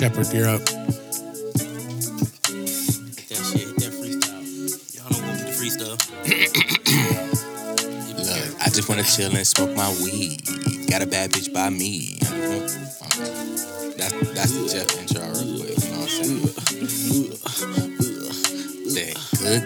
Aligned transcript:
Shepard, 0.00 0.32
you're 0.32 0.48
up. 0.48 0.60
Hit 0.60 0.78
that 3.28 3.42
shit, 3.44 3.68
hit 3.68 3.76
that 3.76 3.92
freestyle. 3.92 4.44
Y'all 4.96 5.10
know 5.12 5.20
what 5.28 5.36
the 5.44 5.52
freestyle. 5.52 5.98
Look, 8.16 8.62
I 8.62 8.70
just 8.70 8.88
wanna 8.88 9.02
chill 9.02 9.36
and 9.36 9.46
smoke 9.46 9.76
my 9.76 9.90
weed. 10.02 10.40
Got 10.88 11.02
a 11.02 11.06
bad 11.06 11.32
bitch 11.32 11.52
by 11.52 11.68
me. 11.68 12.16
That's 13.98 14.14
that's 14.32 14.52
the 14.52 14.68
Jeff 14.72 14.88
intro 14.98 15.20
real 15.20 15.58
quick. 15.60 15.76
You 15.84 15.90
know 15.92 16.00
what 16.00 16.08
I'm 16.08 16.24
saying? 16.24 16.48
Say 18.88 19.12
good, 19.36 19.62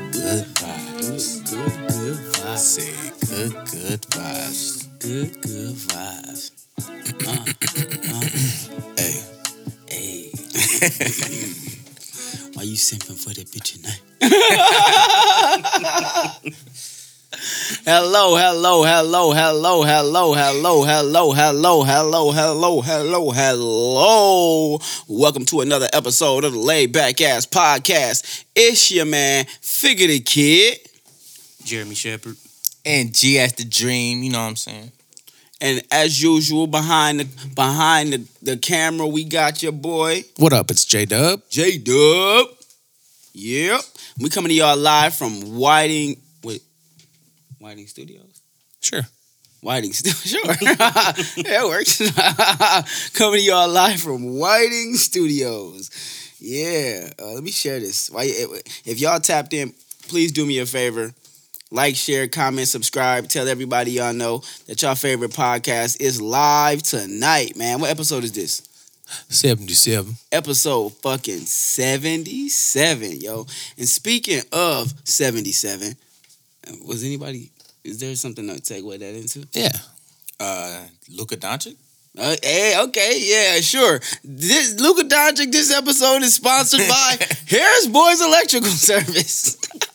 Why 12.55 12.63
you 12.63 12.77
simping 12.77 13.19
for 13.19 13.31
that 13.35 13.49
bitch 13.51 13.75
tonight? 13.75 14.01
hello, 17.85 18.37
hello, 18.37 18.85
hello, 18.85 19.33
hello, 19.33 19.83
hello, 19.83 20.35
hello, 20.35 20.85
hello, 20.85 21.33
hello, 21.33 21.83
hello, 21.83 22.31
hello, 22.31 22.81
hello, 22.81 23.31
hello. 23.33 24.79
Welcome 25.09 25.45
to 25.47 25.63
another 25.63 25.89
episode 25.93 26.45
of 26.45 26.53
the 26.53 26.59
Laid 26.61 26.93
Back 26.93 27.21
Ass 27.21 27.45
Podcast. 27.45 28.45
It's 28.55 28.93
your 28.93 29.07
man, 29.07 29.47
Figure 29.61 30.07
the 30.07 30.21
Kid. 30.21 30.79
Jeremy 31.65 31.97
Shepard. 31.97 32.37
and 32.87 33.13
G 33.13 33.41
as 33.41 33.55
the 33.55 33.65
dream. 33.65 34.23
You 34.23 34.31
know 34.31 34.43
what 34.43 34.49
I'm 34.49 34.57
saying? 34.57 34.93
And 35.65 35.83
as 35.91 36.23
usual, 36.23 36.67
behind 36.67 37.21
the 37.21 37.25
behind 37.55 38.13
the, 38.13 38.29
the 38.43 38.57
camera, 38.59 39.07
we 39.07 39.25
got 39.25 39.63
your 39.63 39.73
boy. 39.73 40.25
What 40.37 40.53
up? 40.53 40.71
It's 40.71 40.85
J 40.85 41.07
Dub. 41.07 41.41
J 41.49 41.79
Dub. 41.79 42.49
Yep. 43.33 43.81
We 44.21 44.29
coming 44.29 44.51
to 44.51 44.55
y'all 44.55 44.77
live 44.77 45.15
from 45.15 45.57
Whiting. 45.57 46.21
Wait. 46.43 46.63
Whiting 47.59 47.87
Studios? 47.87 48.43
Sure. 48.83 49.01
Whiting 49.63 49.95
Studios. 49.95 50.21
Sure. 50.35 50.55
yeah, 51.43 51.65
it 51.65 51.67
works. 51.67 51.97
coming 53.15 53.41
to 53.41 53.47
y'all 53.47 53.67
live 53.67 54.01
from 54.01 54.37
Whiting 54.37 54.97
Studios. 54.97 55.91
Yeah. 56.41 57.09
Uh, 57.19 57.33
let 57.33 57.43
me 57.43 57.51
share 57.51 57.81
this. 57.81 58.11
If 58.85 59.01
y'all 59.01 59.19
tapped 59.19 59.55
in, 59.55 59.73
please 60.09 60.31
do 60.31 60.45
me 60.45 60.59
a 60.59 60.67
favor. 60.67 61.15
Like, 61.75 61.97
share, 61.97 62.29
comment, 62.29 62.69
subscribe. 62.69 63.27
Tell 63.27 63.49
everybody 63.49 63.91
y'all 63.91 64.13
know 64.13 64.45
that 64.69 64.81
y'all 64.81 64.95
favorite 64.95 65.33
podcast 65.33 66.01
is 66.01 66.23
live 66.23 66.85
tonight, 66.85 67.57
man. 67.57 67.81
What 67.81 67.91
episode 67.91 68.23
is 68.23 68.31
this? 68.31 68.63
77. 69.29 70.15
episode 70.31 70.93
fucking 70.93 71.41
77, 71.41 73.21
yo. 73.21 73.47
And 73.77 73.89
speaking 73.89 74.43
of 74.53 74.95
77, 75.03 75.97
was 76.87 77.03
anybody, 77.03 77.51
is 77.83 77.99
there 77.99 78.15
something 78.15 78.47
to 78.47 78.55
segue 78.55 78.97
that 79.01 79.17
into? 79.17 79.45
Yeah. 79.53 79.73
Uh, 80.39 80.85
Luka 81.11 81.37
Doncic. 81.37 81.75
Uh, 82.17 82.37
hey, 82.41 82.81
okay, 82.85 83.19
yeah, 83.19 83.61
sure. 83.61 83.99
This 84.23 84.79
Luka 84.79 85.03
Doncic, 85.03 85.51
this 85.51 85.73
episode 85.73 86.23
is 86.23 86.37
sponsored 86.37 86.87
by 86.89 87.17
Harris 87.49 87.89
Boys 87.89 88.23
Electrical 88.23 88.71
Service. 88.71 89.59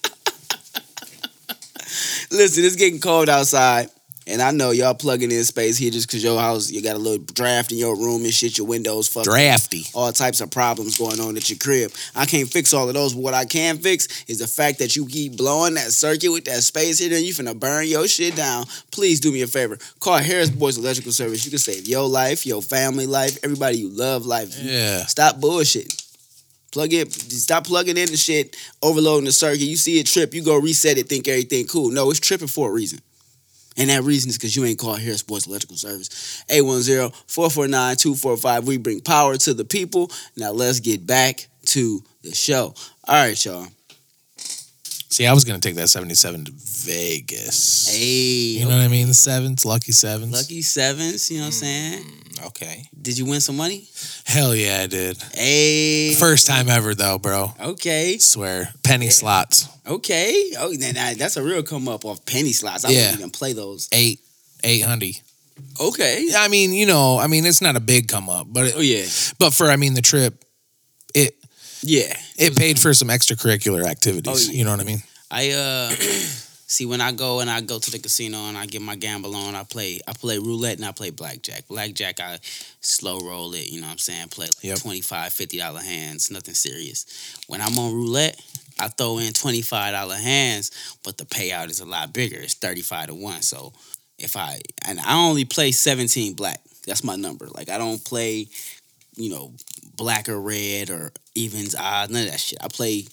Listen, 2.32 2.64
it's 2.64 2.76
getting 2.76 3.00
cold 3.00 3.30
outside. 3.30 3.90
And 4.30 4.44
I 4.44 4.52
know 4.52 4.70
y'all 4.70 4.94
plugging 4.94 5.32
in 5.32 5.44
space 5.44 5.76
heaters 5.76 6.06
because 6.06 6.24
your 6.24 6.40
house, 6.40 6.70
you 6.70 6.84
got 6.84 6.96
a 6.96 7.00
little 7.00 7.26
draft 7.34 7.72
in 7.72 7.80
your 7.80 7.96
room 7.96 8.24
and 8.24 8.32
shit, 8.34 8.60
your 8.60 8.68
windows 8.68 9.08
fucked. 9.08 9.26
Drafty. 9.26 9.86
all 9.96 10.12
types 10.12 10.40
of 10.40 10.52
problems 10.52 11.00
going 11.00 11.20
on 11.20 11.36
at 11.36 11.50
your 11.50 11.58
crib. 11.58 11.92
I 12.16 12.28
can't 12.28 12.48
fix 12.48 12.72
all 12.72 12.88
of 12.88 12.94
those, 12.94 13.16
but 13.16 13.24
what 13.24 13.34
I 13.34 13.46
can 13.46 13.80
fix 13.80 14.26
is 14.28 14.38
the 14.38 14.46
fact 14.46 14.78
that 14.80 14.96
you 14.96 15.08
keep 15.08 15.36
blowing 15.36 15.74
that 15.76 15.92
circuit 15.92 16.32
with 16.32 16.46
that 16.46 16.62
space 16.62 17.00
heater 17.00 17.16
and 17.16 17.26
you 17.26 17.34
finna 17.34 17.60
burn 17.60 17.88
your 17.88 18.08
shit 18.08 18.36
down. 18.36 18.66
Please 18.92 19.20
do 19.20 19.32
me 19.32 19.42
a 19.42 19.48
favor. 19.48 19.80
Call 20.00 20.20
Harris 20.20 20.52
Boys 20.52 20.78
Electrical 20.78 21.12
Service. 21.12 21.44
You 21.44 21.50
can 21.50 21.58
save 21.58 21.88
your 21.88 22.08
life, 22.08 22.46
your 22.46 22.62
family 22.62 23.08
life, 23.08 23.40
everybody 23.44 23.80
you 23.80 23.90
love 23.90 24.28
life. 24.28 24.56
Yeah. 24.62 25.08
Stop 25.08 25.38
bullshitting. 25.38 26.09
Plug 26.72 26.94
it, 26.94 27.12
stop 27.12 27.66
plugging 27.66 27.98
in 27.98 28.10
the 28.10 28.18
shit, 28.18 28.56
overloading 28.84 29.26
the 29.26 29.32
circuit. 29.32 29.62
You 29.62 29.76
see 29.76 30.00
it 30.00 30.06
trip, 30.06 30.34
you 30.34 30.44
go 30.44 30.58
reset 30.58 30.98
it, 30.98 31.10
think 31.10 31.28
everything 31.28 31.66
cool. 31.66 31.90
No, 31.90 32.10
it's 32.12 32.20
tripping 32.20 32.48
for 32.48 32.70
a 32.70 32.72
reason. 32.72 33.00
And 33.78 33.90
that 33.90 34.04
reason 34.04 34.30
is 34.30 34.38
because 34.38 34.56
you 34.56 34.64
ain't 34.66 34.78
called 34.78 35.00
Harris 35.00 35.22
Sports 35.22 35.48
Electrical 35.48 35.78
Service. 35.78 36.44
810-449-245. 36.50 38.66
We 38.66 38.78
bring 38.78 39.02
power 39.02 39.38
to 39.38 39.54
the 39.54 39.64
people. 39.64 40.12
Now 40.36 40.52
let's 40.52 40.82
get 40.82 41.08
back 41.08 41.48
to 41.68 42.04
the 42.22 42.36
show. 42.36 42.74
All 43.08 43.16
right, 43.16 43.46
y'all. 43.46 43.68
See, 45.12 45.26
I 45.26 45.34
was 45.34 45.44
going 45.44 45.60
to 45.60 45.68
take 45.68 45.76
that 45.78 45.88
77 45.88 46.46
to 46.46 46.52
Vegas. 46.52 47.90
Hey, 47.90 48.60
You 48.60 48.66
know 48.66 48.78
what 48.78 48.86
I 48.86 48.90
mean? 48.90 49.08
The 49.08 49.14
sevens, 49.14 49.66
lucky 49.66 49.92
sevens. 49.92 50.32
lucky 50.32 50.62
sevens, 50.62 51.32
you 51.32 51.40
know 51.40 51.46
what 51.46 51.48
I'm 51.48 51.54
hmm. 51.54 51.58
saying? 51.58 52.06
Okay. 52.48 52.86
Did 53.02 53.18
you 53.18 53.26
win 53.26 53.42
some 53.42 53.58
money? 53.58 53.88
Hell 54.26 54.56
yeah, 54.56 54.82
I 54.84 54.88
did. 54.88 55.18
Hey. 55.34 56.14
First 56.14 56.48
time 56.48 56.70
ever, 56.70 56.96
though, 56.96 57.18
bro. 57.18 57.54
Okay. 57.60 58.18
Swear. 58.18 58.70
Penny 58.84 59.10
slots. 59.10 59.68
Okay. 59.88 60.52
Oh, 60.58 60.74
then 60.76 60.96
that- 60.96 61.18
that's 61.18 61.38
a 61.38 61.44
real 61.44 61.64
come 61.64 61.88
up 61.88 62.06
off 62.06 62.26
penny 62.26 62.54
slots. 62.54 62.86
I 62.86 62.90
Yeah. 62.92 63.00
wouldn't 63.02 63.20
even 63.20 63.30
play 63.32 63.54
those. 63.54 63.88
Eight. 63.92 64.20
800. 64.64 65.16
Okay. 65.80 66.28
I 66.36 66.48
mean, 66.48 66.74
you 66.74 66.86
know, 66.86 67.18
I 67.20 67.28
mean, 67.28 67.46
it's 67.46 67.62
not 67.62 67.76
a 67.76 67.80
big 67.82 68.08
come 68.08 68.30
up, 68.30 68.48
but 68.50 68.74
Oh 68.76 68.80
yeah. 68.82 69.06
but 69.40 69.54
for 69.54 69.70
I 69.70 69.76
mean 69.76 69.94
the 69.94 70.02
trip, 70.02 70.44
it 71.14 71.36
Yeah. 71.82 72.16
it 72.38 72.56
paid 72.56 72.80
for 72.80 72.94
some 72.94 73.10
extracurricular 73.10 73.86
activities. 73.86 74.48
Oh, 74.48 74.52
yeah. 74.52 74.58
You 74.58 74.64
know 74.66 74.72
what 74.72 74.80
I 74.80 74.84
mean? 74.84 75.04
I 75.32 75.52
uh 75.52 75.96
see 76.70 76.86
when 76.86 77.02
I 77.02 77.12
go 77.12 77.40
and 77.40 77.50
I 77.50 77.62
go 77.62 77.80
to 77.80 77.92
the 77.92 77.98
casino 78.00 78.38
and 78.48 78.56
I 78.58 78.68
get 78.68 78.82
my 78.82 78.96
gamble 78.96 79.36
on, 79.36 79.56
I 79.56 79.64
play 79.64 80.00
I 80.08 80.14
play 80.14 80.38
roulette 80.38 80.78
and 80.78 80.86
I 80.86 80.92
play 80.92 81.10
blackjack. 81.10 81.68
Blackjack 81.68 82.20
I 82.20 82.40
slow 82.80 83.20
roll 83.20 83.54
it, 83.56 83.68
you 83.70 83.82
know 83.82 83.88
what 83.88 83.94
I'm 83.94 83.98
saying? 83.98 84.30
Play 84.30 84.46
like 84.46 84.64
Yep. 84.64 84.78
25 84.80 85.34
50 85.34 85.58
dollar 85.58 85.82
hands, 85.82 86.32
nothing 86.32 86.54
serious. 86.54 87.06
When 87.48 87.60
I'm 87.60 87.78
on 87.80 87.94
roulette, 87.94 88.40
I 88.80 88.88
throw 88.88 89.18
in 89.18 89.34
25 89.34 89.94
dollar 89.94 90.16
hands, 90.16 90.72
but 91.04 91.18
the 91.18 91.26
payout 91.26 91.70
is 91.70 91.80
a 91.80 91.86
lot 91.86 92.14
bigger. 92.14 92.38
It's 92.40 92.54
35 92.54 93.08
to 93.08 93.14
1. 93.16 93.42
So 93.42 93.74
if 94.20 94.38
I 94.38 94.60
and 94.88 95.00
I 95.00 95.16
only 95.28 95.46
play 95.46 95.72
17 95.72 96.34
black. 96.36 96.62
That's 96.86 97.04
my 97.04 97.16
number. 97.16 97.48
Like 97.48 97.70
I 97.70 97.78
don't 97.78 98.04
play, 98.04 98.48
you 99.16 99.30
know, 99.30 99.54
black 99.96 100.30
or 100.30 100.40
red 100.40 100.90
or 100.90 101.12
evens, 101.36 101.76
odds, 101.76 102.12
none 102.12 102.24
of 102.26 102.32
that 102.32 102.40
shit. 102.40 102.60
I 102.64 102.68
play 102.68 103.06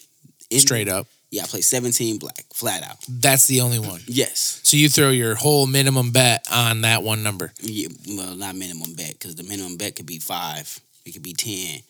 in- 0.49 0.59
Straight 0.59 0.87
up. 0.87 1.07
Yeah, 1.29 1.43
I 1.43 1.47
play 1.47 1.61
17 1.61 2.19
black, 2.19 2.45
flat 2.53 2.83
out. 2.83 2.97
That's 3.09 3.47
the 3.47 3.59
only 3.61 3.79
one. 3.79 3.99
Yes. 4.07 4.61
So 4.63 4.77
you 4.77 4.87
throw 4.87 5.09
your 5.09 5.35
whole 5.35 5.67
minimum 5.67 6.11
bet 6.11 6.45
on 6.51 6.81
that 6.81 7.03
one 7.03 7.21
number. 7.21 7.51
Yeah, 7.61 7.89
well, 8.15 8.35
not 8.35 8.55
minimum 8.55 8.93
bet 8.95 9.11
because 9.19 9.35
the 9.35 9.43
minimum 9.43 9.75
bet 9.77 9.95
could 9.97 10.05
be 10.05 10.19
five, 10.19 10.79
it 11.05 11.11
could 11.11 11.23
be 11.23 11.33
ten, 11.33 11.81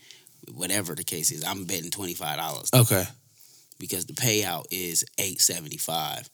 whatever 0.55 0.95
the 0.95 1.03
case 1.03 1.31
is. 1.31 1.43
I'm 1.43 1.65
betting 1.65 1.91
twenty 1.91 2.15
five 2.15 2.37
dollars 2.37 2.69
Okay. 2.73 3.03
because 3.79 4.05
the 4.07 4.13
payout 4.13 4.65
is 4.71 5.05
eight 5.19 5.39
seventy 5.39 5.77
five, 5.77 6.27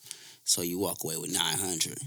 so 0.46 0.62
you 0.62 0.80
walk 0.80 1.04
away 1.04 1.18
with 1.18 1.34
nine 1.34 1.58
hundred. 1.58 1.98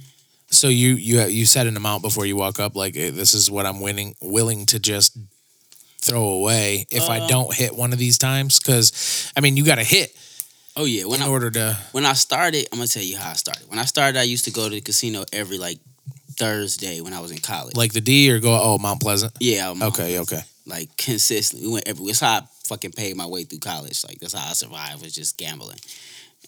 So 0.51 0.69
you 0.69 0.95
you 0.95 1.21
you 1.25 1.45
set 1.45 1.67
an 1.67 1.77
amount 1.77 2.03
before 2.03 2.25
you 2.25 2.37
walk 2.37 2.59
up, 2.59 2.75
like 2.75 2.97
eh, 2.97 3.11
this 3.11 3.35
is 3.35 3.51
what 3.51 3.67
I'm 3.67 3.81
winning, 3.83 4.15
willing 4.23 4.65
to 4.67 4.79
just 4.79 5.19
throw 6.01 6.25
away 6.25 6.87
if 6.91 7.03
I 7.11 7.19
Uh, 7.21 7.29
don't 7.29 7.55
hit 7.55 7.75
one 7.77 7.93
of 7.93 7.99
these 7.99 8.17
times. 8.17 8.59
Because 8.61 9.31
I 9.37 9.41
mean, 9.41 9.57
you 9.59 9.65
got 9.65 9.75
to 9.75 9.85
hit 9.85 10.17
Oh 10.77 10.85
yeah, 10.85 11.05
when 11.05 11.21
in 11.21 11.27
I 11.27 11.31
order 11.31 11.51
to. 11.51 11.79
when 11.93 12.05
I 12.05 12.13
started, 12.13 12.69
I'm 12.73 12.79
gonna 12.79 12.89
tell 12.89 13.03
you 13.03 13.17
how 13.17 13.31
I 13.31 13.35
started. 13.35 13.69
When 13.69 13.79
I 13.79 13.85
started, 13.87 14.19
I 14.19 14.25
used 14.25 14.45
to 14.45 14.51
go 14.51 14.65
to 14.69 14.75
the 14.75 14.81
casino 14.81 15.25
every 15.33 15.59
like 15.59 15.79
Thursday 16.37 17.01
when 17.01 17.15
I 17.15 17.21
was 17.21 17.31
in 17.31 17.39
college. 17.39 17.75
Like 17.77 17.93
the 17.93 18.01
D 18.01 18.31
or 18.31 18.39
go 18.41 18.59
oh 18.61 18.79
Mount 18.79 19.01
Pleasant. 19.01 19.33
yeah, 19.41 19.69
I'm- 19.69 19.83
Okay, 19.83 20.19
okay. 20.21 20.41
like 20.67 20.95
consistently. 20.97 21.67
We 21.67 21.73
went 21.75 21.89
everywhere. 21.89 22.11
That's 22.13 22.21
how 22.21 22.39
I 22.41 22.43
fucking 22.65 22.93
paid 22.93 23.17
my 23.17 23.27
way 23.27 23.45
through 23.45 23.61
college. 23.61 24.05
Like 24.07 24.19
that's 24.19 24.35
how 24.35 24.51
I 24.51 24.53
survived 24.53 25.03
was 25.03 25.15
just 25.15 25.39
gambling. 25.39 25.79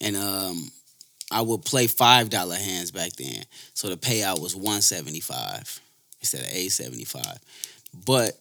And 0.00 0.16
um 0.16 0.70
I 1.30 1.40
would 1.42 1.64
play 1.64 1.86
five 1.86 2.28
dollar 2.30 2.56
hands 2.56 2.90
back 2.90 3.12
then, 3.14 3.44
so 3.74 3.88
the 3.88 3.96
payout 3.96 4.40
was 4.42 4.54
one 4.54 4.82
seventy 4.82 5.20
five 5.20 5.80
instead 6.20 6.42
of 6.42 6.48
eight 6.52 6.70
seventy 6.70 7.04
five. 7.04 7.38
But 8.04 8.32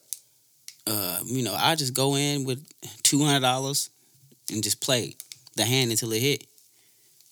uh, 0.86 1.20
you 1.26 1.44
know, 1.44 1.54
I 1.54 1.76
just 1.76 1.94
go 1.94 2.16
in 2.16 2.44
with 2.46 2.66
two 3.04 3.24
hundred 3.24 3.42
dollars 3.42 3.90
and 4.52 4.64
just 4.64 4.80
play 4.82 5.16
the 5.58 5.66
hand 5.66 5.92
until 5.92 6.14
it 6.14 6.22
hit. 6.22 6.46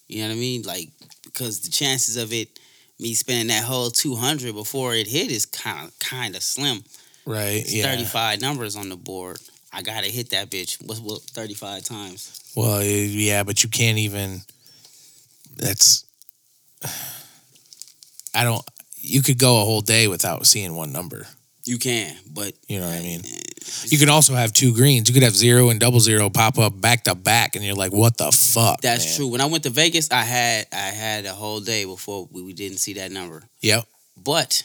You 0.08 0.22
know 0.22 0.30
what 0.30 0.36
I 0.36 0.40
mean? 0.40 0.62
Like 0.64 0.90
because 1.24 1.62
the 1.62 1.72
chances 1.72 2.18
of 2.18 2.34
it 2.34 2.60
me 3.00 3.14
spending 3.14 3.48
that 3.48 3.64
whole 3.64 3.90
two 3.90 4.16
hundred 4.16 4.54
before 4.54 4.94
it 4.94 5.08
hit 5.08 5.32
is 5.32 5.46
kind 5.46 5.88
of 5.88 6.00
kind 6.00 6.36
of 6.36 6.44
slim. 6.44 6.84
Right. 7.26 7.62
It's 7.62 7.74
yeah. 7.74 7.86
35 7.86 8.42
numbers 8.42 8.76
on 8.76 8.90
the 8.90 8.96
board. 8.96 9.40
I 9.74 9.82
gotta 9.82 10.08
hit 10.08 10.30
that 10.30 10.50
bitch. 10.50 10.82
What's 10.86 11.02
what 11.02 11.22
35 11.22 11.84
times? 11.84 12.42
Well, 12.56 12.84
yeah, 12.84 13.44
but 13.44 13.64
you 13.64 13.70
can't 13.70 13.98
even. 13.98 14.42
That's. 15.58 16.06
I 18.34 18.44
don't. 18.44 18.64
You 18.98 19.22
could 19.22 19.38
go 19.38 19.62
a 19.62 19.66
whole 19.66 19.82
day 19.82 20.08
without 20.08 20.46
seeing 20.46 20.76
one 20.76 20.92
number. 20.92 21.28
You 21.66 21.78
can, 21.78 22.16
but 22.32 22.54
You 22.68 22.80
know 22.80 22.88
what 22.88 22.96
I 22.96 23.02
mean? 23.02 23.22
You 23.86 23.98
could 23.98 24.10
also 24.10 24.34
have 24.36 24.54
two 24.54 24.74
greens. 24.74 25.08
You 25.10 25.14
could 25.14 25.24
have 25.24 25.36
zero 25.36 25.70
and 25.70 25.80
double 25.80 26.00
zero 26.00 26.30
pop 26.30 26.58
up 26.58 26.80
back 26.80 27.04
to 27.06 27.16
back, 27.16 27.56
and 27.56 27.64
you're 27.66 27.76
like, 27.76 27.92
"What 27.92 28.18
the 28.18 28.32
fuck?" 28.32 28.82
that's 28.82 29.06
man? 29.06 29.16
true. 29.16 29.28
When 29.28 29.42
I 29.42 29.46
went 29.46 29.64
to 29.64 29.70
Vegas, 29.70 30.12
I 30.12 30.22
had 30.24 30.68
I 30.72 30.78
had 30.92 31.26
a 31.26 31.32
whole 31.34 31.60
day 31.60 31.86
before 31.86 32.28
we, 32.32 32.42
we 32.42 32.54
didn't 32.54 32.78
see 32.78 32.94
that 32.94 33.12
number. 33.12 33.44
Yep. 33.62 33.86
But 34.24 34.64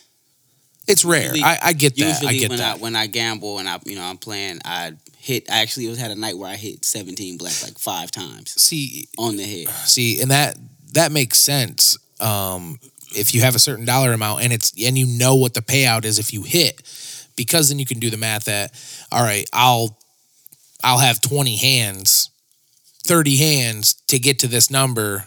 It's 0.86 1.04
rare. 1.04 1.22
Usually- 1.34 1.42
I, 1.42 1.58
I 1.62 1.72
get 1.72 1.96
that. 1.96 2.06
usually 2.06 2.28
I 2.28 2.32
get 2.38 2.48
when 2.50 2.58
that. 2.58 2.76
I 2.76 2.78
when 2.78 2.96
I 2.96 3.06
gamble 3.06 3.58
and 3.58 3.68
I 3.68 3.78
you 3.84 3.96
know 3.96 4.02
I'm 4.04 4.18
playing, 4.18 4.60
I 4.64 4.92
hit. 5.18 5.50
I 5.50 5.60
actually 5.60 5.88
was 5.88 5.98
had 5.98 6.10
a 6.10 6.14
night 6.16 6.36
where 6.38 6.50
I 6.50 6.56
hit 6.56 6.84
17 6.84 7.36
black 7.38 7.62
like 7.62 7.78
five 7.78 8.10
times 8.10 8.60
see, 8.60 9.08
on 9.18 9.36
the 9.36 9.44
head. 9.44 9.68
see, 9.86 10.20
and 10.20 10.30
that 10.30 10.56
that 10.92 11.12
makes 11.12 11.38
sense. 11.38 11.98
Um, 12.20 12.78
if 13.16 13.34
you 13.34 13.40
have 13.40 13.54
a 13.54 13.58
certain 13.58 13.84
dollar 13.84 14.12
amount 14.12 14.42
and 14.42 14.52
it's 14.52 14.72
and 14.80 14.96
you 14.98 15.06
know 15.06 15.34
what 15.36 15.54
the 15.54 15.62
payout 15.62 16.04
is 16.04 16.18
if 16.18 16.32
you 16.32 16.42
hit, 16.42 16.80
because 17.36 17.68
then 17.68 17.78
you 17.78 17.86
can 17.86 17.98
do 17.98 18.10
the 18.10 18.16
math 18.16 18.44
that 18.44 18.72
all 19.12 19.22
right, 19.22 19.48
I'll 19.52 19.98
I'll 20.82 20.98
have 20.98 21.20
twenty 21.20 21.56
hands, 21.56 22.30
thirty 23.04 23.36
hands 23.36 23.94
to 24.08 24.18
get 24.18 24.38
to 24.40 24.46
this 24.48 24.70
number, 24.70 25.26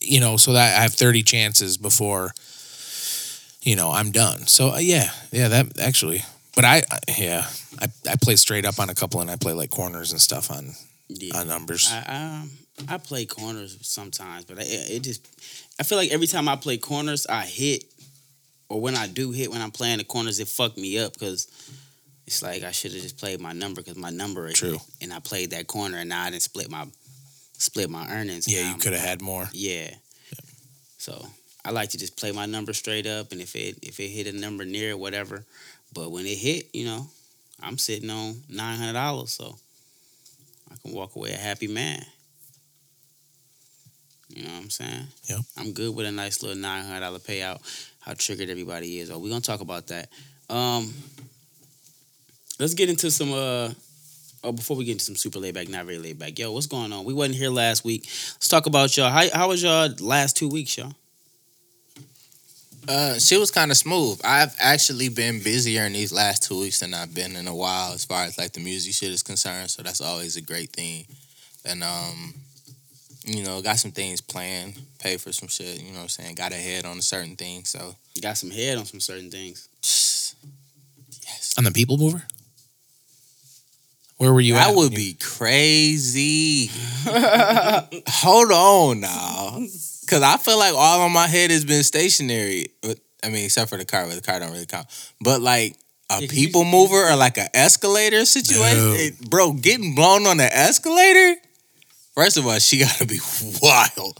you 0.00 0.20
know, 0.20 0.36
so 0.36 0.52
that 0.52 0.78
I 0.78 0.82
have 0.82 0.94
thirty 0.94 1.22
chances 1.22 1.76
before, 1.76 2.32
you 3.62 3.76
know, 3.76 3.90
I'm 3.90 4.10
done. 4.10 4.46
So 4.46 4.70
uh, 4.72 4.78
yeah, 4.78 5.10
yeah, 5.32 5.48
that 5.48 5.78
actually. 5.78 6.22
But 6.54 6.64
I, 6.64 6.82
I 6.90 6.98
yeah, 7.18 7.46
I, 7.80 7.86
I 8.10 8.14
play 8.22 8.36
straight 8.36 8.64
up 8.64 8.78
on 8.78 8.88
a 8.90 8.94
couple 8.94 9.20
and 9.20 9.30
I 9.30 9.36
play 9.36 9.52
like 9.52 9.70
corners 9.70 10.12
and 10.12 10.20
stuff 10.20 10.50
on 10.50 10.72
Yeah. 11.08 11.38
on 11.40 11.48
numbers. 11.48 11.90
I, 11.92 12.40
um, 12.42 12.50
I 12.88 12.98
play 12.98 13.24
corners 13.26 13.78
sometimes, 13.82 14.44
but 14.44 14.58
it, 14.58 14.90
it 14.90 15.02
just 15.02 15.26
I 15.80 15.82
feel 15.82 15.98
like 15.98 16.12
every 16.12 16.26
time 16.28 16.48
I 16.48 16.56
play 16.56 16.76
corners, 16.78 17.26
I 17.26 17.42
hit, 17.42 17.84
or 18.68 18.80
when 18.80 18.96
I 18.96 19.06
do 19.06 19.30
hit 19.30 19.50
when 19.50 19.60
I'm 19.62 19.70
playing 19.70 19.98
the 19.98 20.04
corners, 20.04 20.40
it 20.40 20.48
fucked 20.48 20.78
me 20.78 20.98
up 20.98 21.12
because 21.14 21.48
it's 22.26 22.42
like 22.42 22.62
I 22.62 22.70
should 22.70 22.92
have 22.92 23.02
just 23.02 23.18
played 23.18 23.40
my 23.40 23.52
number 23.52 23.82
because 23.82 23.96
my 23.96 24.10
number 24.10 24.48
is 24.48 24.54
True. 24.54 24.78
and 25.00 25.12
I 25.12 25.20
played 25.20 25.50
that 25.50 25.66
corner 25.66 25.98
and 25.98 26.08
now 26.08 26.22
I 26.22 26.30
didn't 26.30 26.42
split 26.42 26.70
my 26.70 26.86
split 27.52 27.90
my 27.90 28.08
earnings. 28.10 28.46
yeah, 28.52 28.72
you 28.72 28.78
could 28.78 28.92
have 28.92 29.02
had 29.02 29.22
more. 29.22 29.48
Yeah. 29.52 29.90
So 30.98 31.22
I 31.64 31.70
like 31.70 31.90
to 31.90 31.98
just 31.98 32.16
play 32.16 32.32
my 32.32 32.46
number 32.46 32.72
straight 32.72 33.06
up, 33.06 33.32
and 33.32 33.40
if 33.40 33.54
it 33.56 33.78
if 33.82 34.00
it 34.00 34.08
hit 34.08 34.26
a 34.26 34.32
number 34.32 34.64
near 34.64 34.90
it, 34.90 34.98
whatever. 34.98 35.44
But 35.92 36.10
when 36.10 36.24
it 36.26 36.38
hit, 36.38 36.74
you 36.74 36.86
know, 36.86 37.06
I'm 37.62 37.78
sitting 37.78 38.10
on 38.10 38.42
nine 38.48 38.78
hundred 38.78 38.94
dollars, 38.94 39.32
so 39.32 39.56
I 40.70 40.76
can 40.82 40.94
walk 40.94 41.16
away 41.16 41.32
a 41.32 41.36
happy 41.36 41.68
man. 41.68 42.04
You 44.28 44.44
know 44.44 44.50
what 44.50 44.62
I'm 44.62 44.70
saying? 44.70 45.06
Yep. 45.28 45.40
I'm 45.58 45.72
good 45.72 45.94
with 45.94 46.06
a 46.06 46.12
nice 46.12 46.42
little 46.42 46.58
nine 46.58 46.84
hundred 46.84 47.00
dollar 47.00 47.18
payout. 47.18 47.60
How 48.04 48.12
triggered 48.12 48.50
everybody 48.50 49.00
is. 49.00 49.10
Oh, 49.10 49.18
we're 49.18 49.30
gonna 49.30 49.40
talk 49.40 49.60
about 49.60 49.86
that. 49.86 50.10
Um, 50.50 50.92
let's 52.60 52.74
get 52.74 52.90
into 52.90 53.10
some. 53.10 53.32
Uh, 53.32 53.70
oh, 54.42 54.52
before 54.52 54.76
we 54.76 54.84
get 54.84 54.92
into 54.92 55.04
some 55.04 55.16
super 55.16 55.38
laid 55.38 55.54
back, 55.54 55.68
not 55.70 55.86
very 55.86 55.98
laid 55.98 56.18
back. 56.18 56.38
Yo, 56.38 56.52
what's 56.52 56.66
going 56.66 56.92
on? 56.92 57.04
We 57.04 57.14
wasn't 57.14 57.36
here 57.36 57.48
last 57.48 57.82
week. 57.82 58.02
Let's 58.04 58.48
talk 58.48 58.66
about 58.66 58.94
y'all. 58.96 59.10
How 59.10 59.26
how 59.32 59.48
was 59.48 59.62
y'all 59.62 59.88
last 60.00 60.36
two 60.36 60.48
weeks, 60.48 60.76
y'all? 60.76 60.92
Uh, 62.86 63.18
she 63.18 63.38
was 63.38 63.50
kind 63.50 63.70
of 63.70 63.78
smooth. 63.78 64.20
I've 64.22 64.54
actually 64.60 65.08
been 65.08 65.42
busier 65.42 65.84
in 65.86 65.94
these 65.94 66.12
last 66.12 66.42
two 66.42 66.60
weeks 66.60 66.80
than 66.80 66.92
I've 66.92 67.14
been 67.14 67.34
in 67.36 67.48
a 67.48 67.54
while, 67.54 67.94
as 67.94 68.04
far 68.04 68.24
as 68.24 68.36
like 68.36 68.52
the 68.52 68.60
music 68.60 68.92
shit 68.92 69.10
is 69.10 69.22
concerned. 69.22 69.70
So 69.70 69.82
that's 69.82 70.02
always 70.02 70.36
a 70.36 70.42
great 70.42 70.70
thing. 70.70 71.06
And 71.64 71.82
um, 71.82 72.34
you 73.24 73.42
know, 73.42 73.60
got 73.62 73.78
some 73.78 73.90
things 73.90 74.20
planned, 74.20 74.74
pay 74.98 75.16
for 75.16 75.32
some 75.32 75.48
shit. 75.48 75.80
You 75.80 75.88
know 75.92 75.96
what 75.98 76.02
I'm 76.02 76.08
saying? 76.08 76.34
Got 76.34 76.52
a 76.52 76.56
head 76.56 76.84
on 76.84 76.98
a 76.98 77.02
certain 77.02 77.36
thing. 77.36 77.64
So 77.64 77.96
Got 78.20 78.36
some 78.38 78.50
head 78.50 78.78
on 78.78 78.84
some 78.84 79.00
certain 79.00 79.30
things. 79.30 79.68
yes, 79.82 81.54
On 81.58 81.64
the 81.64 81.70
people 81.72 81.96
mover? 81.96 82.22
Where 84.16 84.32
were 84.32 84.40
you 84.40 84.54
that 84.54 84.70
at? 84.70 84.76
would 84.76 84.94
be 84.94 85.14
crazy. 85.20 86.70
Hold 87.06 88.52
on 88.52 89.00
now, 89.00 89.58
because 90.02 90.22
I 90.22 90.36
feel 90.36 90.56
like 90.58 90.72
all 90.74 91.00
on 91.02 91.12
my 91.12 91.26
head 91.26 91.50
has 91.50 91.64
been 91.64 91.82
stationary. 91.82 92.66
But, 92.80 93.00
I 93.24 93.28
mean, 93.30 93.44
except 93.44 93.70
for 93.70 93.76
the 93.76 93.84
car, 93.84 94.06
but 94.06 94.14
the 94.14 94.20
car 94.22 94.38
don't 94.38 94.52
really 94.52 94.66
count. 94.66 94.86
But 95.20 95.40
like 95.40 95.76
a 96.10 96.20
Yeah, 96.20 96.26
'cause 96.28 96.36
you- 96.36 96.46
people 96.46 96.64
mover 96.64 97.08
or 97.10 97.16
like 97.16 97.38
an 97.38 97.48
escalator 97.54 98.24
situation, 98.24 98.78
No. 98.78 98.94
it- 98.94 99.18
bro, 99.30 99.52
getting 99.52 99.94
blown 99.96 100.26
on 100.26 100.36
the 100.36 100.56
escalator. 100.56 101.36
First 102.14 102.36
of 102.36 102.46
all, 102.46 102.58
she 102.60 102.78
gotta 102.78 103.06
be 103.06 103.18
wild, 103.62 104.18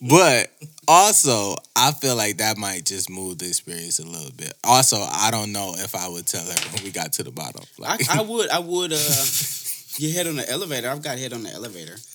but 0.00 0.50
also 0.86 1.56
I 1.74 1.90
feel 1.92 2.14
like 2.14 2.36
that 2.38 2.56
might 2.56 2.84
just 2.84 3.10
move 3.10 3.38
the 3.38 3.48
experience 3.48 3.98
a 3.98 4.06
little 4.06 4.30
bit. 4.36 4.52
Also, 4.62 4.96
I 4.98 5.30
don't 5.32 5.50
know 5.52 5.72
if 5.76 5.94
I 5.96 6.08
would 6.08 6.26
tell 6.26 6.44
her 6.44 6.54
when 6.74 6.84
we 6.84 6.90
got 6.92 7.12
to 7.14 7.24
the 7.24 7.32
bottom. 7.32 7.62
I, 7.82 7.90
Like, 7.96 8.10
I 8.10 8.22
would 8.30 8.48
I 8.48 8.58
would 8.60 8.92
uh 8.92 9.24
get 9.98 10.14
head 10.14 10.26
on 10.28 10.36
the 10.36 10.48
elevator. 10.48 10.88
I've 10.88 11.02
got 11.02 11.18
head 11.18 11.32
on 11.32 11.42
the 11.42 11.50
elevator. 11.52 11.96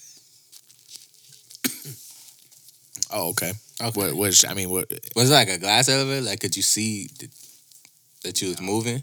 Oh, 3.10 3.30
okay. 3.30 3.54
Okay. 3.82 3.92
What, 4.02 4.16
which, 4.18 4.46
I 4.46 4.54
mean, 4.54 4.70
what? 4.70 4.92
Was 5.16 5.30
it 5.30 5.34
like 5.34 5.50
a 5.50 5.58
glass 5.58 5.88
elevator? 5.88 6.22
Like, 6.26 6.42
could 6.42 6.58
you 6.58 6.62
see 6.62 7.08
th- 7.18 7.32
that 8.24 8.42
you 8.42 8.50
was 8.50 8.62
moving? 8.62 9.02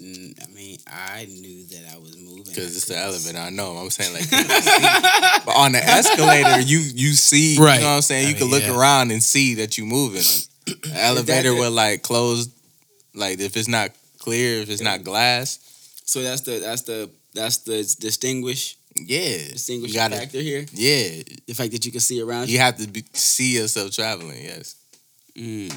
I 0.00 0.46
mean, 0.54 0.78
I 0.86 1.26
knew 1.26 1.64
that 1.66 1.92
I 1.92 1.98
was 1.98 2.16
moving 2.16 2.44
Because 2.44 2.76
it's 2.76 2.86
the 2.86 2.96
elevator. 2.96 3.38
I 3.38 3.50
know. 3.50 3.72
I'm 3.76 3.90
saying 3.90 4.12
like, 4.12 4.22
you 4.30 4.44
could 4.44 4.62
see. 4.62 4.80
but 5.44 5.56
on 5.56 5.72
the 5.72 5.82
escalator, 5.82 6.60
you 6.60 6.78
you 6.78 7.12
see. 7.14 7.56
Right. 7.58 7.74
You 7.76 7.80
know 7.82 7.88
what 7.88 7.96
I'm 7.96 8.02
saying? 8.02 8.26
I 8.26 8.30
You 8.30 8.34
can 8.36 8.46
look 8.48 8.62
yeah. 8.62 8.76
around 8.78 9.10
and 9.10 9.22
see 9.22 9.54
that 9.54 9.76
you're 9.76 9.86
moving. 9.86 10.22
The 10.68 10.92
elevator 10.94 11.50
the- 11.54 11.60
will 11.60 11.70
like 11.72 12.02
close. 12.02 12.48
Like 13.14 13.40
if 13.40 13.56
it's 13.56 13.68
not 13.68 13.90
clear, 14.18 14.60
if 14.62 14.68
it's 14.70 14.82
not 14.82 15.02
glass, 15.02 15.58
So 16.04 16.22
that's 16.22 16.42
the 16.42 16.58
that's 16.60 16.82
the 16.82 17.10
that's 17.34 17.58
the 17.58 17.78
distinguish 17.98 18.76
yeah, 18.94 19.38
distinguishing 19.52 19.94
gotta, 19.96 20.16
factor 20.16 20.40
here. 20.40 20.66
yeah. 20.72 21.22
The 21.46 21.54
fact 21.54 21.72
that 21.72 21.84
you 21.86 21.90
can 21.92 22.00
see 22.00 22.20
around 22.20 22.48
you. 22.48 22.54
You 22.54 22.58
have 22.60 22.76
to 22.78 22.86
be, 22.88 23.04
see 23.12 23.56
yourself 23.56 23.92
traveling. 23.92 24.42
Yes. 24.44 24.74
Mm, 25.36 25.70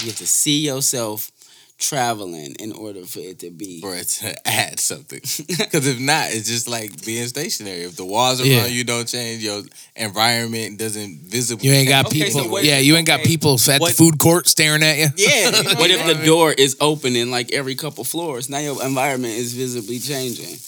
you 0.00 0.06
have 0.08 0.16
to 0.18 0.26
see 0.26 0.60
yourself 0.66 1.30
traveling 1.78 2.54
in 2.58 2.72
order 2.72 3.04
for 3.04 3.20
it 3.20 3.38
to 3.38 3.50
be. 3.50 3.80
for 3.80 3.94
it 3.94 4.08
to 4.08 4.48
add 4.48 4.80
something. 4.80 5.20
Because 5.58 5.86
if 5.86 5.98
not, 6.00 6.26
it's 6.30 6.48
just 6.48 6.68
like 6.68 7.04
being 7.04 7.26
stationary. 7.28 7.82
If 7.82 7.96
the 7.96 8.04
walls 8.04 8.40
around 8.40 8.50
Yeah. 8.50 8.66
you 8.66 8.84
don't 8.84 9.06
change, 9.06 9.42
your 9.44 9.62
environment 9.96 10.78
doesn't 10.78 11.18
visibly. 11.20 11.68
You 11.68 11.74
ain't 11.74 11.88
got 11.88 12.06
Okay, 12.06 12.24
people. 12.24 12.42
so 12.42 12.48
what- 12.48 12.64
yeah, 12.64 12.78
you 12.78 12.96
ain't 12.96 13.06
got 13.06 13.20
people 13.22 13.58
at 13.68 13.80
What- 13.80 13.90
the 13.90 13.96
food 13.96 14.18
court 14.18 14.48
staring 14.48 14.82
at 14.82 14.98
you. 14.98 15.08
Yeah. 15.16 15.46
you 15.56 15.62
know 15.62 15.74
What 15.74 15.90
if 15.90 16.00
I 16.02 16.08
the 16.12 16.14
mean? 16.16 16.26
door 16.26 16.52
is 16.52 16.76
open 16.80 17.14
in 17.16 17.30
like 17.30 17.52
every 17.52 17.74
couple 17.76 18.02
floors? 18.04 18.48
Now 18.48 18.58
your 18.58 18.82
environment 18.84 19.34
is 19.34 19.52
visibly 19.52 19.98
changing. 20.00 20.58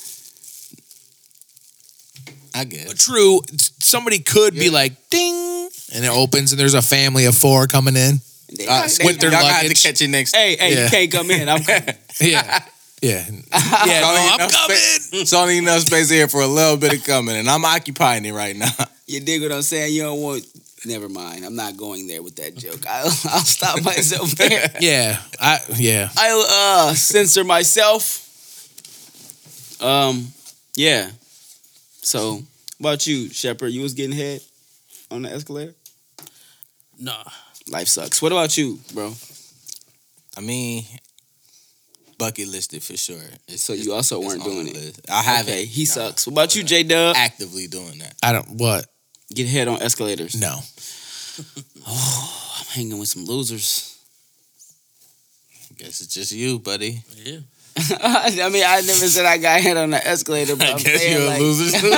I 2.55 2.64
guess. 2.64 2.93
True. 3.05 3.40
Somebody 3.81 4.19
could 4.21 4.55
be 4.55 4.71
like, 4.71 4.93
ding, 5.11 5.69
and 5.95 6.05
it 6.05 6.11
opens, 6.11 6.52
and 6.52 6.61
there's 6.61 6.75
a 6.75 6.83
family 6.83 7.25
of 7.26 7.37
four 7.37 7.67
coming 7.67 7.97
in. 7.97 8.21
They- 8.57 8.66
Uh, 8.66 8.88
they- 8.88 9.04
with 9.04 9.19
their 9.21 9.30
y'all 9.30 9.40
got 9.42 9.61
to 9.61 9.66
luggage. 9.69 9.83
catch 9.83 10.00
it 10.02 10.09
next. 10.09 10.35
hey, 10.35 10.57
hey, 10.57 10.75
Yeah. 10.75 10.85
you 10.85 10.90
can't 10.90 11.12
come 11.12 11.30
in. 11.30 11.49
I'm 11.49 11.62
coming. 11.62 11.95
Yeah. 12.21 12.64
Yeah. 13.00 13.25
Yeah. 13.30 13.30
It's 13.30 14.00
No, 14.02 14.14
I'm 14.14 14.35
enough 14.40 14.52
coming. 14.52 14.76
spa- 14.76 15.16
It's 15.19 15.33
only 15.33 15.59
enough 15.59 15.80
space 15.83 16.11
here 16.11 16.28
for 16.28 16.40
a 16.42 16.47
little 16.47 16.76
bit 16.76 16.92
of 16.92 17.04
coming, 17.04 17.37
and 17.37 17.49
I'm 17.49 17.64
occupying 17.64 18.25
it 18.25 18.33
right 18.33 18.57
now. 18.57 18.71
You 19.07 19.19
dig 19.19 19.42
what 19.42 19.50
I'm 19.50 19.62
saying? 19.62 19.92
You 19.92 20.02
don't 20.02 20.21
want. 20.21 20.45
Never 20.85 21.09
mind. 21.09 21.45
I'm 21.45 21.57
not 21.57 21.76
going 21.76 22.07
there 22.07 22.23
with 22.23 22.37
that 22.37 22.54
joke. 22.57 22.87
I'll, 22.88 23.07
I'll 23.07 23.45
stop 23.45 23.83
myself 23.83 24.30
there. 24.37 24.71
Yeah. 24.78 25.19
I. 25.40 25.59
Yeah. 25.76 26.09
I'll 26.16 26.45
uh, 26.90 26.95
censor 26.95 27.42
myself. 27.42 28.26
Um, 29.80 30.28
yeah. 30.76 31.11
So, 32.02 32.42
about 32.78 33.04
you, 33.09 33.28
Shepard? 33.30 33.73
You 33.73 33.83
was 33.83 33.95
getting 33.95 34.16
head 34.16 34.42
on 35.11 35.23
the 35.23 35.33
escalator. 35.33 35.75
Nah. 36.99 37.25
Life 37.71 37.89
sucks. 37.89 38.21
What 38.21 38.33
about 38.33 38.57
you, 38.59 38.79
bro? 38.93 39.15
I 40.37 40.41
mean, 40.41 40.85
bucket 42.19 42.49
listed 42.49 42.83
for 42.83 42.97
sure. 42.97 43.23
It's, 43.49 43.62
So 43.62 43.73
you 43.73 43.93
also 43.95 44.21
weren't 44.21 44.43
doing 44.45 44.69
it? 44.69 45.00
I 45.11 45.23
haven't. 45.23 45.53
Okay, 45.53 45.65
he 45.65 45.83
no. 45.83 45.87
sucks. 45.87 46.27
What 46.27 46.33
about 46.33 46.55
you, 46.57 46.62
Okay. 46.62 46.83
J 46.83 46.89
Dub? 46.89 47.17
Actively 47.17 47.67
doing 47.69 47.99
that. 48.00 48.15
I 48.23 48.33
don't. 48.33 48.49
What? 48.59 48.87
Get 49.33 49.47
head 49.47 49.69
on 49.69 49.81
escalators. 49.83 50.39
No. 50.41 50.59
Oh, 51.87 52.57
I'm 52.59 52.67
hanging 52.75 52.99
with 52.99 53.09
some 53.09 53.25
losers. 53.25 53.97
Guess 55.79 56.03
it's 56.03 56.12
just 56.12 56.33
you, 56.33 56.59
buddy. 56.59 57.03
Yeah. 57.17 57.39
I 58.02 58.49
mean, 58.50 58.64
I 58.66 58.80
never 58.80 59.06
said 59.08 59.26
I 59.26 59.38
got 59.38 59.60
hit 59.60 59.76
on 59.76 59.90
the 59.90 60.06
escalator, 60.06 60.56
but 60.56 60.66
I 60.66 60.70
I'm 60.72 60.76
guess 60.78 61.00
saying, 61.00 61.22
you're 61.22 61.32
a 61.32 61.38
loser 61.38 61.78
too. 61.80 61.90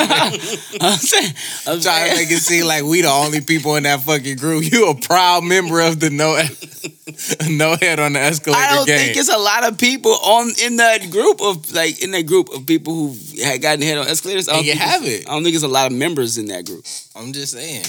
I'm 0.81 0.97
saying, 0.99 1.35
I'm 1.67 1.81
trying 1.81 2.11
to 2.11 2.17
saying, 2.17 2.17
make 2.17 2.31
it 2.31 2.41
seem 2.41 2.67
like 2.67 2.85
we 2.85 3.03
the 3.03 3.09
only 3.09 3.41
people 3.41 3.77
in 3.77 3.83
that 3.85 4.01
fucking 4.03 4.37
group. 4.37 4.71
You 4.71 4.89
a 4.91 4.95
proud 4.95 5.45
member 5.45 5.81
of 5.81 6.01
the 6.01 6.11
no 6.11 6.37
no 7.51 7.77
head 7.77 8.01
on 8.01 8.13
the 8.15 8.21
escalator 8.21 8.61
I 8.63 8.75
don't 8.75 8.87
gang. 8.87 8.99
think 8.99 9.17
it's 9.17 9.29
a 9.33 9.39
lot 9.39 9.65
of 9.69 9.79
people 9.79 10.13
on 10.13 10.51
in 10.63 10.77
that 10.77 11.11
group 11.11 11.41
of 11.43 11.73
like 11.73 12.03
in 12.03 12.11
that 12.13 12.27
group 12.27 12.49
of 12.55 12.67
people 12.67 12.95
who 12.95 13.17
had 13.43 13.61
gotten 13.63 13.83
hit 13.83 13.99
on 13.99 14.07
escalators. 14.07 14.49
I 14.49 14.53
don't 14.53 14.59
And 14.61 14.67
you 14.69 14.75
have 14.77 15.03
it's- 15.03 15.21
it. 15.23 15.29
I 15.29 15.33
don't 15.33 15.43
think 15.45 15.55
it's 15.55 15.65
a 15.65 15.69
lot 15.69 15.91
of 15.91 15.97
members 15.97 16.39
in 16.39 16.47
that 16.47 16.65
group. 16.67 16.85
I'm 17.17 17.33
just 17.33 17.53
saying, 17.53 17.85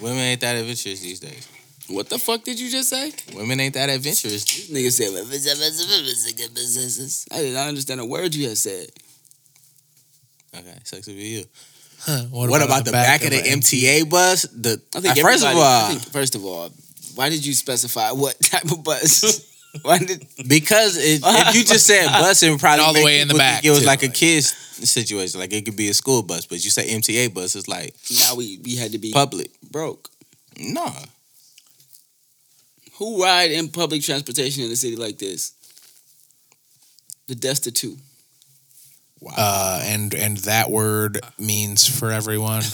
women 0.00 0.18
ain't 0.18 0.40
that 0.40 0.56
adventurous 0.56 1.00
these 1.00 1.20
days. 1.20 1.48
What 1.92 2.08
the 2.08 2.18
fuck 2.18 2.44
did 2.44 2.58
you 2.58 2.70
just 2.70 2.88
say? 2.88 3.12
Women 3.34 3.60
ain't 3.60 3.74
that 3.74 3.90
adventurous. 3.90 4.44
Nigga 4.70 4.90
said, 4.90 5.12
I 7.30 7.42
did 7.42 7.54
not 7.54 7.68
understand 7.68 8.00
a 8.00 8.04
word 8.06 8.34
you 8.34 8.48
had 8.48 8.58
said. 8.58 8.88
Okay, 10.56 10.78
to 10.84 11.06
be 11.12 11.22
you. 11.22 11.44
Huh, 12.00 12.24
What, 12.30 12.62
about, 12.62 12.84
the 12.84 12.92
back, 12.92 13.22
of 13.24 13.30
the 13.30 13.38
a- 13.38 13.56
MTA 13.56 14.10
bus? 14.10 14.42
The 14.42 14.80
I 14.94 15.00
think 15.00 15.18
uh, 15.18 15.22
first 15.22 15.44
of 15.44 15.56
all, 15.56 15.62
I 15.62 15.88
think, 15.90 16.02
first 16.12 16.34
of 16.34 16.44
all, 16.44 16.70
why 17.14 17.28
did 17.28 17.46
you 17.46 17.54
specify 17.54 18.10
what 18.10 18.38
type 18.42 18.64
of 18.64 18.82
bus? 18.82 19.48
why 19.82 19.98
did 19.98 20.26
because 20.48 20.96
it, 20.98 21.20
if 21.24 21.54
you 21.54 21.64
just 21.64 21.86
said 21.86 22.06
bus, 22.08 22.42
it 22.42 22.50
would 22.50 22.60
probably 22.60 22.84
all 22.84 22.92
the 22.92 23.04
way 23.04 23.20
in 23.20 23.28
the 23.28 23.34
back, 23.34 23.64
It 23.64 23.70
was 23.70 23.80
too, 23.80 23.86
like 23.86 24.02
a 24.02 24.08
kid's 24.08 24.48
situation. 24.48 25.40
Like 25.40 25.52
it 25.52 25.64
could 25.64 25.76
be 25.76 25.88
a 25.88 25.94
school 25.94 26.22
bus, 26.22 26.44
but 26.44 26.62
you 26.64 26.70
say 26.70 26.88
MTA 26.88 27.32
bus, 27.32 27.54
it's 27.54 27.68
like 27.68 27.94
now 28.18 28.34
we 28.34 28.58
we 28.64 28.76
had 28.76 28.92
to 28.92 28.98
be 28.98 29.12
public. 29.12 29.50
broke? 29.70 30.10
No, 30.58 30.92
Who 32.98 33.22
ride 33.22 33.50
in 33.50 33.68
public 33.68 34.02
transportation 34.02 34.64
in 34.64 34.70
a 34.70 34.76
city 34.76 34.96
like 34.96 35.18
this? 35.18 35.52
The 37.26 37.34
destitute. 37.34 37.98
Uh, 39.36 39.80
and 39.84 40.12
and 40.14 40.36
that 40.38 40.68
word 40.70 41.20
means 41.38 41.86
for 41.88 42.10
everyone. 42.10 42.62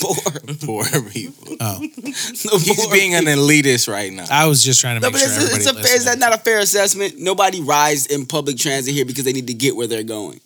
Poor. 0.00 0.16
poor 0.64 0.84
people. 1.10 1.56
Oh, 1.60 1.78
The 1.96 2.62
He's 2.64 2.74
poor 2.86 2.90
being 2.90 3.14
an 3.14 3.24
elitist 3.24 3.86
right 3.86 4.10
now. 4.10 4.24
I 4.30 4.46
was 4.46 4.64
just 4.64 4.80
trying 4.80 4.94
to 4.96 5.00
No, 5.00 5.08
make 5.08 5.14
but 5.14 5.18
sure 5.20 5.28
it's, 5.28 5.66
everybody 5.66 5.80
it's 5.80 5.92
a, 5.92 5.94
is 5.96 6.04
that 6.06 6.18
not 6.18 6.32
a 6.34 6.38
fair 6.38 6.58
assessment? 6.60 7.18
Nobody 7.18 7.60
rides 7.60 8.06
in 8.06 8.24
public 8.24 8.56
transit 8.56 8.94
here 8.94 9.04
because 9.04 9.24
they 9.24 9.32
need 9.34 9.48
to 9.48 9.54
get 9.54 9.76
where 9.76 9.86
they're 9.86 10.04
going. 10.04 10.40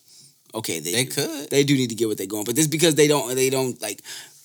Okay, 0.56 0.80
they, 0.80 0.90
They 0.90 1.04
do. 1.04 1.10
could. 1.12 1.50
They 1.50 1.62
do 1.62 1.74
need 1.76 1.90
to 1.90 1.94
get 1.94 2.06
where 2.08 2.16
they're 2.16 2.26
going, 2.26 2.44
but 2.46 2.56
this 2.56 2.66
because 2.66 2.96
they 2.96 3.06
don't. 3.06 3.32
They 3.36 3.48
don't 3.48 3.80
like, 3.80 4.00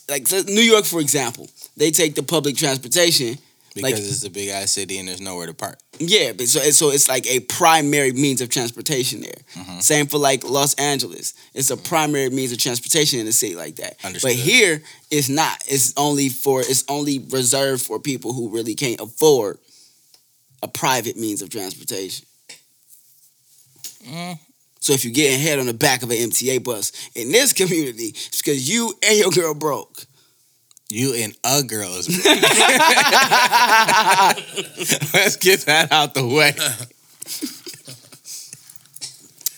like 0.08 0.28
so 0.28 0.42
New 0.44 0.62
York, 0.62 0.86
for 0.86 1.00
example. 1.02 1.50
They 1.76 1.90
take 1.90 2.14
the 2.14 2.22
public 2.24 2.56
transportation. 2.56 3.40
Because 3.74 3.92
like- 3.94 4.02
it's 4.02 4.26
a 4.26 4.30
big 4.30 4.50
ass 4.50 4.72
city 4.72 4.98
and 4.98 5.08
there's 5.08 5.22
nowhere 5.22 5.48
to 5.48 5.54
park. 5.54 5.80
Yeah, 6.00 6.34
but 6.34 6.48
so 6.48 6.60
so 6.72 6.90
it's 6.90 7.08
like 7.08 7.28
a 7.28 7.42
primary 7.42 8.12
means 8.12 8.42
of 8.42 8.50
transportation 8.50 9.22
there. 9.22 9.42
Mhm. 9.56 9.82
Same 9.84 10.08
for 10.08 10.18
like 10.18 10.44
Los 10.44 10.74
Angeles. 10.76 11.34
It's 11.54 11.70
a 11.70 11.78
primary 11.78 12.30
means 12.30 12.52
of 12.52 12.58
transportation 12.58 13.20
in 13.20 13.28
a 13.28 13.32
city 13.32 13.56
like 13.56 13.76
that. 13.78 13.98
Understood. 14.04 14.30
But 14.30 14.36
here 14.36 14.84
it's 15.10 15.30
not. 15.30 15.62
It's 15.68 15.94
only 15.98 16.30
for 16.30 16.62
it's 16.62 16.84
only 16.88 17.20
reserved 17.20 17.84
for 17.84 18.00
people 18.00 18.34
who 18.34 18.50
really 18.50 18.76
can't 18.76 19.00
afford 19.00 19.60
a 20.64 20.68
private 20.68 21.18
means 21.18 21.42
of 21.42 21.50
transportation. 21.50 22.26
Mm. 24.08 24.40
So 24.80 24.94
if 24.94 25.06
you're 25.06 25.14
getting 25.14 25.40
head 25.40 25.60
on 25.60 25.68
the 25.68 25.74
back 25.74 26.02
of 26.02 26.10
an 26.10 26.18
MTA 26.18 26.64
bus 26.64 26.92
in 27.14 27.32
this 27.32 27.54
community, 27.54 28.08
it's 28.16 28.42
because 28.42 28.68
you 28.68 28.94
and 29.04 29.18
your 29.18 29.30
girl 29.30 29.54
broke. 29.54 30.06
You 30.92 31.14
and 31.16 31.34
a 31.46 31.64
girl 31.64 31.88
is. 31.96 32.10
Let's 35.14 35.38
get 35.38 35.62
that 35.62 35.88
out 35.90 36.14
the 36.14 36.28
way. 36.28 36.54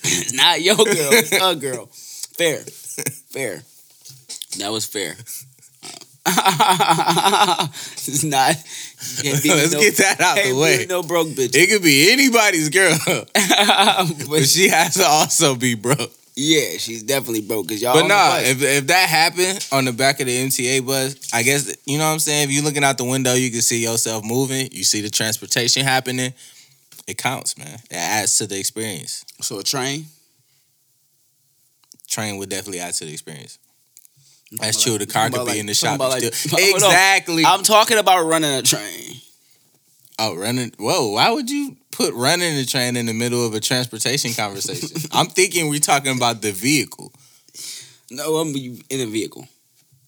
It's 0.03 0.33
not 0.33 0.61
your 0.61 0.75
girl, 0.75 0.85
it's 0.85 1.31
a 1.31 1.55
girl. 1.55 1.87
Fair. 2.37 2.59
Fair. 2.59 3.63
That 4.59 4.71
was 4.71 4.85
fair. 4.85 5.15
it's 6.25 8.23
not. 8.23 8.55
you 9.23 9.31
can't 9.31 9.43
be 9.43 9.49
with 9.49 9.57
Let's 9.57 9.73
no- 9.73 9.79
get 9.81 9.97
that 9.97 10.21
out 10.21 10.35
the 10.35 10.53
way. 10.53 10.85
No 10.87 11.01
broke 11.01 11.29
bitch. 11.29 11.55
It 11.55 11.69
could 11.69 11.81
be 11.81 12.11
anybody's 12.11 12.69
girl, 12.69 12.95
but 13.05 13.29
but 14.29 14.45
she 14.45 14.69
has 14.69 14.93
to 14.93 15.03
also 15.05 15.55
be 15.55 15.73
broke. 15.75 16.11
Yeah, 16.35 16.77
she's 16.77 17.03
definitely 17.03 17.41
broke 17.41 17.67
because 17.67 17.81
y'all. 17.81 17.93
But 17.93 18.07
nah, 18.07 18.37
if 18.39 18.61
if 18.61 18.87
that 18.87 19.09
happened 19.09 19.67
on 19.71 19.85
the 19.85 19.93
back 19.93 20.19
of 20.19 20.25
the 20.27 20.35
MTA 20.47 20.85
bus, 20.85 21.33
I 21.33 21.43
guess 21.43 21.75
you 21.85 21.97
know 21.97 22.05
what 22.05 22.13
I'm 22.13 22.19
saying. 22.19 22.45
If 22.45 22.51
you're 22.51 22.63
looking 22.63 22.83
out 22.83 22.97
the 22.97 23.03
window, 23.05 23.33
you 23.33 23.51
can 23.51 23.61
see 23.61 23.81
yourself 23.83 24.23
moving. 24.25 24.69
You 24.71 24.83
see 24.83 25.01
the 25.01 25.09
transportation 25.09 25.83
happening. 25.83 26.33
It 27.07 27.17
counts, 27.17 27.57
man. 27.57 27.79
It 27.91 27.95
adds 27.95 28.37
to 28.37 28.47
the 28.47 28.57
experience. 28.57 29.25
so 29.41 29.59
a 29.59 29.63
train. 29.63 30.05
Train 32.07 32.37
would 32.37 32.49
definitely 32.49 32.79
add 32.79 32.93
to 32.95 33.05
the 33.05 33.11
experience. 33.11 33.57
That's 34.51 34.83
true. 34.83 34.97
The 34.97 35.07
car 35.07 35.29
could 35.29 35.47
be 35.47 35.59
in 35.59 35.65
the 35.65 35.73
shop. 35.73 35.99
like- 35.99 36.23
still. 36.23 36.29
about- 36.53 36.61
hold 36.61 36.83
on. 36.83 36.89
Exactly. 36.91 37.43
I'm 37.45 37.63
talking 37.63 37.97
about 37.97 38.25
running 38.25 38.53
a 38.53 38.61
train. 38.61 39.15
Oh, 40.19 40.35
running. 40.35 40.71
Whoa, 40.77 41.09
why 41.09 41.31
would 41.31 41.49
you 41.49 41.75
put 41.95 42.13
running 42.13 42.55
the 42.55 42.65
train 42.65 42.97
in 42.97 43.05
the 43.05 43.13
middle 43.13 43.45
of 43.45 43.53
a 43.53 43.59
transportation 43.59 44.33
conversation? 44.35 45.09
I'm 45.11 45.27
thinking 45.27 45.69
we're 45.69 45.79
talking 45.79 46.15
about 46.15 46.41
the 46.41 46.51
vehicle. 46.51 47.11
No, 48.11 48.35
I'm 48.37 48.55
in 48.55 49.01
a 49.01 49.05
vehicle. 49.05 49.47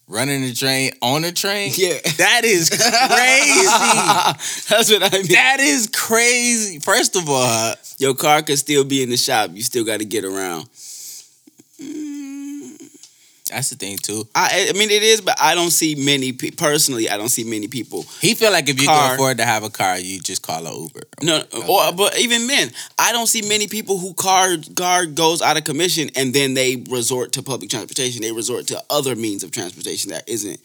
Running 0.08 0.42
the 0.42 0.54
train 0.54 0.92
on 1.01 1.24
a 1.24 1.32
train? 1.32 1.72
Yeah, 1.75 1.98
That 2.18 2.42
is 2.44 2.70
crazy. 2.70 2.86
That's 4.70 4.92
what 4.92 5.01
I 5.04 5.18
mean. 5.18 5.27
that 5.32 5.58
is 5.60 5.89
crazy. 5.92 6.80
First 6.80 7.15
of 7.15 7.27
all, 7.27 7.74
Your 7.98 8.13
car 8.13 8.44
could 8.44 8.60
still 8.60 8.84
be 8.84 9.01
in 9.01 9.10
the 9.10 9.18
shop. 9.18 9.50
You 9.54 9.63
still 9.63 9.84
got 9.84 9.98
to 10.00 10.06
get 10.06 10.24
around. 10.24 10.70
Mm. 11.82 12.14
That's 13.56 13.70
the 13.70 13.76
thing 13.78 13.98
too. 13.98 14.28
I, 14.36 14.68
I 14.70 14.78
mean, 14.78 14.90
it 14.92 15.02
is, 15.02 15.22
but 15.22 15.36
I 15.42 15.56
don't 15.56 15.72
see 15.72 15.96
many. 15.96 16.34
Pe- 16.34 16.52
personally, 16.52 17.10
I 17.10 17.18
don't 17.18 17.30
see 17.30 17.44
many 17.46 17.68
people 17.68 18.04
He 18.22 18.36
feel 18.36 18.52
like 18.52 18.68
if 18.68 18.82
you 18.82 18.88
Car. 18.88 19.08
can 19.08 19.16
afford 19.16 19.38
to 19.38 19.46
have 19.46 19.64
a 19.64 19.70
car, 19.70 19.98
you 19.98 20.20
just 20.20 20.42
call 20.42 20.66
an 20.68 20.74
Uber. 20.74 21.02
No, 21.24 21.38
uh, 21.54 21.68
or 21.68 21.94
but 21.94 22.20
even 22.20 22.48
men, 22.48 22.70
I 23.00 23.12
don't 23.14 23.28
see 23.28 23.42
many 23.42 23.68
people 23.68 23.98
who 23.98 24.14
car 24.14 24.58
guard 24.74 25.16
goes 25.16 25.42
out 25.42 25.58
of 25.58 25.64
commission 25.64 26.10
and 26.16 26.34
then 26.34 26.54
they 26.54 26.84
resort 26.90 27.32
to 27.34 27.44
public 27.44 27.70
transportation. 27.70 28.22
They 28.22 28.32
resort 28.34 28.68
to 28.68 28.84
other 28.90 29.16
means 29.16 29.44
of 29.44 29.52
transportation 29.52 30.12
that 30.12 30.28
isn't. 30.28 30.60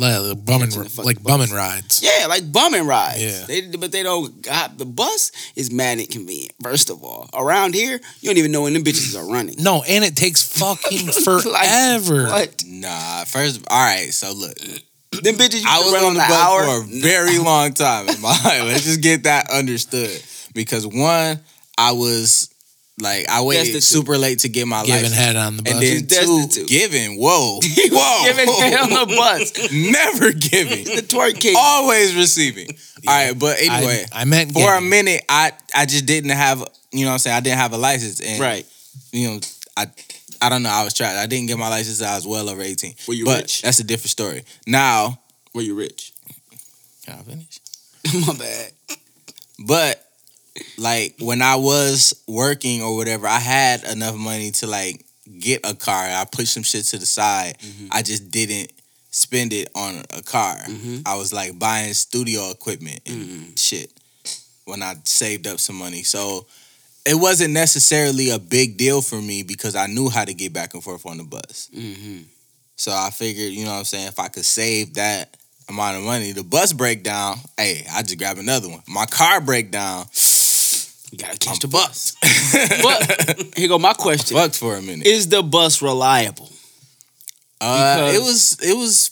Like, 0.00 0.14
uh, 0.14 0.22
like 0.22 0.44
bumming, 0.44 0.70
the 0.70 1.02
like 1.04 1.22
bumming 1.22 1.50
rides. 1.50 2.02
Yeah, 2.02 2.26
like 2.26 2.50
bumming 2.52 2.86
rides. 2.86 3.22
Yeah. 3.22 3.44
They, 3.46 3.76
but 3.76 3.92
they 3.92 4.02
don't. 4.02 4.42
got 4.42 4.78
the 4.78 4.84
bus 4.84 5.32
is 5.54 5.72
mad 5.72 5.98
inconvenient. 5.98 6.52
First 6.62 6.90
of 6.90 7.02
all, 7.04 7.28
around 7.34 7.74
here, 7.74 8.00
you 8.20 8.28
don't 8.28 8.36
even 8.38 8.52
know 8.52 8.62
when 8.62 8.72
them 8.74 8.82
bitches 8.84 9.16
are 9.18 9.30
running. 9.30 9.56
No, 9.58 9.82
and 9.88 10.04
it 10.04 10.16
takes 10.16 10.42
fucking 10.58 11.06
Like, 11.06 11.14
forever. 11.14 12.24
What? 12.26 12.64
Nah, 12.66 13.24
first, 13.24 13.64
all 13.70 13.84
right. 13.84 14.12
So 14.12 14.32
look, 14.32 14.56
Them 15.22 15.36
bitches 15.36 15.64
I 15.66 15.78
was 15.80 15.92
run 15.92 16.02
on 16.02 16.08
on 16.10 16.14
the 16.14 16.20
the 16.20 16.26
bus 16.28 16.32
hour. 16.36 16.64
for 16.64 16.84
a 16.84 17.00
very 17.00 17.38
long 17.38 17.72
time 17.72 18.08
in 18.08 18.20
my 18.20 18.28
life. 18.44 18.62
Let's 18.64 18.84
just 18.84 19.00
get 19.02 19.22
that 19.24 19.50
understood. 19.50 20.20
Because 20.54 20.86
one, 20.86 21.40
I 21.78 21.92
was 21.92 22.48
like, 23.00 23.28
I 23.28 23.42
waited 23.42 23.72
Destitute. 23.72 23.82
super 23.82 24.16
late 24.18 24.38
to 24.40 24.48
get 24.48 24.66
my 24.66 24.80
license. 24.82 24.96
Giving 25.02 25.10
license. 25.10 25.24
head 25.26 25.36
on 25.46 25.56
the 25.56 25.62
bus. 25.62 25.72
And 25.72 25.82
then 25.82 25.92
He's 25.92 26.02
two, 26.06 26.16
destitute. 26.42 26.68
giving. 26.68 27.20
Whoa, 27.20 27.60
whoa, 27.60 28.24
Giving 28.24 28.48
head 28.54 28.80
on 28.80 28.90
the 28.90 29.14
bus. 29.16 29.72
never 29.72 30.32
giving. 30.32 30.84
The 30.84 31.02
twerk 31.02 31.38
king. 31.40 31.54
Always 31.58 32.14
receiving. 32.16 32.68
All 33.06 33.14
right, 33.28 33.38
but 33.38 33.58
anyway, 33.60 34.04
I, 34.12 34.22
I 34.22 34.24
meant 34.24 34.52
for 34.52 34.60
a 34.72 34.76
giving. 34.76 34.90
minute, 34.90 35.22
I 35.28 35.52
I 35.74 35.86
just 35.86 36.06
didn't 36.06 36.30
have. 36.30 36.64
You 36.92 37.02
know 37.04 37.08
what 37.10 37.12
I'm 37.14 37.18
saying? 37.18 37.36
I 37.36 37.40
didn't 37.40 37.58
have 37.58 37.72
a 37.74 37.78
license, 37.78 38.20
and 38.20 38.40
Right. 38.40 38.66
you 39.12 39.28
know, 39.28 39.40
I 39.76 39.86
I 40.40 40.48
don't 40.48 40.62
know. 40.62 40.70
I 40.70 40.82
was 40.84 40.94
trapped. 40.94 41.16
I 41.18 41.26
didn't 41.26 41.48
get 41.48 41.58
my 41.58 41.68
license. 41.68 42.00
until 42.00 42.12
I 42.12 42.16
was 42.16 42.26
well 42.26 42.48
over 42.48 42.62
18. 42.62 42.94
Were 43.06 43.14
you 43.14 43.24
but 43.26 43.42
rich? 43.42 43.62
That's 43.62 43.78
a 43.80 43.84
different 43.84 44.10
story. 44.10 44.44
Now, 44.66 45.18
Were 45.54 45.60
you 45.62 45.74
rich? 45.74 46.12
can 47.04 47.18
I 47.18 47.22
finish? 47.22 47.60
My 48.26 48.34
bad. 48.34 48.72
But 49.58 50.05
like 50.78 51.14
when 51.20 51.42
I 51.42 51.56
was 51.56 52.14
working 52.26 52.82
or 52.82 52.96
whatever, 52.96 53.26
I 53.26 53.38
had 53.38 53.84
enough 53.84 54.16
money 54.16 54.50
to 54.52 54.66
like 54.66 55.04
get 55.40 55.60
a 55.64 55.74
car. 55.74 56.04
I 56.04 56.24
pushed 56.30 56.54
some 56.54 56.62
shit 56.62 56.84
to 56.86 56.98
the 56.98 57.06
side. 57.06 57.58
Mhm. 57.60 57.88
I 57.90 58.02
just 58.02 58.30
didn't 58.30 58.70
spend 59.10 59.52
it 59.52 59.68
on 59.74 60.04
a 60.10 60.22
car. 60.22 60.56
Mhm. 60.66 61.02
I 61.06 61.14
was 61.16 61.32
like 61.32 61.58
buying 61.58 61.94
studio 61.94 62.50
equipment 62.50 63.00
and 63.06 63.22
Mhm. 63.54 63.58
shit 63.58 63.90
when 64.66 64.82
I 64.82 64.94
saved 65.04 65.46
up 65.46 65.58
some 65.58 65.76
money. 65.76 66.02
So 66.02 66.46
it 67.04 67.14
wasn't 67.14 67.54
necessarily 67.54 68.30
a 68.30 68.38
big 68.38 68.76
deal 68.76 69.00
for 69.00 69.20
me 69.22 69.42
because 69.42 69.74
I 69.76 69.86
knew 69.86 70.08
how 70.08 70.24
to 70.24 70.34
get 70.34 70.52
back 70.52 70.74
and 70.74 70.82
forth 70.82 71.06
on 71.06 71.18
the 71.18 71.24
bus. 71.24 71.68
Mm-hmm. 71.74 72.22
So 72.76 72.92
I 72.92 73.10
figured, 73.10 73.52
you 73.52 73.64
know 73.64 73.72
what 73.72 73.78
I'm 73.78 73.84
saying, 73.84 74.08
if 74.08 74.18
I 74.18 74.28
could 74.28 74.44
save 74.44 74.94
that 74.94 75.36
amount 75.68 75.96
of 75.96 76.02
money, 76.02 76.32
the 76.32 76.42
bus 76.44 76.72
breakdown, 76.72 77.40
hey, 77.56 77.86
I 77.90 78.02
just 78.02 78.18
grab 78.18 78.38
another 78.38 78.68
one. 78.68 78.82
My 78.86 79.06
car 79.06 79.40
breakdown, 79.40 80.06
You 81.16 81.24
gotta 81.24 81.38
catch 81.38 81.54
I'm 81.54 81.58
the 81.60 81.68
bus. 81.68 82.14
But 82.82 83.56
here 83.56 83.68
go 83.68 83.78
my 83.78 83.94
question: 83.94 84.36
fucked 84.36 84.56
for 84.58 84.76
a 84.76 84.82
minute. 84.82 85.06
Is 85.06 85.28
the 85.28 85.42
bus 85.42 85.80
reliable? 85.80 86.50
Uh, 87.58 88.10
it 88.12 88.20
was 88.20 88.58
it 88.60 88.76
was 88.76 89.10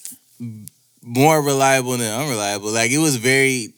more 1.01 1.41
reliable 1.41 1.93
than 1.93 2.13
unreliable. 2.13 2.71
Like 2.73 2.91
it 2.91 2.99
was 2.99 3.17
very. 3.17 3.73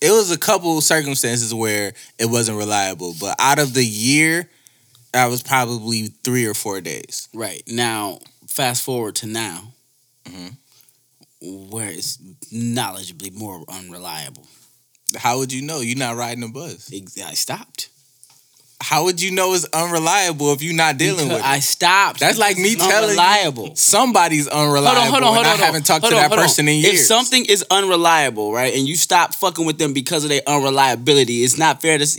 It 0.00 0.10
was 0.10 0.30
a 0.30 0.38
couple 0.38 0.80
circumstances 0.80 1.52
where 1.52 1.92
it 2.18 2.24
wasn't 2.24 2.56
reliable, 2.56 3.14
but 3.20 3.36
out 3.38 3.58
of 3.58 3.74
the 3.74 3.84
year, 3.84 4.48
that 5.12 5.26
was 5.26 5.42
probably 5.42 6.06
three 6.24 6.46
or 6.46 6.54
four 6.54 6.80
days. 6.80 7.28
Right 7.34 7.62
now, 7.66 8.20
fast 8.48 8.82
forward 8.82 9.16
to 9.16 9.26
now, 9.26 9.74
Mhm. 10.24 10.56
where 11.42 11.90
it's 11.90 12.16
knowledgeably 12.50 13.30
more 13.34 13.62
unreliable. 13.68 14.46
How 15.16 15.38
would 15.38 15.52
you 15.52 15.62
know? 15.62 15.80
You're 15.80 15.98
not 15.98 16.16
riding 16.16 16.44
a 16.44 16.48
bus. 16.48 16.92
I 17.24 17.34
stopped. 17.34 17.88
How 18.82 19.04
would 19.04 19.20
you 19.20 19.30
know 19.30 19.52
it's 19.52 19.66
unreliable 19.74 20.52
if 20.54 20.62
you're 20.62 20.74
not 20.74 20.96
dealing 20.96 21.28
Because 21.28 21.42
with 21.42 21.44
it? 21.44 21.46
I 21.46 21.58
stopped. 21.60 22.18
That's 22.20 22.38
like 22.38 22.56
me 22.56 22.70
It's 22.70 22.76
telling 22.86 23.14
you- 23.14 23.20
unreliable. 23.20 23.76
Somebody's 23.76 24.48
unreliable. 24.48 25.02
Hold 25.02 25.04
on, 25.04 25.10
hold 25.10 25.22
on, 25.22 25.34
hold 25.34 25.46
and 25.46 25.54
on. 25.54 25.60
I 25.60 25.64
haven't 25.66 25.84
talked 25.84 26.00
hold 26.02 26.12
to 26.12 26.16
on, 26.16 26.22
that 26.22 26.28
hold 26.28 26.38
on. 26.40 26.44
person 26.46 26.66
in 26.66 26.76
years. 26.78 26.94
If 26.94 27.00
something 27.06 27.44
is 27.44 27.62
unreliable, 27.70 28.52
right, 28.54 28.72
and 28.74 28.88
you 28.88 28.96
stop 28.96 29.34
fucking 29.34 29.66
with 29.66 29.76
them 29.78 29.92
because 29.92 30.24
of 30.24 30.30
their 30.30 30.40
unreliability, 30.46 31.44
it's 31.44 31.58
not 31.58 31.82
fair 31.82 31.98
to. 31.98 32.04
Is 32.04 32.16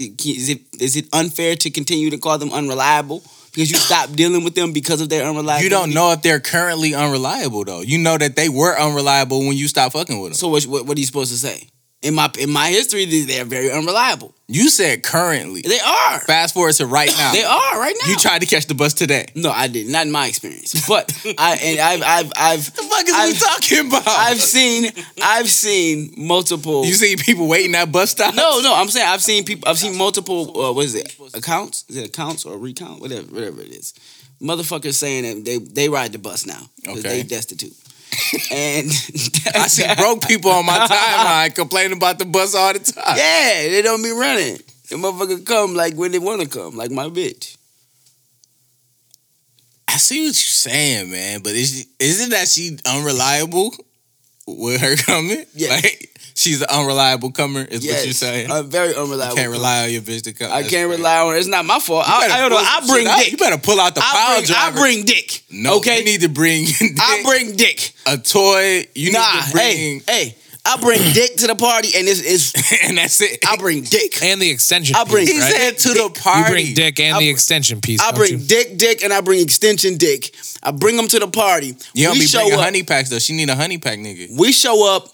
it 0.50 0.62
is 0.80 0.96
it 0.96 1.08
unfair 1.14 1.56
to 1.56 1.72
continue 1.72 2.12
to 2.12 2.20
call 2.20 2.38
them 2.38 2.54
unreliable 2.54 3.24
because 3.52 3.72
you 3.72 3.78
stop 3.78 4.12
dealing 4.16 4.44
with 4.44 4.54
them 4.54 4.72
because 4.72 5.02
of 5.02 5.10
their 5.10 5.24
unreliability? 5.26 5.64
you 5.64 5.70
don't 5.72 5.94
know 5.96 6.12
if 6.12 6.22
they're 6.22 6.40
currently 6.40 6.94
unreliable 6.94 7.64
though. 7.66 7.82
You 7.82 7.98
know 7.98 8.20
that 8.20 8.36
they 8.36 8.50
were 8.50 8.78
unreliable 8.80 9.40
when 9.40 9.58
you 9.58 9.68
stopped 9.68 9.94
fucking 9.94 10.20
with 10.22 10.34
them. 10.34 10.38
So 10.38 10.48
what, 10.50 10.64
what? 10.66 10.86
What 10.86 10.96
are 10.96 11.00
you 11.00 11.08
supposed 11.08 11.32
to 11.32 11.40
say? 11.40 11.70
In 12.02 12.16
my 12.16 12.32
in 12.40 12.50
my 12.50 12.70
history, 12.70 13.06
they- 13.06 13.22
they're 13.22 13.46
very 13.46 13.72
unreliable. 13.72 14.34
You 14.48 14.70
said 14.70 15.04
currently. 15.04 15.62
They 15.62 15.80
are. 15.80 16.20
Fast 16.22 16.54
forward 16.56 16.74
to 16.76 16.88
right 16.88 17.14
now. 17.16 17.32
They 17.38 17.44
are 17.44 17.80
right 17.80 17.96
now. 18.02 18.10
You 18.12 18.18
tried 18.18 18.40
to 18.42 18.48
catch 18.48 18.66
the 18.66 18.74
bus 18.74 18.94
today. 18.96 19.28
No, 19.36 19.52
I 19.52 19.68
did 19.68 19.88
not 19.88 20.08
in 20.08 20.12
my 20.12 20.26
experience. 20.28 20.74
But 20.88 21.14
I 21.38 21.56
and 21.58 21.80
I've 21.80 22.02
I've 22.04 22.32
I've 22.36 22.74
The 22.76 22.82
fuck 22.82 23.08
is 23.08 23.14
I've- 23.14 23.34
we 23.34 23.38
talking 23.40 23.88
about? 23.88 24.08
I've 24.08 24.42
seen 24.42 24.92
I've 25.22 25.50
seen 25.50 26.14
multiple. 26.18 26.86
you 26.86 26.94
see 26.96 27.16
people 27.18 27.48
waiting 27.48 27.76
at 27.76 27.92
bus 27.92 28.12
stops. 28.12 28.36
no, 28.36 28.62
no, 28.62 28.74
I'm 28.76 28.90
saying 28.90 29.08
I've 29.08 29.22
seen 29.24 29.44
people. 29.46 29.70
I've 29.70 29.78
seen 29.78 29.96
multiple. 29.96 30.60
Uh, 30.60 30.74
what 30.74 30.86
is 30.86 30.96
it? 30.96 31.16
Accounts? 31.36 31.86
Is 31.88 31.98
it 31.98 32.08
accounts 32.08 32.46
or 32.46 32.58
recount? 32.58 33.00
Whatever, 33.00 33.28
whatever 33.28 33.62
it 33.62 33.70
is. 33.70 33.94
Motherfuckers 34.42 34.96
saying 34.96 35.22
that 35.24 35.46
they 35.46 35.58
they 35.60 35.88
ride 35.88 36.14
the 36.14 36.18
bus 36.20 36.48
now 36.48 36.64
because 36.82 37.06
Okay. 37.06 37.22
they 37.22 37.24
destitute. 37.24 37.76
and 38.52 38.90
I 39.56 39.68
see 39.68 39.86
broke 39.96 40.28
people 40.28 40.52
on 40.52 40.66
my 40.66 40.80
timeline 40.80 41.56
complaining 41.56 41.98
about 41.98 42.20
the 42.20 42.26
bus 42.26 42.56
all 42.56 42.74
the 42.74 42.80
time. 42.80 43.16
Yeah, 43.18 43.70
they 43.70 43.82
don't 43.82 44.04
be 44.04 44.12
running. 44.12 44.58
The 44.90 44.98
motherfucker 44.98 45.46
come 45.46 45.74
like 45.74 45.96
when 45.96 46.12
they 46.12 46.20
want 46.20 46.42
to 46.42 46.48
come, 46.48 46.76
like 46.76 46.92
my 46.92 47.06
bitch. 47.08 47.58
I 49.88 49.98
see 49.98 50.20
what 50.20 50.28
you're 50.28 50.34
saying, 50.34 51.12
man, 51.12 51.42
but 51.42 51.54
is 51.54 51.88
isn't 52.00 52.30
that 52.32 52.48
she 52.48 52.78
unreliable 52.86 53.74
with 54.48 54.82
her 54.82 54.96
coming? 54.98 55.46
Yeah. 55.54 55.70
Like 55.70 56.11
she's 56.36 56.62
an 56.62 56.68
unreliable 56.70 57.32
comer, 57.32 57.62
is 57.62 57.84
Yes, 57.86 57.98
what 58.00 58.06
you're 58.06 58.14
saying. 58.14 58.52
I'm 58.52 58.70
very 58.70 58.90
You 58.90 58.96
unreliable. 58.96 59.36
can't 59.36 59.52
rely 59.52 59.84
on 59.86 59.92
your 59.92 60.02
bitch 60.02 60.24
to 60.24 60.34
come. 60.34 60.52
I 60.52 60.62
That's 60.62 60.74
can't 60.74 60.88
crazy. 60.88 61.02
rely 61.02 61.20
on 61.20 61.32
her. 61.34 61.38
It's 61.38 61.48
not 61.48 61.66
my 61.66 61.80
fault. 61.80 62.08
You 62.08 62.14
I, 62.14 62.18
I, 62.18 62.42
don't 62.42 62.50
know. 62.50 62.58
pull 62.58 62.66
I 62.66 62.80
bring 62.88 63.06
shit 63.06 63.08
out. 63.08 63.20
dick. 63.20 63.32
You 63.32 63.38
better 63.38 63.58
pull 63.58 63.80
out 63.80 63.96
the 63.96 64.02
I 64.02 64.04
power 64.04 64.36
bring, 64.36 64.44
I 64.44 64.48
driver. 64.72 64.80
bring 64.80 65.06
dick. 65.06 65.44
no, 65.52 65.78
okay. 65.78 66.00
you 66.00 66.06
need 66.06 66.22
to 66.22 66.30
bring 66.30 66.66
dick, 66.66 66.92
I 67.00 67.22
bring 67.24 67.56
dick. 67.56 67.92
a 68.08 68.18
toy. 68.18 68.86
You 68.96 69.12
nah, 69.12 69.34
need 69.34 69.44
to 69.46 69.52
bring, 69.52 69.68
hey, 69.68 70.02
hey. 70.08 70.36
I 70.64 70.78
bring 70.80 71.02
dick 71.14 71.38
to 71.38 71.48
the 71.48 71.56
party, 71.56 71.90
and 71.98 72.08
it's, 72.08 72.22
it's 72.22 72.84
and 72.88 72.96
that's 72.96 73.20
it. 73.20 73.40
I 73.50 73.58
bring 73.58 73.82
dick. 73.82 74.22
And 74.22 74.40
the 74.40 74.52
extension 74.52 74.96
I 74.96 75.06
bring- 75.06 75.26
piece, 75.26 75.34
he 75.34 75.40
right? 75.42 75.52
said 75.76 75.78
to 75.80 75.90
the 76.04 76.10
party. 76.22 76.40
you 76.40 76.46
bring 76.66 76.74
dick 76.76 77.00
and 77.00 77.16
I 77.16 77.20
the 77.20 77.30
extension 77.30 77.82
piece. 77.82 78.00
I 78.00 78.12
don't 78.12 78.20
bring 78.20 78.34
you? 78.40 78.46
dick, 78.46 78.78
dick, 78.78 79.04
and 79.04 79.12
I 79.12 79.22
bring 79.22 79.42
extension 79.42 79.98
dick. 79.98 80.36
I 80.62 80.70
bring 80.70 80.98
them 80.98 81.08
to 81.08 81.18
the 81.18 81.28
party. 81.28 81.76
You 81.96 82.06
don't 82.06 82.14
we 82.14 82.20
be 82.20 82.26
show 82.28 82.38
bringing 82.42 82.60
up. 82.60 82.64
honey 82.66 82.84
packs 82.84 83.10
though. 83.10 83.18
She 83.18 83.34
need 83.34 83.50
a 83.50 83.56
honey 83.56 83.80
pack, 83.80 83.98
nigga. 83.98 84.38
We 84.38 84.52
show 84.52 84.96
up. 84.96 85.08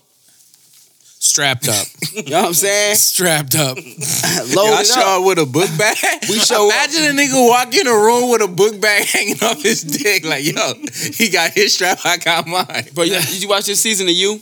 Strapped 1.28 1.68
up. 1.68 1.86
You 2.18 2.24
know 2.32 2.40
what 2.42 2.48
I'm 2.48 2.54
saying? 2.56 2.96
strapped 2.96 3.54
up. 3.56 3.78
Load 4.56 4.70
Y'all 4.74 4.84
show 4.84 5.02
up. 5.02 5.22
up 5.22 5.26
with 5.28 5.38
a 5.40 5.46
book 5.46 5.70
bag. 5.78 5.98
We 6.28 6.40
show 6.40 6.68
up- 6.68 6.74
Imagine 6.74 7.04
a 7.18 7.22
nigga 7.22 7.48
walk 7.48 7.76
in 7.76 7.86
a 7.86 7.94
room 7.94 8.32
with 8.32 8.42
a 8.42 8.48
book 8.48 8.82
bag 8.82 9.06
hanging 9.14 9.36
off 9.44 9.62
his 9.62 9.84
dick. 9.84 10.26
Like, 10.26 10.44
yo, 10.44 10.74
he 11.14 11.30
got 11.30 11.52
his 11.52 11.76
strap, 11.76 12.00
I 12.06 12.18
got 12.18 12.48
mine. 12.48 12.88
But 12.96 13.08
you- 13.08 13.14
did 13.22 13.42
you 13.44 13.50
watch 13.50 13.66
this 13.68 13.80
season 13.82 14.08
of 14.08 14.14
You? 14.16 14.42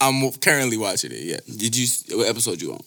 I'm 0.00 0.30
currently 0.32 0.76
watching 0.76 1.12
it. 1.12 1.22
Yeah. 1.24 1.38
Did 1.56 1.74
you? 1.76 1.86
What 2.18 2.28
episode 2.28 2.60
you 2.60 2.72
on? 2.72 2.80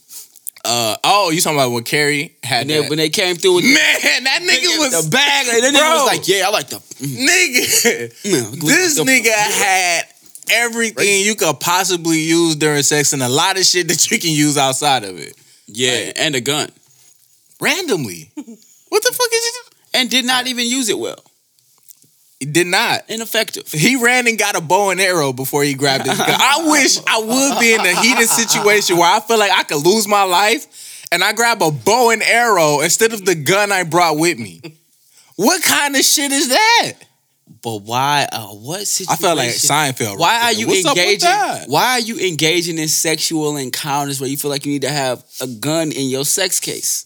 Uh 0.64 0.96
oh, 1.04 1.32
you 1.32 1.42
talking 1.42 1.58
about 1.58 1.72
when 1.72 1.84
Carrie 1.84 2.38
had 2.44 2.62
And 2.62 2.70
then 2.70 2.82
that? 2.84 2.90
when 2.92 2.98
they 3.00 3.10
came 3.10 3.36
through 3.36 3.56
with 3.56 3.64
Man, 3.66 4.24
that 4.26 4.42
nigga 4.44 4.78
was 4.78 5.04
the 5.04 5.10
bag, 5.10 5.48
like, 5.48 5.62
that 5.62 5.74
nigga 5.74 5.80
Bro. 5.80 6.04
was 6.04 6.06
like, 6.06 6.28
"Yeah, 6.28 6.46
I 6.46 6.50
like 6.52 6.68
the." 6.70 6.76
mm, 6.76 7.28
nigga. 7.28 8.14
mm, 8.24 8.62
This 8.62 8.96
the- 8.96 9.04
nigga 9.04 9.34
had 9.34 10.04
everything 10.50 11.26
you 11.26 11.36
could 11.36 11.60
possibly 11.60 12.20
use 12.20 12.56
during 12.56 12.84
sex 12.84 13.14
and 13.14 13.22
a 13.22 13.30
lot 13.30 13.58
of 13.58 13.64
shit 13.66 13.88
that 13.90 14.10
you 14.10 14.20
can 14.20 14.32
use 14.32 14.58
outside 14.58 15.04
of 15.04 15.20
it. 15.20 15.36
Yeah, 15.68 16.12
and 16.16 16.36
a 16.36 16.42
gun, 16.42 16.70
Randomly. 17.60 18.32
What 18.36 19.04
the 19.04 19.12
fuck 19.12 19.30
is 19.34 19.44
it? 19.46 19.74
and 19.94 20.10
did 20.10 20.26
not 20.26 20.48
even 20.48 20.66
use 20.68 20.90
it 20.90 20.98
well. 20.98 21.24
Did 22.40 22.68
not. 22.68 23.02
Ineffective. 23.08 23.72
He 23.72 23.96
ran 23.98 24.28
and 24.28 24.38
got 24.38 24.56
a 24.58 24.62
bow 24.62 24.90
and 24.90 25.00
arrow 25.00 25.32
before 25.32 25.64
he 25.64 25.76
grabbed 25.76 26.08
his 26.08 26.18
gun. 26.18 26.28
I 26.30 26.70
wish 26.70 26.98
I 27.06 27.20
would 27.20 27.60
be 27.60 27.74
in 27.74 27.82
a 27.82 28.02
heated 28.02 28.28
situation 28.28 28.98
where 28.98 29.10
I 29.14 29.20
feel 29.20 29.38
like 29.38 29.52
I 29.52 29.64
could 29.64 29.86
lose 29.86 30.08
my 30.08 30.24
life 30.24 31.06
and 31.12 31.24
I 31.24 31.34
grab 31.34 31.62
a 31.62 31.72
bow 31.72 32.10
and 32.10 32.24
arrow 32.24 32.80
instead 32.82 33.14
of 33.14 33.26
the 33.26 33.36
gun 33.36 33.72
I 33.72 33.84
brought 33.84 34.18
with 34.18 34.40
me. 34.40 34.60
What 35.36 35.62
kind 35.62 35.96
of 35.96 36.02
shit 36.02 36.32
is 36.32 36.50
that? 36.50 36.94
But 37.62 37.82
why? 37.84 38.28
Uh, 38.32 38.48
what 38.48 38.88
situation? 38.88 39.14
I 39.14 39.28
felt 39.28 39.38
like 39.38 39.50
Seinfeld. 39.50 40.18
Why 40.18 40.28
right 40.28 40.44
are 40.44 40.54
there. 40.54 40.62
you 40.62 40.68
What's 40.68 40.86
engaging? 40.86 41.30
Why 41.68 41.92
are 41.92 42.00
you 42.00 42.18
engaging 42.20 42.78
in 42.78 42.88
sexual 42.88 43.58
encounters 43.58 44.22
where 44.22 44.30
you 44.30 44.38
feel 44.38 44.52
like 44.52 44.66
you 44.66 44.72
need 44.72 44.84
to 44.84 44.90
have 44.90 45.24
a 45.42 45.48
gun 45.48 45.92
in 45.92 46.08
your 46.08 46.26
sex 46.26 46.60
case? 46.60 47.06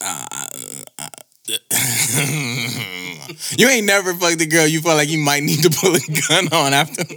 you 3.56 3.68
ain't 3.68 3.86
never 3.86 4.12
fucked 4.14 4.40
a 4.40 4.46
girl 4.46 4.66
you 4.66 4.80
feel 4.80 4.94
like 4.94 5.08
you 5.08 5.18
might 5.18 5.42
need 5.42 5.62
to 5.62 5.70
pull 5.70 5.94
a 5.94 6.00
gun 6.28 6.48
on 6.52 6.74
after. 6.74 7.04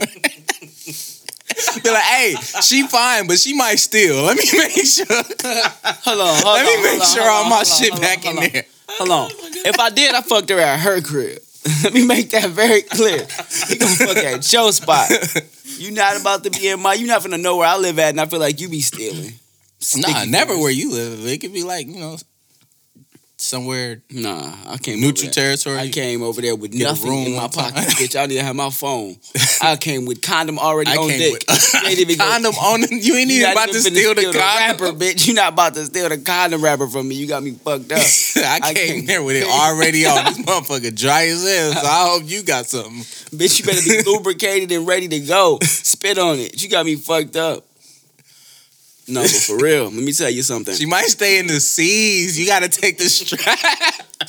Be 1.84 1.90
like, 1.90 2.04
hey, 2.04 2.36
she 2.62 2.88
fine, 2.88 3.28
but 3.28 3.38
she 3.38 3.54
might 3.54 3.76
steal. 3.76 4.24
Let 4.24 4.38
me 4.38 4.44
make 4.54 4.72
sure. 4.86 5.06
Hold 5.10 6.22
on, 6.22 6.42
hold 6.42 6.46
Let 6.46 6.66
me 6.66 6.78
on, 6.78 6.84
make 6.84 6.92
hold 6.92 7.02
on, 7.02 7.08
sure 7.08 7.30
all 7.30 7.50
my 7.50 7.58
on, 7.58 7.66
shit 7.66 8.00
back 8.00 8.26
in 8.26 8.38
hold 8.38 8.52
there. 8.52 8.64
Hold 8.92 9.12
on. 9.12 9.30
If 9.66 9.78
I 9.80 9.90
did, 9.90 10.16
I 10.16 10.22
fucked 10.22 10.50
her 10.50 10.60
at 10.60 10.80
her 10.80 11.02
crib. 11.02 11.42
Let 11.84 11.94
me 11.94 12.06
make 12.06 12.30
that 12.32 12.50
very 12.50 12.82
clear. 12.82 13.28
You 13.70 13.78
gonna 13.78 13.96
fuck 13.96 14.18
at 14.18 14.54
your 14.54 14.72
spot. 14.72 15.10
You 15.78 15.92
not 15.92 16.20
about 16.20 16.44
to 16.44 16.50
be 16.52 16.68
in 16.68 16.80
my. 16.82 16.94
You 16.94 17.08
not 17.08 17.22
gonna 17.24 17.38
know 17.38 17.58
where 17.58 17.68
I 17.68 17.78
live 17.78 18.00
at, 18.00 18.10
and 18.10 18.22
I 18.22 18.26
feel 18.26 18.40
like 18.40 18.60
you 18.60 18.70
be 18.70 18.82
stealing. 18.82 19.34
Nah, 19.96 20.26
never 20.26 20.52
fingers. 20.52 20.64
where 20.64 20.72
you 20.72 20.92
live. 20.92 21.26
It 21.26 21.40
could 21.40 21.54
be 21.54 21.64
like 21.64 21.88
you 21.88 22.00
know, 22.00 22.18
somewhere 23.42 24.02
Nah, 24.12 24.54
I 24.68 24.78
came 24.78 25.00
neutral 25.00 25.32
territory. 25.32 25.78
I 25.78 25.90
came 25.90 26.22
over 26.24 26.42
there 26.42 26.56
with 26.56 26.74
nothing 26.74 27.10
room 27.10 27.28
in 27.28 27.36
my 27.36 27.48
time. 27.48 27.72
pocket, 27.74 27.90
bitch. 27.92 28.16
I 28.20 28.28
didn't 28.28 28.46
have 28.46 28.56
my 28.56 28.70
phone. 28.70 29.16
I 29.62 29.76
came 29.78 30.06
with 30.06 30.22
condom 30.22 30.60
already 30.60 30.92
I 30.92 30.96
on 30.98 31.08
dick. 31.08 31.34
with 31.34 31.74
You 31.84 31.90
ain't 31.90 32.00
even 32.00 32.18
go- 32.18 32.26
condom 32.30 32.54
on. 32.56 32.82
You 32.90 33.16
ain't 33.16 33.32
even 33.32 33.52
about 33.52 33.70
to 33.70 33.80
steal 33.82 34.14
the 34.16 34.24
condom. 34.24 34.42
wrapper, 34.42 34.92
bitch. 34.98 35.28
You 35.28 35.34
not 35.36 35.54
about 35.54 35.74
to 35.76 35.86
steal 35.86 36.10
the 36.10 36.18
condom 36.18 36.64
wrapper 36.64 36.88
from 36.88 37.08
me. 37.08 37.16
You 37.16 37.28
got 37.28 37.44
me 37.44 37.52
fucked 37.52 37.92
up. 37.92 38.00
I 38.36 38.60
I 38.62 38.74
came 38.74 38.88
came- 38.88 39.06
there 39.06 39.24
with 39.24 39.36
it 39.38 39.46
already 39.48 40.06
on. 40.06 40.26
This 40.26 40.38
motherfucker 40.40 40.96
dry 40.96 41.28
as 41.28 41.44
hell. 41.48 41.74
So 41.74 41.88
I 41.88 42.08
hope 42.10 42.24
you 42.30 42.44
got 42.44 42.66
something. 42.66 43.04
bitch, 43.38 43.60
you 43.60 43.66
better 43.66 43.82
be 43.82 44.04
lubricated 44.10 44.72
and 44.72 44.86
ready 44.88 45.08
to 45.08 45.20
go. 45.22 45.60
Spit 45.64 46.18
on 46.18 46.40
it. 46.40 46.62
You 46.62 46.70
got 46.70 46.86
me 46.86 46.96
fucked 46.96 47.36
up. 47.36 47.66
No, 49.10 49.22
but 49.22 49.30
for 49.32 49.58
real, 49.58 49.86
let 49.86 49.94
me 49.94 50.12
tell 50.12 50.30
you 50.30 50.44
something. 50.44 50.76
She 50.76 50.86
might 50.86 51.08
stay 51.08 51.40
in 51.40 51.48
the 51.48 51.60
seas. 51.60 52.40
You 52.40 52.46
got 52.46 52.62
to 52.62 52.70
take 52.70 52.98
the 52.98 53.06
strap. 53.10 53.58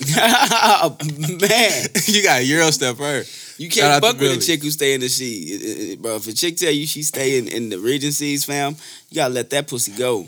Man, 1.41 1.89
you 2.07 2.23
got 2.23 2.45
Euro 2.47 2.71
step 2.71 2.97
her. 2.97 3.25
you 3.59 3.69
can't 3.69 4.03
fuck 4.03 4.19
with 4.19 4.39
a 4.39 4.41
chick 4.41 4.63
who 4.63 4.71
stay 4.71 4.95
in 4.95 5.01
the 5.01 5.09
sea, 5.09 5.97
bro. 5.97 6.17
If 6.17 6.29
a 6.29 6.33
chick 6.33 6.57
tell 6.57 6.73
you 6.73 6.87
she 6.87 7.03
stay 7.03 7.39
in, 7.39 7.49
in 7.49 7.69
the 7.69 7.79
Regencies, 7.79 8.45
fam, 8.45 8.77
you 9.11 9.17
gotta 9.17 9.35
let 9.35 9.51
that 9.51 9.69
pussy 9.69 9.93
go. 9.93 10.27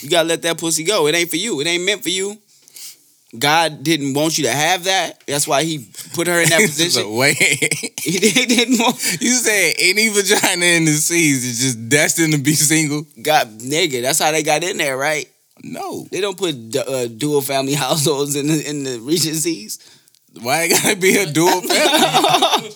You 0.00 0.10
gotta 0.10 0.28
let 0.28 0.42
that 0.42 0.58
pussy 0.58 0.84
go. 0.84 1.06
It 1.08 1.14
ain't 1.14 1.30
for 1.30 1.36
you. 1.36 1.60
It 1.60 1.66
ain't 1.66 1.84
meant 1.84 2.02
for 2.02 2.10
you. 2.10 2.38
God 3.38 3.82
didn't 3.82 4.14
want 4.14 4.38
you 4.38 4.44
to 4.44 4.52
have 4.52 4.84
that. 4.84 5.22
That's 5.26 5.46
why 5.46 5.64
He 5.64 5.88
put 6.14 6.26
her 6.26 6.40
in 6.40 6.48
that 6.50 6.60
position. 6.66 7.14
Wait, 7.16 7.36
he 7.36 8.18
didn't 8.18 8.78
want 8.78 8.96
you 9.20 9.34
said 9.34 9.74
any 9.78 10.08
vagina 10.08 10.64
in 10.64 10.84
the 10.84 10.92
seas 10.92 11.44
is 11.44 11.60
just 11.60 11.88
destined 11.88 12.32
to 12.32 12.38
be 12.38 12.54
single? 12.54 13.06
God, 13.20 13.58
nigga. 13.58 14.02
That's 14.02 14.18
how 14.18 14.30
they 14.30 14.42
got 14.42 14.62
in 14.62 14.76
there, 14.76 14.96
right? 14.96 15.28
No. 15.62 16.06
They 16.10 16.20
don't 16.20 16.36
put 16.38 16.54
uh, 16.76 17.08
dual 17.08 17.40
family 17.40 17.74
households 17.86 18.36
in 18.36 18.46
the 18.46 18.68
in 18.68 18.84
the 18.84 18.98
Regencies. 19.00 19.78
Why 20.42 20.64
it 20.64 20.70
gotta 20.70 20.96
be 20.96 21.16
a 21.16 21.26
dual 21.30 21.60
family? 21.60 21.70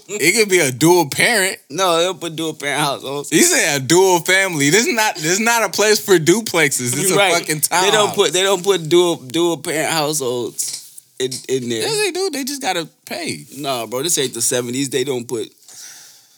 it 0.09 0.35
could 0.37 0.49
be 0.49 0.61
a 0.61 0.71
dual 0.71 1.09
parent. 1.11 1.59
No, 1.71 1.97
they 1.97 2.05
don't 2.05 2.21
put 2.21 2.37
dual 2.37 2.55
parent 2.55 2.81
households. 2.81 3.33
You 3.33 3.42
said 3.42 3.81
a 3.83 3.85
dual 3.85 4.21
family. 4.21 4.71
This 4.71 4.87
is 4.87 4.94
not. 4.94 5.16
This 5.16 5.25
is 5.33 5.40
not 5.40 5.64
a 5.64 5.68
place 5.71 5.99
for 6.05 6.18
duplexes. 6.18 6.92
It's 6.97 7.12
Right. 7.12 7.33
a 7.35 7.38
fucking 7.38 7.62
town. 7.62 7.85
They 7.85 7.90
don't 7.90 8.14
put 8.14 8.33
they 8.33 8.42
don't 8.44 8.62
put 8.62 8.88
dual 8.88 9.16
dual 9.16 9.57
parent 9.59 9.90
households 9.90 11.03
in 11.18 11.33
in 11.49 11.68
there. 11.68 11.81
Yes, 11.83 11.97
they 11.97 12.11
do. 12.12 12.31
They 12.31 12.44
just 12.44 12.62
gotta 12.62 12.88
pay. 13.07 13.44
No, 13.57 13.87
bro, 13.88 14.03
this 14.05 14.16
ain't 14.18 14.35
the 14.35 14.42
seventies. 14.42 14.90
They 14.90 15.03
don't 15.05 15.27
put 15.27 15.49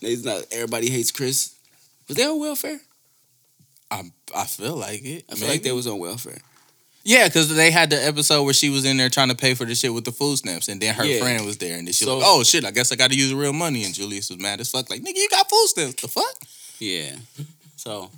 It's 0.00 0.24
not 0.24 0.44
everybody 0.50 0.88
hates 0.90 1.10
Chris. 1.10 1.50
Was 2.08 2.16
they 2.16 2.24
on 2.24 2.40
welfare? 2.40 2.80
I 3.90 4.04
I 4.34 4.44
feel 4.46 4.76
like 4.76 5.04
it. 5.04 5.24
I 5.30 5.34
feel 5.34 5.48
like 5.48 5.62
they 5.62 5.72
was 5.72 5.86
on 5.86 5.98
welfare. 5.98 6.40
Yeah, 7.02 7.26
because 7.28 7.54
they 7.54 7.70
had 7.70 7.88
the 7.90 7.96
episode 8.04 8.42
where 8.44 8.52
she 8.52 8.68
was 8.68 8.84
in 8.84 8.98
there 8.98 9.08
trying 9.08 9.28
to 9.30 9.34
pay 9.34 9.54
for 9.54 9.64
the 9.64 9.74
shit 9.74 9.92
with 9.94 10.04
the 10.04 10.12
food 10.12 10.36
stamps, 10.38 10.68
and 10.68 10.80
then 10.82 10.94
her 10.94 11.04
Yeah. 11.04 11.20
friend 11.20 11.46
was 11.46 11.56
there, 11.56 11.78
and 11.78 11.86
then 11.86 11.94
she 11.94 12.04
So- 12.04 12.16
was 12.16 12.22
like, 12.22 12.30
"Oh 12.30 12.44
shit, 12.44 12.64
I 12.64 12.70
guess 12.72 12.92
I 12.92 12.96
got 12.96 13.10
to 13.10 13.16
use 13.16 13.32
real 13.32 13.54
money." 13.54 13.84
And 13.84 13.94
Julius 13.94 14.28
was 14.28 14.38
mad 14.38 14.60
as 14.60 14.68
fuck, 14.68 14.90
like, 14.90 15.00
"Nigga, 15.02 15.16
you 15.16 15.28
got 15.30 15.48
food 15.48 15.66
stamps? 15.68 16.02
The 16.02 16.08
fuck?" 16.08 16.36
Yeah. 16.78 17.16
So 17.76 18.10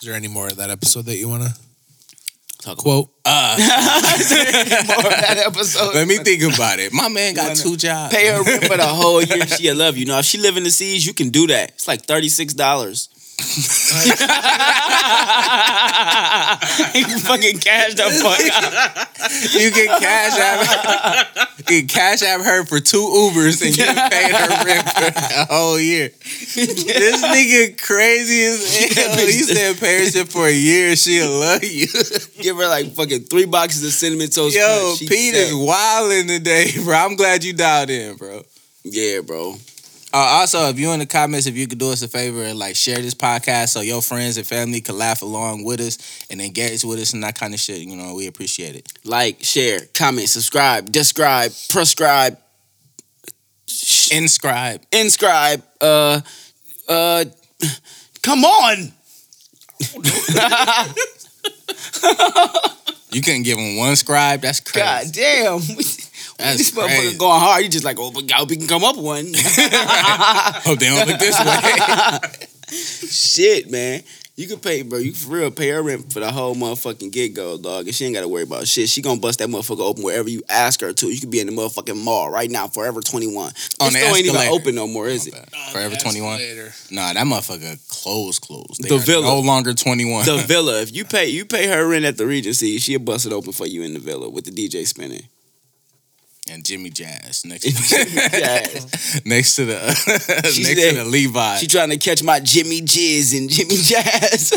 Is 0.00 0.04
there 0.06 0.14
any 0.14 0.28
more 0.28 0.46
of 0.46 0.56
that 0.56 0.70
episode 0.70 1.06
that 1.06 1.16
you 1.16 1.28
want 1.28 1.42
to 1.42 1.54
talk 2.62 2.78
quote? 2.78 3.10
Uh, 3.24 3.56
more 3.58 4.96
of 4.96 5.20
that 5.20 5.42
episode. 5.44 5.92
let 5.94 6.06
me 6.08 6.18
think 6.18 6.42
about 6.54 6.78
it. 6.78 6.92
My 6.92 7.08
man 7.08 7.34
got 7.34 7.56
two 7.56 7.76
jobs. 7.76 8.14
Pay 8.14 8.28
her 8.28 8.42
rent 8.42 8.64
for 8.64 8.76
the 8.76 8.86
whole 9.00 9.20
year. 9.22 9.46
She'll 9.48 9.76
love 9.76 9.96
you. 9.96 10.06
Now, 10.06 10.20
if 10.20 10.24
she 10.24 10.38
live 10.38 10.56
in 10.56 10.62
the 10.62 10.70
seas, 10.70 11.04
you 11.04 11.12
can 11.12 11.30
do 11.30 11.46
that. 11.48 11.70
It's 11.70 11.88
like 11.88 12.06
thirty 12.06 12.28
six 12.28 12.54
dollars. 12.54 13.08
You 16.94 17.04
can 17.04 17.18
fucking 17.20 17.58
cash 17.58 17.94
the 17.94 18.10
fuck 18.22 18.40
out. 18.52 19.08
You 19.54 19.70
can 19.70 19.88
cash 20.00 20.38
app, 20.38 21.48
you 21.58 21.64
can 21.64 21.86
cash 21.86 22.22
app 22.22 22.40
her 22.40 22.64
for 22.66 22.80
two 22.80 22.98
Ubers, 23.06 23.62
and 23.64 23.76
you 23.76 23.84
paid 23.84 24.32
her 24.34 24.64
rent 24.64 24.88
for 24.90 25.10
the 25.10 25.46
whole 25.50 25.78
year. 25.78 26.08
This 26.08 27.22
nigga 27.22 27.80
crazy 27.80 28.42
as 28.44 28.96
hell. 28.96 29.16
He 29.18 29.42
said 29.42 29.76
pay 29.78 30.10
her 30.10 30.24
for 30.26 30.46
a 30.46 30.52
year, 30.52 30.96
she'll 30.96 31.30
love 31.30 31.62
you. 31.62 31.86
Give 32.40 32.56
her 32.56 32.66
like 32.68 32.92
fucking 32.92 33.24
three 33.24 33.46
boxes 33.46 33.84
of 33.84 33.92
cinnamon 33.92 34.30
toast. 34.30 34.56
Yo, 34.56 34.66
crunch. 34.66 34.98
She 34.98 35.06
Pete 35.08 35.34
set. 35.34 35.48
is 35.48 35.54
wilding 35.54 36.26
today, 36.26 36.72
bro. 36.82 36.96
I'm 36.96 37.14
glad 37.16 37.44
you 37.44 37.52
dialed 37.52 37.90
in, 37.90 38.16
bro. 38.16 38.42
Yeah, 38.84 39.20
bro. 39.20 39.56
Uh, 40.12 40.16
also, 40.16 40.68
if 40.68 40.78
you 40.78 40.90
in 40.92 41.00
the 41.00 41.06
comments, 41.06 41.46
if 41.46 41.56
you 41.56 41.66
could 41.66 41.78
do 41.78 41.90
us 41.92 42.02
a 42.02 42.08
favor 42.08 42.42
and 42.42 42.58
like 42.58 42.76
share 42.76 42.96
this 42.98 43.14
podcast 43.14 43.68
so 43.68 43.80
your 43.82 44.00
friends 44.00 44.38
and 44.38 44.46
family 44.46 44.80
can 44.80 44.96
laugh 44.96 45.20
along 45.20 45.64
with 45.64 45.80
us 45.80 45.98
and 46.30 46.40
engage 46.40 46.82
with 46.82 46.98
us 46.98 47.12
and 47.12 47.22
that 47.22 47.34
kind 47.38 47.52
of 47.52 47.60
shit, 47.60 47.78
you 47.78 47.94
know, 47.94 48.14
we 48.14 48.26
appreciate 48.26 48.74
it. 48.74 48.90
Like, 49.04 49.42
share, 49.42 49.80
comment, 49.94 50.28
subscribe, 50.28 50.90
describe, 50.90 51.52
prescribe, 51.70 52.38
Inscribe. 54.10 54.82
inscribe. 54.90 55.62
Uh, 55.80 56.20
uh, 56.88 57.24
come 58.22 58.44
on. 58.44 58.92
You 63.10 63.22
couldn't 63.22 63.44
give 63.44 63.56
them 63.56 63.76
one 63.76 63.96
scribe. 63.96 64.42
That's 64.42 64.60
crazy. 64.60 64.84
God 64.84 65.06
damn. 65.12 65.60
That's 66.38 66.58
this 66.58 66.70
crazy. 66.70 67.08
motherfucker 67.14 67.18
going 67.18 67.40
hard. 67.40 67.62
You 67.64 67.68
just 67.68 67.84
like, 67.84 67.96
oh, 67.98 68.10
but 68.12 68.30
I 68.32 68.36
hope 68.36 68.50
he 68.50 68.56
can 68.56 68.68
come 68.68 68.84
up 68.84 68.96
with 68.96 69.04
one. 69.04 69.26
Hope 69.34 70.78
they 70.78 70.86
don't 70.86 71.08
look 71.08 71.18
this 71.18 71.38
way. 71.38 72.46
Shit, 73.08 73.70
man. 73.70 74.02
You 74.36 74.46
can 74.46 74.60
pay, 74.60 74.82
bro. 74.82 75.00
You 75.00 75.14
for 75.14 75.32
real 75.34 75.50
pay 75.50 75.70
her 75.70 75.82
rent 75.82 76.12
for 76.12 76.20
the 76.20 76.30
whole 76.30 76.54
motherfucking 76.54 77.10
get 77.10 77.34
go, 77.34 77.58
dog. 77.58 77.86
And 77.86 77.94
she 77.94 78.04
ain't 78.04 78.14
got 78.14 78.20
to 78.20 78.28
worry 78.28 78.44
about 78.44 78.68
shit. 78.68 78.88
She 78.88 79.02
gonna 79.02 79.18
bust 79.18 79.40
that 79.40 79.48
motherfucker 79.48 79.80
open 79.80 80.04
wherever 80.04 80.28
you 80.28 80.42
ask 80.48 80.80
her 80.80 80.92
to. 80.92 81.08
You 81.08 81.18
could 81.18 81.30
be 81.32 81.40
in 81.40 81.48
the 81.48 81.52
motherfucking 81.52 82.00
mall 82.04 82.30
right 82.30 82.48
now, 82.48 82.68
Forever 82.68 83.00
21. 83.00 83.34
On 83.36 83.50
this 83.50 83.94
the 83.94 83.98
store 83.98 84.16
ain't 84.16 84.26
even 84.26 84.40
open 84.52 84.76
no 84.76 84.86
more, 84.86 85.08
is 85.08 85.26
it? 85.26 85.34
Forever 85.72 85.96
21. 85.96 86.38
Nah, 86.92 87.14
that 87.14 87.26
motherfucker 87.26 87.80
closed, 87.88 88.42
closed. 88.42 88.80
They 88.80 88.90
The 88.90 88.94
are 88.94 88.98
Villa. 89.00 89.26
no 89.26 89.40
longer 89.40 89.74
21. 89.74 90.24
The 90.26 90.36
villa. 90.46 90.82
If 90.82 90.94
you 90.94 91.04
pay 91.04 91.26
you 91.30 91.44
pay 91.44 91.66
her 91.66 91.84
rent 91.88 92.04
at 92.04 92.16
the 92.16 92.24
Regency, 92.26 92.78
she'll 92.78 93.00
bust 93.00 93.26
it 93.26 93.32
open 93.32 93.50
for 93.52 93.66
you 93.66 93.82
in 93.82 93.92
the 93.94 93.98
villa 94.00 94.30
with 94.30 94.44
the 94.44 94.52
DJ 94.52 94.86
spinning. 94.86 95.22
And 96.50 96.64
Jimmy 96.64 96.90
Jazz 96.90 97.44
next 97.44 97.64
Jazz. 98.32 99.20
next 99.26 99.56
to 99.56 99.64
the 99.66 99.78
She 100.52 100.62
next 100.62 100.82
said- 100.82 100.90
to 100.94 100.96
the 100.98 101.04
Levi. 101.04 101.56
She 101.58 101.66
trying 101.66 101.90
to 101.90 101.96
catch 101.98 102.22
my 102.22 102.40
Jimmy 102.40 102.80
Jizz 102.80 103.36
and 103.36 103.50
Jimmy 103.50 103.76
Jazz. 103.76 104.50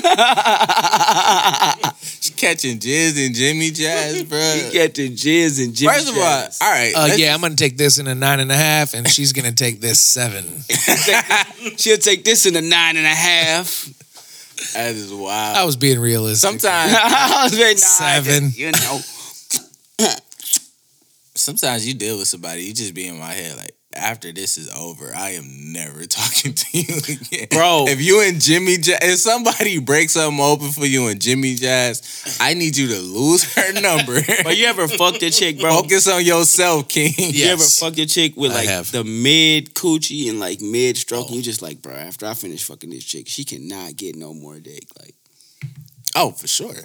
She 2.21 2.33
catching 2.33 2.79
Jizz 2.79 3.25
and 3.25 3.35
Jimmy 3.35 3.71
Jazz, 3.71 4.23
bro. 4.23 4.53
you 4.65 4.71
get 4.71 4.93
the 4.95 5.09
Jizz 5.09 5.63
and 5.65 5.73
Jimmy 5.75 5.93
First 5.93 6.09
of 6.09 6.15
all, 6.17 6.23
all 6.23 6.71
right. 6.71 6.93
Uh, 6.95 7.09
yeah, 7.15 7.33
I'm 7.33 7.41
gonna 7.41 7.55
take 7.55 7.77
this 7.77 7.97
in 7.99 8.07
a 8.07 8.15
nine 8.15 8.39
and 8.39 8.51
a 8.51 8.55
half, 8.55 8.93
and 8.93 9.07
she's 9.07 9.33
gonna 9.33 9.51
take 9.51 9.81
this 9.81 9.99
seven. 9.99 10.45
She'll 11.77 11.97
take 11.97 12.23
this 12.23 12.45
in 12.45 12.55
a 12.55 12.61
nine 12.61 12.97
and 12.97 13.05
a 13.05 13.09
half. 13.09 13.89
that 14.73 14.95
is 14.95 15.11
wild. 15.13 15.57
I 15.57 15.63
was 15.65 15.75
being 15.75 15.99
realistic. 15.99 16.39
Sometimes, 16.61 16.93
I 16.95 17.43
was 17.43 17.53
very 17.53 17.75
Seven. 17.75 18.51
You 18.53 18.71
know. 18.71 18.99
Sometimes 21.41 21.87
you 21.87 21.93
deal 21.93 22.17
with 22.17 22.27
somebody, 22.27 22.63
you 22.63 22.73
just 22.73 22.93
be 22.93 23.07
in 23.07 23.17
my 23.19 23.33
head 23.33 23.57
like, 23.57 23.75
after 23.93 24.31
this 24.31 24.57
is 24.57 24.73
over, 24.73 25.11
I 25.13 25.31
am 25.31 25.73
never 25.73 26.05
talking 26.07 26.53
to 26.53 26.65
you 26.71 26.95
again, 27.09 27.47
Bro. 27.51 27.85
If 27.89 28.01
you 28.01 28.21
and 28.21 28.39
Jimmy 28.39 28.77
Jazz, 28.77 28.99
if 29.01 29.19
somebody 29.19 29.79
breaks 29.79 30.13
something 30.13 30.39
open 30.39 30.69
for 30.69 30.85
you 30.85 31.07
and 31.07 31.19
Jimmy 31.19 31.55
Jazz, 31.55 32.37
I 32.39 32.53
need 32.53 32.77
you 32.77 32.87
to 32.87 32.99
lose 33.01 33.53
her 33.55 33.73
number. 33.81 34.21
But 34.43 34.55
you 34.55 34.65
ever 34.67 34.87
fucked 34.87 35.21
a 35.23 35.29
chick, 35.29 35.59
bro? 35.59 35.81
Focus 35.81 36.07
on 36.07 36.23
yourself, 36.23 36.87
King. 36.87 37.13
Yes. 37.17 37.33
You 37.35 37.45
ever 37.47 37.61
Yes. 37.63 37.79
fucked 37.79 37.99
a 37.99 38.05
chick 38.05 38.37
with 38.37 38.53
like 38.53 38.85
the 38.91 39.03
mid 39.03 39.73
coochie 39.75 40.29
and 40.29 40.39
like 40.39 40.61
mid 40.61 40.95
stroke? 40.95 41.25
And 41.27 41.35
you 41.35 41.41
oh. 41.41 41.43
just 41.43 41.61
like, 41.61 41.81
bro, 41.81 41.93
after 41.93 42.25
I 42.25 42.33
finish 42.33 42.63
fucking 42.63 42.89
this 42.91 43.03
chick, 43.03 43.27
she 43.27 43.43
cannot 43.43 43.97
get 43.97 44.15
no 44.15 44.33
more 44.33 44.59
dick. 44.59 44.87
Like, 44.99 45.15
Oh, 46.15 46.31
for 46.31 46.47
sure. 46.47 46.75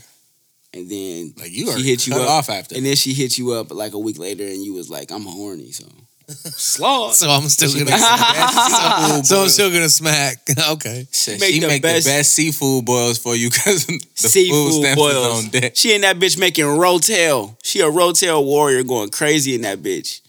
And 0.76 0.88
then 0.90 1.34
Like 1.36 1.50
you 1.52 1.72
she 1.76 1.82
hit 1.82 2.06
you 2.06 2.14
up, 2.14 2.28
off 2.28 2.50
after. 2.50 2.74
and 2.76 2.84
then 2.84 2.96
she 2.96 3.12
hit 3.14 3.38
you 3.38 3.52
up 3.52 3.72
like 3.72 3.94
a 3.94 3.98
week 3.98 4.18
later, 4.18 4.44
and 4.44 4.64
you 4.64 4.74
was 4.74 4.88
like, 4.90 5.10
I'm 5.10 5.24
horny, 5.24 5.70
so 5.72 5.84
slaw. 6.28 7.10
So 7.12 7.30
I'm 7.30 7.48
still 7.48 7.68
She 7.70 7.78
gonna. 7.78 7.90
makes 7.92 8.02
the 8.02 9.22
so 9.24 9.42
I'm 9.42 9.48
still 9.48 9.70
gonna 9.70 9.88
smack. 9.88 10.38
okay. 10.70 11.06
Shit, 11.12 11.40
make 11.40 11.54
she 11.54 11.60
the 11.60 11.68
make 11.68 11.82
best- 11.82 12.04
the 12.06 12.10
best 12.10 12.32
seafood 12.34 12.84
boils 12.84 13.18
for 13.18 13.36
you 13.36 13.48
because 13.48 13.86
the 13.86 13.92
food 13.92 14.28
Seafood 14.30 14.72
stamps 14.72 14.96
boils. 15.02 15.44
on 15.44 15.50
deck. 15.50 15.76
She 15.76 15.94
and 15.94 16.02
that 16.04 16.16
bitch 16.18 16.38
making 16.38 16.64
rotel. 16.64 17.56
She 17.62 17.80
a 17.80 17.84
rotel 17.84 18.44
warrior 18.44 18.82
going 18.82 19.10
crazy 19.10 19.54
in 19.54 19.62
that 19.62 19.78
bitch. 19.82 20.20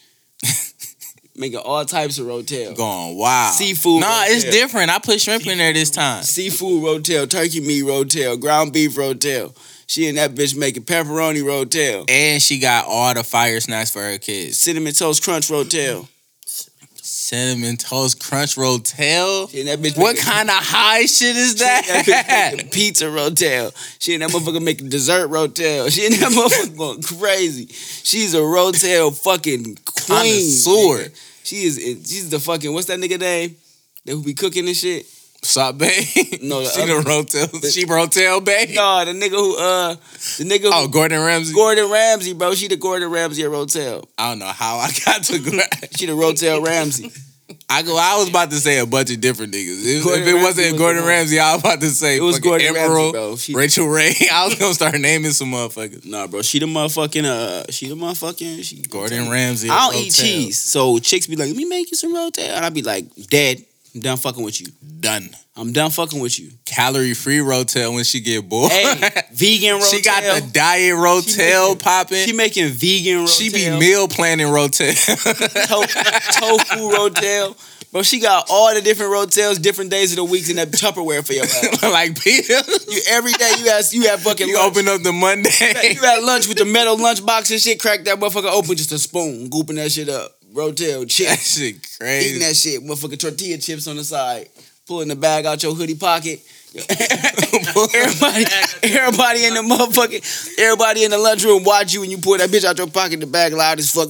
making 1.35 1.59
all 1.59 1.83
types 1.85 2.17
of 2.19 2.25
rotel. 2.27 2.75
Going 2.75 3.17
wow. 3.17 3.51
Seafood 3.55 4.01
Nah, 4.01 4.23
it's 4.25 4.43
different. 4.43 4.89
I 4.89 4.99
put 4.99 5.19
shrimp 5.21 5.45
in 5.47 5.57
there 5.57 5.73
this 5.73 5.89
time. 5.91 6.23
Seafood 6.23 6.83
rotel, 6.83 7.29
turkey 7.29 7.59
meat 7.59 7.83
rotel, 7.83 8.39
ground 8.39 8.71
beef 8.73 8.95
rotel. 8.95 9.55
She 9.87 10.07
and 10.07 10.17
that 10.17 10.31
bitch 10.35 10.55
making 10.55 10.83
pepperoni 10.83 11.41
rotel. 11.41 12.05
And 12.09 12.41
she 12.41 12.59
got 12.59 12.85
all 12.87 13.13
the 13.13 13.23
fire 13.23 13.59
snacks 13.61 13.89
for 13.89 14.01
her 14.01 14.17
kids. 14.17 14.57
Cinnamon 14.57 14.93
toast 14.93 15.23
crunch 15.23 15.47
rotel. 15.47 16.07
Cinnamon 17.01 17.77
toast 17.77 18.19
crunch 18.21 18.55
rotel. 18.55 19.49
She 19.49 19.59
and 19.61 19.69
that 19.69 19.79
bitch 19.79 19.97
What 19.97 20.15
making- 20.15 20.23
kind 20.29 20.49
of 20.49 20.55
high 20.55 21.05
shit 21.05 21.35
is 21.35 21.55
that 21.55 22.03
that? 22.07 22.71
pizza 22.71 23.05
rotel. 23.05 23.73
She 23.99 24.13
and 24.13 24.23
that 24.23 24.29
motherfucker 24.29 24.61
making 24.61 24.89
dessert 24.89 25.29
rotel. 25.29 25.89
She 25.91 26.05
and 26.05 26.15
that 26.15 26.31
motherfucker 26.31 26.77
going 26.77 27.01
crazy. 27.01 27.67
She's 27.67 28.33
a 28.33 28.39
rotel 28.39 29.13
fucking 29.17 29.63
queen. 29.63 30.07
Connoisseur. 30.07 30.71
nigga. 31.09 31.23
She 31.43 31.55
is. 31.63 31.75
She's 31.77 32.29
the 32.29 32.39
fucking. 32.39 32.73
What's 32.73 32.87
that 32.87 32.99
nigga 32.99 33.19
name? 33.19 33.55
That 34.05 34.11
who 34.13 34.23
be 34.23 34.33
cooking 34.33 34.67
and 34.67 34.75
shit? 34.75 35.05
Sup, 35.43 35.77
babe? 35.77 35.89
No, 36.41 36.61
the 36.63 36.69
she 36.75 36.85
the 36.85 36.97
other- 36.97 37.09
rotel. 37.09 37.73
She 37.73 37.85
rotel, 37.85 38.43
babe. 38.43 38.69
No, 38.73 39.05
the 39.05 39.11
nigga 39.13 39.29
who 39.29 39.57
uh, 39.57 39.93
the 40.37 40.43
nigga 40.43 40.63
who, 40.63 40.71
Oh, 40.73 40.87
Gordon 40.87 41.21
Ramsay. 41.23 41.53
Gordon 41.53 41.89
Ramsay, 41.89 42.33
bro. 42.33 42.53
She 42.55 42.67
the 42.67 42.75
Gordon 42.75 43.09
Ramsay 43.11 43.43
at 43.43 43.49
rotel. 43.51 44.03
I 44.17 44.29
don't 44.29 44.39
know 44.39 44.45
how 44.47 44.77
I 44.77 44.89
got 45.05 45.23
to. 45.25 45.33
She 45.97 46.05
the 46.05 46.13
rotel 46.13 46.65
Ramsay. 46.65 47.11
I 47.69 47.81
go. 47.81 47.95
I 47.97 48.17
was 48.17 48.27
about 48.29 48.49
to 48.51 48.57
say 48.57 48.77
a 48.79 48.85
bunch 48.85 49.09
of 49.09 49.21
different 49.21 49.53
niggas. 49.53 49.79
If, 49.85 50.05
if 50.05 50.27
it 50.27 50.33
Ramsay 50.33 50.33
wasn't 50.43 50.71
was 50.73 50.81
Gordon 50.81 51.03
the. 51.03 51.07
Ramsay, 51.07 51.39
I 51.39 51.53
was 51.53 51.61
about 51.61 51.79
to 51.79 51.87
say 51.89 52.17
It 52.17 52.21
was 52.21 52.39
Gordon 52.39 52.73
Ramsay, 52.73 52.93
Emeril, 52.93 53.11
bro. 53.13 53.35
She- 53.37 53.53
Rachael 53.55 53.87
Ray. 53.87 54.13
I 54.31 54.45
was 54.45 54.55
gonna 54.55 54.73
start 54.73 54.99
naming 54.99 55.31
some 55.31 55.51
motherfuckers. 55.53 56.05
Nah, 56.05 56.27
bro. 56.27 56.41
She 56.41 56.59
the 56.59 56.65
motherfucking 56.65 57.23
uh. 57.23 57.71
She 57.71 57.87
the 57.87 57.95
motherfucking. 57.95 58.63
She 58.65 58.81
Gordon 58.81 59.29
Ramsay. 59.29 59.69
I 59.69 59.87
don't 59.87 59.95
at 59.95 60.01
eat 60.07 60.13
cheese, 60.13 60.59
so 60.61 60.99
chicks 60.99 61.27
be 61.27 61.37
like, 61.37 61.47
"Let 61.47 61.55
me 61.55 61.63
make 61.65 61.89
you 61.89 61.95
some 61.95 62.13
rotel," 62.13 62.49
and 62.49 62.65
I 62.65 62.69
be 62.69 62.81
like, 62.81 63.05
"Dead. 63.29 63.63
I'm 63.97 64.01
done 64.03 64.17
fucking 64.17 64.43
with 64.43 64.61
you. 64.61 64.67
Done. 64.99 65.29
I'm 65.55 65.73
done 65.73 65.89
fucking 65.89 66.19
with 66.19 66.37
you." 66.39 66.51
Calorie 66.65 67.15
free 67.15 67.39
Rotel 67.39 67.93
when 67.95 68.03
she 68.03 68.19
get 68.19 68.47
bored. 68.47 68.71
Hey, 68.71 68.83
vegan 69.31 69.79
rotel. 69.79 69.91
she 69.91 70.01
got 70.03 70.21
the 70.21 70.47
diet 70.51 70.93
Rotel 70.93 71.79
popping. 71.79 72.23
She 72.25 72.33
making 72.33 72.69
vegan 72.69 73.25
rotel. 73.25 73.37
She 73.39 73.49
be 73.49 73.69
meal 73.79 74.07
planning 74.07 74.47
Rotel. 74.47 74.93
to- 74.93 76.39
tofu 76.39 76.91
rotel. 76.95 77.55
Bro, 77.91 78.03
she 78.03 78.19
got 78.19 78.47
all 78.49 78.75
the 78.75 78.81
different 78.81 79.13
rotels, 79.13 79.59
different 79.59 79.89
days 79.89 80.11
of 80.11 80.17
the 80.17 80.23
week 80.25 80.49
in 80.49 80.57
that 80.57 80.67
Tupperware 80.71 81.25
for 81.25 81.31
your 81.33 81.45
ass. 81.45 81.81
like 81.83 82.19
pills. 82.21 82.85
You 82.89 83.01
every 83.09 83.31
day 83.31 83.49
you 83.59 83.65
have 83.71 83.85
you 83.91 84.09
have 84.09 84.21
fucking 84.21 84.47
You 84.47 84.57
lunch. 84.57 84.71
open 84.77 84.87
up 84.89 85.01
the 85.03 85.13
Monday. 85.13 85.49
You 85.93 86.01
had 86.01 86.21
lunch 86.21 86.47
with 86.47 86.57
the 86.57 86.65
metal 86.65 86.97
lunch 87.01 87.25
box 87.25 87.49
and 87.49 87.59
shit. 87.61 87.79
Crack 87.79 88.03
that 88.03 88.19
motherfucker 88.19 88.51
open, 88.51 88.75
just 88.75 88.91
a 88.91 88.99
spoon, 88.99 89.49
gooping 89.49 89.75
that 89.75 89.91
shit 89.91 90.09
up. 90.09 90.36
Rotel 90.57 91.01
that 91.01 91.09
chips, 91.09 91.57
shit 91.57 91.75
eating 92.01 92.41
that 92.41 92.55
shit. 92.55 92.81
Motherfucking 92.81 93.19
tortilla 93.19 93.59
chips 93.59 93.87
on 93.87 93.95
the 93.95 94.03
side, 94.03 94.49
pulling 94.87 95.07
the 95.07 95.15
bag 95.15 95.45
out 95.45 95.61
your 95.61 95.75
hoodie 95.75 95.95
pocket. 95.95 96.41
everybody, 96.77 98.45
everybody 98.83 99.45
in 99.45 99.53
the 99.53 99.61
motherfucking, 99.61 100.59
everybody 100.59 101.03
in 101.03 101.11
the 101.11 101.17
lunchroom 101.17 101.63
watch 101.63 101.93
you 101.93 102.01
when 102.01 102.09
you 102.09 102.17
pull 102.17 102.37
that 102.37 102.49
bitch 102.49 102.65
out 102.65 102.77
your 102.77 102.87
pocket. 102.87 103.19
The 103.19 103.27
bag 103.27 103.53
loud 103.53 103.77
as 103.77 103.91
fuck. 103.91 104.09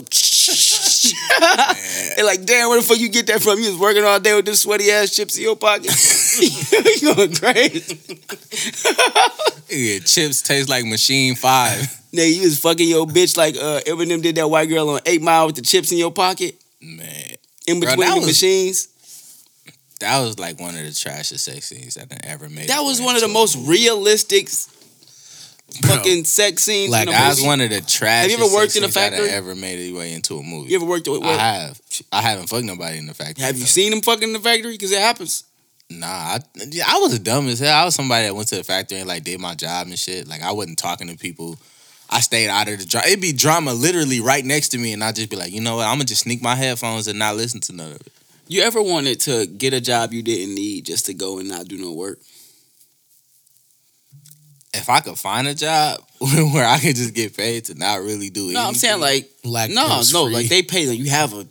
and 2.17 2.25
like, 2.25 2.45
damn, 2.45 2.69
where 2.69 2.79
the 2.79 2.85
fuck 2.85 2.97
you 2.97 3.09
get 3.09 3.27
that 3.27 3.41
from? 3.41 3.59
You 3.59 3.71
was 3.71 3.79
working 3.79 4.05
all 4.05 4.19
day 4.19 4.33
with 4.33 4.45
this 4.45 4.61
sweaty 4.61 4.89
ass 4.89 5.13
chips 5.13 5.37
in 5.37 5.43
your 5.43 5.57
pocket. 5.57 5.91
you 6.39 7.13
going 7.13 7.35
crazy. 7.35 7.99
Yeah, 9.69 9.99
chips 9.99 10.41
taste 10.41 10.69
like 10.69 10.85
Machine 10.85 11.35
Five. 11.35 12.06
Nigga, 12.13 12.35
you 12.35 12.41
was 12.43 12.59
fucking 12.59 12.87
your 12.87 13.05
bitch 13.05 13.35
like 13.37 13.55
uh, 13.55 13.81
Eminem 13.85 14.21
did 14.21 14.35
that 14.35 14.49
white 14.49 14.69
girl 14.69 14.89
on 14.89 15.01
8 15.05 15.21
Mile 15.21 15.47
with 15.47 15.55
the 15.55 15.61
chips 15.61 15.91
in 15.91 15.97
your 15.97 16.11
pocket 16.11 16.55
Man, 16.81 17.05
in 17.67 17.79
between 17.79 17.99
that 17.99 18.13
the 18.13 18.19
was- 18.19 18.27
machines. 18.27 18.87
that 19.99 20.19
was 20.21 20.39
like 20.39 20.59
one 20.59 20.75
of 20.75 20.83
the 20.83 20.91
trashiest 20.91 21.39
sex 21.43 21.67
scenes 21.67 21.95
that 21.95 22.07
I 22.11 22.17
ever 22.27 22.47
made. 22.49 22.69
That 22.69 22.81
was 22.81 23.01
one 23.01 23.15
of 23.15 23.21
the 23.21 23.27
most 23.27 23.57
realistic 23.67 24.49
fucking 25.85 26.23
sex 26.23 26.63
scenes 26.63 26.91
Like, 26.91 27.09
That 27.09 27.29
was 27.29 27.43
one 27.43 27.59
of 27.61 27.69
the 27.69 27.81
trashiest. 27.81 28.31
Have 28.31 28.39
you 28.39 28.45
ever 28.45 28.55
worked 28.55 28.75
in 28.77 28.83
a 28.83 28.87
factory? 28.89 29.29
ever 29.29 29.53
made 29.55 29.79
it 29.79 29.93
way 29.93 30.13
into 30.13 30.37
a 30.37 30.43
movie? 30.43 30.69
You 30.69 30.77
ever 30.77 30.85
worked 30.85 31.07
with? 31.07 31.23
I 31.23 31.33
have. 31.37 31.81
I 32.11 32.21
haven't 32.21 32.47
fucked 32.47 32.63
nobody 32.65 32.97
in 32.99 33.07
the 33.07 33.13
factory. 33.13 33.43
Have 33.43 33.55
you 33.55 33.61
though. 33.63 33.67
seen 33.67 33.91
them 33.91 34.01
fucking 34.01 34.23
in 34.29 34.33
the 34.33 34.39
factory? 34.39 34.71
Because 34.71 34.91
it 34.91 34.99
happens. 35.01 35.43
Nah, 35.89 36.07
I, 36.07 36.39
I 36.85 36.99
was 36.99 37.17
dumb 37.19 37.47
as 37.47 37.59
hell. 37.59 37.75
I 37.81 37.85
was 37.85 37.95
somebody 37.95 38.25
that 38.25 38.35
went 38.35 38.49
to 38.49 38.55
the 38.57 38.63
factory 38.63 38.99
and 38.99 39.07
like 39.07 39.23
did 39.23 39.39
my 39.39 39.55
job 39.55 39.87
and 39.87 39.97
shit. 39.97 40.27
Like 40.27 40.41
I 40.41 40.51
wasn't 40.51 40.77
talking 40.77 41.07
to 41.07 41.17
people. 41.17 41.57
I 42.09 42.21
stayed 42.21 42.49
out 42.49 42.67
of 42.67 42.79
the 42.79 42.85
drama. 42.85 43.07
It'd 43.07 43.21
be 43.21 43.33
drama 43.33 43.73
literally 43.73 44.21
right 44.21 44.43
next 44.43 44.69
to 44.69 44.77
me, 44.77 44.93
and 44.93 45.03
I'd 45.03 45.15
just 45.15 45.29
be 45.29 45.35
like, 45.35 45.51
you 45.51 45.61
know 45.61 45.75
what? 45.77 45.87
I'm 45.87 45.95
gonna 45.95 46.05
just 46.05 46.23
sneak 46.23 46.41
my 46.41 46.55
headphones 46.55 47.07
and 47.07 47.19
not 47.19 47.35
listen 47.35 47.59
to 47.61 47.73
none 47.73 47.91
of 47.91 48.01
it. 48.01 48.13
You 48.47 48.61
ever 48.61 48.81
wanted 48.81 49.19
to 49.21 49.45
get 49.45 49.73
a 49.73 49.81
job 49.81 50.13
you 50.13 50.23
didn't 50.23 50.55
need 50.55 50.85
just 50.85 51.05
to 51.07 51.13
go 51.13 51.39
and 51.39 51.49
not 51.49 51.67
do 51.67 51.77
no 51.77 51.91
work? 51.91 52.19
If 54.73 54.89
I 54.89 55.01
could 55.01 55.17
find 55.17 55.47
a 55.47 55.55
job 55.55 55.99
where 56.19 56.65
I 56.65 56.79
could 56.79 56.95
just 56.95 57.13
get 57.13 57.35
paid 57.35 57.65
to 57.65 57.75
not 57.75 58.01
really 58.01 58.29
do 58.29 58.49
it, 58.49 58.53
No, 58.53 58.67
I'm 58.67 58.73
saying 58.73 59.01
like 59.01 59.29
like 59.43 59.71
no, 59.71 60.01
no, 60.13 60.23
like 60.23 60.47
they 60.47 60.61
pay 60.61 60.85
them. 60.85 60.95
You 60.95 61.09
have 61.09 61.33
a 61.33 61.45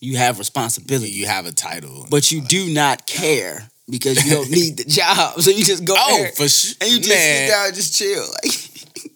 you 0.00 0.16
have 0.16 0.38
responsibility, 0.38 1.10
you 1.10 1.26
have 1.26 1.44
a 1.44 1.52
title, 1.52 2.06
but 2.10 2.32
you 2.32 2.40
do 2.40 2.72
not 2.72 3.06
care 3.06 3.68
because 3.90 4.24
you 4.24 4.30
don't 4.30 4.50
need 4.50 4.78
the 4.78 4.84
job. 4.84 5.40
So 5.40 5.50
you 5.50 5.62
just 5.62 5.84
go 5.84 5.94
oh, 5.96 6.16
there 6.16 6.32
for 6.32 6.48
sure, 6.48 6.74
and 6.80 6.90
you 6.90 6.98
just 6.98 7.10
man, 7.10 7.48
sit 7.48 7.52
down 7.52 7.66
and 7.66 7.74
just 7.74 7.98
chill, 7.98 8.26
like 8.42 8.69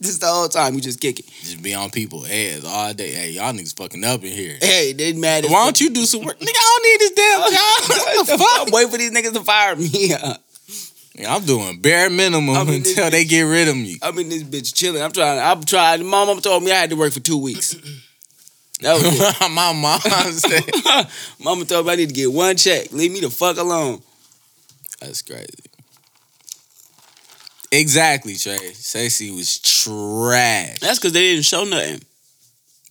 just 0.04 0.20
the 0.20 0.26
whole 0.26 0.48
time. 0.48 0.74
You 0.74 0.80
just 0.80 1.00
kick 1.00 1.18
it. 1.20 1.26
just 1.26 1.62
be 1.62 1.74
on 1.74 1.90
people's 1.90 2.28
heads 2.28 2.64
all 2.64 2.92
day. 2.94 3.10
Hey, 3.10 3.30
y'all 3.32 3.52
niggas 3.52 3.76
fucking 3.76 4.04
up 4.04 4.22
in 4.22 4.32
here. 4.32 4.56
Hey, 4.60 4.92
they 4.92 5.12
mad. 5.12 5.44
Why 5.44 5.64
don't 5.64 5.80
you 5.80 5.90
do 5.90 6.04
some 6.04 6.24
work? 6.24 6.38
Nigga, 6.38 6.48
I 6.48 6.78
don't 6.78 6.84
need 6.84 7.00
this 7.00 7.12
damn 7.12 7.40
job. 7.52 8.16
What 8.16 8.26
the 8.26 8.38
fuck? 8.38 8.66
I'm 8.66 8.70
waiting 8.72 8.90
for 8.90 8.98
these 8.98 9.10
niggas 9.12 9.32
to 9.34 9.44
fire 9.44 9.76
me. 9.76 9.88
Yeah, 11.16 11.34
I'm 11.34 11.44
doing 11.44 11.80
bare 11.80 12.10
minimum 12.10 12.56
I 12.56 12.64
mean, 12.64 12.82
this 12.82 12.90
until 12.96 13.10
they 13.10 13.24
get 13.24 13.42
rid 13.42 13.68
of 13.68 13.76
me. 13.76 13.98
I'm 14.02 14.18
in 14.18 14.28
this 14.28 14.42
bitch 14.42 14.74
chilling. 14.74 15.00
I'm 15.02 15.12
trying. 15.12 15.38
I'm 15.38 15.62
trying. 15.62 16.04
My 16.04 16.24
mom 16.24 16.40
told 16.40 16.62
me 16.64 16.72
I 16.72 16.76
had 16.76 16.90
to 16.90 16.96
work 16.96 17.12
for 17.12 17.20
two 17.20 17.38
weeks. 17.38 17.74
That 18.80 18.94
was 18.94 19.04
it. 19.04 19.50
My 19.52 19.72
mom 19.72 20.00
said. 20.32 21.08
Mama 21.42 21.64
told 21.64 21.86
me 21.86 21.92
I 21.92 21.96
need 21.96 22.08
to 22.08 22.14
get 22.14 22.32
one 22.32 22.56
check. 22.56 22.92
Leave 22.92 23.12
me 23.12 23.20
the 23.20 23.30
fuck 23.30 23.58
alone. 23.58 24.02
That's 25.00 25.22
crazy. 25.22 25.46
Exactly, 27.80 28.34
Trey. 28.36 28.72
Stacey 28.74 29.30
was 29.30 29.58
trash. 29.58 30.78
That's 30.80 30.98
because 30.98 31.12
they 31.12 31.32
didn't 31.32 31.44
show 31.44 31.64
nothing. 31.64 32.00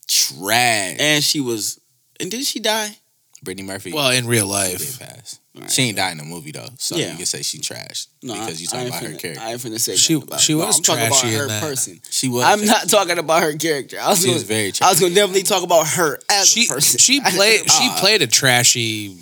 trash. 0.07 0.97
And 0.99 1.23
she 1.23 1.39
was. 1.41 1.79
And 2.19 2.29
did 2.29 2.45
she 2.45 2.59
die? 2.59 2.97
Brittany 3.43 3.67
Murphy. 3.67 3.91
well, 3.91 4.09
in 4.11 4.25
real 4.25 4.47
life. 4.47 4.99
pass. 4.99 5.39
Right. 5.55 5.69
She 5.69 5.83
ain't 5.83 5.97
died 5.97 6.13
in 6.13 6.17
the 6.17 6.23
movie 6.23 6.51
though, 6.51 6.69
so 6.79 6.95
Yeah. 6.95 7.11
you 7.11 7.17
can 7.17 7.25
say 7.25 7.41
she 7.43 7.59
trashed 7.59 8.07
No, 8.23 8.33
because 8.33 8.59
you 8.61 8.67
I- 8.71 8.71
talking 8.71 8.79
I 8.79 8.85
ain't 8.85 8.89
about 8.89 9.11
her 9.11 9.17
character. 9.19 9.41
I 9.43 9.51
ain't 9.51 9.61
finna 9.61 9.79
say 9.79 9.95
She- 9.97 10.13
about 10.13 10.39
she 10.41 10.53
it. 10.53 10.55
was 10.55 10.77
I'm 10.77 10.83
talking 10.83 11.05
about 11.07 11.19
trashy 11.19 11.33
in 11.35 11.39
her 11.41 11.47
that. 11.47 11.61
person. 11.61 12.01
she 12.09 12.27
was. 12.29 12.43
I'm 12.43 12.65
not 12.65 12.89
talking 12.89 13.17
about 13.19 13.43
her 13.43 13.53
character. 13.57 13.99
I 13.99 14.09
was 14.09 14.19
She 14.19 14.25
gonna, 14.25 14.33
was 14.35 14.43
very 14.43 14.73
I 14.81 14.89
was 14.89 14.99
gonna 14.99 15.13
definitely 15.13 15.43
talk 15.43 15.61
about 15.63 15.87
her 15.89 16.19
as 16.29 16.47
She 16.47 16.65
a 16.65 16.69
person. 16.69 16.97
she 16.97 17.19
played 17.35 17.59
she 17.69 17.87
Ah. 17.91 17.97
played 17.99 18.21
a 18.23 18.27
trashy 18.27 19.17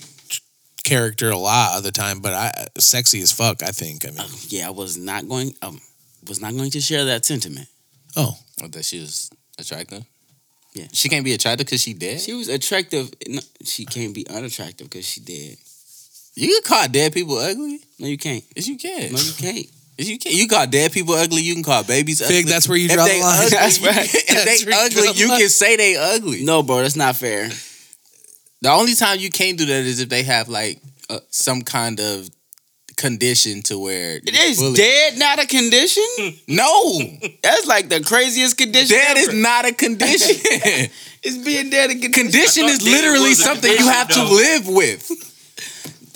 character 0.83 1.29
a 1.29 1.37
lot 1.37 1.77
of 1.77 1.83
the 1.83 1.91
time, 1.91 2.19
but 2.19 2.33
I 2.33 2.67
sexy 2.77 3.21
as 3.21 3.31
fuck. 3.31 3.63
I 3.63 3.71
think. 3.71 4.05
I 4.07 4.11
mean, 4.11 4.27
yeah, 4.47 4.67
I 4.67 4.71
was 4.71 4.97
not 4.97 5.27
going. 5.27 5.53
Um, 5.61 5.79
was 6.27 6.41
not 6.41 6.55
going 6.55 6.71
to 6.71 6.81
share 6.81 7.05
that 7.05 7.25
sentiment. 7.25 7.67
oh, 8.15 8.37
that 8.69 8.85
she 8.85 8.99
was 8.99 9.29
attractive. 9.59 10.03
Yeah. 10.73 10.85
she 10.93 11.09
can't 11.09 11.25
be 11.25 11.33
attractive 11.33 11.65
because 11.65 11.81
she 11.81 11.93
dead. 11.93 12.21
She 12.21 12.33
was 12.33 12.47
attractive. 12.47 13.11
No, 13.27 13.41
she 13.63 13.83
can't 13.85 14.13
be 14.15 14.25
unattractive 14.29 14.89
because 14.89 15.05
she 15.05 15.19
dead. 15.19 15.57
you 16.35 16.47
can 16.47 16.63
call 16.63 16.87
dead 16.87 17.11
people 17.13 17.37
ugly. 17.37 17.79
No, 17.99 18.07
you 18.07 18.17
can't. 18.17 18.43
Yes, 18.55 18.67
you 18.67 18.77
can. 18.77 19.11
No, 19.11 19.19
you 19.19 19.33
can't. 19.33 19.65
Yes, 19.97 20.07
you 20.07 20.17
can. 20.17 20.31
You 20.31 20.47
call 20.47 20.65
dead 20.67 20.93
people 20.93 21.13
ugly. 21.15 21.41
You 21.41 21.53
can 21.53 21.63
call 21.63 21.83
babies 21.83 22.21
ugly. 22.21 22.35
Fig, 22.37 22.45
that's 22.47 22.67
where 22.67 22.77
you 22.77 22.85
if 22.85 22.93
draw 22.93 23.05
the 23.05 23.19
line. 23.19 23.37
ugly, 23.39 23.49
That's 23.57 23.79
right. 23.81 23.97
if 24.15 24.27
That's 24.27 24.63
they 24.63 24.71
where 24.71 24.83
you 24.85 24.89
draw 24.93 25.01
ugly, 25.09 25.19
you 25.21 25.27
line. 25.29 25.39
can 25.41 25.49
say 25.49 25.75
they 25.75 25.95
ugly. 25.97 26.43
No, 26.45 26.63
bro, 26.63 26.81
that's 26.81 26.95
not 26.95 27.17
fair. 27.17 27.49
The 28.61 28.69
only 28.71 28.93
time 28.95 29.19
you 29.19 29.29
can't 29.29 29.57
do 29.57 29.65
that 29.65 29.83
is 29.85 29.99
if 29.99 30.09
they 30.09 30.23
have 30.23 30.47
like 30.47 30.79
uh, 31.09 31.19
some 31.29 31.61
kind 31.63 31.99
of 31.99 32.29
condition 32.95 33.63
to 33.63 33.79
where 33.79 34.17
It 34.17 34.35
is 34.35 34.73
dead, 34.73 35.17
not 35.17 35.39
a 35.39 35.47
condition. 35.47 36.03
No, 36.47 36.99
That's 37.41 37.65
like 37.65 37.89
the 37.89 38.01
craziest 38.03 38.57
condition. 38.57 38.95
dead 38.95 39.17
is 39.17 39.33
not 39.33 39.65
a 39.65 39.73
condition. 39.73 40.35
It's 41.23 41.37
being 41.37 41.69
dead 41.69 41.91
a 41.91 41.93
condition. 41.93 42.13
condition 42.31 42.65
is 42.65 42.81
literally 42.81 43.35
something 43.35 43.69
you 43.69 43.77
condition, 43.77 43.93
have 43.93 44.07
to 44.09 44.23
live 44.23 44.67
with. 44.67 45.30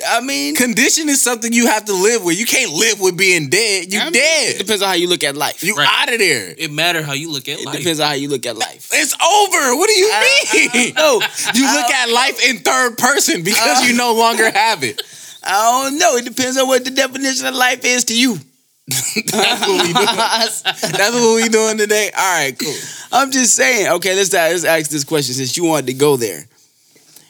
I 0.08 0.22
mean, 0.22 0.56
Condition 0.56 1.10
is 1.10 1.22
something 1.22 1.52
you 1.54 1.68
have 1.68 1.86
to 1.86 1.94
live 1.94 2.24
with. 2.24 2.38
You 2.40 2.46
can't 2.46 2.72
live 2.72 3.00
with 3.00 3.18
being 3.18 3.50
dead. 3.50 3.92
You 3.94 4.00
I 4.00 4.06
mean, 4.06 4.14
It 4.16 4.18
dead. 4.18 4.58
depends 4.60 4.82
on 4.82 4.90
how 4.90 4.94
you 4.96 5.08
look 5.10 5.24
at 5.24 5.36
life. 5.36 5.64
You 5.64 5.76
Right. 5.76 5.88
out 5.92 6.12
of 6.14 6.20
there. 6.20 6.54
It 6.58 6.72
matter 6.72 7.02
how 7.04 7.14
you 7.14 7.32
look 7.32 7.48
at 7.48 7.58
life. 7.58 7.62
it 7.62 7.66
life. 7.66 7.78
depends 7.80 8.00
on 8.00 8.08
how 8.08 8.14
you 8.14 8.30
look 8.30 8.46
at 8.46 8.58
life. 8.58 8.90
It's 8.92 9.14
over. 9.14 9.76
What 9.76 9.88
do 9.90 9.94
you 10.00 10.10
I- 10.12 10.70
mean? 10.74 10.94
No, 10.96 11.22
You 11.54 11.64
look 11.74 11.92
at 11.94 12.10
life 12.10 12.44
in 12.50 12.60
third 12.60 12.98
person 12.98 13.44
because 13.44 13.88
you 13.88 13.96
no 13.96 14.14
longer 14.14 14.50
have 14.50 14.84
it. 14.84 15.02
I 15.44 15.52
don't 15.90 16.00
know. 16.00 16.16
It 16.18 16.26
depends 16.26 16.58
on 16.58 16.68
what 16.68 16.84
the 16.86 16.92
definition 16.92 17.46
of 17.46 17.54
life 17.56 17.84
is 17.86 18.06
to 18.06 18.18
you. 18.18 18.40
That's 18.88 19.62
what 19.68 19.82
we 19.88 19.94
doing. 19.94 20.06
That's 20.06 21.16
what 21.16 21.36
we 21.42 21.50
doing 21.50 21.78
today. 21.78 22.12
All 22.16 22.24
right, 22.40 22.58
cool. 22.58 22.74
I'm 23.12 23.32
just 23.32 23.56
saying. 23.56 23.88
Okay, 23.94 24.16
let's 24.16 24.32
let's 24.34 24.64
ask 24.64 24.90
this 24.92 25.04
question 25.04 25.34
since 25.36 25.56
you 25.58 25.64
wanted 25.66 25.88
to 25.88 25.94
go 25.94 26.18
there. 26.18 26.46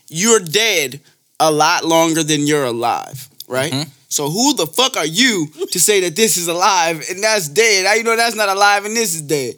You're 0.09 0.39
dead 0.39 0.99
a 1.39 1.51
lot 1.51 1.83
longer 1.85 2.23
than 2.23 2.47
you're 2.47 2.65
alive, 2.65 3.29
right? 3.47 3.71
Mhm. 3.71 3.89
So 4.09 4.29
who 4.29 4.53
the 4.53 4.67
fuck 4.67 4.95
are 4.95 5.05
you 5.05 5.47
to 5.71 5.79
say 5.79 5.99
that 6.01 6.15
this 6.15 6.37
is 6.37 6.47
alive 6.47 7.05
and 7.09 7.21
that's 7.23 7.49
dead? 7.49 7.85
How 7.85 7.93
you 7.95 8.03
know 8.03 8.15
that's 8.15 8.35
not 8.35 8.47
alive 8.49 8.85
and 8.85 8.95
this 8.95 9.13
is 9.13 9.21
dead? 9.21 9.55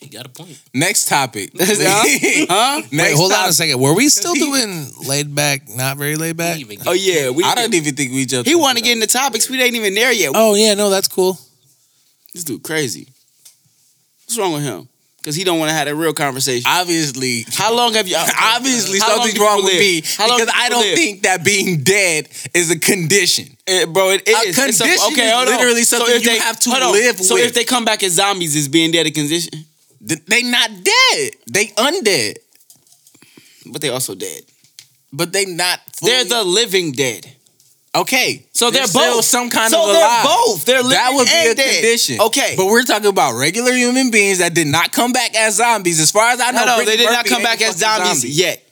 He 0.00 0.08
got 0.08 0.26
a 0.26 0.28
point. 0.28 0.58
Next 0.74 1.06
topic. 1.06 1.52
huh? 1.60 2.46
huh? 2.48 2.82
Next 2.90 3.10
wait, 3.10 3.16
hold 3.16 3.32
on 3.32 3.48
a 3.48 3.52
second. 3.52 3.78
Were 3.80 3.94
we 3.94 4.08
still 4.08 4.34
doing 4.46 4.88
laid 5.06 5.32
back, 5.32 5.68
not 5.68 5.96
very 5.96 6.16
laid 6.16 6.36
back? 6.36 6.58
Oh 6.86 6.92
yeah, 6.92 7.30
we. 7.30 7.44
I 7.44 7.54
don't 7.54 7.72
even 7.74 7.94
think 7.94 8.10
we 8.10 8.26
jumped. 8.26 8.48
he 8.48 8.56
wanted 8.56 8.78
to 8.78 8.82
that. 8.82 8.86
get 8.88 8.92
into 8.94 9.06
topics. 9.06 9.48
We 9.48 9.62
ain't 9.62 9.76
even 9.76 9.94
there 9.94 10.12
yet. 10.12 10.32
Oh 10.34 10.56
yeah, 10.56 10.74
no, 10.74 10.90
that's 10.90 11.06
cool. 11.06 11.38
This 12.34 12.42
dude 12.42 12.64
crazy. 12.64 13.06
What's 14.24 14.38
wrong 14.38 14.54
with 14.54 14.64
him? 14.64 14.88
Because 15.22 15.36
he 15.36 15.44
don't 15.44 15.60
want 15.60 15.68
to 15.68 15.74
have 15.74 15.86
a 15.86 15.94
real 15.94 16.12
conversation. 16.12 16.64
Obviously, 16.68 17.46
How 17.52 17.72
long 17.76 17.94
have 17.94 18.08
you? 18.08 18.16
obviously 18.42 18.98
something's 18.98 19.38
wrong 19.38 19.62
with 19.62 19.78
me 19.78 20.02
How 20.18 20.26
long 20.26 20.40
because 20.40 20.52
I 20.52 20.68
don't 20.68 20.80
live? 20.80 20.96
think 20.98 21.22
that 21.22 21.44
being 21.44 21.84
dead 21.84 22.28
is 22.52 22.72
a 22.72 22.78
condition. 22.78 23.56
Eh, 23.68 23.84
bro, 23.86 24.10
it 24.10 24.26
A 24.26 24.30
is. 24.32 24.58
It's 24.58 24.78
condition 24.80 25.12
okay, 25.12 25.26
is 25.28 25.32
hold 25.32 25.48
on. 25.48 25.54
literally 25.54 25.84
something 25.84 26.16
if 26.16 26.24
you 26.24 26.30
they- 26.30 26.38
have 26.38 26.58
to 26.58 26.70
live 26.90 27.20
So 27.20 27.34
with. 27.36 27.44
if 27.44 27.54
they 27.54 27.62
come 27.62 27.84
back 27.84 28.02
as 28.02 28.14
zombies, 28.14 28.56
is 28.56 28.66
being 28.66 28.90
dead 28.90 29.06
a 29.06 29.12
condition? 29.12 29.64
Th- 30.06 30.20
They 30.26 30.42
not 30.42 30.70
dead. 30.82 31.30
They 31.48 31.66
undead, 31.78 32.38
But 33.66 33.80
they 33.80 33.90
also 33.90 34.16
dead. 34.16 34.42
but 35.12 35.32
they 35.32 35.44
not. 35.44 35.78
Fully, 35.94 36.10
They're 36.12 36.24
the 36.24 36.42
living 36.42 36.90
dead. 36.92 37.30
Okay. 37.94 38.44
So 38.52 38.70
they're 38.70 38.86
both. 38.92 39.24
some 39.24 39.50
kind 39.50 39.70
so 39.70 39.88
of 39.88 39.92
they're 39.94 40.04
alive. 40.04 40.24
both. 40.24 40.64
They're 40.64 40.76
living 40.82 40.90
That 40.90 41.12
would 41.14 41.26
be 41.26 41.32
and 41.32 41.50
a 41.50 41.54
dead. 41.54 41.74
condition. 41.82 42.20
Okay. 42.20 42.54
But 42.56 42.66
we're 42.66 42.82
talking 42.84 43.08
about 43.08 43.38
regular 43.38 43.72
human 43.72 44.10
beings 44.10 44.38
that 44.38 44.54
did 44.54 44.66
not 44.66 44.92
come 44.92 45.12
back 45.12 45.34
as 45.36 45.56
zombies. 45.56 46.00
As 46.00 46.10
far 46.10 46.30
as 46.32 46.40
I 46.40 46.50
know, 46.50 46.64
no, 46.64 46.78
no, 46.78 46.84
they 46.84 46.96
did 46.96 47.10
not 47.10 47.24
come 47.26 47.42
back 47.42 47.60
as 47.62 47.80
fucking 47.80 48.04
zombies 48.04 48.38
yet. 48.38 48.62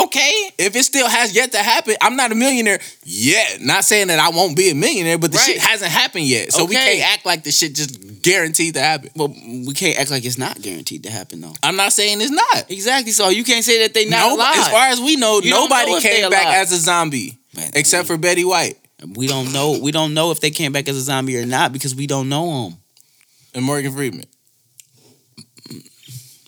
Okay, 0.00 0.50
if 0.56 0.74
it 0.74 0.84
still 0.84 1.06
has 1.06 1.34
yet 1.36 1.52
to 1.52 1.58
happen, 1.58 1.94
I'm 2.00 2.16
not 2.16 2.32
a 2.32 2.34
millionaire 2.34 2.80
yet. 3.04 3.60
Not 3.60 3.84
saying 3.84 4.06
that 4.06 4.18
I 4.18 4.30
won't 4.30 4.56
be 4.56 4.70
a 4.70 4.74
millionaire, 4.74 5.18
but 5.18 5.32
the 5.32 5.36
Right. 5.36 5.46
shit 5.48 5.58
hasn't 5.58 5.90
happened 5.92 6.24
yet. 6.24 6.50
So 6.50 6.64
we 6.64 6.74
can't 6.76 7.02
act 7.12 7.26
like 7.26 7.44
the 7.44 7.52
shit 7.52 7.74
just 7.74 8.22
guaranteed 8.22 8.72
to 8.74 8.80
happen. 8.80 9.10
But 9.14 9.28
we 9.28 9.74
can't 9.74 9.98
act 9.98 10.10
like 10.10 10.24
it's 10.24 10.38
not 10.38 10.62
guaranteed 10.62 11.02
to 11.02 11.10
happen 11.10 11.42
though. 11.42 11.52
I'm 11.62 11.76
not 11.76 11.92
saying 11.92 12.22
it's 12.22 12.30
not. 12.30 12.70
Exactly. 12.70 13.12
So 13.12 13.28
you 13.28 13.44
can't 13.44 13.64
say 13.66 13.80
that 13.82 13.92
they 13.92 14.06
not 14.06 14.28
No, 14.28 14.36
alive. 14.36 14.56
as 14.56 14.68
far 14.68 14.86
as 14.86 14.98
we 14.98 15.16
know, 15.16 15.42
You 15.42 15.50
nobody 15.50 15.92
know 15.92 16.00
came 16.00 16.30
back 16.30 16.46
as 16.56 16.72
a 16.72 16.78
zombie 16.78 17.36
Except 17.74 18.06
for 18.06 18.16
Betty 18.16 18.44
White 18.44 18.78
we 19.06 19.26
don't 19.26 19.52
know. 19.52 19.78
We 19.80 19.90
don't 19.90 20.14
know 20.14 20.30
if 20.30 20.40
they 20.40 20.50
came 20.50 20.72
back 20.72 20.88
as 20.88 20.96
a 20.96 21.00
zombie 21.00 21.38
or 21.38 21.46
not 21.46 21.72
because 21.72 21.94
we 21.94 22.06
don't 22.06 22.28
know 22.28 22.64
them. 22.64 22.78
and 23.54 23.64
Morgan 23.64 23.92
Freeman. 23.92 24.24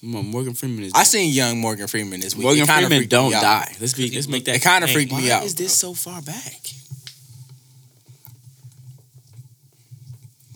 Mm. 0.03 0.31
Morgan 0.31 0.55
Freeman 0.55 0.85
is. 0.85 0.93
I 0.95 1.05
seen 1.05 1.33
young 1.33 1.59
Morgan 1.59 1.87
Freeman 1.87 2.21
this 2.21 2.35
week. 2.37 2.45
Morgan 2.45 2.67
Freeman 2.67 3.09
don't 3.09 3.33
die. 3.33 3.75
Let's 3.81 3.95
be. 3.95 4.11
Let's 4.15 4.29
make 4.29 4.45
that. 4.45 4.57
It 4.57 4.63
kind 4.63 4.85
of 4.85 4.91
freaked 4.91 5.13
me 5.13 5.31
out. 5.31 5.41
Why 5.41 5.47
is 5.47 5.55
this 5.55 5.75
so 5.75 5.95
far 5.95 6.21
back? 6.23 6.61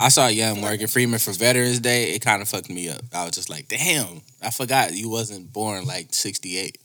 I 0.01 0.11
saw 0.11 0.29
Young 0.29 0.61
Morgan 0.61 0.87
Freeman 0.87 1.19
for 1.19 1.33
Veterans 1.33 1.81
Day. 1.81 2.13
It 2.13 2.21
kind 2.23 2.41
of 2.41 2.49
fucked 2.49 2.71
me 2.71 2.89
up. 2.89 3.01
I 3.13 3.25
was 3.25 3.33
just 3.33 3.51
like, 3.51 3.67
damn, 3.67 4.23
I 4.41 4.51
forgot 4.51 4.93
you 4.93 5.09
wasn't 5.09 5.53
born 5.53 5.87
like 5.87 6.15
'68. 6.15 6.79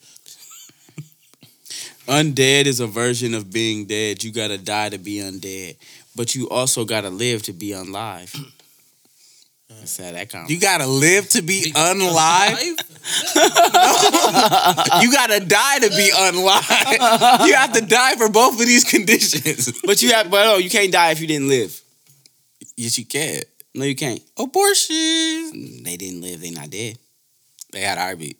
Undead 2.08 2.66
is 2.66 2.80
a 2.80 2.88
version 2.88 3.34
of 3.34 3.52
being 3.52 3.86
dead. 3.86 4.24
You 4.24 4.32
gotta 4.32 4.58
die 4.58 4.90
to 4.90 4.98
be 4.98 5.18
undead, 5.18 5.78
but 6.16 6.36
you 6.36 6.50
also 6.50 6.86
gotta 6.86 7.10
live 7.10 7.44
to 7.44 7.54
be 7.54 7.70
unlive. 7.70 8.36
That's 9.70 9.98
how 9.98 10.12
that 10.12 10.30
counts. 10.30 10.52
You 10.52 10.60
gotta 10.60 10.86
live 10.86 11.30
to 11.30 11.42
be 11.42 11.72
unlive. 11.76 12.62
you 15.02 15.12
gotta 15.12 15.40
die 15.46 15.80
to 15.80 15.90
be 15.90 16.12
unlive. 16.14 17.48
You 17.48 17.56
have 17.56 17.74
to 17.74 17.82
die 17.82 18.16
for 18.16 18.30
both 18.30 18.60
of 18.60 18.66
these 18.66 18.84
conditions. 18.84 19.82
but 19.86 20.02
you 20.02 20.12
have, 20.12 20.30
but 20.30 20.46
oh, 20.48 20.58
you 20.58 20.70
can't 20.70 20.92
die 20.92 21.12
if 21.12 21.22
you 21.22 21.28
didn't 21.28 21.48
live. 21.48 21.80
Yes, 22.76 22.98
you 22.98 23.06
can. 23.06 23.42
No, 23.76 23.86
you 23.86 23.96
can't. 23.96 24.22
Abortion. 24.38 25.84
They 25.84 25.98
didn't 25.98 26.22
live. 26.22 26.42
They 26.42 26.52
not 26.52 26.70
dead. 26.70 26.98
They 27.72 27.82
had 27.82 27.98
a 27.98 28.02
heartbeat. 28.02 28.38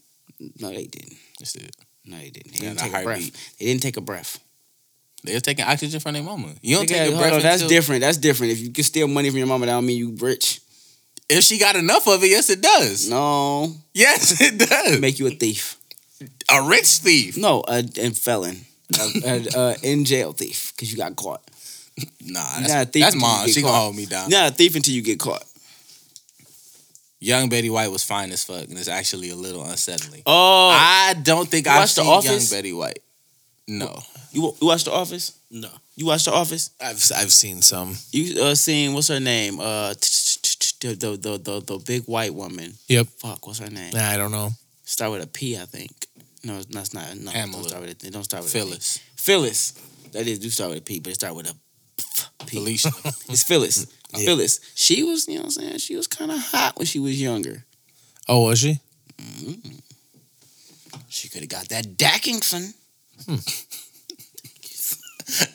No, 0.60 0.70
they 0.70 0.86
didn't. 0.86 1.18
That's 1.40 1.56
it. 1.56 1.76
No, 2.06 2.18
they 2.18 2.30
didn't. 2.30 2.54
They 2.54 2.60
didn't 2.60 2.80
take 2.80 2.94
a 2.94 3.04
breath. 3.04 3.58
They 3.60 3.66
didn't 3.66 3.82
take 3.82 3.98
a 3.98 4.02
breath. 4.02 4.40
They 5.24 5.34
was 5.34 5.42
taking 5.42 5.64
oxygen 5.66 6.00
from 6.02 6.14
their 6.14 6.24
mama. 6.24 6.50
You 6.62 6.76
don't 6.78 6.86
Nigga, 6.86 6.88
take 6.90 7.14
a 7.14 7.18
breath. 7.18 7.34
on, 7.34 7.42
that's 7.42 7.62
until- 7.62 7.70
different. 7.70 8.02
That's 8.02 8.18
different. 8.18 8.52
If 8.52 8.60
you 8.60 8.72
can 8.72 8.84
steal 8.84 9.08
money 9.08 9.30
from 9.30 9.38
your 9.38 9.48
mama, 9.48 9.66
that 9.68 9.72
don't 9.74 9.86
mean 9.86 9.98
you 9.98 10.16
rich. 10.20 10.60
If 11.30 11.46
she 11.46 11.58
got 11.58 11.78
enough 11.78 12.06
of 12.08 12.22
it, 12.24 12.30
yes, 12.30 12.50
it 12.50 12.62
does. 12.62 13.10
No, 13.10 13.74
Yes, 13.94 14.42
it 14.42 14.60
does. 14.60 15.00
make 15.00 15.20
you 15.20 15.28
a 15.28 15.32
thief. 15.32 15.78
A 16.52 16.62
rich 16.68 16.88
thief. 16.98 17.38
No, 17.38 17.64
a, 17.68 17.80
a 17.98 18.10
felon, 18.12 18.58
a, 19.00 19.48
a, 19.56 19.76
in 19.82 20.04
jail 20.04 20.34
thief 20.34 20.74
because 20.76 20.92
you 20.92 20.98
got 20.98 21.16
caught. 21.16 21.42
Nah, 22.22 22.42
that's, 22.60 22.74
that's 22.74 22.96
until 22.96 23.12
you 23.14 23.20
mom. 23.20 23.46
get 23.46 23.56
She 23.56 23.62
gonna 23.62 23.78
hold 23.78 23.96
me 23.96 24.06
down. 24.06 24.34
A 24.34 24.52
thief 24.52 24.76
until 24.76 24.94
you 24.94 25.02
get 25.02 25.20
caught. 25.20 25.44
Young 27.24 27.48
Betty 27.50 27.70
White 27.70 27.90
was 27.92 28.04
fine 28.04 28.32
as 28.32 28.44
fuck, 28.44 28.68
and 28.68 28.78
it's 28.78 28.88
actually 28.90 29.30
a 29.30 29.36
little 29.36 29.64
unsettling. 29.64 30.24
Oh, 30.26 30.70
I 30.70 31.16
don't 31.24 31.48
think 31.48 31.66
You 31.66 31.72
I've 31.72 31.80
watched 31.80 31.96
The 31.96 32.02
seen 32.02 32.10
Young 32.12 32.18
Office? 32.18 32.52
Betty 32.52 32.74
White. 32.74 33.00
No. 33.68 34.02
you, 34.32 34.54
you 34.60 34.68
watched 34.68 34.86
The 34.86 34.92
Office? 34.92 35.38
No. 35.50 35.70
You 35.96 36.08
watched 36.08 36.26
The 36.26 36.34
Office? 36.34 36.72
I've 36.82 37.02
I've 37.16 37.32
seen 37.32 37.62
some. 37.62 37.96
You 38.12 38.42
uh 38.44 38.56
seen 38.56 38.94
what's 38.94 39.08
her 39.08 39.20
name? 39.22 39.60
Uh, 39.60 39.94
the 39.94 40.96
the 41.00 41.18
the 41.18 41.38
the, 41.38 41.60
the 41.62 41.78
big 41.86 42.04
white 42.06 42.34
woman. 42.34 42.74
Yep. 42.90 43.08
Fuck, 43.20 43.48
what's 43.48 43.60
her 43.60 43.70
name? 43.70 43.92
Nah, 43.94 44.10
I 44.10 44.18
don't 44.18 44.32
know. 44.32 44.50
Start 44.84 45.12
with 45.14 45.24
a 45.24 45.28
P, 45.28 45.58
I 45.58 45.66
think. 45.66 45.92
No, 46.44 46.62
that's 46.62 46.94
not. 46.94 47.06
It's 47.12 47.22
no, 47.22 47.32
Pamela. 47.32 47.54
Don't 47.62 47.70
start 47.70 47.82
with 47.84 47.92
it. 47.92 48.04
It 48.04 48.12
don't 48.14 48.24
start 48.26 48.44
with 48.44 48.52
A 48.54 48.54
P. 48.54 48.60
Phyllis. 48.60 49.00
Phyllis. 49.16 49.74
That 50.12 50.28
is 50.28 50.40
do 50.40 50.50
start 50.50 50.72
with 50.72 50.80
a 50.80 50.82
P, 50.82 51.00
but 51.00 51.12
it 51.12 51.16
start 51.16 51.36
with 51.36 51.50
a 51.50 51.56
P. 52.46 52.58
Felicia. 52.58 52.92
It's 53.30 53.44
Phyllis. 53.44 53.88
Yeah. 54.16 54.26
Phyllis. 54.26 54.60
She 54.76 55.04
was, 55.04 55.28
you 55.28 55.36
know 55.36 55.42
what 55.42 55.46
I'm 55.46 55.52
saying? 55.52 55.78
She 55.80 55.96
was 55.96 56.08
kind 56.08 56.32
of 56.32 56.40
hot 56.40 56.78
when 56.78 56.86
she 56.86 57.00
was 57.00 57.22
younger. 57.22 57.66
Oh, 58.28 58.48
was 58.48 58.60
she? 58.60 58.80
Mm-hmm. 59.18 59.70
She 61.10 61.30
could 61.30 61.42
have 61.42 61.50
got 61.50 61.70
that 61.70 61.98
Dackingson. 61.98 62.74
Hmm. 63.26 63.36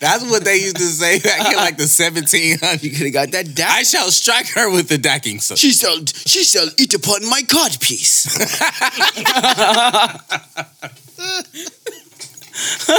That's 0.01 0.29
what 0.31 0.45
they 0.45 0.57
used 0.57 0.77
to 0.77 0.83
say 0.83 1.19
back 1.19 1.51
in 1.51 1.57
like 1.57 1.77
the 1.77 1.85
1700s. 1.85 2.81
She 2.81 2.91
could 2.91 3.07
have 3.07 3.13
got 3.13 3.31
that 3.33 3.55
Dack. 3.55 3.71
I 3.71 3.83
shall 3.83 4.11
strike 4.11 4.49
her 4.49 4.71
with 4.71 4.89
the 4.89 4.99
dacking 4.99 5.41
son. 5.41 5.57
She 5.57 5.73
shall, 5.73 5.99
she 6.07 6.43
shall 6.43 6.69
eat 6.79 6.95
upon 6.95 7.29
my 7.29 7.43
cod 7.43 7.79
piece. 7.81 8.27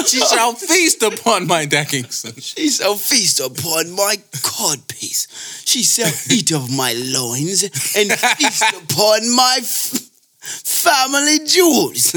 She 0.08 0.20
shall 0.20 0.54
feast 0.54 1.04
upon 1.04 1.48
my 1.48 1.66
decking 1.66 2.06
son. 2.10 2.34
She 2.40 2.70
shall 2.70 2.96
feast 2.96 3.40
upon 3.40 3.92
my 3.96 4.16
cod 4.42 4.88
piece. 4.88 5.28
She 5.66 5.84
shall 5.84 6.12
eat 6.32 6.52
of 6.52 6.70
my 6.76 6.94
loins 6.94 7.64
and 7.96 8.12
feast 8.12 8.64
upon 8.74 9.36
my 9.36 9.58
f- 9.60 10.10
family 10.40 11.40
jewels. 11.46 12.16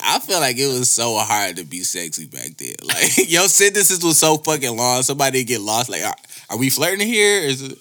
I 0.00 0.18
feel 0.20 0.40
like 0.40 0.56
it 0.58 0.66
was 0.66 0.90
so 0.90 1.16
hard 1.18 1.56
to 1.56 1.64
be 1.64 1.80
sexy 1.80 2.26
back 2.26 2.56
then. 2.56 2.74
Like 2.82 3.28
your 3.30 3.48
sentences 3.48 4.02
was 4.04 4.18
so 4.18 4.36
fucking 4.36 4.76
long. 4.76 5.02
Somebody 5.02 5.44
get 5.44 5.60
lost. 5.60 5.90
Like, 5.90 6.02
are, 6.02 6.14
are 6.50 6.58
we 6.58 6.70
flirting 6.70 7.06
here? 7.06 7.40
Is 7.40 7.62
it? 7.62 7.78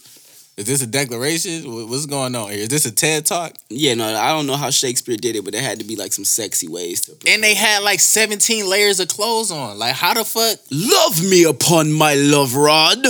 Is 0.57 0.65
this 0.65 0.81
a 0.81 0.87
declaration? 0.87 1.87
What's 1.87 2.07
going 2.07 2.35
on 2.35 2.49
here? 2.49 2.61
Is 2.61 2.69
this 2.69 2.87
a 2.87 2.91
TED 2.91 3.27
talk? 3.27 3.53
yeah, 3.69 3.93
no, 3.93 4.05
I 4.07 4.29
don't 4.29 4.47
know 4.47 4.55
how 4.55 4.71
Shakespeare 4.71 5.15
did 5.15 5.35
it, 5.35 5.43
but 5.43 5.53
there 5.53 5.61
had 5.61 5.77
to 5.77 5.85
be 5.85 5.95
like 5.95 6.11
some 6.11 6.25
sexy 6.25 6.67
ways 6.67 7.01
to. 7.01 7.15
And 7.31 7.43
they 7.43 7.53
had 7.53 7.83
like 7.83 7.99
17 7.99 8.67
layers 8.67 8.99
of 8.99 9.07
clothes 9.07 9.51
on. 9.51 9.77
Like, 9.77 9.93
how 9.93 10.15
the 10.15 10.25
fuck? 10.25 10.57
Love 10.71 11.21
me 11.23 11.43
upon 11.43 11.93
my 11.93 12.15
love 12.15 12.55
rod, 12.55 13.05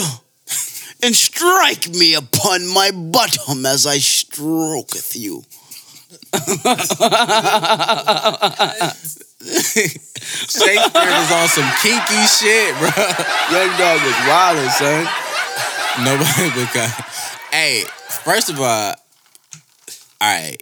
and 1.02 1.16
strike 1.16 1.88
me 1.88 2.16
upon 2.16 2.68
my 2.68 2.92
bottom 2.92 3.66
as 3.66 3.88
I 3.88 4.00
stroketh 4.00 5.16
you. 5.16 5.46
Shakespeare 9.48 11.12
was 11.16 11.32
on 11.32 11.48
some 11.48 11.72
kinky 11.82 12.26
shit, 12.28 12.76
bro. 12.76 12.92
Young 13.56 13.72
dog 13.80 14.04
was 14.04 14.18
wildin', 14.28 14.70
son. 14.72 15.08
Nobody 16.04 16.50
because 16.60 16.92
hey, 17.52 17.84
first 18.24 18.50
of 18.50 18.60
all, 18.60 18.66
all 18.66 18.96
right. 20.22 20.58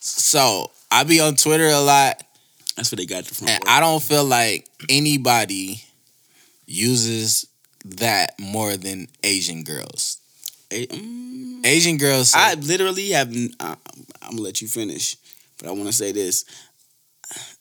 So 0.00 0.70
I 0.90 1.04
be 1.04 1.20
on 1.20 1.36
Twitter 1.36 1.68
a 1.68 1.80
lot, 1.80 2.22
That's 2.76 2.90
what 2.92 2.98
they 2.98 3.06
got 3.06 3.24
from. 3.24 3.48
and 3.48 3.62
I 3.66 3.80
don't 3.80 4.02
feel 4.02 4.24
like 4.24 4.68
anybody 4.88 5.82
uses 6.66 7.46
that 7.84 8.38
more 8.38 8.76
than 8.76 9.08
Asian 9.22 9.64
girls. 9.64 10.18
I, 10.72 10.86
mm, 10.90 11.66
Asian 11.66 11.96
girls, 11.98 12.30
say, 12.30 12.38
I 12.40 12.54
literally 12.54 13.10
have. 13.10 13.28
I'm 13.60 13.76
gonna 14.22 14.40
let 14.42 14.62
you 14.62 14.68
finish, 14.68 15.16
but 15.58 15.68
I 15.68 15.72
want 15.72 15.86
to 15.86 15.92
say 15.92 16.12
this. 16.12 16.44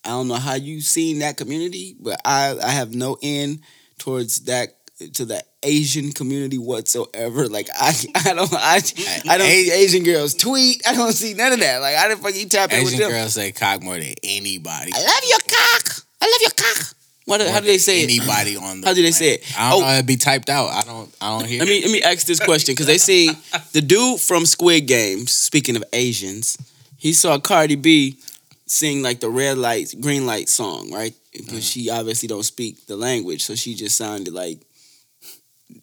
I 0.05 0.09
don't 0.09 0.27
know 0.27 0.35
how 0.35 0.55
you 0.55 0.81
seen 0.81 1.19
that 1.19 1.37
community, 1.37 1.95
but 1.99 2.19
I 2.25 2.57
I 2.61 2.69
have 2.71 2.93
no 2.93 3.17
end 3.21 3.59
towards 3.97 4.45
that 4.45 4.77
to 5.09 5.25
the 5.25 5.43
Asian 5.63 6.11
community 6.11 6.57
whatsoever. 6.57 7.47
Like 7.53 7.69
I 7.79 7.93
I 8.15 8.33
don't 8.33 8.51
I, 8.53 8.81
I 9.29 9.37
don't 9.37 9.47
see 9.47 9.71
Asian 9.71 10.03
girls 10.03 10.33
tweet. 10.33 10.81
I 10.87 10.95
don't 10.95 11.13
see 11.13 11.33
none 11.35 11.53
of 11.53 11.59
that. 11.59 11.81
Like 11.81 11.95
I 11.95 12.07
didn't 12.07 12.21
fucking 12.23 12.49
tap 12.49 12.71
in 12.71 12.83
with 12.83 12.93
Asian 12.93 13.09
girls 13.11 13.33
say 13.33 13.51
cock 13.51 13.83
more 13.83 13.99
than 13.99 14.13
anybody. 14.23 14.91
I 14.93 14.99
love 14.99 15.23
your 15.27 15.39
cock. 15.39 16.05
I 16.21 16.25
love 16.25 16.41
your 16.41 16.51
cock. 16.51 16.95
What? 17.25 17.41
How 17.41 17.59
do 17.59 17.67
they 17.67 17.77
say 17.77 18.01
it? 18.01 18.09
Anybody 18.09 18.57
on 18.57 18.81
the 18.81 18.87
How 18.87 18.93
do 18.93 19.01
they 19.01 19.11
say 19.11 19.35
it? 19.35 19.43
I 19.57 19.71
don't 19.71 19.83
Oh. 19.83 19.85
know. 19.85 19.93
It'd 19.93 20.05
be 20.05 20.17
typed 20.17 20.49
out. 20.49 20.69
I 20.69 20.81
don't. 20.83 21.13
I 21.21 21.37
don't 21.37 21.47
hear. 21.47 21.59
Let 21.59 21.69
me 21.69 21.81
let 21.81 21.91
me 21.91 22.01
ask 22.01 22.25
this 22.25 22.39
question 22.39 22.73
because 22.73 22.87
they 22.87 22.97
see 22.97 23.31
the 23.71 23.81
dude 23.81 24.19
from 24.19 24.45
Squid 24.45 24.87
Games. 24.87 25.31
Speaking 25.31 25.75
of 25.75 25.83
Asians, 25.93 26.57
he 26.97 27.13
saw 27.13 27.39
Cardi 27.39 27.75
B 27.75 28.17
sing 28.65 29.01
like 29.01 29.19
the 29.19 29.29
red 29.29 29.57
light, 29.57 29.93
green 30.01 30.25
light 30.25 30.49
song, 30.49 30.91
right? 30.91 31.13
Because 31.31 31.59
mm. 31.65 31.71
she 31.71 31.89
obviously 31.89 32.27
don't 32.27 32.43
speak 32.43 32.85
the 32.87 32.97
language, 32.97 33.43
so 33.43 33.55
she 33.55 33.73
just 33.73 33.97
sounded 33.97 34.33
like 34.33 34.59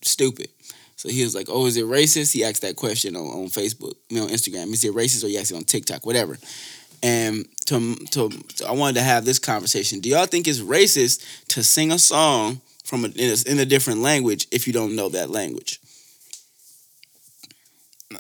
stupid. 0.03 0.49
So 0.97 1.09
he 1.09 1.25
was 1.25 1.35
like, 1.35 1.47
"Oh, 1.49 1.67
is 1.67 1.77
it 1.77 1.87
racist?" 1.87 2.33
He 2.33 2.45
asked 2.45 2.63
that 2.63 2.77
question 2.77 3.17
on, 3.17 3.27
on 3.27 3.47
Facebook, 3.47 3.95
I 4.11 4.15
mean, 4.15 4.25
on 4.25 4.29
Instagram. 4.29 4.73
Is 4.73 4.85
it 4.85 4.95
racist, 4.95 5.25
or 5.25 5.29
he 5.29 5.39
asked 5.39 5.51
it 5.51 5.57
on 5.57 5.65
TikTok, 5.65 6.05
whatever. 6.05 6.39
And 7.03 7.47
to, 7.67 7.97
to, 8.11 8.29
to- 8.29 8.67
I 8.69 8.73
wanted 8.73 8.97
to 8.97 9.03
have 9.03 9.25
this 9.25 9.39
conversation. 9.39 10.01
Do 10.01 10.11
y'all 10.11 10.27
think 10.27 10.47
it's 10.47 10.61
racist 10.61 11.25
to 11.49 11.65
sing 11.65 11.91
a 11.93 11.99
song 11.99 12.61
from 12.85 13.05
a, 13.05 13.09
in, 13.09 13.31
a, 13.33 13.51
in 13.51 13.59
a 13.59 13.65
different 13.65 14.01
language 14.01 14.47
if 14.53 14.67
you 14.67 14.75
don't 14.75 14.95
know 14.95 15.09
that 15.09 15.31
language? 15.31 15.81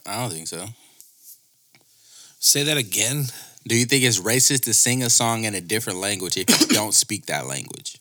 I 0.06 0.22
don't 0.22 0.32
think 0.32 0.48
so. 0.48 0.64
Say 2.38 2.62
that 2.62 2.78
again. 2.78 3.24
Do 3.68 3.76
you 3.76 3.84
think 3.84 4.04
it's 4.04 4.18
racist 4.18 4.64
to 4.64 4.72
sing 4.72 5.02
a 5.02 5.10
song 5.10 5.44
in 5.44 5.54
a 5.54 5.60
different 5.60 5.98
language 5.98 6.38
if 6.38 6.48
you 6.60 6.66
don't 6.68 6.94
speak 6.94 7.26
that 7.26 7.46
language? 7.46 7.99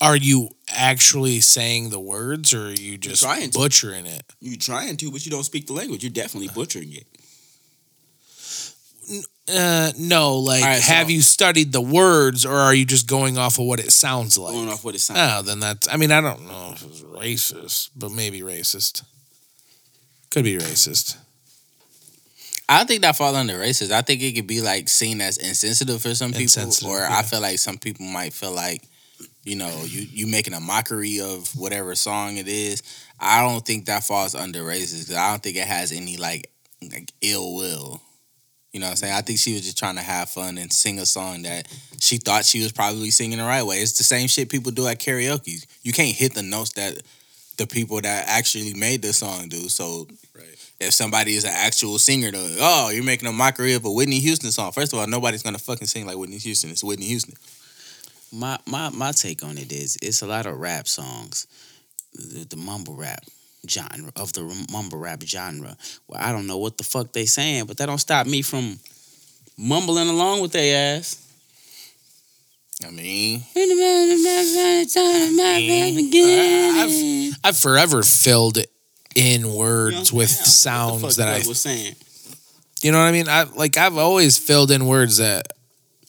Are 0.00 0.16
you 0.16 0.50
actually 0.68 1.40
saying 1.40 1.90
the 1.90 1.98
words, 1.98 2.54
or 2.54 2.68
are 2.68 2.72
you 2.72 2.98
just 2.98 3.22
trying 3.22 3.50
to. 3.50 3.58
butchering 3.58 4.06
it? 4.06 4.22
You're 4.40 4.56
trying 4.56 4.96
to, 4.98 5.10
but 5.10 5.24
you 5.26 5.32
don't 5.32 5.44
speak 5.44 5.66
the 5.66 5.72
language. 5.72 6.04
You're 6.04 6.12
definitely 6.12 6.48
butchering 6.54 6.92
it. 6.92 7.06
Uh, 9.52 9.92
no. 9.98 10.36
Like, 10.36 10.62
All 10.62 10.68
right, 10.68 10.82
so- 10.82 10.92
have 10.92 11.10
you 11.10 11.22
studied 11.22 11.72
the 11.72 11.80
words, 11.80 12.44
or 12.44 12.54
are 12.54 12.74
you 12.74 12.84
just 12.84 13.06
going 13.06 13.38
off 13.38 13.58
of 13.58 13.64
what 13.64 13.80
it 13.80 13.90
sounds 13.92 14.36
like? 14.38 14.52
Going 14.52 14.68
off 14.68 14.84
what 14.84 14.94
it 14.94 15.00
sounds. 15.00 15.18
Oh, 15.20 15.42
then 15.42 15.60
that's. 15.60 15.88
I 15.88 15.96
mean, 15.96 16.12
I 16.12 16.20
don't 16.20 16.46
know 16.46 16.72
if 16.74 16.84
it's 16.84 17.00
racist, 17.00 17.90
but 17.96 18.12
maybe 18.12 18.40
racist. 18.42 19.02
Could 20.30 20.44
be 20.44 20.58
racist. 20.58 21.16
I 22.68 22.78
don't 22.78 22.86
think 22.86 23.00
that 23.00 23.16
falls 23.16 23.34
under 23.34 23.54
racist. 23.54 23.90
I 23.90 24.02
think 24.02 24.20
it 24.22 24.34
could 24.34 24.46
be 24.46 24.60
like 24.60 24.90
seen 24.90 25.22
as 25.22 25.38
insensitive 25.38 26.02
for 26.02 26.14
some 26.14 26.32
people, 26.32 26.70
or 26.84 26.98
yeah. 26.98 27.08
I 27.10 27.22
feel 27.22 27.40
like 27.40 27.58
some 27.58 27.78
people 27.78 28.04
might 28.04 28.34
feel 28.34 28.52
like, 28.52 28.82
you 29.48 29.56
know, 29.56 29.84
you 29.86 30.06
you 30.10 30.26
making 30.26 30.52
a 30.54 30.60
mockery 30.60 31.20
of 31.20 31.48
whatever 31.56 31.94
song 31.94 32.36
it 32.36 32.46
is. 32.48 32.82
I 33.18 33.42
don't 33.42 33.64
think 33.64 33.86
that 33.86 34.04
falls 34.04 34.34
under 34.34 34.60
racist 34.60 35.06
because 35.06 35.16
I 35.16 35.30
don't 35.30 35.42
think 35.42 35.56
it 35.56 35.66
has 35.66 35.90
any 35.90 36.16
like 36.18 36.50
like 36.92 37.10
ill 37.22 37.54
will. 37.56 38.00
You 38.72 38.80
know 38.80 38.86
what 38.86 38.90
I'm 38.90 38.96
saying? 38.96 39.14
I 39.14 39.22
think 39.22 39.38
she 39.38 39.54
was 39.54 39.62
just 39.62 39.78
trying 39.78 39.96
to 39.96 40.02
have 40.02 40.28
fun 40.28 40.58
and 40.58 40.70
sing 40.70 40.98
a 40.98 41.06
song 41.06 41.42
that 41.42 41.66
she 42.00 42.18
thought 42.18 42.44
she 42.44 42.62
was 42.62 42.70
probably 42.70 43.10
singing 43.10 43.38
the 43.38 43.44
right 43.44 43.62
way. 43.64 43.76
It's 43.76 43.96
the 43.96 44.04
same 44.04 44.28
shit 44.28 44.50
people 44.50 44.70
do 44.70 44.86
at 44.86 45.00
karaoke. 45.00 45.66
You 45.82 45.92
can't 45.94 46.14
hit 46.14 46.34
the 46.34 46.42
notes 46.42 46.74
that 46.74 47.00
the 47.56 47.66
people 47.66 48.00
that 48.02 48.28
actually 48.28 48.74
made 48.74 49.00
the 49.00 49.12
song 49.14 49.48
do. 49.48 49.68
So 49.68 50.06
Right. 50.34 50.44
if 50.80 50.92
somebody 50.92 51.34
is 51.34 51.44
an 51.44 51.54
actual 51.54 51.98
singer, 51.98 52.30
though, 52.30 52.56
oh, 52.60 52.90
you're 52.90 53.02
making 53.02 53.26
a 53.26 53.32
mockery 53.32 53.72
of 53.72 53.84
a 53.86 53.90
Whitney 53.90 54.20
Houston 54.20 54.52
song. 54.52 54.70
First 54.72 54.92
of 54.92 54.98
all, 54.98 55.06
nobody's 55.06 55.42
gonna 55.42 55.58
fucking 55.58 55.88
sing 55.88 56.06
like 56.06 56.18
Whitney 56.18 56.36
Houston. 56.38 56.70
It's 56.70 56.84
Whitney 56.84 57.06
Houston. 57.06 57.34
My 58.32 58.58
my 58.66 58.90
my 58.90 59.12
take 59.12 59.42
on 59.42 59.56
it 59.58 59.72
is 59.72 59.96
it's 60.02 60.22
a 60.22 60.26
lot 60.26 60.46
of 60.46 60.58
rap 60.58 60.86
songs, 60.86 61.46
the, 62.14 62.44
the 62.44 62.56
mumble 62.56 62.94
rap 62.94 63.24
genre 63.68 64.12
of 64.16 64.32
the 64.34 64.42
mumble 64.70 64.98
rap 64.98 65.22
genre. 65.22 65.76
Well, 66.06 66.20
I 66.22 66.32
don't 66.32 66.46
know 66.46 66.58
what 66.58 66.76
the 66.78 66.84
fuck 66.84 67.12
they 67.12 67.26
saying, 67.26 67.66
but 67.66 67.76
that 67.78 67.86
don't 67.86 67.98
stop 67.98 68.26
me 68.26 68.42
from 68.42 68.78
mumbling 69.56 70.08
along 70.08 70.40
with 70.42 70.52
their 70.52 70.96
ass. 70.98 71.24
I 72.86 72.90
mean, 72.90 73.42
I've 77.34 77.36
I've 77.44 77.56
forever 77.58 78.02
filled 78.02 78.58
in 79.16 79.52
words 79.54 80.12
with 80.12 80.28
sounds 80.30 81.16
that 81.16 81.28
I 81.28 81.38
was 81.48 81.60
saying. 81.60 81.96
you 82.82 82.92
know 82.92 82.98
what 82.98 83.04
I 83.06 83.12
mean? 83.12 83.28
I 83.28 83.44
like 83.44 83.76
I've 83.76 83.96
always 83.98 84.38
filled 84.38 84.70
in 84.70 84.86
words 84.86 85.16
that 85.16 85.52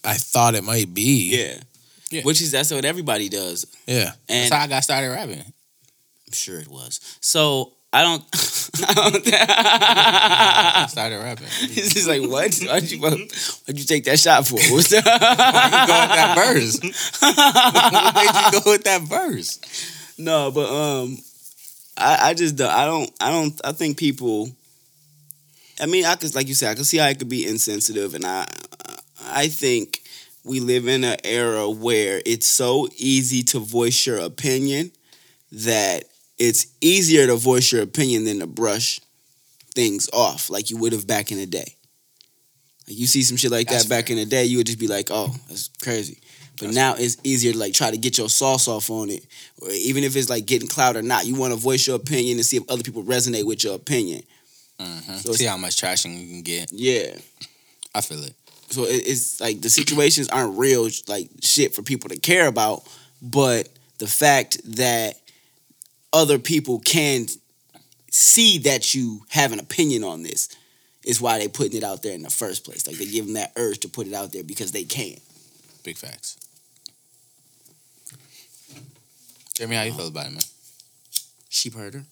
I 0.03 0.13
thought 0.15 0.53
it 0.53 0.63
might 0.63 0.93
be. 0.93 1.37
Yeah. 1.41 1.57
Yeah. 2.11 2.21
Which 2.23 2.41
is 2.41 2.51
that's 2.51 2.71
what 2.71 2.85
everybody 2.85 3.29
does. 3.29 3.65
Yeah. 3.85 4.11
And 4.27 4.43
that's 4.51 4.53
how 4.53 4.63
I 4.63 4.67
got 4.67 4.83
started 4.83 5.09
rapping. 5.09 5.39
I'm 5.41 6.33
sure 6.33 6.59
it 6.59 6.67
was. 6.67 6.99
So 7.21 7.73
I 7.91 8.03
don't. 8.03 8.23
I 8.85 8.93
don't 8.93 9.27
I 9.33 10.85
started 10.89 11.17
rapping. 11.19 11.47
it's 11.61 11.93
just 11.93 12.07
like 12.07 12.21
what? 12.21 12.55
Why'd 12.55 12.89
you 12.91 12.99
why'd 12.99 13.77
you 13.79 13.83
take 13.85 14.05
that 14.05 14.19
shot 14.19 14.47
for? 14.47 14.55
What's 14.73 14.89
that? 14.91 15.05
Why 15.05 15.65
you 15.65 15.87
go 15.87 15.99
with 16.01 16.15
that 16.15 16.35
verse? 16.37 16.79
what 17.21 18.15
made 18.15 18.53
you 18.55 18.63
go 18.63 18.71
with 18.71 18.83
that 18.83 19.01
verse? 19.03 20.15
no, 20.17 20.51
but 20.51 20.69
um, 20.69 21.17
I 21.97 22.29
I 22.29 22.33
just 22.33 22.55
don't- 22.57 22.71
I 22.71 22.85
don't 22.85 23.11
I 23.19 23.31
don't 23.31 23.61
I 23.63 23.71
think 23.71 23.97
people. 23.97 24.49
I 25.81 25.85
mean, 25.85 26.05
I 26.05 26.15
could 26.15 26.35
like 26.35 26.47
you 26.47 26.53
said, 26.55 26.71
I 26.71 26.75
can 26.75 26.83
see 26.83 26.97
how 26.97 27.07
it 27.07 27.17
could 27.19 27.29
be 27.29 27.47
insensitive, 27.47 28.13
and 28.13 28.25
I 28.25 28.45
I 29.23 29.47
think 29.47 30.01
we 30.49 30.59
live 30.59 30.87
in 30.87 31.03
an 31.03 31.17
era 31.23 31.69
where 31.69 32.23
it's 32.25 32.47
so 32.47 32.87
easy 32.97 33.43
to 33.43 33.59
voice 33.59 34.07
your 34.07 34.17
opinion 34.17 34.91
that 35.51 36.05
it's 36.39 36.65
easier 36.81 37.27
to 37.27 37.35
voice 37.35 37.71
your 37.71 37.83
opinion 37.83 38.25
than 38.25 38.39
to 38.39 38.47
brush 38.47 38.99
things 39.75 40.09
off 40.11 40.49
like 40.49 40.71
you 40.71 40.77
would 40.77 40.91
have 40.91 41.05
back 41.05 41.31
in 41.31 41.37
the 41.37 41.45
day. 41.45 41.75
Like 42.87 42.97
you 42.97 43.05
see 43.05 43.21
some 43.21 43.37
shit 43.37 43.51
like 43.51 43.67
That's 43.67 43.83
that 43.83 43.89
back 43.89 44.07
fair. 44.07 44.17
in 44.17 44.23
the 44.23 44.29
day, 44.29 44.45
you 44.45 44.57
would 44.57 44.65
just 44.65 44.79
be 44.79 44.87
like, 44.87 45.09
"Oh, 45.11 45.35
that's 45.47 45.69
crazy." 45.83 46.17
But 46.59 46.71
now 46.71 46.95
it's 46.97 47.17
easier 47.23 47.51
to 47.53 47.57
like 47.59 47.73
try 47.75 47.91
to 47.91 47.97
get 47.97 48.17
your 48.17 48.27
sauce 48.27 48.67
off 48.67 48.89
on 48.89 49.11
it, 49.11 49.23
or 49.61 49.69
even 49.69 50.03
if 50.03 50.15
it's 50.15 50.29
like 50.31 50.47
getting 50.47 50.67
clout 50.67 50.97
or 50.97 51.03
not. 51.03 51.27
You 51.27 51.35
want 51.35 51.53
to 51.53 51.59
voice 51.59 51.85
your 51.85 51.95
opinion 51.95 52.37
and 52.37 52.45
see 52.45 52.57
if 52.57 52.63
other 52.67 52.81
people 52.81 53.03
resonate 53.03 53.45
with 53.45 53.63
your 53.63 53.75
opinion. 53.75 54.23
Mhm. 54.81 55.23
So 55.23 55.33
See 55.33 55.45
how 55.45 55.57
much 55.57 55.77
traction 55.77 56.19
you 56.19 56.25
can 56.27 56.41
get. 56.41 56.71
Yeah. 56.71 57.15
I 57.93 58.01
feel 58.01 58.23
it. 58.23 58.33
So 58.69 58.83
it, 58.83 59.07
it's 59.07 59.41
like 59.41 59.61
the 59.61 59.69
situations 59.69 60.29
aren't 60.29 60.57
real 60.57 60.87
like 61.07 61.29
shit 61.41 61.73
for 61.73 61.81
people 61.81 62.09
to 62.09 62.19
care 62.19 62.47
about, 62.47 62.83
but 63.21 63.69
the 63.97 64.07
fact 64.07 64.59
that 64.75 65.15
other 66.13 66.39
people 66.39 66.79
can 66.79 67.27
see 68.11 68.57
that 68.59 68.93
you 68.95 69.21
have 69.29 69.51
an 69.51 69.59
opinion 69.59 70.03
on 70.03 70.23
this 70.23 70.49
is 71.05 71.21
why 71.21 71.37
they 71.37 71.47
putting 71.47 71.77
it 71.77 71.83
out 71.83 72.03
there 72.03 72.13
in 72.13 72.21
the 72.21 72.29
first 72.29 72.65
place. 72.65 72.87
Like 72.87 72.97
they 72.97 73.05
give 73.05 73.25
them 73.25 73.35
that 73.35 73.51
urge 73.55 73.79
to 73.79 73.89
put 73.89 74.07
it 74.07 74.13
out 74.13 74.31
there 74.31 74.43
because 74.43 74.71
they 74.71 74.83
can. 74.83 75.17
Big 75.83 75.97
facts. 75.97 76.37
Jeremy, 79.53 79.75
how 79.75 79.83
you 79.83 79.93
feel 79.93 80.07
about 80.07 80.27
it, 80.27 80.33
man? 80.33 80.41
Sheep 81.49 81.75
herder. 81.75 82.03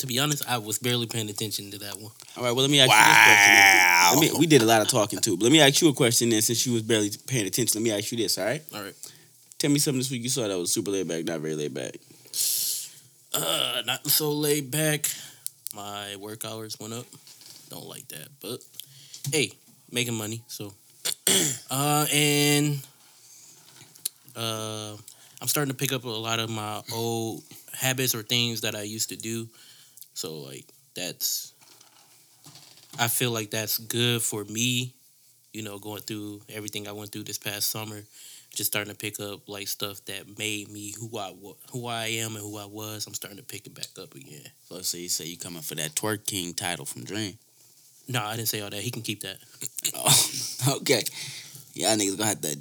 To 0.00 0.06
be 0.06 0.18
honest, 0.18 0.42
I 0.48 0.56
was 0.56 0.78
barely 0.78 1.06
paying 1.06 1.28
attention 1.28 1.70
to 1.72 1.78
that 1.80 1.94
one. 1.96 2.10
All 2.36 2.42
right, 2.42 2.52
well 2.52 2.62
let 2.62 2.70
me 2.70 2.80
ask 2.80 2.90
you 2.90 2.96
this 2.96 3.24
question. 3.26 3.54
then. 3.54 4.16
Let 4.16 4.32
me, 4.32 4.38
we 4.40 4.46
did 4.46 4.62
a 4.62 4.64
lot 4.64 4.80
of 4.80 4.88
talking 4.88 5.18
too, 5.18 5.36
but 5.36 5.44
let 5.44 5.52
me 5.52 5.60
ask 5.60 5.82
you 5.82 5.90
a 5.90 5.92
question 5.92 6.30
then 6.30 6.40
since 6.40 6.66
you 6.66 6.72
was 6.72 6.80
barely 6.82 7.10
paying 7.26 7.46
attention. 7.46 7.78
Let 7.78 7.84
me 7.84 7.92
ask 7.96 8.10
you 8.10 8.16
this, 8.16 8.38
all 8.38 8.46
right? 8.46 8.62
All 8.74 8.82
right. 8.82 8.94
Tell 9.58 9.70
me 9.70 9.78
something 9.78 9.98
this 9.98 10.10
week 10.10 10.22
you 10.22 10.30
saw 10.30 10.48
that 10.48 10.56
was 10.56 10.72
super 10.72 10.90
laid 10.90 11.06
back, 11.06 11.26
not 11.26 11.40
very 11.40 11.54
laid 11.54 11.74
back. 11.74 11.96
Uh, 13.34 13.82
not 13.84 14.06
so 14.06 14.32
laid 14.32 14.70
back. 14.70 15.04
My 15.74 16.16
work 16.16 16.46
hours 16.46 16.80
went 16.80 16.94
up. 16.94 17.04
Don't 17.68 17.86
like 17.86 18.08
that, 18.08 18.28
but 18.40 18.64
hey, 19.30 19.52
making 19.92 20.14
money. 20.14 20.40
So, 20.46 20.72
uh, 21.70 22.06
and 22.10 22.78
uh, 24.34 24.96
I'm 25.42 25.48
starting 25.48 25.72
to 25.72 25.76
pick 25.76 25.92
up 25.92 26.04
a 26.04 26.08
lot 26.08 26.38
of 26.38 26.48
my 26.48 26.80
old 26.90 27.42
habits 27.74 28.14
or 28.14 28.22
things 28.22 28.62
that 28.62 28.74
I 28.74 28.82
used 28.82 29.10
to 29.10 29.16
do. 29.16 29.46
So, 30.20 30.34
like 30.36 30.66
that's, 30.94 31.54
I 32.98 33.08
feel 33.08 33.30
like 33.30 33.50
that's 33.50 33.78
good 33.78 34.22
for 34.22 34.44
me. 34.44 34.94
You 35.52 35.62
know, 35.62 35.78
going 35.78 36.02
through 36.02 36.42
everything 36.48 36.88
I 36.88 36.92
went 36.92 37.12
through 37.12 37.24
this 37.24 37.38
past 37.38 37.70
summer 37.70 38.02
just 38.54 38.70
starting 38.70 38.92
to 38.92 38.98
pick 38.98 39.20
up 39.20 39.48
like 39.48 39.68
stuff 39.68 40.04
that 40.06 40.38
made 40.38 40.70
me 40.70 40.94
who 40.98 41.18
I 41.18 41.32
who 41.72 41.86
I 41.86 42.06
am 42.06 42.36
and 42.36 42.44
who 42.44 42.58
I 42.58 42.66
was. 42.66 43.06
I'm 43.06 43.14
starting 43.14 43.38
to 43.38 43.44
pick 43.44 43.66
it 43.66 43.74
back 43.74 43.88
up 44.00 44.14
again. 44.14 44.46
So, 44.68 44.80
so 44.82 44.98
you 44.98 45.08
say 45.08 45.26
you 45.26 45.38
coming 45.38 45.62
for 45.62 45.76
that 45.76 45.94
twerk 45.94 46.26
king 46.26 46.54
title 46.54 46.84
from 46.84 47.04
Dream. 47.04 47.38
No, 48.08 48.22
I 48.22 48.36
didn't 48.36 48.48
say 48.48 48.60
all 48.60 48.70
that. 48.70 48.80
He 48.82 48.90
can 48.90 49.02
keep 49.02 49.22
that. 49.22 49.38
Oh, 49.96 50.76
okay. 50.76 51.02
Y'all 51.74 51.96
niggas 51.96 52.16
gonna 52.18 52.28
have 52.30 52.40
to 52.42 52.56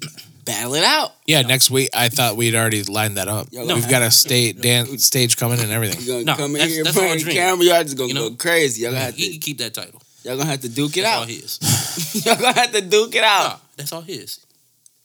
battle 0.45 0.75
it 0.75 0.83
out. 0.83 1.11
Yeah, 1.25 1.41
next 1.41 1.69
week 1.71 1.89
I 1.93 2.09
thought 2.09 2.37
we'd 2.37 2.55
already 2.55 2.83
lined 2.83 3.17
that 3.17 3.27
up. 3.27 3.47
Y'all 3.51 3.65
We've 3.67 3.89
got 3.89 4.01
a 4.01 4.11
state 4.11 4.61
dance 4.61 5.03
stage 5.05 5.37
coming 5.37 5.59
and 5.59 5.71
everything. 5.71 6.01
You 6.01 6.07
gonna 6.13 6.23
No, 6.23 6.35
come 6.35 6.45
in 6.51 6.53
that's- 6.53 6.69
here 6.71 6.79
in 6.79 6.83
that's 6.85 6.95
front 6.95 7.09
all 7.09 7.13
of 7.15 7.19
the 7.19 7.23
Dream. 7.25 7.35
camera, 7.35 7.65
y'all 7.65 7.83
just 7.83 7.97
gonna 7.97 8.07
You 8.07 8.13
know? 8.13 8.29
go 8.29 8.35
crazy. 8.35 8.81
Y'all 8.83 8.91
gonna 8.91 9.03
have 9.05 9.15
He 9.15 9.25
to 9.27 9.31
can 9.33 9.39
keep 9.41 9.57
that 9.59 9.73
title. 9.73 10.01
y'all 10.23 10.37
gonna 10.37 10.49
have 10.49 10.61
to 10.61 10.69
duke 10.69 10.95
it 10.97 11.01
That's 11.01 11.15
all 11.15 11.21
out. 11.23 11.27
his. 11.29 12.23
y'all 12.25 12.35
gonna 12.35 12.53
have 12.59 12.71
to 12.71 12.81
duke 12.81 13.15
it 13.15 13.23
out. 13.23 13.43
Nah, 13.49 13.57
that's 13.77 13.91
all 13.93 14.01
his. 14.01 14.39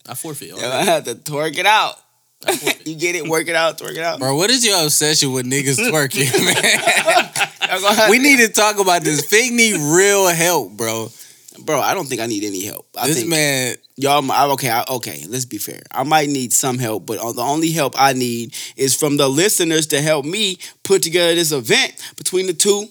I 0.09 0.15
forfeit. 0.15 0.53
All 0.53 0.61
Y'all 0.61 0.71
that. 0.71 0.79
gonna 0.81 0.91
have 0.91 1.05
to 1.05 1.15
twerk 1.17 1.57
it 1.59 1.67
out. 1.67 1.97
I 2.47 2.57
forfeit. 2.57 2.87
you 2.87 2.95
get 2.97 3.15
it? 3.17 3.27
Work 3.27 3.49
it 3.49 3.55
out, 3.57 3.79
twerk 3.79 3.93
it 3.97 3.99
out. 4.05 4.19
Bro, 4.19 4.37
what 4.37 4.51
is 4.51 4.65
your 4.65 4.83
obsession 4.85 5.33
with 5.33 5.47
niggas 5.47 5.77
twerking, 5.79 6.31
man? 6.45 7.71
Y'all 7.71 7.81
gonna 7.81 7.95
have 7.95 8.11
we 8.11 8.19
to- 8.19 8.23
need 8.23 8.37
to 8.39 8.49
talk 8.49 8.79
about 8.79 9.03
this. 9.03 9.25
Fig 9.25 9.53
need 9.53 9.81
real 9.81 10.27
help, 10.29 10.73
bro. 10.73 11.11
Bro. 11.61 11.81
I 11.81 11.95
don't 11.95 12.07
think 12.07 12.21
I 12.21 12.27
need 12.27 12.45
any 12.45 12.65
help. 12.65 12.87
I 12.97 13.07
this 13.07 13.19
think 13.19 13.29
man, 13.29 13.77
y'all. 13.97 14.31
I, 14.31 14.47
okay, 14.53 14.71
I, 14.71 14.85
okay. 14.91 15.25
Let's 15.29 15.45
be 15.45 15.59
fair. 15.59 15.83
I 15.91 16.03
might 16.03 16.29
need 16.29 16.53
some 16.53 16.79
help, 16.79 17.07
but 17.07 17.19
the 17.35 17.43
only 17.43 17.71
help 17.71 17.95
I 17.97 18.13
need 18.13 18.55
is 18.77 18.95
from 18.95 19.17
the 19.17 19.29
listeners 19.29 19.87
to 19.89 20.01
help 20.01 20.25
me 20.25 20.59
put 20.83 21.03
together 21.03 21.35
this 21.35 21.53
event 21.53 21.95
between 22.17 22.47
the 22.47 22.55
two 22.55 22.89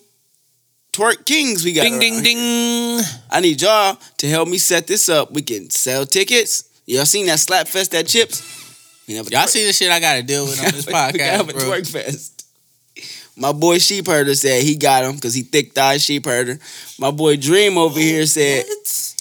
twerk 0.92 1.26
kings 1.26 1.64
we 1.66 1.74
got. 1.74 1.84
Ding 1.84 2.00
ding 2.00 2.14
here. 2.16 2.24
ding. 2.24 3.02
I 3.32 3.40
need 3.42 3.62
y'all 3.62 3.98
to 4.18 4.28
help 4.28 4.48
me 4.48 4.58
set 4.58 4.88
this 4.88 5.10
up. 5.10 5.32
We 5.32 5.42
can 5.42 5.70
sell 5.70 6.06
tickets. 6.06 6.70
Y'all 6.86 7.06
seen 7.06 7.26
that 7.28 7.40
slap 7.40 7.68
fest 7.68 7.92
that 7.92 8.08
chips? 8.08 8.42
We 9.08 9.16
have 9.16 9.28
a 9.28 9.32
y'all 9.32 9.44
twerk- 9.44 9.48
see 9.50 9.66
the 9.66 9.74
shit 9.74 9.92
I 9.92 10.00
got 10.00 10.16
to 10.16 10.24
deal 10.24 10.46
with 10.46 10.60
on 10.60 10.72
this 10.72 10.86
podcast, 10.98 11.14
we 11.14 11.20
have 11.20 11.50
a 11.50 11.54
bro. 11.54 11.62
twerk 11.64 11.90
fest. 11.90 12.43
My 13.36 13.52
boy 13.52 13.80
Sheep 13.80 14.06
Herder 14.08 14.36
said 14.36 14.62
he 14.64 14.76
got 14.76 15.04
him 15.04 15.16
because 15.16 15.34
he 15.34 15.42
thick 15.42 15.74
thigh 15.74 15.98
sheep 15.98 16.26
herder. 16.26 16.60
My 17.00 17.10
boy 17.12 17.36
Dream 17.38 17.78
over 17.80 18.00
here 18.00 18.26
said 18.28 18.66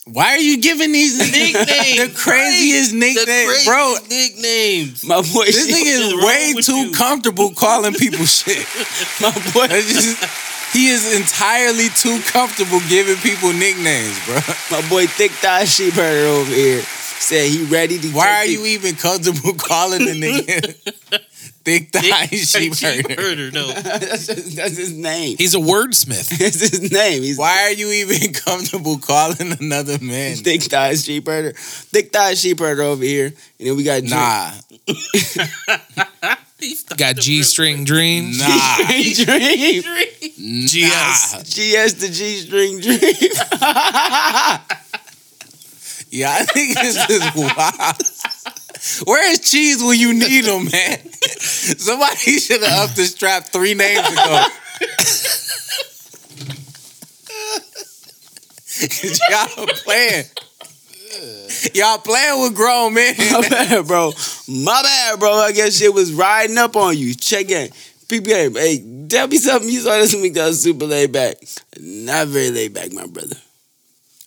Why 0.04 0.32
are 0.34 0.38
you 0.38 0.60
giving 0.60 0.92
these 0.92 1.16
nicknames? 1.32 1.64
the 1.66 2.12
craziest 2.14 2.90
The 2.92 2.98
nicknames, 2.98 3.64
bro? 3.64 3.94
nicknames. 4.10 5.04
my 5.06 5.22
boy 5.22 5.46
This 5.46 5.64
Sheep, 5.66 5.74
nigga 5.74 5.90
is 5.90 6.12
is 6.12 6.24
way 6.24 6.52
too 6.60 6.88
you? 6.90 6.92
comfortable 6.92 7.54
calling 7.54 7.94
people 7.94 8.24
shit. 8.26 8.66
my 9.22 9.32
boy 9.54 9.68
just- 9.68 10.40
he 10.72 10.88
is 10.88 11.14
entirely 11.14 11.88
too 11.90 12.18
comfortable 12.22 12.80
giving 12.88 13.16
people 13.18 13.52
nicknames, 13.52 14.18
bro. 14.26 14.36
my 14.70 14.86
boy 14.88 15.06
thick 15.06 15.30
thigh 15.32 15.64
sheep 15.64 15.94
herder 15.94 16.26
over 16.28 16.50
here 16.50 16.80
said 16.82 17.48
he 17.48 17.62
ready 17.64 17.98
to 17.98 18.08
Why 18.10 18.26
are 18.40 18.42
take 18.44 18.58
you 18.58 18.64
even 18.66 18.94
comfortable 18.96 19.54
calling 19.58 20.04
the 20.04 20.12
nigga 20.12 20.74
thick 21.64 21.90
thigh 21.90 22.26
sheep 22.26 22.74
herder? 22.78 23.14
herder. 23.22 23.50
No. 23.50 23.66
that's, 23.72 24.26
his, 24.26 24.54
that's 24.54 24.76
his 24.76 24.92
name. 24.92 25.36
He's 25.38 25.54
a 25.54 25.58
wordsmith. 25.58 26.28
That's 26.38 26.60
his 26.60 26.90
name. 26.92 27.22
He's 27.22 27.38
Why 27.38 27.62
are 27.64 27.72
you 27.72 27.88
even 27.90 28.32
comfortable 28.46 28.98
calling 28.98 29.56
another 29.60 29.98
man? 30.00 30.36
thick 30.36 30.62
thigh 30.62 30.94
sheep 30.94 31.26
herder. 31.26 31.52
Thick 31.56 32.12
thigh 32.12 32.34
sheep 32.34 32.58
herder 32.58 32.82
over 32.82 33.04
here. 33.04 33.26
And 33.26 33.68
then 33.68 33.76
we 33.76 33.84
got 33.84 34.00
Dream. 34.00 34.10
Nah, 34.10 34.52
Got 36.96 37.16
G 37.16 37.42
string 37.42 37.84
dreams. 37.84 38.38
nah, 38.38 38.76
G 38.86 39.14
string 39.14 39.82
Dream. 39.82 40.66
GS. 40.66 41.42
GS 41.42 41.94
the 41.94 42.08
G 42.12 42.36
string 42.36 42.80
dream. 42.80 42.98
Yeah, 46.10 46.30
I 46.30 46.44
think 46.44 46.74
this 46.78 47.08
is 47.08 47.22
wild. 47.34 47.96
Where 49.05 49.30
is 49.30 49.39
cheese 49.39 49.83
when 49.83 49.99
you 49.99 50.12
need 50.12 50.45
him, 50.45 50.64
man? 50.64 51.12
Somebody 51.41 52.39
should 52.39 52.62
have 52.62 52.89
upped 52.89 52.97
the 52.97 53.05
strap 53.05 53.49
three 53.49 53.74
names 53.74 54.09
ago. 54.09 54.22
y'all 59.30 59.66
playing. 59.85 60.24
Y'all 61.74 61.99
playing 61.99 62.43
with 62.43 62.55
grown 62.55 62.95
men. 62.95 63.14
My 63.18 63.41
bad, 63.49 63.87
bro, 63.87 64.12
My 64.49 64.83
bad, 64.83 65.20
bro. 65.20 65.33
I 65.33 65.53
guess 65.53 65.78
shit 65.78 65.95
was 65.95 66.12
riding 66.12 66.59
up 66.59 66.76
on 66.76 66.97
you. 66.97 67.14
Check 67.14 67.51
in. 67.51 67.70
PPA, 68.09 68.57
hey, 68.57 69.07
tell 69.09 69.28
me 69.28 69.39
something 69.39 69.70
you 69.70 69.80
saw 69.80 69.97
this 69.99 70.14
week 70.14 70.35
that 70.35 70.47
was 70.47 70.62
super 70.62 70.87
laid 70.87 71.12
back. 71.12 71.37
Not 71.80 72.28
very 72.28 72.51
laid 72.51 72.74
back, 72.74 72.93
my 72.93 73.07
brother. 73.07 73.37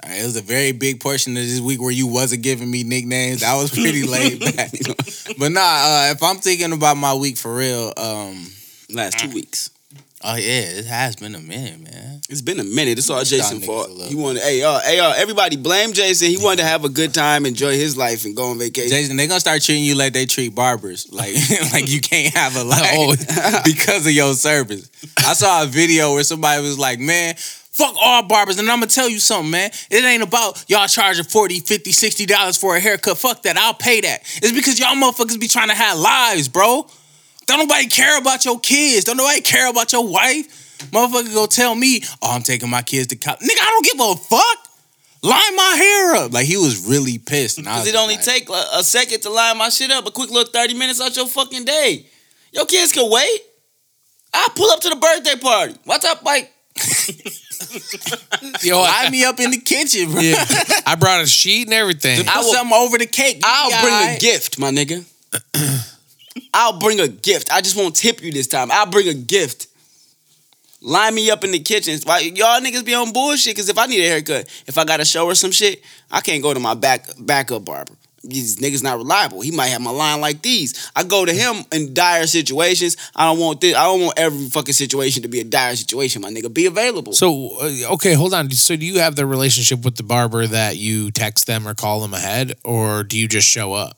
Right, 0.05 0.19
it 0.21 0.25
was 0.25 0.35
a 0.37 0.41
very 0.41 0.71
big 0.71 0.99
portion 0.99 1.35
of 1.35 1.43
this 1.43 1.59
week 1.59 1.81
where 1.81 1.91
you 1.91 2.05
wasn't 2.07 2.43
giving 2.43 2.69
me 2.69 2.83
nicknames. 2.83 3.43
I 3.43 3.55
was 3.55 3.71
pretty 3.71 4.03
laid 4.05 4.39
back. 4.39 4.71
but 5.39 5.51
nah, 5.51 5.61
uh, 5.61 6.11
if 6.11 6.21
I'm 6.21 6.37
thinking 6.37 6.73
about 6.73 6.97
my 6.97 7.13
week 7.15 7.37
for 7.37 7.55
real, 7.55 7.91
um, 7.97 8.45
Last 8.93 9.17
two 9.19 9.29
weeks. 9.31 9.71
oh 10.23 10.35
yeah, 10.35 10.77
it 10.79 10.85
has 10.85 11.15
been 11.15 11.33
a 11.33 11.39
minute, 11.39 11.79
man. 11.79 12.21
It's 12.29 12.41
been 12.41 12.59
a 12.59 12.63
minute. 12.63 12.97
It's 12.97 13.09
all 13.09 13.23
Jason 13.23 13.61
fault. 13.61 13.89
He 14.07 14.15
wanted, 14.15 14.41
hey, 14.43 14.61
y'all, 14.61 14.79
hey, 14.79 14.97
y'all, 14.97 15.13
everybody 15.13 15.57
blame 15.57 15.93
Jason. 15.93 16.27
He 16.27 16.37
wanted 16.37 16.57
to 16.57 16.65
have 16.65 16.85
a 16.85 16.89
good 16.89 17.13
time, 17.13 17.45
enjoy 17.45 17.73
his 17.73 17.97
life, 17.97 18.25
and 18.25 18.35
go 18.35 18.49
on 18.51 18.59
vacation. 18.59 18.89
Jason, 18.89 19.17
they 19.17 19.27
gonna 19.27 19.39
start 19.39 19.63
treating 19.63 19.83
you 19.83 19.95
like 19.95 20.13
they 20.13 20.25
treat 20.25 20.53
barbers, 20.53 21.11
like 21.11 21.33
like 21.73 21.89
you 21.89 21.99
can't 21.99 22.33
have 22.35 22.55
a 22.55 22.63
life 22.63 23.63
because 23.65 24.05
of 24.05 24.11
your 24.11 24.33
service. 24.35 24.89
I 25.17 25.33
saw 25.33 25.63
a 25.63 25.65
video 25.65 26.13
where 26.13 26.23
somebody 26.23 26.61
was 26.61 26.77
like, 26.79 26.99
"Man, 26.99 27.35
fuck 27.75 27.95
all 27.99 28.23
barbers," 28.23 28.57
and 28.57 28.69
I'm 28.69 28.79
gonna 28.79 28.87
tell 28.87 29.09
you 29.09 29.19
something, 29.19 29.51
man. 29.51 29.71
It 29.89 30.03
ain't 30.03 30.23
about 30.23 30.63
y'all 30.67 30.87
charging 30.87 31.25
40 31.25 31.59
50 31.59 31.91
60 31.91 32.25
dollars 32.25 32.57
for 32.57 32.75
a 32.75 32.79
haircut. 32.79 33.17
Fuck 33.17 33.43
that. 33.43 33.57
I'll 33.57 33.73
pay 33.73 34.01
that. 34.01 34.21
It's 34.41 34.51
because 34.51 34.79
y'all 34.79 34.95
motherfuckers 34.95 35.39
be 35.39 35.47
trying 35.47 35.69
to 35.69 35.75
have 35.75 35.97
lives, 35.97 36.47
bro. 36.47 36.87
Don't 37.45 37.59
nobody 37.59 37.87
care 37.87 38.17
about 38.17 38.43
your 38.45 38.59
kids. 38.59 39.05
Don't 39.05 39.17
nobody 39.17 39.41
care 39.41 39.69
about 39.69 39.91
your 39.93 40.07
wife. 40.07 40.47
Motherfucker 40.91 41.33
go 41.33 41.45
tell 41.45 41.75
me, 41.75 42.01
"Oh, 42.21 42.31
I'm 42.31 42.43
taking 42.43 42.69
my 42.69 42.81
kids 42.81 43.07
to 43.07 43.15
college." 43.15 43.41
Nigga, 43.41 43.61
I 43.61 43.69
don't 43.69 43.85
give 43.85 43.99
a 43.99 44.15
fuck. 44.15 44.69
Line 45.21 45.55
my 45.55 45.75
hair 45.75 46.15
up. 46.15 46.33
Like 46.33 46.45
he 46.45 46.55
was 46.57 46.85
really 46.87 47.17
pissed. 47.17 47.57
I 47.57 47.63
Because 47.63 47.87
it 47.87 47.95
only 47.95 48.15
like, 48.15 48.23
take 48.25 48.49
a, 48.49 48.63
a 48.73 48.83
second 48.83 49.21
to 49.21 49.31
line 49.31 49.57
my 49.57 49.69
shit 49.69 49.89
up, 49.89 50.05
a 50.05 50.11
quick 50.11 50.29
little 50.29 50.51
30 50.51 50.75
minutes 50.75 51.01
out 51.01 51.15
your 51.15 51.27
fucking 51.27 51.65
day. 51.65 52.05
Your 52.51 52.65
kids 52.65 52.91
can 52.91 53.09
wait. 53.09 53.41
I'll 54.33 54.49
pull 54.49 54.69
up 54.69 54.81
to 54.81 54.89
the 54.89 54.95
birthday 54.97 55.35
party. 55.35 55.75
What's 55.85 56.05
up, 56.05 56.23
like, 56.23 56.53
Yo, 58.63 58.79
line 58.81 59.07
I, 59.07 59.09
me 59.09 59.23
up 59.25 59.39
in 59.39 59.51
the 59.51 59.59
kitchen, 59.59 60.11
bro. 60.11 60.21
yeah, 60.21 60.43
I 60.85 60.95
brought 60.95 61.21
a 61.21 61.27
sheet 61.27 61.67
and 61.67 61.73
everything. 61.73 62.17
Put 62.23 62.35
I 62.35 62.39
will- 62.39 62.53
something 62.53 62.75
over 62.77 62.97
the 62.97 63.05
cake. 63.05 63.41
I'll 63.43 63.81
bring 63.81 64.15
a 64.15 64.19
gift, 64.19 64.59
my 64.59 64.71
nigga. 64.71 65.03
I'll 66.53 66.79
bring 66.79 66.99
a 66.99 67.07
gift. 67.07 67.51
I 67.51 67.61
just 67.61 67.75
won't 67.75 67.95
tip 67.95 68.21
you 68.21 68.31
this 68.31 68.47
time. 68.47 68.71
I'll 68.71 68.85
bring 68.89 69.07
a 69.07 69.13
gift. 69.13 69.67
Line 70.81 71.15
me 71.15 71.31
up 71.31 71.43
in 71.43 71.51
the 71.51 71.59
kitchen. 71.59 71.97
Why 72.03 72.19
y'all 72.19 72.61
niggas 72.61 72.85
be 72.85 72.93
on 72.93 73.11
bullshit? 73.11 73.55
Cause 73.55 73.69
if 73.69 73.77
I 73.77 73.87
need 73.87 74.01
a 74.05 74.07
haircut, 74.07 74.47
if 74.67 74.77
I 74.77 74.83
got 74.85 74.97
to 74.97 75.05
show 75.05 75.27
her 75.29 75.35
some 75.35 75.51
shit, 75.51 75.81
I 76.11 76.21
can't 76.21 76.43
go 76.43 76.53
to 76.53 76.59
my 76.59 76.75
back 76.75 77.07
backup 77.19 77.65
barber. 77.65 77.93
These 78.27 78.57
niggas 78.57 78.83
not 78.83 78.97
reliable. 78.97 79.41
He 79.41 79.51
might 79.51 79.67
have 79.67 79.81
my 79.81 79.91
line 79.91 80.21
like 80.21 80.41
these. 80.41 80.89
I 80.95 81.03
go 81.03 81.25
to 81.25 81.33
him 81.33 81.65
in 81.71 81.93
dire 81.93 82.27
situations. 82.27 82.97
I 83.15 83.25
don't 83.25 83.39
want 83.39 83.61
this. 83.61 83.75
I 83.75 83.83
don't 83.85 84.01
want 84.01 84.19
every 84.19 84.47
fucking 84.49 84.73
situation 84.73 85.23
to 85.23 85.27
be 85.29 85.39
a 85.39 85.43
dire 85.43 85.75
situation. 85.75 86.21
My 86.21 86.29
nigga, 86.29 86.53
be 86.53 86.65
available. 86.65 87.13
So 87.13 87.57
uh, 87.61 87.93
okay, 87.93 88.13
hold 88.13 88.33
on. 88.33 88.49
So 88.51 88.75
do 88.75 88.85
you 88.85 88.99
have 88.99 89.15
the 89.15 89.25
relationship 89.25 89.83
with 89.83 89.95
the 89.95 90.03
barber 90.03 90.47
that 90.47 90.77
you 90.77 91.11
text 91.11 91.47
them 91.47 91.67
or 91.67 91.73
call 91.73 92.01
them 92.01 92.13
ahead, 92.13 92.53
or 92.63 93.03
do 93.03 93.17
you 93.17 93.27
just 93.27 93.47
show 93.47 93.73
up 93.73 93.97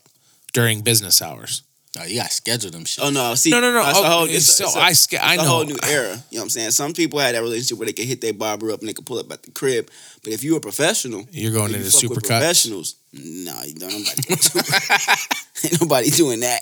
during 0.52 0.82
business 0.82 1.20
hours? 1.22 1.62
Oh, 2.00 2.04
you 2.04 2.16
gotta 2.20 2.30
schedule 2.32 2.70
them 2.70 2.84
shit. 2.84 3.04
Oh 3.04 3.10
no! 3.10 3.34
See, 3.34 3.50
No, 3.50 3.60
no, 3.60 3.72
no. 3.72 3.82
That's 3.82 3.98
a 3.98 4.02
Oh, 4.02 4.04
whole, 4.04 4.24
it's 4.24 4.34
it's, 4.36 4.46
so 4.56 4.64
it's 4.66 4.76
a- 4.76 4.80
I 4.80 4.92
sca- 4.92 5.24
I 5.24 5.34
it's 5.34 5.42
a 5.42 5.46
know. 5.46 5.50
whole 5.50 5.64
new 5.64 5.76
era. 5.86 6.10
You 6.30 6.38
know 6.38 6.40
what 6.40 6.42
I'm 6.44 6.48
saying? 6.50 6.70
Some 6.72 6.92
people 6.92 7.18
had 7.18 7.34
that 7.34 7.42
relationship 7.42 7.78
where 7.78 7.86
they 7.86 7.92
could 7.92 8.04
hit 8.06 8.20
their 8.20 8.32
barber 8.34 8.70
up 8.70 8.80
and 8.80 8.88
they 8.88 8.92
could 8.92 9.06
pull 9.06 9.18
up 9.18 9.30
at 9.32 9.42
the 9.42 9.50
crib. 9.50 9.90
But 10.22 10.32
if 10.32 10.44
you're 10.44 10.58
a 10.58 10.60
professional, 10.60 11.26
You're 11.32 11.52
going 11.52 11.66
and 11.74 11.80
you 11.82 11.86
into 11.86 11.90
fuck 11.90 12.10
with 12.10 12.18
supercut. 12.22 12.38
professionals. 12.40 12.94
No, 13.12 13.60
you 13.64 13.74
don't. 13.74 13.90
Nobody, 13.92 14.22
ain't 15.64 15.80
nobody 15.80 16.10
doing 16.10 16.40
that. 16.40 16.60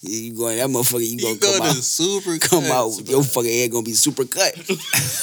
You 0.00 0.34
going 0.34 0.56
that 0.56 0.68
motherfucker? 0.68 1.00
You, 1.00 1.16
You 1.16 1.20
gonna 1.22 1.36
go 1.38 1.52
come 1.58 1.62
to 1.64 1.68
out? 1.68 1.74
super 1.76 2.38
Come 2.38 2.64
out, 2.64 2.96
cuts, 2.96 3.10
your 3.10 3.22
fucking 3.22 3.52
head 3.52 3.70
gonna 3.70 3.84
be 3.84 3.92
super 3.92 4.24
cut. 4.24 4.56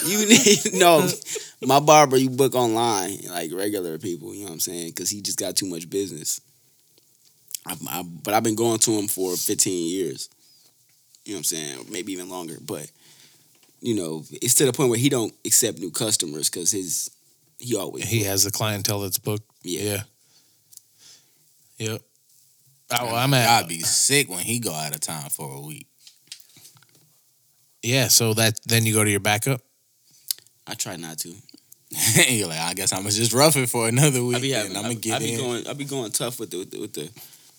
you 0.05 0.27
need 0.27 0.59
no. 0.75 1.09
My 1.65 1.79
barber, 1.79 2.17
you 2.17 2.29
book 2.29 2.53
online 2.55 3.17
like 3.29 3.51
regular 3.53 3.97
people. 3.97 4.33
You 4.33 4.41
know 4.41 4.45
what 4.47 4.53
I'm 4.53 4.59
saying? 4.59 4.89
Because 4.89 5.09
he 5.09 5.21
just 5.21 5.39
got 5.39 5.55
too 5.55 5.65
much 5.65 5.89
business. 5.89 6.39
I, 7.65 7.75
I, 7.89 8.03
but 8.03 8.33
I've 8.33 8.43
been 8.43 8.55
going 8.55 8.79
to 8.79 8.91
him 8.91 9.07
for 9.07 9.35
15 9.35 9.89
years. 9.89 10.29
You 11.25 11.33
know 11.33 11.37
what 11.37 11.39
I'm 11.39 11.43
saying? 11.45 11.85
Maybe 11.91 12.11
even 12.13 12.29
longer. 12.29 12.57
But 12.61 12.89
you 13.81 13.95
know, 13.95 14.23
it's 14.31 14.55
to 14.55 14.65
the 14.65 14.73
point 14.73 14.89
where 14.89 14.99
he 14.99 15.09
don't 15.09 15.33
accept 15.45 15.79
new 15.79 15.91
customers 15.91 16.49
because 16.49 16.71
his 16.71 17.09
he 17.59 17.75
always 17.75 18.03
He 18.05 18.23
has 18.23 18.45
a 18.45 18.51
clientele 18.51 19.01
that's 19.01 19.19
booked. 19.19 19.49
Yeah. 19.63 20.03
Yeah. 21.77 21.91
Yep. 21.91 22.01
Oh, 22.99 23.15
I'm 23.15 23.33
at. 23.33 23.63
I'd 23.63 23.67
be 23.67 23.79
sick 23.79 24.29
when 24.29 24.39
he 24.39 24.59
go 24.59 24.73
out 24.73 24.93
of 24.93 25.01
town 25.01 25.29
for 25.29 25.55
a 25.55 25.61
week. 25.61 25.87
Yeah. 27.81 28.07
So 28.09 28.33
that 28.35 28.59
then 28.65 28.85
you 28.85 28.93
go 28.93 29.03
to 29.03 29.09
your 29.09 29.19
backup. 29.19 29.61
I 30.67 30.75
try 30.75 30.95
not 30.95 31.17
to. 31.19 31.33
You're 32.27 32.47
like, 32.47 32.59
I 32.59 32.73
guess 32.73 32.91
I'm 32.93 32.99
gonna 32.99 33.11
just 33.11 33.33
rough 33.33 33.55
it 33.55 33.69
for 33.69 33.87
another 33.87 34.23
week. 34.23 34.37
I 34.37 34.41
be 34.41 34.51
having, 34.51 34.71
I'm 34.75 34.79
I, 34.85 34.89
gonna 34.89 34.95
get 34.95 35.15
I 35.15 35.19
be 35.19 35.33
in. 35.33 35.39
going, 35.39 35.67
I 35.67 35.73
be 35.73 35.85
going 35.85 36.11
tough 36.11 36.39
with 36.39 36.51
the, 36.51 36.59
with 36.59 36.71
the, 36.71 36.79
with 36.79 36.93
the, 36.93 37.09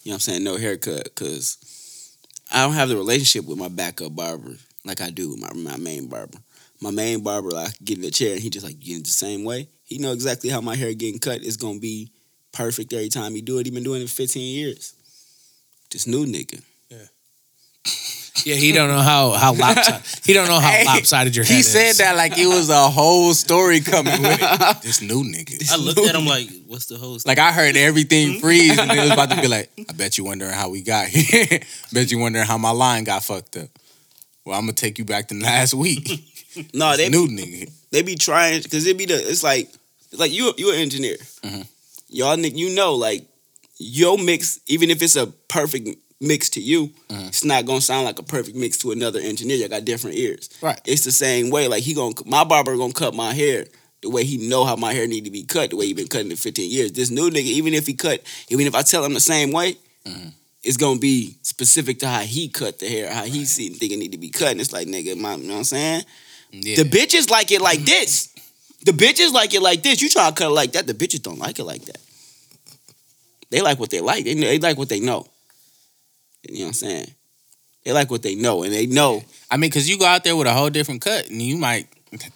you 0.05 0.11
know 0.11 0.15
what 0.15 0.17
I'm 0.17 0.21
saying, 0.21 0.45
no 0.45 0.57
haircut, 0.57 1.05
because 1.05 2.17
I 2.53 2.63
don't 2.63 2.75
have 2.75 2.89
the 2.89 2.97
relationship 2.97 3.47
with 3.47 3.59
my 3.59 3.69
backup 3.69 4.15
barber 4.15 4.57
like 4.85 5.01
I 5.01 5.11
do 5.11 5.31
with 5.31 5.41
my, 5.41 5.53
my 5.55 5.77
main 5.79 6.09
barber. 6.09 6.39
My 6.81 6.91
main 6.91 7.23
barber, 7.23 7.57
I 7.57 7.69
get 7.83 7.97
in 7.97 8.03
the 8.03 8.11
chair 8.11 8.35
and 8.35 8.43
he 8.43 8.51
just 8.51 8.67
like 8.67 8.79
get 8.79 8.99
it 8.99 9.05
the 9.05 9.11
same 9.11 9.45
way. 9.45 9.69
He 9.85 9.99
know 9.99 10.13
exactly 10.13 10.51
how 10.51 10.61
my 10.61 10.77
hair 10.77 10.93
getting 10.93 11.19
cut 11.19 11.43
is 11.43 11.57
gonna 11.57 11.79
be 11.79 12.11
perfect 12.53 12.93
every 12.93 13.09
time 13.09 13.35
he 13.35 13.41
do 13.41 13.59
it. 13.59 13.67
He 13.67 13.73
been 13.73 13.83
doing 13.83 14.03
it 14.03 14.09
for 14.09 14.17
15 14.17 14.55
years. 14.55 14.95
This 15.91 16.07
new 16.07 16.27
nigga. 16.27 16.63
Yeah. 16.91 17.07
Yeah, 18.45 18.57
he 18.57 18.73
don't 18.73 18.89
know 18.89 18.99
how 19.01 19.31
how 19.31 19.55
lopsided. 19.55 20.03
He 20.25 20.33
don't 20.33 20.49
know 20.49 20.59
how 20.59 20.69
Hey, 20.71 20.85
lopsided 20.85 21.37
your 21.37 21.45
head 21.45 21.55
He 21.55 21.61
is. 21.61 21.71
said 21.71 21.93
that 22.05 22.17
like 22.17 22.37
it 22.37 22.47
was 22.49 22.69
a 22.69 22.91
whole 22.91 23.33
story 23.33 23.81
coming 23.81 24.21
with 24.21 24.39
it. 24.43 24.77
This 24.83 25.01
new 25.01 25.23
nigga. 25.23 25.71
I 25.71 25.77
looked 25.77 26.01
at 26.01 26.15
him 26.17 26.27
like, 26.27 26.49
what's 26.67 26.87
the 26.87 26.97
host? 26.99 27.27
Like 27.27 27.39
I 27.39 27.53
heard 27.53 27.77
everything 27.77 28.41
freeze 28.41 28.77
and 28.77 28.91
it 28.91 28.99
was 29.01 29.11
about 29.13 29.31
to 29.31 29.41
be 29.41 29.47
like, 29.57 29.71
I 29.89 29.93
bet 29.93 30.19
you 30.19 30.25
wondering 30.25 30.53
how 30.53 30.69
we 30.69 30.83
got 30.83 31.07
here. 31.07 31.61
bet 31.93 32.11
you 32.11 32.19
wondering 32.19 32.45
how 32.45 32.59
my 32.59 32.71
line 32.73 33.05
got 33.05 33.23
fucked 33.23 33.57
up. 33.57 33.69
Well, 34.45 34.59
I'm 34.59 34.65
gonna 34.65 34.73
take 34.73 34.99
you 34.99 35.05
back 35.05 35.29
to 35.29 35.35
last 35.41 35.73
week. 35.73 36.09
No, 36.75 36.97
they 36.97 37.09
new 37.09 37.29
nigga. 37.29 37.71
they 37.93 38.03
be 38.03 38.17
trying 38.17 38.63
because 38.63 38.85
it 38.87 38.99
be 38.99 39.07
the 39.07 39.15
it's 39.15 39.45
like 39.45 39.69
it's 40.11 40.19
like 40.21 40.33
you 40.33 40.53
you 40.59 40.73
an 40.73 40.81
engineer. 40.81 41.17
Mhm. 41.43 41.67
Y'all 42.09 42.37
ni- 42.37 42.51
you 42.51 42.75
know 42.75 42.95
like 42.95 43.23
your 43.79 44.19
mix 44.19 44.59
even 44.67 44.91
if 44.91 45.03
it's 45.03 45.17
a 45.17 45.27
perfect 45.49 45.89
mix 46.21 46.49
to 46.51 46.61
you, 46.61 46.91
Mhm. 47.11 47.29
it's 47.29 47.45
not 47.45 47.67
gonna 47.67 47.81
sound 47.81 48.05
like 48.05 48.19
a 48.19 48.23
perfect 48.23 48.57
mix 48.57 48.79
to 48.79 48.93
another 48.93 49.21
engineer. 49.21 49.57
You 49.57 49.69
got 49.69 49.85
different 49.85 50.17
ears. 50.17 50.49
Right. 50.61 50.81
It's 50.87 51.05
the 51.05 51.13
same 51.13 51.51
way. 51.51 51.69
Like 51.69 51.83
he 51.83 51.93
gonna 51.95 52.15
my 52.25 52.45
barber 52.45 52.77
gonna 52.77 52.93
cut 52.93 53.15
my 53.15 53.35
hair 53.35 53.67
the 54.03 54.11
way 54.11 54.25
he 54.25 54.37
know 54.49 54.65
how 54.65 54.77
my 54.77 54.93
hair 54.93 55.07
need 55.07 55.25
to 55.25 55.31
be 55.31 55.43
cut. 55.45 55.71
The 55.71 55.77
way 55.77 55.87
he 55.87 55.93
been 55.93 56.09
cutting 56.09 56.31
it 56.31 56.39
15 56.39 56.71
years. 56.71 56.93
This 56.93 57.11
new 57.11 57.31
nigga 57.31 57.45
even 57.45 57.75
if 57.75 57.87
he 57.87 57.95
cut 57.95 58.23
even 58.49 58.67
if 58.67 58.75
I 58.75 58.83
tell 58.83 59.05
him 59.05 59.15
the 59.15 59.21
same 59.21 59.51
way. 59.53 59.77
Mhm. 60.07 60.33
It's 60.63 60.79
gonna 60.79 60.99
be 60.99 61.37
specific 61.43 61.99
to 61.99 62.09
how 62.09 62.21
he 62.21 62.49
cut 62.49 62.79
the 62.79 62.89
hair, 62.89 63.13
how 63.13 63.25
he 63.25 63.45
see 63.45 63.69
think 63.71 63.93
it 63.93 63.99
need 63.99 64.13
to 64.13 64.19
be 64.19 64.31
cut. 64.31 64.53
And 64.53 64.61
it's 64.63 64.73
like, 64.73 64.87
nigga, 64.89 65.15
my, 65.17 65.35
you 65.35 65.43
know 65.45 65.53
what 65.55 65.59
I'm 65.59 65.65
saying? 65.65 66.05
Yeah. 66.53 66.77
The 66.77 66.85
bitches 66.85 67.29
like 67.29 67.51
it 67.51 67.61
like 67.61 67.85
this. 67.85 68.29
The 68.85 68.93
bitches 68.93 69.33
like 69.33 69.53
it 69.53 69.61
like 69.63 69.83
this. 69.83 70.01
You 70.01 70.09
try 70.09 70.29
to 70.29 70.35
cut 70.35 70.47
it 70.47 70.55
like 70.55 70.73
that. 70.73 70.87
The 70.87 70.95
bitches 70.95 71.23
don't 71.23 71.39
like 71.39 71.59
it 71.59 71.65
like 71.65 71.85
that. 71.87 71.99
They 73.51 73.61
like 73.61 73.79
what 73.79 73.91
they 73.91 74.01
like. 74.01 74.25
They, 74.25 74.35
they 74.35 74.59
like 74.59 74.79
what 74.79 74.89
they 74.89 75.01
know. 75.01 75.27
You 76.49 76.59
know 76.61 76.65
what 76.65 76.67
I'm 76.69 76.73
saying? 76.75 77.15
They 77.85 77.93
like 77.93 78.11
what 78.11 78.23
they 78.23 78.35
know, 78.35 78.63
and 78.63 78.73
they 78.73 78.87
know. 78.87 79.23
I 79.51 79.57
mean, 79.59 79.71
cause 79.71 79.89
you 79.89 79.99
go 79.99 80.07
out 80.07 80.25
there 80.25 80.35
with 80.37 80.47
a 80.47 80.53
whole 80.55 80.71
different 80.71 81.03
cut, 81.03 81.29
and 81.29 81.41
you 81.43 81.57
might. 81.59 81.87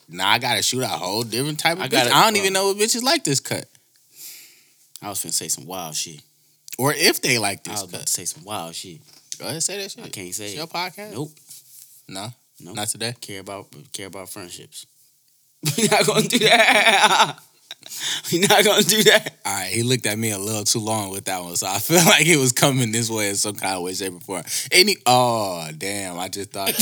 Now 0.08 0.28
I 0.28 0.38
gotta 0.38 0.60
shoot 0.62 0.82
a 0.82 0.86
whole 0.88 1.22
different 1.22 1.58
type 1.58 1.74
of. 1.76 1.82
I 1.82 1.84
I, 1.84 1.88
gotta- 1.88 2.14
I 2.14 2.24
don't 2.24 2.36
even 2.36 2.52
know 2.52 2.66
what 2.68 2.76
bitches 2.76 3.02
like 3.02 3.24
this 3.24 3.40
cut, 3.40 3.64
I 5.00 5.08
was 5.08 5.20
finna 5.24 5.32
say 5.32 5.48
some 5.48 5.66
wild 5.66 5.94
shit. 5.94 6.20
or 6.78 6.92
if 6.92 7.22
they 7.22 7.38
like 7.38 7.62
this 7.64 7.78
I 7.78 7.82
was 7.82 7.88
about 7.90 7.98
cut. 8.00 8.06
to 8.08 8.12
say 8.12 8.24
some 8.24 8.44
wild 8.44 8.74
shit. 8.74 8.98
Go 9.38 9.44
ahead, 9.44 9.54
and 9.54 9.62
say 9.62 9.80
that 9.80 9.90
shit. 9.92 10.04
I 10.04 10.08
can't 10.08 10.34
say 10.34 10.46
It's 10.46 10.54
it. 10.54 10.56
your 10.56 10.66
podcast. 10.66 11.12
Nope. 11.12 11.30
No, 12.08 12.28
Nope. 12.60 12.74
not 12.76 12.88
today. 12.88 13.14
Care 13.20 13.40
about 13.40 13.68
care 13.92 14.08
about 14.08 14.28
friendships. 14.28 14.84
We're 15.78 15.88
not 15.90 16.04
gonna 16.06 16.28
do 16.28 16.38
that. 16.40 17.38
We're 18.32 18.46
not 18.46 18.64
gonna 18.64 18.82
do 18.82 19.02
that. 19.04 19.34
All 19.44 19.54
right, 19.54 19.70
he 19.72 19.82
looked 19.82 20.06
at 20.06 20.18
me 20.18 20.30
a 20.30 20.38
little 20.38 20.64
too 20.64 20.80
long 20.80 21.10
with 21.10 21.24
that 21.26 21.42
one, 21.42 21.56
so 21.56 21.66
I 21.66 21.78
feel 21.78 22.04
like 22.04 22.26
it 22.26 22.36
was 22.36 22.52
coming 22.52 22.92
this 22.92 23.10
way 23.10 23.28
in 23.30 23.36
some 23.36 23.54
kind 23.54 23.76
of 23.76 23.82
way, 23.82 23.94
shape, 23.94 24.14
or 24.14 24.20
form. 24.20 24.42
Any? 24.72 24.96
Oh, 25.06 25.68
damn! 25.76 26.18
I 26.18 26.28
just 26.28 26.50
thought. 26.50 26.68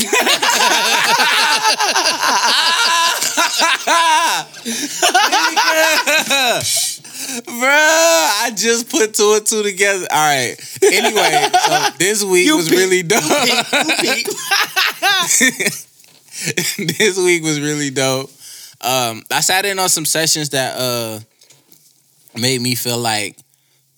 Bruh, 7.27 8.43
I 8.43 8.51
just 8.55 8.89
put 8.89 9.13
two 9.13 9.33
and 9.35 9.45
two 9.45 9.63
together. 9.63 10.07
All 10.11 10.17
right. 10.17 10.55
Anyway, 10.83 11.49
so 11.65 11.89
this 11.97 12.23
week 12.23 12.45
You 12.45 12.57
was 12.57 12.69
peep, 12.69 12.77
really 12.77 13.03
dope. 13.03 13.23
You 13.23 13.63
peep. 13.99 14.27
this 16.97 17.17
week 17.17 17.43
was 17.43 17.59
really 17.59 17.89
dope. 17.89 18.29
Um, 18.81 19.23
I 19.31 19.41
sat 19.41 19.65
in 19.65 19.79
on 19.79 19.89
some 19.89 20.05
sessions 20.05 20.49
that 20.49 20.75
uh 20.77 21.19
made 22.37 22.61
me 22.61 22.75
feel 22.75 22.97
like 22.97 23.37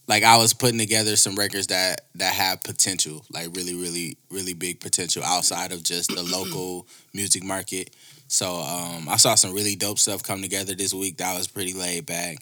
like 0.09 0.23
I 0.23 0.37
was 0.37 0.53
putting 0.55 0.79
together 0.79 1.15
some 1.15 1.35
records 1.35 1.67
that 1.67 2.01
that 2.15 2.33
have 2.33 2.63
potential, 2.63 3.23
like 3.31 3.55
really, 3.55 3.75
really, 3.75 4.17
really 4.31 4.53
big 4.53 4.79
potential 4.79 5.23
outside 5.23 5.71
of 5.71 5.83
just 5.83 6.13
the 6.13 6.23
local 6.37 6.87
music 7.13 7.43
market. 7.43 7.95
So 8.27 8.55
um, 8.55 9.07
I 9.07 9.17
saw 9.17 9.35
some 9.35 9.53
really 9.53 9.75
dope 9.75 9.99
stuff 9.99 10.23
come 10.23 10.41
together 10.41 10.73
this 10.75 10.93
week. 10.93 11.17
That 11.17 11.37
was 11.37 11.47
pretty 11.47 11.73
laid 11.73 12.05
back. 12.07 12.37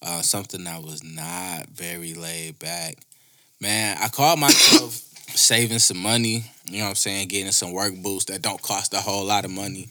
Uh, 0.00 0.22
something 0.22 0.62
that 0.64 0.82
was 0.82 1.02
not 1.02 1.66
very 1.68 2.14
laid 2.14 2.58
back. 2.60 2.96
Man, 3.60 3.96
I 4.00 4.08
called 4.08 4.38
myself 4.38 4.92
saving 5.34 5.80
some 5.80 5.98
money. 5.98 6.44
You 6.66 6.78
know 6.78 6.84
what 6.84 6.90
I'm 6.90 6.94
saying? 6.94 7.28
Getting 7.28 7.50
some 7.50 7.72
work 7.72 7.94
boots 7.96 8.26
that 8.26 8.42
don't 8.42 8.62
cost 8.62 8.94
a 8.94 8.98
whole 8.98 9.24
lot 9.24 9.44
of 9.44 9.50
money. 9.50 9.88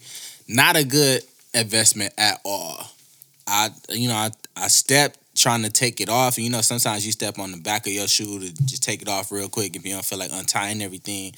Not 0.48 0.78
a 0.78 0.86
good 0.86 1.24
investment 1.58 2.14
at 2.18 2.39
all. 2.45 2.91
I 3.47 3.70
you 3.89 4.08
know 4.08 4.16
I 4.16 4.32
I 4.55 4.68
stepped 4.68 5.20
trying 5.38 5.64
to 5.64 5.70
take 5.70 6.01
it 6.01 6.10
off. 6.10 6.38
And 6.38 6.45
you 6.45 6.51
know, 6.51 6.62
sometimes 6.62 7.05
you 7.05 7.12
step 7.12 7.39
on 7.39 7.51
the 7.51 7.58
back 7.58 7.88
of 7.88 7.93
your 7.93 8.08
shoe 8.08 8.39
to 8.39 8.53
just 8.66 8.84
take 8.84 9.01
it 9.01 9.08
off 9.08 9.32
real 9.32 9.47
quick 9.47 9.76
if 9.76 9.86
you 9.86 9.93
don't 9.93 10.03
feel 10.03 10.20
like 10.20 10.32
untying 10.34 10.82
everything. 10.82 11.34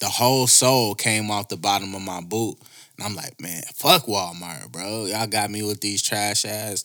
The 0.00 0.06
whole 0.06 0.46
sole 0.46 0.94
came 0.94 1.30
off 1.30 1.48
the 1.48 1.56
bottom 1.56 1.94
of 1.94 2.02
my 2.02 2.20
boot. 2.20 2.56
And 2.96 3.06
I'm 3.06 3.16
like, 3.16 3.40
man, 3.40 3.62
fuck 3.74 4.06
Walmart, 4.06 4.70
bro. 4.70 5.06
Y'all 5.06 5.26
got 5.26 5.50
me 5.50 5.62
with 5.62 5.80
these 5.80 6.02
trash 6.02 6.44
ass 6.44 6.84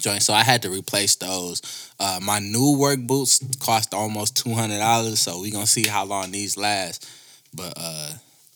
joints. 0.00 0.26
So 0.26 0.34
I 0.34 0.42
had 0.42 0.62
to 0.62 0.70
replace 0.70 1.16
those. 1.16 1.92
Uh, 1.98 2.20
my 2.22 2.38
new 2.38 2.76
work 2.78 3.00
boots 3.00 3.40
cost 3.58 3.94
almost 3.94 4.36
two 4.36 4.52
hundred 4.54 4.78
dollars. 4.78 5.20
So 5.20 5.40
we 5.40 5.50
gonna 5.50 5.66
see 5.66 5.86
how 5.86 6.04
long 6.04 6.30
these 6.30 6.56
last. 6.56 7.08
But 7.54 7.72
uh, 7.76 8.12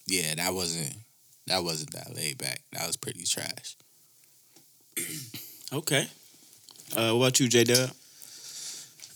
yeah, 0.07 0.35
that 0.37 0.53
wasn't 0.53 0.95
that 1.51 1.65
wasn't 1.65 1.93
that 1.93 2.15
laid 2.15 2.39
back. 2.39 2.63
That 2.73 2.87
was 2.87 2.97
pretty 2.97 3.25
trash. 3.25 3.77
Okay. 5.73 6.07
Uh, 6.97 7.13
what 7.13 7.27
about 7.27 7.41
you, 7.41 7.49
J 7.49 7.65
Dub? 7.65 7.91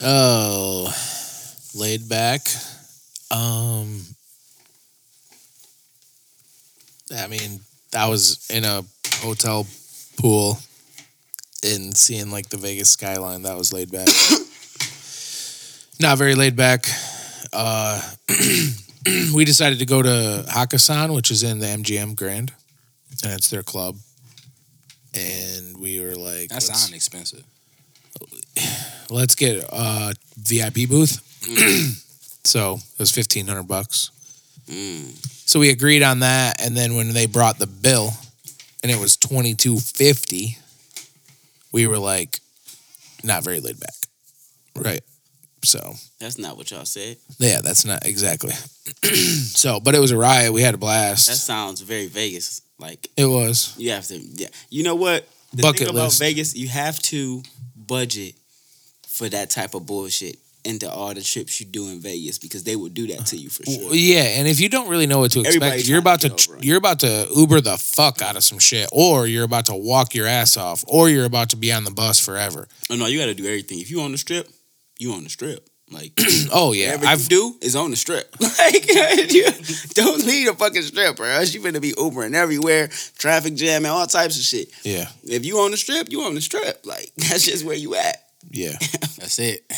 Oh, 0.00 0.92
laid 1.76 2.08
back. 2.08 2.40
Um, 3.30 4.00
I 7.16 7.28
mean, 7.28 7.60
I 7.96 8.08
was 8.08 8.48
in 8.50 8.64
a 8.64 8.82
hotel 9.20 9.66
pool 10.18 10.58
and 11.64 11.96
seeing 11.96 12.32
like 12.32 12.48
the 12.48 12.56
Vegas 12.56 12.90
skyline. 12.90 13.42
That 13.42 13.56
was 13.56 13.72
laid 13.72 13.92
back. 13.92 14.08
Not 16.00 16.18
very 16.18 16.34
laid 16.34 16.56
back. 16.56 16.86
Uh, 17.52 18.02
we 19.34 19.44
decided 19.44 19.78
to 19.80 19.86
go 19.86 20.02
to 20.02 20.44
Hakkasan, 20.48 21.14
which 21.14 21.30
is 21.30 21.42
in 21.42 21.58
the 21.58 21.66
MGM 21.66 22.16
Grand, 22.16 22.52
and 23.22 23.32
it's 23.32 23.48
their 23.50 23.62
club. 23.62 23.96
And 25.14 25.76
we 25.78 26.00
were 26.00 26.14
like, 26.14 26.48
That 26.48 26.54
let's- 26.54 26.66
sounds 26.66 26.92
expensive. 26.92 27.44
let's 29.10 29.34
get 29.34 29.64
a 29.70 30.14
VIP 30.38 30.88
booth. 30.88 31.20
so 32.44 32.74
it 32.74 32.98
was 32.98 33.10
fifteen 33.10 33.46
hundred 33.46 33.64
bucks. 33.68 34.10
Mm. 34.68 35.10
So 35.48 35.60
we 35.60 35.70
agreed 35.70 36.02
on 36.02 36.20
that, 36.20 36.60
and 36.60 36.76
then 36.76 36.94
when 36.96 37.12
they 37.12 37.26
brought 37.26 37.58
the 37.58 37.66
bill, 37.66 38.12
and 38.82 38.90
it 38.90 38.98
was 38.98 39.16
twenty 39.16 39.54
two 39.54 39.78
fifty, 39.78 40.58
we 41.72 41.86
were 41.86 41.98
like, 41.98 42.40
not 43.22 43.44
very 43.44 43.60
laid 43.60 43.78
back, 43.80 43.94
right? 44.76 45.02
So 45.64 45.94
That's 46.20 46.38
not 46.38 46.56
what 46.56 46.70
y'all 46.70 46.84
said. 46.84 47.16
yeah, 47.38 47.60
that's 47.62 47.84
not 47.84 48.06
exactly. 48.06 48.52
so, 49.02 49.80
but 49.80 49.94
it 49.94 50.00
was 50.00 50.10
a 50.10 50.16
riot. 50.18 50.52
We 50.52 50.62
had 50.62 50.74
a 50.74 50.78
blast. 50.78 51.28
That 51.28 51.36
sounds 51.36 51.80
very 51.80 52.06
Vegas. 52.06 52.60
Like 52.78 53.08
it 53.16 53.26
was. 53.26 53.74
you 53.78 53.90
have 53.92 54.06
to. 54.08 54.16
Yeah. 54.18 54.48
You 54.70 54.82
know 54.82 54.94
what? 54.96 55.26
The 55.52 55.62
Bucket 55.62 55.80
thing 55.80 55.88
about 55.90 56.04
list. 56.06 56.18
Vegas, 56.20 56.56
you 56.56 56.68
have 56.68 56.98
to 57.02 57.42
budget 57.76 58.34
for 59.08 59.28
that 59.28 59.50
type 59.50 59.74
of 59.74 59.86
bullshit 59.86 60.36
into 60.64 60.90
all 60.90 61.12
the 61.12 61.20
trips 61.22 61.60
you 61.60 61.66
do 61.66 61.88
in 61.88 62.00
Vegas 62.00 62.38
because 62.38 62.64
they 62.64 62.74
will 62.74 62.88
do 62.88 63.06
that 63.08 63.26
to 63.26 63.36
you 63.36 63.50
for 63.50 63.62
sure. 63.64 63.84
Well, 63.84 63.94
Yeah, 63.94 64.22
and 64.22 64.48
if 64.48 64.58
you 64.60 64.68
don't 64.70 64.88
really 64.88 65.06
know 65.06 65.20
what 65.20 65.30
to 65.32 65.40
expect, 65.40 65.56
Everybody's 65.56 65.88
you're 65.88 65.98
about 65.98 66.22
to 66.22 66.30
to 66.30 66.34
get 66.34 66.48
over 66.48 66.56
it. 66.58 66.64
you're 66.64 66.78
about 66.78 67.00
to 67.00 67.28
Uber 67.36 67.60
the 67.60 67.76
fuck 67.76 68.22
out 68.22 68.34
of 68.36 68.42
some 68.42 68.58
shit, 68.58 68.88
or 68.90 69.26
you're 69.26 69.44
about 69.44 69.66
to 69.66 69.74
walk 69.74 70.14
your 70.14 70.26
ass 70.26 70.56
off, 70.56 70.82
or 70.88 71.08
you're 71.10 71.26
about 71.26 71.50
to 71.50 71.56
be 71.56 71.70
on 71.72 71.84
the 71.84 71.90
bus 71.90 72.18
forever. 72.18 72.66
Oh 72.90 72.96
no, 72.96 73.06
you 73.06 73.18
got 73.20 73.26
to 73.26 73.34
do 73.34 73.44
everything. 73.44 73.78
If 73.80 73.90
you 73.90 74.00
on 74.00 74.10
the 74.12 74.18
strip, 74.18 74.48
you 74.98 75.12
on 75.12 75.24
the 75.24 75.30
strip. 75.30 75.68
Like 75.90 76.12
Oh 76.52 76.72
yeah, 76.72 76.96
I've 77.04 77.22
you 77.22 77.28
do 77.28 77.56
is 77.60 77.76
on 77.76 77.90
the 77.90 77.96
strip. 77.96 78.34
Like 78.40 78.88
you 79.32 79.44
don't 79.94 80.24
leave 80.24 80.46
the 80.46 80.54
fucking 80.56 80.82
strip, 80.82 81.20
or 81.20 81.26
else 81.26 81.52
you 81.54 81.62
gonna 81.62 81.80
be 81.80 81.92
Ubering 81.92 82.34
everywhere, 82.34 82.88
traffic 83.18 83.54
jam, 83.54 83.84
and 83.84 83.92
all 83.92 84.06
types 84.06 84.36
of 84.38 84.42
shit. 84.44 84.68
yeah 84.82 85.08
If 85.24 85.44
you 85.44 85.58
on 85.58 85.70
the 85.72 85.76
strip, 85.76 86.10
you 86.10 86.22
on 86.22 86.34
the 86.34 86.40
strip. 86.40 86.84
Like 86.86 87.12
that's 87.16 87.44
just 87.44 87.64
where 87.64 87.76
you 87.76 87.94
at. 87.96 88.16
yeah. 88.50 88.76
That's 89.18 89.38
it. 89.38 89.70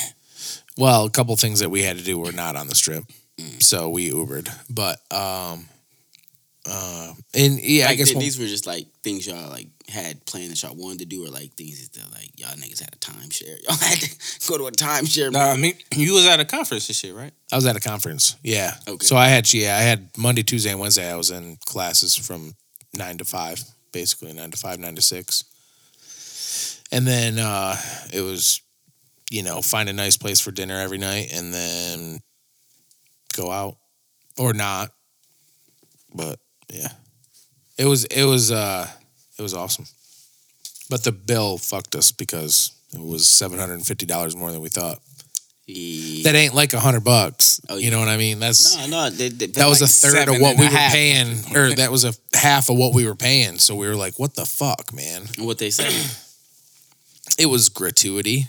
Well, 0.79 1.05
a 1.07 1.11
couple 1.11 1.35
things 1.37 1.61
that 1.61 1.71
we 1.71 1.83
had 1.83 1.99
to 1.99 2.05
do 2.05 2.19
were 2.19 2.33
not 2.33 2.57
on 2.57 2.67
the 2.69 2.75
strip, 2.75 3.05
Mm. 3.39 3.63
so 3.63 3.89
we 3.91 4.11
Ubered. 4.11 4.49
But 4.71 5.01
um, 5.13 5.69
uh, 6.69 7.13
and 7.35 7.61
yeah, 7.61 7.89
I 7.89 7.95
guess 7.95 8.09
th- 8.09 8.17
when- 8.17 8.25
these 8.25 8.39
were 8.39 8.47
just 8.47 8.67
like 8.67 8.87
things 9.03 9.27
y'all 9.27 9.49
like 9.51 9.69
had 9.89 10.25
planned 10.27 10.51
that 10.51 10.63
y'all 10.63 10.75
wanted 10.75 10.99
to 11.01 11.05
do, 11.07 11.25
or 11.25 11.29
like 11.29 11.53
things 11.55 11.89
that 11.91 12.13
like 12.13 12.31
y'all 12.39 12.51
niggas 12.57 12.81
had 12.81 12.93
a 12.95 12.99
timeshare. 12.99 13.63
Y'all 13.69 13.77
had 13.77 13.99
to 14.01 14.49
go 14.49 14.59
to 14.59 14.67
a 14.67 14.73
timeshare. 14.73 15.31
No, 15.33 15.39
I 15.41 15.57
mean 15.57 15.75
you 15.95 16.15
was 16.15 16.27
at 16.27 16.41
a 16.41 16.45
conference 16.45 16.89
and 16.89 16.97
shit, 16.97 17.15
right? 17.15 17.33
I 17.53 17.57
was 17.57 17.67
at 17.67 17.77
a 17.77 17.81
conference. 17.81 18.37
Yeah. 18.43 18.75
Okay. 18.89 19.05
So 19.07 19.17
I 19.17 19.29
had 19.29 19.53
yeah, 19.55 19.77
I 19.77 19.81
had 19.81 20.09
Monday, 20.17 20.43
Tuesday, 20.43 20.71
and 20.71 20.81
Wednesday. 20.81 21.11
I 21.11 21.17
was 21.17 21.31
in 21.31 21.57
classes 21.65 22.17
from 22.17 22.55
nine 22.95 23.19
to 23.19 23.25
five, 23.25 23.63
basically 23.93 24.33
nine 24.33 24.51
to 24.51 24.57
five, 24.57 24.79
nine 24.81 24.97
to 24.97 25.03
six. 25.03 25.45
And 26.93 27.07
then 27.07 27.39
uh 27.39 27.77
it 28.13 28.23
was, 28.23 28.61
you 29.31 29.43
know, 29.43 29.61
find 29.63 29.89
a 29.89 29.93
nice 29.93 30.17
place 30.17 30.41
for 30.41 30.51
dinner 30.51 30.81
every 30.81 30.99
night 30.99 31.29
and 31.33 31.53
then 31.55 32.21
go 33.37 33.51
out. 33.51 33.77
Or 34.39 34.53
not. 34.53 34.91
But 36.15 36.39
yeah. 36.73 36.89
It 37.79 37.85
was 37.87 38.05
it 38.07 38.25
was 38.25 38.51
uh 38.51 38.89
it 39.39 39.43
was 39.43 39.55
awesome. 39.55 39.87
But 40.89 41.05
the 41.05 41.13
bill 41.13 41.59
fucked 41.59 41.95
us 41.95 42.13
because 42.13 42.73
it 42.95 43.01
was 43.01 43.29
seven 43.29 43.59
hundred 43.59 43.75
and 43.75 43.87
fifty 43.87 44.07
dollars 44.07 44.35
more 44.37 44.51
than 44.53 44.61
we 44.61 44.69
thought 44.69 44.99
Yeah. 45.67 46.23
that 46.31 46.35
ain't 46.39 46.55
like 46.55 46.73
a 46.73 46.81
hundred 46.81 47.05
bucks. 47.05 47.61
Oh, 47.69 47.77
You 47.77 47.91
know 47.91 47.99
what 47.99 48.09
I 48.09 48.17
mean? 48.17 48.39
That's 48.39 48.77
no, 48.79 48.87
no, 48.87 49.11
they, 49.11 49.29
they, 49.29 49.47
that 49.47 49.67
was 49.69 49.81
like 49.83 49.91
a 49.91 49.93
third 49.93 50.29
of 50.35 50.41
what 50.41 50.57
we 50.57 50.65
were 50.65 50.71
half. 50.71 50.93
paying, 50.93 51.57
or 51.57 51.75
that 51.75 51.91
was 51.91 52.05
a 52.05 52.15
half 52.35 52.71
of 52.71 52.77
what 52.79 52.95
we 52.95 53.05
were 53.07 53.17
paying. 53.17 53.59
So 53.59 53.75
we 53.75 53.87
were 53.89 53.97
like, 53.97 54.19
"What 54.19 54.35
the 54.37 54.47
fuck, 54.47 54.93
man?" 54.95 55.27
what 55.39 55.59
they 55.59 55.71
say. 55.71 55.91
It 57.39 57.47
was 57.47 57.69
gratuity, 57.69 58.47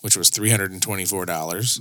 which 0.00 0.16
was 0.16 0.30
three 0.30 0.50
hundred 0.50 0.72
and 0.72 0.82
twenty 0.82 1.04
four 1.04 1.26
dollars. 1.26 1.80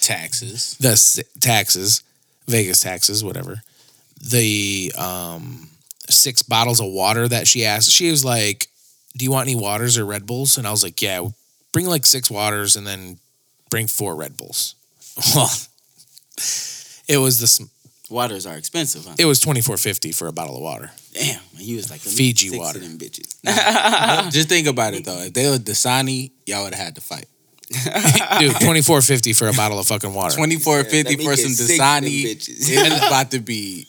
Taxes. 0.00 0.76
The 0.78 1.24
taxes, 1.40 2.02
Vegas 2.46 2.80
taxes, 2.80 3.22
whatever. 3.24 3.62
The 4.20 4.92
um, 4.96 5.68
six 6.08 6.42
bottles 6.42 6.80
of 6.80 6.86
water 6.90 7.28
that 7.28 7.46
she 7.46 7.64
asked. 7.64 7.90
She 7.90 8.10
was 8.10 8.24
like, 8.24 8.68
"Do 9.16 9.24
you 9.24 9.30
want 9.30 9.48
any 9.48 9.58
waters 9.58 9.98
or 9.98 10.04
Red 10.04 10.26
Bulls?" 10.26 10.56
And 10.58 10.66
I 10.66 10.70
was 10.70 10.82
like, 10.82 11.00
"Yeah, 11.02 11.28
bring 11.72 11.86
like 11.86 12.06
six 12.06 12.30
waters 12.30 12.76
and 12.76 12.86
then 12.86 13.18
bring 13.70 13.86
four 13.86 14.16
Red 14.16 14.36
Bulls." 14.36 14.74
Well, 15.34 15.48
it 17.06 17.18
was 17.18 17.38
the 17.38 17.46
sm- 17.46 17.64
Waters 18.10 18.46
are 18.46 18.56
expensive, 18.56 19.04
huh? 19.06 19.14
it 19.18 19.24
was 19.24 19.40
twenty 19.40 19.60
four 19.60 19.76
fifty 19.76 20.12
for 20.12 20.28
a 20.28 20.32
bottle 20.32 20.56
of 20.56 20.62
water. 20.62 20.90
Damn, 21.14 21.40
and 21.52 21.60
he 21.60 21.74
was 21.74 21.90
like 21.90 22.00
Fiji 22.00 22.56
water. 22.56 22.78
Of 22.78 22.84
them 22.84 22.98
bitches. 22.98 23.40
Just 24.32 24.48
think 24.48 24.66
about 24.66 24.94
it 24.94 25.04
though. 25.04 25.18
If 25.20 25.32
they 25.32 25.48
were 25.48 25.56
Dasani, 25.56 26.30
y'all 26.46 26.64
would 26.64 26.74
have 26.74 26.84
had 26.84 26.94
to 26.96 27.00
fight. 27.00 27.26
Dude, 28.40 28.60
twenty 28.60 28.82
four 28.82 29.00
fifty 29.00 29.32
for 29.32 29.48
a 29.48 29.52
bottle 29.54 29.78
of 29.78 29.86
fucking 29.86 30.12
water. 30.12 30.36
Twenty 30.36 30.56
four 30.56 30.84
fifty 30.84 31.16
let 31.16 31.24
for 31.24 31.36
some 31.36 31.52
six 31.52 31.80
Dasani. 31.80 32.24
bitches. 32.24 32.68
It's 32.68 33.06
about 33.06 33.30
to 33.30 33.38
be 33.40 33.86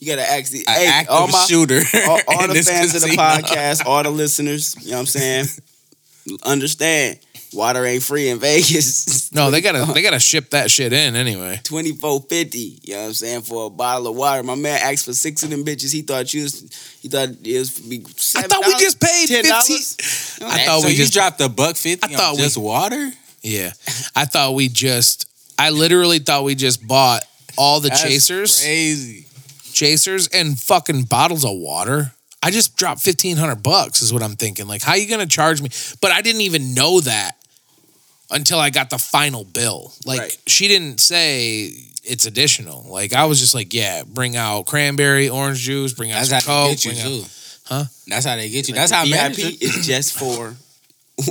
You 0.00 0.14
gotta 0.16 0.28
ask 0.30 0.50
the 0.52 0.64
hey, 0.66 0.86
active 0.88 1.14
all 1.14 1.28
my 1.28 1.44
shooter. 1.46 1.80
all, 2.08 2.20
all 2.28 2.48
the 2.48 2.62
fans 2.62 2.94
of 2.94 3.02
the 3.02 3.16
podcast, 3.16 3.86
all 3.86 4.02
the 4.02 4.10
listeners. 4.10 4.76
You 4.84 4.90
know 4.92 4.96
what 4.96 5.00
I'm 5.00 5.06
saying? 5.06 5.46
Understand, 6.42 7.18
water 7.52 7.84
ain't 7.84 8.02
free 8.02 8.28
in 8.28 8.38
Vegas. 8.38 9.22
No, 9.34 9.50
they 9.50 9.60
gotta 9.60 9.92
they 9.92 10.00
gotta 10.00 10.20
ship 10.20 10.50
that 10.50 10.70
shit 10.70 10.92
in 10.92 11.16
anyway. 11.16 11.58
Twenty 11.64 11.90
four 11.90 12.20
fifty. 12.20 12.78
You 12.84 12.94
know 12.94 13.00
what 13.00 13.06
I'm 13.08 13.12
saying 13.14 13.40
for 13.42 13.66
a 13.66 13.70
bottle 13.70 14.06
of 14.06 14.14
water. 14.14 14.44
My 14.44 14.54
man 14.54 14.78
asked 14.80 15.06
for 15.06 15.12
six 15.12 15.42
of 15.42 15.50
them 15.50 15.64
bitches. 15.64 15.92
He 15.92 16.02
thought 16.02 16.32
you 16.32 16.44
was. 16.44 16.60
He 17.02 17.08
thought 17.08 17.30
it 17.42 17.58
was 17.58 17.80
be. 17.80 17.98
I 18.36 18.42
thought 18.42 18.64
we 18.64 18.72
just 18.78 19.00
paid 19.00 19.26
ten 19.26 19.44
dollars. 19.44 20.38
I 20.40 20.64
thought 20.66 20.82
so 20.82 20.86
we 20.86 20.94
just 20.94 21.12
dropped 21.12 21.40
a 21.40 21.48
buck 21.48 21.74
fifty 21.74 22.14
I 22.14 22.14
on 22.14 22.20
thought 22.20 22.36
we- 22.36 22.42
just 22.42 22.56
water. 22.56 23.10
yeah. 23.42 23.72
I 24.14 24.24
thought 24.24 24.54
we 24.54 24.68
just. 24.68 25.28
I 25.58 25.70
literally 25.70 26.20
thought 26.20 26.44
we 26.44 26.54
just 26.54 26.86
bought 26.86 27.24
all 27.58 27.80
the 27.80 27.88
That's 27.88 28.02
chasers, 28.02 28.60
crazy. 28.62 29.26
Chasers, 29.74 30.28
and 30.28 30.58
fucking 30.58 31.04
bottles 31.04 31.44
of 31.44 31.52
water. 31.54 32.12
I 32.42 32.50
just 32.50 32.76
dropped 32.76 33.00
fifteen 33.02 33.36
hundred 33.36 33.62
bucks. 33.62 34.00
Is 34.02 34.12
what 34.12 34.22
I'm 34.22 34.36
thinking. 34.36 34.66
Like, 34.66 34.82
how 34.82 34.94
you 34.94 35.08
gonna 35.08 35.26
charge 35.26 35.60
me? 35.60 35.68
But 36.00 36.10
I 36.12 36.22
didn't 36.22 36.42
even 36.42 36.74
know 36.74 37.00
that 37.00 37.32
until 38.30 38.58
I 38.58 38.70
got 38.70 38.90
the 38.90 38.98
final 38.98 39.44
bill. 39.44 39.92
Like, 40.06 40.20
Right. 40.20 40.38
she 40.46 40.68
didn't 40.68 40.98
say 41.00 41.70
it's 42.04 42.26
additional. 42.26 42.84
Like, 42.88 43.14
I 43.14 43.24
was 43.26 43.38
just 43.40 43.54
like, 43.54 43.72
yeah, 43.74 44.02
bring 44.06 44.36
out 44.36 44.66
cranberry, 44.66 45.28
orange 45.28 45.58
juice, 45.60 45.92
bring 45.92 46.10
out 46.12 46.26
That's 46.26 46.44
some 46.44 46.52
how 46.54 46.64
they 46.68 46.74
coke, 46.74 46.82
get 46.82 46.84
you 46.84 47.00
out- 47.00 47.06
too. 47.06 47.24
Huh? 47.66 47.84
That's 48.08 48.26
how 48.26 48.36
they 48.36 48.50
get 48.50 48.68
you. 48.68 48.74
Like 48.74 48.88
That's 48.88 48.90
the 49.08 49.16
how 49.16 49.28
VIP 49.28 49.56
is 49.62 49.86
just 49.86 50.12
for 50.18 50.54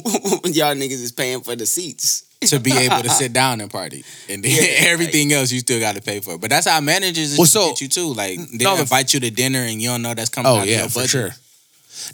y'all 0.46 0.74
niggas 0.76 1.02
is 1.02 1.12
paying 1.12 1.42
for 1.42 1.56
the 1.56 1.66
seats 1.66 2.24
to 2.50 2.60
be 2.60 2.72
able 2.72 3.02
to 3.02 3.10
sit 3.10 3.34
down 3.34 3.62
and 3.62 3.70
party, 3.72 4.04
and 4.30 4.44
then 4.44 4.52
Yeah, 4.52 4.88
everything 4.92 5.32
else 5.34 5.52
you 5.52 5.60
still 5.60 5.80
got 5.80 5.96
to 5.96 6.02
pay 6.02 6.20
for. 6.20 6.38
But 6.38 6.50
that's 6.50 6.68
how 6.68 6.80
managers 6.82 7.38
Well, 7.38 7.48
so- 7.48 7.70
get 7.70 7.82
you 7.82 7.88
too. 7.88 8.14
Like 8.14 8.38
they 8.52 8.64
No, 8.66 8.78
invite 8.78 9.14
you 9.14 9.20
to 9.22 9.32
dinner 9.32 9.60
and 9.60 9.82
you 9.82 9.90
don't 9.90 10.02
know 10.02 10.14
that's 10.14 10.30
coming. 10.30 10.52
Oh 10.52 10.58
out 10.60 10.68
yeah, 10.68 10.88
for 10.88 11.08
sure. 11.08 11.32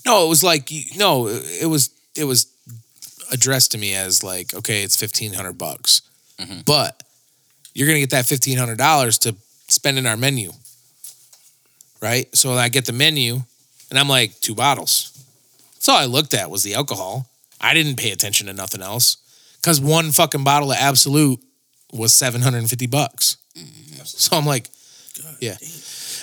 No, 0.05 0.25
it 0.25 0.29
was 0.29 0.43
like 0.43 0.69
no, 0.97 1.27
it 1.27 1.65
was 1.67 1.89
it 2.15 2.25
was 2.25 2.47
addressed 3.31 3.71
to 3.71 3.77
me 3.77 3.93
as 3.95 4.23
like 4.23 4.53
okay, 4.53 4.83
it's 4.83 4.95
fifteen 4.95 5.33
hundred 5.33 5.57
bucks, 5.57 6.01
Mhm. 6.39 6.65
but 6.65 7.01
you're 7.73 7.87
gonna 7.87 7.99
get 7.99 8.09
that 8.11 8.25
fifteen 8.25 8.57
hundred 8.57 8.77
dollars 8.77 9.17
to 9.19 9.35
spend 9.67 9.97
in 9.97 10.05
our 10.05 10.17
menu, 10.17 10.51
right? 12.01 12.27
So 12.35 12.53
I 12.53 12.69
get 12.69 12.85
the 12.85 12.93
menu, 12.93 13.41
and 13.89 13.99
I'm 13.99 14.09
like 14.09 14.39
two 14.41 14.55
bottles. 14.55 15.11
That's 15.75 15.89
all 15.89 15.97
I 15.97 16.05
looked 16.05 16.33
at 16.33 16.49
was 16.49 16.63
the 16.63 16.73
alcohol. 16.75 17.27
I 17.61 17.73
didn't 17.73 17.95
pay 17.97 18.11
attention 18.11 18.47
to 18.47 18.53
nothing 18.53 18.81
else 18.81 19.17
because 19.61 19.79
one 19.81 20.11
fucking 20.11 20.43
bottle 20.43 20.71
of 20.71 20.77
Absolut 20.79 21.39
was 21.93 22.13
seven 22.13 22.41
hundred 22.41 22.59
and 22.59 22.69
fifty 22.69 22.87
bucks. 22.87 23.37
So 24.05 24.37
I'm 24.37 24.45
like, 24.45 24.69
yeah, 25.39 25.57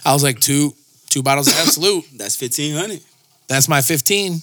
I 0.05 0.12
was 0.12 0.22
like 0.22 0.41
two 0.41 0.74
two 1.11 1.22
bottles 1.22 1.49
of 1.49 1.55
Absolut. 1.55 2.05
That's 2.16 2.37
fifteen 2.37 2.74
hundred. 2.76 3.01
That's 3.49 3.68
my 3.68 3.80
15. 3.80 4.41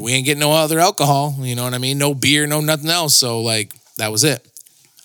We 0.00 0.12
ain't 0.12 0.26
getting 0.26 0.40
no 0.40 0.50
other 0.52 0.80
alcohol. 0.80 1.36
You 1.38 1.54
know 1.54 1.62
what 1.62 1.74
I 1.74 1.78
mean? 1.78 1.96
No 1.96 2.12
beer, 2.12 2.44
no 2.46 2.60
nothing 2.60 2.90
else. 2.90 3.14
So, 3.14 3.40
like, 3.40 3.72
that 3.98 4.10
was 4.10 4.24
it. 4.24 4.44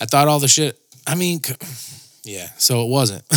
I 0.01 0.05
thought 0.05 0.27
all 0.27 0.39
the 0.39 0.47
shit. 0.47 0.77
I 1.05 1.13
mean, 1.15 1.39
yeah. 2.23 2.49
So 2.57 2.83
it 2.83 2.89
wasn't. 2.89 3.23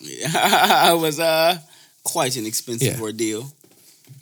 Yeah, 0.00 0.92
it 0.94 0.98
was 1.00 1.18
uh 1.18 1.58
quite 2.04 2.36
an 2.36 2.46
expensive 2.46 2.94
Yeah. 2.96 3.02
ordeal. 3.02 3.50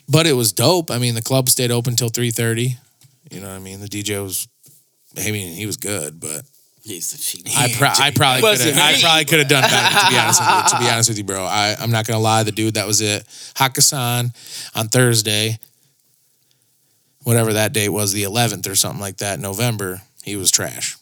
but 0.09 0.25
it 0.25 0.33
was 0.33 0.51
dope. 0.51 0.89
I 0.89 0.97
mean, 0.97 1.13
the 1.13 1.21
club 1.21 1.49
stayed 1.49 1.69
open 1.71 1.95
till 1.95 2.09
3.30. 2.09 2.77
You 3.31 3.41
know 3.41 3.47
what 3.47 3.55
I 3.55 3.59
mean? 3.59 3.79
The 3.79 3.87
DJ 3.87 4.21
was, 4.21 4.47
I 5.17 5.31
mean, 5.31 5.53
he 5.53 5.65
was 5.65 5.77
good, 5.77 6.19
but 6.19 6.41
He's 6.87 7.11
the 7.11 7.17
cheap. 7.17 7.45
I, 7.57 7.67
pro- 7.77 8.05
I 8.05 8.11
probably 8.11 8.41
could 8.49 8.61
have. 8.61 8.77
I 8.77 9.01
probably 9.01 9.25
could 9.25 9.39
have 9.39 9.49
done 9.49 9.63
better. 9.63 9.99
To 9.99 10.09
be 10.09 10.17
honest 10.17 10.39
with 10.39 10.49
you, 10.49 10.69
to 10.69 10.79
be 10.79 10.89
honest 10.89 11.09
with 11.09 11.17
you, 11.17 11.23
bro, 11.25 11.43
I, 11.43 11.75
I'm 11.77 11.91
not 11.91 12.07
gonna 12.07 12.19
lie. 12.19 12.43
The 12.43 12.53
dude 12.53 12.75
that 12.75 12.87
was 12.87 13.01
it, 13.01 13.25
Hakkasan, 13.55 14.33
on 14.73 14.87
Thursday, 14.87 15.59
whatever 17.23 17.51
that 17.51 17.73
date 17.73 17.89
was, 17.89 18.13
the 18.13 18.23
11th 18.23 18.69
or 18.69 18.75
something 18.75 19.01
like 19.01 19.17
that, 19.17 19.39
November. 19.39 20.01
He 20.23 20.37
was 20.37 20.49
trash 20.49 20.95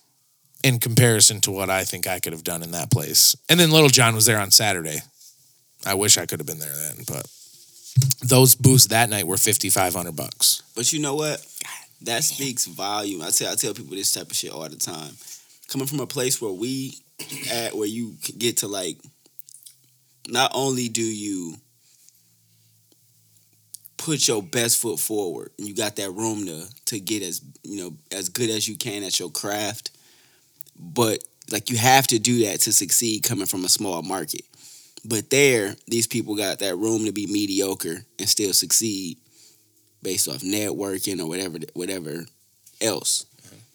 in 0.64 0.80
comparison 0.80 1.40
to 1.42 1.52
what 1.52 1.70
I 1.70 1.84
think 1.84 2.08
I 2.08 2.20
could 2.20 2.34
have 2.34 2.44
done 2.44 2.64
in 2.64 2.72
that 2.72 2.90
place. 2.90 3.36
And 3.48 3.60
then 3.60 3.70
Little 3.70 3.90
John 3.90 4.16
was 4.16 4.26
there 4.26 4.40
on 4.40 4.50
Saturday. 4.50 5.00
I 5.86 5.94
wish 5.94 6.18
I 6.18 6.26
could 6.26 6.40
have 6.40 6.48
been 6.48 6.58
there 6.60 6.74
then, 6.76 7.06
but 7.08 7.28
those 8.24 8.56
booths 8.56 8.88
that 8.88 9.10
night 9.10 9.28
were 9.28 9.38
5,500 9.38 10.16
bucks. 10.16 10.64
But 10.76 10.92
you 10.92 11.00
know 11.00 11.14
what? 11.14 11.46
That 12.02 12.24
speaks 12.24 12.66
volume. 12.66 13.22
I 13.22 13.30
tell 13.30 13.52
I 13.52 13.56
tell 13.56 13.74
people 13.74 13.96
this 13.96 14.14
type 14.14 14.30
of 14.30 14.36
shit 14.36 14.52
all 14.52 14.68
the 14.68 14.76
time. 14.76 15.14
Coming 15.70 15.88
from 15.88 16.00
a 16.00 16.08
place 16.08 16.42
where 16.42 16.52
we 16.52 16.98
at 17.52 17.76
where 17.76 17.88
you 17.88 18.16
get 18.38 18.58
to 18.58 18.68
like 18.68 18.98
not 20.28 20.52
only 20.54 20.90
do 20.90 21.04
you 21.04 21.56
put 23.98 24.28
your 24.28 24.44
best 24.44 24.80
foot 24.80 25.00
forward 25.00 25.52
and 25.58 25.68
you 25.68 25.74
got 25.74 25.96
that 25.96 26.12
room 26.12 26.46
to 26.46 26.68
to 26.86 27.00
get 27.00 27.24
as 27.24 27.42
you 27.64 27.78
know 27.78 27.94
as 28.12 28.30
good 28.30 28.50
as 28.50 28.68
you 28.68 28.76
can 28.76 29.04
at 29.04 29.20
your 29.20 29.32
craft, 29.32 29.92
but 30.78 31.24
like 31.52 31.70
you 31.70 31.78
have 31.78 32.08
to 32.08 32.20
do 32.20 32.46
that 32.46 32.60
to 32.62 32.74
succeed 32.74 33.24
coming 33.24 33.46
from 33.46 33.66
a 33.66 33.70
small 33.70 34.02
market. 34.02 34.42
But 35.08 35.30
there, 35.30 35.76
these 35.88 36.08
people 36.08 36.36
got 36.36 36.60
that 36.60 36.78
room 36.78 37.06
to 37.06 37.12
be 37.12 37.28
mediocre 37.28 38.06
and 38.18 38.28
still 38.28 38.54
succeed 38.54 39.20
based 40.06 40.30
off 40.30 40.42
networking 40.42 41.20
or 41.20 41.26
whatever 41.26 41.58
whatever 41.74 42.26
else. 42.80 43.26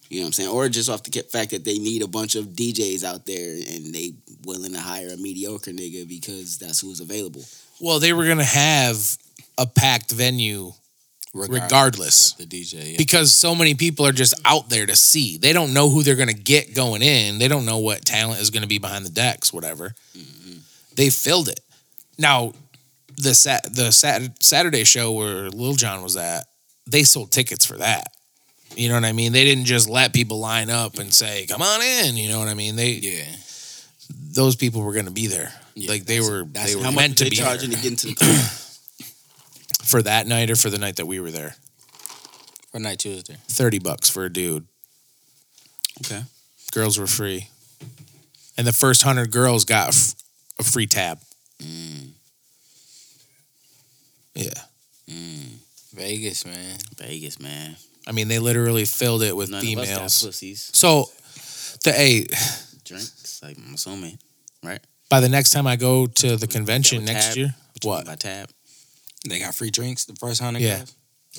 You 0.09 0.19
know 0.19 0.25
what 0.25 0.27
I'm 0.29 0.33
saying? 0.33 0.49
Or 0.49 0.69
just 0.69 0.89
off 0.89 1.05
the 1.05 1.23
fact 1.23 1.53
that 1.53 1.65
they 1.65 1.79
need 1.79 2.03
a 2.03 2.09
bunch 2.09 2.35
of 2.35 2.47
DJs 2.47 3.05
out 3.05 3.27
there 3.27 3.53
and 3.55 3.95
they 3.95 4.15
willing 4.45 4.73
to 4.73 4.81
hire 4.81 5.09
a 5.09 5.17
mediocre 5.17 5.71
nigga 5.71 6.09
because 6.09 6.59
that's 6.59 6.81
who's 6.81 7.01
available. 7.01 7.45
Well, 7.81 8.01
they 8.01 8.13
were 8.13 8.27
gonna 8.27 8.43
have 8.43 9.17
a 9.57 9.67
packed 9.67 10.11
venue 10.11 10.73
regardless. 11.35 12.33
of 12.33 12.49
the 12.49 12.63
DJ. 12.63 12.93
Yeah. 12.93 12.95
because 12.99 13.33
so 13.33 13.55
many 13.55 13.75
people 13.75 14.07
are 14.07 14.13
just 14.13 14.35
out 14.45 14.69
there 14.69 14.87
to 14.87 14.97
see. 14.97 15.37
They 15.37 15.53
don't 15.53 15.73
know 15.73 15.89
who 15.89 16.03
they're 16.03 16.17
going 16.17 16.29
to 16.29 16.35
get 16.35 16.75
going 16.75 17.03
in. 17.03 17.39
They 17.39 17.49
don't 17.49 17.65
know 17.65 17.79
what 17.79 18.05
talent 18.05 18.41
is 18.41 18.51
going 18.51 18.63
to 18.63 18.69
be 18.69 18.79
behind 18.79 19.05
the 19.05 19.11
decks, 19.11 19.53
whatever. 19.53 19.95
Mm-hmm. 20.17 20.59
They 20.97 21.11
filled 21.11 21.49
it. 21.49 21.61
Now, 22.19 22.53
the 23.23 23.35
sat 23.35 23.65
the 23.75 23.91
sat- 23.93 24.43
Saturday 24.43 24.85
show 24.85 25.13
where 25.13 25.51
Lil 25.51 25.75
Jon 25.75 26.03
was 26.03 26.17
at, 26.17 26.47
they 26.87 27.03
sold 27.03 27.33
tickets 27.33 27.65
for 27.65 27.79
that. 27.79 28.05
You 28.77 28.89
know 28.89 28.95
what 28.95 29.05
I 29.05 29.13
mean? 29.13 29.33
They 29.33 29.45
didn't 29.45 29.65
just 29.65 29.89
let 29.89 30.13
people 30.13 30.39
line 30.39 30.71
up 30.71 30.99
and 30.99 31.13
say, 31.13 31.47
"Come 31.47 31.63
on 31.63 31.83
in." 31.83 32.17
You 32.17 32.29
know 32.29 32.39
what 32.39 32.49
I 32.49 32.55
mean? 32.55 32.77
They 32.77 32.93
yeah. 32.93 33.25
those 34.33 34.57
people 34.57 34.83
were 34.83 34.93
going 34.93 35.07
to 35.07 35.11
be 35.11 35.27
there. 35.27 35.53
Yeah, 35.75 35.91
like 35.91 36.05
they 36.05 36.21
were 36.21 36.45
they 36.45 36.77
were 36.77 36.93
meant 36.93 37.19
to 37.19 37.25
they 37.25 37.31
be 37.31 37.37
charging 37.37 37.71
there 37.71 37.79
to 37.79 37.83
get 37.83 37.93
into 37.93 38.07
the 38.09 38.15
club? 38.15 38.61
for 39.85 40.03
that 40.03 40.27
night 40.27 40.51
or 40.51 40.57
for 40.57 40.71
the 40.71 40.79
night 40.79 40.97
that 40.97 41.07
we 41.07 41.19
were 41.19 41.33
there. 41.33 41.57
For 42.71 42.79
night 42.79 43.01
Tuesday. 43.01 43.37
30 43.49 43.81
bucks 43.81 44.09
for 44.09 44.25
a 44.25 44.33
dude. 44.33 44.67
Okay. 46.05 46.23
girls 46.73 46.99
were 46.99 47.09
free, 47.09 47.49
and 48.57 48.67
the 48.67 48.73
first 48.73 49.03
hundred 49.03 49.33
girls 49.33 49.65
got 49.65 49.95
a 50.59 50.63
free 50.63 50.87
tab. 50.87 51.19
Mm, 51.61 52.11
Yeah, 54.35 54.51
Vegas, 55.95 56.45
man. 56.47 56.79
Vegas, 56.99 57.41
man. 57.41 57.77
I 58.07 58.13
mean 58.13 58.29
they 58.29 58.39
literally 58.39 58.85
filled 58.85 59.23
it 59.23 59.37
with 59.37 59.51
None 59.51 59.61
of 59.61 59.65
us 59.65 59.75
got 59.75 59.87
females. 59.95 60.23
pussies. 60.25 60.71
So, 60.73 61.07
the 61.85 61.93
hey, 61.93 62.27
Drinks, 62.85 63.41
like 63.43 63.57
I'm 63.59 63.75
assuming. 63.75 64.19
Right? 64.63 64.81
By 65.09 65.21
the 65.21 65.29
next 65.29 65.51
time 65.51 65.67
I 65.67 65.77
go 65.77 66.07
to 66.07 66.37
the 66.37 66.47
convention 66.47 67.05
next 67.05 67.29
tab? 67.29 67.37
year, 67.37 67.55
What 67.73 67.85
you 67.85 67.91
what? 67.91 68.07
mean 68.07 68.17
tab. 68.19 68.51
They 69.29 69.39
got 69.41 69.55
free 69.55 69.71
drinks 69.71 70.05
the 70.05 70.15
first 70.15 70.41
hundred 70.41 70.63
Yeah. 70.63 70.79
guys. 70.79 70.95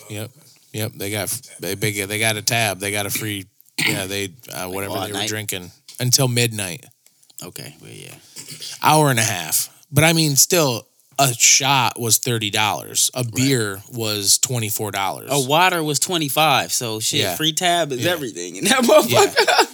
Yep, 0.09 0.31
yep. 0.73 0.91
They 0.93 1.11
got 1.11 1.29
they 1.59 1.75
big. 1.75 2.07
They 2.07 2.19
got 2.19 2.37
a 2.37 2.41
tab. 2.41 2.79
They 2.79 2.91
got 2.91 3.05
a 3.05 3.09
free. 3.09 3.45
Yeah, 3.87 4.05
they 4.05 4.33
uh, 4.53 4.67
whatever 4.69 4.97
all 4.97 5.05
they 5.05 5.11
were 5.11 5.17
night? 5.19 5.29
drinking 5.29 5.71
until 5.99 6.27
midnight, 6.27 6.85
Okay. 7.43 7.75
Well, 7.81 7.89
yeah. 7.91 8.13
hour 8.83 9.09
and 9.09 9.19
a 9.19 9.23
half. 9.23 9.69
But 9.91 10.03
I 10.03 10.13
mean, 10.13 10.35
still, 10.35 10.87
a 11.30 11.34
shot 11.34 11.99
was 11.99 12.17
thirty 12.17 12.49
dollars. 12.49 13.11
A 13.13 13.24
beer 13.24 13.82
was 13.91 14.38
twenty 14.39 14.69
four 14.69 14.91
dollars. 14.91 15.30
A 15.32 15.39
water 15.47 15.84
was 15.84 15.99
twenty 15.99 16.28
five. 16.30 16.72
So 16.72 16.99
shit, 16.99 17.22
Yeah. 17.22 17.36
free 17.36 17.53
tab 17.53 17.91
is 17.91 18.01
Yeah. 18.03 18.11
everything 18.11 18.55
in 18.57 18.65
that 18.65 18.84
motherfucker. 18.84 19.67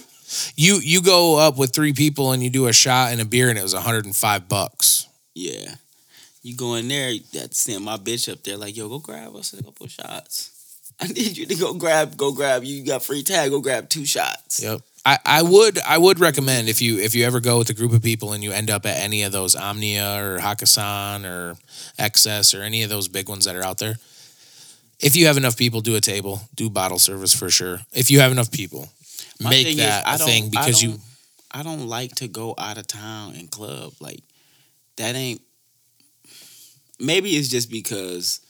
You 0.56 0.80
you 0.82 1.00
go 1.02 1.36
up 1.38 1.56
with 1.56 1.72
three 1.72 1.92
people 1.94 2.32
and 2.32 2.42
you 2.42 2.50
do 2.50 2.66
a 2.66 2.72
shot 2.72 3.12
and 3.12 3.20
a 3.20 3.24
beer 3.24 3.48
and 3.48 3.58
it 3.58 3.62
was 3.62 3.74
105 3.74 4.48
bucks. 4.48 5.06
Yeah. 5.34 5.74
You 6.42 6.54
go 6.54 6.74
in 6.74 6.88
there, 6.88 7.12
to 7.32 7.48
send 7.52 7.84
my 7.84 7.96
bitch 7.96 8.30
up 8.30 8.42
there, 8.44 8.56
like, 8.56 8.76
yo, 8.76 8.88
go 8.88 8.98
grab 8.98 9.34
us 9.36 9.52
a 9.54 9.62
couple 9.62 9.86
shots. 9.88 10.50
I 11.00 11.06
need 11.08 11.36
you 11.36 11.46
to 11.46 11.54
go 11.54 11.74
grab, 11.74 12.16
go 12.16 12.32
grab. 12.32 12.62
You 12.64 12.84
got 12.84 13.02
free 13.02 13.22
tag, 13.22 13.50
go 13.50 13.60
grab 13.60 13.88
two 13.88 14.04
shots. 14.04 14.62
Yep. 14.62 14.80
I, 15.08 15.18
I 15.24 15.42
would 15.42 15.78
I 15.78 15.96
would 15.96 16.20
recommend 16.20 16.68
if 16.68 16.82
you 16.82 16.98
if 16.98 17.14
you 17.14 17.24
ever 17.24 17.40
go 17.40 17.56
with 17.56 17.70
a 17.70 17.74
group 17.74 17.94
of 17.94 18.02
people 18.02 18.34
and 18.34 18.44
you 18.44 18.52
end 18.52 18.68
up 18.68 18.84
at 18.84 18.98
any 18.98 19.22
of 19.22 19.32
those 19.32 19.56
Omnia 19.56 20.22
or 20.22 20.38
Hakkasan 20.38 21.24
or 21.24 21.54
XS 21.98 22.58
or 22.58 22.62
any 22.62 22.82
of 22.82 22.90
those 22.90 23.08
big 23.08 23.26
ones 23.26 23.46
that 23.46 23.56
are 23.56 23.64
out 23.64 23.78
there. 23.78 23.96
If 25.00 25.16
you 25.16 25.26
have 25.26 25.38
enough 25.38 25.56
people, 25.56 25.80
do 25.80 25.96
a 25.96 26.00
table, 26.02 26.42
do 26.54 26.68
bottle 26.68 26.98
service 26.98 27.32
for 27.32 27.48
sure. 27.48 27.80
If 27.90 28.10
you 28.10 28.20
have 28.20 28.32
enough 28.32 28.52
people, 28.52 28.90
My 29.40 29.48
make 29.48 29.68
is, 29.68 29.76
that 29.78 30.06
I 30.06 30.16
a 30.16 30.18
thing 30.18 30.44
I 30.44 30.48
because 30.50 30.82
you 30.82 30.98
I 31.50 31.62
don't 31.62 31.86
like 31.86 32.16
to 32.16 32.28
go 32.28 32.54
out 32.58 32.76
of 32.76 32.86
town 32.86 33.34
and 33.34 33.50
club. 33.50 33.94
Like 34.00 34.20
that 34.96 35.14
ain't. 35.14 35.40
Maybe 37.00 37.30
it's 37.30 37.48
just 37.48 37.70
because 37.70 38.40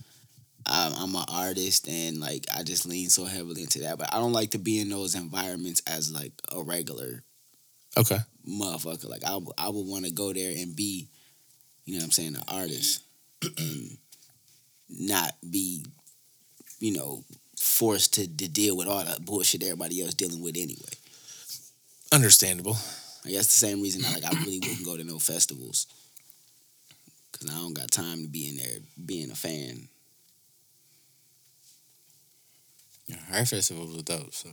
I'm, 0.69 0.93
I'm 0.95 1.15
an 1.15 1.25
artist 1.29 1.89
and 1.89 2.21
like 2.21 2.47
I 2.55 2.63
just 2.63 2.87
lean 2.87 3.09
so 3.09 3.25
heavily 3.25 3.63
into 3.63 3.81
that. 3.81 3.99
But 3.99 4.15
I 4.15 4.19
don't 4.19 4.33
like 4.33 4.53
to 4.53 4.59
be 4.59 4.81
in 4.81 4.91
those 4.91 5.15
environments 5.15 5.83
as 5.87 6.13
like 6.13 6.33
a 6.53 6.63
regular 6.63 7.23
okay. 7.97 8.19
motherfucker. 8.49 9.09
Like 9.09 9.25
I, 9.27 9.39
I 9.57 9.69
would 9.69 9.87
want 9.87 10.05
to 10.05 10.11
go 10.11 10.33
there 10.33 10.53
and 10.57 10.75
be, 10.75 11.09
you 11.85 11.95
know 11.95 12.01
what 12.01 12.05
I'm 12.05 12.11
saying, 12.13 12.37
an 12.37 12.43
artist 12.49 13.03
and 13.59 13.99
not 14.89 15.33
be, 15.49 15.85
you 16.81 16.97
know, 16.97 17.25
forced 17.59 18.15
to, 18.15 18.37
to 18.37 18.49
deal 18.49 18.77
with 18.77 18.87
all 18.87 19.05
the 19.05 19.21
bullshit 19.21 19.63
everybody 19.63 20.03
else 20.03 20.15
dealing 20.15 20.43
with 20.43 20.57
anyway. 20.57 20.95
Understandable. 22.13 22.77
I 23.25 23.31
guess 23.31 23.47
the 23.47 23.67
same 23.67 23.83
reason 23.83 24.05
I 24.05 24.15
like 24.15 24.25
I 24.25 24.39
really 24.41 24.61
wouldn't 24.61 24.85
go 24.85 24.97
to 24.97 25.05
no 25.05 25.19
festivals. 25.19 25.87
Cause 27.33 27.51
I 27.51 27.59
don't 27.59 27.75
got 27.75 27.91
time 27.91 28.23
to 28.23 28.29
be 28.29 28.49
in 28.49 28.57
there 28.57 28.79
being 29.05 29.31
a 29.31 29.35
fan. 29.35 29.89
Yeah, 33.09 33.17
our 33.33 33.45
festival 33.47 33.87
was 33.87 34.03
dope. 34.05 34.33
So 34.33 34.51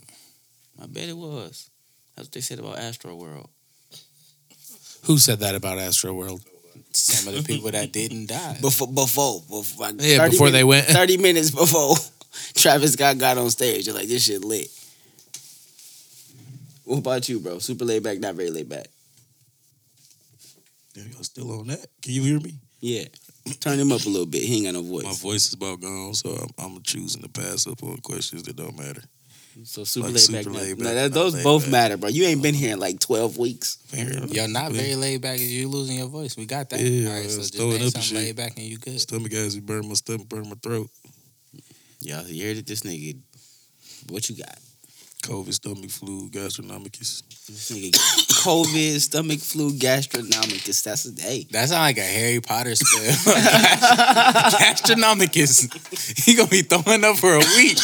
I 0.82 0.88
bet 0.88 1.10
it 1.10 1.18
was. 1.18 1.70
That's 2.16 2.28
what 2.28 2.32
they 2.32 2.42
said 2.42 2.60
about 2.60 2.80
Astro 2.80 3.16
World. 3.16 3.50
Who 5.04 5.18
said 5.20 5.40
that 5.42 5.54
about 5.56 5.78
Astro 5.78 6.14
World? 6.14 6.42
some 6.94 7.28
of 7.34 7.36
the 7.38 7.44
people 7.54 7.70
that 7.72 7.92
didn't 7.92 8.28
die. 8.28 8.58
Before 8.62 8.88
before, 8.88 9.42
before, 9.50 9.88
like, 9.88 9.96
Yeah, 10.00 10.18
30 10.20 10.32
before 10.32 10.50
they 10.50 10.64
went. 10.64 10.86
thirty 10.88 11.18
minutes 11.18 11.52
before 11.52 11.96
Travis 12.56 12.94
Scott 12.94 13.18
got 13.18 13.38
on 13.38 13.50
stage. 13.50 13.86
They're 13.86 13.94
like, 13.94 14.08
this 14.08 14.24
shit 14.24 14.44
lit. 14.44 14.68
What 16.86 17.00
about 17.00 17.28
you, 17.28 17.40
bro? 17.40 17.60
Super 17.60 17.84
laid 17.86 18.04
back, 18.04 18.20
not 18.20 18.36
very 18.36 18.50
laid 18.52 18.70
back. 18.70 18.88
Damn, 20.94 21.12
y'all 21.12 21.24
still 21.24 21.52
on 21.60 21.68
that? 21.68 21.86
Can 22.02 22.14
you 22.14 22.24
hear 22.24 22.40
me? 22.40 22.54
Yeah. 22.80 23.06
Turn 23.60 23.80
him 23.80 23.92
up 23.92 24.04
a 24.06 24.10
little 24.10 24.26
bit. 24.26 24.42
He 24.42 24.56
ain't 24.58 24.66
got 24.66 24.74
no 24.74 24.82
voice. 24.82 25.04
My 25.04 25.10
voice. 25.10 25.22
voice 25.22 25.48
is 25.48 25.54
about 25.54 25.80
gone, 25.80 26.16
so 26.16 26.30
I'm, 26.32 26.50
I'm 26.76 26.82
choosing 26.82 27.22
to 27.22 27.30
pass 27.30 27.68
up 27.68 27.84
on 27.84 27.98
questions 27.98 28.42
that 28.44 28.56
don't 28.56 28.78
matter. 28.78 29.02
So 29.64 29.84
super 29.84 30.08
Like 30.08 30.16
laid 30.16 30.20
super 30.22 30.38
back. 30.38 30.46
not- 30.46 30.62
laid 30.62 30.78
no, 30.80 30.84
back, 30.86 30.94
that, 30.96 31.14
those 31.14 31.34
laid 31.36 31.44
both 31.44 31.64
back. 31.64 31.72
matter, 31.72 31.98
bro. 31.98 32.10
You 32.10 32.26
ain't 32.26 32.42
been 32.42 32.56
uh-huh. 32.56 32.64
here 32.64 32.74
in 32.74 32.80
like 32.80 33.00
twelve 33.00 33.38
weeks. 33.38 33.78
Yo, 33.94 34.48
not 34.48 34.72
very 34.72 34.96
laid 34.96 35.22
back. 35.22 35.36
Is 35.36 35.54
you 35.54 35.70
losing 35.70 35.98
your 35.98 36.08
voice? 36.08 36.36
We 36.36 36.46
got 36.46 36.70
that. 36.72 36.80
Yeah, 36.80 37.10
All 37.10 37.16
right, 37.16 37.26
uh, 37.26 37.30
so 37.30 37.38
just 37.38 37.56
throwing 37.56 37.72
name 37.72 37.82
up 37.82 37.84
and 37.84 37.92
something 37.94 38.18
shit. 38.18 38.18
laid 38.18 38.36
back 38.36 38.58
and 38.58 38.66
you 38.66 38.78
good. 38.78 39.00
Stomach 39.00 39.34
acid 39.34 39.66
burn 39.66 39.88
my 39.88 39.94
stomach, 39.94 40.28
burn 40.28 40.50
my 40.50 40.56
throat. 40.62 40.90
Y'all 42.02 42.28
you 42.28 42.48
heard 42.48 42.58
it, 42.58 42.68
this 42.68 42.82
nigga. 42.82 43.18
What 44.10 44.30
you 44.30 44.36
got? 44.36 44.58
COVID, 45.26 45.54
stomach 45.54 45.90
flu, 45.90 46.30
gastronomicus. 46.30 47.24
This 47.48 47.72
nigga 47.72 47.92
COVID, 48.46 49.00
stomach 49.02 49.40
flu, 49.40 49.72
gastronomicus. 49.72 50.84
That's 50.84 51.06
a 51.06 51.12
day. 51.16 51.48
That 51.52 51.70
sound 51.70 51.82
like 51.82 51.98
a 51.98 52.02
Harry 52.02 52.40
Potter 52.42 52.76
spell. 52.76 53.34
Gastronomicus. 54.62 56.24
He 56.26 56.36
gonna 56.36 56.48
be 56.50 56.62
throwing 56.62 57.04
up 57.04 57.18
for 57.18 57.34
a 57.34 57.40
week. 57.40 57.78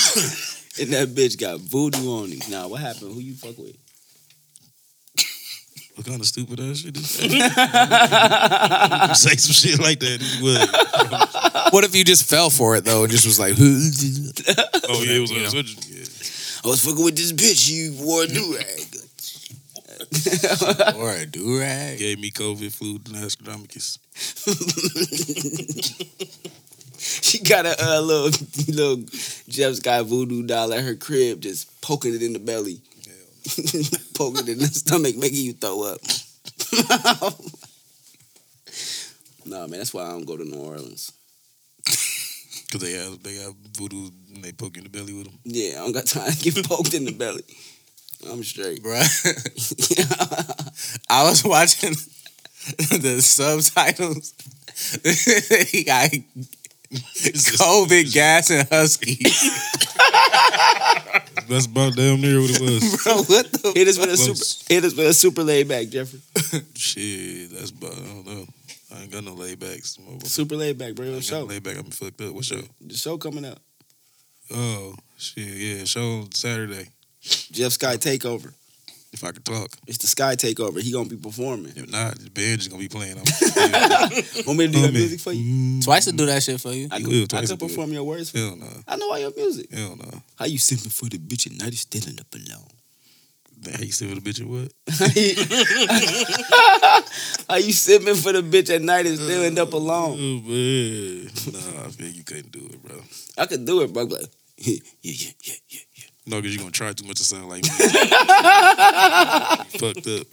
And 0.80 0.94
that 0.94 1.14
bitch 1.16 1.40
got 1.40 1.60
voodoo 1.60 2.10
on 2.12 2.32
him. 2.32 2.40
Nah, 2.50 2.68
what 2.68 2.80
happened? 2.82 3.14
Who 3.14 3.20
you 3.20 3.34
fuck 3.34 3.58
with? 3.58 3.76
What 5.96 6.06
kind 6.08 6.22
of 6.22 6.28
stupid 6.28 6.60
ass 6.60 6.78
shit 6.78 6.96
is 6.96 7.18
that? 7.20 9.14
Say 9.18 9.36
some 9.36 9.54
shit 9.54 9.80
like 9.80 10.00
that. 10.00 10.22
Would. 10.42 11.74
What 11.74 11.84
if 11.84 11.96
you 11.96 12.04
just 12.04 12.30
fell 12.30 12.50
for 12.50 12.76
it 12.76 12.86
though 12.86 13.04
and 13.04 13.12
just 13.12 13.26
was 13.26 13.40
like, 13.40 13.54
who? 13.54 13.66
Oh, 14.94 15.04
yeah, 15.04 15.18
it 15.18 15.20
was 15.22 15.32
You 15.32 15.40
know. 15.44 15.50
on 15.60 15.66
yeah. 15.88 16.01
I 16.64 16.68
was 16.68 16.86
fucking 16.86 17.04
with 17.04 17.16
this 17.16 17.34
bitch. 17.34 17.70
You 17.70 17.94
wore 18.04 18.24
a 18.24 18.28
do 18.28 18.56
rag. 18.56 18.86
or 20.96 21.12
a 21.12 21.26
do 21.26 21.60
rag. 21.60 21.98
Gave 21.98 22.20
me 22.20 22.30
COVID, 22.30 22.72
flu, 22.72 22.96
and 22.96 23.06
gastronomicus. 23.06 23.98
she 27.00 27.42
got 27.44 27.66
a 27.66 27.76
uh, 27.84 28.02
little 28.02 28.30
little 28.68 28.98
Jeff's 29.48 29.80
got 29.80 30.06
voodoo 30.06 30.46
doll 30.46 30.74
at 30.74 30.84
her 30.84 30.96
crib, 30.96 31.42
just 31.42 31.82
poking 31.82 32.14
it 32.14 32.22
in 32.22 32.34
the 32.34 32.40
belly, 32.40 32.82
poking 34.14 34.48
it 34.48 34.50
in 34.50 34.60
the 34.60 34.68
stomach, 34.68 35.18
making 35.18 35.44
you 35.44 35.54
throw 35.54 35.84
up. 35.84 36.02
nah, 39.46 39.66
man, 39.66 39.80
that's 39.80 39.94
why 39.94 40.04
I 40.04 40.10
don't 40.10 40.26
go 40.26 40.38
to 40.38 40.46
New 40.46 40.60
Orleans. 40.60 41.12
Because 42.72 42.90
they 42.90 42.98
have, 42.98 43.22
they 43.22 43.36
have 43.36 43.54
voodoo 43.78 44.10
and 44.34 44.42
they 44.42 44.54
poke 44.54 44.78
you 44.78 44.84
in 44.84 44.90
the 44.90 44.98
belly 44.98 45.14
with 45.14 45.26
them. 45.26 45.38
Yeah, 45.44 45.82
I 45.82 45.84
don't 45.84 45.92
got 45.92 46.06
time 46.06 46.32
to 46.32 46.52
get 46.52 46.66
poked 46.70 46.94
in 46.94 47.04
the 47.04 47.12
belly. 47.12 47.44
I'm 48.32 48.44
straight. 48.44 48.82
Bruh. 48.82 49.04
I 51.10 51.24
was 51.24 51.44
watching 51.44 51.92
the 53.02 53.22
subtitles. 53.22 54.34
he 55.70 55.84
got 55.84 56.12
COVID, 56.94 58.14
gas, 58.14 58.52
and 58.52 58.70
husky. 58.70 59.16
That's 61.50 61.66
about 61.66 61.96
damn 61.96 62.22
near 62.22 62.40
what 62.40 62.52
it 62.52 62.62
was. 62.62 63.04
Bro, 63.04 63.16
what 63.24 63.52
the? 63.52 63.74
It 63.76 63.88
has 63.88 63.98
been 63.98 64.10
a 64.10 64.18
super. 64.18 64.74
Hit 64.74 64.86
us 64.86 64.96
with 64.96 65.08
a 65.08 65.14
super 65.14 65.44
laid 65.44 65.68
back, 65.68 65.90
Jeffrey. 65.90 66.22
shit, 66.76 67.52
that's 67.52 67.72
about, 67.72 67.94
I 67.94 67.96
don't 67.96 68.26
know. 68.26 68.48
I 68.94 69.02
ain't 69.04 69.12
got 69.12 69.24
no 69.24 69.34
laybacks. 69.36 69.98
I 70.00 70.28
Super 70.28 70.56
laid 70.56 70.78
back, 70.78 70.96
bro. 70.96 71.06
ain't 71.06 71.16
The 71.16 71.20
got 71.22 71.26
show. 71.26 71.40
no 71.42 71.46
layback. 71.54 71.78
I'm 71.78 71.92
fucked 71.92 72.22
up. 72.22 72.34
What 72.34 72.46
show? 72.46 72.62
The 72.82 72.96
show 72.96 73.18
coming 73.18 73.46
up. 73.46 73.60
Oh, 74.54 74.96
shit, 75.18 75.46
yeah. 75.48 75.84
Show 75.86 76.26
Saturday. 76.34 76.90
Jeff 77.52 77.72
Sky 77.74 77.96
Takeover. 77.98 78.54
If 79.14 79.24
I 79.26 79.32
could 79.32 79.44
talk. 79.44 79.70
It's 79.88 79.98
the 79.98 80.08
Sky 80.08 80.36
Takeover. 80.36 80.82
He 80.82 80.92
gonna 80.92 81.10
be 81.10 81.18
performing. 81.18 81.74
If 81.76 81.92
not, 81.92 82.18
the 82.18 82.30
band 82.30 82.60
just 82.60 82.70
gonna 82.72 82.82
be 82.82 82.88
playing. 82.88 83.18
I'm, 83.18 83.24
Want 84.48 84.58
me 84.58 84.68
to 84.68 84.72
do 84.72 84.80
your 84.80 84.88
I'm 84.88 84.94
music 84.94 85.20
for 85.20 85.34
you? 85.34 85.44
Mm, 85.44 85.84
Twice 85.84 86.06
to 86.06 86.14
do 86.14 86.26
that 86.28 86.42
shit 86.42 86.62
for 86.62 86.72
you. 86.72 86.88
I 86.90 86.98
You 86.98 87.06
could, 87.06 87.14
will 87.14 87.38
I 87.38 87.42
could 87.42 87.48
to 87.48 87.54
it. 87.54 87.60
perform 87.60 87.92
your 87.92 88.04
words 88.06 88.30
for 88.32 88.38
you. 88.38 88.46
Hell 88.48 88.56
no. 88.56 88.68
I 88.88 88.96
know 88.96 89.12
all 89.12 89.20
your 89.20 89.34
music. 89.36 89.70
Hell 89.72 89.98
no. 89.98 90.22
How 90.38 90.46
you 90.46 90.58
sipping 90.58 90.90
for 90.92 91.10
the 91.10 91.18
bitch 91.18 91.46
at 91.48 91.58
night 91.62 91.74
is 91.74 91.82
still 91.82 92.08
in 92.10 92.16
the 92.16 92.24
alone? 92.54 92.68
Man, 93.64 93.76
you 93.80 93.92
still 93.92 94.10
with 94.10 94.18
a 94.18 94.22
bitch 94.22 94.42
or 94.42 94.48
what? 94.48 94.74
How 97.50 97.58
you 97.58 97.72
sipping 97.72 98.16
for 98.16 98.32
the 98.32 98.42
bitch 98.42 98.74
at 98.74 98.82
night 98.82 99.06
and 99.06 99.20
still 99.20 99.44
end 99.44 99.60
up 99.60 99.74
alone? 99.74 100.18
Oh, 100.20 100.42
man. 100.50 101.30
Nah, 101.52 101.86
I 101.86 101.90
feel 101.90 102.08
you 102.08 102.24
couldn't 102.24 102.52
do 102.52 102.68
it, 102.72 102.82
bro. 102.82 102.96
I 103.38 103.46
could 103.46 103.64
do 103.66 103.82
it, 103.82 103.94
bro. 103.94 104.06
Like, 104.06 104.26
yeah, 104.58 104.78
yeah, 105.04 105.32
yeah, 105.44 105.54
yeah, 105.70 105.80
yeah. 105.94 106.06
No, 106.26 106.38
because 106.38 106.56
you're 106.56 106.64
gonna 106.64 106.72
try 106.72 106.92
too 106.94 107.06
much 107.06 107.18
to 107.18 107.24
sound 107.24 107.50
like 107.50 107.62
me. 107.64 107.70
Fucked 109.80 110.08
up. 110.08 110.26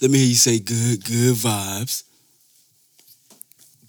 Let 0.00 0.10
me 0.10 0.18
hear 0.18 0.28
you 0.28 0.34
say 0.34 0.58
good, 0.58 1.04
good 1.04 1.36
vibes. 1.36 2.02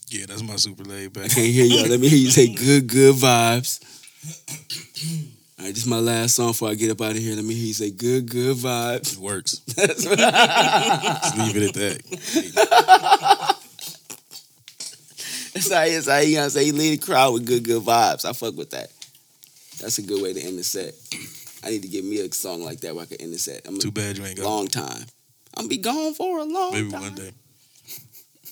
Yeah, 0.10 0.26
that's 0.28 0.42
my 0.42 0.56
super 0.56 0.84
laid 0.84 1.14
back. 1.14 1.26
I 1.26 1.28
can't 1.28 1.48
hear 1.48 1.66
y'all. 1.66 1.88
Let 1.88 2.00
me 2.00 2.08
hear 2.10 2.18
you 2.18 2.32
say 2.32 2.54
good, 2.54 2.88
good 2.88 3.16
vibes. 3.16 3.80
All 5.60 5.66
right, 5.66 5.74
this 5.74 5.84
is 5.84 5.88
my 5.88 6.00
last 6.00 6.36
song 6.36 6.48
before 6.50 6.70
I 6.70 6.76
get 6.76 6.90
up 6.92 7.02
out 7.02 7.12
of 7.12 7.18
here. 7.18 7.36
Let 7.36 7.44
me 7.46 7.54
hear 7.54 7.68
you 7.68 7.74
say 7.74 7.92
good, 7.92 8.30
good 8.30 8.58
vibes. 8.58 9.14
It 9.14 9.20
works. 9.20 9.58
Just 9.68 10.08
leave 11.38 11.58
it 11.58 11.70
at 11.70 11.74
that. 11.76 13.56
That's 15.54 15.72
how 15.74 15.84
he 15.84 15.92
is. 15.92 16.08
How 16.08 16.20
he 16.20 16.34
gonna 16.36 16.50
say 16.50 16.66
he 16.66 16.72
lead 16.72 17.00
the 17.02 17.06
crowd 17.06 17.34
with 17.34 17.46
good, 17.46 17.64
good 17.64 17.84
vibes. 17.84 18.26
I 18.26 18.34
fuck 18.34 18.56
with 18.56 18.72
that. 18.72 18.90
That's 19.82 19.98
a 19.98 20.02
good 20.02 20.22
way 20.22 20.34
to 20.34 20.42
end 20.42 20.58
the 20.58 20.64
set. 20.64 20.94
I 21.64 21.70
need 21.72 21.82
to 21.84 21.88
get 21.88 22.04
me 22.06 22.20
a 22.20 22.32
song 22.32 22.64
like 22.64 22.80
that 22.82 22.96
where 22.96 23.04
I 23.04 23.08
can 23.08 23.22
end 23.22 23.34
the 23.34 23.40
set. 23.40 23.62
I'm 23.68 23.78
Too 23.80 23.92
bad 23.92 24.18
you 24.18 24.26
ain't 24.26 24.40
a 24.40 24.42
got 24.42 24.50
long 24.50 24.68
time. 24.68 25.04
I'm 25.58 25.68
be 25.68 25.78
gone 25.78 26.14
for 26.14 26.40
a 26.40 26.44
long 26.46 26.74
Maybe 26.74 26.92
time. 26.92 27.02
one 27.02 27.16
day 27.16 27.32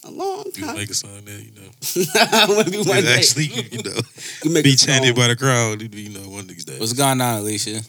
A 0.07 0.11
long 0.11 0.45
you 0.55 0.73
make 0.73 0.89
a 0.89 0.93
song 0.93 1.21
there, 1.25 1.37
you 1.39 1.51
know. 1.51 2.63
Maybe 2.63 2.77
one 2.77 2.97
And 2.97 3.05
day. 3.05 3.15
actually, 3.17 3.45
you, 3.45 3.63
you 3.71 3.83
know, 3.83 3.99
we 4.45 4.51
make 4.51 4.63
be 4.63 4.73
a 4.73 4.75
chanted 4.77 5.15
by 5.15 5.27
the 5.27 5.35
crowd. 5.35 5.81
You 5.93 6.09
know, 6.09 6.29
one 6.29 6.41
of 6.41 6.47
these 6.47 6.63
days. 6.65 6.79
What's 6.79 6.93
going 6.93 7.19
on, 7.21 7.39
Alicia? 7.41 7.81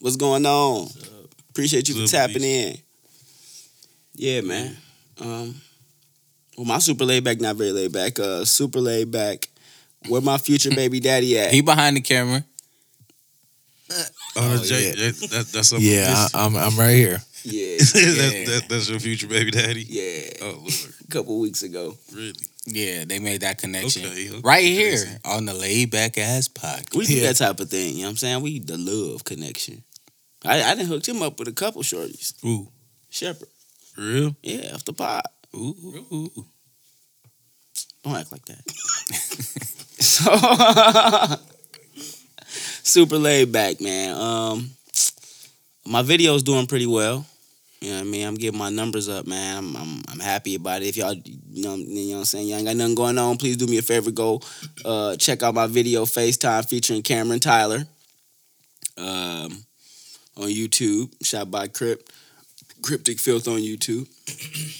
What's 0.00 0.16
going 0.16 0.46
on? 0.46 0.88
Appreciate 1.50 1.88
you 1.88 1.94
for 1.94 2.00
What's 2.00 2.14
up, 2.14 2.28
tapping 2.30 2.42
in. 2.44 2.76
Yeah, 4.14 4.40
man. 4.40 4.76
Um, 5.20 5.54
well, 6.56 6.66
my 6.66 6.78
super 6.78 7.04
laid 7.04 7.24
back, 7.24 7.40
not 7.40 7.56
very 7.56 7.72
laid 7.72 7.92
back. 7.92 8.18
Uh, 8.18 8.44
super 8.44 8.80
laid 8.80 9.10
back. 9.10 9.48
Where 10.08 10.22
my 10.22 10.38
future 10.38 10.70
baby 10.74 11.00
daddy 11.00 11.38
at? 11.38 11.52
He 11.52 11.60
behind 11.60 11.96
the 11.96 12.00
camera. 12.00 12.44
Oh, 13.92 14.04
Oh, 14.36 14.48
that's 14.56 14.68
Jay. 14.68 14.86
yeah. 14.86 14.92
That, 15.10 15.30
that, 15.30 15.46
that's 15.52 15.72
yeah, 15.80 16.28
I, 16.32 16.44
I'm 16.46 16.56
I'm 16.56 16.78
right 16.78 16.94
here. 16.94 17.18
yeah, 17.42 17.76
that, 17.78 18.44
that, 18.46 18.66
that's 18.68 18.88
your 18.88 19.00
future 19.00 19.26
baby 19.26 19.50
daddy. 19.50 19.84
yeah. 19.88 20.30
Oh 20.46 20.58
Lord, 20.60 20.94
A 21.10 21.12
couple 21.12 21.40
weeks 21.40 21.64
ago. 21.64 21.96
really? 22.14 22.34
Yeah, 22.66 23.04
they 23.04 23.18
made 23.18 23.40
that 23.40 23.58
connection. 23.58 24.04
Okay, 24.06 24.28
okay. 24.30 24.40
Right 24.44 24.62
here 24.64 25.18
on 25.24 25.44
the 25.44 25.54
laid 25.54 25.90
back 25.90 26.16
ass 26.18 26.46
podcast. 26.46 26.94
We 26.94 27.04
do 27.06 27.14
Yeah. 27.14 27.26
that 27.28 27.36
type 27.36 27.58
of 27.58 27.68
thing. 27.68 27.94
You 27.94 28.02
know 28.02 28.04
what 28.04 28.10
I'm 28.10 28.16
saying? 28.18 28.42
We 28.42 28.60
the 28.60 28.76
love 28.78 29.24
connection. 29.24 29.82
I 30.44 30.62
I 30.62 30.74
didn't 30.76 30.86
hooked 30.88 31.08
him 31.08 31.20
up 31.22 31.38
with 31.40 31.48
a 31.48 31.52
couple 31.52 31.82
shorties. 31.82 32.32
Ooh, 32.44 32.68
Shepherd. 33.08 33.48
real? 33.96 34.36
Yeah, 34.42 34.74
off 34.74 34.84
the 34.84 34.92
pot. 34.92 35.24
Ooh, 35.54 35.74
ooh, 35.84 36.06
ooh. 36.36 36.46
Don't 38.04 38.14
act 38.16 38.30
like 38.30 38.44
that. 38.44 38.62
so 39.98 40.30
super 42.82 43.18
laid 43.18 43.50
back, 43.52 43.80
man. 43.80 44.16
Um 44.16 44.70
my 45.86 46.02
video's 46.02 46.42
doing 46.44 46.66
pretty 46.68 46.86
well. 46.86 47.26
You 47.80 47.90
know 47.90 47.96
what 47.96 48.02
I 48.02 48.04
mean? 48.04 48.26
I'm 48.26 48.34
getting 48.34 48.58
my 48.58 48.68
numbers 48.68 49.08
up, 49.08 49.26
man. 49.26 49.56
I'm 49.56 49.76
I'm, 49.76 50.02
I'm 50.08 50.18
happy 50.20 50.54
about 50.54 50.82
it. 50.82 50.88
If 50.88 50.96
y'all 50.98 51.14
you 51.14 51.62
know, 51.62 51.76
you 51.76 52.08
know 52.08 52.12
what 52.12 52.18
I'm 52.18 52.24
saying, 52.26 52.48
y'all 52.48 52.58
ain't 52.58 52.66
got 52.66 52.76
nothing 52.76 52.94
going 52.94 53.16
on, 53.16 53.38
please 53.38 53.56
do 53.56 53.66
me 53.66 53.78
a 53.78 53.82
favor, 53.82 54.10
go 54.10 54.40
uh 54.84 55.16
check 55.16 55.42
out 55.42 55.54
my 55.54 55.66
video 55.66 56.04
FaceTime 56.04 56.68
featuring 56.68 57.02
Cameron 57.02 57.40
Tyler. 57.40 57.84
Um 58.98 59.64
on 60.36 60.48
YouTube, 60.48 61.10
shot 61.24 61.50
by 61.50 61.68
Crypt. 61.68 62.12
Cryptic 62.82 63.18
Filth 63.18 63.48
on 63.48 63.58
YouTube. 63.60 64.08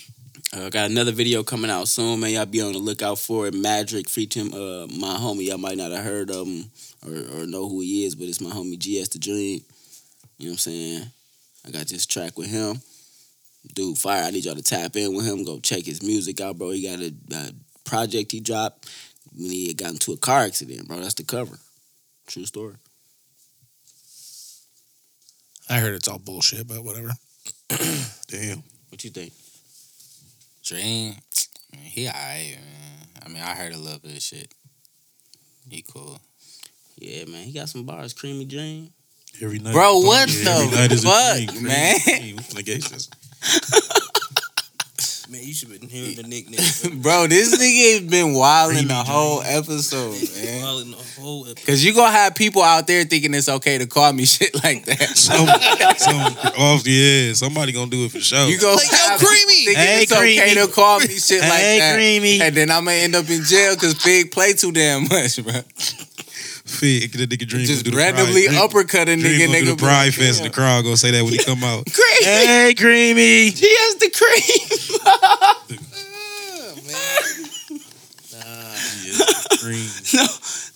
Uh, 0.52 0.68
got 0.68 0.90
another 0.90 1.12
video 1.12 1.44
coming 1.44 1.70
out 1.70 1.86
soon, 1.86 2.18
man. 2.18 2.30
Y'all 2.30 2.44
be 2.44 2.60
on 2.60 2.72
the 2.72 2.78
lookout 2.78 3.20
for 3.20 3.46
it. 3.46 3.54
Madrick 3.54 4.08
featuring 4.08 4.52
uh, 4.52 4.84
my 4.98 5.14
homie. 5.14 5.46
Y'all 5.46 5.58
might 5.58 5.76
not 5.76 5.92
have 5.92 6.02
heard 6.02 6.28
of 6.28 6.44
him 6.44 6.64
or, 7.06 7.42
or 7.42 7.46
know 7.46 7.68
who 7.68 7.80
he 7.82 8.04
is, 8.04 8.16
but 8.16 8.26
it's 8.26 8.40
my 8.40 8.50
homie 8.50 8.76
GS 8.76 9.10
the 9.10 9.20
Dream. 9.20 9.60
You 10.38 10.46
know 10.46 10.50
what 10.50 10.52
I'm 10.54 10.56
saying? 10.58 11.02
I 11.64 11.70
got 11.70 11.86
this 11.86 12.04
track 12.04 12.36
with 12.36 12.48
him. 12.48 12.80
Dude, 13.74 13.98
fire. 13.98 14.24
I 14.24 14.30
need 14.30 14.44
y'all 14.44 14.54
to 14.54 14.62
tap 14.62 14.96
in 14.96 15.14
with 15.14 15.26
him. 15.26 15.44
Go 15.44 15.58
check 15.60 15.84
his 15.84 16.02
music 16.02 16.40
out, 16.40 16.58
bro. 16.58 16.70
He 16.70 16.82
got 16.82 17.00
a, 17.00 17.14
a 17.34 17.52
project 17.84 18.32
he 18.32 18.40
dropped 18.40 18.88
when 19.36 19.50
he 19.50 19.68
had 19.68 19.76
got 19.76 19.92
into 19.92 20.12
a 20.12 20.16
car 20.16 20.40
accident, 20.40 20.88
bro. 20.88 20.98
That's 21.00 21.14
the 21.14 21.24
cover. 21.24 21.58
True 22.26 22.46
story. 22.46 22.74
I 25.68 25.78
heard 25.78 25.94
it's 25.94 26.08
all 26.08 26.18
bullshit, 26.18 26.66
but 26.66 26.82
whatever. 26.82 27.10
Damn. 28.28 28.62
What 28.88 29.04
you 29.04 29.10
think? 29.10 29.32
Dream, 30.64 31.14
he 31.80 32.06
alright, 32.06 32.58
man. 32.60 33.06
I 33.24 33.28
mean, 33.28 33.42
I 33.42 33.54
heard 33.54 33.72
a 33.72 33.78
little 33.78 33.98
bit 34.00 34.16
of 34.16 34.22
shit. 34.22 34.52
He 35.68 35.82
cool. 35.82 36.20
Yeah, 36.98 37.24
man, 37.26 37.44
he 37.44 37.52
got 37.52 37.68
some 37.68 37.84
bars. 37.84 38.12
Creamy 38.12 38.44
Dream. 38.44 38.92
Every 39.40 39.58
night. 39.60 39.72
Bro, 39.72 40.00
Yeah, 40.00 40.06
what 40.06 40.28
every 40.28 40.44
the 40.44 40.76
night 40.76 40.92
is 40.92 41.04
a 41.04 41.08
fuck, 41.08 41.36
drink, 41.36 41.62
man? 41.62 41.96
Hey, 43.42 43.58
we 43.58 43.76
finna 43.76 44.34
get 44.34 44.96
this. 44.96 45.28
Man, 45.30 45.42
you 45.44 45.54
should 45.54 45.70
have 45.70 45.80
been 45.80 45.88
hearing 45.88 46.16
the 46.16 46.22
nickname. 46.24 47.00
Bro, 47.02 47.28
this 47.28 47.56
nigga 47.56 48.00
has 48.00 48.10
been 48.10 48.34
wilding 48.34 48.78
Creamy 48.78 48.88
the 48.88 48.94
whole 48.94 49.40
episode, 49.42 50.12
man. 50.44 50.62
Well, 50.62 50.78
in 50.80 50.90
the 50.90 50.96
whole 51.20 51.46
episode. 51.46 51.66
Cause 51.66 51.84
you 51.84 51.94
gonna 51.94 52.10
have 52.10 52.34
people 52.34 52.62
out 52.62 52.88
there 52.88 53.04
thinking 53.04 53.32
it's 53.34 53.48
okay 53.48 53.78
to 53.78 53.86
call 53.86 54.12
me 54.12 54.24
shit 54.26 54.52
like 54.64 54.84
that. 54.86 55.16
Some, 55.16 55.46
some 55.98 56.52
off, 56.58 56.84
yeah. 56.84 57.32
Somebody 57.34 57.70
gonna 57.72 57.90
do 57.90 58.04
it 58.06 58.10
for 58.10 58.18
sure. 58.20 58.48
You 58.48 58.58
go 58.58 58.74
Like, 58.74 58.90
yo, 58.90 58.96
have 58.96 59.20
Creamy! 59.20 59.64
thinking 59.66 59.76
Hey, 59.84 60.02
it's 60.02 60.12
okay 60.12 60.54
to 60.54 60.66
call 60.66 60.98
me 60.98 61.06
shit 61.06 61.40
like 61.42 61.52
Hey, 61.52 61.78
that. 61.78 61.94
Creamy. 61.94 62.40
And 62.42 62.56
then 62.56 62.70
I'm 62.70 62.84
gonna 62.84 62.96
end 62.96 63.14
up 63.14 63.30
in 63.30 63.44
jail 63.44 63.74
because 63.76 64.02
Big 64.02 64.32
play 64.32 64.52
too 64.54 64.72
damn 64.72 65.02
much, 65.04 65.42
bro. 65.44 65.60
Fit, 66.70 67.12
that 67.12 67.28
nigga 67.30 67.46
dream 67.48 67.66
Just 67.66 67.84
do 67.84 67.90
the 67.90 67.96
randomly 67.96 68.46
pride, 68.46 68.58
uppercut 68.58 69.08
a 69.08 69.16
Dream, 69.16 69.18
nigga, 69.18 69.22
dream 69.22 69.38
gonna 69.48 69.58
nigga. 69.58 69.64
do 69.64 69.70
the 69.70 69.76
be 69.76 69.80
pride 69.82 70.04
like, 70.06 70.14
fest, 70.14 70.40
and 70.40 70.50
the 70.50 70.54
crowd 70.54 70.82
gonna 70.84 70.96
say 70.96 71.10
that 71.10 71.22
when 71.24 71.32
he 71.32 71.38
come 71.38 71.62
out. 71.64 71.84
Creamy. 71.92 72.24
hey, 72.24 72.74
creamy. 72.76 73.50
He 73.50 73.68
has 73.68 73.94
the 73.96 74.10
cream. 74.14 75.76
Oh, 78.32 79.42
cream. 79.58 79.86
no, 80.14 80.26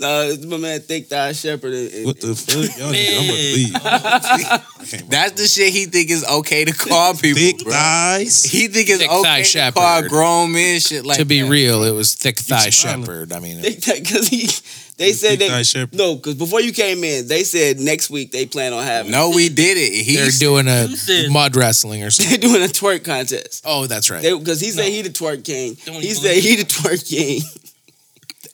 no, 0.00 0.28
it's 0.28 0.44
my 0.44 0.56
man 0.56 0.80
Thick 0.80 1.06
Thigh 1.06 1.32
Shepherd. 1.32 1.72
and- 1.72 1.92
and- 1.94 2.04
What 2.06 2.20
the 2.20 2.34
fuck? 2.34 2.54
Y'all, 2.76 2.92
niggas- 2.92 3.18
I'm 3.18 3.26
Man. 3.26 3.26
gonna 3.26 3.32
leave. 3.32 3.74
I 3.76 4.84
can't 4.86 5.10
That's 5.10 5.40
the 5.40 5.48
shit 5.48 5.72
he 5.72 5.86
think 5.86 6.10
is 6.10 6.24
okay 6.24 6.64
to 6.64 6.72
call 6.72 7.14
people, 7.14 7.40
Thick 7.40 7.62
bro. 7.64 7.72
thighs. 7.72 8.42
He 8.44 8.66
think 8.68 8.88
it's 8.90 8.98
Thick 8.98 9.10
okay 9.10 9.44
to 9.44 9.72
call 9.72 10.02
grown 10.08 10.52
men 10.52 10.80
shit 10.80 11.06
like 11.06 11.18
to 11.18 11.24
be 11.24 11.42
that. 11.42 11.48
real, 11.50 11.84
it 11.84 11.92
was 11.92 12.14
thick 12.14 12.38
thigh 12.38 12.68
smiling. 12.70 13.04
shepherd. 13.04 13.32
I 13.32 13.38
mean, 13.40 13.62
because 13.62 14.28
he, 14.28 14.48
they 14.96 15.12
said 15.12 15.30
Thick 15.30 15.38
they 15.40 15.48
thigh 15.48 15.62
shepherd. 15.62 15.94
no, 15.98 16.14
because 16.16 16.34
before 16.36 16.60
you 16.60 16.72
came 16.72 17.02
in, 17.04 17.26
they 17.26 17.42
said 17.42 17.80
next 17.80 18.10
week 18.10 18.30
they 18.32 18.46
plan 18.46 18.72
on 18.72 18.84
having. 18.84 19.10
No, 19.10 19.30
we 19.30 19.48
did 19.64 19.76
it. 19.76 19.90
they're 20.06 20.24
He's 20.26 20.38
doing 20.38 20.68
a 20.68 20.88
mud 21.30 21.56
wrestling 21.56 22.02
or 22.04 22.10
something. 22.10 22.40
they're 22.40 22.50
doing 22.50 22.62
a 22.62 22.72
twerk 22.72 23.04
contest. 23.04 23.64
Oh, 23.66 23.86
that's 23.86 24.10
right. 24.10 24.22
Because 24.22 24.60
he 24.60 24.70
said 24.70 24.84
No. 24.86 24.90
he 24.90 25.02
the 25.02 25.10
twerk 25.10 25.44
king. 25.44 25.76
Don't 25.84 26.00
He 26.00 26.10
said 26.14 26.36
he 26.36 26.56
the 26.56 26.64
twerk 26.64 27.08
king. 27.08 27.42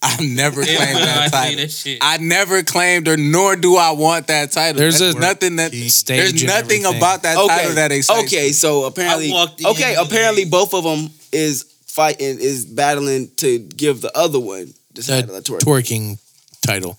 I've 0.02 0.20
never 0.20 0.62
claimed 0.62 0.80
Every 0.80 0.94
time 0.94 1.02
I 1.02 1.28
that 1.28 1.30
title. 1.32 1.56
that. 1.66 1.98
I 2.00 2.16
never 2.18 2.62
claimed 2.62 3.06
or 3.06 3.18
nor 3.18 3.54
do 3.56 3.76
I 3.76 3.90
want 3.90 4.28
that 4.28 4.50
title. 4.50 4.78
There's 4.80 4.98
There's 4.98 5.14
a- 5.14 5.20
nothing 5.20 5.56
that 5.56 5.72
there's 5.72 6.42
nothing 6.42 6.86
about 6.86 7.24
that 7.24 7.36
Okay, 7.36 7.46
title 7.48 7.74
that 7.74 7.92
excites 7.92 8.32
okay. 8.32 8.46
me. 8.46 8.52
So 8.52 8.84
apparently, 8.84 9.30
I 9.30 9.34
walked 9.34 9.60
in 9.60 9.66
okay. 9.66 9.90
today. 9.90 9.96
Apparently, 10.00 10.44
both 10.46 10.72
of 10.72 10.84
them 10.84 11.10
is 11.32 11.64
fighting 11.86 12.38
is 12.40 12.64
battling 12.64 13.28
to 13.36 13.58
give 13.58 14.00
the 14.00 14.16
other 14.16 14.40
one 14.40 14.72
the 14.94 15.02
The 15.02 15.22
title 15.42 15.58
twerking 15.58 16.18
title. 16.72 16.98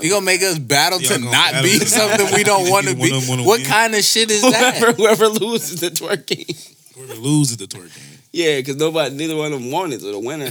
You 0.00 0.10
gonna 0.10 0.26
make 0.26 0.42
us 0.42 0.58
battle 0.58 1.00
Y'all 1.00 1.08
to 1.14 1.18
gonna 1.20 1.30
not 1.30 1.52
battle 1.52 1.70
be 1.70 1.78
to- 1.78 1.86
something 1.86 2.34
we 2.34 2.42
don't 2.42 2.68
want 2.74 2.86
to 2.88 2.94
be? 2.96 3.10
of 3.14 3.20
them 3.20 3.28
wanna 3.28 3.44
What 3.44 3.60
win. 3.60 3.68
kind 3.68 3.94
of 3.94 4.02
shit 4.02 4.30
is 4.30 4.40
whoever, 4.46 4.86
that? 4.86 4.96
whoever 4.96 5.28
loses 5.28 5.80
the 5.80 5.90
twerk 5.90 6.26
king. 6.26 6.46
Whoever 6.96 7.14
loses 7.20 7.56
the 7.58 7.66
twerk 7.66 7.94
game. 7.94 8.18
Yeah, 8.36 8.56
because 8.58 8.76
nobody, 8.76 9.14
neither 9.14 9.36
one 9.36 9.52
of 9.52 9.60
them 9.60 9.70
wanted 9.70 9.94
it. 9.96 10.00
So 10.00 10.10
the 10.10 10.18
winner 10.18 10.46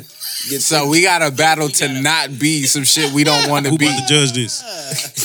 gets 0.49 0.63
So 0.65 0.87
we 0.87 1.03
got 1.03 1.21
a 1.21 1.31
battle 1.43 1.67
to 1.67 2.01
not 2.01 2.39
be 2.39 2.63
some 2.73 2.85
shit 2.85 3.11
we 3.11 3.25
don't 3.25 3.49
want 3.49 3.65
to 3.65 3.71
Who 3.71 3.77
be. 3.77 3.87
about 3.87 4.07
to 4.07 4.13
judge 4.13 4.31
this? 4.31 4.63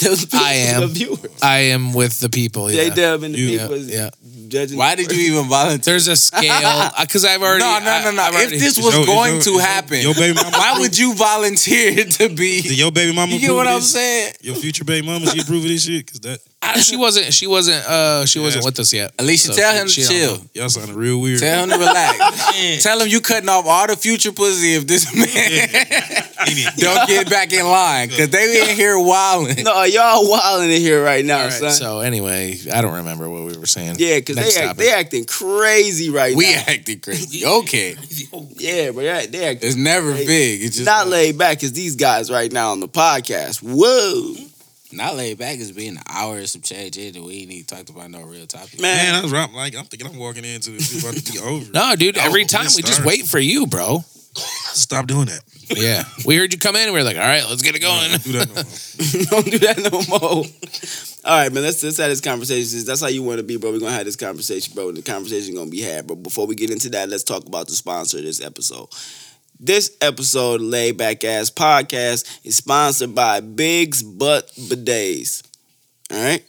people, 0.01 0.39
I 0.41 0.53
am. 0.55 0.81
the 0.81 0.87
viewers. 0.89 1.43
I 1.43 1.59
am 1.71 1.93
with 1.93 2.19
the 2.19 2.29
people. 2.29 2.69
J 2.69 2.89
Yeah. 2.89 2.95
Dub 2.95 3.23
and 3.23 3.35
the 3.35 3.39
You- 3.39 3.59
people 3.59 3.75
is 3.75 3.89
yeah. 3.89 4.11
judging. 4.49 4.77
Why 4.77 4.97
did 4.97 5.13
you 5.13 5.33
even 5.33 5.49
volunteer? 5.49 5.79
There's 5.93 6.09
a 6.09 6.17
scale 6.17 6.51
uh, 6.65 6.91
because 7.01 7.25
I've 7.25 7.41
already. 7.43 7.63
No, 7.63 7.79
no, 7.79 8.03
no, 8.05 8.11
no. 8.11 8.23
I- 8.23 8.43
If 8.43 8.51
this 8.51 8.77
was 8.77 8.93
your- 8.93 9.03
is 9.03 9.07
going 9.07 9.35
your- 9.35 9.43
to 9.43 9.51
is 9.51 9.61
happen, 9.65 10.01
Your 10.03 10.15
baby 10.15 10.35
mama. 10.35 10.51
why 10.51 10.77
would 10.81 10.99
you 10.99 11.15
volunteer 11.15 11.95
to 12.05 12.29
Did 12.29 12.37
be? 12.37 12.61
your 12.75 12.91
baby 12.91 13.15
mama 13.15 13.35
You 13.35 13.39
get 13.39 13.47
approve 13.47 13.57
what 13.59 13.67
of 13.69 13.73
I'm 13.75 13.81
this? 13.81 13.93
saying? 13.93 14.33
Your 14.43 14.57
future 14.57 14.85
baby 14.85 15.07
mama, 15.07 15.27
she 15.31 15.41
approve 15.43 15.63
of 15.63 15.69
this 15.69 15.85
shit? 15.85 16.11
Cause 16.11 16.21
that 16.21 16.41
I- 16.61 16.81
she 16.81 16.97
wasn't. 16.97 17.33
She 17.33 17.47
wasn't. 17.47 17.85
Uh, 17.87 18.27
she 18.27 18.41
wasn't 18.41 18.65
with 18.65 18.79
us 18.81 18.93
yet. 18.93 19.13
Alicia, 19.19 19.53
So 19.53 19.55
tell 19.55 19.73
she- 19.87 20.03
him 20.03 20.09
to 20.09 20.15
chill. 20.15 20.43
y'all 20.55 20.69
sounding 20.69 20.97
real 20.97 21.21
weird. 21.21 21.39
Tell 21.41 21.63
him 21.65 21.71
to 21.71 21.79
relax. 21.79 22.83
Tell 22.83 23.01
him 23.01 23.09
you 23.09 23.21
cutting 23.21 23.49
off 23.49 23.65
all 23.67 23.87
the 23.87 23.97
future 23.97 24.33
pussy 24.33 24.75
if 24.75 24.87
this 24.87 25.15
man 25.15 25.29
Ain't 26.49 26.77
don't 26.77 27.07
get 27.09 27.29
back 27.31 27.53
in 27.53 27.65
line 27.65 28.09
because 28.09 28.29
they 28.31 28.69
in 28.71 28.77
here 28.77 28.99
wilding. 28.99 29.65
No, 29.65 29.85
y'all 29.85 30.29
wilding 30.29 30.71
in 30.71 30.81
here 30.81 31.03
right 31.03 31.25
now, 31.25 31.39
All 31.39 31.45
right. 31.45 31.53
son. 31.53 31.71
So 31.71 32.01
anyway, 32.01 32.57
I 32.73 32.81
don't 32.83 32.95
remember 32.95 33.29
what 33.31 33.45
we 33.45 33.57
were 33.57 33.67
saying. 33.67 33.97
yeah, 33.99 34.17
because 34.19 34.37
they 34.37 34.61
act, 34.65 34.79
they 34.79 34.93
acting 34.93 35.25
crazy 35.27 36.11
right 36.11 36.35
We 36.37 36.45
now. 36.45 36.51
We 36.67 36.75
acting 36.75 37.01
crazy. 37.01 37.45
Okay, 37.47 37.95
Yeah, 38.57 38.91
but 38.91 39.03
they, 39.03 39.27
they 39.27 39.45
acting 39.47 39.69
it's 39.69 39.77
never 39.77 40.13
Hey, 40.13 40.27
big. 40.27 40.63
It's 40.63 40.77
just 40.77 40.87
not 40.87 41.09
laid 41.09 41.39
back 41.39 41.63
as 41.63 41.73
these 41.73 41.97
guys 41.97 42.31
right 42.31 42.51
now 42.53 42.73
on 42.73 42.81
the 42.81 42.89
podcast. 42.89 43.63
Whoa, 43.63 44.35
not 44.93 45.17
laid 45.17 45.39
back. 45.39 45.59
It's 45.59 45.71
been 45.71 45.97
an 45.97 46.03
hour 46.09 46.37
or 46.39 46.47
some 46.47 46.63
change 46.63 46.97
in, 46.97 47.15
and 47.17 47.25
we 47.25 47.43
ain't 47.43 47.51
even 47.51 47.65
talked 47.67 47.91
about 47.91 48.11
no 48.11 48.23
real 48.23 48.47
topic. 48.47 48.81
man. 48.81 48.97
Man, 48.97 49.15
I 49.15 49.23
was 49.23 49.33
right, 49.33 49.53
like 49.53 49.77
I'm 49.77 49.85
thinking 49.85 50.09
I'm 50.09 50.19
walking 50.19 50.45
into 50.45 50.71
this 50.71 50.91
shit 50.93 51.03
about 51.03 51.15
to 51.15 51.33
be 51.33 51.39
over. 51.43 51.71
No, 51.73 51.95
dude. 51.97 52.17
Oh, 52.19 52.23
every 52.23 52.45
Oh, 52.45 52.47
time 52.47 52.63
let's 52.63 52.77
we 52.77 52.83
just 52.83 52.95
start. 52.95 53.07
wait 53.07 53.27
for 53.27 53.39
you, 53.39 53.67
bro. 53.67 54.05
Stop 54.35 55.07
doing 55.09 55.27
that. 55.27 55.41
Yeah, 55.71 56.05
we 56.25 56.37
heard 56.37 56.53
you 56.53 56.59
come 56.59 56.77
in. 56.77 56.83
and 56.83 56.93
We 56.95 57.01
are 57.01 57.05
like, 57.05 57.17
all 57.17 57.23
right, 57.23 57.43
let's 57.49 57.63
get 57.63 57.75
it 57.75 57.81
going. 57.81 58.11
Don't 58.11 58.23
do 58.25 58.33
that 58.39 58.49
no 58.49 58.61
more. 58.63 59.25
Don't 59.43 59.51
do 59.51 59.59
that 59.59 59.79
no 59.91 60.19
more. 60.19 60.45
All 61.25 61.39
right, 61.43 61.53
man. 61.53 61.63
Let's 61.65 61.83
let's 61.83 61.97
have 61.99 62.09
this 62.09 62.21
conversation. 62.21 62.85
That's 62.85 63.01
how 63.01 63.09
you 63.09 63.23
want 63.23 63.39
to 63.39 63.43
be, 63.45 63.57
bro. 63.57 63.73
We're 63.73 63.81
gonna 63.81 63.93
have 63.93 64.05
this 64.05 64.17
conversation, 64.17 64.75
bro. 64.75 64.93
The 64.93 65.03
conversation 65.03 65.55
gonna 65.55 65.71
be 65.71 65.83
had. 65.83 66.07
But 66.07 66.17
before 66.23 66.47
we 66.47 66.55
get 66.55 66.71
into 66.71 66.89
that, 66.91 67.09
let's 67.09 67.25
talk 67.25 67.47
about 67.47 67.67
the 67.67 67.75
sponsor 67.75 68.19
of 68.19 68.25
this 68.25 68.41
episode. 68.45 68.89
This 69.61 69.97
episode, 70.01 70.61
of 70.61 71.01
Ass 71.01 71.51
Podcast, 71.51 72.47
is 72.47 72.55
sponsored 72.55 73.13
by 73.13 73.41
Biggs 73.41 74.05
Butt 74.05 74.53
Bidets. 74.53 75.43
All 76.13 76.23
right. 76.23 76.45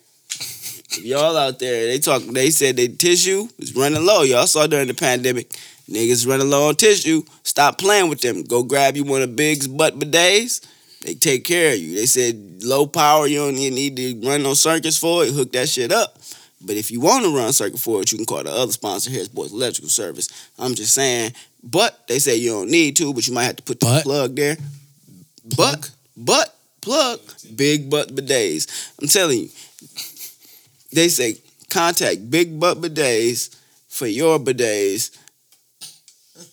Y'all 1.01 1.35
out 1.35 1.57
there, 1.57 1.87
they 1.87 1.97
talk. 1.97 2.21
They 2.21 2.51
said 2.51 2.75
the 2.75 2.87
tissue 2.87 3.47
is 3.57 3.75
running 3.75 4.05
low. 4.05 4.21
Y'all 4.21 4.45
saw 4.45 4.67
during 4.67 4.87
the 4.87 4.93
pandemic, 4.93 5.49
niggas 5.89 6.27
running 6.27 6.51
low 6.51 6.67
on 6.67 6.75
tissue. 6.75 7.23
Stop 7.41 7.79
playing 7.79 8.09
with 8.09 8.21
them. 8.21 8.43
Go 8.43 8.61
grab 8.61 8.95
you 8.95 9.03
one 9.03 9.23
of 9.23 9.35
Biggs 9.35 9.67
Butt 9.67 9.97
Bidets. 9.97 10.67
They 11.03 11.15
take 11.15 11.45
care 11.45 11.73
of 11.73 11.79
you. 11.79 11.95
They 11.95 12.05
said 12.05 12.61
low 12.63 12.85
power, 12.85 13.25
you 13.25 13.39
don't 13.39 13.55
need 13.55 13.95
to 13.95 14.27
run 14.27 14.43
no 14.43 14.53
circuits 14.53 14.97
for 14.97 15.23
it. 15.23 15.33
Hook 15.33 15.51
that 15.53 15.67
shit 15.67 15.91
up. 15.91 16.19
But 16.61 16.75
if 16.75 16.91
you 16.91 16.99
want 16.99 17.23
to 17.23 17.35
run 17.35 17.53
circuit 17.53 17.79
for 17.79 18.01
it, 18.01 18.11
you 18.11 18.19
can 18.19 18.25
call 18.27 18.43
the 18.43 18.51
other 18.51 18.71
sponsor, 18.71 19.09
Harris 19.09 19.29
Boys 19.29 19.51
Electrical 19.51 19.89
Service. 19.89 20.27
I'm 20.59 20.75
just 20.75 20.93
saying. 20.93 21.33
But 21.63 22.07
they 22.07 22.19
say 22.19 22.37
you 22.37 22.51
don't 22.51 22.71
need 22.71 22.95
to, 22.97 23.13
but 23.13 23.27
you 23.27 23.33
might 23.33 23.43
have 23.45 23.57
to 23.57 23.63
put 23.63 23.79
the 23.79 23.85
But? 23.85 24.03
plug 24.03 24.35
there. 24.35 24.57
But, 25.57 25.91
but, 26.15 26.55
plug, 26.81 27.19
big 27.55 27.89
butt 27.89 28.15
bidets. 28.15 28.91
I'm 29.01 29.07
telling 29.07 29.39
you, 29.39 29.49
they 30.91 31.07
say 31.09 31.37
contact 31.69 32.29
Big 32.29 32.59
Butt 32.59 32.81
Bidets 32.81 33.55
for 33.87 34.07
your 34.07 34.39
bidets. 34.39 35.15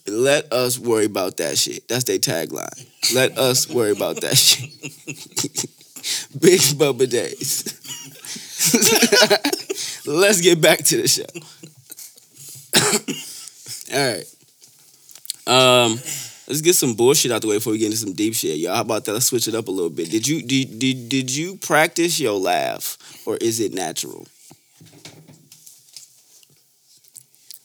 Let 0.06 0.52
us 0.52 0.78
worry 0.78 1.06
about 1.06 1.36
that 1.38 1.58
shit. 1.58 1.88
That's 1.88 2.04
their 2.04 2.18
tagline. 2.18 2.86
Let 3.14 3.36
us 3.38 3.68
worry 3.68 3.90
about 3.92 4.20
that 4.20 4.36
shit. 4.36 4.70
Big 6.40 6.60
Butt 6.78 6.98
Bidets. 6.98 7.72
Let's 10.06 10.40
get 10.40 10.60
back 10.60 10.78
to 10.84 11.02
the 11.02 11.08
show. 11.08 11.24
All 13.96 14.14
right. 14.14 14.35
Um, 15.46 15.92
let's 16.48 16.60
get 16.60 16.74
some 16.74 16.94
bullshit 16.94 17.32
out 17.32 17.42
the 17.42 17.48
way 17.48 17.56
before 17.56 17.72
we 17.72 17.78
get 17.78 17.86
into 17.86 17.98
some 17.98 18.12
deep 18.12 18.34
shit, 18.34 18.58
y'all. 18.58 18.74
How 18.74 18.80
about 18.82 19.04
that? 19.04 19.12
Let's 19.12 19.26
switch 19.26 19.48
it 19.48 19.54
up 19.54 19.68
a 19.68 19.70
little 19.70 19.90
bit. 19.90 20.10
Did 20.10 20.26
you 20.26 20.42
did 20.42 20.78
did, 20.78 21.08
did 21.08 21.30
you 21.34 21.56
practice 21.56 22.18
your 22.20 22.38
laugh 22.38 22.98
or 23.26 23.36
is 23.36 23.60
it 23.60 23.72
natural? 23.72 24.26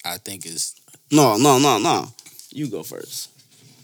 I 0.04 0.18
think 0.18 0.46
it's 0.46 0.76
No, 1.12 1.38
no, 1.38 1.60
no, 1.60 1.78
no. 1.78 2.08
You 2.52 2.68
go 2.68 2.84
first. 2.84 3.30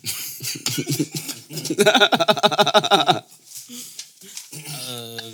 uh, 4.90 5.32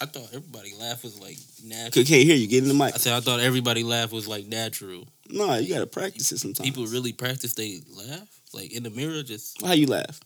I 0.00 0.06
thought 0.06 0.28
everybody 0.32 0.72
laugh 0.80 1.04
was 1.04 1.20
like 1.20 1.36
natural. 1.62 2.04
Can't 2.04 2.24
hear 2.24 2.34
you. 2.34 2.46
Get 2.46 2.62
in 2.62 2.68
the 2.68 2.74
mic. 2.74 2.94
I 2.94 2.98
said 2.98 3.12
I 3.12 3.20
thought 3.20 3.40
everybody 3.40 3.82
laugh 3.82 4.12
was 4.12 4.26
like 4.26 4.46
natural. 4.46 5.06
No, 5.28 5.54
you 5.56 5.72
gotta 5.72 5.86
practice 5.86 6.32
it 6.32 6.38
sometimes. 6.38 6.66
People 6.66 6.86
really 6.86 7.12
practice 7.12 7.52
they 7.52 7.80
laugh 8.08 8.26
like 8.54 8.72
in 8.72 8.82
the 8.82 8.90
mirror. 8.90 9.22
Just 9.22 9.62
How 9.62 9.72
you 9.72 9.86
laugh? 9.86 10.20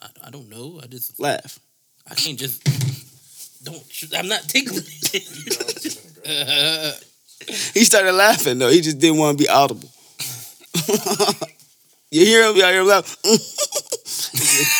I, 0.00 0.08
I 0.26 0.30
don't 0.30 0.48
know. 0.48 0.80
I 0.82 0.86
just 0.86 1.20
Laugh. 1.20 1.58
I 2.10 2.14
can't 2.14 2.38
just 2.38 2.64
don't. 3.64 3.82
I'm 4.16 4.28
not 4.28 4.42
tickling. 4.42 4.82
He 7.72 7.84
started 7.84 8.12
laughing 8.12 8.58
though. 8.58 8.68
He 8.68 8.80
just 8.80 8.98
didn't 8.98 9.18
want 9.18 9.38
to 9.38 9.44
be 9.44 9.48
audible. 9.48 9.88
you 12.10 12.26
hear 12.26 12.48
him? 12.48 12.56
You 12.56 12.64
hear 12.64 12.80
him 12.80 12.86
laugh? 12.88 13.16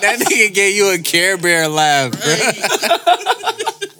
that 0.00 0.16
nigga 0.20 0.52
gave 0.54 0.74
you 0.76 0.92
a 0.92 0.98
Care 0.98 1.36
Bear 1.38 1.68
laugh, 1.68 2.12
bro. 2.12 2.20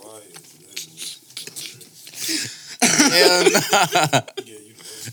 Hell 2.83 3.45
nah. 3.51 4.21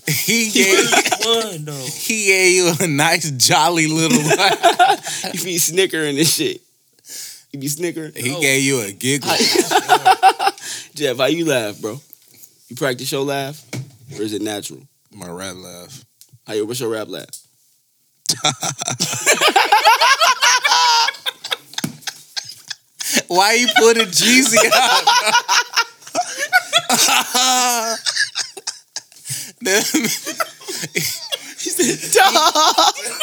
He 0.06 0.50
gave 0.50 0.90
One 1.24 1.64
though. 1.64 1.86
he 1.94 2.26
gave 2.26 2.52
you 2.56 2.72
a 2.80 2.86
nice 2.88 3.30
jolly 3.30 3.86
little 3.86 4.22
laugh. 4.36 5.34
You 5.34 5.44
be 5.44 5.58
snickering 5.58 6.18
and 6.18 6.26
shit. 6.26 6.60
You 7.52 7.60
be 7.60 7.68
snickering. 7.68 8.12
He 8.14 8.38
gave 8.40 8.62
you 8.64 8.80
a 8.80 8.92
giggle. 8.92 9.30
Jeff, 10.94 11.16
how 11.16 11.26
you 11.26 11.46
laugh, 11.46 11.80
bro? 11.80 12.00
You 12.68 12.76
practice 12.76 13.10
your 13.12 13.22
laugh, 13.22 13.64
or 14.16 14.22
is 14.22 14.32
it 14.32 14.42
natural? 14.42 14.80
My 15.12 15.30
rat 15.30 15.56
laugh. 15.56 16.04
How 16.46 16.54
you? 16.54 16.66
What's 16.66 16.80
your 16.80 16.90
rap 16.90 17.08
laugh? 17.08 17.26
Why 23.28 23.54
you 23.54 23.68
put 23.76 23.96
a 23.96 24.04
Jeezy 24.06 24.56
out? 24.72 25.04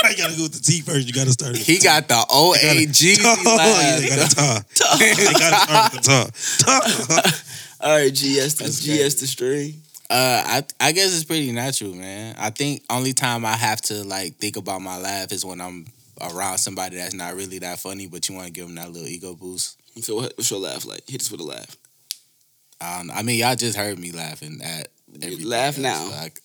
I 0.03 0.13
gotta 0.17 0.35
go 0.35 0.43
with 0.43 0.53
the 0.53 0.61
T 0.63 0.81
first. 0.81 1.07
You 1.07 1.13
gotta 1.13 1.31
start. 1.31 1.55
he 1.57 1.79
got 1.79 2.07
the 2.07 2.23
old 2.29 2.55
A 2.57 2.85
Jeezy 2.87 3.19
Oh, 3.23 3.79
yeah, 3.81 3.97
you 3.99 4.09
laugh. 4.09 4.35
gotta 4.35 4.65
talk. 4.75 4.99
You 4.99 5.15
gotta 5.39 5.57
start 5.57 5.93
with 5.93 6.03
the 6.03 6.63
talk. 6.65 7.23
Talk. 7.23 7.33
All 7.81 7.97
right, 7.97 8.11
GS 8.13 8.55
the 8.55 8.65
GS 8.65 9.15
the 9.15 9.27
string. 9.27 9.81
Uh, 10.11 10.43
I 10.45 10.63
I 10.81 10.91
guess 10.91 11.15
it's 11.15 11.23
pretty 11.23 11.53
natural, 11.53 11.93
man. 11.93 12.35
I 12.37 12.49
think 12.49 12.83
only 12.89 13.13
time 13.13 13.45
I 13.45 13.53
have 13.53 13.79
to 13.83 14.03
like 14.03 14.35
think 14.35 14.57
about 14.57 14.81
my 14.81 14.97
laugh 14.97 15.31
is 15.31 15.45
when 15.45 15.61
I'm 15.61 15.85
around 16.19 16.57
somebody 16.57 16.97
that's 16.97 17.13
not 17.13 17.33
really 17.33 17.59
that 17.59 17.79
funny, 17.79 18.07
but 18.07 18.27
you 18.27 18.35
want 18.35 18.47
to 18.47 18.51
give 18.51 18.67
them 18.67 18.75
that 18.75 18.91
little 18.91 19.07
ego 19.07 19.35
boost. 19.35 19.79
So 20.03 20.15
what, 20.15 20.33
what's 20.35 20.51
your 20.51 20.59
laugh 20.59 20.85
like? 20.85 21.09
Hit 21.09 21.21
us 21.21 21.31
with 21.31 21.39
a 21.39 21.45
laugh. 21.45 21.77
Um, 22.81 23.09
I 23.13 23.23
mean, 23.23 23.39
y'all 23.39 23.55
just 23.55 23.77
heard 23.77 23.97
me 23.97 24.11
laughing 24.11 24.59
at 24.61 24.89
everything. 25.21 25.47
Laugh 25.47 25.77
else. 25.77 25.77
now. 25.77 26.09
Like, 26.09 26.41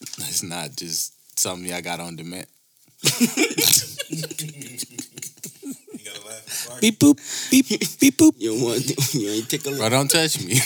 it's 0.00 0.42
not 0.42 0.74
just 0.74 1.12
something 1.38 1.70
I 1.70 1.82
got 1.82 2.00
on 2.00 2.16
demand. 2.16 2.46
Beep 6.80 6.98
boop, 6.98 7.16
beep 7.50 7.68
beep 8.00 8.16
boop. 8.16 8.34
You 8.38 8.50
don't 8.52 8.62
want 8.62 9.14
you 9.14 9.28
ain't 9.30 9.48
tickle. 9.48 9.76
Bro, 9.76 9.88
don't 9.90 10.08
touch 10.10 10.40
me. 10.44 10.54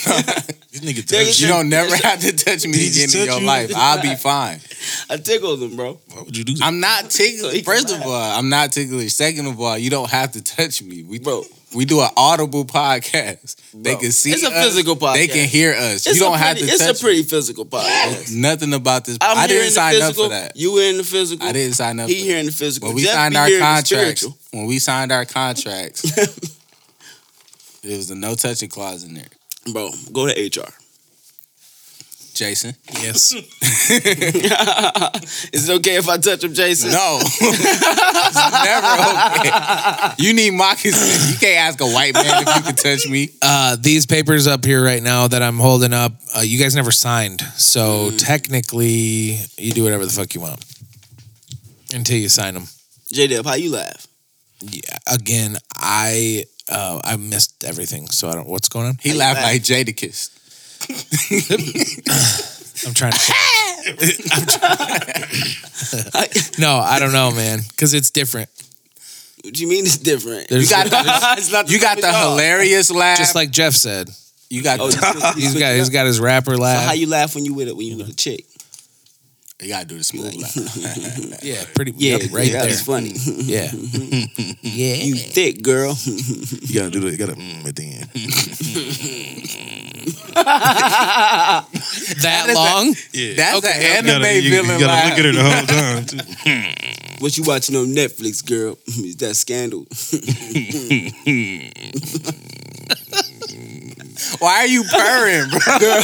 This 0.70 0.82
nigga 0.82 1.06
There 1.06 1.24
touched 1.24 1.40
you 1.40 1.46
you. 1.46 1.52
don't 1.54 1.70
never 1.70 1.96
have 1.96 2.20
to 2.20 2.30
touch 2.32 2.66
me 2.66 2.72
Did 2.72 2.80
he 2.80 2.88
just 2.90 3.14
again 3.14 3.22
in 3.22 3.26
touch 3.28 3.34
your 3.36 3.40
you? 3.40 3.46
life. 3.46 3.72
I'll 3.74 4.02
be 4.02 4.14
fine. 4.16 4.60
I 5.10 5.16
tickled 5.16 5.62
him, 5.62 5.76
bro. 5.76 5.98
Why 6.12 6.22
would 6.22 6.36
you 6.36 6.44
do 6.44 6.54
that? 6.56 6.62
I'm 6.64 6.78
not 6.78 7.10
So 7.10 7.24
he 7.24 7.36
ticklish. 7.36 7.54
can 7.54 7.64
First 7.64 7.90
of 7.94 8.02
all, 8.02 8.12
I'm 8.38 8.50
not 8.50 8.70
ticklish. 8.72 9.14
Second 9.14 9.46
of 9.46 9.58
all, 9.58 9.78
you 9.78 9.88
don't 9.88 10.10
have 10.10 10.32
to 10.32 10.42
touch 10.44 10.82
me. 10.82 11.02
We 11.04 11.20
Bro. 11.20 11.44
We 11.74 11.84
do 11.84 12.00
an 12.00 12.08
audible 12.16 12.64
podcast. 12.64 13.56
They 13.74 13.96
can 13.96 14.10
see 14.10 14.32
us. 14.32 14.42
it's 14.42 14.50
a 14.50 14.54
us, 14.54 14.64
physical 14.64 14.96
podcast. 14.96 15.14
They 15.14 15.26
can 15.28 15.48
hear 15.48 15.72
us. 15.72 16.06
It's 16.06 16.14
you 16.14 16.20
don't 16.20 16.34
a 16.34 16.38
have 16.38 16.56
to 16.56 16.64
It's 16.64 17.00
a 17.00 17.02
pretty 17.02 17.22
physical 17.22 17.66
podcast. 17.66 18.34
Nothing 18.34 18.72
about 18.72 19.04
this. 19.04 19.18
I'm 19.20 19.36
I 19.36 19.46
didn't 19.46 19.62
in 19.62 19.66
the 19.66 19.72
sign 19.72 20.02
up 20.02 20.14
for 20.14 20.28
that. 20.28 20.56
You 20.56 20.72
were 20.74 20.82
in 20.82 20.96
the 20.96 21.04
physical. 21.04 21.46
I 21.46 21.52
didn't 21.52 21.74
sign 21.74 22.00
up. 22.00 22.08
He 22.08 22.20
for 22.20 22.24
here 22.24 22.34
that. 22.34 22.40
in 22.40 22.46
the 22.46 22.52
physical. 22.52 22.88
When 22.88 22.96
we 22.96 23.02
Jeff 23.02 23.14
signed 23.14 23.36
our 23.36 23.46
here 23.46 23.56
in 23.56 23.60
the 23.60 23.66
contracts, 23.66 24.26
when 24.50 24.66
we 24.66 24.78
signed 24.78 25.12
our 25.12 25.24
contracts, 25.24 26.02
there 27.82 27.96
was 27.96 28.10
a 28.10 28.14
no 28.14 28.34
touching 28.34 28.68
clause 28.68 29.04
in 29.04 29.14
there. 29.14 29.28
Bro, 29.72 29.90
go 30.12 30.26
to 30.26 30.32
HR. 30.60 30.72
Jason, 32.38 32.74
Yes. 33.02 33.32
Is 35.52 35.68
it 35.68 35.72
okay 35.78 35.96
if 35.96 36.08
I 36.08 36.18
touch 36.18 36.44
him, 36.44 36.54
Jason? 36.54 36.90
no, 36.92 37.18
it's 37.20 38.36
never 38.64 38.86
okay. 39.40 40.14
You 40.18 40.32
need 40.34 40.52
moccasins. 40.52 41.32
You 41.32 41.38
can't 41.38 41.58
ask 41.58 41.80
a 41.80 41.86
white 41.86 42.14
man 42.14 42.24
if 42.46 42.56
you 42.56 42.62
can 42.62 42.74
touch 42.76 43.08
me. 43.08 43.30
Uh, 43.42 43.76
these 43.80 44.06
papers 44.06 44.46
up 44.46 44.64
here 44.64 44.82
right 44.84 45.02
now 45.02 45.26
that 45.28 45.42
I'm 45.42 45.58
holding 45.58 45.92
up, 45.92 46.12
uh, 46.36 46.40
you 46.40 46.58
guys 46.58 46.74
never 46.76 46.92
signed. 46.92 47.40
So 47.56 48.10
Mm. 48.10 48.18
technically, 48.24 49.38
you 49.58 49.72
do 49.72 49.82
whatever 49.84 50.06
the 50.06 50.12
fuck 50.12 50.34
you 50.34 50.40
want 50.40 50.64
until 51.92 52.16
you 52.18 52.28
sign 52.28 52.54
them. 52.54 52.68
J 53.12 53.26
Dub, 53.26 53.46
how 53.46 53.54
you 53.54 53.70
laugh? 53.72 54.06
Yeah. 54.60 54.98
Again, 55.06 55.56
I 55.74 56.44
uh, 56.68 57.00
I 57.02 57.16
missed 57.16 57.64
everything. 57.64 58.08
So 58.10 58.28
I 58.28 58.34
don't. 58.34 58.46
What's 58.48 58.68
going 58.68 58.86
on? 58.86 58.98
He 59.00 59.12
laughed 59.14 59.40
laugh? 59.40 59.52
like 59.52 59.62
Jadakiss. 59.62 60.30
I'm 62.86 62.94
trying 62.94 63.12
to. 63.12 63.18
no, 66.58 66.76
I 66.76 66.98
don't 66.98 67.12
know, 67.12 67.30
man, 67.32 67.60
because 67.68 67.94
it's 67.94 68.10
different. 68.10 68.48
What 69.44 69.54
do 69.54 69.62
you 69.62 69.68
mean 69.68 69.84
it's 69.84 69.98
different? 69.98 70.48
There's- 70.48 70.64
You 70.68 70.76
got 70.76 70.86
the, 70.90 71.34
It's 71.38 71.52
not 71.52 71.70
you 71.70 71.80
got 71.80 72.00
the 72.00 72.12
hilarious 72.12 72.90
laugh. 72.90 73.18
Just 73.18 73.34
like 73.34 73.50
Jeff 73.50 73.74
said, 73.74 74.10
you 74.50 74.62
got. 74.62 74.80
Oh, 74.80 74.86
he's 75.36 75.54
got 75.58 75.74
he's 75.74 75.90
got 75.90 76.06
his 76.06 76.20
rapper 76.20 76.56
So 76.56 76.62
laugh. 76.62 76.84
how 76.86 76.92
you 76.92 77.06
laugh 77.08 77.34
when 77.34 77.44
you 77.44 77.54
with 77.54 77.68
it 77.68 77.76
when 77.76 77.86
you 77.86 77.96
with 77.96 78.08
a 78.08 78.14
chick? 78.14 78.44
You 79.60 79.68
gotta 79.68 79.86
do 79.86 79.98
the 79.98 80.04
smooth 80.04 80.34
laugh. 80.36 81.42
yeah, 81.42 81.64
pretty. 81.74 81.92
Yeah, 81.96 82.18
yep, 82.18 82.30
right 82.32 82.46
yeah, 82.46 82.52
there. 82.52 82.66
That's 82.68 82.82
funny. 82.82 83.10
Yeah, 83.14 83.70
yeah. 84.62 84.94
you 85.02 85.16
thick 85.16 85.62
girl. 85.62 85.96
You 86.06 86.74
gotta 86.80 86.90
do 86.90 87.00
that. 87.00 87.10
You 87.10 87.16
gotta 87.18 87.32
mm, 87.34 87.66
at 87.66 87.74
the 87.74 87.82
end. 87.84 88.08
that 92.22 92.54
long? 92.54 92.94
Yeah. 93.12 93.34
That's 93.34 93.58
Okay, 93.58 93.98
an 93.98 94.06
okay. 94.06 94.10
anime 94.10 94.22
you 94.22 94.22
gotta, 94.22 94.40
you, 94.42 94.50
villain 94.50 94.78
you 94.78 94.86
gotta 94.86 94.86
laugh. 94.86 95.08
look 95.10 95.18
at 95.18 95.24
her 95.24 95.32
the 95.32 95.42
whole 95.42 95.66
time. 95.66 96.04
Too. 96.06 97.18
what 97.24 97.36
you 97.36 97.42
watching 97.44 97.74
on 97.76 97.86
Netflix, 97.86 98.44
girl? 98.46 98.78
Is 98.86 99.16
that 99.16 99.34
scandal? 99.34 99.86
Why 104.38 104.58
are 104.58 104.66
you 104.66 104.84
purring, 104.84 105.48
bro? 105.50 105.60
girl, 105.78 106.02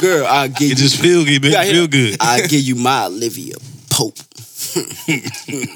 girl, 0.00 0.26
I'll 0.26 0.48
give 0.48 0.62
It 0.62 0.68
you. 0.70 0.74
just 0.76 1.00
feel 1.00 1.24
good. 1.24 1.42
Make 1.42 1.52
Yeah, 1.52 1.62
you 1.64 1.72
feel 1.72 1.86
good. 1.88 2.16
I'll 2.20 2.46
give 2.46 2.60
you 2.60 2.74
my 2.76 3.06
Olivia 3.06 3.54
Pope. 3.90 4.18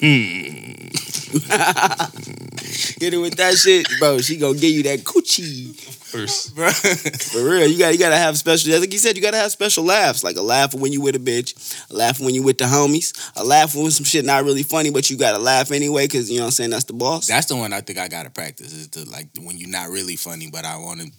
Hmm. 0.01 0.89
Get 2.99 3.14
it 3.14 3.18
with 3.20 3.37
that 3.37 3.55
shit, 3.57 3.87
bro. 3.99 4.18
She 4.20 4.37
gonna 4.37 4.59
give 4.59 4.70
you 4.72 4.83
that 4.85 5.01
coochie. 5.01 5.74
First. 6.11 6.57
Bro. 6.57 6.70
For 6.72 7.45
real, 7.45 7.68
you 7.68 7.78
got 7.78 7.93
you 7.93 7.99
gotta 7.99 8.16
have 8.16 8.37
special. 8.37 8.78
Like 8.81 8.93
you 8.93 8.99
said, 8.99 9.16
you 9.16 9.22
gotta 9.22 9.37
have 9.37 9.53
special 9.53 9.85
laughs. 9.85 10.24
Like 10.24 10.37
a 10.37 10.43
laugh 10.43 10.74
when 10.74 10.93
you 10.93 11.01
with 11.01 11.14
a 11.14 11.18
bitch, 11.20 11.55
a 11.91 11.95
laugh 11.95 12.18
when 12.20 12.35
you 12.35 12.43
with 12.43 12.59
the 12.59 12.64
homies, 12.64 13.31
a 13.37 13.45
laugh 13.45 13.74
when 13.76 13.91
some 13.93 14.05
shit 14.05 14.24
not 14.24 14.45
really 14.45 14.64
funny, 14.64 14.91
but 14.91 15.09
you 15.09 15.16
gotta 15.16 15.39
laugh 15.39 15.70
anyway 15.70 16.05
because 16.07 16.28
you 16.31 16.39
know 16.39 16.45
what 16.45 16.49
I'm 16.49 16.53
saying. 16.53 16.70
That's 16.70 16.85
the 16.85 16.95
boss. 16.95 17.26
That's 17.28 17.47
the 17.47 17.57
one 17.57 17.72
I 17.72 17.81
think 17.81 17.99
I 17.99 18.09
gotta 18.09 18.31
practice. 18.31 18.72
Is 18.72 18.89
to 18.89 19.09
like 19.09 19.28
when 19.41 19.57
you're 19.57 19.68
not 19.70 19.89
really 19.89 20.16
funny, 20.16 20.51
but 20.51 20.64
I 20.64 20.76
want 20.78 21.01
to 21.01 21.11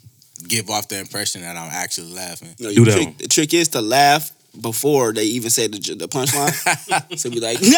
give 0.47 0.69
off 0.69 0.87
the 0.87 0.99
impression 0.99 1.41
that 1.41 1.57
I'm 1.57 1.69
actually 1.71 2.13
laughing. 2.13 2.55
You 2.57 2.85
Do 2.85 2.91
trick, 2.91 3.17
the 3.17 3.27
trick 3.27 3.53
is 3.53 3.69
to 3.69 3.81
laugh 3.81 4.31
before 4.59 5.13
they 5.13 5.23
even 5.23 5.49
say 5.49 5.67
the, 5.67 5.79
the 5.95 6.07
punchline. 6.07 7.17
so 7.17 7.29
be 7.29 7.39
like, 7.39 7.59
this 7.59 7.75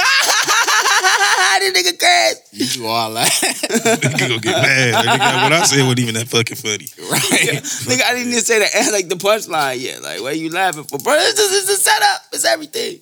nigga 1.74 2.00
crazy. 2.00 2.40
You 2.52 2.66
do 2.82 2.86
all 2.86 3.14
that, 3.14 3.30
Nigga 3.30 4.20
gonna 4.20 4.40
get 4.40 4.62
mad. 4.62 4.94
That 4.94 5.06
nigga, 5.06 5.44
what 5.44 5.54
I 5.54 5.64
said 5.64 5.82
wasn't 5.84 6.00
even 6.00 6.16
that 6.16 6.28
fucking 6.28 6.58
funny. 6.58 6.88
right? 7.10 7.62
nigga, 7.86 8.04
I 8.04 8.14
didn't 8.14 8.32
even 8.32 8.42
say 8.42 8.60
the 8.60 8.92
like 8.92 9.10
the 9.10 9.16
punchline 9.16 9.80
yet. 9.82 10.02
Like, 10.02 10.22
what 10.22 10.34
are 10.34 10.38
you 10.38 10.50
laughing 10.50 10.84
for, 10.84 10.98
bro? 11.00 11.14
It's, 11.14 11.36
just, 11.36 11.54
it's 11.54 11.70
a 11.70 11.84
setup. 11.84 12.22
It's 12.32 12.46
everything. 12.46 13.00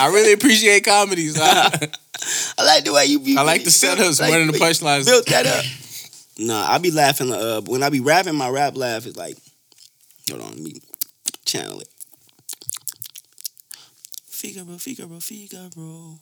I 0.00 0.06
really 0.08 0.32
appreciate 0.32 0.84
comedy. 0.84 1.28
so 1.28 1.42
I, 1.42 1.90
I 2.58 2.64
like 2.64 2.84
the 2.84 2.92
way 2.92 3.06
you 3.06 3.18
be. 3.20 3.36
I 3.36 3.42
like 3.42 3.64
the 3.64 3.70
setups 3.70 4.26
more 4.26 4.38
than 4.38 4.46
the 4.48 4.58
punchlines. 4.58 5.04
Built 5.06 5.26
that 5.26 5.46
up. 5.46 5.64
Nah, 6.38 6.66
I 6.70 6.78
be 6.78 6.90
laughing. 6.90 7.32
Uh, 7.32 7.60
when 7.62 7.82
I 7.82 7.88
be 7.90 8.00
rapping, 8.00 8.34
my 8.36 8.48
rap 8.50 8.76
laugh 8.76 9.06
is 9.06 9.16
like, 9.16 9.36
hold 10.30 10.42
on, 10.42 10.50
let 10.50 10.60
me 10.60 10.74
channel 11.44 11.80
it. 11.80 11.88
Figaro, 14.28 14.76
Figaro, 14.78 15.18
Figaro, 15.18 16.18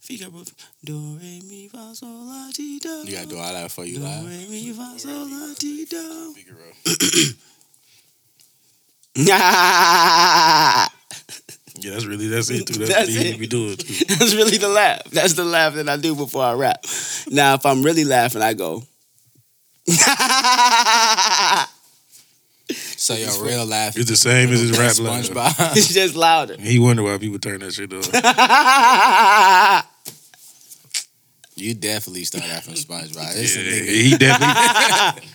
Figaro, 0.00 0.44
do 0.84 1.18
re 1.20 1.40
mi 1.48 1.68
fa 1.68 1.94
sol 1.94 2.26
la 2.26 2.50
ti 2.52 2.78
do. 2.78 3.02
You 3.06 3.16
gotta 3.16 3.28
do 3.28 3.38
all 3.38 3.52
that 3.52 3.64
before 3.64 3.86
you 3.86 3.96
Do 3.98 4.04
laugh. 4.04 4.24
re 4.24 4.46
mi 4.50 4.72
fa 4.72 4.98
sol 4.98 5.26
la 5.26 5.54
ti 5.54 5.84
do. 5.86 6.34
Yeah, 11.76 11.92
that's 11.92 12.04
really 12.04 12.28
that's 12.28 12.50
it 12.50 12.66
too. 12.66 12.74
That's, 12.74 12.90
That's 12.92 13.10
you 13.10 13.20
it. 13.32 13.38
be 13.40 13.46
doing 13.46 13.76
too. 13.76 14.04
That's 14.18 14.34
really 14.34 14.58
the 14.58 14.68
laugh. 14.68 15.04
That's 15.04 15.32
the 15.34 15.44
laugh 15.44 15.74
that 15.74 15.88
I 15.88 15.96
do 15.96 16.14
before 16.14 16.42
I 16.42 16.52
rap. 16.52 16.84
Now, 17.30 17.54
if 17.54 17.64
I'm 17.64 17.82
really 17.82 18.04
laughing, 18.04 18.42
I 18.42 18.52
go. 18.54 18.82
So 22.96 23.14
your 23.14 23.44
real 23.44 23.66
laugh 23.66 23.96
It's 23.96 24.08
the 24.10 24.16
same 24.16 24.50
as 24.52 24.60
his 24.60 24.78
rap 24.78 24.92
is 24.92 25.00
laugh. 25.00 25.24
SpongeBob. 25.24 25.72
it's 25.76 25.92
just 25.92 26.14
louder. 26.14 26.56
He 26.58 26.78
wonder 26.78 27.02
why 27.02 27.18
people 27.18 27.40
turn 27.40 27.58
that 27.60 27.72
shit 27.72 27.92
off. 27.92 28.06
you 31.56 31.74
definitely 31.74 32.22
start 32.24 32.44
out 32.50 32.62
from 32.62 32.74
SpongeBob. 32.74 33.32
It's 33.34 33.56
a 33.56 33.60
Yeah, 33.62 33.72
nigga. 33.72 33.86
he 34.02 34.16
definitely. 34.16 35.28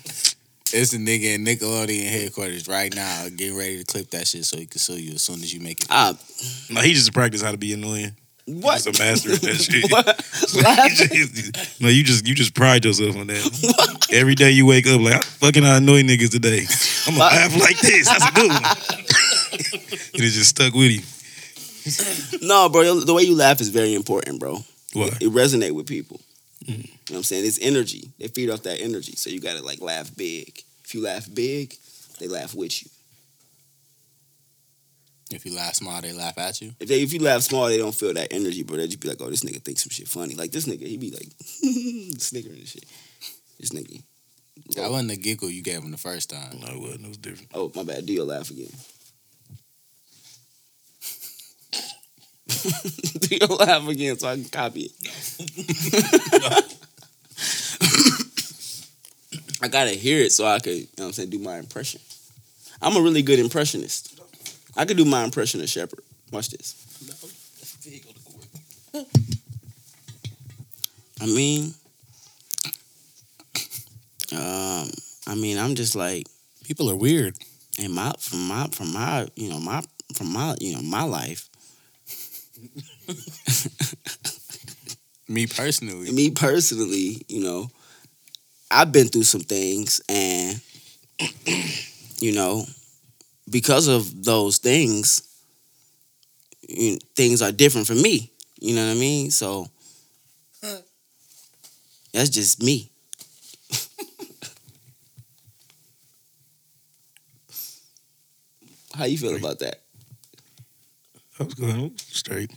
It's 0.74 0.94
a 0.94 0.98
nigga 0.98 1.36
in 1.36 1.44
Nickelodeon 1.46 2.10
headquarters 2.10 2.68
right 2.70 2.94
now, 2.96 3.28
getting 3.36 3.58
ready 3.58 3.80
to 3.80 3.84
clip 3.86 4.10
that 4.12 4.28
shit 4.28 4.46
so 4.46 4.58
he 4.58 4.66
can 4.66 4.80
sue 4.80 4.98
you 4.98 5.14
as 5.16 5.22
soon 5.22 5.36
as 5.44 5.54
you 5.54 5.60
make 5.60 5.82
it. 5.82 5.88
Ah, 5.90 6.14
no, 6.70 6.80
he 6.82 6.94
just 6.94 7.14
practice 7.14 7.42
how 7.42 7.52
to 7.52 7.58
be 7.58 7.74
annoying. 7.74 8.16
What? 8.48 8.84
He's 8.84 9.00
a 9.00 9.04
master 9.04 9.34
at 9.34 9.42
that 9.42 9.56
shit. 9.56 9.92
What? 9.92 11.80
No, 11.82 11.90
you 11.90 12.04
just 12.04 12.28
you 12.28 12.36
just 12.36 12.54
pride 12.54 12.86
yourself 12.86 13.18
on 13.18 13.28
that. 13.28 14.08
Every 14.12 14.36
day 14.36 14.52
you 14.52 14.66
wake 14.66 14.88
up 14.88 15.02
like, 15.02 15.24
fucking 15.24 15.64
I 15.64 15.78
annoy 15.78 16.04
niggas 16.04 16.32
today. 16.32 16.66
I'm 17.08 17.18
gonna 17.18 17.36
laugh 17.36 17.60
like 17.60 17.80
this. 17.80 18.08
That's 18.08 18.30
a 18.30 18.34
good 18.34 18.50
one. 18.50 18.64
it 20.14 20.22
is 20.22 20.36
just 20.36 20.50
stuck 20.52 20.74
with 20.74 20.92
you. 20.92 22.48
No, 22.48 22.70
bro, 22.70 23.00
the 23.00 23.14
way 23.14 23.24
you 23.24 23.36
laugh 23.36 23.62
is 23.62 23.70
very 23.70 23.94
important, 23.94 24.40
bro. 24.40 24.60
What? 24.94 25.22
It 25.22 25.32
resonate 25.32 25.72
with 25.72 25.88
people. 25.88 26.20
Mm. 26.66 26.70
You 26.70 26.76
know 26.76 26.88
what 27.08 27.18
I'm 27.18 27.24
saying? 27.24 27.46
It's 27.46 27.60
energy. 27.62 28.12
They 28.20 28.28
feed 28.28 28.50
off 28.50 28.64
that 28.64 28.82
energy. 28.82 29.14
So 29.14 29.30
you 29.30 29.40
gotta 29.40 29.62
like 29.62 29.82
laugh 29.82 30.16
big. 30.16 30.64
If 30.84 30.94
you 30.94 31.04
laugh 31.04 31.28
big, 31.34 31.76
they 32.20 32.28
laugh 32.28 32.56
with 32.56 32.84
you. 32.84 32.90
If 35.32 35.46
you 35.46 35.56
laugh 35.56 35.74
small, 35.74 36.02
they 36.02 36.14
laugh 36.14 36.38
at 36.38 36.62
you. 36.62 36.74
If 36.80 36.88
they 36.88 37.02
if 37.02 37.12
you 37.12 37.20
laugh 37.20 37.42
small, 37.42 37.68
they 37.68 37.78
don't 37.78 37.96
feel 37.96 38.14
that 38.14 38.32
energy, 38.32 38.64
bro. 38.64 38.78
They 38.78 38.86
just 38.86 39.00
be 39.00 39.08
like, 39.08 39.22
oh, 39.22 39.30
this 39.30 39.44
nigga 39.44 39.62
thinks 39.62 39.84
some 39.84 39.90
shit 39.90 40.08
funny. 40.08 40.36
Like 40.36 40.52
this 40.52 40.68
nigga, 40.68 40.86
he 40.86 40.98
be 40.98 41.12
like 41.12 41.30
snickering 42.20 42.60
and 42.60 42.68
shit. 42.68 42.86
This 43.60 43.72
nigga. 43.72 44.04
That 44.76 44.92
wasn't 44.92 45.10
the 45.10 45.18
giggle 45.18 45.50
you 45.50 45.62
gave 45.62 45.82
him 45.82 45.92
the 45.92 45.98
first 45.98 46.30
time. 46.30 46.60
No, 46.62 46.68
it 46.68 46.80
wasn't. 46.80 47.06
It 47.06 47.08
was 47.08 47.18
different. 47.18 47.52
Oh, 47.54 47.72
my 47.76 47.84
bad. 47.84 48.06
Do 48.06 48.14
your 48.14 48.26
laugh 48.26 48.50
again. 48.52 48.72
Do 53.20 53.36
your 53.36 53.58
laugh 53.58 53.88
again 53.88 54.18
so 54.18 54.28
I 54.28 54.36
can 54.36 54.46
copy 54.46 54.92
it. 54.92 56.72
I 59.62 59.68
gotta 59.68 59.92
hear 59.92 60.22
it 60.22 60.32
so 60.32 60.46
I 60.46 60.60
could, 60.60 60.74
you 60.74 60.82
know 60.82 60.88
what 60.98 61.06
I'm 61.06 61.14
saying, 61.14 61.32
do 61.32 61.40
my 61.40 61.58
impression. 61.58 62.00
I'm 62.82 62.96
a 62.96 63.02
really 63.02 63.24
good 63.24 63.40
impressionist. 63.40 64.15
I 64.76 64.86
could 64.86 64.98
do 64.98 65.06
my 65.06 65.24
impression 65.24 65.62
of 65.62 65.70
Shepherd. 65.70 66.00
Watch 66.32 66.50
this. 66.50 66.76
I 71.22 71.26
mean, 71.28 71.74
um, 74.34 74.90
I 75.28 75.36
mean, 75.36 75.58
I'm 75.58 75.76
just 75.76 75.96
like, 75.96 76.28
People 76.64 76.90
are 76.90 76.96
weird. 76.96 77.36
and 77.80 77.94
my 77.94 78.12
from 78.20 78.48
my 78.48 78.68
from 78.72 78.92
my 78.92 79.28
you 79.36 79.50
know 79.50 79.60
my 79.60 79.82
from 80.16 80.34
my 80.34 80.56
you 80.60 80.74
know 80.76 80.82
my 80.82 81.04
life 81.04 81.48
Me 85.28 85.48
personally, 85.48 86.12
me 86.12 86.30
personally 86.32 87.24
you 87.28 87.44
know 87.44 87.70
i've 88.72 88.92
been 88.92 89.08
through 89.08 89.24
some 89.24 89.42
things 89.42 90.02
and 90.10 90.60
you 92.22 92.34
know 92.34 92.64
because 93.50 93.88
of 93.88 94.24
those 94.24 94.58
things 94.58 95.22
you, 96.68 96.98
things 97.16 97.42
are 97.42 97.52
different 97.52 97.88
for 97.88 97.96
me. 97.96 98.32
You 98.60 98.76
know 98.76 98.86
what 98.86 98.96
i 98.96 99.00
mean? 99.00 99.32
So 99.32 99.68
that's 102.14 102.30
just 102.30 102.62
me. 102.64 102.92
How 108.96 109.06
you 109.06 109.18
feel 109.18 109.36
about 109.36 109.60
that? 109.60 109.82
I 111.40 111.44
was 111.44 111.54
going 111.56 111.98
straight. 111.98 112.52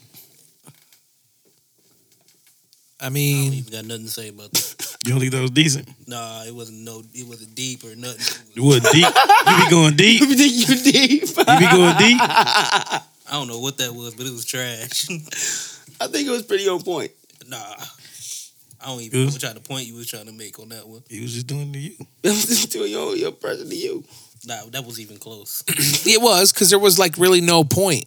I 3.00 3.08
mean, 3.10 3.40
I 3.40 3.44
don't 3.48 3.54
even 3.58 3.72
got 3.72 3.84
nothing 3.86 4.04
to 4.06 4.10
say 4.10 4.28
about 4.28 4.52
that. 4.52 4.77
You 5.06 5.12
don't 5.12 5.20
think 5.20 5.32
that 5.32 5.40
was 5.42 5.50
decent? 5.52 5.88
Nah, 6.08 6.42
it 6.44 6.54
wasn't 6.54 6.80
no, 6.80 7.02
it 7.14 7.26
wasn't 7.26 7.54
deep 7.54 7.84
or 7.84 7.94
nothing. 7.94 8.42
It 8.56 8.60
was 8.60 8.80
deep. 8.90 9.06
you 9.06 9.64
be 9.64 9.70
going 9.70 9.96
deep. 9.96 10.20
you 10.20 10.34
think 10.34 10.68
you 10.68 10.92
deep 10.92 11.22
You 11.22 11.58
be 11.58 11.70
going 11.70 11.96
deep. 11.96 12.20
I 12.20 13.02
don't 13.32 13.46
know 13.48 13.60
what 13.60 13.78
that 13.78 13.94
was, 13.94 14.14
but 14.14 14.26
it 14.26 14.32
was 14.32 14.44
trash. 14.44 15.06
i 16.00 16.06
think 16.06 16.26
it 16.28 16.30
was 16.30 16.42
pretty 16.44 16.68
on 16.68 16.80
point 16.82 17.10
nah, 17.48 17.56
I 18.80 18.86
don't 18.86 19.00
even 19.00 19.18
It 19.18 19.20
know 19.22 19.24
was- 19.26 19.34
what 19.34 19.42
kind 19.42 19.56
of 19.56 19.64
point 19.64 19.86
you 19.86 19.94
was 19.94 20.06
trying 20.08 20.26
to 20.26 20.32
make 20.32 20.58
on 20.58 20.68
that 20.70 20.86
one. 20.86 21.02
He 21.08 21.20
was 21.22 21.32
just 21.32 21.46
doing 21.46 21.72
to 21.72 21.78
you. 21.78 21.94
It 22.22 22.28
was 22.30 22.46
just 22.46 22.70
doing 22.72 22.90
your 22.90 23.16
your 23.16 23.32
person 23.32 23.68
to 23.70 23.74
you. 23.76 24.04
Nah, 24.46 24.66
that 24.70 24.84
was 24.84 25.00
even 25.00 25.16
close. 25.18 25.62
it 26.06 26.20
was 26.20 26.52
because 26.52 26.70
there 26.70 26.78
was 26.78 26.98
like 26.98 27.16
really 27.18 27.40
no 27.40 27.64
point. 27.64 28.04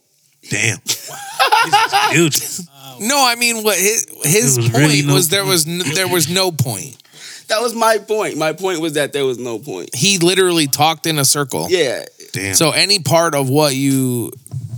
Damn. 0.50 0.80
Guilty. 2.12 2.64
No, 3.00 3.24
I 3.26 3.36
mean 3.38 3.64
what 3.64 3.78
his 3.78 4.06
his 4.24 4.56
There 4.56 4.64
was 4.64 4.72
point 4.72 4.84
really 4.84 5.02
no 5.04 5.14
was 5.14 5.30
there 5.30 5.46
was 5.46 5.68
n- 5.68 5.82
there 5.94 6.08
was 6.08 6.30
no 6.30 6.52
point. 6.52 6.98
That 7.48 7.62
was 7.62 7.76
my 7.76 7.98
point. 7.98 8.38
My 8.38 8.54
point 8.54 8.80
was 8.80 8.94
that 8.94 9.12
there 9.12 9.26
was 9.26 9.38
no 9.38 9.60
point. 9.60 9.94
He 9.94 10.20
literally 10.20 10.68
talked 10.68 11.06
in 11.06 11.20
a 11.20 11.26
circle. 11.26 11.68
Yeah, 11.70 12.06
Damn. 12.32 12.56
So 12.56 12.72
any 12.72 13.00
part 13.00 13.36
of 13.36 13.50
what 13.50 13.76
you 13.76 14.32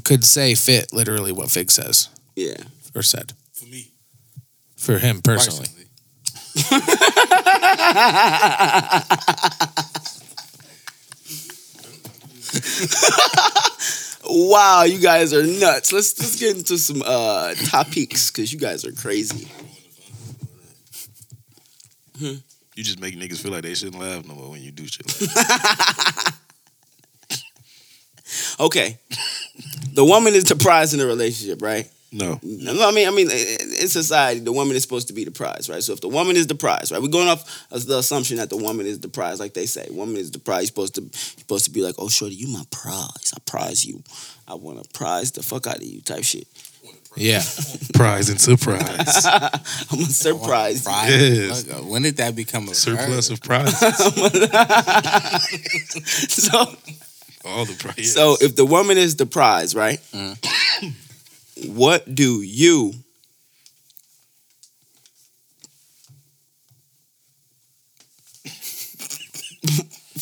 could 0.03 0.25
say 0.25 0.55
fit 0.55 0.91
literally 0.91 1.31
what 1.31 1.49
Fig 1.51 1.71
says 1.71 2.09
yeah. 2.35 2.57
or 2.95 3.01
said 3.01 3.33
for 3.53 3.65
me. 3.65 3.91
for 4.75 4.97
him 4.97 5.21
personally. 5.21 5.67
personally. 5.67 6.81
Wow, 14.25 14.83
you 14.83 14.99
guys 14.99 15.33
are 15.33 15.43
nuts. 15.45 15.91
Let's 15.91 16.17
let's 16.19 16.39
get 16.39 16.55
into 16.55 16.77
some 16.77 17.03
uh 17.05 17.53
topics 17.55 18.31
because 18.31 18.53
you 18.53 18.59
guys 18.59 18.85
are 18.85 18.91
crazy. 18.93 19.47
You 22.75 22.83
just 22.83 22.99
make 22.99 23.15
niggas 23.15 23.39
feel 23.41 23.51
like 23.51 23.63
they 23.63 23.75
shouldn't 23.75 24.01
laugh 24.01 24.25
no 24.25 24.35
more 24.35 24.49
when 24.51 24.61
you 24.61 24.71
do 24.71 24.87
shit. 24.87 25.05
Like 25.21 25.29
that. 25.33 26.33
Okay, 28.59 28.97
the 29.93 30.03
woman 30.05 30.33
is 30.33 30.45
the 30.45 30.55
prize 30.55 30.93
in 30.93 30.99
the 30.99 31.05
relationship, 31.05 31.61
right? 31.61 31.89
No. 32.13 32.39
No, 32.43 32.87
I 32.87 32.91
mean, 32.91 33.07
I 33.07 33.11
mean, 33.11 33.29
in 33.31 33.87
society, 33.87 34.39
the 34.39 34.51
woman 34.53 34.75
is 34.75 34.83
supposed 34.83 35.07
to 35.07 35.13
be 35.13 35.23
the 35.25 35.31
prize, 35.31 35.67
right? 35.69 35.81
So 35.81 35.93
if 35.93 36.01
the 36.01 36.07
woman 36.09 36.35
is 36.35 36.45
the 36.45 36.53
prize, 36.55 36.91
right, 36.91 37.01
we're 37.01 37.07
going 37.07 37.27
off 37.27 37.43
of 37.71 37.85
the 37.87 37.97
assumption 37.97 38.37
that 38.37 38.49
the 38.51 38.57
woman 38.57 38.85
is 38.85 38.99
the 38.99 39.07
prize, 39.09 39.39
like 39.39 39.53
they 39.55 39.65
say, 39.65 39.87
woman 39.89 40.17
is 40.17 40.29
the 40.31 40.37
prize. 40.39 40.61
You're 40.61 40.67
supposed 40.67 40.95
to, 40.95 41.01
you're 41.01 41.11
supposed 41.13 41.65
to 41.65 41.71
be 41.71 41.81
like, 41.81 41.95
oh, 41.97 42.09
shorty, 42.09 42.35
you 42.35 42.47
my 42.49 42.63
prize. 42.69 43.33
I 43.35 43.39
prize 43.47 43.83
you. 43.83 44.03
I 44.47 44.53
want 44.53 44.83
to 44.83 44.89
prize 44.97 45.31
the 45.31 45.41
fuck 45.41 45.65
out 45.67 45.77
of 45.77 45.83
you, 45.83 46.01
type 46.01 46.23
shit. 46.23 46.47
Yeah. 47.15 47.43
Prize 47.93 48.29
and 48.29 48.41
surprise. 48.41 49.25
I'm 49.25 49.51
gonna 49.91 50.05
surprise 50.05 50.83
you. 50.85 51.15
Yes. 51.15 51.65
When 51.83 52.01
did 52.01 52.17
that 52.17 52.35
become 52.35 52.67
a 52.69 52.73
Surplus 52.73 53.27
verb? 53.29 53.37
of 53.37 53.43
prizes. 53.43 53.99
So, 56.29 56.57
All 57.45 57.65
the 57.65 57.75
prizes. 57.79 58.13
so 58.13 58.35
if 58.41 58.55
the 58.55 58.65
woman 58.65 58.97
is 58.97 59.15
the 59.15 59.25
prize, 59.27 59.75
right? 59.75 59.99
Mm. 60.11 60.37
What 61.63 62.13
do 62.13 62.41
you 62.41 62.93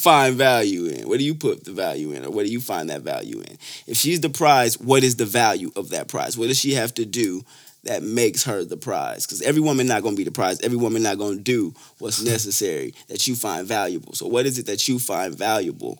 find 0.02 0.36
value 0.36 0.86
in? 0.86 1.08
What 1.08 1.20
do 1.20 1.24
you 1.24 1.36
put 1.36 1.64
the 1.64 1.72
value 1.72 2.12
in, 2.12 2.26
or 2.26 2.32
what 2.32 2.46
do 2.46 2.52
you 2.52 2.60
find 2.60 2.90
that 2.90 3.02
value 3.02 3.40
in? 3.40 3.58
If 3.86 3.98
she's 3.98 4.20
the 4.20 4.30
prize, 4.30 4.80
what 4.80 5.04
is 5.04 5.16
the 5.16 5.26
value 5.26 5.72
of 5.76 5.90
that 5.90 6.08
prize? 6.08 6.38
What 6.38 6.48
does 6.48 6.60
she 6.60 6.74
have 6.74 6.94
to 6.96 7.06
do 7.06 7.44
that 7.84 8.02
makes 8.02 8.44
her 8.46 8.64
the 8.64 8.78
prize? 8.78 9.26
Because 9.26 9.42
every 9.44 9.62
woman 9.62 9.88
not 9.88 10.02
going 10.02 10.16
to 10.16 10.18
be 10.18 10.24
the 10.24 10.32
prize. 10.32 10.60
Every 10.62 10.78
woman 10.78 11.04
not 11.04 11.20
going 11.20 11.38
to 11.38 11.44
do 11.44 11.74
what's 12.00 12.24
necessary 12.26 12.96
that 13.10 13.28
you 13.28 13.36
find 13.36 13.68
valuable. 13.68 14.14
So, 14.14 14.28
what 14.28 14.46
is 14.46 14.58
it 14.58 14.66
that 14.66 14.88
you 14.88 14.98
find 14.98 15.36
valuable? 15.36 16.00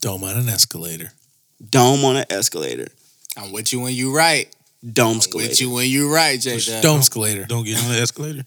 Dome 0.00 0.24
on 0.24 0.36
an 0.36 0.48
escalator. 0.48 1.12
Dome 1.70 2.04
on 2.04 2.16
an 2.16 2.26
escalator. 2.30 2.88
I'm 3.36 3.52
with 3.52 3.72
you 3.72 3.80
when 3.80 3.94
you 3.94 4.14
right. 4.16 4.54
Dome 4.92 5.12
I'm 5.12 5.16
escalator. 5.18 5.48
with 5.50 5.60
you 5.60 5.70
when 5.70 5.88
you 5.88 6.12
right, 6.12 6.38
J. 6.40 6.58
Dub. 6.60 6.82
Dome 6.82 6.98
escalator. 7.00 7.44
Don't 7.46 7.64
get 7.64 7.82
on 7.82 7.90
the 7.90 7.98
escalator. 7.98 8.44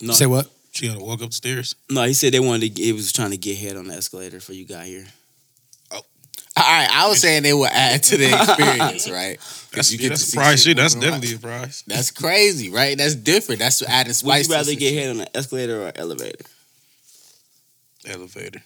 No, 0.00 0.12
Say 0.12 0.26
what? 0.26 0.48
She 0.72 0.88
gotta 0.88 1.00
walk 1.00 1.20
up 1.22 1.28
the 1.28 1.34
stairs. 1.34 1.74
no, 1.90 2.02
he 2.04 2.14
said 2.14 2.32
they 2.32 2.40
wanted 2.40 2.74
to. 2.76 2.82
He 2.82 2.92
was 2.92 3.12
trying 3.12 3.30
to 3.30 3.36
get 3.36 3.56
head 3.58 3.76
on 3.76 3.86
the 3.86 3.94
escalator 3.94 4.38
before 4.38 4.54
you 4.56 4.64
got 4.66 4.84
here. 4.86 5.06
Oh. 5.92 5.96
All 5.96 6.02
right, 6.56 6.88
I 6.90 7.08
was 7.08 7.20
saying 7.20 7.42
they 7.44 7.52
would 7.54 7.70
add 7.72 8.02
to 8.04 8.16
the 8.16 8.26
experience, 8.34 9.08
right? 9.10 9.38
'Cause 9.38 9.68
That's, 9.72 9.92
you 9.92 9.98
yeah, 9.98 10.02
get 10.02 10.08
that's 10.10 10.20
to 10.22 10.26
a 10.26 10.30
see 10.30 10.36
prize 10.36 10.62
shit. 10.62 10.76
That's 10.76 10.94
moving 10.94 11.10
around. 11.10 11.20
definitely 11.22 11.48
a 11.50 11.58
prize. 11.60 11.84
That's 11.86 12.10
crazy, 12.10 12.70
right? 12.70 12.96
That's 12.98 13.14
different. 13.14 13.58
That's 13.60 13.82
adding 13.82 14.12
spice. 14.12 14.24
Would 14.24 14.34
spice. 14.34 14.46
you 14.46 14.48
to 14.48 14.54
rather 14.58 14.74
get 14.80 14.88
shit. 14.90 14.98
head 15.02 15.10
on 15.10 15.20
an 15.20 15.28
escalator 15.34 15.82
or 15.86 15.92
elevator? 15.96 16.44
Elevator. 18.06 18.62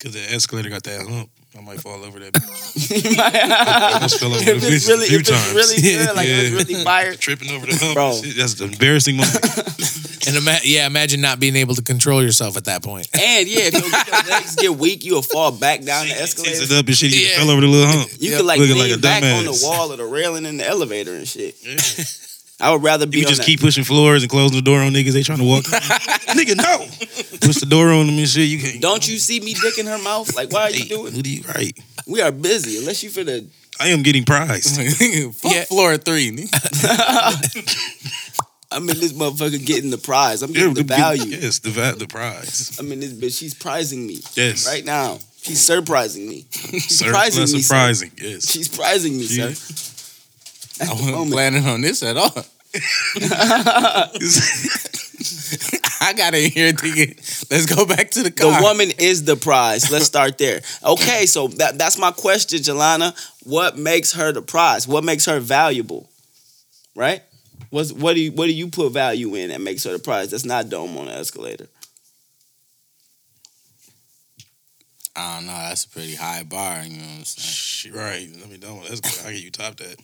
Cause 0.00 0.12
the 0.12 0.20
escalator 0.32 0.68
got 0.68 0.82
that 0.84 1.06
hump. 1.08 1.30
I 1.56 1.60
might 1.62 1.80
fall 1.80 2.04
over 2.04 2.18
that. 2.20 2.32
bitch. 2.34 2.90
if 2.90 3.94
almost 3.94 4.20
fell 4.20 4.32
over 4.32 4.42
it's 4.46 4.86
the 4.86 4.92
bitch 4.92 4.94
a 4.94 5.06
few 5.06 5.16
if 5.16 5.20
it's 5.20 5.30
times. 5.30 5.54
really 5.54 5.80
good, 5.82 6.14
like 6.16 6.26
if 6.28 6.36
Yeah. 6.36 6.42
it's 6.58 6.68
really 6.70 6.84
fire. 6.84 7.14
Tripping 7.14 7.50
over 7.50 7.66
the 7.66 7.76
hump. 7.76 7.94
Bro. 7.94 8.20
Shit, 8.22 8.36
That's 8.36 8.54
the 8.54 8.64
embarrassing 8.66 9.16
moment. 9.16 9.36
And 10.26 10.36
ima- 10.36 10.58
yeah, 10.62 10.86
imagine 10.86 11.22
not 11.22 11.40
being 11.40 11.56
able 11.56 11.74
to 11.76 11.80
control 11.80 12.22
yourself 12.22 12.58
at 12.58 12.66
that 12.66 12.82
point. 12.82 13.08
And 13.14 13.48
yeah, 13.48 13.60
if 13.72 13.72
your, 13.72 13.82
your 13.82 14.24
legs 14.30 14.56
get 14.56 14.74
weak, 14.76 15.02
you'll 15.02 15.22
fall 15.22 15.50
back 15.52 15.80
down 15.84 16.06
the 16.06 16.12
escalator. 16.12 16.64
it 16.64 16.72
up 16.72 16.86
and 16.86 16.94
shit. 16.94 17.14
You 17.14 17.28
Yeah. 17.28 17.36
fell 17.38 17.48
over 17.48 17.62
the 17.62 17.66
little 17.66 17.86
hump. 17.90 18.10
You 18.20 18.32
Yep. 18.32 18.36
could 18.40 18.46
like 18.46 18.58
Looking 18.60 18.74
lean 18.76 18.90
like 18.90 18.98
a 18.98 19.00
back 19.00 19.22
on 19.22 19.44
the 19.46 19.58
wall 19.62 19.90
or 19.90 19.96
the 19.96 20.04
railing 20.04 20.44
in 20.44 20.58
the 20.58 20.66
elevator 20.68 21.14
and 21.14 21.26
shit. 21.26 21.56
Yeah. 21.62 21.76
I 22.60 22.72
would 22.72 22.82
rather 22.82 23.06
be 23.06 23.18
You 23.20 23.24
on 23.24 23.28
just 23.28 23.40
that. 23.42 23.46
keep 23.46 23.60
pushing 23.60 23.84
floors 23.84 24.22
and 24.22 24.30
closing 24.30 24.56
the 24.56 24.62
door 24.62 24.80
on 24.80 24.92
niggas. 24.92 25.12
They 25.12 25.22
trying 25.22 25.38
to 25.38 25.44
walk. 25.44 25.64
Nigga, 26.34 26.56
no. 26.56 26.86
Push 27.40 27.58
the 27.60 27.66
door 27.66 27.88
on 27.90 28.06
them 28.06 28.18
and 28.18 28.28
shit. 28.28 28.48
You 28.48 28.58
can't. 28.58 28.80
Don't 28.82 29.06
you 29.08 29.18
see 29.18 29.38
me 29.38 29.54
dick 29.54 29.78
in 29.78 29.86
her 29.86 29.98
mouth? 29.98 30.34
Like, 30.34 30.50
why 30.52 30.62
are 30.62 30.70
you 30.70 30.82
Hey, 30.82 30.88
doing? 30.88 31.12
Who 31.14 31.22
do 31.22 31.30
you 31.30 31.44
right? 31.54 31.78
We 32.08 32.20
are 32.20 32.32
busy. 32.32 32.78
Unless 32.78 33.02
you 33.04 33.10
finna. 33.10 33.46
I 33.78 33.88
am 33.88 34.02
getting 34.02 34.24
prized. 34.24 34.76
Fuck 35.36 35.52
Yeah. 35.54 35.64
floor 35.66 35.96
three. 35.98 36.30
I'm 38.70 38.82
in 38.90 39.00
this 39.00 39.12
motherfucker 39.14 39.64
getting 39.64 39.90
the 39.90 39.96
prize. 39.98 40.42
I'm 40.42 40.50
Yeah, 40.50 40.68
getting 40.68 40.74
the 40.74 40.82
value. 40.84 41.24
Yes, 41.38 41.60
the 41.60 41.70
the 41.70 42.06
prize. 42.06 42.76
I'm 42.78 42.90
in 42.92 43.00
this 43.00 43.12
bitch. 43.14 43.38
She's 43.38 43.54
prizing 43.54 44.06
me 44.06 44.20
Yes. 44.34 44.66
right 44.66 44.84
now. 44.84 45.18
She's 45.40 45.60
surprising 45.64 46.28
me. 46.28 46.44
Surprising, 46.50 47.42
me, 47.42 47.46
sir. 47.46 47.58
surprising. 47.60 48.10
Yes. 48.20 48.50
She's 48.50 48.70
surprising 48.70 49.16
me, 49.16 49.26
She- 49.26 49.54
sir. 49.54 49.94
I 50.80 50.84
At 50.84 50.88
the 50.88 50.94
wasn't 50.94 51.12
moment. 51.12 51.32
planning 51.32 51.66
on 51.66 51.80
this 51.80 52.02
at 52.02 52.16
all. 52.16 52.44
I 56.00 56.12
got 56.16 56.34
in 56.34 56.50
here 56.50 56.72
thinking, 56.72 57.14
let's 57.50 57.66
go 57.66 57.86
back 57.86 58.10
to 58.12 58.22
the 58.22 58.30
car. 58.30 58.60
The 58.60 58.62
woman 58.62 58.90
is 58.98 59.24
the 59.24 59.36
prize. 59.36 59.90
Let's 59.90 60.06
start 60.06 60.38
there. 60.38 60.60
Okay, 60.84 61.26
so 61.26 61.48
that, 61.48 61.78
that's 61.78 61.98
my 61.98 62.12
question, 62.12 62.60
Jelana. 62.60 63.14
What 63.44 63.76
makes 63.78 64.12
her 64.12 64.32
the 64.32 64.42
prize? 64.42 64.86
What 64.86 65.04
makes 65.04 65.26
her 65.26 65.40
valuable? 65.40 66.08
Right? 66.94 67.22
What's, 67.70 67.92
what 67.92 68.14
do 68.14 68.20
you 68.20 68.32
what 68.32 68.46
do 68.46 68.52
you 68.52 68.68
put 68.68 68.92
value 68.92 69.34
in 69.34 69.50
that 69.50 69.60
makes 69.60 69.84
her 69.84 69.92
the 69.92 69.98
prize? 69.98 70.30
That's 70.30 70.44
not 70.44 70.68
dome 70.70 70.96
on 70.96 71.06
the 71.06 71.12
escalator. 71.12 71.66
I 75.16 75.36
don't 75.36 75.46
know. 75.46 75.52
That's 75.52 75.84
a 75.84 75.88
pretty 75.88 76.14
high 76.14 76.44
bar. 76.44 76.82
You 76.84 76.98
know 76.98 77.04
what 77.04 77.18
I'm 77.18 77.24
saying? 77.24 77.94
Right. 77.94 78.28
Let 78.40 78.50
me 78.50 78.58
know. 78.58 78.82
That's 78.88 79.00
good. 79.00 79.24
How 79.24 79.30
can 79.30 79.42
you 79.42 79.50
top 79.50 79.76
that? 79.76 79.96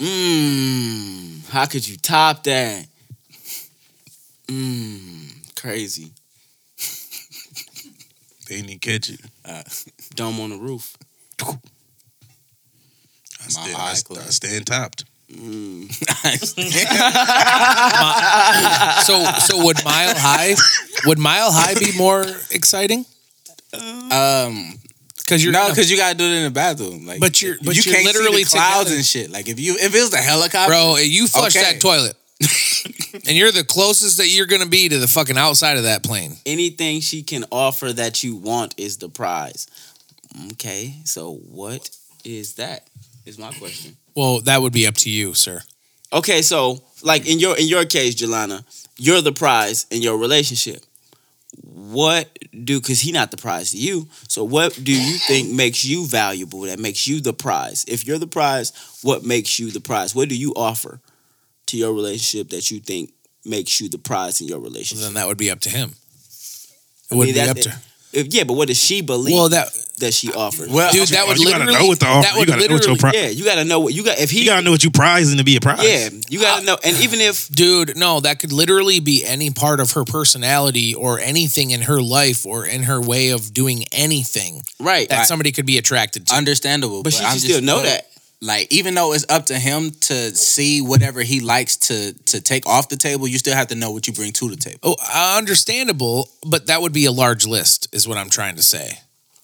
Mmm. 0.00 1.46
How 1.50 1.66
could 1.66 1.86
you 1.86 1.96
top 1.98 2.44
that? 2.44 2.86
Mmm. 4.48 5.54
Crazy. 5.56 6.12
They 8.48 8.56
didn't 8.56 8.70
even 8.70 8.80
catch 8.80 9.10
it. 9.10 9.20
Dome 10.16 10.40
on 10.40 10.50
the 10.50 10.56
roof. 10.56 10.96
I 11.40 11.44
My 13.44 13.48
stand, 13.48 13.76
high 13.76 13.92
I, 13.92 14.00
club. 14.04 14.22
I 14.26 14.30
stand 14.30 14.66
topped. 14.66 15.04
Mm. 15.32 15.86
So 19.06 19.22
so 19.46 19.64
would 19.64 19.84
Mile 19.84 20.14
High 20.16 20.54
would 21.06 21.18
Mile 21.20 21.52
High 21.52 21.74
be 21.74 21.92
more 21.96 22.24
exciting? 22.50 23.04
um, 24.10 24.74
Because 25.30 25.44
you're 25.44 25.52
no, 25.52 25.60
gonna- 25.60 25.74
because 25.74 25.90
you 25.90 25.96
gotta 25.96 26.16
do 26.18 26.24
it 26.24 26.32
in 26.38 26.42
the 26.44 26.50
bathroom. 26.50 27.06
Like, 27.06 27.20
But 27.20 27.40
you're- 27.40 27.56
but 27.62 27.76
you 27.76 27.82
you're 27.84 27.94
can't 27.94 28.04
literally 28.04 28.42
see 28.42 28.50
the 28.50 28.56
clouds 28.56 28.78
together. 28.86 28.96
and 28.96 29.06
shit. 29.06 29.30
Like 29.30 29.48
if 29.48 29.60
you 29.60 29.76
if 29.78 29.94
it 29.94 30.00
was 30.02 30.12
a 30.12 30.16
helicopter, 30.18 30.70
bro, 30.72 30.96
you 30.96 31.28
flush 31.28 31.54
Okay. 31.56 31.72
that 31.72 31.80
toilet, 31.80 32.16
and 33.28 33.36
you're 33.36 33.52
the 33.52 33.62
closest 33.64 34.16
that 34.16 34.26
you're 34.28 34.46
gonna 34.46 34.66
be 34.66 34.88
to 34.88 34.98
the 34.98 35.06
fucking 35.08 35.38
outside 35.38 35.76
of 35.76 35.84
that 35.84 36.02
plane. 36.02 36.36
Anything 36.44 37.00
she 37.00 37.22
can 37.22 37.44
offer 37.52 37.92
that 37.92 38.24
you 38.24 38.34
want 38.34 38.74
is 38.76 38.96
the 38.96 39.08
prize. 39.08 39.66
Okay, 40.52 40.96
so 41.04 41.34
what 41.48 41.90
is 42.24 42.54
that? 42.54 42.88
Is 43.26 43.38
my 43.38 43.52
question. 43.52 43.96
Well, 44.16 44.40
that 44.40 44.60
would 44.62 44.72
be 44.72 44.86
up 44.86 44.94
to 44.96 45.10
you, 45.10 45.34
sir. 45.34 45.62
Okay, 46.12 46.42
so 46.42 46.82
like 47.02 47.26
in 47.28 47.38
your 47.38 47.56
in 47.56 47.68
your 47.68 47.84
case, 47.84 48.14
Jelana, 48.16 48.64
you're 48.98 49.20
the 49.22 49.32
prize 49.32 49.86
in 49.90 50.02
your 50.02 50.16
relationship. 50.18 50.84
What 51.62 52.38
do 52.64 52.80
because 52.80 53.00
he 53.00 53.12
not 53.12 53.30
the 53.30 53.36
prize 53.36 53.72
to 53.72 53.78
you? 53.78 54.08
So 54.28 54.44
what 54.44 54.78
do 54.82 54.92
you 54.92 55.18
think 55.26 55.50
makes 55.50 55.84
you 55.84 56.06
valuable? 56.06 56.60
That 56.62 56.78
makes 56.78 57.06
you 57.06 57.20
the 57.20 57.32
prize. 57.32 57.84
If 57.88 58.06
you're 58.06 58.18
the 58.18 58.26
prize, 58.26 58.72
what 59.02 59.24
makes 59.24 59.58
you 59.58 59.70
the 59.70 59.80
prize? 59.80 60.14
What 60.14 60.28
do 60.28 60.36
you 60.36 60.52
offer 60.54 61.00
to 61.66 61.76
your 61.76 61.92
relationship 61.92 62.50
that 62.50 62.70
you 62.70 62.80
think 62.80 63.12
makes 63.44 63.80
you 63.80 63.88
the 63.88 63.98
prize 63.98 64.40
in 64.40 64.48
your 64.48 64.60
relationship? 64.60 65.04
then 65.04 65.14
that 65.14 65.26
would 65.26 65.38
be 65.38 65.50
up 65.50 65.60
to 65.60 65.70
him. 65.70 65.94
It 67.10 67.14
I 67.14 67.14
mean, 67.14 67.18
wouldn't 67.18 67.34
be 67.34 67.48
up 67.48 67.56
it. 67.58 67.62
to. 67.62 67.78
If, 68.12 68.34
yeah, 68.34 68.44
but 68.44 68.54
what 68.54 68.68
does 68.68 68.82
she 68.82 69.02
believe 69.02 69.34
Well, 69.34 69.48
that 69.50 69.68
that 69.98 70.12
she 70.14 70.32
offers? 70.32 70.68
well, 70.70 70.90
dude, 70.92 71.08
that 71.08 71.28
would 71.28 71.38
you 71.38 71.44
gotta 71.46 71.58
literally 71.64 71.78
know 71.80 71.86
what 71.88 72.00
the 72.00 72.06
offer. 72.06 72.22
that 72.22 72.40
You 72.40 72.46
gotta 72.46 72.68
know 72.68 72.74
what 72.74 72.86
your 72.86 72.96
pri- 72.96 73.12
yeah, 73.14 73.28
you 73.28 73.44
got 73.44 73.54
to 73.56 73.64
know 73.64 73.80
what 73.80 73.94
you 73.94 74.02
got. 74.02 74.18
If 74.18 74.30
he, 74.30 74.40
You 74.40 74.46
gotta 74.46 74.62
know 74.62 74.70
what 74.72 74.82
you 74.82 74.90
prizing 74.90 75.38
to 75.38 75.44
be 75.44 75.56
a 75.56 75.60
prize. 75.60 75.82
yeah, 75.84 76.08
you 76.28 76.40
got 76.40 76.60
to 76.60 76.64
know. 76.66 76.78
And 76.82 76.96
even 77.02 77.20
if 77.20 77.48
Dude, 77.50 77.96
no, 77.96 78.18
that 78.20 78.40
could 78.40 78.50
literally 78.52 78.98
be 78.98 79.24
any 79.24 79.50
part 79.50 79.78
of 79.78 79.92
her 79.92 80.04
personality 80.04 80.94
or 80.94 81.20
anything 81.20 81.70
in 81.70 81.82
her 81.82 82.00
life 82.02 82.44
or 82.46 82.64
in 82.66 82.84
her 82.84 83.00
way 83.00 83.28
of 83.30 83.52
doing 83.54 83.84
anything 83.92 84.62
right, 84.80 85.08
that 85.08 85.18
Right. 85.18 85.26
somebody 85.28 85.52
could 85.52 85.66
be 85.66 85.78
attracted 85.78 86.26
to. 86.28 86.34
understandable. 86.34 87.02
but 87.02 87.12
she 87.12 87.22
I'm 87.24 87.34
just- 87.34 87.44
still 87.44 87.60
know 87.60 87.76
but, 87.76 87.84
that. 87.84 88.09
Like 88.42 88.72
even 88.72 88.94
though 88.94 89.12
it's 89.12 89.26
up 89.28 89.46
to 89.46 89.58
him 89.58 89.90
to 89.90 90.34
see 90.34 90.80
whatever 90.80 91.20
he 91.22 91.40
likes 91.40 91.76
to 91.88 92.14
to 92.26 92.40
take 92.40 92.66
off 92.66 92.88
the 92.88 92.96
table, 92.96 93.28
you 93.28 93.38
still 93.38 93.54
have 93.54 93.68
to 93.68 93.74
know 93.74 93.90
what 93.90 94.06
you 94.06 94.14
bring 94.14 94.32
to 94.32 94.48
the 94.48 94.56
table. 94.56 94.78
Oh, 94.82 94.96
uh, 95.02 95.36
understandable, 95.36 96.30
but 96.46 96.66
that 96.68 96.80
would 96.80 96.92
be 96.92 97.04
a 97.04 97.12
large 97.12 97.46
list, 97.46 97.94
is 97.94 98.08
what 98.08 98.16
I'm 98.16 98.30
trying 98.30 98.56
to 98.56 98.62
say. 98.62 98.98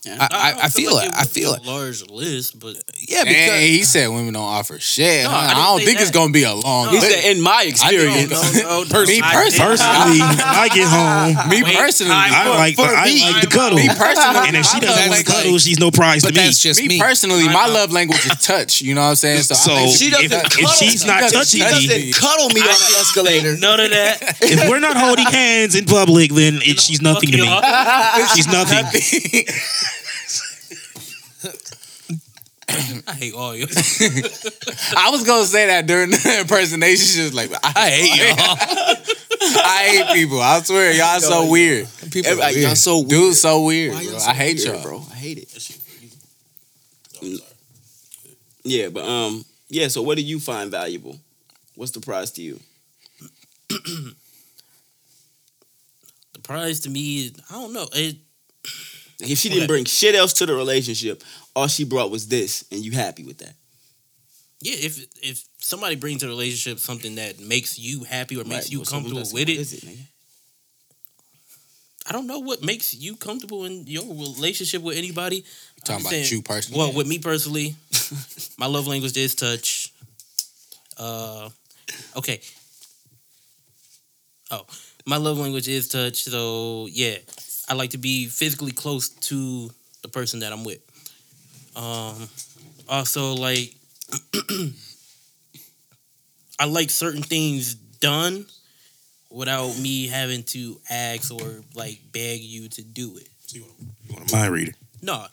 Yeah. 0.06 0.16
I, 0.20 0.26
I, 0.30 0.64
I 0.64 0.68
feel 0.68 0.94
like 0.94 1.08
it. 1.08 1.14
I 1.16 1.24
feel 1.24 1.52
it. 1.54 1.64
Large 1.66 2.08
list, 2.10 2.58
but 2.60 2.76
Yeah, 2.96 3.20
And 3.20 3.28
because 3.28 3.60
he 3.60 3.82
said 3.82 4.08
women 4.08 4.34
don't 4.34 4.42
offer 4.44 4.78
shit. 4.78 5.24
No, 5.24 5.30
huh? 5.30 5.36
I 5.36 5.50
I, 5.50 5.54
don't 5.66 5.78
say 5.80 5.84
think 5.86 6.00
it's 6.00 6.10
gonna 6.12 6.32
be 6.32 6.44
a 6.44 6.54
long 6.54 6.86
No. 6.86 6.92
He 6.92 7.00
said, 7.00 7.24
in 7.36 7.42
my 7.42 7.64
experience, 7.66 8.30
no, 8.30 8.40
no, 8.62 8.84
no, 8.84 9.04
Me 9.04 9.20
personally- 9.20 9.66
Personally, 9.66 10.20
I 10.22 10.68
get 10.72 10.86
home. 10.86 11.48
Me 11.50 11.62
Wait, 11.62 11.76
personally, 11.76 12.12
I 12.14 12.48
like 12.56 12.76
the, 12.76 12.82
I 12.82 13.32
like 13.32 13.42
the 13.42 13.50
cuddle. 13.50 13.78
me 13.78 13.88
personally, 13.88 14.46
And 14.48 14.56
if 14.56 14.66
she 14.66 14.78
doesn't 14.80 14.94
love 14.96 15.08
want 15.10 15.26
to 15.26 15.32
like- 15.32 15.42
cuddle, 15.42 15.58
she's 15.58 15.78
no 15.80 15.90
prize 15.90 16.22
but 16.22 16.34
to 16.34 16.40
me. 16.40 16.46
that's 16.46 16.62
just 16.62 16.80
me, 16.80 16.88
me. 16.88 16.98
personally, 17.00 17.44
my 17.48 17.66
love 17.66 17.90
language 17.92 18.24
is 18.26 18.38
touch. 18.40 18.80
You 18.82 18.94
know 18.94 19.00
what 19.02 19.08
I'm 19.08 19.16
saying? 19.16 19.42
So, 19.42 19.72
I 19.72 19.86
she 19.86 20.10
doesn't 20.10 20.30
if, 20.30 20.30
cuddle. 20.30 20.64
if 20.64 20.70
she's 20.78 21.04
not 21.04 21.30
touching 21.32 21.60
me, 21.60 21.66
doesn't 21.66 22.14
cuddle 22.14 22.48
me 22.50 22.60
on 22.60 22.66
the 22.78 22.96
escalator. 23.02 23.56
None 23.58 23.80
of 23.80 23.90
that. 23.90 24.38
if 24.40 24.68
we're 24.68 24.78
not 24.80 24.96
holding 24.96 25.26
hands 25.26 25.74
in 25.74 25.84
public, 25.86 26.30
then 26.30 26.60
she's 26.60 27.02
nothing 27.02 27.30
to 27.32 27.38
me. 27.38 27.46
She's 28.34 28.46
nothing. 28.48 28.84
I 33.06 33.12
hate 33.12 33.34
all 33.34 33.54
you. 33.54 33.64
I 34.96 35.10
was 35.10 35.24
gonna 35.24 35.44
say 35.44 35.66
that 35.66 35.86
during 35.86 36.10
the 36.10 36.38
impersonation. 36.40 37.06
She 37.06 37.22
was 37.22 37.34
like, 37.34 37.50
I 37.62 37.90
hate 37.90 38.16
y'all. 38.16 38.56
I 39.64 39.88
hate 39.88 40.14
people. 40.14 40.40
I 40.40 40.60
swear, 40.60 40.92
y'all 40.92 41.20
so 41.20 41.50
weird. 41.50 41.88
People 42.10 42.28
are 42.28 42.32
Everybody, 42.32 42.54
weird. 42.56 42.66
y'all 42.66 42.74
so 42.76 42.98
weird. 42.98 43.08
Dude, 43.08 43.34
so 43.34 43.62
weird. 43.64 43.92
Bro. 43.92 44.02
so 44.02 44.30
I 44.30 44.34
hate 44.34 44.56
weird, 44.56 44.74
y'all. 44.74 44.82
bro. 44.82 45.02
I 45.10 45.14
hate 45.14 45.38
it. 45.38 45.80
Yeah, 48.64 48.88
but 48.88 49.04
um, 49.04 49.44
yeah. 49.68 49.88
So, 49.88 50.02
what 50.02 50.16
do 50.16 50.22
you 50.22 50.40
find 50.40 50.70
valuable? 50.70 51.16
What's 51.76 51.92
the 51.92 52.00
prize 52.00 52.32
to 52.32 52.42
you? 52.42 52.58
the 53.68 54.14
prize 56.42 56.80
to 56.80 56.90
me, 56.90 57.26
is 57.26 57.32
I 57.50 57.54
don't 57.54 57.72
know. 57.72 57.86
It, 57.92 58.16
if 59.20 59.38
she 59.38 59.48
didn't 59.50 59.68
bring 59.68 59.84
shit 59.84 60.16
else 60.16 60.32
to 60.34 60.46
the 60.46 60.54
relationship, 60.54 61.22
all 61.56 61.66
she 61.66 61.84
brought 61.84 62.12
was 62.12 62.28
this, 62.28 62.64
and 62.70 62.84
you 62.84 62.92
happy 62.92 63.24
with 63.24 63.38
that? 63.38 63.54
yeah, 64.60 64.74
if 64.78 65.06
if 65.22 65.44
somebody 65.58 65.96
brings 65.96 66.20
to 66.20 66.26
the 66.26 66.30
relationship 66.30 66.78
something 66.78 67.16
that 67.16 67.38
makes 67.40 67.78
you 67.78 68.04
happy 68.04 68.36
or 68.36 68.44
makes 68.44 68.66
Right, 68.66 68.72
you 68.72 68.78
well, 68.78 68.86
comfortable 68.86 69.20
with 69.20 69.32
what 69.32 69.48
it? 69.48 69.84
I 72.08 72.12
don't 72.12 72.26
know 72.26 72.38
what 72.38 72.62
makes 72.62 72.94
you 72.94 73.16
comfortable 73.16 73.64
in 73.64 73.86
your 73.86 74.04
relationship 74.04 74.80
with 74.80 74.96
anybody. 74.96 75.44
Talking 75.84 76.06
I'm 76.06 76.12
about 76.12 76.30
you 76.30 76.40
personally. 76.40 76.78
Well, 76.78 76.92
with 76.92 77.06
me 77.06 77.18
personally, 77.18 77.74
my 78.58 78.66
love 78.66 78.86
language 78.86 79.16
is 79.16 79.34
touch. 79.34 79.92
Uh, 80.96 81.48
okay. 82.16 82.40
Oh, 84.50 84.64
my 85.04 85.16
love 85.16 85.38
language 85.38 85.68
is 85.68 85.88
touch. 85.88 86.24
So 86.24 86.86
yeah, 86.90 87.16
I 87.68 87.74
like 87.74 87.90
to 87.90 87.98
be 87.98 88.26
physically 88.26 88.72
close 88.72 89.08
to 89.08 89.70
the 90.02 90.08
person 90.08 90.40
that 90.40 90.52
I'm 90.52 90.64
with. 90.64 90.85
Um, 91.76 92.28
also 92.88 93.34
like, 93.34 93.74
I 96.58 96.64
like 96.64 96.90
certain 96.90 97.22
things 97.22 97.74
done 97.74 98.46
without 99.30 99.78
me 99.78 100.06
having 100.06 100.42
to 100.44 100.80
ask 100.90 101.32
or 101.32 101.62
like 101.74 102.00
beg 102.12 102.40
you 102.40 102.68
to 102.70 102.82
do 102.82 103.16
it. 103.18 103.28
You 103.52 103.64
want 104.10 104.30
a 104.30 104.34
mind 104.34 104.52
reader? 104.52 104.72
No, 105.02 105.26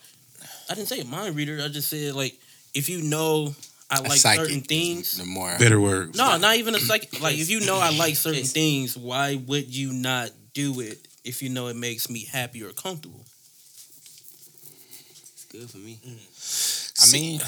I 0.70 0.74
didn't 0.76 0.88
say 0.90 1.00
a 1.00 1.06
mind 1.06 1.36
reader. 1.36 1.60
I 1.64 1.70
just 1.70 1.90
said 1.90 2.14
like 2.14 2.38
if 2.74 2.90
you 2.90 3.02
know 3.02 3.56
I 3.90 4.00
like 4.00 4.20
psychic 4.20 4.46
certain 4.46 4.62
things. 4.62 5.18
The 5.18 5.26
more 5.26 5.56
Better 5.58 5.80
words. 5.80 6.18
No, 6.18 6.38
not 6.38 6.58
even 6.58 6.76
a 6.76 6.80
psychic. 6.80 7.22
Like 7.22 7.38
if 7.38 7.50
you 7.50 7.62
know 7.62 7.80
I 7.80 7.96
like 7.96 8.16
certain 8.16 8.44
things, 8.44 8.98
why 8.98 9.36
would 9.36 9.74
you 9.74 9.94
not 9.94 10.32
do 10.54 10.80
it 10.80 11.08
if 11.24 11.42
you 11.42 11.50
know 11.50 11.68
it 11.68 11.76
makes 11.76 12.10
me 12.10 12.26
happy 12.26 12.64
or 12.64 12.72
comfortable? 12.72 13.26
It's 15.54 15.62
good 15.62 15.70
for 15.70 15.78
me. 15.78 16.00
Mm. 16.06 17.04
I 17.04 17.12
mean, 17.12 17.40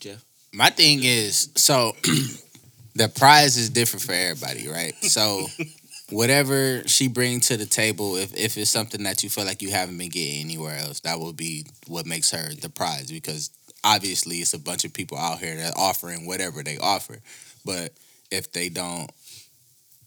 Jeff. 0.00 0.24
my 0.52 0.70
thing 0.70 1.00
is 1.02 1.50
so 1.54 1.94
the 2.94 3.08
prize 3.08 3.56
is 3.56 3.70
different 3.70 4.02
for 4.02 4.12
everybody, 4.12 4.68
right? 4.68 4.94
So 5.04 5.46
whatever 6.10 6.82
she 6.86 7.08
brings 7.08 7.48
to 7.48 7.56
the 7.56 7.66
table, 7.66 8.16
if 8.16 8.34
if 8.34 8.58
it's 8.58 8.70
something 8.70 9.04
that 9.04 9.22
you 9.22 9.30
feel 9.30 9.44
like 9.44 9.62
you 9.62 9.70
haven't 9.70 9.98
been 9.98 10.10
getting 10.10 10.40
anywhere 10.40 10.78
else, 10.78 11.00
that 11.00 11.20
will 11.20 11.32
be 11.32 11.66
what 11.86 12.06
makes 12.06 12.30
her 12.32 12.52
the 12.54 12.68
prize 12.68 13.10
because 13.10 13.50
obviously 13.84 14.36
it's 14.38 14.54
a 14.54 14.58
bunch 14.58 14.84
of 14.84 14.92
people 14.92 15.18
out 15.18 15.38
here 15.38 15.56
that 15.56 15.74
offering 15.76 16.26
whatever 16.26 16.62
they 16.62 16.78
offer. 16.78 17.18
But 17.64 17.92
if 18.30 18.52
they 18.52 18.68
don't 18.68 19.10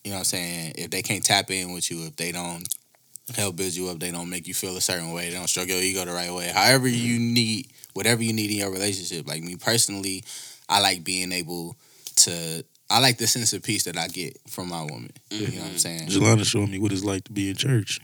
you 0.03 0.11
know 0.11 0.17
what 0.17 0.19
I'm 0.19 0.25
saying, 0.25 0.73
if 0.77 0.89
they 0.89 1.01
can't 1.01 1.23
tap 1.23 1.51
in 1.51 1.73
with 1.73 1.91
you, 1.91 2.05
if 2.05 2.15
they 2.15 2.31
don't 2.31 2.67
help 3.35 3.55
build 3.55 3.75
you 3.75 3.89
up, 3.89 3.99
they 3.99 4.11
don't 4.11 4.29
make 4.29 4.47
you 4.47 4.53
feel 4.53 4.77
a 4.77 4.81
certain 4.81 5.11
way, 5.11 5.29
they 5.29 5.35
don't 5.35 5.47
stroke 5.47 5.67
your 5.67 5.81
ego 5.81 6.05
the 6.05 6.13
right 6.13 6.33
way. 6.33 6.47
However 6.47 6.87
you 6.87 7.19
mm-hmm. 7.19 7.33
need 7.33 7.67
whatever 7.97 8.23
you 8.23 8.31
need 8.31 8.51
in 8.51 8.57
your 8.57 8.71
relationship. 8.71 9.27
Like 9.27 9.41
me 9.41 9.55
personally, 9.57 10.23
I 10.69 10.79
like 10.79 11.03
being 11.03 11.33
able 11.33 11.75
to. 12.17 12.63
I 12.89 12.99
like 13.01 13.17
the 13.17 13.27
sense 13.27 13.51
of 13.51 13.63
peace 13.63 13.83
that 13.83 13.97
I 13.97 14.07
get 14.07 14.37
from 14.47 14.69
my 14.69 14.81
woman. 14.81 15.11
You 15.29 15.39
know 15.39 15.45
what 15.45 15.53
I'm 15.55 15.61
mm-hmm. 15.71 15.77
saying? 15.77 16.07
Jelana 16.07 16.45
showing 16.45 16.71
me 16.71 16.79
what 16.79 16.93
it's 16.93 17.03
like 17.03 17.25
to 17.25 17.33
be 17.33 17.49
in 17.49 17.55
church. 17.55 17.99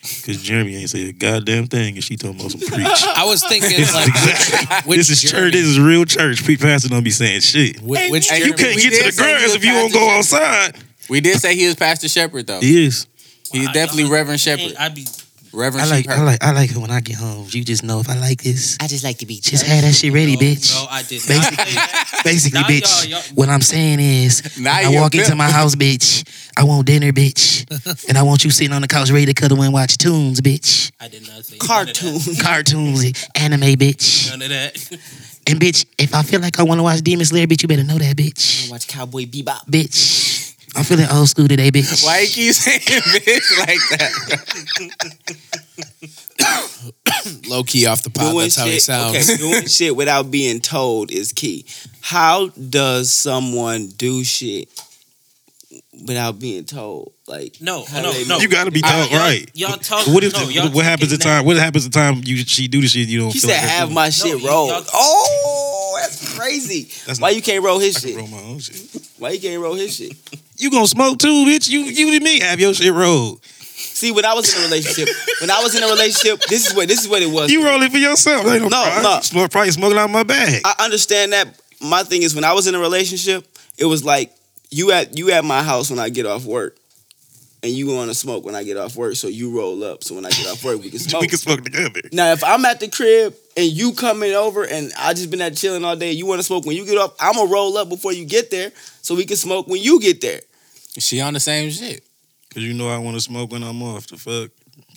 Because 0.00 0.40
Jeremy 0.40 0.76
ain't 0.76 0.88
say 0.88 1.08
a 1.08 1.12
goddamn 1.12 1.66
thing, 1.66 1.96
and 1.96 2.04
she 2.04 2.16
talking 2.16 2.38
about 2.38 2.52
some 2.52 2.60
preach. 2.72 3.04
I 3.04 3.24
was 3.26 3.44
thinking 3.44 3.84
like 3.92 4.14
which, 4.14 4.86
which 4.86 4.98
this 4.98 5.10
is 5.10 5.22
Jeremy- 5.22 5.50
church. 5.50 5.52
This 5.52 5.66
is 5.66 5.80
real 5.80 6.04
church. 6.04 6.44
Pre 6.44 6.56
pastor 6.56 6.88
don't 6.88 7.02
be 7.02 7.10
saying 7.10 7.40
shit. 7.40 7.80
Which, 7.82 8.10
which 8.10 8.30
Hey, 8.30 8.38
You 8.38 8.54
Jeremy- 8.54 8.62
can't 8.62 8.76
we 8.76 8.82
get 8.82 8.98
to 9.00 9.04
the 9.04 9.12
say 9.12 9.22
grass 9.22 9.54
if 9.54 9.64
you 9.64 9.74
was 9.74 9.82
won't 9.82 9.92
go 9.92 10.10
outside. 10.10 10.76
We 11.10 11.20
did 11.20 11.38
say 11.38 11.54
he 11.54 11.66
was 11.66 11.76
Pastor 11.76 12.08
Shepherd 12.08 12.46
though. 12.46 12.60
He 12.60 12.86
is. 12.86 13.06
He's 13.52 13.68
I- 13.68 13.72
definitely 13.72 14.04
y'all- 14.04 14.12
Reverend 14.12 14.40
Shepherd. 14.40 14.74
I 14.78 14.88
be 14.88 15.06
Reverend 15.52 15.86
I 15.86 15.90
like, 15.90 16.04
Shepherd. 16.04 16.20
I 16.20 16.24
like, 16.24 16.44
I 16.44 16.52
like 16.52 16.70
it 16.70 16.76
when 16.76 16.90
I 16.90 17.00
get 17.00 17.16
home. 17.16 17.46
You 17.50 17.64
just 17.64 17.82
know 17.82 17.98
if 18.00 18.10
I 18.10 18.18
like 18.18 18.42
this. 18.42 18.76
I 18.78 18.86
just 18.88 19.04
like 19.04 19.18
to 19.18 19.26
be 19.26 19.40
Just 19.40 19.64
have 19.64 19.82
that 19.84 19.94
shit 19.94 20.12
ready, 20.12 20.36
bitch. 20.36 20.74
No, 20.74 20.86
I 20.90 21.02
did 21.02 21.22
not 21.26 21.28
Basically- 21.28 21.64
say 21.64 21.74
that. 21.74 22.20
Basically, 22.24 22.60
Now 22.60 22.66
bitch. 22.66 23.08
y'all- 23.10 23.20
y'all- 23.22 23.34
what 23.34 23.48
I'm 23.48 23.62
saying 23.62 24.00
is, 24.00 24.58
Now 24.60 24.74
I 24.74 24.80
you're 24.82 25.00
walk 25.00 25.14
into 25.14 25.28
pimp. 25.28 25.38
my 25.38 25.48
house, 25.50 25.74
bitch. 25.74 26.28
I 26.58 26.64
want 26.64 26.86
dinner, 26.86 27.10
bitch, 27.12 27.64
and 28.08 28.18
I 28.18 28.22
want 28.22 28.44
you 28.44 28.50
sitting 28.50 28.72
on 28.72 28.82
the 28.82 28.88
couch 28.88 29.10
ready 29.10 29.26
to 29.26 29.34
cuddle 29.34 29.62
and 29.62 29.72
watch 29.72 29.96
tunes, 29.98 30.40
bitch. 30.40 30.90
I 31.00 31.08
did 31.08 31.26
not 31.26 31.44
say 31.44 31.56
Cartoon. 31.58 32.12
Cartoons, 32.20 32.42
Cartoons. 32.42 33.28
anime, 33.34 33.76
bitch. 33.76 34.30
None 34.30 34.42
of 34.42 34.48
that. 34.48 34.98
And 35.48 35.60
bitch, 35.60 35.86
if 35.96 36.14
I 36.14 36.22
feel 36.22 36.40
like 36.40 36.58
I 36.58 36.64
want 36.64 36.80
to 36.80 36.82
watch 36.82 37.00
Demon 37.02 37.24
Slayer, 37.24 37.46
bitch, 37.46 37.62
you 37.62 37.68
better 37.68 37.84
know 37.84 37.98
that, 37.98 38.16
bitch. 38.16 38.70
Watch 38.70 38.88
Cowboy 38.88 39.24
Bebop. 39.26 39.66
Bitch, 39.70 40.55
I'm 40.76 40.84
feeling 40.84 41.06
old 41.10 41.28
school 41.28 41.48
today, 41.48 41.70
bitch. 41.70 42.04
Why 42.04 42.20
you 42.20 42.28
keep 42.28 42.52
saying 42.52 42.80
bitch 42.80 43.58
like 43.58 43.80
that? 43.98 44.12
low 47.48 47.62
key 47.62 47.86
off 47.86 48.02
the 48.02 48.10
pot. 48.10 48.30
Doing 48.32 48.44
That's 48.44 48.56
how 48.56 48.66
he 48.66 48.78
sounds. 48.78 49.16
okay, 49.30 49.36
doing 49.50 49.66
shit 49.66 49.96
without 49.96 50.30
being 50.30 50.60
told 50.60 51.10
is 51.10 51.32
key. 51.32 51.64
How 52.02 52.48
does 52.48 53.12
someone 53.12 53.86
do 53.88 54.22
shit 54.24 54.68
without 56.06 56.38
being 56.38 56.64
told? 56.64 57.12
Like 57.26 57.56
No, 57.60 57.84
no, 57.92 58.12
no. 58.28 58.38
You 58.38 58.48
gotta 58.48 58.70
be 58.70 58.80
I- 58.84 59.00
right? 59.00 59.10
y'all- 59.10 59.18
right. 59.18 59.50
Y'all 59.54 59.76
talk. 59.78 60.06
What 60.06 60.22
is 60.24 60.32
no, 60.34 60.48
y'all 60.48 60.70
what 60.70 60.84
happens 60.84 61.10
the 61.10 61.18
time? 61.18 61.44
What 61.44 61.56
happens 61.56 61.84
the 61.84 61.90
time 61.90 62.20
you 62.24 62.36
she 62.38 62.68
do 62.68 62.80
the 62.80 62.86
shit 62.86 63.08
you 63.08 63.18
don't? 63.20 63.32
He 63.32 63.40
feel 63.40 63.50
said 63.50 63.56
like 63.62 63.70
have 63.70 63.88
doing? 63.88 63.94
my 63.94 64.10
shit 64.10 64.38
y'all- 64.40 64.48
rolled. 64.48 64.70
y'all- 64.70 64.84
Oh, 64.94 65.75
that's 66.08 66.36
crazy. 66.38 66.90
That's 67.06 67.20
Why 67.20 67.28
not- 67.28 67.36
you 67.36 67.42
can't 67.42 67.62
roll 67.64 67.78
his 67.78 67.96
I 67.96 68.00
shit? 68.00 68.16
roll 68.16 68.26
my 68.28 68.38
own 68.42 68.58
shit. 68.58 68.80
Why 69.18 69.30
you 69.30 69.40
can't 69.40 69.60
roll 69.62 69.74
his 69.74 69.96
shit? 69.96 70.12
You 70.58 70.70
gonna 70.70 70.86
smoke 70.86 71.18
too, 71.18 71.44
bitch? 71.44 71.68
You 71.68 71.80
you 71.80 72.14
and 72.14 72.24
me 72.24 72.40
have 72.40 72.58
your 72.58 72.72
shit 72.72 72.90
rolled. 72.90 73.44
See, 73.44 74.10
when 74.10 74.24
I 74.24 74.32
was 74.32 74.54
in 74.56 74.60
a 74.62 74.64
relationship, 74.64 75.06
when 75.42 75.50
I 75.50 75.62
was 75.62 75.74
in 75.74 75.82
a 75.82 75.86
relationship, 75.86 76.40
this 76.48 76.66
is 76.66 76.74
what 76.74 76.88
this 76.88 77.02
is 77.02 77.08
what 77.10 77.20
it 77.20 77.30
was. 77.30 77.50
You 77.52 77.62
roll 77.62 77.82
it 77.82 77.92
for 77.92 77.98
yourself. 77.98 78.46
Ain't 78.46 78.62
no, 78.62 78.68
No, 78.68 78.82
problem. 78.84 79.02
no. 79.02 79.20
Smoke, 79.20 79.50
probably 79.50 79.70
smoking 79.72 79.98
out 79.98 80.08
my 80.08 80.22
bag. 80.22 80.62
I 80.64 80.74
understand 80.82 81.34
that. 81.34 81.60
My 81.82 82.04
thing 82.04 82.22
is 82.22 82.34
when 82.34 82.44
I 82.44 82.54
was 82.54 82.66
in 82.66 82.74
a 82.74 82.78
relationship, 82.78 83.46
it 83.76 83.84
was 83.84 84.02
like 84.02 84.32
you 84.70 84.92
at 84.92 85.14
you 85.18 85.30
at 85.30 85.44
my 85.44 85.62
house 85.62 85.90
when 85.90 85.98
I 85.98 86.08
get 86.08 86.24
off 86.24 86.46
work, 86.46 86.78
and 87.66 87.74
you 87.74 87.88
want 87.88 88.08
to 88.10 88.14
smoke 88.14 88.44
when 88.44 88.54
I 88.54 88.62
get 88.62 88.76
off 88.76 88.96
work, 88.96 89.16
so 89.16 89.28
you 89.28 89.56
roll 89.56 89.82
up. 89.84 90.04
So 90.04 90.14
when 90.14 90.24
I 90.24 90.30
get 90.30 90.46
off 90.46 90.64
work, 90.64 90.80
we 90.80 90.90
can 90.90 90.98
smoke. 90.98 91.22
we 91.22 91.28
can 91.28 91.38
smoke 91.38 91.64
together. 91.64 92.00
now, 92.12 92.32
if 92.32 92.42
I'm 92.44 92.64
at 92.64 92.80
the 92.80 92.88
crib 92.88 93.34
and 93.56 93.66
you 93.66 93.92
coming 93.92 94.32
over 94.32 94.64
and 94.64 94.92
I 94.96 95.12
just 95.12 95.30
been 95.30 95.40
at 95.42 95.56
chilling 95.56 95.84
all 95.84 95.96
day, 95.96 96.12
you 96.12 96.26
want 96.26 96.38
to 96.38 96.44
smoke 96.44 96.64
when 96.64 96.76
you 96.76 96.86
get 96.86 96.96
off, 96.96 97.14
I'm 97.20 97.34
gonna 97.34 97.50
roll 97.50 97.76
up 97.76 97.88
before 97.88 98.12
you 98.12 98.24
get 98.24 98.50
there, 98.50 98.70
so 99.02 99.14
we 99.14 99.24
can 99.26 99.36
smoke 99.36 99.66
when 99.66 99.82
you 99.82 100.00
get 100.00 100.20
there. 100.20 100.40
She 100.98 101.20
on 101.20 101.34
the 101.34 101.40
same 101.40 101.70
shit. 101.70 102.04
Cause 102.54 102.62
you 102.62 102.72
know 102.72 102.88
I 102.88 102.96
want 102.96 103.16
to 103.16 103.20
smoke 103.20 103.52
when 103.52 103.62
I'm 103.62 103.82
off. 103.82 104.06
The 104.06 104.16
fuck. 104.16 104.50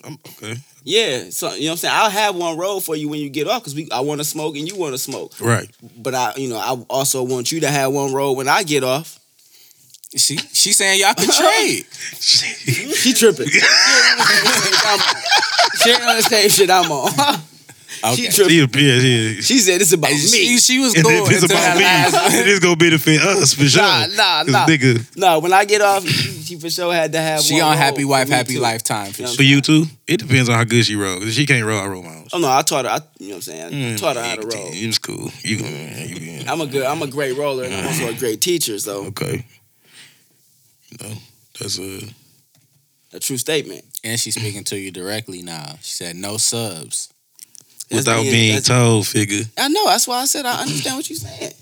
I'm 0.06 0.18
okay. 0.30 0.56
Yeah, 0.84 1.30
so 1.30 1.54
you 1.54 1.66
know 1.66 1.68
what 1.68 1.72
I'm 1.72 1.78
saying. 1.78 1.94
I'll 1.98 2.10
have 2.10 2.36
one 2.36 2.58
roll 2.58 2.80
for 2.80 2.96
you 2.96 3.10
when 3.10 3.20
you 3.20 3.30
get 3.30 3.48
off 3.48 3.62
because 3.64 3.76
we 3.76 3.90
I 3.92 4.00
want 4.00 4.22
to 4.22 4.24
smoke 4.26 4.56
and 4.56 4.66
you 4.66 4.78
want 4.78 4.94
to 4.94 4.98
smoke. 4.98 5.34
Right. 5.42 5.70
But 5.98 6.16
I, 6.16 6.34
you 6.38 6.48
know, 6.50 6.58
I 6.58 6.82
also 6.90 7.22
want 7.24 7.52
you 7.52 7.60
to 7.62 7.68
have 7.70 7.92
one 7.92 8.14
roll 8.14 8.36
when 8.36 8.48
I 8.48 8.64
get 8.64 8.84
off. 8.84 9.19
She 10.16 10.38
she 10.38 10.72
saying 10.74 11.00
y'all 11.02 11.14
can 11.14 11.30
trade. 11.42 11.86
She 13.00 13.14
tripping. 13.14 13.48
she 13.50 13.60
ain't 13.60 13.66
on 16.04 16.18
the 16.18 16.24
same 16.28 16.50
shit 16.50 16.70
I'm 16.70 16.92
on. 16.92 17.10
Okay. 18.04 18.16
She 18.16 18.28
tripping. 18.30 18.50
She 18.50 18.60
appears 18.62 19.04
here. 19.04 19.42
She 19.42 19.58
said 19.60 19.82
it's 19.82 19.94
about 19.94 20.12
me. 20.12 20.18
she, 20.18 20.58
she 20.58 20.80
was 20.80 20.94
And 20.96 21.04
cool 21.04 21.26
if 21.28 21.32
it's 21.32 21.44
about 21.44 21.78
me, 21.78 21.84
last 21.84 22.34
it 22.36 22.48
is 22.48 22.60
gonna 22.60 22.76
benefit 22.76 23.22
us 23.22 23.54
for 23.54 23.64
sure. 23.66 23.82
Nah, 23.82 24.06
nah, 24.08 24.44
'Cause 24.44 24.48
nah. 24.52 24.66
Nigga, 24.68 25.16
No, 25.18 25.40
when 25.40 25.54
I 25.54 25.66
get 25.66 25.82
off, 25.82 26.06
she 26.06 26.58
for 26.60 26.70
sure 26.70 26.94
had 26.94 27.12
to 27.14 27.20
have. 27.20 27.38
One. 27.40 27.44
She 27.44 27.54
one 27.56 27.64
on 27.72 27.78
happy 27.78 28.06
wife, 28.06 28.30
happy 28.30 28.56
too. 28.56 28.60
lifetime 28.62 29.12
for 29.12 29.22
You 29.22 29.28
sure. 29.28 29.36
for 29.38 29.44
you 29.44 29.62
too. 29.62 29.86
It 30.08 30.18
depends 30.20 30.50
on 30.50 30.56
how 30.56 30.64
good 30.64 30.86
she 30.86 30.96
rolls. 30.96 31.24
If 31.26 31.34
she 31.34 31.46
can't 31.46 31.66
roll, 31.66 31.80
I 31.80 31.88
roll 31.88 32.04
my 32.04 32.16
own. 32.16 32.28
Oh 32.34 32.38
no, 32.40 32.50
I 32.50 32.62
taught 32.64 32.86
her. 32.86 32.92
I, 32.92 33.00
you 33.20 33.28
know 33.30 33.34
what 33.34 33.36
I'm 33.38 33.42
saying? 33.42 33.74
I 33.74 33.96
Mm, 33.96 34.00
taught 34.00 34.16
her 34.16 34.24
how 34.24 34.36
to 34.36 34.42
roll. 34.42 34.70
It's 34.72 34.98
cool. 34.98 35.30
You, 35.44 35.58
you 35.58 36.44
I'm 36.48 36.62
a 36.62 36.66
good. 36.68 36.86
I'm 36.86 37.02
a 37.02 37.08
great 37.08 37.38
roller, 37.38 37.64
and 37.66 37.74
I'm 37.76 37.88
also 37.88 38.08
a 38.08 38.14
great 38.14 38.40
teacher. 38.42 38.80
So 38.80 39.06
okay? 39.08 39.46
No, 41.02 41.14
that's 41.60 41.80
a 41.80 42.02
a 43.14 43.20
true 43.20 43.38
statement. 43.38 43.84
And 44.04 44.20
she's 44.20 44.36
speaking 44.36 44.64
to 44.66 44.78
you 44.78 44.92
directly 44.92 45.42
now. 45.42 45.76
She 45.82 45.94
said 45.96 46.16
no 46.16 46.38
subs. 46.38 47.10
That's 47.90 48.06
without 48.06 48.22
being- 48.22 48.32
being 48.32 48.62
told. 48.62 49.08
Figure. 49.08 49.46
I 49.58 49.68
know. 49.68 49.86
That's 49.88 50.08
why 50.08 50.22
I 50.22 50.26
said 50.26 50.46
I 50.46 50.62
understand 50.62 50.96
what 50.98 51.10
you're 51.10 51.18
saying. 51.18 51.54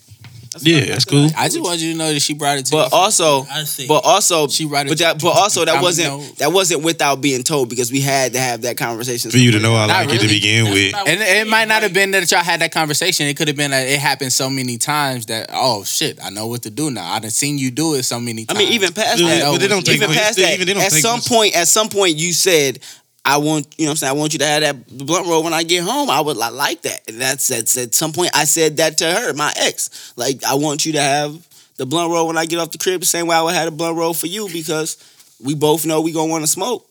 That's 0.59 0.65
Yeah, 0.65 0.79
why 0.79 0.85
that's 0.85 1.05
cool. 1.05 1.25
I- 1.35 1.43
I 1.45 1.47
just 1.49 1.61
want 1.61 1.79
you 1.79 1.91
to 1.93 1.97
know 1.97 2.13
that 2.13 2.19
she 2.19 2.33
brought 2.33 2.57
it 2.57 2.65
to 2.67 2.71
But 2.71 2.91
you. 2.91 2.97
also, 2.97 3.43
I 3.49 3.65
but 3.87 4.03
also, 4.05 4.47
She 4.47 4.65
brought 4.65 4.85
it 4.85 4.89
but 4.89 4.97
that, 4.99 5.19
but 5.21 5.29
also 5.29 5.65
that 5.65 5.81
wasn't 5.81 6.07
no- 6.09 6.25
that 6.37 6.51
wasn't 6.53 6.81
without 6.83 7.21
being 7.21 7.43
told 7.43 7.69
because 7.69 7.91
we 7.91 8.01
had 8.01 8.33
to 8.33 8.39
have 8.39 8.61
that 8.63 8.77
conversation 8.77 9.31
For 9.31 9.37
you 9.37 9.51
to 9.51 9.59
know 9.59 9.75
I 9.75 9.87
Not 9.87 10.05
like 10.07 10.15
it 10.15 10.21
to 10.21 10.27
begin 10.27 10.65
That's 10.65 10.75
with. 10.75 10.95
And 10.95 11.19
what 11.19 11.27
it 11.27 11.41
I'm 11.41 11.49
might 11.49 11.57
saying, 11.59 11.67
not 11.69 11.83
have 11.83 11.93
been 11.93 12.11
that 12.11 12.31
y'all 12.31 12.43
had 12.43 12.61
that 12.61 12.71
conversation. 12.71 13.27
It 13.27 13.37
could 13.37 13.47
have 13.47 13.57
been 13.57 13.71
that 13.71 13.87
it 13.87 13.99
happened 13.99 14.33
so 14.33 14.49
many 14.49 14.77
times 14.77 15.27
that 15.27 15.49
oh 15.53 15.83
shit, 15.83 16.17
I 16.23 16.29
know 16.29 16.47
what 16.47 16.63
to 16.63 16.69
do 16.69 16.89
now. 16.91 17.11
I 17.11 17.19
done 17.19 17.31
seen 17.31 17.57
you 17.57 17.71
do 17.71 17.93
it 17.95 18.03
so 18.03 18.19
many 18.19 18.45
times. 18.45 18.57
I 18.59 18.63
mean, 18.63 18.73
even 18.73 18.93
past 18.93 19.19
Yeah, 19.19 19.27
that, 19.39 19.51
but 19.51 19.57
they 19.61 19.67
don't 19.67 19.85
take 19.85 19.95
even 19.95 20.09
much- 20.09 20.17
past 20.17 20.37
that, 20.37 20.53
even 20.53 20.67
they 20.67 20.73
don't 20.73 20.83
at 20.83 20.91
take 20.91 21.01
some 21.01 21.21
point, 21.21 21.55
at 21.55 21.67
some 21.67 21.89
point, 21.89 22.17
you 22.17 22.33
said, 22.33 22.79
"I 23.27 23.37
want," 23.37 23.67
you 23.77 23.85
know, 23.85 23.89
what 23.89 23.91
I'm 23.91 23.97
saying, 23.97 24.09
"I 24.15 24.19
want 24.19 24.33
you 24.33 24.39
to 24.39 24.45
have 24.45 24.61
that 24.61 24.87
blunt 25.05 25.27
roll 25.27 25.43
when 25.43 25.53
I 25.53 25.63
get 25.63 25.83
home." 25.83 26.09
I 26.09 26.21
would 26.21 26.37
li- 26.37 26.49
like 26.49 26.81
that. 26.83 27.01
And 27.07 27.19
that's 27.19 27.47
that's 27.47 27.77
at 27.77 27.93
some 27.93 28.13
point, 28.13 28.31
I 28.33 28.45
said 28.45 28.77
that 28.77 28.97
to 28.99 29.11
her, 29.11 29.33
my 29.33 29.53
ex. 29.57 30.13
Like, 30.15 30.43
I 30.43 30.55
want 30.55 30.85
you 30.85 30.93
to 30.93 31.01
have 31.01 31.47
the 31.77 31.85
blunt 31.85 32.11
roll 32.11 32.27
when 32.27 32.37
I 32.37 32.45
get 32.45 32.59
off 32.59 32.71
the 32.71 32.77
crib, 32.77 33.01
the 33.01 33.05
same 33.05 33.27
way 33.27 33.35
I 33.35 33.41
would 33.41 33.53
have 33.53 33.67
a 33.67 33.71
blunt 33.71 33.97
roll 33.97 34.13
for 34.13 34.27
you 34.27 34.49
because 34.51 34.97
we 35.43 35.53
both 35.53 35.85
know 35.85 36.01
we 36.01 36.11
gonna 36.11 36.31
want 36.31 36.43
to 36.43 36.47
smoke. 36.47 36.87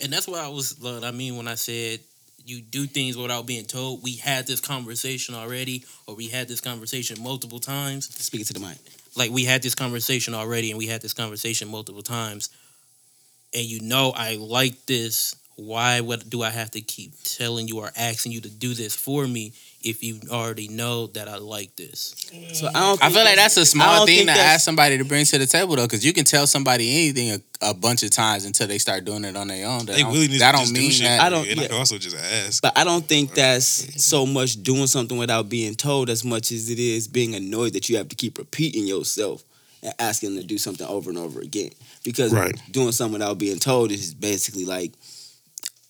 And 0.00 0.12
that's 0.12 0.28
why 0.28 0.44
I 0.44 0.48
was. 0.48 0.76
What 0.78 1.04
I 1.04 1.10
mean 1.10 1.36
when 1.36 1.48
I 1.48 1.56
said 1.56 2.00
you 2.48 2.62
do 2.62 2.86
things 2.86 3.16
without 3.16 3.46
being 3.46 3.64
told. 3.64 4.02
We 4.02 4.16
had 4.16 4.46
this 4.46 4.60
conversation 4.60 5.34
already, 5.34 5.84
or 6.06 6.14
we 6.14 6.28
had 6.28 6.48
this 6.48 6.60
conversation 6.60 7.22
multiple 7.22 7.58
times. 7.58 8.06
Speaking 8.22 8.46
to 8.46 8.52
the 8.54 8.60
mic. 8.60 8.78
Like 9.16 9.30
we 9.30 9.44
had 9.44 9.62
this 9.62 9.74
conversation 9.74 10.34
already, 10.34 10.70
and 10.70 10.78
we 10.78 10.86
had 10.86 11.02
this 11.02 11.12
conversation 11.12 11.68
multiple 11.68 12.02
times. 12.02 12.48
And 13.54 13.64
you 13.64 13.80
know 13.80 14.12
I 14.14 14.36
like 14.36 14.86
this. 14.86 15.34
Why 15.56 16.00
would 16.00 16.30
do 16.30 16.42
I 16.42 16.50
have 16.50 16.70
to 16.72 16.80
keep 16.80 17.12
telling 17.24 17.66
you 17.66 17.80
or 17.80 17.90
asking 17.96 18.30
you 18.32 18.40
to 18.42 18.48
do 18.50 18.74
this 18.74 18.94
for 18.94 19.26
me 19.26 19.52
if 19.82 20.04
you 20.04 20.20
already 20.30 20.68
know 20.68 21.08
that 21.08 21.26
I 21.28 21.38
like 21.38 21.74
this? 21.74 22.14
So 22.52 22.68
I 22.68 22.72
don't. 22.78 23.02
I 23.02 23.10
feel 23.10 23.24
like 23.24 23.34
that's 23.34 23.56
a 23.56 23.62
I 23.62 23.64
small 23.64 24.06
thing 24.06 24.26
to 24.26 24.32
ask 24.32 24.64
somebody 24.64 24.98
to 24.98 25.04
bring 25.04 25.24
to 25.24 25.38
the 25.38 25.46
table 25.46 25.74
though, 25.74 25.86
because 25.86 26.04
you 26.04 26.12
can 26.12 26.24
tell 26.24 26.46
somebody 26.46 26.88
anything 27.10 27.42
a, 27.60 27.70
a 27.70 27.74
bunch 27.74 28.04
of 28.04 28.10
times 28.10 28.44
until 28.44 28.68
they 28.68 28.78
start 28.78 29.04
doing 29.04 29.24
it 29.24 29.34
on 29.34 29.48
their 29.48 29.66
own. 29.66 29.86
That 29.86 29.96
They 29.96 30.02
don't, 30.02 30.12
willingness 30.12 30.38
that 30.40 30.52
to 30.52 30.56
don't 30.58 30.66
just 30.66 30.74
do 30.76 30.90
shit. 30.92 31.06
that. 31.06 31.20
I 31.22 31.28
don't- 31.30 31.48
And 31.48 31.58
I 31.58 31.62
yeah. 31.64 31.68
can 31.70 31.76
also 31.78 31.98
just 31.98 32.14
ask. 32.16 32.62
But 32.62 32.78
I 32.78 32.84
don't 32.84 33.04
think 33.04 33.34
that's 33.34 34.04
so 34.04 34.26
much 34.26 34.62
doing 34.62 34.86
something 34.86 35.18
without 35.18 35.48
being 35.48 35.74
told 35.74 36.08
as 36.08 36.24
much 36.24 36.52
as 36.52 36.70
it 36.70 36.78
is 36.78 37.08
being 37.08 37.34
annoyed 37.34 37.72
that 37.72 37.88
you 37.88 37.96
have 37.96 38.08
to 38.10 38.14
keep 38.16 38.38
repeating 38.38 38.86
yourself 38.86 39.42
and 39.82 39.92
asking 39.98 40.34
them 40.34 40.42
to 40.42 40.46
do 40.46 40.58
something 40.58 40.86
over 40.86 41.10
and 41.10 41.18
over 41.18 41.40
again. 41.40 41.70
Because 42.08 42.32
Right. 42.32 42.58
doing 42.70 42.92
something 42.92 43.12
without 43.20 43.36
being 43.36 43.58
told 43.58 43.92
is 43.92 44.14
basically 44.14 44.64
like, 44.64 44.92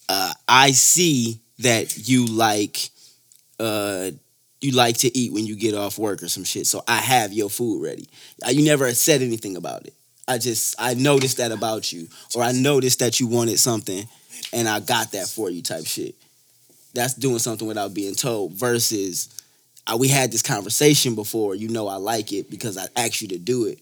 uh, 0.09 0.33
I 0.49 0.73
see 0.73 1.39
that 1.61 2.09
you 2.09 2.27
like, 2.27 2.91
uh, 3.61 4.11
you 4.61 4.73
like 4.73 4.97
to 4.99 5.17
eat 5.17 5.33
when 5.33 5.47
you 5.47 5.55
get 5.55 5.75
off 5.75 5.97
work 5.97 6.21
or 6.21 6.29
some 6.29 6.43
shit. 6.43 6.67
So 6.67 6.83
I 6.89 6.97
have 6.97 7.33
your 7.33 7.49
food 7.49 7.85
ready. 7.85 8.09
Uh, 8.45 8.51
You 8.51 8.65
never 8.65 8.93
said 8.95 9.23
anything 9.23 9.57
about 9.57 9.87
it. 9.87 9.95
I 10.27 10.39
just 10.39 10.75
I 10.77 10.95
noticed 10.95 11.37
that 11.37 11.53
about 11.53 11.93
you, 11.93 12.09
or 12.35 12.43
I 12.43 12.51
noticed 12.51 12.99
that 12.99 13.21
you 13.21 13.29
wanted 13.29 13.61
something, 13.61 14.09
and 14.53 14.69
I 14.69 14.81
got 14.81 15.13
that 15.13 15.29
for 15.29 15.51
you, 15.51 15.63
type 15.63 15.87
shit. 15.87 16.17
That's 16.95 17.15
doing 17.15 17.39
something 17.39 17.67
without 17.69 17.95
being 17.95 18.17
told. 18.17 18.55
Versus, 18.55 19.29
uh, 19.87 19.97
we 19.97 20.09
had 20.09 20.33
this 20.33 20.43
conversation 20.43 21.15
before. 21.15 21.55
You 21.55 21.69
know 21.69 21.87
I 21.87 21.97
like 21.97 22.33
it 22.33 22.51
because 22.51 22.77
I 22.77 22.87
asked 22.97 23.23
you 23.23 23.29
to 23.29 23.39
do 23.39 23.67
it, 23.67 23.79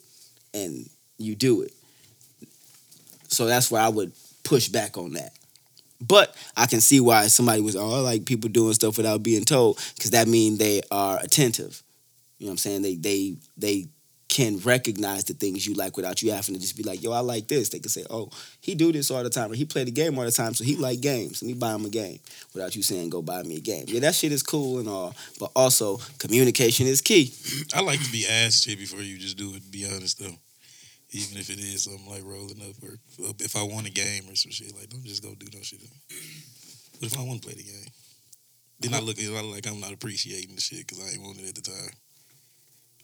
and 0.53 0.89
you 1.19 1.35
do 1.35 1.63
it. 1.63 1.73
So 3.37 3.47
that's 3.47 3.71
where 3.71 3.83
I 3.83 3.89
would 3.89 4.13
push 4.45 4.69
back 4.69 4.97
on 4.97 5.13
that. 5.13 5.33
But 6.01 6.35
I 6.57 6.67
can 6.67 6.81
see 6.81 7.01
why 7.01 7.27
somebody 7.29 7.61
was, 7.61 7.77
oh, 7.77 8.03
like 8.03 8.25
people 8.25 8.51
doing 8.51 8.75
stuff 8.75 8.97
without 8.97 9.23
being 9.23 9.45
told, 9.45 9.79
because 9.95 10.11
that 10.11 10.29
means 10.29 10.59
they 10.59 10.83
are 10.91 11.19
attentive. 11.23 11.83
You 12.39 12.47
know 12.47 12.51
what 12.51 12.53
I'm 12.53 12.59
saying? 12.59 12.83
They 12.83 12.97
they 12.97 13.37
they 13.57 13.89
can 14.29 14.59
recognize 14.59 15.25
the 15.25 15.35
things 15.35 15.67
you 15.67 15.75
like 15.75 15.97
without 15.97 16.21
you 16.23 16.33
having 16.33 16.55
to 16.55 16.61
just 16.61 16.77
be 16.77 16.83
like, 16.83 17.03
yo, 17.03 17.13
I 17.13 17.21
like 17.21 17.49
this. 17.49 17.69
They 17.71 17.79
can 17.79 17.89
say, 17.89 18.05
oh, 18.11 18.31
he 18.61 18.75
do 18.75 18.93
this 18.93 19.11
all 19.11 19.23
the 19.23 19.31
time, 19.31 19.53
or 19.53 19.55
he 19.55 19.65
play 19.65 19.85
the 19.85 19.91
game 19.91 20.19
all 20.19 20.25
the 20.25 20.31
time, 20.31 20.53
so 20.53 20.65
he 20.65 20.77
like 20.77 21.01
games. 21.01 21.43
Let 21.43 21.49
me 21.49 21.55
buy 21.55 21.75
him 21.75 21.85
a 21.85 21.89
game 21.89 22.19
without 22.53 22.77
you 22.77 22.83
saying, 22.83 23.09
go 23.11 23.23
buy 23.23 23.43
me 23.45 23.57
a 23.57 23.61
game. 23.61 23.85
Yeah, 23.89 24.01
that 24.01 24.15
shit 24.15 24.33
is 24.33 24.43
cool 24.43 24.79
and 24.79 24.89
all, 24.89 25.15
but 25.39 25.51
also 25.55 25.99
communication 26.19 26.87
is 26.87 27.01
key. 27.01 27.33
I 27.75 27.81
like 27.81 28.03
to 28.03 28.13
be 28.13 28.27
asked 28.29 28.65
shit 28.65 28.79
before 28.79 29.01
you 29.01 29.17
just 29.17 29.39
do 29.39 29.55
it. 29.55 29.71
Be 29.71 29.87
honest 29.87 30.19
though, 30.19 30.37
Even 31.11 31.39
if 31.39 31.51
it 31.51 31.59
is 31.59 31.85
something 31.85 32.11
like 32.11 32.25
rolling 32.25 32.61
up, 32.61 32.77
or 32.83 32.99
if 33.39 33.55
I 33.57 33.63
want 33.63 33.87
a 33.87 33.93
game 33.93 34.25
or 34.29 34.35
some 34.35 34.51
shit, 34.51 34.75
like 34.75 34.89
don't 34.89 35.05
just 35.05 35.23
go 35.23 35.35
do 35.35 35.47
no 35.55 35.63
shit. 35.63 35.81
But 37.01 37.13
if 37.13 37.19
I 37.19 37.23
want 37.23 37.43
to 37.43 37.47
play 37.47 37.57
the 37.57 37.63
game, 37.63 37.93
then 38.81 38.93
I 38.93 38.97
uh-huh. 38.97 39.07
look 39.07 39.19
at 39.19 39.25
it 39.25 39.31
like 39.31 39.67
I'm 39.67 39.81
not 39.81 39.93
appreciating 39.93 40.55
the 40.55 40.61
shit 40.61 40.87
because 40.87 41.01
I 41.01 41.15
ain't 41.15 41.23
want 41.23 41.41
it 41.41 41.49
at 41.49 41.55
the 41.55 41.63
time. 41.63 41.91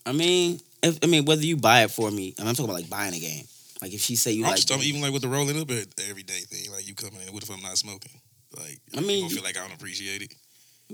I 0.04 0.12
mean, 0.12 0.58
if, 0.82 0.98
I 1.02 1.06
mean, 1.06 1.24
whether 1.24 1.42
you 1.42 1.56
buy 1.56 1.84
it 1.84 1.90
for 1.90 2.10
me, 2.10 2.34
I 2.38 2.42
mean, 2.42 2.48
I'm 2.48 2.54
talking 2.54 2.64
about 2.64 2.80
like 2.80 2.90
buying 2.90 3.14
a 3.14 3.20
game. 3.20 3.44
Like 3.80 3.92
if 3.92 4.00
she 4.00 4.16
say 4.16 4.32
you 4.32 4.44
I'm 4.44 4.50
like, 4.50 4.56
just 4.56 4.68
talking, 4.68 4.84
even 4.84 5.00
like 5.00 5.12
with 5.12 5.22
the 5.22 5.28
rolling 5.28 5.60
up 5.60 5.70
everyday 5.70 6.40
thing, 6.40 6.72
like 6.72 6.86
you 6.86 6.94
coming 6.94 7.20
in. 7.26 7.32
What 7.32 7.42
if 7.42 7.50
I'm 7.50 7.62
not 7.62 7.76
smoking? 7.78 8.12
Like 8.56 8.80
I 8.96 9.00
mean, 9.00 9.26
I 9.26 9.28
feel 9.28 9.42
like 9.42 9.56
I 9.56 9.60
don't 9.60 9.74
appreciate 9.74 10.22
it. 10.22 10.34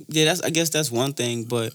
yeah, 0.08 0.24
that's 0.24 0.42
I 0.42 0.50
guess 0.50 0.70
that's 0.70 0.90
one 0.90 1.12
thing, 1.12 1.44
but 1.44 1.72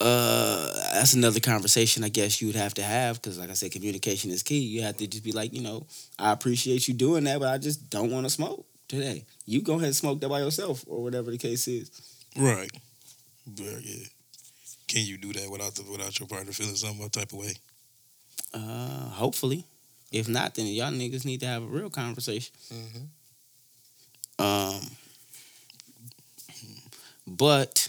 uh, 0.00 0.72
that's 0.94 1.14
another 1.14 1.40
conversation. 1.40 2.04
I 2.04 2.08
guess 2.08 2.40
you 2.40 2.48
would 2.48 2.56
have 2.56 2.74
to 2.74 2.82
have 2.82 3.20
because, 3.20 3.38
like 3.38 3.50
I 3.50 3.54
said, 3.54 3.72
communication 3.72 4.30
is 4.30 4.42
key. 4.42 4.58
You 4.58 4.82
have 4.82 4.96
to 4.98 5.06
just 5.06 5.24
be 5.24 5.32
like, 5.32 5.52
you 5.52 5.62
know, 5.62 5.86
I 6.18 6.32
appreciate 6.32 6.88
you 6.88 6.94
doing 6.94 7.24
that, 7.24 7.40
but 7.40 7.48
I 7.48 7.58
just 7.58 7.90
don't 7.90 8.10
want 8.10 8.26
to 8.26 8.30
smoke 8.30 8.64
today. 8.88 9.24
You 9.46 9.62
go 9.62 9.74
ahead 9.74 9.86
and 9.86 9.96
smoke 9.96 10.20
that 10.20 10.28
by 10.28 10.40
yourself, 10.40 10.84
or 10.86 11.02
whatever 11.02 11.30
the 11.30 11.38
case 11.38 11.68
is. 11.68 11.90
Right. 12.36 12.70
But 13.46 13.82
yeah. 13.82 14.06
Can 14.86 15.04
you 15.06 15.16
do 15.16 15.32
that 15.32 15.50
without 15.50 15.74
the 15.74 15.82
without 15.90 16.18
your 16.20 16.28
partner 16.28 16.52
feeling 16.52 16.76
some 16.76 16.98
type 17.10 17.32
of 17.32 17.38
way? 17.38 17.54
Uh, 18.52 19.08
hopefully. 19.08 19.64
If 20.12 20.28
not, 20.28 20.54
then 20.54 20.66
y'all 20.66 20.92
niggas 20.92 21.24
need 21.24 21.40
to 21.40 21.46
have 21.46 21.64
a 21.64 21.66
real 21.66 21.90
conversation. 21.90 22.54
Um, 24.38 24.80
but 27.26 27.88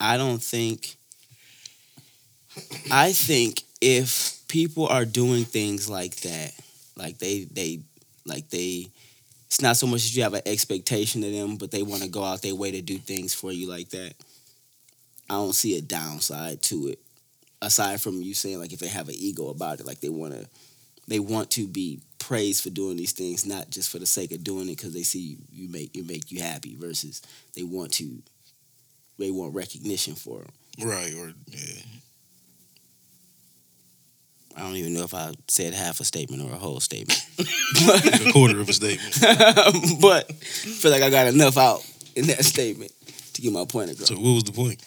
I 0.00 0.16
don't 0.16 0.42
think. 0.42 0.96
I 2.90 3.12
think 3.12 3.62
if 3.80 4.40
people 4.48 4.86
are 4.86 5.04
doing 5.04 5.44
things 5.44 5.88
like 5.88 6.16
that, 6.16 6.52
like 6.96 7.18
they 7.18 7.44
they 7.44 7.80
like 8.26 8.48
they, 8.50 8.88
it's 9.46 9.60
not 9.62 9.76
so 9.76 9.86
much 9.86 10.02
that 10.02 10.16
you 10.16 10.22
have 10.22 10.34
an 10.34 10.42
expectation 10.46 11.22
of 11.24 11.32
them, 11.32 11.56
but 11.56 11.70
they 11.70 11.82
want 11.82 12.02
to 12.02 12.08
go 12.08 12.24
out 12.24 12.42
their 12.42 12.54
way 12.54 12.70
to 12.72 12.82
do 12.82 12.98
things 12.98 13.34
for 13.34 13.52
you 13.52 13.68
like 13.68 13.90
that. 13.90 14.14
I 15.28 15.34
don't 15.34 15.54
see 15.54 15.78
a 15.78 15.80
downside 15.80 16.62
to 16.62 16.88
it 16.88 16.98
aside 17.62 18.00
from 18.00 18.22
you 18.22 18.34
saying 18.34 18.58
like 18.58 18.72
if 18.72 18.80
they 18.80 18.88
have 18.88 19.08
an 19.08 19.14
ego 19.16 19.48
about 19.48 19.80
it, 19.80 19.86
like 19.86 20.00
they 20.00 20.08
want 20.08 20.34
to, 20.34 20.46
they 21.08 21.20
want 21.20 21.50
to 21.52 21.66
be 21.66 22.00
praised 22.18 22.62
for 22.62 22.70
doing 22.70 22.96
these 22.96 23.12
things, 23.12 23.46
not 23.46 23.70
just 23.70 23.90
for 23.90 23.98
the 23.98 24.06
sake 24.06 24.32
of 24.32 24.44
doing 24.44 24.68
it 24.68 24.76
because 24.76 24.94
they 24.94 25.02
see 25.02 25.38
you 25.52 25.68
make 25.68 25.94
you 25.94 26.04
make 26.04 26.30
you 26.30 26.42
happy. 26.42 26.74
Versus 26.76 27.22
they 27.54 27.62
want 27.62 27.92
to, 27.92 28.22
they 29.20 29.30
want 29.30 29.54
recognition 29.54 30.14
for 30.14 30.38
them. 30.40 30.52
Right. 30.88 31.14
Or 31.14 31.32
yeah. 31.48 31.82
I 34.56 34.62
don't 34.62 34.76
even 34.76 34.92
know 34.94 35.04
if 35.04 35.14
I 35.14 35.32
said 35.48 35.74
half 35.74 36.00
a 36.00 36.04
statement 36.04 36.42
or 36.42 36.52
a 36.52 36.58
whole 36.58 36.80
statement, 36.80 37.24
a 37.38 38.32
quarter 38.32 38.58
of 38.60 38.68
a 38.68 38.72
statement. 38.72 39.16
but 40.00 40.28
I 40.28 40.34
feel 40.34 40.90
like 40.90 41.02
I 41.02 41.10
got 41.10 41.28
enough 41.28 41.56
out 41.56 41.86
in 42.16 42.26
that 42.26 42.44
statement 42.44 42.92
to 43.34 43.42
get 43.42 43.52
my 43.52 43.64
point 43.64 43.92
across. 43.92 44.08
So 44.08 44.16
what 44.16 44.34
was 44.34 44.44
the 44.44 44.52
point? 44.52 44.82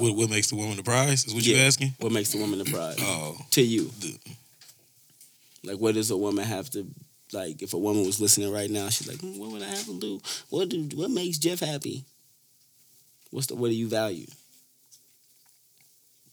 what 0.00 0.14
what 0.16 0.30
makes 0.30 0.48
the 0.50 0.56
woman 0.56 0.76
the 0.76 0.82
prize? 0.82 1.24
Is 1.24 1.34
what 1.34 1.44
you 1.46 1.56
Yeah. 1.56 1.62
asking? 1.62 1.94
What 2.00 2.12
makes 2.12 2.30
the 2.32 2.38
woman 2.38 2.58
the 2.58 2.64
prize 2.64 2.96
Oh, 3.00 3.38
to 3.52 3.62
you? 3.62 3.90
the, 4.00 4.18
Like, 5.64 5.78
what 5.78 5.94
does 5.94 6.10
a 6.10 6.16
woman 6.16 6.44
have 6.44 6.68
to 6.70 6.86
like? 7.32 7.62
If 7.62 7.74
a 7.74 7.78
woman 7.78 8.04
was 8.06 8.20
listening 8.20 8.52
right 8.52 8.70
now, 8.70 8.88
she's 8.88 9.06
like, 9.08 9.20
"Hmm, 9.20 9.38
"What 9.38 9.50
would 9.52 9.62
I 9.62 9.66
have 9.66 9.84
to 9.86 9.98
do? 10.00 10.20
What 10.48 10.68
do? 10.68 10.88
What 10.94 11.10
makes 11.10 11.38
Jeff 11.38 11.60
happy? 11.60 12.04
What's 13.30 13.46
the? 13.48 13.54
What 13.56 13.68
do 13.68 13.74
you 13.74 13.88
value?" 13.88 14.26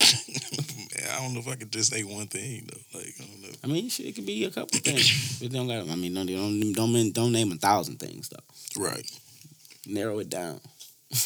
man, 0.00 1.08
I 1.12 1.20
don't 1.20 1.34
know 1.34 1.40
if 1.40 1.48
I 1.48 1.56
could 1.56 1.72
just 1.72 1.92
say 1.92 2.02
one 2.02 2.26
thing 2.28 2.68
though. 2.70 2.98
Like 2.98 3.14
I 3.20 3.24
don't 3.24 3.42
know. 3.42 3.48
I 3.64 3.66
mean, 3.66 3.88
shit, 3.88 4.06
it 4.06 4.14
could 4.14 4.26
be 4.26 4.44
a 4.44 4.50
couple 4.50 4.78
things. 4.78 5.38
But 5.40 5.52
don't 5.52 5.68
got. 5.68 5.88
I 5.88 5.94
mean, 5.94 6.14
don't 6.14 6.26
don't 6.26 6.72
don't 6.72 6.92
name- 6.92 7.12
don't 7.12 7.32
name 7.32 7.52
a 7.52 7.56
thousand 7.56 7.98
things 7.98 8.28
though. 8.28 8.82
Right. 8.82 9.08
Narrow 9.86 10.18
it 10.18 10.28
down. 10.28 10.60
I 11.12 11.16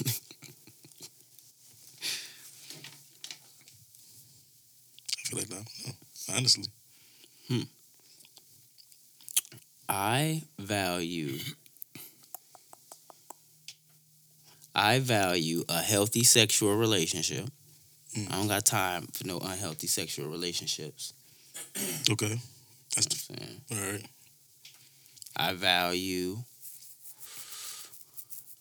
feel 5.28 5.39
like 5.39 5.51
no, 5.51 5.57
no. 5.86 5.93
Honestly. 6.36 6.65
Hmm. 7.49 7.61
I 9.89 10.43
value. 10.59 11.39
I 14.74 14.99
value 15.01 15.65
a 15.69 15.82
healthy 15.82 16.24
sexual 16.24 16.77
relationship. 16.77 17.44
Mm. 18.16 18.31
I 18.32 18.36
don't 18.36 18.49
got 18.49 18.65
time 18.65 19.07
for 19.12 19.27
no 19.27 19.39
unhealthy 19.39 19.86
sexual 19.86 20.28
relationships. 20.28 21.15
Okay. 22.11 22.39
That's 22.94 23.07
the, 23.07 23.35
You 23.35 23.40
know 23.40 23.47
saying? 23.47 23.86
all 23.86 23.93
right. 23.93 24.07
I 25.36 25.53
value 25.55 26.36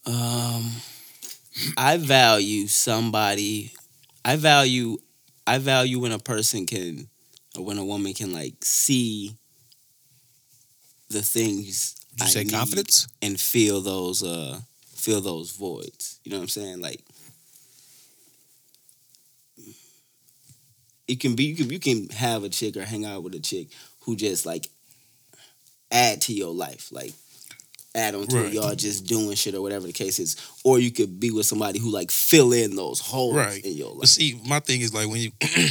um 0.06 0.72
I 1.78 1.98
value 1.98 2.68
somebody 2.68 3.72
I 4.24 4.36
value 4.38 4.98
I 5.46 5.58
value 5.58 6.00
when 6.00 6.12
a 6.14 6.20
person 6.20 6.66
can 6.66 7.08
or 7.58 7.66
when 7.66 7.78
a 7.78 7.86
woman 7.86 8.14
can 8.14 8.34
like 8.34 8.56
see 8.64 9.36
the 11.10 11.22
things 11.22 11.96
Did 12.16 12.20
you 12.22 12.26
I 12.26 12.30
say 12.30 12.46
confidence? 12.46 13.08
and 13.22 13.40
feel 13.40 13.82
those 13.82 14.24
uh 14.24 14.60
feel 15.02 15.22
those 15.22 15.52
voids. 15.52 16.20
You 16.24 16.32
know 16.32 16.38
what 16.38 16.44
I'm 16.44 16.50
saying? 16.50 16.82
Like 16.82 17.02
it 21.08 21.20
can 21.20 21.36
be 21.36 21.46
you 21.46 21.56
can 21.56 21.70
you 21.70 21.80
can 21.80 22.10
have 22.10 22.44
a 22.44 22.50
chick 22.50 22.78
or 22.78 22.86
hang 22.86 23.06
out 23.06 23.24
with 23.24 23.36
a 23.36 23.40
chick 23.40 23.68
who 24.02 24.16
just 24.16 24.46
like 24.46 24.70
add 25.92 26.22
to 26.22 26.34
your 26.34 26.54
life, 26.54 26.90
like 26.92 27.14
add 27.94 28.16
on 28.16 28.26
to 28.28 28.38
Right. 28.38 28.54
y'all 28.54 28.76
just 28.76 29.06
doing 29.06 29.36
shit 29.36 29.54
or 29.56 29.62
whatever 29.62 29.86
the 29.88 29.92
case 29.94 30.20
is. 30.20 30.38
Or 30.64 30.80
you 30.80 30.92
could 30.92 31.20
be 31.20 31.32
with 31.32 31.46
somebody 31.46 31.80
who 31.80 31.90
like 31.92 32.12
fill 32.12 32.54
in 32.54 32.76
those 32.76 33.00
holes 33.02 33.36
Right. 33.36 33.64
in 33.66 33.74
your 33.74 33.90
But 33.92 34.00
life. 34.02 34.10
see, 34.10 34.40
my 34.48 34.60
thing 34.62 34.82
is 34.82 34.94
like 34.94 35.08
when 35.10 35.20
you 35.22 35.32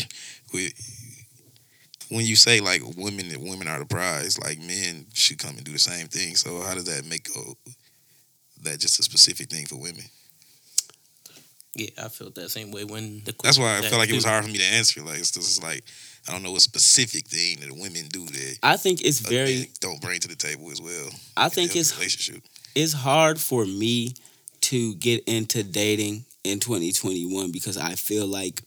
when- 2.10 2.26
you 2.26 2.36
say 2.36 2.60
like 2.60 2.82
women 2.96 3.28
that 3.28 3.40
women 3.40 3.68
are 3.68 3.78
the 3.78 3.86
prize, 3.86 4.38
like 4.38 4.58
men 4.60 5.06
should 5.14 5.38
come 5.38 5.56
and 5.56 5.64
do 5.64 5.72
the 5.72 5.78
same 5.78 6.08
thing. 6.08 6.36
So 6.36 6.60
how 6.60 6.74
does 6.74 6.84
that 6.84 7.06
make 7.06 7.28
uh, 7.36 7.52
that 8.64 8.80
just 8.80 8.98
a 9.00 9.02
specific 9.02 9.48
thing 9.50 9.66
for 9.66 9.76
women? 9.76 10.04
Yeah, 11.76 11.90
I 12.02 12.08
felt 12.08 12.34
that 12.34 12.50
same 12.50 12.72
way 12.72 12.84
when 12.84 13.22
the. 13.24 13.34
That's 13.42 13.58
why 13.58 13.78
I 13.78 13.80
felt 13.82 13.98
like 13.98 14.08
it 14.08 14.14
was 14.14 14.24
hard 14.24 14.44
for 14.44 14.50
me 14.50 14.58
to 14.58 14.64
answer. 14.64 15.00
Like 15.02 15.18
it's 15.18 15.30
just 15.30 15.62
like 15.62 15.84
I 16.28 16.32
don't 16.32 16.42
know 16.42 16.56
a 16.56 16.60
specific 16.60 17.26
thing 17.26 17.58
that 17.60 17.70
women 17.72 18.06
do 18.08 18.26
that 18.26 18.58
I 18.62 18.76
think 18.76 19.02
it's 19.04 19.24
uh, 19.24 19.30
very 19.30 19.70
don't 19.80 20.00
bring 20.00 20.20
to 20.20 20.28
the 20.28 20.34
table 20.34 20.70
as 20.70 20.80
well. 20.82 21.08
I 21.36 21.44
in 21.44 21.50
think 21.50 21.74
a 21.74 21.78
it's 21.78 21.96
relationship. 21.96 22.42
it's 22.74 22.92
hard 22.92 23.40
for 23.40 23.64
me 23.64 24.14
to 24.62 24.94
get 24.96 25.24
into 25.24 25.62
dating 25.62 26.24
in 26.44 26.58
2021 26.60 27.52
because 27.52 27.76
I 27.76 27.94
feel 27.94 28.26
like 28.26 28.62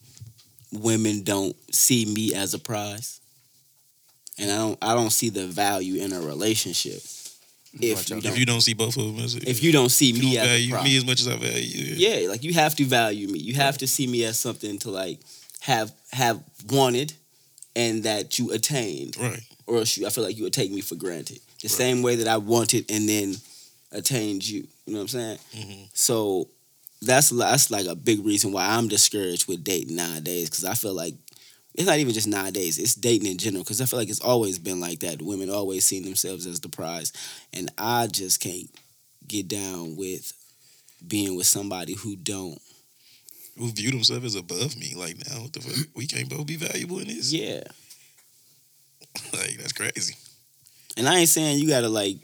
women 0.71 1.23
don't 1.23 1.55
see 1.73 2.05
me 2.05 2.33
as 2.33 2.53
a 2.53 2.59
prize. 2.59 3.19
And 4.39 4.49
I 4.49 4.57
don't 4.57 4.77
I 4.81 4.93
don't 4.95 5.11
see 5.11 5.29
the 5.29 5.45
value 5.45 6.01
in 6.01 6.13
a 6.13 6.21
relationship 6.21 7.01
if 7.81 8.09
you 8.09 8.17
If 8.17 8.23
don't, 8.23 8.37
you 8.37 8.45
don't 8.45 8.61
see 8.61 8.73
both 8.73 8.97
of 8.97 9.05
them 9.05 9.19
as 9.23 9.35
if 9.35 9.63
you 9.63 9.71
don't 9.71 9.89
see 9.89 10.11
you 10.11 10.21
me 10.21 10.35
don't 10.35 10.45
as 10.45 10.61
a 10.61 10.69
value 10.69 10.83
me 10.83 10.97
as 10.97 11.05
much 11.05 11.21
as 11.21 11.27
I 11.27 11.35
value 11.37 11.55
you, 11.85 11.95
yeah, 11.95 12.29
like 12.29 12.43
you 12.43 12.53
have 12.53 12.75
to 12.75 12.85
value 12.85 13.27
me. 13.27 13.39
You 13.39 13.55
have 13.55 13.77
to 13.79 13.87
see 13.87 14.07
me 14.07 14.23
as 14.25 14.39
something 14.39 14.77
to 14.79 14.91
like 14.91 15.19
have 15.61 15.91
have 16.11 16.43
wanted 16.69 17.13
and 17.75 18.03
that 18.03 18.37
you 18.37 18.51
attained 18.51 19.17
right. 19.17 19.41
or 19.65 19.77
else 19.77 19.97
you, 19.97 20.05
I 20.05 20.09
feel 20.11 20.23
like 20.23 20.37
you 20.37 20.43
would 20.43 20.53
take 20.53 20.71
me 20.71 20.81
for 20.81 20.95
granted. 20.95 21.39
The 21.61 21.67
Right. 21.69 21.71
same 21.77 22.01
way 22.03 22.15
that 22.17 22.27
I 22.27 22.37
wanted 22.37 22.91
and 22.91 23.07
then 23.07 23.37
attained 23.91 24.47
you. 24.47 24.67
You 24.85 24.93
know 24.93 24.99
what 24.99 25.01
I'm 25.03 25.07
saying? 25.07 25.37
Mhm. 25.55 25.87
So 25.93 26.49
that's 27.01 27.29
that's 27.29 27.71
like 27.71 27.85
a 27.85 27.95
big 27.95 28.25
reason 28.25 28.51
why 28.51 28.65
I'm 28.67 28.87
discouraged 28.87 29.47
with 29.47 29.63
dating 29.63 29.95
nowadays 29.95 30.49
because 30.49 30.65
I 30.65 30.73
feel 30.73 30.93
like 30.93 31.15
it's 31.75 31.87
not 31.87 31.97
even 31.99 32.13
just 32.13 32.27
nowadays; 32.27 32.77
it's 32.77 32.95
dating 32.95 33.31
in 33.31 33.37
general. 33.37 33.63
Because 33.63 33.81
I 33.81 33.85
feel 33.85 33.99
like 33.99 34.09
it's 34.09 34.19
always 34.21 34.59
been 34.59 34.79
like 34.79 34.99
that. 34.99 35.21
Women 35.21 35.49
always 35.49 35.85
seen 35.85 36.03
themselves 36.03 36.45
as 36.45 36.59
the 36.59 36.69
prize, 36.69 37.11
and 37.53 37.71
I 37.77 38.07
just 38.07 38.39
can't 38.39 38.69
get 39.27 39.47
down 39.47 39.95
with 39.95 40.33
being 41.07 41.35
with 41.35 41.47
somebody 41.47 41.93
who 41.93 42.15
don't. 42.15 42.59
Who 43.57 43.71
view 43.71 43.91
themselves 43.91 44.25
as 44.25 44.35
above 44.35 44.75
me? 44.77 44.93
Like 44.95 45.17
now, 45.29 45.41
what 45.41 45.53
the 45.53 45.61
fuck? 45.61 45.87
We 45.95 46.07
can't 46.07 46.29
both 46.29 46.45
be 46.47 46.55
valuable 46.55 46.99
in 46.99 47.07
this. 47.07 47.31
Yeah, 47.31 47.61
Like 49.33 49.57
that's 49.57 49.73
crazy. 49.73 50.15
and 50.97 51.07
I 51.07 51.17
ain't 51.19 51.29
saying 51.29 51.59
you 51.59 51.67
gotta 51.67 51.89
like 51.89 52.17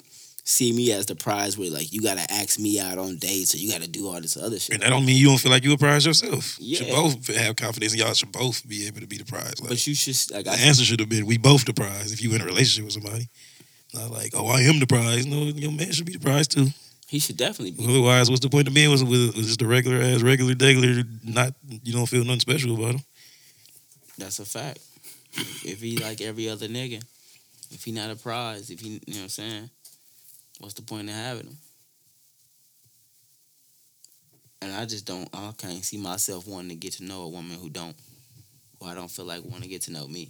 see 0.50 0.74
me 0.74 0.92
as 0.92 1.06
the 1.06 1.16
prize 1.16 1.58
where 1.58 1.70
like 1.70 1.94
you 1.94 2.02
gotta 2.02 2.26
ask 2.32 2.60
me 2.60 2.80
out 2.80 2.98
on 2.98 3.18
dates 3.18 3.54
or 3.54 3.58
you 3.58 3.72
gotta 3.72 3.88
do 3.88 4.08
all 4.08 4.20
this 4.20 4.36
other 4.36 4.58
shit. 4.58 4.74
And 4.74 4.84
that 4.84 4.90
don't 4.90 5.06
mean 5.06 5.18
you 5.18 5.28
don't 5.28 5.38
feel 5.38 5.52
like 5.52 5.64
you 5.64 5.74
a 5.74 5.78
prize 5.78 6.06
yourself. 6.06 6.58
You 6.60 6.76
should 6.76 6.90
both 6.90 7.28
have 7.36 7.56
confidence 7.56 7.94
and 7.94 8.02
y'all 8.02 8.14
should 8.14 8.32
both 8.32 8.68
be 8.68 8.88
able 8.88 9.00
to 9.02 9.08
be 9.08 9.18
the 9.18 9.26
prize. 9.26 9.60
Like, 9.62 9.70
But 9.70 9.88
you 9.88 9.94
should 9.94 10.18
like 10.34 10.46
the 10.46 10.52
I 10.52 10.56
answer 10.56 10.84
should 10.84 11.00
have 11.00 11.10
been 11.10 11.26
we 11.28 11.38
both 11.38 11.66
the 11.66 11.74
prize 11.74 12.12
if 12.12 12.22
you 12.24 12.34
in 12.34 12.42
a 12.42 12.46
relationship 12.46 12.86
with 12.86 12.94
somebody. 12.94 13.30
Not 13.94 14.12
like, 14.12 14.32
oh, 14.36 14.48
I 14.48 14.62
am 14.62 14.80
the 14.80 14.88
prize. 14.88 15.26
No, 15.26 15.38
your 15.44 15.72
man 15.72 15.92
should 15.92 16.06
be 16.06 16.14
the 16.14 16.20
prize 16.20 16.48
too. 16.48 16.68
he 17.08 17.20
should 17.20 17.38
definitely 17.38 17.72
be. 17.72 17.86
Otherwise, 17.88 18.30
what's 18.30 18.42
the 18.42 18.50
point 18.50 18.68
of 18.68 18.74
being 18.74 18.92
with, 18.92 19.02
with, 19.04 19.36
with 19.36 19.46
just 19.46 19.62
a 19.62 19.68
regular 19.68 19.98
ass, 20.02 20.22
regular, 20.22 20.54
regular, 20.60 21.04
not, 21.24 21.54
you 21.84 21.94
don't 21.94 22.06
feel 22.06 22.24
nothing 22.24 22.40
special 22.40 22.76
about 22.76 22.96
him. 22.96 23.02
That's 24.18 24.40
a 24.40 24.46
fact. 24.46 24.80
If 25.64 25.82
he 25.82 25.98
like 25.98 26.22
every 26.22 26.50
other 26.50 26.68
nigga, 26.68 27.04
if 27.72 27.84
he 27.84 27.92
not 27.92 28.12
a 28.12 28.16
prize, 28.16 28.70
if 28.70 28.80
he, 28.80 29.00
you 29.08 29.14
know 29.14 29.20
what 29.20 29.24
I'm 29.24 29.30
saying, 29.30 29.70
what's 30.60 30.76
the 30.76 30.82
point 30.82 31.10
of 31.10 31.16
having 31.16 31.46
them? 31.46 31.58
And 34.62 34.74
I 34.74 34.86
just 34.86 35.06
don't, 35.06 35.28
I 35.34 35.52
can't 35.58 35.84
see 35.84 35.98
myself 35.98 36.46
wanting 36.48 36.70
to 36.70 36.76
get 36.76 36.94
to 36.94 37.04
know 37.04 37.24
a 37.24 37.30
woman 37.30 37.58
who 37.58 37.70
don't, 37.70 37.96
who 38.80 38.88
I 38.88 38.94
don't 38.94 39.10
feel 39.10 39.26
like 39.26 39.44
want 39.44 39.64
to 39.64 39.70
get 39.70 39.84
to 39.84 39.92
know 39.92 40.08
me. 40.08 40.30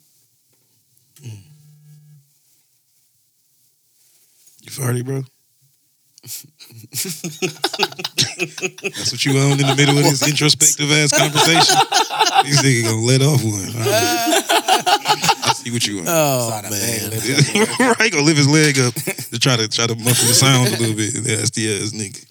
You 4.62 4.72
farty, 4.72 5.04
bro? 5.04 5.24
That's 8.92 9.12
what 9.12 9.26
you 9.26 9.40
own 9.40 9.54
in 9.54 9.66
the 9.68 9.76
middle 9.76 9.98
of 9.98 10.04
this 10.04 10.28
introspective 10.28 10.92
ass 10.92 11.18
conversation. 11.18 11.76
This 12.44 12.62
nigga 12.62 12.84
gonna 12.86 13.06
let 13.06 13.22
off 13.22 13.44
one. 13.44 13.74
Right. 13.74 14.44
I 15.70 15.72
see 15.72 15.74
what 15.74 15.88
you 15.88 16.00
on. 16.00 16.06
Oh 16.08 16.62
man, 16.64 16.72
leg 16.72 17.12
lift 17.12 17.80
up. 17.80 18.00
right, 18.00 18.12
gonna 18.12 18.24
lift 18.24 18.38
his 18.38 18.48
leg 18.50 18.80
up 18.80 18.94
to 18.96 19.40
try 19.40 19.56
to 19.58 19.68
try 19.68 19.86
to 19.88 19.96
muffle 19.96 20.28
the 20.28 20.34
sound 20.34 20.68
a 20.68 20.72
little 20.72 20.96
bit. 20.96 21.14
That's 21.14 21.52
the 21.52 21.76
ass 21.76 21.92
nigga. 21.92 22.26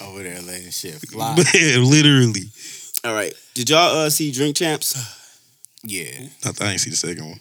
Over 0.02 0.22
there 0.22 0.40
letting 0.42 0.70
shit 0.70 0.94
fly. 1.10 1.36
Man, 1.36 1.84
literally. 1.90 2.42
All 3.04 3.14
right. 3.14 3.32
Did 3.54 3.70
y'all 3.70 3.96
uh, 4.06 4.10
see 4.10 4.30
Drink 4.32 4.56
Champs? 4.56 4.94
yeah. 5.82 6.02
I, 6.44 6.50
think 6.50 6.62
I 6.62 6.70
ain't 6.72 6.80
see 6.80 6.90
the 6.90 6.96
second 6.96 7.24
one. 7.24 7.40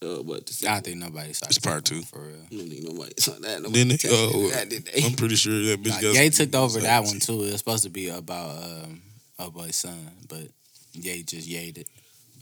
Uh, 0.00 0.22
what? 0.22 0.46
The 0.46 0.68
I 0.70 0.80
think 0.80 0.98
nobody 0.98 1.32
saw 1.32 1.46
It's 1.46 1.58
part 1.58 1.84
two. 1.84 2.02
For 2.02 2.20
real. 2.20 2.36
I 2.50 2.54
don't 2.56 2.68
think 2.68 2.82
nobody 2.84 3.12
saw 3.18 3.32
that. 3.32 3.62
Nobody 3.62 3.72
Didn't 3.84 3.88
they? 4.02 4.08
texted 4.08 4.32
me 4.34 4.46
Oh, 4.46 4.50
that, 4.50 4.68
did 4.68 4.84
they? 4.86 5.02
I'm 5.04 5.14
pretty 5.14 5.34
sure 5.36 5.52
that 5.52 5.82
bitch 5.82 5.90
Nah, 6.02 6.12
got. 6.12 6.14
Ye 6.22 6.30
took 6.30 6.54
over 6.54 6.80
that 6.80 7.04
one 7.04 7.18
too. 7.18 7.42
It 7.44 7.52
was 7.52 7.58
supposed 7.58 7.82
to 7.84 7.90
be 7.90 8.08
about 8.08 8.62
um 8.62 9.02
a 9.38 9.50
boy's 9.50 9.76
son, 9.76 10.10
but 10.28 10.48
Ye 10.92 11.22
just 11.22 11.48
yayed 11.48 11.78
it. 11.78 11.88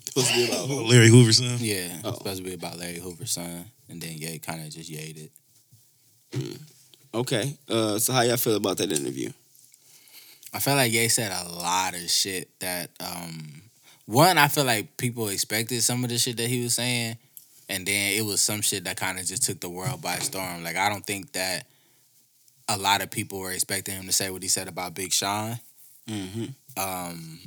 supposed 0.09 0.29
to 0.29 0.35
be 0.35 0.47
about 0.47 0.69
Larry 0.89 1.09
Hoover 1.09 1.33
son. 1.33 1.57
Yeah, 1.61 1.89
Oh. 2.05 2.09
it's 2.11 2.19
supposed 2.19 2.39
to 2.39 2.45
be 2.45 2.55
about 2.55 2.79
Larry 2.79 2.99
Hoover's 2.99 3.33
son, 3.33 3.65
and 3.89 4.01
then 4.01 4.13
Ye 4.17 4.39
kind 4.39 4.65
of 4.65 4.71
just 4.73 4.91
yayed 4.91 5.29
it. 6.33 6.59
Okay. 7.15 7.57
Uh, 7.69 7.99
so 7.99 8.13
how 8.13 8.23
y'all 8.23 8.37
feel 8.37 8.57
about 8.57 8.77
that 8.79 8.93
interview? 8.93 9.31
I 10.53 10.59
feel 10.61 10.75
like 10.75 10.93
Ye 10.93 11.09
said 11.09 11.33
a 11.33 11.49
lot 11.49 11.95
of 11.95 12.09
shit 12.11 12.49
that 12.61 12.91
um 13.01 13.63
one, 14.07 14.39
I 14.39 14.47
feel 14.49 14.65
like 14.65 14.97
people 14.97 15.29
expected 15.29 15.83
some 15.83 16.05
of 16.05 16.11
the 16.11 16.19
shit 16.19 16.37
that 16.37 16.49
he 16.49 16.63
was 16.63 16.75
saying, 16.75 17.17
and 17.69 17.85
then 17.87 18.13
it 18.17 18.25
was 18.25 18.41
some 18.41 18.61
shit 18.63 18.85
that 18.85 18.97
kind 18.97 19.19
of 19.19 19.27
just 19.27 19.43
took 19.45 19.61
the 19.61 19.69
world 19.69 20.01
by 20.01 20.17
storm. 20.19 20.63
Like 20.63 20.77
I 20.77 20.89
don't 20.89 21.05
think 21.05 21.33
that 21.33 21.67
a 22.69 22.77
lot 22.79 23.03
of 23.03 23.11
people 23.11 23.39
were 23.41 23.53
expecting 23.53 23.95
him 23.97 24.07
to 24.07 24.13
say 24.13 24.31
what 24.31 24.43
he 24.43 24.49
said 24.49 24.69
about 24.69 24.95
Big 24.95 25.13
Sean. 25.13 25.59
Mm-hmm. 26.09 26.45
Um 26.81 27.39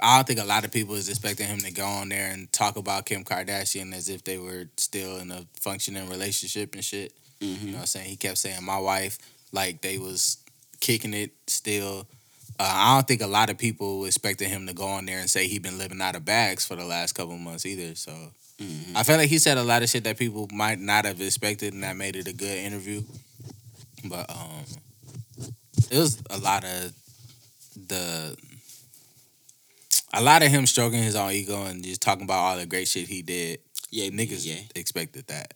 I 0.00 0.16
don't 0.16 0.26
think 0.28 0.38
a 0.40 0.44
lot 0.44 0.64
of 0.64 0.70
people 0.70 0.94
is 0.94 1.08
expecting 1.08 1.48
him 1.48 1.58
to 1.60 1.72
go 1.72 1.84
on 1.84 2.08
there 2.08 2.30
and 2.32 2.52
talk 2.52 2.76
about 2.76 3.04
Kim 3.06 3.24
Kardashian 3.24 3.92
as 3.92 4.08
if 4.08 4.22
they 4.22 4.38
were 4.38 4.66
still 4.76 5.16
in 5.18 5.30
a 5.32 5.44
functioning 5.60 6.08
relationship 6.08 6.74
and 6.74 6.84
shit. 6.84 7.12
You 7.40 7.48
Mm-hmm. 7.54 7.66
know 7.66 7.72
what 7.74 7.80
I'm 7.80 7.86
saying? 7.86 8.08
He 8.08 8.16
kept 8.16 8.38
saying 8.38 8.64
my 8.64 8.78
wife, 8.78 9.18
like 9.52 9.80
they 9.80 9.98
was 9.98 10.38
kicking 10.80 11.14
it 11.14 11.30
still. 11.46 12.06
Uh, 12.60 12.64
I 12.68 12.94
don't 12.96 13.06
think 13.06 13.22
a 13.22 13.26
lot 13.28 13.50
of 13.50 13.58
people 13.58 14.04
expected 14.06 14.48
him 14.48 14.66
to 14.66 14.72
go 14.72 14.86
on 14.86 15.06
there 15.06 15.18
and 15.20 15.30
say 15.30 15.46
he'd 15.46 15.62
been 15.62 15.78
living 15.78 16.00
out 16.00 16.16
of 16.16 16.24
bags 16.24 16.66
for 16.66 16.74
the 16.76 16.84
last 16.84 17.12
couple 17.14 17.36
months 17.38 17.66
either. 17.66 17.94
So 17.94 18.12
Mm-hmm. 18.60 18.96
I 18.96 19.04
feel 19.04 19.18
like 19.18 19.28
he 19.28 19.38
said 19.38 19.56
a 19.56 19.62
lot 19.62 19.84
of 19.84 19.88
shit 19.88 20.02
that 20.02 20.18
people 20.18 20.48
might 20.52 20.80
not 20.80 21.04
have 21.04 21.20
expected, 21.20 21.74
and 21.74 21.84
that 21.84 21.94
made 21.96 22.16
it 22.16 22.26
a 22.26 22.32
good 22.32 22.58
interview. 22.58 23.02
But 24.04 24.28
um, 24.28 24.64
it 25.92 25.96
was 25.98 26.20
a 26.28 26.38
lot 26.38 26.64
of 26.64 26.92
the 27.88 28.36
a 30.12 30.22
lot 30.22 30.42
of 30.42 30.48
him 30.48 30.66
stroking 30.66 31.02
his 31.02 31.14
own 31.16 31.32
ego 31.32 31.64
and 31.64 31.84
just 31.84 32.00
talking 32.00 32.24
about 32.24 32.38
all 32.38 32.56
the 32.56 32.66
great 32.66 32.88
shit 32.88 33.08
he 33.08 33.22
did. 33.22 33.60
Yeah, 33.90 34.08
Niggas 34.10 34.44
Yeah. 34.46 34.60
expected 34.74 35.26
that. 35.28 35.54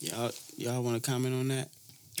Y'all, 0.00 0.30
y'all 0.56 0.82
want 0.82 1.02
to 1.02 1.10
comment 1.10 1.34
on 1.34 1.48
that? 1.48 1.68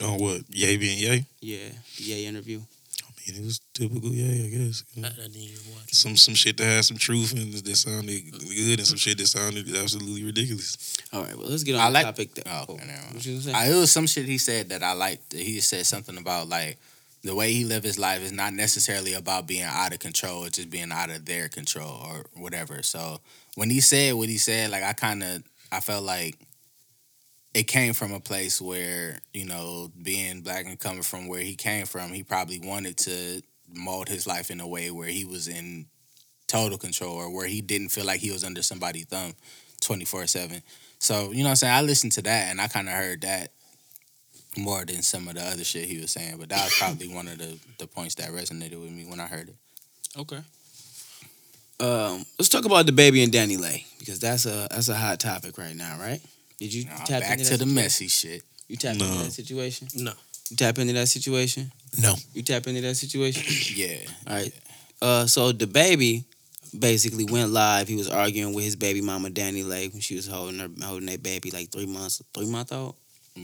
On 0.02 0.18
what? 0.18 0.42
Ye 0.50 0.76
being 0.76 0.98
Ye? 0.98 1.24
Yeah, 1.40 1.68
the 1.96 2.04
Ye 2.04 2.26
interview. 2.26 2.58
I 2.60 3.32
mean, 3.32 3.40
it 3.42 3.44
was 3.44 3.60
typical 3.74 4.10
Ye, 4.10 4.46
I 4.46 4.48
guess. 4.48 4.84
I, 4.96 5.06
I 5.06 5.10
didn't 5.10 5.36
even 5.36 5.72
watch. 5.74 5.92
Some 5.92 6.16
some 6.16 6.34
shit 6.34 6.56
that 6.56 6.64
had 6.64 6.84
some 6.84 6.96
truth 6.96 7.32
and 7.32 7.52
that 7.52 7.76
sounded 7.76 8.32
good, 8.32 8.78
and 8.78 8.86
some 8.86 8.96
shit 8.98 9.18
that 9.18 9.26
sounded 9.26 9.68
absolutely 9.76 10.24
ridiculous. 10.24 10.96
All 11.12 11.22
right, 11.24 11.36
well, 11.36 11.48
let's 11.48 11.62
get 11.64 11.74
on 11.74 11.80
I 11.80 11.86
the 11.86 11.92
like- 11.92 12.04
topic. 12.06 12.34
That, 12.34 12.46
Oh, 12.48 12.64
oh 12.68 12.74
okay, 12.74 12.86
what 13.12 13.24
you 13.26 13.32
gonna 13.32 13.42
say? 13.42 13.52
I, 13.52 13.70
it 13.70 13.74
was 13.76 13.90
some 13.92 14.06
shit 14.06 14.26
he 14.26 14.38
said 14.38 14.68
that 14.70 14.82
I 14.82 14.92
liked. 14.92 15.32
He 15.32 15.60
said 15.60 15.86
something 15.86 16.16
about 16.18 16.48
like 16.48 16.78
the 17.22 17.34
way 17.34 17.52
he 17.52 17.64
lived 17.64 17.84
his 17.84 17.98
life 17.98 18.22
is 18.22 18.32
not 18.32 18.52
necessarily 18.52 19.14
about 19.14 19.46
being 19.46 19.64
out 19.64 19.92
of 19.92 19.98
control. 19.98 20.44
It's 20.44 20.56
just 20.56 20.70
being 20.70 20.92
out 20.92 21.10
of 21.10 21.24
their 21.24 21.48
control 21.48 22.00
or 22.06 22.26
whatever. 22.34 22.82
So 22.82 23.18
when 23.56 23.70
he 23.70 23.80
said 23.80 24.14
what 24.14 24.28
he 24.28 24.38
said, 24.38 24.70
like 24.70 24.84
I 24.84 24.92
kind 24.92 25.22
of 25.22 25.42
I 25.72 25.80
felt 25.80 26.04
like 26.04 26.36
it 27.54 27.64
came 27.64 27.92
from 27.92 28.12
a 28.12 28.20
place 28.20 28.60
where 28.60 29.20
you 29.32 29.46
know 29.46 29.90
being 30.02 30.42
black 30.42 30.66
and 30.66 30.78
coming 30.78 31.02
from 31.02 31.28
where 31.28 31.40
he 31.40 31.56
came 31.56 31.86
from, 31.86 32.12
he 32.12 32.22
probably 32.22 32.60
wanted 32.60 32.96
to 32.98 33.42
mold 33.74 34.08
his 34.08 34.26
life 34.26 34.50
in 34.50 34.60
a 34.60 34.66
way 34.66 34.90
where 34.90 35.08
he 35.08 35.24
was 35.24 35.48
in 35.48 35.86
total 36.46 36.78
control 36.78 37.14
or 37.14 37.34
where 37.34 37.46
he 37.46 37.60
didn't 37.60 37.90
feel 37.90 38.06
like 38.06 38.20
he 38.20 38.30
was 38.30 38.44
under 38.44 38.62
somebody's 38.62 39.04
thumb 39.06 39.34
24/7. 39.82 40.62
So, 40.98 41.30
you 41.30 41.38
know 41.38 41.44
what 41.44 41.50
I'm 41.50 41.56
saying? 41.56 41.74
I 41.74 41.82
listened 41.82 42.12
to 42.12 42.22
that 42.22 42.50
and 42.50 42.60
I 42.60 42.68
kind 42.68 42.88
of 42.88 42.94
heard 42.94 43.20
that 43.20 43.52
more 44.56 44.84
than 44.84 45.02
some 45.02 45.28
of 45.28 45.34
the 45.34 45.42
other 45.42 45.64
shit 45.64 45.84
he 45.88 45.98
was 46.00 46.10
saying, 46.10 46.36
but 46.38 46.48
that 46.48 46.64
was 46.64 46.74
probably 46.78 47.08
one 47.08 47.28
of 47.28 47.38
the 47.38 47.58
the 47.78 47.86
points 47.86 48.14
that 48.16 48.30
resonated 48.30 48.80
with 48.80 48.90
me 48.90 49.04
when 49.04 49.20
I 49.20 49.26
heard 49.26 49.48
it. 49.48 49.56
Okay. 50.18 50.40
Um, 51.80 52.24
let's 52.38 52.48
talk 52.48 52.64
about 52.64 52.86
DaBaby 52.86 53.22
and 53.22 53.32
DaniLeigh 53.32 53.84
because 54.00 54.18
that's 54.18 54.46
a 54.46 54.66
that's 54.70 54.88
a 54.88 54.94
hot 54.96 55.20
topic 55.20 55.56
right 55.58 55.76
now, 55.76 55.96
right? 56.00 56.20
Did 56.58 56.74
you 56.74 56.86
Now, 56.86 56.96
tap 57.04 57.20
back 57.20 57.38
into 57.38 57.44
to 57.44 57.50
the 57.50 57.58
situation? 57.58 57.74
messy 57.74 58.08
shit. 58.08 58.42
You 58.66 58.76
tap 58.76 58.96
No. 58.96 59.04
into 59.06 59.24
that 59.24 59.30
situation? 59.32 59.86
No. 59.94 60.12
You 60.50 60.56
tap 60.56 60.78
into 60.78 60.92
that 60.94 61.06
situation? 61.06 61.70
No. 62.00 62.14
You 62.34 62.42
tap 62.42 62.66
into 62.66 62.80
that 62.80 62.96
situation? 62.96 63.44
Yeah. 63.76 63.98
All 64.26 64.34
right. 64.34 64.52
Uh, 65.00 65.26
so 65.26 65.52
DaBaby 65.52 66.24
basically 66.76 67.24
went 67.26 67.50
live. 67.52 67.86
He 67.86 67.94
was 67.94 68.10
arguing 68.10 68.54
with 68.54 68.64
his 68.64 68.74
baby 68.74 69.00
mama 69.00 69.30
DaniLeigh 69.30 69.92
when 69.92 70.00
she 70.00 70.16
was 70.16 70.26
holding 70.26 70.58
her 70.58 70.68
holding 70.84 71.06
that 71.06 71.22
baby 71.22 71.52
like 71.52 71.70
three 71.70 71.86
months, 71.86 72.20
three 72.34 72.50
month 72.50 72.72
old. 72.72 72.96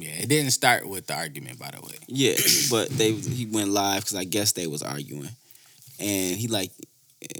Yeah, 0.02 0.10
it 0.20 0.28
didn't 0.28 0.52
start 0.52 0.88
with 0.88 1.06
the 1.06 1.14
argument 1.14 1.58
by 1.58 1.70
the 1.70 1.80
way. 1.80 1.96
Yeah, 2.06 2.34
but 2.70 2.88
they 2.90 3.12
he 3.12 3.46
went 3.46 3.70
live 3.70 4.02
because 4.04 4.16
I 4.16 4.24
guess 4.24 4.52
they 4.52 4.66
was 4.66 4.82
arguing, 4.82 5.30
and 6.00 6.36
he 6.36 6.48
like. 6.48 6.70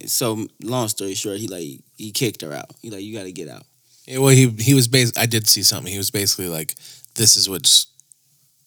So 0.06 0.46
long 0.62 0.88
story 0.88 1.14
short, 1.14 1.38
he 1.38 1.48
like 1.48 1.80
he 1.96 2.10
kicked 2.10 2.40
her 2.42 2.52
out. 2.52 2.70
He 2.80 2.90
like 2.90 3.02
you 3.02 3.14
got 3.16 3.24
to 3.24 3.32
get 3.32 3.48
out. 3.48 3.64
Yeah, 4.06 4.18
well, 4.18 4.30
he 4.30 4.48
he 4.48 4.74
was 4.74 4.88
bas- 4.88 5.12
I 5.16 5.26
did 5.26 5.46
see 5.46 5.62
something. 5.62 5.92
He 5.92 5.98
was 5.98 6.10
basically 6.10 6.48
like, 6.48 6.74
"This 7.16 7.36
is 7.36 7.48
what's 7.50 7.86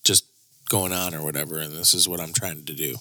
just 0.04 0.26
going 0.70 0.92
on, 0.94 1.16
or 1.16 1.24
whatever, 1.24 1.60
and 1.60 1.74
this 1.74 1.94
is 1.94 2.08
what 2.08 2.20
I'm 2.20 2.34
trying 2.34 2.64
to 2.66 2.74
do." 2.74 2.96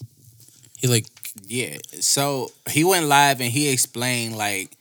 He 0.78 0.88
like, 0.88 1.06
Yeah. 1.46 1.76
So 2.00 2.52
he 2.70 2.84
went 2.84 3.06
live 3.06 3.40
and 3.40 3.50
he 3.50 3.68
explained 3.68 4.36
like 4.36 4.76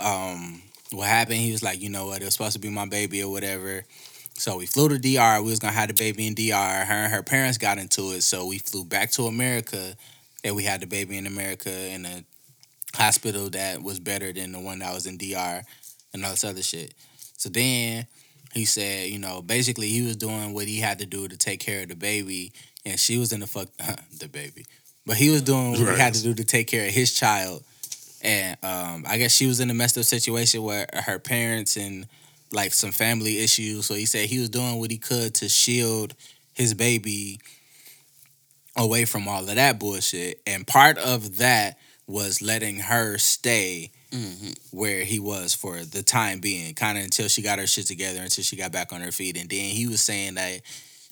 um 0.00 0.62
what 0.92 1.08
happened. 1.08 1.38
He 1.38 1.52
was 1.52 1.62
like, 1.62 1.80
you 1.80 1.88
know 1.88 2.06
what, 2.06 2.22
it 2.22 2.24
was 2.24 2.34
supposed 2.34 2.54
to 2.54 2.58
be 2.60 2.70
my 2.70 2.86
baby 2.86 3.22
or 3.22 3.30
whatever. 3.30 3.84
So 4.34 4.56
we 4.58 4.66
flew 4.66 4.88
to 4.88 4.98
DR. 4.98 5.42
We 5.42 5.50
was 5.50 5.58
gonna 5.58 5.72
have 5.72 5.88
the 5.88 5.94
baby 5.94 6.26
in 6.26 6.34
DR. 6.34 6.84
Her 6.84 6.94
and 6.94 7.12
her 7.12 7.22
parents 7.22 7.58
got 7.58 7.78
into 7.78 8.12
it, 8.12 8.22
so 8.22 8.46
we 8.46 8.58
flew 8.58 8.84
back 8.84 9.10
to 9.12 9.26
America. 9.26 9.94
And 10.44 10.56
we 10.56 10.64
had 10.64 10.80
the 10.80 10.86
baby 10.86 11.16
in 11.16 11.26
America 11.26 11.70
in 11.70 12.04
a 12.04 12.24
hospital 12.96 13.48
that 13.50 13.82
was 13.82 14.00
better 14.00 14.32
than 14.32 14.52
the 14.52 14.60
one 14.60 14.80
that 14.80 14.92
was 14.92 15.06
in 15.06 15.16
DR 15.16 15.62
and 16.12 16.24
all 16.24 16.30
this 16.30 16.44
other 16.44 16.62
shit. 16.62 16.94
So 17.36 17.48
then 17.48 18.06
he 18.52 18.64
said, 18.64 19.08
you 19.08 19.18
know, 19.18 19.40
basically 19.40 19.88
he 19.88 20.02
was 20.02 20.16
doing 20.16 20.52
what 20.52 20.66
he 20.66 20.78
had 20.78 20.98
to 20.98 21.06
do 21.06 21.28
to 21.28 21.36
take 21.36 21.60
care 21.60 21.82
of 21.82 21.88
the 21.88 21.96
baby, 21.96 22.52
and 22.84 22.98
she 22.98 23.18
was 23.18 23.32
in 23.32 23.40
the 23.40 23.46
fuck 23.46 23.68
the 24.18 24.28
baby. 24.28 24.64
But 25.06 25.16
he 25.16 25.30
was 25.30 25.42
doing 25.42 25.70
what 25.70 25.80
he 25.80 25.84
had 25.98 26.14
to 26.14 26.22
do 26.22 26.34
to 26.34 26.44
take 26.44 26.68
care 26.68 26.86
of 26.86 26.92
his 26.92 27.12
child. 27.12 27.64
And 28.22 28.56
um, 28.62 29.04
I 29.08 29.18
guess 29.18 29.32
she 29.32 29.46
was 29.46 29.58
in 29.58 29.68
a 29.70 29.74
messed 29.74 29.98
up 29.98 30.04
situation 30.04 30.62
where 30.62 30.86
her 30.92 31.18
parents 31.18 31.76
and 31.76 32.06
like 32.52 32.72
some 32.72 32.92
family 32.92 33.38
issues. 33.38 33.86
So 33.86 33.94
he 33.94 34.06
said 34.06 34.28
he 34.28 34.38
was 34.38 34.50
doing 34.50 34.78
what 34.78 34.90
he 34.90 34.98
could 34.98 35.34
to 35.36 35.48
shield 35.48 36.14
his 36.52 36.74
baby 36.74 37.40
away 38.76 39.04
from 39.04 39.28
all 39.28 39.40
of 39.40 39.54
that 39.54 39.78
bullshit. 39.78 40.40
And 40.46 40.66
part 40.66 40.98
of 40.98 41.38
that 41.38 41.78
was 42.06 42.42
letting 42.42 42.78
her 42.78 43.18
stay 43.18 43.90
Mm-hmm. 44.12 44.76
where 44.76 45.04
he 45.04 45.18
was 45.18 45.54
for 45.54 45.78
the 45.78 46.02
time 46.02 46.40
being, 46.40 46.74
kind 46.74 46.98
of 46.98 47.04
until 47.04 47.28
she 47.28 47.40
got 47.40 47.58
her 47.58 47.66
shit 47.66 47.86
together, 47.86 48.20
until 48.20 48.44
she 48.44 48.56
got 48.56 48.70
back 48.70 48.92
on 48.92 49.00
her 49.00 49.10
feet. 49.10 49.40
And 49.40 49.48
then 49.48 49.70
he 49.70 49.86
was 49.86 50.02
saying 50.02 50.34
that 50.34 50.60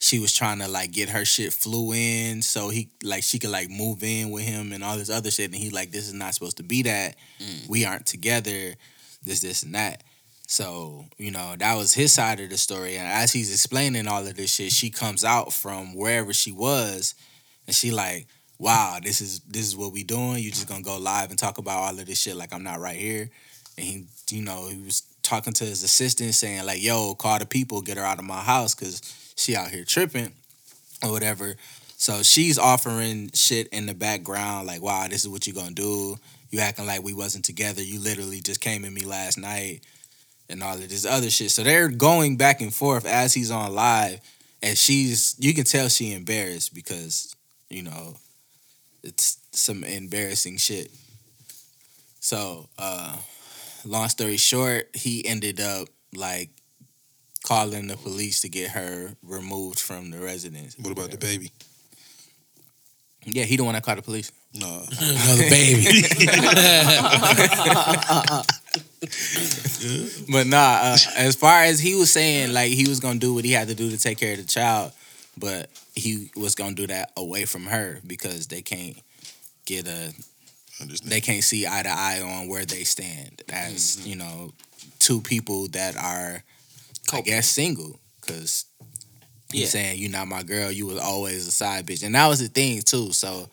she 0.00 0.18
was 0.18 0.34
trying 0.34 0.58
to 0.58 0.68
like 0.68 0.90
get 0.90 1.08
her 1.08 1.24
shit 1.24 1.54
flew 1.54 1.94
in 1.94 2.42
so 2.42 2.68
he 2.68 2.90
like 3.02 3.22
she 3.22 3.38
could 3.38 3.48
like 3.48 3.70
move 3.70 4.04
in 4.04 4.28
with 4.28 4.42
him 4.42 4.74
and 4.74 4.84
all 4.84 4.98
this 4.98 5.08
other 5.08 5.30
shit. 5.30 5.46
And 5.46 5.54
he 5.54 5.70
like, 5.70 5.92
this 5.92 6.08
is 6.08 6.12
not 6.12 6.34
supposed 6.34 6.58
to 6.58 6.62
be 6.62 6.82
that. 6.82 7.16
Mm. 7.38 7.70
We 7.70 7.86
aren't 7.86 8.04
together. 8.04 8.74
This, 9.22 9.40
this, 9.40 9.62
and 9.62 9.74
that. 9.74 10.02
So, 10.50 11.04
you 11.16 11.30
know, 11.30 11.54
that 11.56 11.76
was 11.76 11.94
his 11.94 12.12
side 12.12 12.40
of 12.40 12.50
the 12.50 12.58
story. 12.58 12.96
And 12.96 13.06
as 13.06 13.32
he's 13.32 13.52
explaining 13.52 14.08
all 14.08 14.26
of 14.26 14.34
this 14.34 14.52
shit, 14.52 14.72
she 14.72 14.90
comes 14.90 15.24
out 15.24 15.52
from 15.52 15.94
wherever 15.94 16.32
she 16.32 16.50
was 16.50 17.14
and 17.68 17.76
she 17.76 17.92
like, 17.92 18.26
wow, 18.58 18.98
this 19.00 19.20
is 19.20 19.38
this 19.48 19.64
is 19.64 19.76
what 19.76 19.92
we 19.92 20.02
doing. 20.02 20.42
You 20.42 20.50
just 20.50 20.68
gonna 20.68 20.82
go 20.82 20.98
live 20.98 21.30
and 21.30 21.38
talk 21.38 21.58
about 21.58 21.78
all 21.78 21.96
of 21.96 22.04
this 22.04 22.20
shit 22.20 22.34
like 22.34 22.52
I'm 22.52 22.64
not 22.64 22.80
right 22.80 22.96
here. 22.96 23.30
And 23.78 23.86
he, 23.86 24.06
you 24.32 24.42
know, 24.42 24.66
he 24.68 24.82
was 24.82 25.02
talking 25.22 25.52
to 25.52 25.64
his 25.64 25.84
assistant 25.84 26.34
saying 26.34 26.66
like, 26.66 26.82
yo, 26.82 27.14
call 27.14 27.38
the 27.38 27.46
people, 27.46 27.80
get 27.80 27.96
her 27.96 28.04
out 28.04 28.18
of 28.18 28.24
my 28.24 28.40
house 28.40 28.74
because 28.74 29.02
she 29.36 29.54
out 29.54 29.70
here 29.70 29.84
tripping 29.84 30.32
or 31.00 31.12
whatever. 31.12 31.54
So 31.96 32.24
she's 32.24 32.58
offering 32.58 33.30
shit 33.34 33.68
in 33.68 33.86
the 33.86 33.94
background 33.94 34.66
like, 34.66 34.82
wow, 34.82 35.06
this 35.08 35.22
is 35.22 35.28
what 35.28 35.46
you 35.46 35.52
gonna 35.52 35.70
do. 35.70 36.16
You 36.50 36.58
acting 36.58 36.86
like 36.86 37.04
we 37.04 37.14
wasn't 37.14 37.44
together. 37.44 37.84
You 37.84 38.00
literally 38.00 38.40
just 38.40 38.60
came 38.60 38.84
at 38.84 38.92
me 38.92 39.04
last 39.04 39.38
night 39.38 39.82
and 40.50 40.62
all 40.62 40.74
of 40.74 40.88
this 40.88 41.06
other 41.06 41.30
shit. 41.30 41.50
So 41.50 41.62
they're 41.62 41.88
going 41.88 42.36
back 42.36 42.60
and 42.60 42.74
forth 42.74 43.06
as 43.06 43.32
he's 43.32 43.50
on 43.50 43.74
live, 43.74 44.20
and 44.62 44.76
she's 44.76 45.36
you 45.38 45.54
can 45.54 45.64
tell 45.64 45.88
she 45.88 46.12
embarrassed 46.12 46.74
because 46.74 47.34
you 47.68 47.82
know 47.82 48.16
it's 49.02 49.38
some 49.52 49.84
embarrassing 49.84 50.58
shit. 50.58 50.90
So, 52.20 52.68
uh, 52.78 53.16
long 53.84 54.08
story 54.08 54.36
short, 54.36 54.90
he 54.94 55.26
ended 55.26 55.60
up 55.60 55.88
like 56.14 56.50
calling 57.42 57.86
the 57.86 57.96
police 57.96 58.42
to 58.42 58.48
get 58.48 58.70
her 58.70 59.16
removed 59.22 59.78
from 59.78 60.10
the 60.10 60.18
residence. 60.18 60.76
What 60.78 60.92
about 60.92 61.10
the 61.10 61.16
baby? 61.16 61.50
Yeah, 63.24 63.44
he 63.44 63.56
the 63.56 63.64
one 63.64 63.74
that 63.74 63.82
called 63.82 63.98
the 63.98 64.02
police. 64.02 64.32
No. 64.54 64.66
No, 65.00 65.36
the 65.36 65.48
baby. 65.50 65.84
But 70.30 70.46
nah, 70.46 70.78
uh, 70.82 70.96
as 71.16 71.36
far 71.36 71.62
as 71.62 71.80
he 71.80 71.94
was 71.94 72.12
saying, 72.12 72.52
like 72.52 72.70
he 72.72 72.88
was 72.88 73.00
gonna 73.00 73.18
do 73.18 73.34
what 73.34 73.44
he 73.44 73.52
had 73.52 73.68
to 73.68 73.74
do 73.74 73.90
to 73.90 73.98
take 73.98 74.18
care 74.18 74.32
of 74.32 74.38
the 74.38 74.44
child, 74.44 74.92
but 75.38 75.70
he 75.94 76.30
was 76.36 76.54
gonna 76.54 76.74
do 76.74 76.86
that 76.86 77.10
away 77.16 77.44
from 77.46 77.64
her 77.66 78.00
because 78.06 78.46
they 78.48 78.62
can't 78.62 78.96
get 79.64 79.88
a 79.88 80.12
they 81.04 81.20
can't 81.20 81.44
see 81.44 81.66
eye 81.66 81.82
to 81.82 81.90
eye 81.90 82.20
on 82.22 82.48
where 82.48 82.64
they 82.64 82.84
stand 82.84 83.42
as 83.48 84.06
you 84.06 84.16
know 84.16 84.52
two 84.98 85.20
people 85.20 85.68
that 85.68 85.96
are 85.96 86.42
I 87.12 87.20
guess 87.22 87.48
single 87.48 87.98
because 88.20 88.64
he's 89.52 89.62
Yeah. 89.62 89.66
saying 89.68 89.98
you're 89.98 90.10
not 90.10 90.28
my 90.28 90.42
girl 90.42 90.70
you 90.70 90.86
was 90.86 90.98
always 90.98 91.46
a 91.46 91.50
side 91.50 91.86
bitch. 91.86 92.02
And 92.04 92.14
that 92.14 92.26
was 92.26 92.40
the 92.40 92.48
thing 92.48 92.82
too. 92.82 93.12
So 93.12 93.48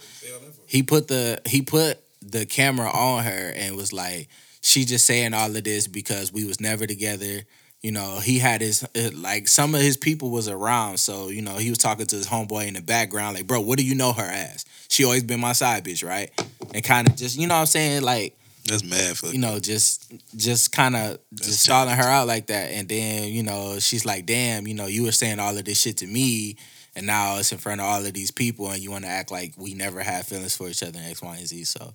he 0.65 0.83
put 0.83 1.07
the 1.07 1.41
he 1.47 1.61
put 1.61 1.99
the 2.21 2.45
camera 2.45 2.89
on 2.89 3.23
her 3.23 3.53
and 3.55 3.75
was 3.75 3.93
like 3.93 4.27
she 4.61 4.83
just 4.85 5.05
saying 5.05 5.33
all 5.33 5.55
of 5.55 5.63
this 5.63 5.87
because 5.87 6.33
we 6.33 6.43
was 6.45 6.59
never 6.59 6.85
together. 6.87 7.43
You 7.81 7.91
know 7.91 8.19
he 8.19 8.39
had 8.39 8.61
his 8.61 8.83
uh, 8.83 9.11
like 9.13 9.47
some 9.47 9.75
of 9.75 9.81
his 9.81 9.97
people 9.97 10.29
was 10.31 10.47
around. 10.49 10.97
So 10.97 11.29
you 11.29 11.41
know 11.41 11.55
he 11.57 11.69
was 11.69 11.77
talking 11.77 12.05
to 12.07 12.15
his 12.15 12.27
homeboy 12.27 12.67
in 12.67 12.73
the 12.73 12.81
background 12.81 13.35
like 13.35 13.47
bro 13.47 13.61
what 13.61 13.77
do 13.77 13.85
you 13.85 13.95
know 13.95 14.13
her 14.13 14.23
as? 14.23 14.65
She 14.89 15.03
always 15.03 15.23
been 15.23 15.39
my 15.39 15.53
side 15.53 15.83
bitch 15.85 16.05
right? 16.05 16.31
And 16.73 16.83
kind 16.83 17.07
of 17.07 17.15
just 17.15 17.37
you 17.37 17.47
know 17.47 17.53
what 17.53 17.61
i'm 17.61 17.65
saying? 17.67 18.01
Like 18.01 18.35
That's 18.67 18.83
mad 18.83 19.17
fuck. 19.17 19.33
you 19.33 19.39
know 19.39 19.59
just 19.59 20.11
just 20.35 20.71
kind 20.71 20.95
of 20.95 21.19
just 21.35 21.63
stalling 21.63 21.95
her 21.95 22.03
out 22.03 22.27
like 22.27 22.47
that 22.47 22.71
and 22.71 22.87
then 22.87 23.31
you 23.31 23.43
know 23.43 23.79
she's 23.79 24.05
like 24.05 24.25
damn 24.25 24.67
you 24.67 24.73
know 24.73 24.87
you 24.87 25.03
were 25.03 25.11
saying 25.11 25.39
all 25.39 25.57
of 25.57 25.65
this 25.65 25.81
shit 25.81 25.97
to 25.97 26.07
me 26.07 26.57
and 26.95 27.05
now 27.07 27.37
it's 27.37 27.51
in 27.51 27.57
front 27.57 27.79
of 27.81 27.87
all 27.87 28.05
of 28.05 28.13
these 28.13 28.31
people 28.31 28.69
and 28.69 28.81
you 28.81 28.91
want 28.91 29.03
to 29.03 29.09
act 29.09 29.31
like 29.31 29.53
we 29.57 29.73
never 29.73 30.01
had 30.01 30.25
feelings 30.25 30.55
for 30.55 30.67
each 30.67 30.83
other 30.83 30.99
and 30.99 31.09
x 31.09 31.21
y 31.21 31.35
and 31.37 31.47
z 31.47 31.63
so 31.63 31.93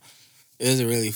it 0.58 0.68
was 0.68 0.80
a 0.80 0.86
really 0.86 1.12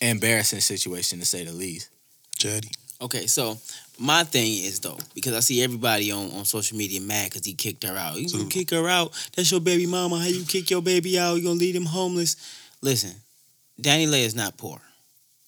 embarrassing 0.00 0.60
situation 0.60 1.18
to 1.18 1.24
say 1.24 1.44
the 1.44 1.52
least 1.52 1.90
Chatty. 2.38 2.70
Okay, 3.00 3.26
so 3.26 3.58
my 3.98 4.24
thing 4.24 4.52
is 4.64 4.80
though, 4.80 4.98
because 5.14 5.34
I 5.34 5.40
see 5.40 5.62
everybody 5.62 6.10
on, 6.12 6.30
on 6.32 6.44
social 6.44 6.78
media 6.78 7.00
mad 7.00 7.30
because 7.30 7.44
he 7.44 7.54
kicked 7.54 7.84
her 7.84 7.96
out. 7.96 8.16
You 8.16 8.28
gonna 8.30 8.48
kick 8.48 8.70
her 8.70 8.88
out? 8.88 9.12
That's 9.34 9.50
your 9.50 9.60
baby 9.60 9.86
mama. 9.86 10.18
How 10.18 10.26
you 10.26 10.44
kick 10.44 10.70
your 10.70 10.82
baby 10.82 11.18
out? 11.18 11.34
You 11.34 11.42
gonna 11.42 11.54
leave 11.58 11.74
him 11.76 11.86
homeless? 11.86 12.36
Listen, 12.82 13.12
DaniLeigh 13.80 14.24
is 14.24 14.34
not 14.34 14.56
poor. 14.56 14.80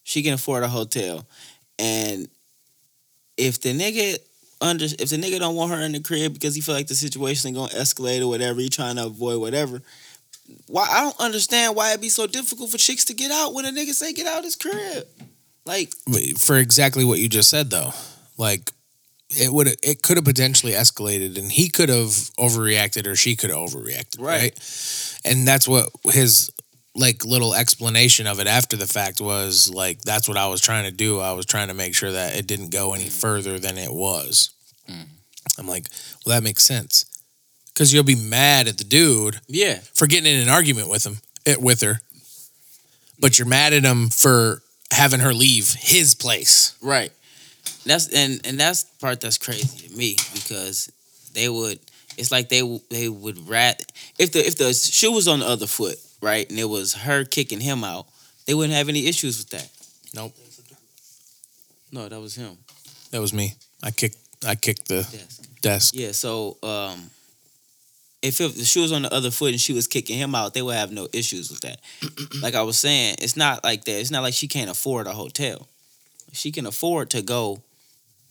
She 0.04 0.22
can 0.22 0.34
afford 0.34 0.62
a 0.62 0.68
hotel, 0.68 1.26
and 1.78 2.28
if 3.36 3.60
the 3.60 3.70
nigga 3.70 4.18
under 4.60 4.84
if 4.84 5.10
the 5.10 5.16
nigga 5.16 5.38
don't 5.38 5.54
want 5.54 5.70
her 5.72 5.80
in 5.80 5.92
the 5.92 6.00
crib 6.00 6.32
because 6.32 6.54
he 6.54 6.60
feel 6.60 6.74
like 6.74 6.86
the 6.86 6.94
situation 6.94 7.50
is 7.50 7.56
gonna 7.56 7.72
escalate 7.72 8.22
or 8.22 8.28
whatever, 8.28 8.60
he 8.60 8.68
trying 8.68 8.96
to 8.96 9.06
avoid 9.06 9.40
whatever. 9.40 9.82
Why 10.66 10.88
I 10.90 11.02
don't 11.02 11.20
understand 11.20 11.76
why 11.76 11.92
it 11.92 12.00
be 12.00 12.08
so 12.08 12.26
difficult 12.26 12.70
for 12.70 12.78
chicks 12.78 13.04
to 13.06 13.14
get 13.14 13.30
out 13.30 13.52
when 13.52 13.66
a 13.66 13.70
nigga 13.70 13.92
say 13.92 14.12
get 14.14 14.26
out 14.26 14.44
his 14.44 14.56
crib. 14.56 15.06
Like 15.66 15.92
for 16.38 16.56
exactly 16.56 17.04
what 17.04 17.18
you 17.18 17.28
just 17.28 17.50
said 17.50 17.68
though 17.68 17.92
like 18.38 18.70
it 19.30 19.52
would 19.52 19.68
it 19.82 20.02
could 20.02 20.16
have 20.16 20.24
potentially 20.24 20.72
escalated 20.72 21.36
and 21.36 21.52
he 21.52 21.68
could 21.68 21.90
have 21.90 22.08
overreacted 22.38 23.06
or 23.06 23.14
she 23.14 23.36
could 23.36 23.50
have 23.50 23.58
overreacted 23.58 24.20
right. 24.20 24.40
Right. 24.40 25.20
and 25.24 25.46
that's 25.46 25.68
what 25.68 25.90
his 26.04 26.50
like 26.98 27.24
little 27.24 27.54
explanation 27.54 28.26
of 28.26 28.40
it 28.40 28.46
after 28.46 28.76
the 28.76 28.86
fact 28.86 29.20
was 29.20 29.72
like 29.72 30.02
that's 30.02 30.28
what 30.28 30.36
i 30.36 30.48
was 30.48 30.60
trying 30.60 30.84
to 30.84 30.90
do. 30.90 31.20
I 31.20 31.32
was 31.32 31.46
trying 31.46 31.68
to 31.68 31.74
make 31.74 31.94
sure 31.94 32.12
that 32.12 32.36
it 32.36 32.46
didn't 32.46 32.70
go 32.70 32.92
any 32.94 33.04
mm. 33.04 33.20
further 33.20 33.58
than 33.58 33.78
it 33.78 33.92
was. 33.92 34.50
Mm. 34.90 35.06
I'm 35.58 35.68
like 35.68 35.86
well 36.26 36.36
that 36.36 36.44
makes 36.44 36.64
sense. 36.64 37.04
Because 37.72 37.94
you'll 37.94 38.02
be 38.02 38.16
mad 38.16 38.66
at 38.66 38.78
the 38.78 38.84
dude 38.84 39.40
yeah, 39.46 39.78
for 39.94 40.06
getting 40.06 40.32
in 40.32 40.42
an 40.42 40.48
argument 40.48 40.88
with 40.88 41.06
him 41.06 41.18
it, 41.46 41.60
with 41.60 41.80
her. 41.82 42.00
But 43.20 43.38
you're 43.38 43.48
mad 43.48 43.72
at 43.72 43.84
him 43.84 44.08
for 44.08 44.62
having 44.90 45.20
her 45.20 45.32
leave 45.32 45.74
his 45.78 46.14
place. 46.14 46.76
Right. 46.82 47.12
That's 47.84 48.08
and 48.08 48.40
and 48.44 48.58
that's 48.58 48.84
the 48.84 48.98
part 48.98 49.20
that's 49.20 49.38
crazy 49.38 49.88
to 49.88 49.96
me 49.96 50.16
because 50.34 50.92
they 51.34 51.48
would. 51.48 51.78
It's 52.16 52.32
like 52.32 52.48
they 52.48 52.62
they 52.90 53.08
would 53.08 53.48
rat 53.48 53.84
if 54.18 54.32
the 54.32 54.40
if 54.46 54.56
the 54.56 54.72
shoe 54.74 55.12
was 55.12 55.28
on 55.28 55.40
the 55.40 55.46
other 55.46 55.66
foot, 55.66 55.96
right, 56.20 56.48
and 56.48 56.58
it 56.58 56.68
was 56.68 56.94
her 56.94 57.24
kicking 57.24 57.60
him 57.60 57.84
out, 57.84 58.06
they 58.46 58.54
wouldn't 58.54 58.74
have 58.74 58.88
any 58.88 59.06
issues 59.06 59.38
with 59.38 59.50
that. 59.50 59.68
Nope. 60.14 60.34
No, 61.92 62.08
that 62.08 62.20
was 62.20 62.34
him. 62.34 62.58
That 63.10 63.20
was 63.20 63.32
me. 63.32 63.54
I 63.82 63.90
kicked. 63.90 64.16
I 64.46 64.54
kicked 64.54 64.88
the 64.88 65.06
Yes. 65.12 65.38
desk. 65.62 65.94
Yeah. 65.96 66.12
So 66.12 66.58
um, 66.62 67.10
if, 68.22 68.40
if 68.40 68.54
the 68.56 68.64
shoe 68.64 68.82
was 68.82 68.92
on 68.92 69.02
the 69.02 69.12
other 69.12 69.30
foot 69.30 69.50
and 69.52 69.60
she 69.60 69.72
was 69.72 69.86
kicking 69.86 70.18
him 70.18 70.34
out, 70.34 70.54
they 70.54 70.62
would 70.62 70.74
have 70.76 70.92
no 70.92 71.08
issues 71.12 71.50
with 71.50 71.60
that. 71.62 71.80
like 72.42 72.54
I 72.54 72.62
was 72.62 72.78
saying, 72.78 73.16
it's 73.20 73.36
not 73.36 73.64
like 73.64 73.84
that. 73.84 74.00
It's 74.00 74.10
not 74.10 74.22
like 74.22 74.34
she 74.34 74.48
can't 74.48 74.70
afford 74.70 75.06
a 75.06 75.12
hotel. 75.12 75.66
She 76.32 76.52
can 76.52 76.66
afford 76.66 77.10
to 77.10 77.22
go 77.22 77.62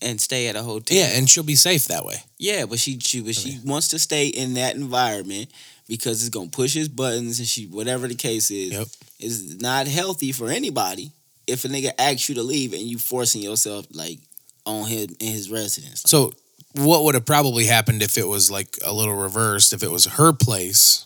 and 0.02 0.22
stay 0.22 0.48
at 0.48 0.56
a 0.56 0.62
hotel. 0.62 0.96
Yeah, 0.96 1.18
and 1.18 1.28
she'll 1.28 1.44
be 1.44 1.56
safe 1.56 1.88
that 1.88 2.06
way. 2.06 2.18
Yeah, 2.38 2.66
but 2.66 2.78
she 2.80 3.00
she 3.00 3.22
but 3.22 3.34
she 3.34 3.60
wants 3.66 3.88
to 3.90 4.00
stay 4.00 4.28
in 4.28 4.54
that 4.54 4.76
environment 4.76 5.50
because 5.88 6.22
it's 6.22 6.30
gonna 6.30 6.50
push 6.50 6.74
his 6.74 6.90
buttons 6.90 7.40
and 7.40 7.48
she 7.48 7.66
whatever 7.66 8.08
the 8.08 8.16
case 8.16 8.52
is 8.52 8.72
Yep. 8.74 8.88
is 9.20 9.62
not 9.62 9.88
healthy 9.88 10.32
for 10.32 10.50
anybody 10.50 11.12
if 11.48 11.64
a 11.66 11.68
nigga 11.70 11.92
asks 11.98 12.28
you 12.30 12.36
to 12.36 12.44
leave 12.44 12.74
and 12.74 12.82
you 12.82 12.98
forcing 12.98 13.42
yourself 13.42 13.88
like 13.92 14.20
on 14.66 14.86
him 14.88 15.10
in 15.20 15.32
his 15.32 15.50
residence. 15.50 16.04
So, 16.06 16.34
what 16.74 17.04
would 17.04 17.16
have 17.16 17.26
probably 17.26 17.66
happened 17.66 18.04
if 18.04 18.18
it 18.18 18.28
was 18.28 18.52
like 18.52 18.78
a 18.86 18.94
little 18.94 19.16
reversed? 19.16 19.72
If 19.74 19.82
it 19.82 19.90
was 19.90 20.06
her 20.06 20.34
place, 20.34 21.06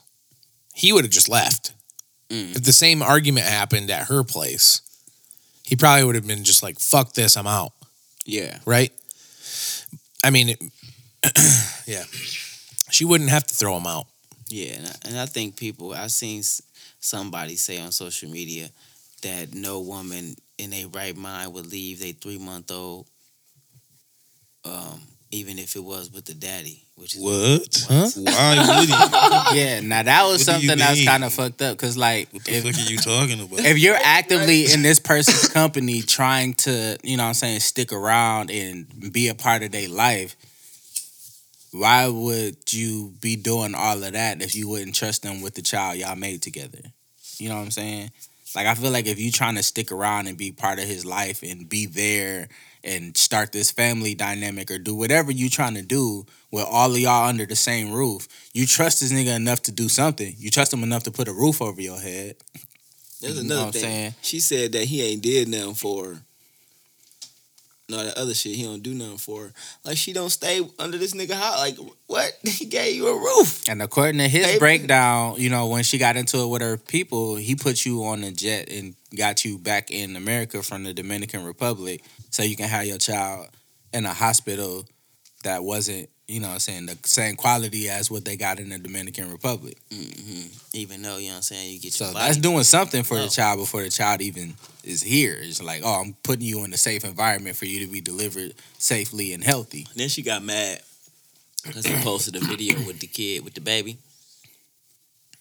he 0.74 0.92
would 0.92 1.04
have 1.06 1.12
just 1.14 1.30
left. 1.30 1.74
Mm. 2.30 2.56
If 2.56 2.64
the 2.64 2.74
same 2.74 3.02
argument 3.04 3.46
happened 3.46 3.92
at 3.92 4.08
her 4.08 4.24
place, 4.24 4.82
he 5.64 5.76
probably 5.76 6.04
would 6.06 6.16
have 6.16 6.26
been 6.28 6.44
just 6.44 6.64
like, 6.64 6.80
"Fuck 6.80 7.14
this, 7.14 7.38
I'm 7.38 7.48
out." 7.48 7.74
Yeah. 8.26 8.58
Right? 8.66 8.92
I 10.24 10.30
mean, 10.32 10.50
it, 10.50 10.62
yeah. 11.88 12.04
She 12.90 13.06
wouldn't 13.06 13.30
have 13.30 13.46
to 13.46 13.54
throw 13.56 13.78
him 13.78 13.88
out. 13.88 14.08
Yeah, 14.52 14.74
and 14.76 14.88
I, 14.88 14.92
and 15.08 15.20
I 15.20 15.26
think 15.26 15.56
people 15.58 15.94
I've 15.94 16.12
seen 16.12 16.44
somebody 17.00 17.56
say 17.56 17.80
on 17.80 17.92
social 17.92 18.30
media 18.30 18.70
that 19.24 19.54
no 19.54 19.80
woman 19.80 20.36
in 20.58 20.72
their 20.72 20.88
right 20.88 21.16
mind 21.16 21.54
would 21.54 21.68
leave 21.72 22.00
their 22.00 22.14
three 22.14 22.38
month 22.38 22.72
old, 22.72 23.08
um, 24.66 25.02
even 25.32 25.58
if 25.60 25.76
it 25.76 25.84
was 25.84 26.12
with 26.12 26.26
the 26.26 26.34
daddy, 26.34 26.84
which 26.96 27.16
is 27.16 27.22
What? 27.22 27.86
Huh? 27.88 28.10
Why 28.16 28.80
would 28.80 28.90
he? 29.54 29.60
yeah 29.60 29.80
now 29.82 30.04
that 30.04 30.24
was 30.24 30.40
What 30.40 30.54
something 30.56 30.78
that's 30.78 31.00
mean? 31.00 31.08
kind 31.08 31.24
of 31.24 31.34
fucked 31.34 31.62
up 31.62 31.78
because 31.78 31.98
like 31.98 32.30
What 32.32 32.44
the 32.44 32.56
if, 32.58 32.64
fuck 32.64 32.76
are 32.76 32.90
you 32.92 32.98
talking 32.98 33.40
about? 33.42 33.60
if 33.60 33.78
you're 33.80 33.98
actively 34.02 34.72
in 34.72 34.82
this 34.82 35.00
person's 35.00 35.48
company 35.50 36.02
trying 36.02 36.54
to, 36.56 36.98
you 37.04 37.18
know 37.18 37.24
what 37.24 37.28
I'm 37.30 37.34
saying, 37.36 37.60
stick 37.62 37.92
around 37.94 38.52
and 38.52 39.12
be 39.14 39.30
a 39.30 39.36
part 39.36 39.64
of 39.64 39.72
their 39.72 39.88
life, 39.90 40.36
why 41.72 42.08
would 42.08 42.74
you 42.74 43.14
be 43.22 43.36
doing 43.36 43.74
all 43.76 44.04
of 44.04 44.14
that 44.14 44.42
if 44.42 44.56
you 44.56 44.68
wouldn't 44.68 44.96
trust 44.96 45.24
them 45.24 45.42
with 45.42 45.56
the 45.56 45.62
child 45.62 45.98
y'all 45.98 46.16
made 46.16 46.42
together? 46.42 46.80
You 47.38 47.50
know 47.50 47.56
what 47.56 47.62
I'm 47.62 47.72
saying? 47.72 48.12
Like 48.56 48.68
I 48.68 48.76
feel 48.76 48.92
like 48.92 49.08
if 49.08 49.20
you 49.20 49.32
trying 49.32 49.56
to 49.56 49.64
stick 49.64 49.92
around 49.92 50.28
and 50.28 50.38
be 50.38 50.52
part 50.52 50.80
of 50.80 50.86
his 50.86 51.06
life 51.06 51.42
and 51.44 51.70
be 51.70 51.86
there 51.86 52.50
and 52.84 53.16
start 53.16 53.52
this 53.52 53.72
family 53.72 54.16
dynamic 54.16 54.70
or 54.70 54.78
do 54.78 54.94
whatever 54.96 55.32
you 55.32 55.50
trying 55.50 55.76
to 55.76 55.82
do 55.82 56.26
with 56.52 56.66
all 56.70 56.92
of 56.92 56.98
y'all 56.98 57.30
under 57.30 57.46
the 57.46 57.56
same 57.56 57.94
roof, 57.94 58.28
you 58.54 58.66
trust 58.66 59.00
this 59.00 59.14
nigga 59.14 59.36
enough 59.36 59.62
to 59.64 59.72
do 59.72 59.88
something. 59.88 60.34
You 60.38 60.50
trust 60.50 60.74
him 60.74 60.84
enough 60.84 61.04
to 61.04 61.12
put 61.12 61.28
a 61.28 61.34
roof 61.34 61.62
over 61.62 61.80
your 61.80 62.00
head. 62.00 62.36
There's 63.22 63.38
You 63.38 63.44
know 63.44 63.56
another 63.56 63.66
what 63.68 63.76
I'm 63.76 63.82
thing. 63.82 64.16
She 64.22 64.40
said 64.40 64.74
that 64.74 64.86
he 64.86 65.02
ain't 65.04 65.22
did 65.22 65.48
nothing 65.48 65.76
for 65.76 66.06
her. 66.06 66.22
And 67.92 68.00
all 68.00 68.06
that 68.06 68.18
other 68.18 68.34
shit. 68.34 68.56
He 68.56 68.64
don't 68.64 68.82
do 68.84 68.94
nothing 68.94 69.18
for 69.18 69.44
her. 69.46 69.54
Like 69.86 69.98
she 69.98 70.14
don't 70.14 70.30
stay 70.30 70.62
under 70.80 70.98
this 70.98 71.14
nigga 71.14 71.34
house. 71.34 71.60
Like 71.60 71.78
what? 72.08 72.38
He 72.48 72.66
gave 72.66 72.96
you 72.96 73.08
a 73.08 73.16
roof. 73.16 73.68
And 73.68 73.82
according 73.82 74.20
to 74.20 74.28
his 74.28 74.60
breakdown, 74.60 75.36
you 75.38 75.50
know, 75.50 75.68
when 75.68 75.84
she 75.84 75.98
got 75.98 76.16
into 76.16 76.38
it 76.40 76.48
with 76.48 76.62
her 76.62 76.78
people, 76.78 77.36
he 77.36 77.56
put 77.56 77.86
you 77.86 78.04
on 78.06 78.24
a 78.24 78.32
jet 78.32 78.70
and 78.72 78.96
got 79.18 79.44
you 79.46 79.58
back 79.58 79.90
in 79.92 80.16
America 80.16 80.62
from 80.64 80.84
the 80.84 80.94
Dominican 80.94 81.44
Republic 81.46 82.04
so 82.30 82.44
you 82.44 82.56
can 82.56 82.68
have 82.68 82.86
your 82.86 82.98
child 82.98 83.48
in 83.94 84.06
a 84.06 84.14
hospital 84.14 84.86
that 85.44 85.64
wasn't, 85.64 86.08
you 86.28 86.40
know 86.40 86.48
what 86.48 86.54
I'm 86.54 86.60
saying, 86.60 86.86
the 86.86 86.98
same 87.04 87.36
quality 87.36 87.90
as 87.90 88.12
what 88.12 88.24
they 88.26 88.38
got 88.38 88.60
in 88.60 88.70
the 88.70 88.78
Dominican 88.78 89.32
Republic. 89.32 89.78
hmm 89.92 90.44
Even 90.74 91.02
though 91.02 91.18
you 91.18 91.28
know 91.28 91.34
what 91.34 91.36
I'm 91.38 91.42
saying, 91.42 91.74
you 91.74 91.80
get 91.80 91.94
So 91.94 92.12
that's 92.14 92.38
doing 92.38 92.64
something 92.64 93.04
for 93.04 93.16
No. 93.16 93.24
the 93.24 93.30
child 93.30 93.60
before 93.60 93.82
the 93.82 93.90
child 93.90 94.22
even 94.22 94.54
is 94.84 95.02
here. 95.02 95.38
It's 95.42 95.62
like, 95.62 95.82
oh, 95.84 96.02
I'm 96.02 96.16
putting 96.24 96.46
you 96.46 96.64
in 96.64 96.74
a 96.74 96.78
safe 96.78 97.04
environment 97.06 97.56
for 97.56 97.66
you 97.66 97.86
to 97.86 97.92
be 97.92 98.02
delivered 98.02 98.54
safely 98.78 99.34
and 99.34 99.44
healthy. 99.44 99.88
Then 99.96 100.10
she 100.10 100.22
got 100.24 100.44
mad 100.44 100.82
because 101.66 101.86
he 101.86 101.94
posted 102.04 102.36
a 102.36 102.40
video 102.40 102.76
with 102.88 103.00
the 103.00 103.08
kid 103.08 103.44
with 103.44 103.54
the 103.54 103.62
baby. 103.62 103.98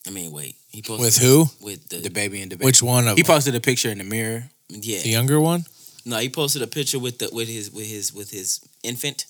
I 0.07 0.11
mean, 0.11 0.33
wait, 0.33 0.57
he 0.71 0.81
posted 0.83 1.05
With 1.05 1.17
who? 1.19 1.45
With 1.65 1.89
the, 1.89 1.99
The 1.99 2.11
baby 2.11 2.41
and 2.43 2.51
the 2.51 2.57
baby. 2.57 2.67
Which 2.67 2.83
one 2.83 3.07
of 3.07 3.17
He 3.17 3.23
them? 3.23 3.35
posted 3.35 3.55
a 3.55 3.61
picture 3.61 3.91
in 3.91 3.99
the 3.99 4.05
mirror. 4.05 4.45
yeah. 4.69 5.01
The 5.03 5.11
younger 5.11 5.39
one? 5.41 5.65
No, 6.07 6.17
he 6.19 6.31
posted 6.31 6.63
a 6.63 6.67
picture 6.67 6.99
with 6.99 7.19
the 7.19 7.29
with 7.33 7.49
his 7.49 7.71
with 7.71 7.87
his 7.87 8.13
with 8.15 8.31
his 8.31 8.61
infant 8.83 9.27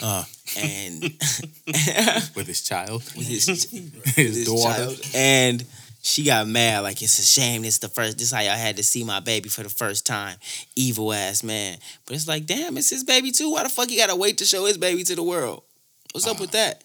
Uh, 0.00 0.24
and 0.56 1.02
with 2.36 2.46
his 2.46 2.62
child, 2.62 3.02
with 3.16 3.26
his 3.26 3.46
his, 4.14 4.14
his 4.14 4.46
daughter. 4.46 4.86
child. 4.86 5.00
And 5.14 5.64
she 6.02 6.24
got 6.24 6.48
mad, 6.48 6.80
like 6.80 7.00
it's 7.00 7.18
a 7.20 7.22
shame. 7.22 7.62
This 7.62 7.78
the 7.78 7.88
first. 7.88 8.18
This 8.18 8.32
how 8.32 8.40
y'all 8.40 8.56
had 8.56 8.76
to 8.76 8.82
see 8.82 9.04
my 9.04 9.20
baby 9.20 9.48
for 9.48 9.62
the 9.62 9.68
first 9.68 10.04
time. 10.04 10.36
Evil 10.74 11.12
ass 11.12 11.44
man. 11.44 11.78
But 12.06 12.16
it's 12.16 12.26
like, 12.26 12.44
damn, 12.44 12.76
it's 12.76 12.90
his 12.90 13.04
baby 13.04 13.30
too. 13.30 13.52
Why 13.52 13.62
the 13.62 13.68
fuck 13.68 13.88
he 13.88 13.96
gotta 13.96 14.16
wait 14.16 14.38
to 14.38 14.44
show 14.44 14.66
his 14.66 14.76
baby 14.76 15.04
to 15.04 15.14
the 15.14 15.22
world? 15.22 15.62
What's 16.12 16.26
up 16.26 16.40
with 16.40 16.50
that? 16.50 16.82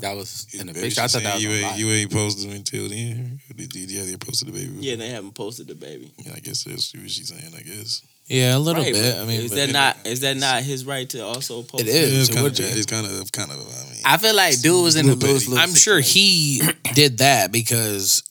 That 0.00 0.16
was 0.16 0.48
in 0.52 0.66
the 0.66 0.74
picture. 0.74 1.02
I 1.02 1.06
she 1.06 1.12
thought 1.12 1.22
that 1.22 1.34
was 1.34 1.44
you 1.44 1.50
ain't, 1.50 1.78
you 1.78 1.88
ain't 1.90 2.12
posted 2.12 2.50
him 2.50 2.56
until 2.56 2.88
then. 2.88 3.40
Did, 3.54 3.70
did, 3.70 3.90
yeah, 3.90 4.04
they 4.04 4.16
posted 4.16 4.48
the 4.48 4.52
baby. 4.52 4.74
Yeah, 4.80 4.96
they 4.96 5.08
haven't 5.08 5.34
posted 5.34 5.68
the 5.68 5.74
baby. 5.74 6.12
Yeah, 6.18 6.32
I 6.34 6.40
guess 6.40 6.64
that's 6.64 6.92
what 6.94 7.10
she's 7.10 7.28
saying. 7.28 7.54
I 7.56 7.62
guess 7.62 8.02
yeah, 8.30 8.56
a 8.56 8.58
little 8.58 8.82
Right, 8.82 8.92
bit. 8.94 9.18
I 9.18 9.24
mean, 9.24 9.40
is 9.42 9.50
that 9.50 9.68
it- 9.68 9.72
not 9.72 9.96
is 10.06 10.20
that 10.20 10.36
not 10.36 10.62
his 10.62 10.84
right 10.86 11.08
to 11.10 11.24
also 11.24 11.62
post? 11.62 11.82
It 11.84 11.88
is. 11.88 12.12
yeah, 12.12 12.20
it's 12.20 12.28
it 12.28 12.32
kind 12.32 12.44
would 12.44 12.52
of 12.52 12.58
be. 12.58 12.64
it's 12.72 12.86
kind 12.86 13.06
of 13.06 13.32
kind 13.32 13.50
of. 13.50 13.58
I 13.58 13.90
mean, 13.90 14.02
I 14.04 14.16
feel 14.16 14.34
like 14.34 14.60
dude 14.60 14.82
was 14.84 14.96
in 14.96 15.06
the 15.06 15.14
Little 15.14 15.30
lose 15.30 15.44
bitty. 15.44 15.56
lose. 15.56 15.60
I'm 15.68 15.74
sure 15.74 16.00
he 16.00 16.62
did 16.94 17.18
that 17.18 17.50
because 17.52 18.22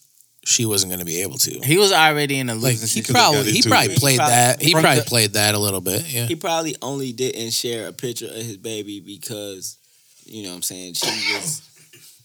she 0.45 0.65
wasn't 0.65 0.89
going 0.89 0.99
to 1.01 1.05
be 1.05 1.21
able 1.21 1.37
to. 1.37 1.59
he 1.59 1.77
was 1.77 1.91
already 1.91 2.39
in 2.39 2.49
a 2.49 2.55
Like 2.55 2.79
losing 2.79 3.03
he 3.03 3.11
probably 3.13 3.51
he 3.51 3.61
probably 3.61 3.93
it. 3.93 3.99
played 3.99 4.17
Probably- 4.17 4.33
that. 4.35 4.61
He 4.61 4.71
probably 4.71 4.95
the- 5.01 5.05
played 5.05 5.33
that 5.33 5.53
a 5.53 5.59
little 5.59 5.81
bit. 5.81 6.07
Yeah. 6.07 6.25
He 6.25 6.35
probably 6.35 6.75
only 6.81 7.11
didn't 7.11 7.51
share 7.51 7.87
a 7.87 7.93
picture 7.93 8.25
of 8.27 8.35
his 8.35 8.57
baby 8.57 8.99
because, 9.01 9.77
you 10.25 10.43
know 10.43 10.49
what 10.49 10.55
I'm 10.55 10.61
saying, 10.63 10.93
she 10.95 11.07
was 11.35 11.61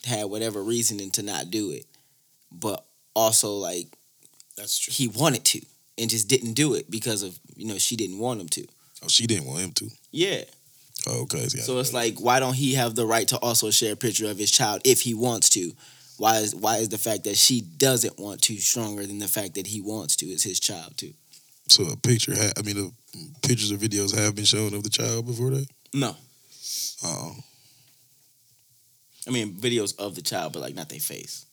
had 0.07 0.27
whatever 0.27 0.63
reasoning 0.63 1.11
to 1.13 1.23
not 1.23 1.51
do 1.51 1.71
it. 1.73 1.85
But 2.53 2.85
also 3.17 3.55
like 3.55 3.89
That's 4.57 4.79
true. 4.79 4.93
he 4.95 5.09
wanted 5.09 5.45
to 5.47 5.61
and 5.99 6.09
just 6.11 6.29
didn't 6.29 6.55
do 6.55 6.75
it 6.75 6.91
because 6.91 7.23
of, 7.23 7.39
you 7.57 7.67
know, 7.67 7.79
she 7.79 7.97
didn't 7.97 8.19
want 8.19 8.41
him 8.41 8.49
to. 8.49 8.67
oh, 9.05 9.09
she 9.09 9.27
didn't 9.27 9.47
want 9.47 9.61
him 9.61 9.73
to. 9.73 9.89
Yeah. 10.11 10.45
Oh, 11.07 11.23
okay. 11.23 11.47
So 11.49 11.79
it's 11.81 11.93
like 11.93 12.19
why 12.19 12.41
don't 12.41 12.55
he 12.55 12.75
have 12.75 12.95
the 12.95 13.05
right 13.07 13.29
to 13.29 13.39
also 13.39 13.71
share 13.71 13.93
a 13.93 13.97
picture 13.97 14.31
of 14.31 14.39
his 14.39 14.51
child 14.51 14.81
if 14.85 15.03
he 15.03 15.13
wants 15.15 15.51
to? 15.51 15.73
Why 16.17 16.37
is 16.39 16.55
why 16.55 16.77
is 16.79 16.89
the 16.89 16.99
fact 16.99 17.25
that 17.25 17.37
she 17.37 17.61
doesn't 17.61 18.19
want 18.19 18.41
to 18.43 18.57
stronger 18.59 19.05
than 19.07 19.19
the 19.19 19.29
fact 19.29 19.55
that 19.55 19.67
he 19.67 19.81
wants 19.81 20.17
to? 20.17 20.27
It's 20.27 20.45
his 20.45 20.61
child 20.61 20.97
too. 20.97 21.13
so 21.69 21.85
a 21.93 21.97
picture. 21.97 22.35
Ha- 22.35 22.53
I 22.57 22.63
mean, 22.63 22.77
the 22.77 22.93
pictures 23.43 23.73
or 23.73 23.77
videos 23.77 24.17
have 24.17 24.35
been 24.35 24.45
shown 24.45 24.73
of 24.75 24.83
the 24.83 24.89
child 24.91 25.27
before 25.27 25.51
that. 25.51 25.67
No. 25.93 26.17
Oh, 27.05 27.37
I 29.27 29.31
mean 29.31 29.55
videos 29.55 29.99
of 29.99 30.15
the 30.15 30.23
child, 30.23 30.53
but 30.53 30.63
like 30.63 30.75
not 30.75 30.89
their 30.89 31.01
face. 31.01 31.47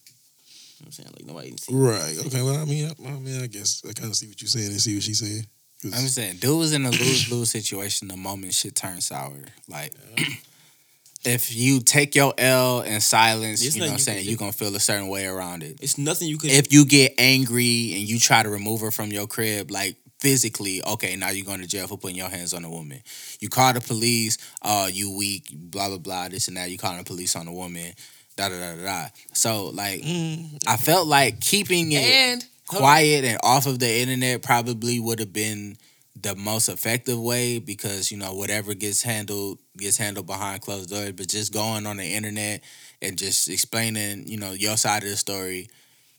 You 0.80 0.86
know 0.86 0.88
what 0.88 0.88
I'm 0.88 0.92
saying? 0.92 1.10
Like 1.18 1.26
nobody 1.26 1.56
right. 1.72 2.26
Okay. 2.28 2.42
Well, 2.42 2.56
I 2.62 2.66
mean, 2.66 2.86
I, 2.90 3.08
I 3.08 3.20
mean, 3.20 3.42
I 3.42 3.48
guess 3.48 3.82
I 3.88 3.94
kind 3.94 4.10
of 4.10 4.16
see 4.16 4.28
what 4.28 4.42
you're 4.42 4.48
saying 4.48 4.68
and 4.68 4.80
see 4.82 4.96
what 4.96 5.04
she's 5.04 5.20
saying. 5.20 5.46
I'm 5.84 5.92
saying, 5.92 6.38
dude 6.38 6.58
was 6.58 6.74
in 6.74 6.86
a 6.86 6.92
lose 6.92 7.32
lose 7.32 7.52
situation 7.58 8.08
the 8.08 8.18
moment 8.18 8.54
shit 8.54 8.76
turned 8.76 9.04
sour. 9.04 9.44
Like, 9.68 9.94
if 11.26 11.54
you 11.54 11.80
take 11.82 12.16
your 12.16 12.34
L 12.38 12.82
in 12.82 13.02
silence, 13.02 13.64
It's 13.64 13.76
you 13.76 13.82
know 13.82 13.88
what 13.88 13.94
I'm 13.94 14.00
saying, 14.00 14.26
you're 14.26 14.38
going 14.38 14.52
to 14.52 14.58
feel 14.58 14.76
a 14.76 14.80
certain 14.80 15.08
way 15.08 15.26
around 15.26 15.64
it. 15.64 15.80
It's 15.82 15.98
nothing 15.98 16.28
you 16.28 16.38
could 16.38 16.52
If 16.52 16.72
you 16.72 16.86
get 16.86 17.14
angry 17.18 17.94
and 17.94 18.02
you 18.02 18.20
try 18.20 18.44
to 18.44 18.50
remove 18.50 18.82
her 18.82 18.92
from 18.92 19.10
your 19.12 19.28
crib, 19.28 19.72
like 19.72 19.96
physically, 20.20 20.84
okay, 20.86 21.16
now 21.16 21.30
you're 21.30 21.46
going 21.46 21.62
to 21.62 21.68
jail 21.68 21.88
for 21.88 21.98
putting 21.98 22.18
your 22.18 22.30
hands 22.30 22.54
on 22.54 22.64
a 22.64 22.70
woman. 22.70 23.02
You 23.40 23.50
call 23.50 23.74
the 23.74 23.82
police, 23.82 24.38
uh, 24.62 24.88
you 24.92 25.16
weak, 25.16 25.48
blah, 25.52 25.90
blah, 25.90 25.98
blah, 25.98 26.28
this 26.30 26.48
and 26.48 26.58
that. 26.58 26.70
You 26.70 26.78
calling 26.78 27.00
the 27.00 27.04
police 27.04 27.36
on 27.36 27.48
a 27.48 27.54
woman, 27.54 27.92
da, 28.36 28.50
da, 28.50 28.60
da, 28.60 28.76
da, 28.76 28.84
da. 28.84 29.06
So, 29.34 29.66
like, 29.68 30.02
Mm, 30.02 30.64
I 30.68 30.78
felt 30.78 31.08
like 31.08 31.40
keeping 31.40 31.92
it 31.92 32.04
and 32.04 32.46
quiet 32.78 33.24
and 33.26 33.40
off 33.44 33.66
of 33.68 33.80
the 33.80 34.00
internet 34.02 34.42
probably 34.42 35.00
would 35.00 35.20
have 35.20 35.34
been 35.34 35.78
the 36.20 36.36
most 36.36 36.70
effective 36.70 37.20
way 37.20 37.60
because 37.60 38.12
you 38.12 38.18
know 38.18 38.34
whatever 38.34 38.74
gets 38.74 39.02
handled 39.02 39.58
gets 39.78 39.98
handled 39.98 40.28
behind 40.28 40.62
closed 40.62 40.90
doors 40.90 41.14
but 41.14 41.28
just 41.28 41.54
going 41.54 41.86
on 41.86 41.98
the 41.98 42.14
internet 42.14 42.62
and 43.02 43.18
just 43.18 43.50
explaining 43.50 44.28
you 44.28 44.38
know 44.38 44.52
your 44.52 44.78
side 44.78 45.04
of 45.04 45.10
the 45.10 45.16
story 45.16 45.68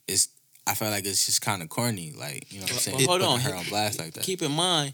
is 0.07 0.27
i 0.67 0.73
feel 0.73 0.89
like 0.89 1.05
it's 1.05 1.25
just 1.25 1.41
kind 1.41 1.61
of 1.61 1.69
corny 1.69 2.11
like 2.17 2.51
you 2.51 2.59
know 2.59 2.63
what 2.63 2.71
i'm 2.71 2.77
saying 2.79 2.97
well, 2.97 3.07
hold 3.07 3.21
Putting 3.21 3.33
on. 3.33 3.39
her 3.41 3.55
on 3.55 3.65
blast 3.65 3.99
like 3.99 4.13
that 4.13 4.23
keep 4.23 4.41
in 4.41 4.51
mind, 4.51 4.93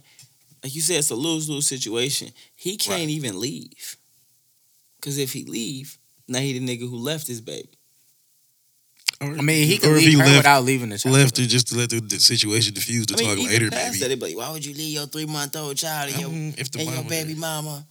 like 0.64 0.76
you 0.76 0.81
said, 0.81 0.98
it's 0.98 1.10
a 1.10 1.15
lose 1.15 1.49
lose 1.49 1.68
situation. 1.68 2.30
He 2.56 2.77
can't 2.77 3.10
even 3.10 3.40
leave. 3.40 3.95
Cause 5.02 5.18
if 5.18 5.31
he 5.31 5.45
leave, 5.45 5.98
now 6.27 6.40
he 6.40 6.57
the 6.57 6.65
nigga 6.65 6.90
who 6.90 6.98
left 6.98 7.27
his 7.27 7.40
baby. 7.40 7.78
Or- 9.22 9.38
i 9.38 9.41
mean 9.41 9.68
he 9.68 9.77
could 9.77 9.90
can 9.90 9.95
leave 9.95 10.07
he 10.07 10.11
her 10.14 10.26
left, 10.26 10.38
without 10.38 10.64
leaving 10.64 10.90
the 10.90 10.98
child 10.98 11.15
left 11.15 11.38
her 11.38 11.45
just 11.45 11.68
to 11.68 11.76
let 11.77 11.90
the, 11.90 11.99
the 11.99 12.19
situation 12.19 12.73
diffuse 12.73 13.06
to 13.07 13.14
I 13.15 13.18
mean, 13.18 13.27
talk 13.30 13.38
even 13.40 13.52
later. 13.53 13.69
past 13.72 13.86
Maybe. 13.94 13.99
that, 13.99 14.07
they 14.10 14.15
be 14.15 14.22
like, 14.36 14.38
why 14.38 14.52
would 14.53 14.65
you 14.65 14.73
leave 14.73 14.94
your 14.94 15.07
three 15.07 15.26
month 15.26 15.56
old 15.56 15.76
child 15.77 16.11
and 16.11 16.19
your, 16.22 16.30
Um, 16.30 16.53
if 16.57 16.72
the 16.72 16.80
and 16.80 16.88
your 16.90 16.98
mama- 16.98 17.10
baby 17.10 17.36
mama? 17.36 17.86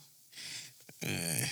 Eh, 1.03 1.47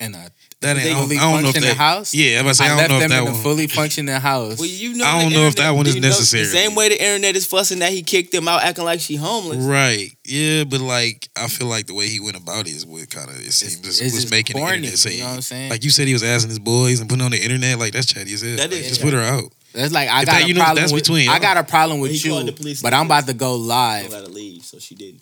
in 0.00 0.14
a 0.14 0.28
that 0.60 0.76
ain't. 0.76 0.84
They 0.84 0.90
I 0.90 0.94
don't, 0.94 1.02
fully 1.04 1.16
I 1.18 1.20
don't 1.20 1.32
know 1.32 1.36
if 1.38 1.44
functioning 1.54 1.68
that. 1.68 1.76
house? 1.76 2.14
Yeah, 2.14 2.34
I'm 2.38 2.40
about 2.40 2.48
to 2.50 2.54
say 2.56 2.64
I, 2.64 2.66
I, 2.66 2.68
don't 2.70 2.78
left 2.78 2.90
know 2.90 2.96
if 2.96 3.00
them 3.02 3.10
that 3.10 3.22
in 3.22 3.28
a 3.28 3.32
one. 3.32 3.42
fully 3.42 3.66
functioning 3.66 4.14
house 4.20 4.58
Well, 4.58 4.68
you 4.68 4.94
know, 4.94 5.04
I 5.04 5.22
don't 5.22 5.32
know 5.32 5.46
if 5.46 5.56
that 5.56 5.70
one 5.70 5.86
is 5.86 5.94
you 5.94 6.00
know, 6.00 6.08
necessary. 6.08 6.44
The 6.44 6.50
same 6.50 6.74
way 6.74 6.88
the 6.88 7.02
internet 7.02 7.36
is 7.36 7.46
fussing 7.46 7.78
that 7.80 7.92
he 7.92 8.02
kicked 8.02 8.32
them 8.32 8.48
out, 8.48 8.62
acting 8.62 8.84
like 8.84 9.00
she 9.00 9.16
homeless. 9.16 9.58
Right. 9.64 10.10
Yeah, 10.24 10.64
but 10.64 10.80
like 10.80 11.28
I 11.36 11.48
feel 11.48 11.66
like 11.68 11.86
the 11.86 11.94
way 11.94 12.08
he 12.08 12.20
went 12.20 12.36
about 12.36 12.66
it 12.66 12.70
is 12.72 12.84
what 12.86 13.08
kind 13.10 13.28
of 13.28 13.36
it 13.36 13.52
seems 13.52 13.74
it's 13.86 14.00
was 14.00 14.12
just 14.12 14.30
making 14.30 14.56
corny, 14.56 14.70
the 14.70 14.76
internet 14.76 14.98
say. 14.98 15.14
you 15.16 15.20
know 15.22 15.28
what 15.28 15.34
I'm 15.36 15.42
saying 15.42 15.70
Like 15.70 15.84
you 15.84 15.90
said, 15.90 16.06
he 16.06 16.12
was 16.14 16.22
asking 16.22 16.50
his 16.50 16.58
boys 16.58 17.00
and 17.00 17.08
putting 17.08 17.24
on 17.24 17.30
the 17.30 17.42
internet. 17.42 17.78
Like 17.78 17.92
that's 17.92 18.06
chatty 18.06 18.32
as 18.32 18.42
hell. 18.42 18.56
That 18.56 18.70
Like, 18.70 18.80
is 18.80 18.88
just 18.88 19.00
chatty. 19.00 19.12
put 19.12 19.16
her 19.18 19.24
out. 19.24 19.52
That's 19.74 19.92
like 19.92 20.08
I 20.08 20.20
If 20.22 20.26
got 20.26 20.32
that- 20.40 20.50
a 20.50 20.52
know, 20.54 20.60
problem 20.60 20.82
that's 20.82 20.92
with 20.92 21.02
between 21.04 21.28
I 21.28 21.32
y'all. 21.32 21.40
got 21.42 21.56
a 21.58 21.64
problem 21.64 21.98
But 22.00 22.02
with 22.10 22.24
you, 22.24 22.30
called 22.32 22.48
the 22.48 22.52
police 22.52 22.80
but 22.82 22.94
I'm 22.94 23.06
about 23.06 23.26
to 23.26 23.34
go 23.34 23.56
live. 23.56 24.10
gotta 24.10 24.28
leave, 24.30 24.64
so 24.64 24.78
she 24.78 24.94
didn't. 24.94 25.20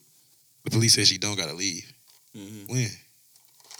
The 0.65 0.71
police 0.71 0.95
said 0.95 1.07
she 1.07 1.19
don't 1.19 1.37
gotta 1.37 1.55
leave. 1.55 1.85
Mhm. 2.37 2.69
When? 2.69 2.89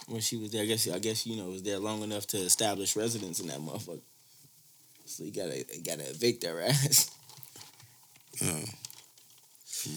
When 0.07 0.21
she 0.21 0.37
was 0.37 0.51
there, 0.51 0.61
I 0.63 0.65
guess 0.65 0.87
I 0.89 0.99
guess 0.99 1.25
you 1.25 1.35
know 1.37 1.45
was 1.49 1.63
there 1.63 1.79
long 1.79 2.03
enough 2.03 2.27
to 2.27 2.37
establish 2.37 2.95
residence 2.95 3.39
in 3.39 3.47
that 3.47 3.59
motherfucker. 3.59 4.01
So 5.05 5.23
you 5.23 5.31
gotta 5.31 5.57
you 5.57 5.83
gotta 5.83 6.09
evict 6.09 6.43
her 6.45 6.61
ass. 6.61 7.09
Oh. 8.43 8.63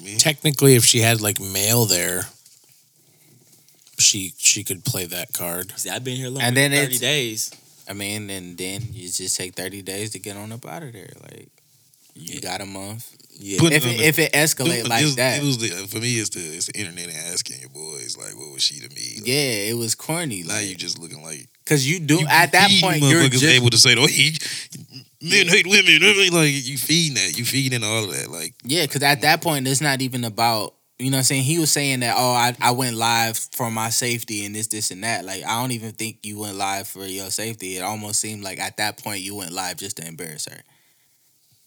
Me, 0.04 0.16
Technically, 0.18 0.74
if 0.76 0.84
she 0.84 1.00
had 1.00 1.20
like 1.20 1.40
mail 1.40 1.84
there, 1.86 2.22
she 3.98 4.32
she 4.38 4.62
could 4.64 4.84
play 4.84 5.06
that 5.06 5.32
card. 5.32 5.72
See, 5.78 5.90
I've 5.90 6.04
been 6.04 6.16
here 6.16 6.28
longer 6.28 6.42
And 6.44 6.56
than 6.56 6.70
then 6.70 6.84
thirty 6.84 6.96
it's- 6.96 7.00
days. 7.00 7.50
I 7.90 7.94
mean, 7.94 8.28
and 8.28 8.58
then 8.58 8.82
you 8.92 9.08
just 9.10 9.34
take 9.34 9.54
30 9.54 9.80
days 9.80 10.10
to 10.10 10.18
get 10.18 10.36
on 10.36 10.52
up 10.52 10.66
out 10.66 10.82
of 10.82 10.92
there. 10.92 11.08
Like 11.22 11.48
you 12.14 12.34
Yeah. 12.34 12.40
got 12.40 12.60
a 12.60 12.66
month. 12.66 13.16
Yeah, 13.40 13.58
Put- 13.60 13.72
If 13.72 13.86
it, 13.86 14.00
if 14.00 14.18
it 14.18 14.32
escalate 14.32 14.88
like 14.88 15.06
that, 15.14 15.40
It 15.40 15.44
was 15.44 15.58
the, 15.58 15.68
for 15.86 15.98
me. 16.00 16.18
It's 16.18 16.30
the 16.30 16.40
it's 16.40 16.66
the 16.66 16.78
internet 16.78 17.06
and 17.06 17.16
asking 17.32 17.60
your 17.60 17.70
boys 17.70 18.16
like, 18.18 18.36
what 18.36 18.52
was 18.52 18.62
she 18.62 18.80
to 18.80 18.88
me? 18.88 19.18
Like, 19.18 19.28
yeah, 19.28 19.70
it 19.70 19.76
was 19.76 19.94
corny. 19.94 20.42
Now 20.42 20.58
you 20.58 20.70
Like, 20.70 20.78
just 20.78 20.98
looking 20.98 21.22
like 21.22 21.46
cause 21.64 21.86
you 21.86 22.00
do 22.00 22.16
you 22.20 22.26
at 22.28 22.50
that 22.52 22.70
point 22.80 23.02
you're 23.02 23.28
just 23.28 23.44
able 23.44 23.70
to 23.70 23.78
say, 23.78 23.94
"Oh, 23.96 24.06
he 24.06 24.36
men 25.22 25.46
hate 25.46 25.66
women." 25.66 26.00
Like 26.32 26.50
you 26.52 26.76
feeding 26.78 27.14
that, 27.14 27.38
you 27.38 27.44
feeding 27.44 27.84
all 27.84 28.04
of 28.04 28.10
that. 28.10 28.28
Like 28.30 28.54
yeah, 28.64 28.86
cause 28.86 29.02
at 29.02 29.20
that 29.20 29.40
point 29.40 29.68
it's 29.68 29.80
not 29.80 30.02
even 30.02 30.24
about 30.24 30.74
you 30.98 31.10
know 31.10 31.18
what 31.18 31.20
I'm 31.20 31.24
saying. 31.24 31.44
He 31.44 31.60
was 31.60 31.70
saying 31.70 32.00
that 32.00 32.16
oh 32.18 32.32
I 32.32 32.56
I 32.60 32.72
went 32.72 32.96
live 32.96 33.38
for 33.52 33.70
my 33.70 33.90
safety 33.90 34.44
and 34.46 34.54
this 34.54 34.66
this 34.66 34.90
and 34.90 35.04
that. 35.04 35.24
Like 35.24 35.44
I 35.44 35.60
don't 35.60 35.70
even 35.70 35.92
think 35.92 36.26
you 36.26 36.40
went 36.40 36.56
live 36.56 36.88
for 36.88 37.06
your 37.06 37.30
safety. 37.30 37.76
It 37.76 37.82
almost 37.82 38.18
seemed 38.20 38.42
like 38.42 38.58
at 38.58 38.78
that 38.78 39.00
point 39.00 39.20
you 39.20 39.36
went 39.36 39.52
live 39.52 39.76
just 39.76 39.98
to 39.98 40.06
embarrass 40.08 40.46
her 40.46 40.60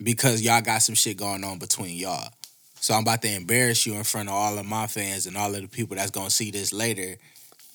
because 0.03 0.41
y'all 0.41 0.61
got 0.61 0.79
some 0.79 0.95
shit 0.95 1.17
going 1.17 1.43
on 1.43 1.59
between 1.59 1.95
y'all. 1.95 2.31
So 2.75 2.93
I'm 2.93 3.03
about 3.03 3.21
to 3.21 3.33
embarrass 3.33 3.85
you 3.85 3.93
in 3.93 4.03
front 4.03 4.29
of 4.29 4.35
all 4.35 4.57
of 4.57 4.65
my 4.65 4.87
fans 4.87 5.27
and 5.27 5.37
all 5.37 5.53
of 5.53 5.61
the 5.61 5.67
people 5.67 5.95
that's 5.95 6.11
gonna 6.11 6.29
see 6.29 6.51
this 6.51 6.73
later. 6.73 7.15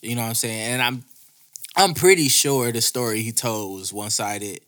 You 0.03 0.17
know 0.17 0.23
what 0.23 0.29
I'm 0.29 0.35
saying? 0.35 0.73
And 0.73 0.83
I'm 0.83 1.05
I'm 1.77 1.95
pretty 1.95 2.29
sure 2.29 2.73
the 2.73 2.81
story 2.81 3.23
he 3.23 3.33
told 3.33 3.79
was 3.79 3.93
one 3.93 4.11
sided. 4.11 4.61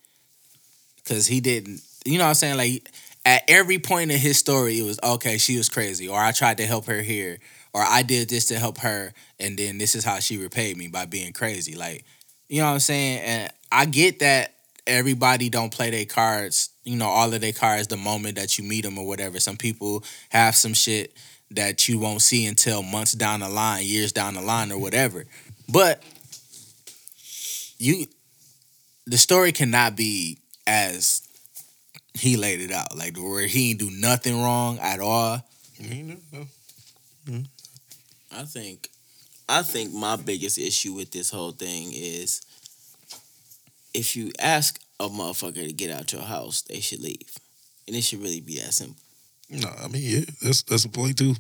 Cause 1.05 1.27
he 1.27 1.41
didn't 1.41 1.81
you 2.05 2.19
know 2.19 2.25
what 2.25 2.31
I'm 2.31 2.35
saying? 2.35 2.57
Like 2.57 2.89
at 3.25 3.43
every 3.49 3.79
point 3.79 4.11
in 4.11 4.19
his 4.19 4.39
story, 4.39 4.79
it 4.79 4.85
was 4.85 4.99
okay. 5.03 5.39
She 5.39 5.59
was 5.59 5.69
crazy, 5.69 6.09
or 6.09 6.19
I 6.19 6.33
tried 6.33 6.59
to 6.59 6.67
help 6.67 6.87
her 6.87 7.03
here, 7.03 7.39
or 7.75 7.83
I 7.83 8.03
did 8.03 8.29
this 8.29 8.47
to 8.47 8.59
help 8.59 8.79
her, 8.79 9.13
and 9.39 9.59
then 9.59 9.79
this 9.79 9.95
is 9.95 10.05
how 10.05 10.19
she 10.21 10.39
repaid 10.39 10.77
me 10.77 10.89
by 10.89 11.05
being 11.05 11.33
crazy. 11.33 11.75
Like, 11.75 12.05
you 12.49 12.61
know 12.61 12.69
what 12.69 12.75
I'm 12.75 12.81
saying? 12.81 13.21
And 13.21 13.53
I 13.71 13.85
get 13.85 14.21
that 14.21 14.55
everybody 14.87 15.51
don't 15.51 15.73
play 15.73 15.91
their 15.91 16.07
cards, 16.07 16.71
you 16.89 16.97
know, 16.97 17.07
all 17.07 17.33
of 17.35 17.41
their 17.43 17.53
cards 17.53 17.89
the 17.89 17.99
moment 17.99 18.37
that 18.37 18.57
you 18.57 18.65
meet 18.65 18.83
them 18.83 18.99
or 18.99 19.07
whatever. 19.07 19.39
Some 19.39 19.59
people 19.59 20.03
have 20.31 20.57
some 20.57 20.73
shit 20.73 21.15
that 21.51 21.87
you 21.87 21.99
won't 21.99 22.23
see 22.23 22.47
until 22.47 22.83
months 22.83 23.13
down 23.13 23.41
the 23.41 23.49
line, 23.49 23.85
years 23.85 24.11
down 24.11 24.35
the 24.35 24.41
line, 24.41 24.73
or 24.73 24.79
whatever. 24.79 25.27
But 25.69 26.03
you, 27.79 28.07
the 29.07 29.19
story 29.19 29.53
cannot 29.53 29.97
be 29.97 30.39
as 30.67 31.29
he 32.15 32.39
laid 32.39 32.63
it 32.63 32.73
out, 32.73 32.97
like 32.97 33.19
where 33.19 33.47
he 33.47 33.71
ain't 33.71 33.81
do 33.81 33.91
nothing 33.91 34.41
wrong 34.41 34.79
at 34.79 34.99
all. 34.99 35.47
You 35.79 36.05
know, 36.05 36.47
no. 37.27 37.43
I 38.33 38.43
think 38.45 38.89
I 39.47 39.63
think 39.63 39.93
my 39.93 40.17
biggest 40.17 40.57
issue 40.57 40.95
with 40.95 41.11
this 41.11 41.31
whole 41.31 41.53
thing 41.53 41.93
is 41.93 42.41
if 43.93 44.17
you 44.17 44.33
ask 44.39 44.81
a 45.01 45.09
motherfucker 45.09 45.67
to 45.67 45.73
get 45.73 45.91
out 45.91 46.13
your 46.13 46.23
house, 46.23 46.63
they 46.63 46.81
should 46.81 47.01
leave. 47.01 47.37
And 47.87 47.97
it 47.97 48.03
should 48.03 48.23
really 48.23 48.41
be 48.41 48.57
that 48.57 48.75
simple. 48.75 48.97
No, 49.51 49.69
I 49.83 49.89
mean, 49.89 50.03
yeah, 50.05 50.25
that's 50.43 50.63
that's 50.63 50.85
a 50.85 50.89
point 50.89 51.17
too. 51.17 51.35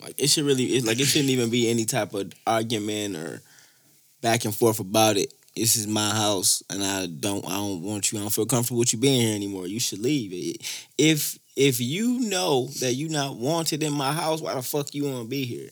Like 0.00 0.14
it 0.20 0.28
should 0.28 0.44
really 0.44 0.76
it, 0.76 0.84
like 0.84 1.00
it 1.00 1.06
shouldn't 1.06 1.30
even 1.30 1.50
be 1.50 1.68
any 1.68 1.84
type 1.84 2.14
of 2.14 2.32
argument 2.46 3.16
or 3.16 3.42
back 4.20 4.44
and 4.44 4.54
forth 4.54 4.80
about 4.80 5.16
it. 5.16 5.34
This 5.56 5.76
is 5.76 5.86
my 5.86 6.10
house 6.10 6.62
and 6.70 6.82
I 6.82 7.06
don't 7.06 7.44
I 7.44 7.56
don't 7.56 7.82
want 7.82 8.12
you 8.12 8.18
I 8.18 8.22
don't 8.22 8.30
feel 8.30 8.46
comfortable 8.46 8.78
with 8.78 8.92
you 8.92 8.98
being 8.98 9.20
here 9.20 9.34
anymore. 9.34 9.66
You 9.66 9.80
should 9.80 9.98
leave. 9.98 10.56
If 10.96 11.38
if 11.56 11.80
you 11.80 12.20
know 12.20 12.68
that 12.80 12.94
you're 12.94 13.10
not 13.10 13.36
wanted 13.36 13.82
in 13.82 13.92
my 13.92 14.12
house, 14.12 14.40
why 14.40 14.54
the 14.54 14.62
fuck 14.62 14.94
you 14.94 15.04
want 15.04 15.24
to 15.24 15.28
be 15.28 15.44
here? 15.44 15.70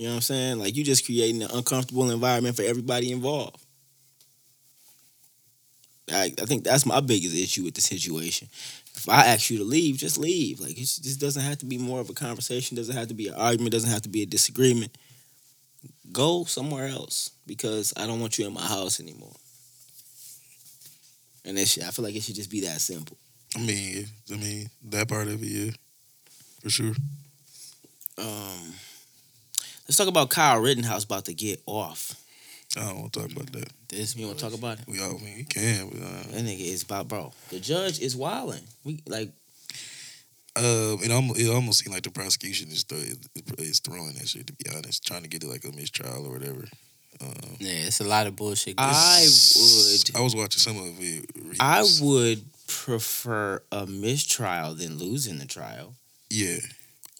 You 0.00 0.06
know 0.06 0.12
what 0.12 0.16
I'm 0.16 0.22
saying? 0.22 0.58
Like 0.60 0.76
you 0.76 0.82
just 0.82 1.04
creating 1.04 1.42
an 1.42 1.50
uncomfortable 1.52 2.10
environment 2.10 2.56
for 2.56 2.62
everybody 2.62 3.12
involved. 3.12 3.62
I, 6.10 6.32
I 6.40 6.46
think 6.46 6.64
that's 6.64 6.86
my 6.86 7.00
biggest 7.00 7.36
issue 7.36 7.64
with 7.64 7.74
the 7.74 7.82
situation. 7.82 8.48
If 8.96 9.10
I 9.10 9.26
ask 9.26 9.50
you 9.50 9.58
to 9.58 9.64
leave, 9.64 9.98
just 9.98 10.16
leave. 10.16 10.58
Like 10.58 10.70
it 10.70 10.76
just 10.76 11.20
doesn't 11.20 11.42
have 11.42 11.58
to 11.58 11.66
be 11.66 11.76
more 11.76 12.00
of 12.00 12.08
a 12.08 12.14
conversation. 12.14 12.78
Doesn't 12.78 12.96
have 12.96 13.08
to 13.08 13.14
be 13.14 13.28
an 13.28 13.34
argument. 13.34 13.72
Doesn't 13.72 13.90
have 13.90 14.00
to 14.00 14.08
be 14.08 14.22
a 14.22 14.26
disagreement. 14.26 14.96
Go 16.10 16.44
somewhere 16.44 16.88
else 16.88 17.32
because 17.46 17.92
I 17.94 18.06
don't 18.06 18.20
want 18.20 18.38
you 18.38 18.46
in 18.46 18.54
my 18.54 18.62
house 18.62 19.00
anymore. 19.00 19.36
And 21.44 21.58
it 21.58 21.68
should, 21.68 21.82
I 21.82 21.88
feel 21.90 22.06
like 22.06 22.16
it 22.16 22.22
should 22.22 22.36
just 22.36 22.50
be 22.50 22.62
that 22.62 22.80
simple. 22.80 23.18
I 23.54 23.58
mean, 23.58 24.06
I 24.32 24.36
mean 24.36 24.70
that 24.88 25.10
part 25.10 25.28
of 25.28 25.42
it, 25.42 25.46
yeah, 25.46 25.72
for 26.62 26.70
sure. 26.70 26.94
Um, 28.16 28.72
let's 29.90 29.96
talk 29.98 30.06
about 30.06 30.30
Kyle 30.30 30.60
Rittenhouse 30.60 31.02
about 31.02 31.24
to 31.24 31.34
get 31.34 31.60
off. 31.66 32.14
I 32.76 32.82
don't 32.86 33.00
want 33.00 33.12
to 33.14 33.20
talk 33.22 33.32
about 33.32 33.50
that. 33.54 33.68
This 33.88 34.14
you 34.14 34.24
want 34.28 34.38
to 34.38 34.44
talk 34.44 34.54
about 34.56 34.78
it? 34.78 34.84
We 34.86 35.00
all, 35.00 35.16
I 35.16 35.24
mean, 35.24 35.34
we 35.38 35.42
can. 35.42 35.88
But, 35.88 35.98
uh, 36.00 36.22
That 36.30 36.44
nigga 36.44 36.60
is 36.60 36.84
about 36.84 37.08
bro. 37.08 37.32
The 37.48 37.58
judge 37.58 37.98
is 37.98 38.14
wilding. 38.14 38.62
We 38.84 39.00
like 39.08 39.32
Uh, 40.54 40.94
it 41.02 41.10
almost 41.10 41.40
it 41.40 41.48
almost 41.50 41.80
seemed 41.80 41.92
like 41.94 42.04
the 42.04 42.10
prosecution 42.12 42.68
is 42.70 42.84
th- 42.84 43.16
is 43.58 43.80
throwing 43.80 44.12
that 44.14 44.28
shit. 44.28 44.46
To 44.46 44.52
be 44.52 44.66
honest, 44.76 45.04
trying 45.04 45.22
to 45.22 45.28
get 45.28 45.42
it 45.42 45.48
like 45.48 45.64
a 45.64 45.72
mistrial 45.72 46.24
or 46.24 46.32
whatever. 46.34 46.68
Um, 47.20 47.56
Yeah, 47.58 47.86
it's 47.88 48.00
a 48.00 48.04
lot 48.04 48.28
of 48.28 48.36
bullshit. 48.36 48.76
I 48.78 49.26
would- 49.26 50.16
I 50.16 50.20
was 50.20 50.36
watching 50.36 50.60
some 50.60 50.78
of 50.78 50.94
it. 51.00 51.26
I 51.58 51.84
would 52.00 52.44
prefer 52.68 53.60
a 53.72 53.86
mistrial 53.86 54.76
than 54.76 54.98
losing 54.98 55.38
the 55.38 55.46
trial 55.46 55.96
Yeah, 56.30 56.60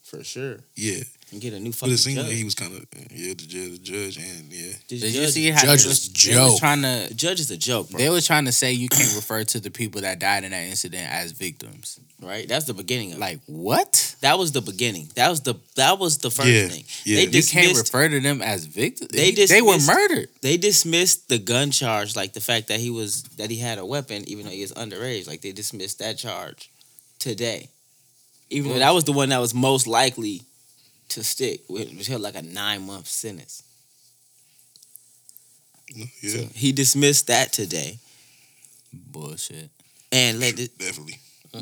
for 0.05 0.23
sure. 0.23 0.61
yeah. 0.77 1.03
And 1.33 1.41
get 1.41 1.53
a 1.53 1.61
new 1.61 1.71
But 1.71 1.77
fucking 1.77 1.95
it 1.95 1.99
seemed 1.99 2.17
judge. 2.17 2.27
like 2.27 2.35
he 2.37 2.43
was 2.45 2.55
kind 2.57 2.73
of 2.75 2.85
yeah, 3.13 3.29
the 3.35 3.47
judge, 3.47 3.71
the 3.71 3.79
judge, 3.79 4.17
and 4.17 4.51
yeah, 4.53 4.73
This 4.89 5.01
Did 5.01 5.15
you 5.15 5.21
judge, 5.23 5.31
see 5.33 5.51
how 5.51 5.61
Judge 5.63 5.85
they 5.85 5.89
was 5.89 6.09
was, 6.09 6.25
they 6.25 6.37
was 6.41 6.51
joke. 6.53 6.59
trying 6.59 6.83
the 6.83 7.07
to? 7.09 7.15
judge 7.15 7.39
is 7.41 7.51
a 7.53 7.57
joke, 7.57 7.89
bro. 7.91 7.99
They 7.99 8.11
were 8.11 8.21
trying 8.21 8.47
to 8.47 8.53
say 8.53 8.73
you 8.73 8.89
can't 8.89 9.15
refer 9.15 9.45
to 9.45 9.61
the 9.61 9.71
people 9.71 10.01
that 10.01 10.19
died 10.19 10.43
in 10.43 10.51
that 10.51 10.65
incident 10.65 11.09
as 11.09 11.31
victims. 11.31 12.01
right? 12.21 12.49
That's 12.49 12.65
the 12.65 12.75
beginning 12.75 13.13
of 13.13 13.19
it. 13.19 13.21
Like 13.21 13.39
what? 13.47 14.17
That 14.23 14.39
was 14.41 14.51
the 14.51 14.61
beginning. 14.61 15.09
That 15.15 15.29
was 15.31 15.43
the 15.43 15.55
that 15.77 16.01
was 16.01 16.19
the 16.19 16.31
first 16.33 16.49
Yeah, 16.49 16.67
thing. 16.67 16.85
yeah. 17.05 17.17
They 17.17 17.25
You 17.31 17.39
You 17.39 17.43
can't 17.45 17.77
refer 17.79 18.09
to 18.09 18.19
them 18.21 18.43
as 18.43 18.65
victims. 18.65 19.11
They 19.13 19.31
they 19.31 19.63
were 19.63 19.79
murdered. 19.87 20.31
they 20.43 20.57
dismissed 20.57 21.29
the 21.29 21.39
gun 21.39 21.71
charge, 21.71 22.17
like 22.17 22.33
the 22.33 22.41
fact 22.41 22.67
that 22.69 22.81
he 22.81 22.91
was 22.91 23.23
that 23.39 23.51
he 23.51 23.59
had 23.59 23.79
a 23.79 23.87
weapon, 23.87 24.25
even 24.29 24.47
though 24.47 24.53
he 24.53 24.63
was 24.63 24.73
underage. 24.73 25.29
Like 25.29 25.43
they 25.43 25.53
dismissed 25.53 26.01
that 26.01 26.19
charge 26.19 26.71
today, 27.21 27.69
even 28.51 28.73
though 28.73 28.79
that 28.81 28.91
was 28.95 29.05
the 29.05 29.13
one 29.13 29.29
that 29.29 29.39
was 29.39 29.55
most 29.55 29.87
likely 29.87 30.43
to 31.11 31.25
stick, 31.25 31.63
which 31.69 31.93
was 31.97 32.07
held 32.07 32.23
like 32.23 32.37
a 32.37 32.43
nine 32.43 32.83
month 32.87 33.07
sentence. 33.09 33.63
Yeah, 35.95 36.07
So 36.23 36.39
he 36.55 36.73
dismissed 36.73 37.27
that 37.29 37.53
today, 37.53 37.99
Bullshit. 38.93 39.71
and 40.13 40.39
let 40.39 40.59
it, 40.61 40.79
definitely. 40.79 41.19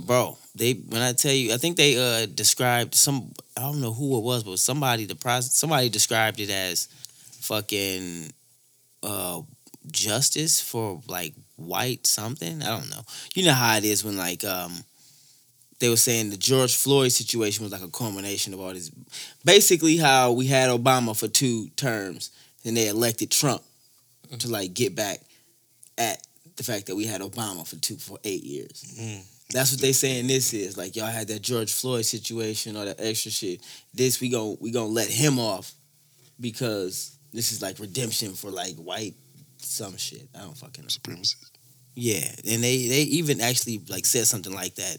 bro. 0.07 0.37
They 0.55 0.75
when 0.75 1.01
I 1.01 1.13
tell 1.15 1.33
you, 1.33 1.55
I 1.55 1.57
think 1.57 1.77
they 1.77 1.97
uh 1.97 2.27
described 2.27 2.95
some. 2.95 3.33
I 3.57 3.63
don't 3.63 3.81
know 3.81 3.93
who 3.93 4.19
it 4.19 4.23
was, 4.25 4.45
but 4.45 4.59
somebody 4.59 5.07
the 5.07 5.15
pros, 5.15 5.53
somebody 5.55 5.89
described 5.89 6.41
it 6.41 6.51
as 6.51 6.89
fucking 7.41 8.33
uh 9.03 9.41
justice 9.91 10.61
for 10.61 11.01
like 11.09 11.33
white 11.57 12.07
something. 12.07 12.63
I 12.63 12.67
don't 12.79 12.91
know. 12.91 13.03
You 13.35 13.45
know 13.47 13.55
how 13.55 13.77
it 13.79 13.85
is 13.85 14.05
when 14.05 14.17
like 14.19 14.45
um 14.45 14.85
they 15.81 15.89
were 15.89 15.97
saying 15.97 16.31
the 16.31 16.37
George 16.37 16.77
Floyd 16.77 17.13
situation 17.13 17.63
was 17.63 17.73
like 17.73 17.83
a 17.83 17.89
culmination 17.89 18.53
of 18.53 18.61
all 18.61 18.73
this. 18.73 18.91
Basically, 19.45 19.97
how 19.97 20.33
we 20.33 20.47
had 20.47 20.71
Obama 20.71 21.19
for 21.19 21.29
two 21.29 21.69
terms, 21.71 22.31
and 22.65 22.77
they 22.77 22.89
elected 22.89 23.31
Trump 23.31 23.63
to 24.39 24.49
like 24.49 24.75
get 24.75 24.95
back 24.95 25.21
at 25.97 26.27
the 26.57 26.65
fact 26.65 26.87
that 26.87 26.97
we 26.97 27.05
had 27.05 27.21
Obama 27.21 27.67
for 27.67 27.77
two 27.77 27.97
for 27.97 28.19
eight 28.25 28.43
years. 28.43 28.85
Mm. 28.99 29.23
That's 29.53 29.73
what 29.73 29.81
they 29.81 29.93
saying 29.93 30.27
this 30.27 30.53
is. 30.53 30.77
Like 30.77 30.97
y'all 30.97 31.07
had 31.07 31.29
that 31.29 31.43
George 31.43 31.73
Floyd 31.73 32.05
situation 32.05 32.77
or 32.77 32.85
that 32.85 33.01
extra 33.01 33.31
shit. 33.31 33.61
This 33.95 34.21
we 34.21 34.29
gon' 34.29 34.59
we 34.61 34.71
gonna 34.71 34.89
let 34.89 35.09
him 35.09 35.39
off 35.39 35.73
because 36.41 37.17
this 37.33 37.53
is 37.53 37.63
like 37.63 37.79
redemption 37.79 38.33
for 38.33 38.51
like 38.51 38.75
white 38.77 39.15
some 39.59 39.97
shit. 39.97 40.29
I 40.35 40.41
don't 40.41 40.57
fucking 40.57 40.83
know. 40.83 40.89
Supremacy. 40.89 41.37
Yeah, 41.95 42.29
and 42.49 42.63
they 42.63 42.89
they 42.89 43.03
even 43.03 43.41
actually 43.41 43.81
like 43.89 44.07
said 44.07 44.27
something 44.27 44.53
like 44.53 44.75
that 44.75 44.99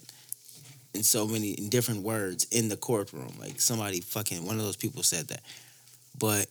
in 0.94 1.04
so 1.04 1.28
many 1.28 1.52
in 1.52 1.70
different 1.70 2.04
words 2.04 2.46
in 2.52 2.70
the 2.70 2.78
courtroom. 2.78 3.34
Like 3.40 3.60
somebody 3.60 4.02
fucking 4.02 4.46
one 4.46 4.60
of 4.60 4.66
those 4.66 4.76
people 4.76 5.04
said 5.04 5.28
that, 5.28 5.42
but 6.18 6.48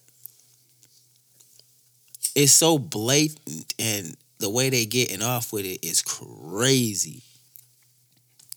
it's 2.35 2.53
so 2.53 2.79
blatant 2.79 3.75
and 3.79 4.17
the 4.39 4.51
way 4.51 4.71
they 4.71 4.87
getting 4.87 5.23
off 5.23 5.53
with 5.53 5.65
it 5.65 5.85
is 5.85 6.03
crazy. 6.03 7.23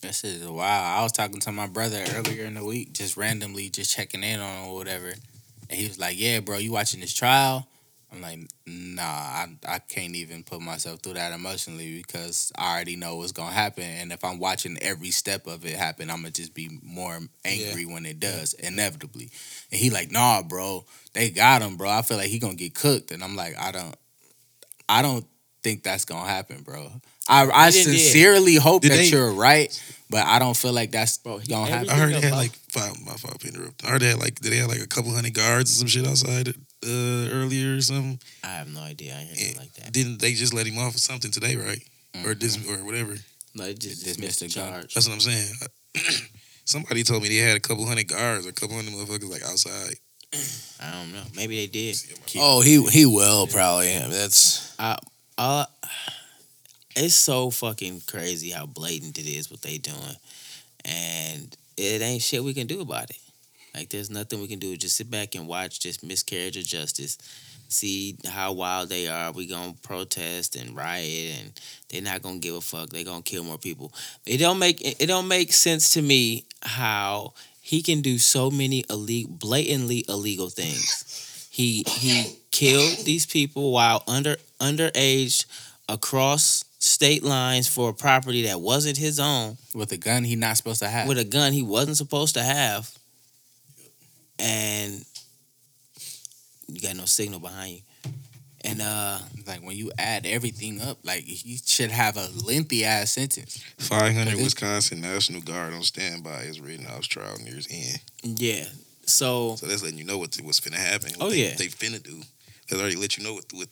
That 0.02 0.16
shit 0.16 0.36
is 0.36 0.48
wild. 0.48 1.00
I 1.00 1.04
was 1.04 1.12
talking 1.12 1.40
to 1.42 1.52
my 1.52 1.68
brother 1.68 2.04
earlier 2.16 2.46
in 2.46 2.56
the 2.56 2.66
week, 2.66 2.94
just 2.94 3.18
randomly, 3.18 3.70
just 3.70 3.96
checking 3.96 4.24
in 4.24 4.40
on 4.40 4.68
or 4.68 4.76
whatever, 4.76 5.08
and 5.70 5.80
he 5.80 5.88
was 5.88 6.00
like, 6.00 6.20
"Yeah, 6.20 6.40
bro, 6.40 6.58
you 6.58 6.72
watching 6.72 7.00
this 7.00 7.14
trial?" 7.14 7.68
I'm 8.12 8.22
like, 8.22 8.40
"Nah, 8.66 9.04
I 9.04 9.48
I 9.66 9.80
can't 9.80 10.16
even 10.16 10.44
put 10.44 10.60
myself 10.62 11.00
through 11.02 11.14
that 11.14 11.32
emotionally 11.32 11.96
because 11.98 12.52
I 12.58 12.74
already 12.74 12.98
know 12.98 13.16
what's 13.16 13.32
gonna 13.32 13.54
happen, 13.54 13.84
and 13.86 14.12
if 14.12 14.24
I'm 14.26 14.38
watching 14.38 14.78
every 14.82 15.12
step 15.12 15.48
of 15.48 15.66
it 15.66 15.76
happen, 15.78 16.10
I'm 16.10 16.18
gonna 16.18 16.32
just 16.32 16.54
be 16.54 16.80
more 16.84 17.20
angry 17.46 17.86
when 17.86 18.06
it 18.06 18.20
does 18.20 18.54
inevitably." 18.54 19.30
And 19.72 19.80
he 19.80 19.90
like, 19.90 20.12
"Nah, 20.12 20.42
bro, 20.42 20.86
they 21.14 21.30
got 21.30 21.62
him, 21.62 21.78
bro. 21.78 21.90
I 21.90 22.02
feel 22.02 22.18
like 22.18 22.30
he 22.30 22.40
gonna 22.40 22.56
get 22.56 22.76
cooked," 22.76 23.12
and 23.12 23.24
I'm 23.24 23.36
like, 23.38 23.58
"I 23.58 23.72
don't, 23.72 23.96
I 24.90 25.02
don't 25.02 25.26
think 25.64 25.84
that's 25.84 26.04
gonna 26.04 26.28
happen, 26.28 26.64
bro." 26.64 26.92
I, 27.30 27.48
I 27.50 27.72
He 27.72 27.84
didn't 27.84 27.94
sincerely 27.94 28.56
hope 28.56 28.82
Did 28.82 28.92
that 28.92 28.96
they- 28.98 29.06
you're 29.06 29.32
right, 29.32 29.72
but 30.10 30.26
I 30.28 30.38
don't 30.40 30.58
feel 30.58 30.74
like 30.74 30.92
that's 30.92 31.18
Bro, 31.20 31.42
gonna 31.48 31.72
happen. 31.72 31.90
I 31.90 31.94
heard 31.96 32.14
they 32.14 32.20
had 32.20 32.34
like 32.34 32.52
five. 32.70 33.00
My 33.06 33.14
fault 33.14 33.40
to 33.40 33.48
interrupt. 33.48 33.86
I 33.86 33.90
heard 33.92 34.02
they 34.02 34.10
had 34.10 34.20
like 34.20 34.36
did 34.42 34.52
they 34.52 34.58
had 34.58 34.68
like 34.68 34.82
a 34.82 34.88
couple 34.88 35.14
hundred 35.14 35.34
guards 35.34 35.72
or 35.72 35.76
some 35.76 35.88
shit 35.88 36.06
outside 36.06 36.54
uh, 36.86 37.30
earlier 37.32 37.76
or 37.78 37.82
something. 37.82 38.20
I 38.44 38.48
have 38.48 38.74
no 38.74 38.82
idea. 38.82 39.14
I 39.16 39.24
heard 39.24 39.38
Yeah. 39.38 39.48
it 39.50 39.58
like 39.58 39.74
that. 39.76 39.92
Didn't 39.94 40.20
they 40.20 40.34
just 40.34 40.54
let 40.54 40.66
him 40.68 40.78
off 40.80 40.96
or 40.96 41.00
something 41.00 41.32
today, 41.32 41.56
right? 41.56 41.82
Or 42.26 42.34
dis 42.36 42.58
or 42.68 42.84
whatever. 42.84 43.16
No, 43.56 43.66
it 43.66 43.80
just 43.80 44.04
Dismissed 44.04 44.40
dismissed 44.40 44.40
the 44.40 44.48
the 44.48 44.54
charge. 44.54 44.94
That's 44.94 45.08
what 45.08 45.14
I'm 45.16 45.20
saying. 45.22 45.54
Somebody 46.66 47.04
told 47.04 47.24
me 47.24 47.30
they 47.30 47.36
had 47.38 47.58
a 47.58 47.60
couple 47.60 47.86
hundred 47.86 48.08
guards 48.08 48.46
or 48.46 48.50
a 48.50 48.54
couple 48.54 48.76
hundred 48.76 48.94
motherfuckers 48.94 49.30
like 49.30 49.44
outside. 49.44 49.96
I 50.80 50.92
don't 50.92 51.12
know. 51.12 51.24
Maybe 51.36 51.58
they 51.58 51.68
did. 51.68 51.98
Oh, 52.38 52.62
he 52.62 52.82
he 52.90 53.06
will 53.06 53.48
probably. 53.48 53.88
That's 54.10 54.74
Uh, 54.80 55.66
it's 56.96 57.16
so 57.16 57.50
fucking 57.50 58.02
crazy 58.08 58.50
how 58.52 58.66
blatant 58.66 59.18
it 59.18 59.26
is 59.28 59.50
what 59.52 59.62
they 59.62 59.78
doing, 59.78 60.16
and 60.86 61.56
it 61.78 62.02
ain't 62.02 62.22
shit 62.22 62.44
we 62.44 62.54
can 62.54 62.68
do 62.68 62.82
about 62.82 63.10
it. 63.10 63.18
Like 63.76 63.90
there's 63.90 64.10
nothing 64.10 64.42
we 64.42 64.48
can 64.48 64.60
do. 64.60 64.76
Just 64.78 64.98
sit 64.98 65.10
back 65.10 65.36
and 65.36 65.48
watch 65.48 65.80
just 65.80 66.04
miscarriage 66.04 66.58
of 66.58 66.66
justice. 66.66 67.18
See 67.70 68.18
how 68.28 68.52
wild 68.52 68.90
they 68.90 69.08
are. 69.08 69.32
We 69.32 69.48
gonna 69.48 69.74
protest 69.82 70.58
and 70.58 70.76
riot, 70.76 71.36
and 71.40 71.52
they're 71.90 72.02
not 72.02 72.22
gonna 72.22 72.40
give 72.40 72.56
a 72.56 72.62
fuck. 72.62 72.90
They 72.90 73.04
gonna 73.06 73.22
kill 73.22 73.46
more 73.46 73.58
people. 73.58 73.94
It 74.26 74.38
don't 74.38 74.60
make 74.60 74.82
it 74.82 75.08
don't 75.08 75.28
make 75.30 75.54
sense 75.54 75.94
to 75.94 76.02
me 76.02 76.46
how 76.64 77.34
he 77.62 77.82
can 77.82 78.02
do 78.02 78.18
so 78.18 78.52
many 78.52 78.84
illegal, 78.90 79.32
blatantly 79.32 80.04
illegal 80.10 80.50
things. 80.50 81.48
He 81.50 81.84
he 81.88 82.40
killed 82.52 83.06
these 83.06 83.26
people 83.26 83.72
while 83.72 84.04
under 84.08 84.36
underage 84.60 85.46
across 85.88 86.66
state 86.80 87.24
lines 87.24 87.68
for 87.68 87.90
a 87.90 87.94
property 87.94 88.44
that 88.44 88.60
wasn't 88.60 88.98
his 88.98 89.20
own 89.20 89.58
with 89.74 89.92
a 89.92 89.98
gun 89.98 90.24
he 90.24 90.36
not 90.36 90.58
supposed 90.58 90.80
to 90.80 90.88
have. 90.88 91.08
with 91.08 91.18
a 91.18 91.24
gun 91.24 91.54
he 91.54 91.62
wasn't 91.62 91.96
supposed 91.96 92.34
to 92.34 92.44
have, 92.44 92.92
and 94.42 95.06
you 96.68 96.80
got 96.82 96.96
no 96.96 97.06
signal 97.06 97.40
behind 97.40 97.74
you. 97.76 97.82
And 98.64 98.80
uh, 98.82 99.18
like 99.48 99.62
when 99.66 99.76
you 99.76 99.92
add 99.98 100.26
everything 100.26 100.82
up, 100.82 101.00
like 101.04 101.22
he 101.24 101.58
should 101.66 101.90
have 101.90 102.16
a 102.18 102.28
lengthy 102.46 102.86
ass 102.86 103.12
sentence. 103.14 103.64
500 103.80 104.36
Wisconsin 104.36 105.02
National 105.02 105.42
Guard 105.42 105.74
on 105.74 105.82
standby 105.82 106.42
is 106.44 106.60
Rittenhouse 106.62 107.08
trial 107.08 107.38
nears 107.44 107.68
end. 107.72 108.00
yeah, 108.24 108.66
so 109.06 109.56
So 109.56 109.66
that's 109.66 109.82
letting 109.82 109.98
you 109.98 110.06
know 110.06 110.20
what 110.20 110.38
what's 110.44 110.60
finna 110.60 110.76
happen. 110.76 111.12
Oh, 111.20 111.26
What 111.26 111.32
they, 111.32 111.38
yeah. 111.48 111.56
they 111.58 111.68
finna 111.68 112.02
do. 112.04 112.22
They 112.70 112.78
already 112.80 112.96
let 112.98 113.18
you 113.18 113.24
know 113.24 113.34
what. 113.34 113.46
what 113.54 113.68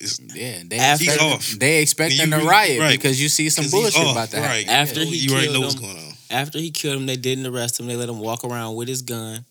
it's, 0.00 0.18
Yeah, 0.20 0.62
they 0.66 0.78
After- 0.78 1.04
He's 1.04 1.14
expect, 1.14 1.32
off. 1.34 1.50
they 1.58 1.80
expecting 1.80 2.28
You 2.28 2.34
a 2.36 2.44
riot 2.44 2.80
right. 2.80 2.98
because 2.98 3.22
you 3.22 3.28
see 3.28 3.48
some 3.48 3.66
bullshit 3.70 4.02
off, 4.04 4.12
about 4.12 4.30
that. 4.30 4.46
Right. 4.46 4.66
After 4.68 5.00
you, 5.04 5.06
he 5.12 5.16
you 5.18 5.30
already 5.30 5.46
killed 5.46 5.54
know 5.54 5.60
what's 5.62 5.74
him, 5.76 5.80
going 5.82 5.96
on. 5.96 6.12
after 6.28 6.58
he 6.58 6.70
killed 6.72 6.96
him, 6.96 7.06
they 7.06 7.16
didn't 7.16 7.46
arrest 7.46 7.78
him. 7.80 7.86
They 7.86 7.96
let 7.96 8.08
him 8.08 8.18
walk 8.18 8.42
around 8.44 8.74
with 8.74 8.88
his 8.88 9.00
gun. 9.02 9.44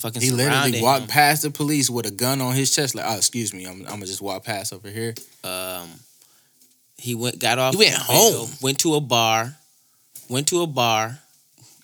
Fucking 0.00 0.22
He 0.22 0.30
literally 0.30 0.80
walked 0.82 1.02
him. 1.02 1.08
past 1.08 1.42
the 1.42 1.50
police 1.50 1.90
with 1.90 2.06
a 2.06 2.10
gun 2.10 2.40
on 2.40 2.54
his 2.54 2.74
chest. 2.74 2.94
Like, 2.94 3.04
oh, 3.06 3.16
excuse 3.16 3.52
me, 3.52 3.66
I'm, 3.66 3.80
I'm 3.80 3.84
gonna 3.94 4.06
just 4.06 4.22
walk 4.22 4.44
past 4.44 4.72
over 4.72 4.88
here. 4.88 5.14
um, 5.44 5.88
he 6.96 7.14
went 7.14 7.38
got 7.38 7.58
off. 7.58 7.74
He 7.74 7.78
went 7.78 7.94
home. 7.96 8.48
Went 8.60 8.78
to 8.80 8.94
a 8.94 9.00
bar. 9.00 9.56
Went 10.28 10.48
to 10.48 10.62
a 10.62 10.66
bar, 10.66 11.18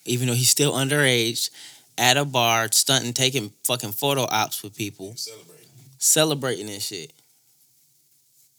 even 0.05 0.28
though 0.28 0.34
he's 0.34 0.51
still 0.51 0.72
underage. 0.72 1.51
At 1.98 2.18
a 2.18 2.26
bar, 2.26 2.68
stunting, 2.72 3.14
taking 3.14 3.52
fucking 3.64 3.93
photo 3.93 4.26
ops 4.30 4.62
with 4.62 4.76
people, 4.76 5.14
celebrating 5.98 6.68
and 6.68 6.82
shit. 6.82 7.10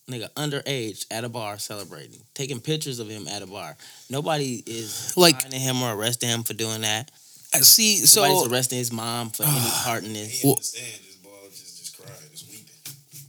Nigga, 0.10 0.30
underage 0.34 1.06
at 1.12 1.24
a 1.24 1.30
bar 1.30 1.60
celebrating, 1.60 2.20
taking 2.34 2.60
pictures 2.62 2.98
of 3.00 3.10
him 3.10 3.28
at 3.28 3.42
a 3.42 3.46
bar. 3.48 3.76
Nobody 4.10 4.64
is 4.66 5.16
Like- 5.18 5.42
finding 5.42 5.60
him 5.60 5.82
or 5.84 5.94
arresting 5.94 6.30
him 6.30 6.44
for 6.44 6.54
doing 6.54 6.82
that. 6.82 7.12
See, 7.54 7.98
so 8.06 8.24
Nobody's 8.24 8.52
arresting 8.52 8.78
his 8.78 8.92
mom 8.92 9.30
for 9.30 9.44
any 9.48 9.70
part 9.84 10.04
in 10.04 10.14
this. 10.14 10.44
Well- 10.44 10.54
understand 10.54 11.02
this 11.06 11.16
ball 11.16 11.32
just, 11.50 11.80
just 11.80 11.98
cried, 11.98 12.12
just 12.32 12.50
weeping. 12.50 12.66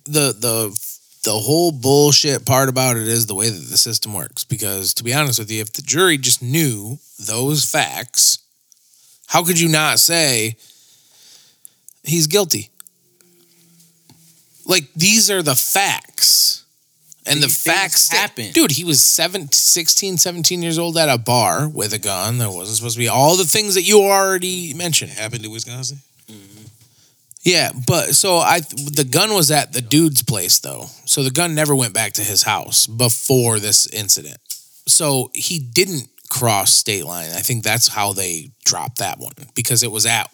the 0.05 0.33
the 0.39 0.89
the 1.25 1.33
whole 1.39 1.73
bullshit 1.73 2.47
part 2.47 2.69
about 2.69 2.97
it 2.97 3.07
is 3.09 3.27
the 3.27 3.35
way 3.35 3.49
that 3.51 3.67
the 3.71 3.77
system 3.77 4.15
works. 4.15 4.45
Because 4.45 4.95
to 4.95 5.05
be 5.05 5.13
honest 5.15 5.39
with 5.39 5.51
you, 5.51 5.61
if 5.61 5.73
the 5.73 5.83
jury 5.83 6.17
just 6.19 6.43
knew 6.43 6.99
those 7.19 7.65
facts, 7.65 8.39
how 9.27 9.45
could 9.45 9.59
you 9.61 9.69
not 9.69 9.99
say 9.99 10.57
he's 12.03 12.27
guilty? 12.27 12.71
Like 14.65 14.85
these 14.95 15.31
are 15.31 15.43
the 15.43 15.55
facts. 15.55 16.65
And 17.29 17.43
the 17.43 17.49
facts 17.49 18.09
happen. 18.11 18.53
Dude, 18.53 18.73
he 18.73 18.85
was 18.85 19.03
seven, 19.03 19.51
16, 19.53 20.17
17 20.17 20.63
years 20.63 20.79
old 20.79 20.97
at 20.97 21.09
a 21.09 21.19
bar 21.19 21.69
with 21.69 21.93
a 21.93 21.99
gun. 21.99 22.39
That 22.39 22.51
wasn't 22.51 22.77
supposed 22.79 22.97
to 22.97 23.01
be 23.01 23.09
all 23.09 23.37
the 23.37 23.45
things 23.45 23.75
that 23.75 23.83
you 23.83 24.03
already 24.03 24.75
mentioned. 24.75 25.13
Happened 25.13 25.45
to 25.45 25.51
Wisconsin. 25.51 25.99
Mm-hmm. 26.31 26.65
Yeah, 27.43 27.73
but 27.87 28.15
so 28.15 28.37
I 28.39 28.61
the 28.61 29.07
gun 29.11 29.33
was 29.33 29.51
at 29.51 29.73
the 29.73 29.81
dude's 29.81 30.23
place 30.23 30.59
though. 30.59 30.87
So 31.05 31.23
the 31.23 31.31
gun 31.31 31.55
never 31.55 31.75
went 31.75 31.95
back 31.95 32.13
to 32.15 32.23
his 32.23 32.43
house 32.43 32.87
before 32.87 33.59
this 33.59 33.87
incident. 33.87 34.39
So 34.87 35.31
he 35.35 35.59
didn't 35.59 36.09
cross 36.31 36.73
state 36.73 37.05
line. 37.05 37.31
I 37.31 37.41
think 37.41 37.65
that's 37.65 37.89
how 37.89 38.13
they 38.13 38.51
dropped 38.65 38.99
that 38.99 39.19
one 39.19 39.33
because 39.55 39.83
it 39.83 39.91
was 39.91 40.05
at 40.05 40.31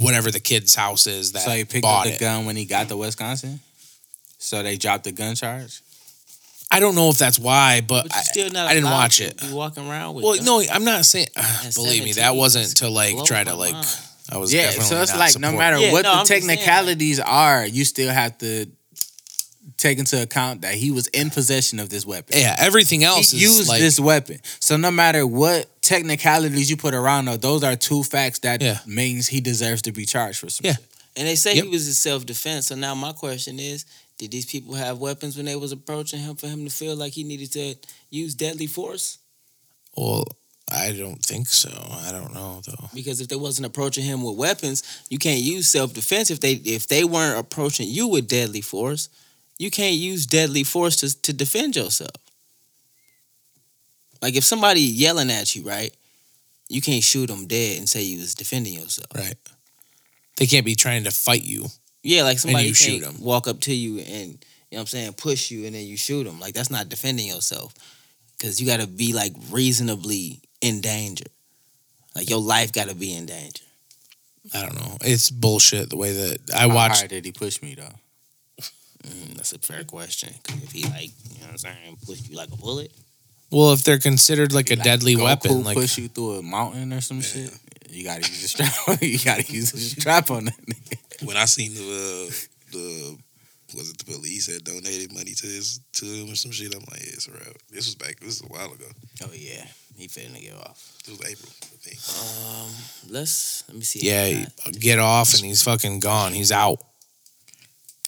whatever 0.00 0.30
the 0.30 0.40
kid's 0.40 0.74
house 0.74 1.06
is 1.06 1.32
that 1.32 1.42
so 1.42 1.50
he 1.50 1.64
picked 1.64 1.84
up 1.84 2.04
the 2.04 2.14
it. 2.14 2.20
gun 2.20 2.46
when 2.46 2.56
he 2.56 2.64
got 2.64 2.88
to 2.88 2.96
Wisconsin. 2.96 3.60
So 4.38 4.62
they 4.62 4.76
dropped 4.76 5.04
the 5.04 5.12
gun 5.12 5.34
charge. 5.34 5.80
I 6.74 6.80
don't 6.80 6.94
know 6.94 7.08
if 7.10 7.18
that's 7.18 7.38
why, 7.38 7.80
but, 7.80 8.04
But 8.08 8.16
I, 8.16 8.22
still 8.22 8.50
not. 8.50 8.66
I 8.68 8.74
didn't 8.74 8.90
watch 8.90 9.18
to 9.18 9.24
it. 9.24 9.40
Be 9.40 9.52
walking 9.52 9.88
around 9.88 10.14
with. 10.14 10.24
well, 10.24 10.34
guns. 10.34 10.46
no, 10.46 10.62
I'm 10.72 10.84
not 10.84 11.04
saying. 11.04 11.28
At 11.36 11.74
believe 11.74 12.04
me, 12.04 12.12
that 12.14 12.34
wasn't 12.36 12.76
to 12.78 12.88
like 12.88 13.14
try 13.24 13.44
to 13.44 13.54
like. 13.54 13.72
mind. 13.74 13.86
I 14.32 14.38
was 14.38 14.54
Yeah, 14.54 14.62
definitely 14.62 14.84
so 14.86 15.02
it's 15.02 15.12
not 15.12 15.18
like 15.18 15.38
no 15.38 15.52
matter 15.52 15.78
Yeah, 15.78 15.92
what 15.92 16.02
no, 16.04 16.10
the 16.10 16.16
I'm 16.16 16.18
just 16.20 16.28
saying, 16.28 16.46
like- 16.46 16.58
technicalities 16.60 17.20
are, 17.20 17.66
you 17.66 17.84
still 17.84 18.10
have 18.12 18.38
to 18.38 18.66
take 19.76 19.98
into 19.98 20.20
account 20.22 20.62
that 20.62 20.74
he 20.74 20.90
was 20.90 21.08
in 21.08 21.30
possession 21.30 21.78
of 21.78 21.90
this 21.90 22.06
weapon. 22.06 22.38
Yeah, 22.38 22.54
everything 22.58 23.04
else 23.04 23.32
he 23.32 23.38
is 23.38 23.42
used 23.42 23.68
like, 23.68 23.80
this 23.80 23.98
weapon. 24.00 24.38
So 24.60 24.76
no 24.76 24.90
matter 24.90 25.26
what 25.26 25.66
technicalities 25.82 26.70
you 26.70 26.76
put 26.76 26.94
around 26.94 27.26
those, 27.26 27.38
those 27.40 27.64
are 27.64 27.76
two 27.76 28.02
facts 28.02 28.38
that 28.40 28.62
Yeah. 28.62 28.78
means 28.86 29.26
he 29.28 29.40
deserves 29.40 29.82
to 29.82 29.92
be 29.92 30.06
charged 30.06 30.38
for 30.38 30.48
some 30.48 30.64
Yeah. 30.66 30.74
shit. 30.76 30.84
And 31.16 31.28
they 31.28 31.36
say 31.36 31.54
Yep. 31.54 31.64
he 31.64 31.70
was 31.70 31.86
in 31.86 31.92
self 31.94 32.24
defense. 32.26 32.66
So 32.68 32.74
now 32.76 32.94
my 32.94 33.12
question 33.12 33.60
is, 33.60 33.84
did 34.18 34.30
these 34.30 34.46
people 34.46 34.74
have 34.74 34.98
weapons 34.98 35.36
when 35.36 35.46
they 35.46 35.56
was 35.56 35.72
approaching 35.72 36.20
him 36.20 36.36
for 36.36 36.46
him 36.46 36.64
to 36.64 36.70
feel 36.70 36.96
like 36.96 37.12
he 37.12 37.24
needed 37.24 37.52
to 37.52 37.74
use 38.10 38.34
deadly 38.34 38.66
force? 38.66 39.18
Well, 39.96 40.24
I 40.70 40.92
don't 40.92 41.22
think 41.22 41.48
so. 41.48 41.70
I 41.70 42.10
don't 42.12 42.32
know 42.32 42.62
though. 42.66 42.88
Because 42.94 43.20
if 43.20 43.28
they 43.28 43.36
wasn't 43.36 43.66
approaching 43.66 44.04
him 44.04 44.22
with 44.22 44.36
weapons, 44.36 44.82
you 45.10 45.18
can't 45.18 45.40
use 45.40 45.68
self 45.68 45.92
defense. 45.92 46.30
If 46.30 46.40
they 46.40 46.52
if 46.52 46.88
they 46.88 47.04
weren't 47.04 47.38
approaching 47.38 47.88
you 47.88 48.08
with 48.08 48.28
deadly 48.28 48.60
force, 48.60 49.08
you 49.58 49.70
can't 49.70 49.94
use 49.94 50.26
deadly 50.26 50.64
force 50.64 50.96
to 50.96 51.22
to 51.22 51.32
defend 51.32 51.76
yourself. 51.76 52.16
Like 54.22 54.36
if 54.36 54.44
somebody 54.44 54.80
yelling 54.80 55.30
at 55.30 55.54
you, 55.54 55.64
right? 55.64 55.94
You 56.68 56.80
can't 56.80 57.04
shoot 57.04 57.26
them 57.26 57.46
dead 57.46 57.78
and 57.78 57.88
say 57.88 58.02
you 58.02 58.20
was 58.20 58.34
defending 58.34 58.72
yourself. 58.74 59.08
Right. 59.14 59.36
They 60.36 60.46
can't 60.46 60.64
be 60.64 60.74
trying 60.74 61.04
to 61.04 61.10
fight 61.10 61.44
you. 61.44 61.66
Yeah, 62.04 62.22
like 62.22 62.38
somebody 62.38 62.66
you 62.68 62.74
can't 62.74 63.18
walk 63.18 63.48
up 63.48 63.60
to 63.62 63.74
you 63.74 63.98
and 63.98 64.28
you 64.70 64.76
know 64.76 64.78
what 64.78 64.80
I'm 64.80 64.86
saying, 64.86 65.12
push 65.14 65.50
you 65.50 65.64
and 65.66 65.74
then 65.74 65.86
you 65.86 65.96
shoot 65.96 66.24
them. 66.24 66.38
Like 66.38 66.54
that's 66.54 66.70
not 66.70 66.88
defending 66.88 67.26
yourself. 67.26 67.74
Cause 68.40 68.60
you 68.60 68.66
gotta 68.66 68.86
be 68.86 69.12
like 69.14 69.32
reasonably 69.50 70.40
in 70.60 70.80
danger. 70.82 71.24
Like 72.14 72.28
your 72.28 72.40
life 72.40 72.72
gotta 72.72 72.94
be 72.94 73.14
in 73.14 73.24
danger. 73.26 73.64
I 74.52 74.62
don't 74.66 74.74
know. 74.74 74.98
It's 75.00 75.30
bullshit 75.30 75.88
the 75.88 75.96
way 75.96 76.12
that 76.12 76.54
I 76.54 76.68
How 76.68 76.74
watched. 76.74 76.98
hard 76.98 77.10
did 77.10 77.24
he 77.24 77.32
push 77.32 77.62
me 77.62 77.74
though? 77.74 77.94
Mm, 79.08 79.34
that's 79.36 79.52
a 79.52 79.58
fair 79.58 79.84
question. 79.84 80.34
'Cause 80.42 80.62
if 80.62 80.72
he 80.72 80.82
like, 80.84 81.10
you 81.32 81.40
know 81.40 81.46
what 81.46 81.50
I'm 81.52 81.58
saying, 81.58 81.96
push 82.04 82.20
you 82.28 82.36
like 82.36 82.52
a 82.52 82.56
bullet. 82.56 82.92
Well, 83.50 83.72
if 83.72 83.82
they're 83.84 83.98
considered 83.98 84.52
like 84.52 84.70
a 84.70 84.74
Like 84.76 84.84
deadly 84.84 85.14
Goku 85.14 85.22
weapon, 85.24 85.62
like 85.64 85.76
push 85.76 85.96
you 85.98 86.08
through 86.08 86.38
a 86.38 86.42
mountain 86.42 86.92
or 86.92 87.00
some 87.00 87.20
shit. 87.22 87.50
You 87.94 88.04
gotta 88.04 88.20
use 88.20 88.44
a 88.44 88.48
strap. 88.48 88.72
you 89.02 89.18
gotta 89.18 89.52
use 89.52 89.72
a 89.72 89.78
strap 89.78 90.30
on 90.30 90.46
that 90.46 90.66
nigga. 90.66 91.26
When 91.26 91.36
I 91.36 91.44
seen 91.44 91.74
the 91.74 91.80
uh, 91.80 92.32
the 92.72 93.18
was 93.76 93.90
it 93.90 93.98
the 93.98 94.04
police 94.04 94.52
had 94.52 94.64
donated 94.64 95.12
money 95.12 95.32
to 95.32 95.46
his 95.46 95.80
to 95.94 96.04
him 96.06 96.30
or 96.30 96.34
some 96.34 96.50
shit, 96.52 96.74
I'm 96.74 96.80
like, 96.90 97.00
yeah, 97.00 97.12
it's 97.14 97.28
a 97.28 97.32
wrap. 97.32 97.56
This 97.70 97.86
was 97.86 97.94
back. 97.94 98.20
This 98.20 98.40
was 98.40 98.42
a 98.42 98.52
while 98.52 98.72
ago. 98.72 98.86
Oh 99.24 99.30
yeah, 99.32 99.64
he 99.96 100.08
finna 100.08 100.40
get 100.40 100.54
off. 100.54 100.96
It 101.06 101.10
was 101.10 101.20
April, 101.30 101.52
I 101.62 101.76
think. 101.80 101.98
Um, 102.20 102.70
let's 103.12 103.64
let 103.68 103.76
me 103.76 103.82
see. 103.84 104.00
yeah, 104.02 104.46
get 104.78 104.98
off 104.98 105.34
and 105.34 105.44
he's 105.44 105.62
fucking 105.62 106.00
gone. 106.00 106.32
He's 106.32 106.52
out. 106.52 106.78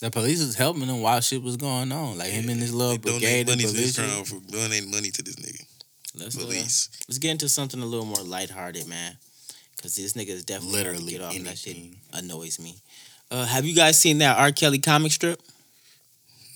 The 0.02 0.10
police 0.10 0.40
was 0.44 0.56
helping 0.56 0.82
him 0.82 1.00
while 1.00 1.20
shit 1.22 1.42
was 1.42 1.56
going 1.56 1.90
on. 1.90 2.18
Like 2.18 2.28
him 2.30 2.50
and 2.50 2.60
his 2.60 2.74
little 2.74 2.92
They 2.98 2.98
brigade 2.98 3.42
of 3.42 3.48
money 3.48 3.64
to 3.64 3.72
this 3.72 3.96
militia. 3.98 4.12
crown 4.14 4.24
for 4.24 4.52
donating 4.52 4.90
money 4.90 5.10
to 5.10 5.22
this 5.22 5.36
nigga. 5.36 5.64
let's 6.14 6.36
uh, 6.36 6.40
Police. 6.42 6.90
let's 7.08 7.18
get 7.18 7.30
into 7.30 7.48
something 7.48 7.80
a 7.80 7.86
little 7.86 8.04
more 8.04 8.22
lighthearted, 8.22 8.86
man. 8.86 9.16
Cause 9.86 9.94
this 9.94 10.14
nigga 10.14 10.30
is 10.30 10.44
definitely 10.44 10.78
Literally 10.78 11.12
get 11.12 11.20
off, 11.22 11.36
and 11.36 11.46
that 11.46 11.56
shit 11.56 11.76
annoys 12.12 12.58
me. 12.58 12.74
Uh, 13.30 13.44
have 13.46 13.64
you 13.64 13.72
guys 13.72 13.96
seen 13.96 14.18
that 14.18 14.36
R. 14.36 14.50
Kelly 14.50 14.80
comic 14.80 15.12
strip? 15.12 15.40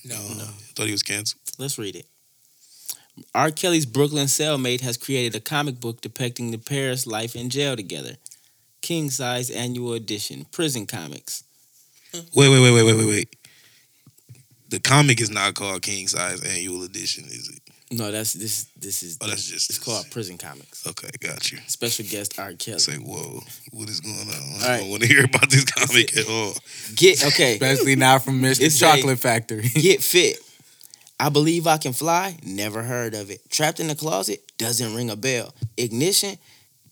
No, 0.04 0.16
Uh, 0.16 0.48
thought 0.74 0.86
he 0.86 0.90
was 0.90 1.04
canceled. 1.04 1.40
Let's 1.56 1.78
read 1.78 1.94
it. 1.94 2.06
R. 3.32 3.52
Kelly's 3.52 3.86
Brooklyn 3.86 4.26
cellmate 4.26 4.80
has 4.80 4.96
created 4.96 5.36
a 5.36 5.40
comic 5.40 5.78
book 5.78 6.00
depicting 6.00 6.50
the 6.50 6.58
pair's 6.58 7.06
life 7.06 7.36
in 7.36 7.50
jail 7.50 7.76
together. 7.76 8.16
King 8.80 9.10
size 9.10 9.48
annual 9.48 9.92
edition, 9.92 10.46
prison 10.50 10.84
comics. 10.84 11.44
Wait, 12.12 12.24
wait, 12.34 12.48
wait, 12.48 12.72
wait, 12.72 12.82
wait, 12.82 12.96
wait, 12.96 13.06
wait. 13.06 13.36
The 14.70 14.80
comic 14.80 15.20
is 15.20 15.30
not 15.30 15.54
called 15.54 15.82
King 15.82 16.08
Size 16.08 16.42
Annual 16.42 16.82
Edition, 16.82 17.26
is 17.26 17.48
it? 17.48 17.59
No, 17.92 18.12
that's 18.12 18.34
this. 18.34 18.66
This 18.76 19.02
is. 19.02 19.18
Oh, 19.20 19.26
that's 19.26 19.44
just 19.44 19.68
It's 19.68 19.78
called 19.78 20.08
prison 20.10 20.38
comics. 20.38 20.86
Okay, 20.86 21.08
got 21.18 21.50
you. 21.50 21.58
Special 21.66 22.04
guest 22.08 22.38
R. 22.38 22.52
Kelly. 22.52 22.78
Say, 22.78 22.94
whoa, 22.94 23.40
what 23.72 23.88
is 23.88 24.00
going 24.00 24.16
on? 24.16 24.62
All 24.62 24.70
I 24.70 24.78
don't 24.78 24.90
want 24.90 25.02
to 25.02 25.08
hear 25.08 25.24
about 25.24 25.50
this 25.50 25.64
comic 25.64 26.16
at 26.16 26.28
all. 26.28 26.54
Get 26.94 27.24
okay. 27.26 27.54
Especially 27.54 27.96
now 27.96 28.20
from 28.20 28.40
Mr. 28.40 28.60
It's 28.60 28.78
Chocolate 28.78 29.18
Factory. 29.18 29.68
Get 29.74 30.02
fit. 30.02 30.38
I 31.18 31.30
believe 31.30 31.66
I 31.66 31.78
can 31.78 31.92
fly. 31.92 32.38
Never 32.44 32.82
heard 32.82 33.12
of 33.14 33.30
it. 33.30 33.50
Trapped 33.50 33.80
in 33.80 33.88
the 33.88 33.96
closet. 33.96 34.40
Doesn't 34.56 34.94
ring 34.94 35.10
a 35.10 35.16
bell. 35.16 35.52
Ignition. 35.76 36.36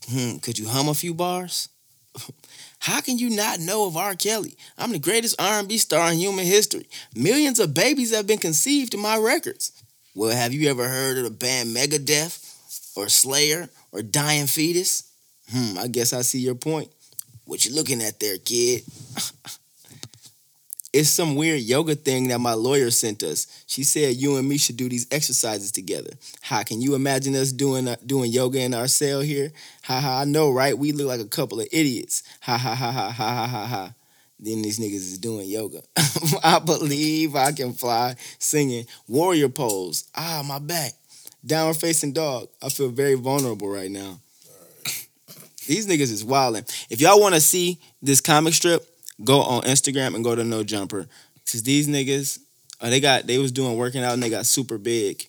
Hmm. 0.09 0.39
Could 0.39 0.59
you 0.59 0.69
hum 0.69 0.89
a 0.89 0.95
few 0.95 1.15
bars? 1.15 1.69
How 2.81 3.01
can 3.01 3.19
you 3.19 3.31
not 3.31 3.61
know 3.61 3.87
of 3.87 3.97
R. 3.97 4.15
Kelly? 4.15 4.57
I'm 4.77 4.93
the 4.93 4.99
greatest 4.99 5.41
R&B 5.41 5.79
star 5.79 6.13
in 6.13 6.19
human 6.19 6.45
history. 6.45 6.89
Millions 7.15 7.59
of 7.59 7.75
babies 7.75 8.15
have 8.15 8.27
been 8.27 8.39
conceived 8.39 8.95
in 8.95 9.01
my 9.01 9.17
records. 9.17 9.73
Well, 10.19 10.37
have 10.37 10.53
you 10.53 10.69
ever 10.69 10.89
heard 10.89 11.17
of 11.19 11.23
the 11.23 11.31
band 11.31 11.77
Megadeth 11.77 12.97
or 12.97 13.09
Slayer 13.09 13.69
or 13.93 14.03
Dying 14.03 14.49
Fetus? 14.49 15.05
Hmm, 15.49 15.79
I 15.79 15.87
guess 15.87 16.13
I 16.13 16.23
see 16.23 16.41
your 16.41 16.57
point. 16.57 16.91
What 17.45 17.65
you 17.65 17.73
looking 17.73 18.03
at 18.03 18.19
there, 18.19 18.37
kid? 18.39 18.83
it's 20.93 21.09
some 21.09 21.37
weird 21.37 21.61
yoga 21.61 21.95
thing 21.95 22.27
that 22.29 22.41
my 22.41 22.55
lawyer 22.55 22.91
sent 22.91 23.23
us. 23.23 23.63
She 23.69 23.85
said 23.85 24.17
you 24.17 24.39
and 24.39 24.49
me 24.49 24.59
should 24.59 24.77
do 24.77 24.89
these 24.89 25.07
exercises 25.13 25.71
together. 25.71 26.11
How 26.41 26.65
can 26.65 26.83
you 26.83 26.97
imagine 26.97 27.37
us 27.37 27.53
doing 27.53 27.87
uh, 27.87 27.95
doing 28.05 28.33
yoga 28.33 28.61
in 28.61 28.75
our 28.75 28.89
cell 28.89 29.21
here? 29.21 29.53
Ha 29.85 30.01
ha! 30.01 30.23
I 30.23 30.25
know, 30.25 30.51
right? 30.51 30.77
We 30.77 30.91
look 30.91 31.07
like 31.07 31.21
a 31.21 31.29
couple 31.29 31.61
of 31.61 31.69
idiots. 31.71 32.25
Ha 32.41 32.59
ha 32.59 32.75
ha 32.75 32.91
ha 32.91 33.13
ha 33.13 33.31
ha 33.31 33.47
ha 33.47 33.67
ha. 33.67 33.93
Then 34.41 34.63
these 34.63 34.79
niggas 34.79 34.95
is 34.95 35.19
doing 35.19 35.49
yoga. 35.49 35.83
I 36.45 36.61
believe 36.61 37.35
I 37.35 37.53
can 37.53 37.73
fly, 37.73 38.15
singing 38.39 38.87
warrior 39.09 39.49
pose. 39.49 40.05
Ah, 40.15 40.43
my 40.47 40.59
back. 40.59 40.93
Downward 41.45 41.75
facing 41.75 42.13
dog. 42.13 42.49
I 42.63 42.69
feel 42.69 42.89
very 42.91 43.15
vulnerable 43.15 43.69
right 43.69 43.91
now. 43.91 44.19
These 45.67 45.87
niggas 45.87 46.13
is 46.13 46.25
wilding. 46.25 46.65
If 46.91 47.01
y'all 47.01 47.21
want 47.21 47.35
to 47.35 47.41
see 47.41 47.79
this 48.03 48.21
comic 48.21 48.55
strip, 48.55 48.85
go 49.25 49.41
on 49.41 49.63
Instagram 49.63 50.15
and 50.15 50.25
go 50.25 50.35
to 50.35 50.45
No 50.45 50.65
Jumper. 50.65 51.07
Cause 51.51 51.63
these 51.63 51.89
niggas, 51.89 52.41
uh, 52.81 52.91
they 52.91 53.01
got 53.01 53.27
they 53.27 53.39
was 53.39 53.53
doing 53.53 53.79
working 53.79 54.03
out 54.05 54.13
and 54.13 54.23
they 54.23 54.29
got 54.29 54.45
super 54.45 54.77
big, 54.77 55.27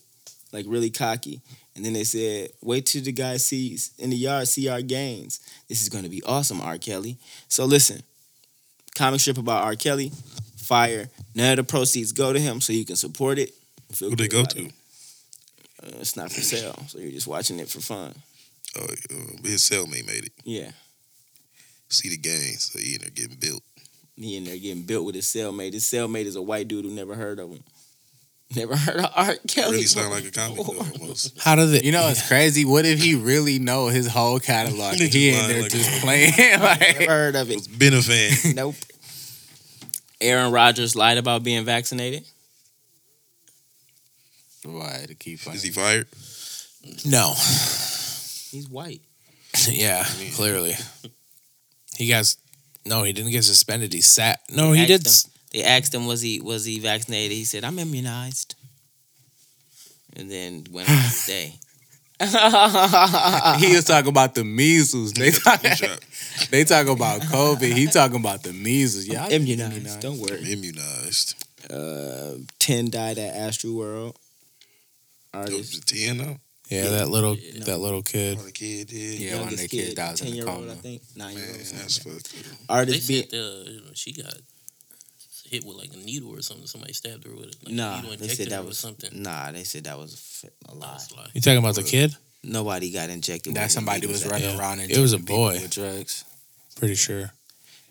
like 0.51 0.65
really 0.67 0.89
cocky. 0.89 1.41
And 1.75 1.85
then 1.85 1.93
they 1.93 2.03
said, 2.03 2.49
wait 2.61 2.87
till 2.87 3.01
the 3.03 3.13
guy 3.13 3.37
sees 3.37 3.93
in 3.97 4.09
the 4.09 4.17
yard 4.17 4.49
see 4.49 4.67
our 4.67 4.81
gains. 4.81 5.39
This 5.69 5.81
is 5.81 5.87
gonna 5.87 6.09
be 6.09 6.21
awesome, 6.23 6.59
R. 6.59 6.77
Kelly. 6.77 7.17
So 7.47 7.63
listen, 7.63 8.03
comic 8.99 9.21
strip 9.21 9.37
about 9.37 9.63
R. 9.63 9.75
Kelly, 9.75 10.11
fire. 10.57 11.09
None 11.33 11.51
of 11.51 11.57
the 11.57 11.63
proceeds 11.63 12.11
go 12.11 12.33
to 12.33 12.39
him, 12.39 12.59
so 12.61 12.73
you 12.73 12.85
can 12.85 12.97
support 12.97 13.39
it. 13.39 13.53
Feel 13.93 14.09
Who 14.09 14.15
they 14.17 14.27
go 14.27 14.43
to? 14.43 14.65
it. 14.65 14.71
Uh, 15.81 15.97
it's 16.01 16.17
not 16.17 16.31
for 16.31 16.41
sale, 16.41 16.77
so 16.87 16.99
you're 16.99 17.11
just 17.11 17.25
watching 17.27 17.59
it 17.59 17.69
for 17.69 17.79
fun. 17.79 18.13
Oh, 18.77 18.83
uh, 18.83 19.47
his 19.47 19.61
cellmate 19.67 20.05
made 20.05 20.25
it. 20.25 20.33
Yeah. 20.43 20.71
See 21.87 22.09
the 22.09 22.17
gains. 22.17 22.71
So 22.71 22.79
he 22.79 22.95
in 22.95 23.01
there 23.01 23.09
getting 23.09 23.37
built. 23.39 23.63
He 24.17 24.35
in 24.35 24.43
there 24.43 24.57
getting 24.57 24.83
built 24.83 25.05
with 25.05 25.15
his 25.15 25.25
cellmate. 25.25 25.73
His 25.73 25.85
cellmate 25.85 26.25
is 26.25 26.35
a 26.35 26.41
white 26.41 26.67
dude 26.67 26.83
who 26.85 26.91
never 26.91 27.15
heard 27.15 27.39
of 27.39 27.51
him. 27.51 27.63
Never 28.55 28.75
heard 28.75 28.97
of 28.97 29.11
R. 29.15 29.35
Kelly. 29.47 29.73
Really 29.73 29.83
sound 29.83 30.09
like 30.09 30.25
a 30.25 30.31
comic 30.31 30.57
though, 30.57 31.01
almost. 31.01 31.39
How 31.43 31.53
does 31.55 31.71
it? 31.71 31.83
You 31.83 31.91
know, 31.91 32.07
it's 32.07 32.27
crazy. 32.27 32.65
What 32.65 32.83
if 32.83 32.99
he 32.99 33.13
really 33.13 33.59
know 33.59 33.89
his 33.89 34.07
whole 34.07 34.39
catalog? 34.39 34.95
Nigga 34.95 35.03
and 35.03 35.13
he 35.13 35.29
in 35.29 35.47
there 35.47 35.61
like 35.61 35.71
just 35.71 35.97
a- 35.97 36.01
playing 36.01 36.31
like. 36.59 36.99
Never 36.99 37.11
heard 37.11 37.35
of 37.35 37.51
it. 37.51 37.67
Been 37.77 37.93
a 37.93 38.01
fan. 38.01 38.55
Nope. 38.55 38.73
Aaron 40.21 40.51
Rodgers 40.51 40.95
lied 40.95 41.17
about 41.17 41.43
being 41.43 41.63
vaccinated. 41.65 42.23
Why 44.65 45.05
to 45.07 45.15
keep 45.15 45.39
Is 45.53 45.63
he 45.63 45.71
fired? 45.71 46.07
no. 47.05 47.33
He's 48.51 48.67
white. 48.69 49.01
yeah, 49.67 50.05
clearly. 50.35 50.73
He 51.95 52.07
got 52.07 52.33
no. 52.85 53.03
He 53.03 53.13
didn't 53.13 53.31
get 53.31 53.43
suspended. 53.43 53.93
He 53.93 54.01
sat. 54.01 54.41
No, 54.51 54.71
he 54.73 54.85
did. 54.85 55.05
him. 55.05 55.13
They 55.51 55.63
asked 55.63 55.93
him 55.93 56.05
was 56.05 56.21
he 56.21 56.39
was 56.41 56.65
he 56.65 56.79
vaccinated. 56.79 57.35
He 57.35 57.45
said 57.45 57.63
I'm 57.63 57.79
immunized. 57.79 58.55
And 60.15 60.29
then 60.29 60.65
went 60.71 60.89
on 60.89 60.95
his 60.97 61.25
day. 61.27 61.55
He 62.19 63.75
was 63.75 63.85
talking 63.85 64.09
about 64.09 64.35
the 64.35 64.43
measles. 64.43 65.13
They 65.13 65.31
talk, 65.45 65.61
they 66.49 66.63
talk 66.65 66.87
about 66.87 67.21
COVID. 67.21 67.73
He 67.73 67.87
talking 67.87 68.19
about 68.19 68.43
the 68.43 68.51
measles. 68.51 69.07
Yeah, 69.07 69.25
I'm 69.25 69.31
immunized. 69.31 70.01
Don't 70.01 70.19
worry. 70.19 70.39
Immunized. 70.51 71.35
Uh, 71.71 72.39
Ten 72.59 72.89
died 72.89 73.17
at 73.17 73.35
Astroworld. 73.35 74.09
It 74.11 74.17
Artist. 75.33 75.57
was 75.75 75.79
10 75.85 76.17
though. 76.17 76.37
Yeah, 76.69 76.89
that 76.89 77.09
little 77.09 77.35
that 77.65 77.79
little 77.79 78.03
kid. 78.03 78.37
Oh, 78.39 78.43
the 78.43 78.51
kid 78.51 78.87
did. 78.87 79.19
Yeah, 79.19 79.37
one 79.39 79.45
of 79.45 79.51
Youngest 79.51 79.71
the 79.71 79.77
kids 79.77 79.93
died 79.95 80.09
in 80.11 80.15
ten 80.17 80.29
the 80.29 80.35
year 80.35 80.47
old. 80.47 80.69
I 80.69 80.75
think. 80.75 81.01
Nine 81.15 81.35
year 81.35 81.45
old. 81.47 81.55
that's 81.57 81.97
fucked 81.97 82.15
up. 82.17 82.67
They 82.67 82.73
Artist 82.75 83.07
being 83.07 83.29
said 83.29 83.39
uh, 83.39 83.93
she 83.95 84.13
got 84.13 84.33
hit 85.49 85.65
with 85.65 85.77
like 85.77 85.93
a 85.93 85.97
needle 85.97 86.31
or 86.35 86.41
something. 86.41 86.67
Somebody 86.67 86.93
stabbed 86.93 87.25
her 87.25 87.31
with 87.35 87.47
it. 87.49 87.55
Like, 87.63 87.73
Nah, 87.73 88.01
needle 88.01 88.17
they 88.17 88.27
said 88.29 88.49
that 88.49 88.65
was 88.65 88.77
something. 88.77 89.09
Nah, 89.21 89.51
they 89.51 89.63
said 89.63 89.83
that 89.85 89.97
was 89.97 90.13
a, 90.13 90.17
fi- 90.17 90.73
lie. 90.73 90.87
That's 90.91 91.11
a 91.11 91.15
lie. 91.15 91.27
You 91.33 91.41
talking 91.41 91.57
about 91.59 91.75
the 91.75 91.83
kid? 91.83 92.15
Nobody 92.43 92.91
got 92.91 93.09
injected. 93.09 93.53
That 93.55 93.71
somebody 93.71 94.07
was 94.07 94.25
running 94.25 94.49
Yeah. 94.51 94.59
around 94.59 94.79
and 94.79 94.89
It 94.91 94.97
was 94.99 95.13
a 95.13 95.19
boy. 95.19 95.53
with 95.61 95.71
drugs. 95.71 96.23
Pretty 96.77 96.95
sure. 96.95 97.31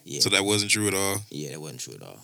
Yeah, 0.04 0.20
So 0.20 0.30
that 0.30 0.44
wasn't 0.44 0.70
true 0.70 0.88
at 0.88 0.94
all. 0.94 1.18
yeah, 1.30 1.50
that 1.50 1.60
wasn't 1.60 1.80
true 1.80 1.94
at 1.94 2.02
all. 2.02 2.18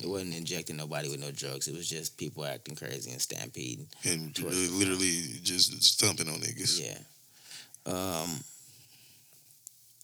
It 0.00 0.08
wasn't 0.08 0.34
injecting 0.34 0.76
nobody 0.76 1.10
with 1.10 1.20
no 1.20 1.30
drugs. 1.30 1.68
It 1.68 1.74
was 1.74 1.86
just 1.88 2.16
people 2.16 2.44
acting 2.46 2.74
crazy 2.76 3.10
and 3.10 3.20
stampeding. 3.20 3.86
And 4.04 4.34
Towards- 4.34 4.70
literally 4.72 5.20
just 5.42 5.82
stomping 5.82 6.28
on 6.28 6.40
niggas. 6.40 6.80
Yeah. 6.80 6.98
Um, 7.92 8.42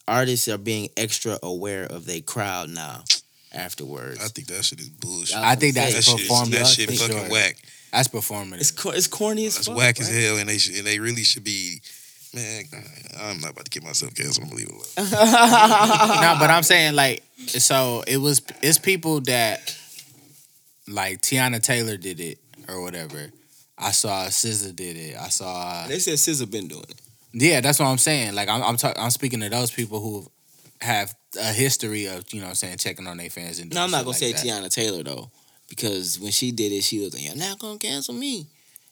artists 0.09 0.49
are 0.49 0.59
being 0.59 0.89
extra 0.97 1.39
aware 1.43 1.85
of 1.85 2.07
their 2.07 2.21
crowd 2.21 2.71
now. 2.71 3.05
Afterwards, 3.57 4.21
I 4.25 4.29
think 4.29 4.49
that 4.49 4.65
shit 4.65 4.81
is 4.81 4.89
bullshit. 4.91 5.37
I 5.37 5.53
I 5.53 5.55
think 5.57 5.75
That 5.75 5.87
that 5.87 5.95
that's 5.95 6.07
shit, 6.07 6.31
performative. 6.31 6.51
that 6.51 6.67
shit 6.67 6.91
for 6.91 6.97
fucking 6.97 7.17
sure. 7.23 7.31
whack. 7.31 7.57
That's 7.93 8.09
performative. 8.09 8.61
it's 8.61 8.71
co- 8.71 8.91
it's 8.91 9.07
corny 9.07 9.47
as 9.47 9.55
That's 9.57 9.69
fuck. 9.69 9.77
whack 9.77 10.01
as 10.01 10.09
hell, 10.09 10.37
and 10.39 10.49
they 10.49 10.59
should, 10.59 10.77
and 10.77 10.87
they 10.87 10.99
really 10.99 11.23
should 11.25 11.45
be. 11.45 11.81
Man, 12.35 12.65
I'm 13.19 13.41
not 13.41 13.53
about 13.53 13.65
to 13.65 13.71
get 13.71 13.83
myself 13.83 14.15
canceled. 14.15 14.45
I'm 14.45 14.51
gonna 14.51 14.61
leave 14.61 14.69
it 14.69 14.75
alone. 14.99 15.11
no, 16.21 16.37
but 16.39 16.51
I'm 16.51 16.63
saying 16.65 16.95
like 16.95 17.23
so 17.47 18.05
it 18.07 18.19
was 18.19 18.43
it's 18.63 18.79
people 18.79 19.21
that 19.23 19.75
like 20.89 21.21
Teyana 21.23 21.63
Taylor 21.63 21.97
did 21.97 22.21
it 22.21 22.39
or 22.69 22.83
whatever. 22.83 23.31
I 23.79 23.91
saw 23.93 24.27
SZA 24.27 24.75
did 24.75 24.97
it. 24.97 25.17
I 25.19 25.29
saw 25.29 25.87
They 25.87 25.99
said 25.99 26.15
SZA 26.15 26.51
been 26.51 26.69
doing 26.69 26.85
it. 26.89 27.01
yeah. 27.33 27.61
That's 27.61 27.79
what 27.79 27.87
I'm 27.87 27.99
saying. 27.99 28.35
Like 28.35 28.49
I'm 28.49 28.63
I'm, 28.63 28.77
talk, 28.77 28.97
I'm 28.99 29.11
speaking 29.11 29.41
to 29.41 29.49
those 29.49 29.71
people 29.71 30.01
who 30.01 30.27
have 30.81 31.15
a 31.37 31.53
history 31.53 32.07
of 32.07 32.25
you 32.33 32.41
know 32.41 32.47
what 32.47 32.51
I'm 32.51 32.55
saying 32.57 32.79
checking 32.79 33.07
on 33.07 33.17
their 33.17 33.31
fans 33.31 33.59
and 33.59 33.73
No, 33.73 33.83
I'm 33.85 33.91
not 33.91 33.99
gonna 33.99 34.09
like 34.11 34.17
say 34.19 34.33
that. 34.33 34.43
Teyana 34.45 34.71
Taylor 34.73 35.03
though, 35.03 35.31
because 35.69 36.19
when 36.21 36.33
she 36.33 36.51
did 36.53 36.73
it, 36.73 36.83
she 36.83 36.99
was 37.01 37.15
like, 37.15 37.25
"You're 37.25 37.37
not 37.37 37.59
gonna 37.59 37.79
cancel 37.79 38.15
me." 38.15 38.47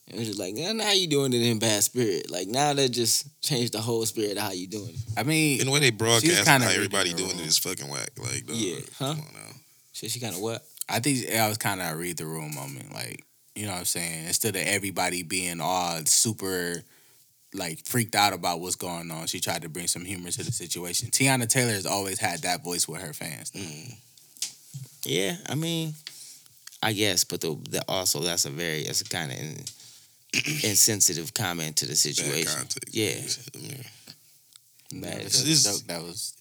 And 0.06 0.16
it 0.16 0.18
was 0.18 0.28
just 0.28 0.38
like, 0.40 0.54
"Yeah, 0.56 0.72
now 0.72 0.92
you 0.92 1.06
doing 1.06 1.32
it 1.32 1.42
in 1.42 1.58
bad 1.58 1.82
spirit." 1.82 2.30
Like 2.30 2.48
now 2.48 2.74
that 2.74 2.90
just 2.90 3.26
changed 3.42 3.72
the 3.72 3.80
whole 3.80 4.04
spirit 4.06 4.32
of 4.36 4.42
how 4.44 4.52
you 4.52 4.66
doing 4.66 4.90
it. 4.90 4.96
I 5.16 5.22
mean, 5.22 5.60
And 5.60 5.68
the 5.68 5.72
way 5.72 5.80
they 5.80 5.90
broadcast 5.90 6.46
how 6.46 6.56
everybody 6.56 7.12
doing 7.14 7.30
it 7.30 7.36
room. 7.36 7.48
is 7.48 7.58
fucking 7.58 7.88
whack. 7.88 8.10
Like, 8.18 8.46
dog, 8.46 8.56
Yeah, 8.56 8.76
huh? 8.98 9.14
Come 9.14 9.20
on 9.20 9.32
now. 9.34 9.52
So 9.92 10.06
she 10.08 10.20
kind 10.20 10.34
of 10.34 10.40
what? 10.40 10.62
I 10.88 11.00
think 11.00 11.30
I 11.32 11.48
was 11.48 11.56
kind 11.56 11.80
of 11.80 11.90
a 11.92 11.96
read 11.96 12.18
the 12.18 12.26
room 12.26 12.54
moment. 12.54 12.92
Like, 12.92 13.24
you 13.54 13.64
know 13.64 13.72
what 13.72 13.78
I'm 13.78 13.84
saying? 13.86 14.26
Instead 14.26 14.56
of 14.56 14.62
everybody 14.62 15.22
being 15.22 15.60
all 15.60 16.04
super 16.04 16.82
like 17.54 17.86
freaked 17.86 18.14
out 18.14 18.32
about 18.32 18.60
what's 18.60 18.76
going 18.76 19.10
on, 19.10 19.26
she 19.26 19.40
tried 19.40 19.62
to 19.62 19.68
bring 19.68 19.86
some 19.86 20.04
humor 20.04 20.30
to 20.30 20.42
the 20.42 20.52
situation. 20.52 21.08
Teyana 21.10 21.48
Taylor 21.48 21.72
has 21.72 21.86
always 21.86 22.18
had 22.18 22.42
that 22.42 22.62
voice 22.64 22.86
with 22.88 23.00
her 23.00 23.12
fans. 23.12 23.50
though. 23.50 23.60
Yeah, 25.04 25.36
I 25.48 25.54
mean, 25.54 25.94
I 26.82 26.92
guess, 26.92 27.24
but 27.24 27.40
the, 27.40 27.56
the 27.70 27.84
also 27.88 28.20
that's 28.20 28.44
a 28.44 28.50
very 28.50 28.84
a 28.86 28.94
kind 29.04 29.30
of 29.32 29.38
in, 29.38 29.56
insensitive 30.64 31.32
comment 31.34 31.76
to 31.78 31.86
the 31.86 31.94
situation. 31.94 32.68
Yeah. 32.90 33.22
I 33.54 35.00
Bad. 35.00 35.12
That 35.12 35.24
was 35.24 35.44
This- 35.44 35.64
joke 35.64 35.86
that 35.88 36.02
was 36.02 36.34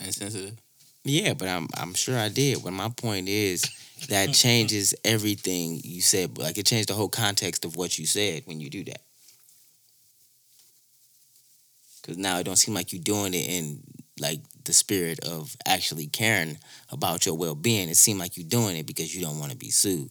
insensitive. 0.00 0.56
Yeah, 1.04 1.34
but 1.34 1.48
I'm 1.48 1.68
I'm 1.76 1.94
sure 1.94 2.18
I 2.18 2.28
did. 2.28 2.62
But 2.62 2.72
my 2.72 2.90
point 2.90 3.28
is 3.28 3.62
that 4.08 4.32
changes 4.34 4.94
everything 5.04 5.80
you 5.82 6.02
said. 6.02 6.36
Like 6.38 6.58
it 6.58 6.66
changed 6.66 6.88
the 6.88 6.94
whole 6.94 7.08
context 7.08 7.64
of 7.64 7.76
what 7.76 7.98
you 7.98 8.06
said 8.06 8.42
when 8.44 8.60
you 8.60 8.68
do 8.68 8.84
that. 8.84 9.00
Because 12.08 12.22
now 12.22 12.38
it 12.38 12.44
don't 12.44 12.56
seem 12.56 12.72
like 12.72 12.90
you're 12.90 13.02
doing 13.02 13.34
it 13.34 13.46
in 13.46 13.80
like 14.18 14.40
the 14.64 14.72
spirit 14.72 15.20
of 15.26 15.54
actually 15.66 16.06
caring 16.06 16.56
about 16.90 17.26
your 17.26 17.34
well 17.34 17.54
being. 17.54 17.90
It 17.90 17.98
seemed 17.98 18.18
like 18.18 18.38
you're 18.38 18.48
doing 18.48 18.78
it 18.78 18.86
because 18.86 19.14
you 19.14 19.20
don't 19.22 19.38
want 19.38 19.52
to 19.52 19.58
be 19.58 19.68
sued 19.68 20.08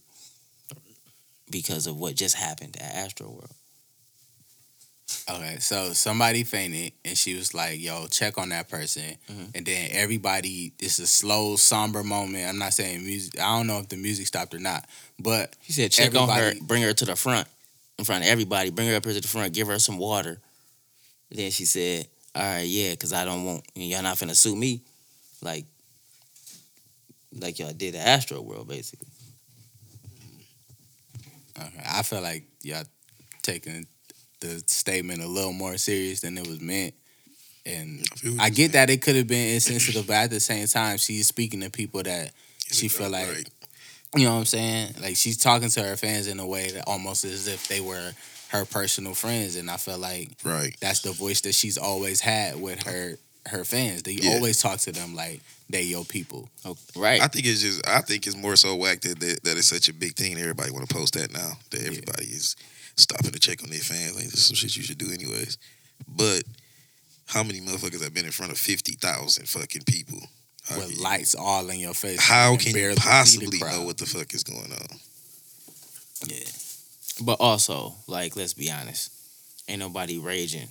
because 1.50 1.88
of 1.88 1.98
what 1.98 2.14
just 2.14 2.36
happened 2.36 2.78
at 2.80 2.94
Astroworld. 2.94 3.50
Okay, 5.28 5.58
so 5.60 5.92
somebody 5.94 6.44
fainted 6.44 6.92
and 7.04 7.18
she 7.18 7.34
was 7.34 7.56
like, 7.56 7.80
"Yo, 7.80 8.06
check 8.12 8.38
on 8.38 8.50
that 8.50 8.70
person," 8.70 9.18
Mhm. 9.28 9.56
and 9.56 9.66
then 9.66 9.90
everybody. 9.92 10.74
It's 10.78 11.00
a 11.00 11.08
slow, 11.08 11.56
somber 11.56 12.04
moment. 12.04 12.48
I'm 12.48 12.60
not 12.60 12.76
saying 12.76 13.04
music. 13.04 13.40
I 13.40 13.58
don't 13.58 13.66
know 13.66 13.80
if 13.80 13.90
the 13.90 13.98
music 13.98 14.28
stopped 14.28 14.54
or 14.54 14.60
not, 14.60 14.88
but 15.18 15.56
He 15.62 15.74
said, 15.74 15.92
check 15.92 16.14
on 16.14 16.30
her, 16.30 16.54
bring 16.62 16.84
her 16.84 16.94
to 16.94 17.06
the 17.06 17.16
front, 17.16 17.48
in 17.98 18.06
front 18.06 18.24
of 18.24 18.30
everybody, 18.30 18.70
bring 18.70 18.88
her 18.88 18.96
up 18.96 19.06
here 19.06 19.16
to 19.16 19.22
the 19.22 19.28
front, 19.28 19.54
give 19.56 19.66
her 19.66 19.80
some 19.80 19.98
water. 19.98 20.40
Then 21.30 21.52
she 21.52 21.66
said, 21.66 22.08
all 22.36 22.44
right, 22.44 22.62
yeah, 22.68 22.92
because 22.92 23.14
I 23.14 23.26
don't 23.26 23.44
want, 23.44 23.64
y'all 23.76 24.02
not 24.04 24.18
finna 24.18 24.36
sue 24.36 24.56
me. 24.56 24.82
Like, 25.42 25.66
like 27.34 27.60
y'all 27.60 27.74
did 27.74 27.94
the 27.94 28.00
Astroworld, 28.00 28.68
basically. 28.68 29.08
Okay, 31.60 31.84
I 31.90 32.04
feel 32.04 32.22
like 32.22 32.44
y'all 32.64 32.84
taking 33.42 33.88
the 34.40 34.64
statement 34.68 35.24
a 35.24 35.28
little 35.28 35.54
more 35.54 35.78
serious 35.78 36.22
than 36.22 36.38
it 36.38 36.48
was 36.48 36.62
meant. 36.62 36.94
And 37.66 38.06
I 38.40 38.46
I 38.46 38.48
you're 38.48 38.50
get 38.52 38.72
that 38.74 38.90
it 38.90 39.02
could 39.02 39.16
have 39.16 39.28
been 39.28 39.56
insensitive, 39.56 40.08
but 40.08 40.14
at 40.14 40.30
the 40.30 40.40
same 40.40 40.68
time, 40.68 40.98
she's 40.98 41.28
speaking 41.28 41.62
to 41.62 41.70
people 41.70 42.04
that 42.04 42.32
she 42.72 42.88
feel 42.88 43.10
like 43.10 43.28
Right. 43.28 43.50
you 44.16 44.26
know 44.26 44.34
what 44.34 44.40
I'm 44.40 44.46
saying. 44.46 44.94
Like 45.02 45.16
she's 45.18 45.38
talking 45.38 45.70
to 45.70 45.84
her 45.84 45.98
fans 45.98 46.28
in 46.28 46.40
a 46.40 46.48
way 46.48 46.70
that 46.72 46.86
almost 46.88 47.26
as 47.26 47.48
if 47.48 47.68
they 47.68 47.82
were 47.82 48.14
her 48.50 48.66
personal 48.66 49.14
friends, 49.14 49.56
and 49.56 49.70
I 49.70 49.78
feel 49.78 49.98
like 49.98 50.30
Right. 50.44 50.76
that's 50.80 51.02
the 51.02 51.12
voice 51.12 51.42
that 51.42 51.54
she's 51.56 51.78
always 51.78 52.22
had 52.22 52.60
with 52.62 52.84
her 52.84 53.18
her 53.48 53.64
fans. 53.64 54.04
They 54.04 54.12
Yeah. 54.14 54.32
always 54.32 54.58
talk 54.60 54.80
to 54.82 54.92
them 54.92 55.16
like 55.16 55.40
they 55.70 55.84
your 55.84 56.04
people. 56.04 56.50
Oh, 56.66 56.78
right. 56.98 57.22
I 57.22 57.28
think 57.28 57.46
it's 57.46 57.62
just. 57.62 57.86
I 57.88 58.02
think 58.02 58.28
it's 58.28 58.36
more 58.36 58.58
so 58.58 58.76
whack 58.76 59.00
that 59.02 59.20
that, 59.22 59.44
that 59.44 59.58
it's 59.58 59.68
such 59.68 59.88
a 59.88 59.94
big 59.94 60.16
thing. 60.18 60.38
Everybody 60.38 60.72
want 60.72 60.88
to 60.90 60.94
post 60.94 61.14
that 61.14 61.32
now. 61.32 61.58
That 61.72 61.82
everybody 61.84 62.26
is 62.26 62.56
stopping 62.98 63.32
to 63.32 63.40
check 63.40 63.64
on 63.64 63.70
their 63.70 63.80
fans. 63.80 64.16
Like 64.16 64.26
this 64.26 64.34
is 64.36 64.46
some 64.48 64.56
shit 64.58 64.76
you 64.76 64.84
should 64.84 64.98
do 64.98 65.12
anyways. 65.14 65.58
But 66.08 66.44
how 67.28 67.44
many 67.44 67.62
motherfuckers 67.62 68.02
have 68.04 68.14
been 68.14 68.26
in 68.26 68.32
front 68.32 68.52
of 68.52 68.58
fifty 68.58 68.94
thousand 68.96 69.48
fucking 69.48 69.84
people? 69.84 70.20
How, 70.68 70.80
with 70.80 70.98
you- 70.98 71.02
lights 71.04 71.34
all 71.34 71.70
in 71.70 71.80
your 71.80 71.94
face. 71.94 72.20
how 72.20 72.58
can 72.58 72.68
you 72.68 72.74
barely 72.74 72.96
see 72.96 73.02
the 73.02 73.08
possibly 73.10 73.60
know 73.60 73.84
what 73.84 73.98
the 73.98 74.06
fuck 74.06 74.34
is 74.34 74.44
going 74.44 74.74
on? 74.74 75.00
But 77.22 77.40
also, 77.40 77.96
like, 78.08 78.36
let's 78.36 78.54
be 78.54 78.70
honest, 78.72 79.12
ain't 79.68 79.80
nobody 79.80 80.18
raging 80.20 80.68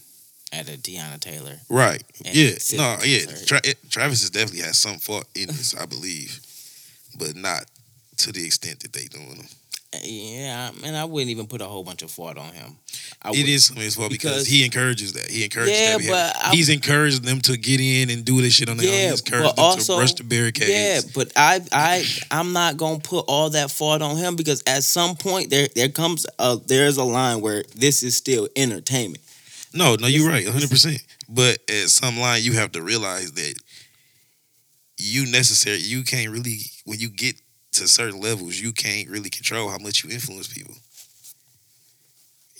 at 0.52 0.68
a 0.68 0.78
Teyana 0.78 1.20
Taylor. 1.20 1.56
Right. 1.68 2.02
Yeah. 2.24 2.52
No. 2.76 2.96
Yeah. 3.04 3.26
Tra- 3.46 3.60
Travis 3.90 4.20
has 4.22 4.30
definitely 4.30 4.60
had 4.60 4.74
some 4.74 4.98
fault 4.98 5.26
in 5.34 5.48
this, 5.48 5.74
I 5.74 5.86
believe, 5.86 6.40
but 7.18 7.34
not 7.36 7.64
to 8.18 8.32
the 8.32 8.44
extent 8.44 8.80
that 8.80 8.92
they 8.92 9.06
doing 9.06 9.36
them. 9.36 9.46
Yeah, 10.04 10.70
and 10.84 10.96
I 10.96 11.04
wouldn't 11.04 11.30
even 11.30 11.46
put 11.46 11.60
a 11.60 11.66
whole 11.66 11.84
bunch 11.84 12.02
of 12.02 12.10
fault 12.10 12.38
on 12.38 12.52
him. 12.52 12.76
I 13.22 13.30
It 13.30 13.48
is 13.48 13.68
his 13.68 13.94
fault 13.94 14.10
because, 14.10 14.30
because- 14.32 14.46
he 14.46 14.64
encourages 14.64 15.12
that. 15.14 15.30
He 15.30 15.44
encourages 15.44 15.78
Yeah, 15.78 15.92
that. 15.92 15.98
behavior. 15.98 16.12
but 16.34 16.36
I- 16.46 16.54
he's 16.54 16.68
encouraged 16.68 17.22
them 17.24 17.40
to 17.42 17.56
get 17.56 17.80
in 17.80 18.10
and 18.10 18.24
do 18.24 18.40
this 18.42 18.54
shit 18.54 18.68
on 18.68 18.76
their 18.76 18.88
own. 18.88 18.94
Yeah, 18.94 19.10
He's 19.10 19.20
encouraged 19.20 19.56
them 19.56 19.64
also- 19.64 19.94
to 19.96 20.00
rush 20.00 20.14
the 20.14 20.24
barricades. 20.24 20.70
Yeah, 20.70 21.00
but 21.14 21.32
I 21.36 21.60
I 21.72 22.06
I'm 22.30 22.52
not 22.52 22.76
gonna 22.76 22.98
put 23.00 23.24
all 23.28 23.50
that 23.50 23.70
fault 23.70 24.02
on 24.02 24.16
him 24.16 24.36
because 24.36 24.62
at 24.66 24.84
some 24.84 25.16
point 25.16 25.50
there 25.50 25.68
there 25.74 25.88
comes 25.88 26.26
a 26.38 26.58
there's 26.66 26.96
a 26.96 27.04
line 27.04 27.40
where 27.40 27.64
this 27.74 28.02
is 28.02 28.16
still 28.16 28.48
entertainment. 28.56 29.22
No, 29.72 29.94
no, 29.96 30.06
you're 30.06 30.28
right, 30.28 30.44
100. 30.46 30.70
percent 30.70 31.02
But 31.28 31.58
at 31.68 31.90
some 31.90 32.18
line, 32.18 32.42
you 32.42 32.52
have 32.52 32.72
to 32.72 32.82
realize 32.82 33.32
that 33.32 33.54
you 34.98 35.26
necessary. 35.26 35.78
You 35.78 36.02
can't 36.04 36.30
really 36.30 36.60
when 36.84 36.98
you 36.98 37.08
get 37.10 37.36
to 37.76 37.88
certain 37.88 38.20
levels, 38.20 38.60
you 38.60 38.72
can't 38.72 39.08
really 39.08 39.30
control 39.30 39.68
how 39.68 39.78
much 39.78 40.04
you 40.04 40.10
influence 40.10 40.48
people. 40.52 40.74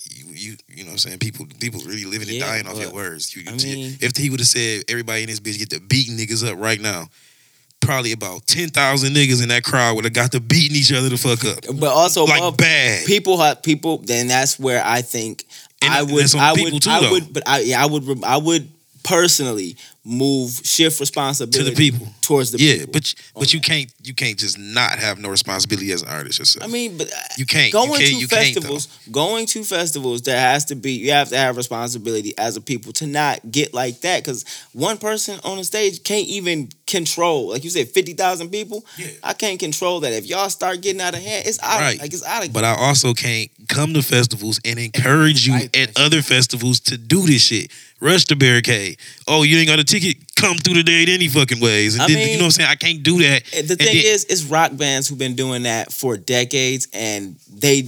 You, 0.09 0.25
you, 0.33 0.57
you 0.69 0.83
know 0.83 0.87
what 0.89 0.91
I'm 0.93 0.97
saying? 0.99 1.19
People 1.19 1.45
people 1.59 1.81
really 1.81 2.05
living 2.05 2.29
and 2.29 2.37
Yeah, 2.37 2.47
dying 2.47 2.67
off 2.67 2.79
your 2.79 2.93
words. 2.93 3.35
You, 3.35 3.43
I 3.47 3.51
mean- 3.51 3.97
if 4.01 4.15
he 4.15 4.29
would 4.29 4.39
have 4.39 4.47
said 4.47 4.83
everybody 4.87 5.21
in 5.23 5.27
this 5.27 5.39
bitch 5.39 5.57
get 5.59 5.69
to 5.71 5.79
beating 5.81 6.15
niggas 6.17 6.47
up 6.49 6.57
right 6.57 6.79
now, 6.79 7.07
probably 7.81 8.13
about 8.13 8.45
ten 8.47 8.69
thousand 8.69 9.13
niggas 9.13 9.41
in 9.43 9.49
that 9.49 9.63
crowd 9.63 9.95
would 9.95 10.05
have 10.05 10.13
got 10.13 10.31
to 10.31 10.39
beating 10.39 10.77
each 10.77 10.93
other 10.93 11.09
the 11.09 11.17
fuck 11.17 11.43
up. 11.45 11.59
But 11.79 11.91
also 11.91 12.25
Like 12.25 12.57
bad. 12.57 13.05
people 13.05 13.37
have 13.39 13.61
people. 13.61 13.97
Then 13.97 14.27
that's 14.27 14.57
where 14.59 14.81
I 14.85 15.01
think 15.01 15.45
And 15.81 15.93
I 15.93 16.03
would 16.03 16.35
I 16.35 16.53
would 16.53 16.81
too, 16.81 16.89
I 16.89 17.01
though. 17.01 17.11
would 17.11 17.33
but 17.33 17.43
I 17.47 17.59
yeah 17.59 17.83
I 17.83 17.85
would 17.87 18.23
I 18.23 18.37
would 18.37 18.69
personally 19.07 19.75
move 20.03 20.61
shift 20.63 20.99
responsibility 21.01 21.57
To 21.57 21.69
the 21.69 21.75
people. 21.75 22.07
towards 22.21 22.51
the 22.51 22.57
yeah, 22.59 22.77
people. 22.77 22.93
but 22.93 23.15
but 23.35 23.53
you 23.53 23.59
can't 23.59 23.91
you 24.03 24.13
can't 24.13 24.37
just 24.37 24.57
not 24.57 24.99
have 24.99 25.19
no 25.19 25.27
responsibility 25.29 25.91
as 25.91 26.01
an 26.01 26.07
artist 26.07 26.39
yourself. 26.39 26.63
I 26.63 26.67
mean, 26.67 26.97
but 26.97 27.11
uh, 27.11 27.17
You 27.37 27.45
can't. 27.45 27.73
going 27.73 27.91
you 28.01 28.27
can't, 28.27 28.29
to 28.29 28.35
festivals, 28.35 28.87
going 29.11 29.45
to 29.47 29.63
festivals, 29.63 30.21
there 30.21 30.39
has 30.39 30.65
to 30.65 30.75
be 30.75 30.93
you 30.93 31.11
have 31.11 31.29
to 31.29 31.37
have 31.37 31.57
responsibility 31.57 32.33
as 32.37 32.55
a 32.55 32.61
people 32.61 32.93
to 32.93 33.07
not 33.07 33.51
get 33.51 33.73
like 33.73 33.99
that 34.01 34.23
because 34.23 34.45
one 34.71 34.97
person 34.97 35.39
on 35.43 35.57
the 35.57 35.63
stage 35.65 36.03
can't 36.03 36.27
even 36.27 36.69
control, 36.85 37.49
like 37.49 37.63
you 37.65 37.69
said, 37.69 37.89
fifty 37.89 38.13
thousand 38.13 38.49
people. 38.49 38.85
Yeah. 38.97 39.07
I 39.23 39.33
can't 39.33 39.59
control 39.59 39.99
that. 40.01 40.13
If 40.13 40.25
y'all 40.25 40.49
start 40.49 40.81
getting 40.81 41.01
out 41.01 41.15
of 41.15 41.21
hand, 41.21 41.45
it's 41.45 41.61
out. 41.61 41.81
Right. 41.81 41.95
Of, 41.95 42.01
like 42.01 42.13
it's 42.13 42.25
out 42.25 42.45
of. 42.45 42.53
But 42.53 42.63
I 42.63 42.75
also 42.75 43.13
can't 43.13 43.49
come 43.67 43.93
to 43.93 44.01
festivals 44.01 44.59
and 44.63 44.79
encourage 44.79 45.45
you 45.45 45.55
at 45.75 45.99
other 45.99 46.21
festivals 46.21 46.79
to 46.81 46.97
do 46.97 47.25
this 47.25 47.43
shit. 47.43 47.71
Rush 47.99 48.25
the 48.25 48.35
barricade. 48.35 48.97
Oh, 49.27 49.43
you 49.43 49.57
ain't 49.57 49.67
got 49.67 49.79
a 49.79 49.83
ticket? 49.83 50.17
Come 50.35 50.57
through 50.57 50.75
the 50.75 50.83
day 50.83 51.05
any 51.07 51.27
fucking 51.27 51.59
ways. 51.59 51.95
And 51.95 52.03
I 52.03 52.07
then, 52.07 52.15
mean- 52.17 52.27
you 52.29 52.33
know 52.37 52.41
what 52.41 52.45
I'm 52.45 52.51
saying? 52.51 52.69
I 52.69 52.75
can't 52.75 53.01
do 53.01 53.17
that. 53.23 53.43
Eh, 53.53 53.61
the 53.63 53.71
And 53.71 53.79
thing 53.79 53.95
then- 53.95 54.05
is, 54.05 54.23
it's 54.25 54.43
rock 54.43 54.75
bands 54.75 55.07
who've 55.07 55.17
been 55.17 55.35
doing 55.35 55.63
that 55.63 55.91
for 55.91 56.15
decades, 56.15 56.87
and 56.93 57.37
they, 57.51 57.87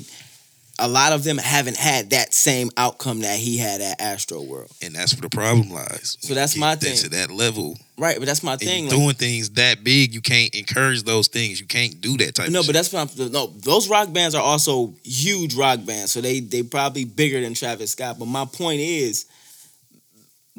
a 0.80 0.88
lot 0.88 1.11
of 1.14 1.23
them 1.23 1.38
haven't 1.38 1.77
had 1.77 2.10
that 2.10 2.34
same 2.34 2.72
outcome 2.76 3.19
that 3.19 3.38
he 3.38 3.57
had 3.60 3.81
at 3.81 3.99
Astroworld. 3.99 4.72
And 4.81 4.95
that's 4.95 5.14
where 5.14 5.22
the 5.22 5.30
problem 5.30 5.69
lies. 5.69 6.18
So 6.22 6.34
that's 6.34 6.57
my 6.57 6.76
thing. 6.76 6.98
To 6.98 7.10
that 7.10 7.30
level, 7.30 7.77
Right, 7.95 8.18
but 8.18 8.26
that's 8.26 8.41
my 8.41 8.56
thing. 8.57 8.86
like- 8.88 8.95
doing 8.95 9.14
things 9.14 9.52
that 9.52 9.84
big, 9.84 10.15
you 10.15 10.22
can't 10.22 10.56
encourage 10.56 11.03
those 11.03 11.27
things. 11.27 11.60
You 11.60 11.68
can't 11.68 12.02
do 12.02 12.18
that 12.18 12.34
type. 12.34 12.49
No, 12.49 12.64
but 12.64 12.73
that's 12.73 12.91
what 12.91 13.15
I'm. 13.15 13.31
No, 13.31 13.53
those 13.57 13.88
rock 13.88 14.11
bands 14.11 14.34
are 14.34 14.41
also 14.41 14.95
huge 15.03 15.53
rock 15.53 15.86
bands, 15.86 16.14
so 16.14 16.19
they 16.22 16.40
they 16.40 16.64
probably 16.64 17.03
bigger 17.06 17.40
than 17.41 17.53
Travis 17.53 17.91
Scott. 17.91 18.18
But 18.18 18.26
my 18.27 18.45
point 18.45 18.80
is, 18.80 19.26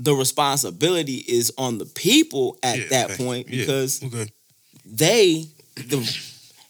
the 0.03 0.15
responsibility 0.15 1.17
is 1.29 1.53
on 1.59 1.79
the 1.79 1.85
people 1.85 2.57
at 2.63 2.79
Yeah, 2.79 2.89
that 2.89 3.11
okay. 3.13 3.25
point 3.25 3.49
Yeah. 3.49 3.61
because 3.61 4.03
okay. 4.03 4.27
they 4.87 5.47
the 5.77 5.99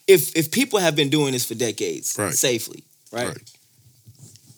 if 0.07 0.37
if 0.37 0.51
people 0.51 0.79
have 0.81 0.97
been 0.97 1.11
doing 1.11 1.33
this 1.33 1.45
for 1.45 1.55
decades 1.55 2.17
Right. 2.19 2.35
safely, 2.35 2.83
right? 3.13 3.29
Right. 3.29 3.51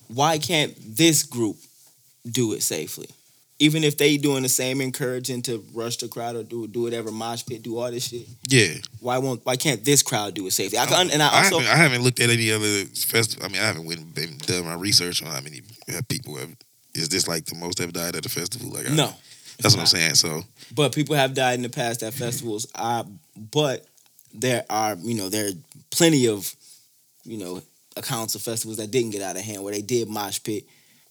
Why 0.08 0.38
can't 0.38 0.74
this 0.96 1.22
group 1.22 1.56
do 2.30 2.52
it 2.52 2.62
safely? 2.62 3.08
Even 3.58 3.84
if 3.84 3.96
they 3.96 4.16
doing 4.16 4.42
the 4.42 4.48
same 4.48 4.80
encouraging 4.80 5.42
to 5.42 5.64
rush 5.72 5.96
the 5.98 6.08
crowd 6.08 6.34
or 6.36 6.42
do 6.42 6.66
do 6.66 6.82
whatever 6.82 7.12
mosh 7.12 7.44
pit, 7.46 7.62
do 7.62 7.78
all 7.78 7.90
this 7.90 8.08
shit. 8.08 8.26
Yeah. 8.48 8.74
Why 9.00 9.18
won't 9.18 9.44
why 9.46 9.56
can't 9.56 9.84
this 9.84 10.02
crowd 10.02 10.34
do 10.34 10.46
it 10.46 10.52
safely? 10.52 10.78
I 10.78 10.86
can, 10.86 11.10
and 11.10 11.22
I 11.22 11.44
also 11.44 11.58
haven't, 11.60 11.72
I 11.72 11.76
haven't 11.76 12.02
looked 12.02 12.20
at 12.20 12.30
any 12.30 12.50
other 12.50 12.84
festival. 12.86 13.44
I 13.44 13.48
mean, 13.48 13.60
I 13.62 13.66
haven't 13.66 13.84
went 13.84 14.14
been, 14.14 14.36
done 14.38 14.64
my 14.64 14.74
research 14.74 15.22
on 15.22 15.28
how 15.30 15.40
many 15.40 15.60
people 16.08 16.36
have. 16.36 16.50
Is 16.94 17.08
this 17.08 17.26
like 17.28 17.44
the 17.46 17.54
most 17.54 17.78
have 17.78 17.92
died 17.92 18.16
at 18.16 18.26
a 18.26 18.28
festival? 18.28 18.70
Like, 18.70 18.90
I- 18.90 18.94
no. 18.94 19.12
that's 19.60 19.74
what 19.74 19.80
I'm 19.80 19.86
saying. 19.86 20.14
So, 20.16 20.42
But 20.74 20.94
people 20.94 21.14
have 21.16 21.34
died 21.34 21.54
in 21.54 21.62
the 21.62 21.68
past 21.68 22.02
at 22.02 22.14
festivals. 22.14 22.66
I, 22.74 23.04
but 23.36 23.86
there 24.34 24.64
are, 24.70 24.96
you 25.02 25.14
know, 25.14 25.28
there 25.28 25.48
are 25.48 25.52
plenty 25.90 26.26
of, 26.28 26.54
you 27.24 27.38
know, 27.38 27.62
accounts 27.96 28.34
of 28.34 28.42
festivals 28.42 28.78
that 28.78 28.90
didn't 28.90 29.10
get 29.10 29.22
out 29.22 29.36
of 29.36 29.42
hand 29.42 29.62
where 29.62 29.72
they 29.74 29.82
did 29.82 30.08
mosh 30.08 30.38
pit. 30.42 30.64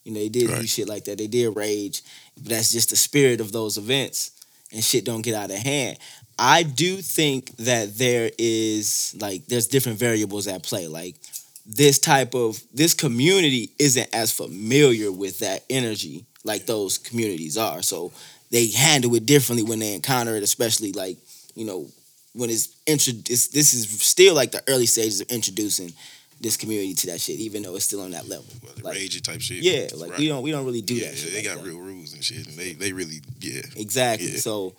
You 0.04 0.12
know, 0.14 0.20
they 0.20 0.30
did 0.30 0.48
do 0.50 0.66
shit 0.66 0.88
like 0.88 1.04
that. 1.06 1.18
They 1.20 1.28
did 1.28 1.56
rage. 1.56 2.02
But 2.36 2.46
that's 2.50 2.72
just 2.72 2.90
the 2.90 2.96
spirit 2.96 3.40
of 3.40 3.52
those 3.52 3.78
events, 3.78 4.32
and 4.74 4.84
shit 4.84 5.06
don't 5.06 5.22
get 5.22 5.36
out 5.36 5.52
of 5.52 5.58
hand. 5.58 6.00
I 6.40 6.64
do 6.64 6.98
think 6.98 7.56
that 7.58 7.96
there 8.00 8.32
is 8.40 9.16
like 9.22 9.46
there's 9.46 9.68
different 9.68 10.00
variables 10.00 10.48
at 10.48 10.64
play. 10.64 10.88
Like 10.88 11.18
this 11.66 12.00
type 12.00 12.34
of 12.36 12.62
this 12.74 12.94
community 12.94 13.70
isn't 13.80 14.10
as 14.14 14.32
familiar 14.32 15.12
with 15.12 15.40
that 15.40 15.64
energy 15.70 16.26
like 16.44 16.66
those 16.66 16.98
communities 16.98 17.58
are. 17.58 17.82
So 17.82 18.12
they 18.50 18.68
handle 18.72 19.14
it 19.16 19.26
differently 19.26 19.64
when 19.64 19.80
they 19.80 19.94
encounter 19.94 20.36
it, 20.36 20.44
especially 20.44 20.92
like, 20.92 21.18
you 21.56 21.66
know, 21.66 21.88
when 22.34 22.50
it's 22.50 22.76
introduced. 22.88 23.54
This 23.54 23.74
is 23.74 23.88
still 24.02 24.34
like 24.36 24.52
the 24.52 24.64
early 24.68 24.86
stages 24.88 25.22
of 25.22 25.30
introducing 25.30 25.94
this 26.40 26.58
community 26.58 26.96
to 26.96 27.08
that 27.08 27.22
shit, 27.22 27.40
even 27.40 27.62
though 27.62 27.76
it's 27.76 27.86
still 27.86 28.02
on 28.02 28.12
that 28.12 28.28
level. 28.28 28.46
well, 28.64 28.74
the 28.76 28.84
Like, 28.84 28.96
rage 28.96 29.22
type 29.22 29.40
shit. 29.42 29.62
yeah, 29.62 29.88
like 29.96 30.10
Right. 30.12 30.20
we 30.20 30.28
don't 30.28 30.42
we 30.42 30.50
don't 30.52 30.66
really 30.66 30.82
do 30.82 30.96
yeah, 30.96 31.10
that. 31.10 31.18
Shit 31.18 31.32
they 31.34 31.36
like 31.38 31.46
got 31.46 31.58
that. 31.64 31.70
real 31.70 31.78
rules 31.80 32.14
and 32.14 32.24
shit, 32.24 32.48
and 32.48 32.58
they 32.58 32.74
they 32.74 32.92
really 32.94 33.22
yeah. 33.40 33.62
Exactly. 33.76 34.32
Yeah. 34.32 34.38
So 34.40 34.74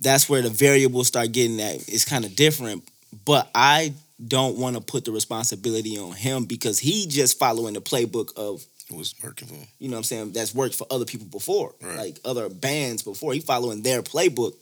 that's 0.00 0.28
where 0.28 0.42
the 0.42 0.50
variables 0.50 1.06
start 1.06 1.30
getting 1.30 1.58
that 1.58 1.76
it's 1.88 2.04
kind 2.04 2.24
of 2.24 2.34
different. 2.34 2.82
But 3.24 3.48
I 3.54 3.94
don't 4.24 4.56
want 4.58 4.76
to 4.76 4.82
put 4.82 5.04
the 5.04 5.12
responsibility 5.12 5.98
on 5.98 6.12
him 6.12 6.44
because 6.44 6.78
he 6.78 7.06
just 7.06 7.38
following 7.38 7.74
the 7.74 7.80
playbook 7.80 8.36
of 8.36 8.64
was 8.90 9.14
working 9.22 9.48
for 9.48 9.54
them. 9.54 9.66
you 9.78 9.88
know 9.88 9.94
what 9.94 9.98
I'm 10.00 10.04
saying 10.04 10.32
that's 10.32 10.54
worked 10.54 10.74
for 10.74 10.86
other 10.90 11.04
people 11.06 11.26
before, 11.26 11.74
Right. 11.82 11.96
like 11.96 12.20
other 12.24 12.48
bands 12.48 13.02
before. 13.02 13.32
He 13.32 13.40
following 13.40 13.82
their 13.82 14.02
playbook, 14.02 14.52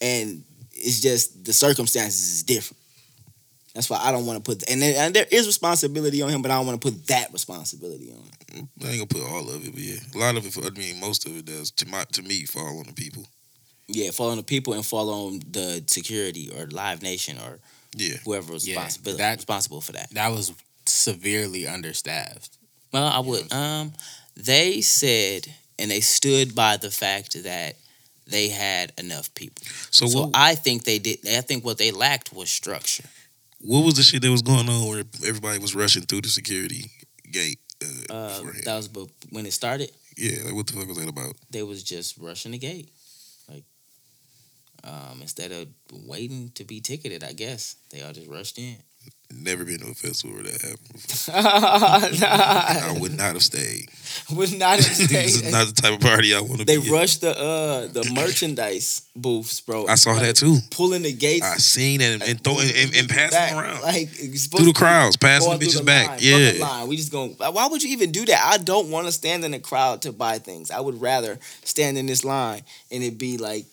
and 0.00 0.42
it's 0.72 1.00
just 1.00 1.44
the 1.44 1.52
circumstances 1.52 2.30
is 2.32 2.42
different. 2.44 2.78
That's 3.74 3.88
why 3.90 3.98
I 4.02 4.10
don't 4.10 4.26
want 4.26 4.42
to 4.42 4.50
put 4.50 4.68
and, 4.68 4.80
there, 4.82 4.94
and 4.96 5.14
there 5.14 5.26
is 5.30 5.46
responsibility 5.46 6.22
on 6.22 6.30
him, 6.30 6.42
but 6.42 6.50
I 6.50 6.54
don't 6.56 6.66
want 6.66 6.80
to 6.80 6.90
put 6.90 7.06
that 7.08 7.32
responsibility 7.32 8.10
on 8.10 8.56
him. 8.58 8.68
I 8.82 8.88
ain't 8.88 9.10
gonna 9.10 9.24
put 9.24 9.30
all 9.30 9.48
of 9.50 9.64
it, 9.64 9.72
but 9.72 9.80
yeah, 9.82 9.98
a 10.14 10.18
lot 10.18 10.36
of 10.36 10.46
it. 10.46 10.52
For, 10.52 10.64
I 10.64 10.70
mean, 10.70 10.98
most 10.98 11.26
of 11.26 11.36
it 11.36 11.44
does 11.44 11.70
to 11.72 11.86
my 11.86 12.04
to 12.12 12.22
me 12.22 12.44
fall 12.46 12.78
on 12.78 12.86
the 12.86 12.94
people. 12.94 13.26
Yeah, 13.86 14.10
fall 14.10 14.30
on 14.30 14.38
the 14.38 14.42
people 14.42 14.72
and 14.72 14.84
fall 14.84 15.10
on 15.10 15.40
the 15.50 15.84
security 15.86 16.50
or 16.56 16.66
Live 16.66 17.02
Nation 17.02 17.36
or 17.38 17.58
Yeah, 17.96 18.16
whoever 18.24 18.52
was 18.52 18.66
Yeah, 18.66 18.74
responsible 18.76 19.16
that- 19.16 19.36
responsible 19.36 19.80
for 19.80 19.92
that. 19.92 20.10
That 20.14 20.28
was 20.28 20.52
severely 20.86 21.66
understaffed. 21.66 22.56
Well, 22.92 23.06
I 23.06 23.18
would. 23.20 23.52
Um, 23.52 23.92
they 24.36 24.80
said 24.80 25.46
and 25.78 25.90
they 25.90 26.00
stood 26.00 26.54
by 26.54 26.76
the 26.76 26.90
fact 26.90 27.42
that 27.44 27.76
they 28.26 28.48
had 28.48 28.92
enough 28.98 29.32
people. 29.34 29.64
So, 29.90 30.06
So 30.06 30.20
what, 30.22 30.30
I 30.34 30.54
think 30.54 30.84
they 30.84 30.98
did. 30.98 31.18
I 31.28 31.40
think 31.40 31.64
what 31.64 31.78
they 31.78 31.92
lacked 31.92 32.32
was 32.32 32.50
structure. 32.50 33.04
what 33.60 33.84
was 33.84 33.94
the 33.94 34.02
shit 34.02 34.22
that 34.22 34.30
was 34.30 34.42
going 34.42 34.68
on 34.68 34.88
where 34.88 35.04
everybody 35.26 35.58
was 35.58 35.74
rushing 35.74 36.02
through 36.04 36.20
the 36.22 36.28
security 36.28 36.90
gate 37.32 37.58
uh, 38.10 38.12
Uh, 38.12 38.42
that 38.64 38.76
was 38.76 38.88
bu- 38.88 39.08
when 39.30 39.46
it 39.46 39.52
started. 39.52 39.90
Yeah, 40.16 40.44
like 40.44 40.54
what 40.54 40.66
the 40.66 40.72
fuck 40.74 40.88
was 40.88 40.96
that 40.98 41.08
about? 41.08 41.36
They 41.50 41.62
was 41.62 41.82
just 41.84 42.16
rushing 42.18 42.52
the 42.52 42.58
gate, 42.58 42.88
like 42.88 42.92
um, 44.88 45.20
instead 45.20 45.52
of 45.52 45.68
waiting 46.06 46.50
to 46.54 46.64
be 46.64 46.80
ticketed. 46.80 47.22
I 47.22 47.32
guess 47.32 47.76
they 47.90 48.02
all 48.02 48.12
just 48.12 48.28
rushed 48.28 48.58
in. 48.58 48.76
Never 49.30 49.62
been 49.62 49.78
to 49.80 49.90
a 49.90 49.94
festival 49.94 50.36
where 50.36 50.44
that 50.44 50.62
happened. 50.62 52.20
nah, 52.20 52.28
I 52.96 52.98
would 52.98 53.12
not 53.12 53.34
have 53.34 53.42
stayed. 53.42 53.90
was 54.34 54.56
not 54.56 54.78
this 54.78 54.98
is 55.10 55.52
not 55.52 55.66
the 55.66 55.74
type 55.74 55.92
of 55.92 56.00
party 56.00 56.34
I 56.34 56.40
want 56.40 56.60
to 56.60 56.64
be. 56.64 56.76
They 56.76 56.86
at. 56.86 56.90
rushed 56.90 57.20
the 57.20 57.38
uh 57.38 57.86
the 57.88 58.10
merchandise 58.14 59.02
booths, 59.14 59.60
bro. 59.60 59.86
I 59.86 59.96
saw 59.96 60.14
that 60.14 60.36
too. 60.36 60.56
Pulling 60.70 61.02
the 61.02 61.12
gates 61.12 61.44
I 61.44 61.56
seen 61.58 62.00
it 62.00 62.14
and, 62.14 62.22
and 62.22 62.42
throwing 62.42 62.70
and, 62.74 62.96
and 62.96 63.08
passing 63.08 63.38
back, 63.38 63.52
around 63.52 63.82
like 63.82 64.08
through 64.08 64.64
the 64.64 64.72
crowds, 64.72 65.18
passing 65.18 65.58
the 65.58 65.64
bitches 65.64 65.78
the 65.78 65.84
back. 65.84 66.08
line, 66.08 66.18
yeah, 66.22 66.52
line. 66.60 66.88
We 66.88 66.96
just 66.96 67.12
going. 67.12 67.32
Why 67.32 67.66
would 67.66 67.82
you 67.82 67.90
even 67.90 68.12
do 68.12 68.24
that? 68.24 68.42
I 68.42 68.56
don't 68.56 68.90
want 68.90 69.06
to 69.06 69.12
stand 69.12 69.44
in 69.44 69.50
the 69.50 69.60
crowd 69.60 70.02
to 70.02 70.12
buy 70.12 70.38
things. 70.38 70.70
I 70.70 70.80
would 70.80 71.02
rather 71.02 71.38
stand 71.64 71.98
in 71.98 72.06
this 72.06 72.24
line 72.24 72.62
and 72.90 73.02
it 73.02 73.18
be 73.18 73.36
like 73.36 73.66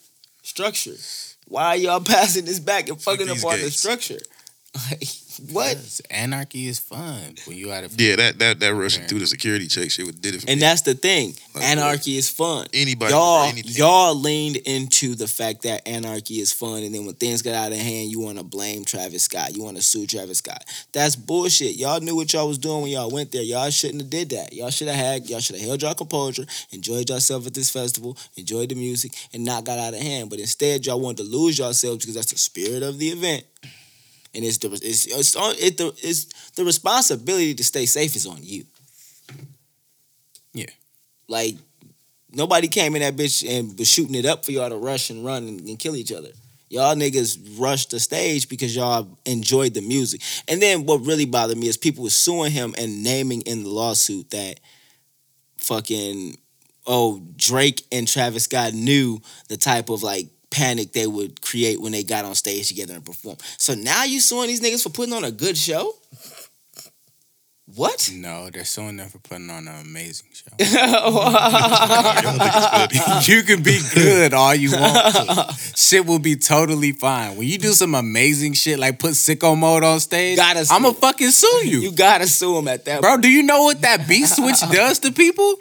structured. 0.46 1.00
Why 1.48 1.66
are 1.68 1.76
y'all 1.78 2.00
passing 2.16 2.46
this 2.46 2.60
back 2.60 2.90
and 2.90 3.02
fucking 3.02 3.30
up 3.30 3.44
on 3.44 3.60
the 3.60 3.72
structure? 3.72 4.20
Like 4.92 5.08
what? 5.40 5.76
Yes, 5.78 6.02
Anarchy 6.10 6.68
is 6.68 6.80
fun 6.80 7.36
when 7.46 7.58
you 7.58 7.72
out 7.72 7.84
of 7.84 8.00
yeah. 8.00 8.16
That 8.16 8.40
that 8.40 8.60
that 8.60 8.74
rushing 8.74 9.02
Yeah. 9.04 9.08
through 9.08 9.20
the 9.20 9.28
security 9.28 9.68
check 9.68 9.92
shit 9.92 10.06
would 10.06 10.22
did 10.22 10.36
it 10.36 10.42
for 10.42 10.50
And 10.50 10.60
me. 10.60 10.62
that's 10.62 10.82
the 10.82 10.94
thing. 10.94 11.36
Like, 11.54 11.64
Anarchy 11.64 12.18
is 12.18 12.30
fun. 12.30 12.68
Anybody, 12.74 13.14
y'all, 13.14 13.44
anything. 13.50 13.72
y'all 13.76 14.16
leaned 14.16 14.58
into 14.58 15.16
the 15.16 15.28
fact 15.28 15.64
that 15.64 15.88
anarchy 15.88 16.40
is 16.40 16.52
fun, 16.52 16.84
and 16.84 16.94
then 16.94 17.06
when 17.06 17.16
things 17.16 17.42
got 17.42 17.54
out 17.56 17.72
of 17.72 17.78
hand, 17.78 18.12
you 18.12 18.20
want 18.20 18.38
to 18.38 18.44
blame 18.44 18.84
Travis 18.86 19.24
Scott. 19.24 19.56
You 19.56 19.64
want 19.64 19.78
to 19.78 19.84
sue 19.84 20.06
Travis 20.06 20.40
Scott. 20.40 20.64
That's 20.92 21.16
bullshit. 21.16 21.76
Y'all 21.76 22.00
knew 22.02 22.16
what 22.16 22.32
y'all 22.34 22.48
was 22.48 22.58
doing 22.58 22.82
when 22.84 22.92
y'all 22.92 23.10
went 23.12 23.32
there. 23.32 23.42
Y'all 23.44 23.70
shouldn't 23.70 24.02
have 24.02 24.10
did 24.10 24.30
that. 24.32 24.54
Y'all 24.54 24.70
should 24.70 24.88
have 24.88 24.96
had. 24.98 25.30
Y'all 25.30 25.40
should 25.40 25.56
have 25.56 25.66
held 25.66 25.82
your 25.82 25.94
composure, 25.96 26.46
enjoyed 26.72 27.10
yourself 27.10 27.46
at 27.48 27.54
this 27.54 27.70
festival, 27.70 28.18
enjoyed 28.36 28.70
the 28.70 28.76
music, 28.76 29.14
and 29.34 29.44
not 29.46 29.64
got 29.64 29.80
out 29.80 29.94
of 29.94 30.00
hand. 30.02 30.30
But 30.30 30.40
instead, 30.40 30.86
y'all 30.86 31.00
wanted 31.00 31.18
to 31.18 31.30
lose 31.30 31.58
yourselves 31.58 32.00
because 32.04 32.16
that's 32.16 32.32
the 32.32 32.38
spirit 32.38 32.84
of 32.84 33.00
the 33.00 33.10
event. 33.10 33.44
And 34.36 34.44
it's 34.44 34.58
the 34.58 34.68
it's 34.68 35.08
it's 35.08 35.36
on 35.36 35.56
it 35.58 35.78
the 35.78 35.88
it's 36.04 36.26
the 36.52 36.66
responsibility 36.66 37.56
to 37.56 37.64
stay 37.64 37.86
safe 37.86 38.16
is 38.16 38.28
on 38.28 38.40
you. 38.42 38.66
Yeah. 40.54 40.66
Like 41.28 41.56
nobody 42.32 42.68
came 42.68 42.96
in 42.96 43.02
that 43.02 43.16
bitch 43.16 43.48
and 43.48 43.78
was 43.80 43.90
shooting 43.90 44.16
it 44.16 44.26
up 44.26 44.46
for 44.46 44.52
y'all 44.52 44.70
to 44.70 44.78
rush 44.78 45.10
and 45.10 45.26
run 45.26 45.48
and, 45.48 45.62
and 45.62 45.80
kill 45.80 45.96
each 45.96 46.12
other. 46.12 46.30
Y'all 46.70 46.96
niggas 46.96 47.60
rushed 47.60 47.92
the 47.92 48.00
stage 48.00 48.50
because 48.50 48.76
y'all 48.76 49.18
enjoyed 49.26 49.74
the 49.74 49.82
music. 49.82 50.22
And 50.48 50.62
then 50.62 50.86
what 50.86 51.06
really 51.06 51.26
bothered 51.26 51.58
me 51.58 51.68
is 51.68 51.78
people 51.78 52.04
were 52.04 52.10
suing 52.10 52.52
him 52.52 52.74
and 52.78 53.04
naming 53.04 53.42
in 53.42 53.64
the 53.64 53.70
lawsuit 53.70 54.32
that 54.32 54.60
fucking 55.58 56.38
oh 56.86 57.22
Drake 57.38 57.84
and 57.92 58.08
Travis 58.08 58.44
Scott 58.44 58.74
knew 58.74 59.22
the 59.48 59.58
type 59.58 59.90
of 59.90 60.04
like 60.04 60.28
panic 60.56 60.94
they 60.94 61.08
would 61.08 61.42
create 61.42 61.82
when 61.82 61.92
they 61.92 62.04
got 62.04 62.24
on 62.26 62.34
stage 62.36 62.68
together 62.70 62.94
and 62.96 63.04
perform. 63.06 63.38
So 63.58 63.74
now 63.74 64.04
you 64.06 64.20
suing 64.22 64.48
these 64.48 64.62
niggas 64.62 64.84
for 64.84 64.90
putting 64.90 65.14
on 65.14 65.24
a 65.26 65.32
good 65.32 65.58
show? 65.58 65.94
What? 67.76 68.12
No, 68.14 68.50
they're 68.52 68.64
suing 68.64 68.98
them 68.98 69.10
for 69.10 69.18
putting 69.18 69.50
on 69.50 69.68
an 69.68 69.82
amazing 69.82 70.28
show. 70.34 70.52
I 70.60 72.20
don't 72.22 72.38
think 72.38 72.52
it's 72.94 73.26
good. 73.26 73.28
you 73.28 73.42
can 73.44 73.64
be 73.64 73.80
good 73.94 74.34
all 74.36 74.54
you 74.54 74.72
want 74.72 75.16
to. 75.16 75.54
Shit 75.76 76.06
will 76.06 76.20
be 76.20 76.36
totally 76.36 76.92
fine. 76.92 77.36
When 77.36 77.48
you 77.48 77.58
do 77.58 77.72
some 77.74 77.96
amazing 77.96 78.54
shit 78.54 78.78
like 78.78 79.00
put 79.00 79.12
sicko 79.14 79.58
mode 79.58 79.84
on 79.84 80.00
stage, 80.00 80.38
Gotta 80.38 80.64
sue. 80.64 80.76
I'ma 80.76 80.92
fucking 80.94 81.32
sue 81.32 81.62
you. 81.68 81.80
you 81.80 81.92
gotta 81.92 82.28
sue 82.28 82.56
him 82.58 82.68
at 82.68 82.86
that 82.86 83.02
Bro, 83.02 83.18
do 83.18 83.30
you 83.30 83.42
know 83.42 83.64
what 83.64 83.82
that 83.82 84.08
beat 84.08 84.28
switch 84.28 84.60
does 84.72 85.00
to 85.00 85.12
people? 85.12 85.56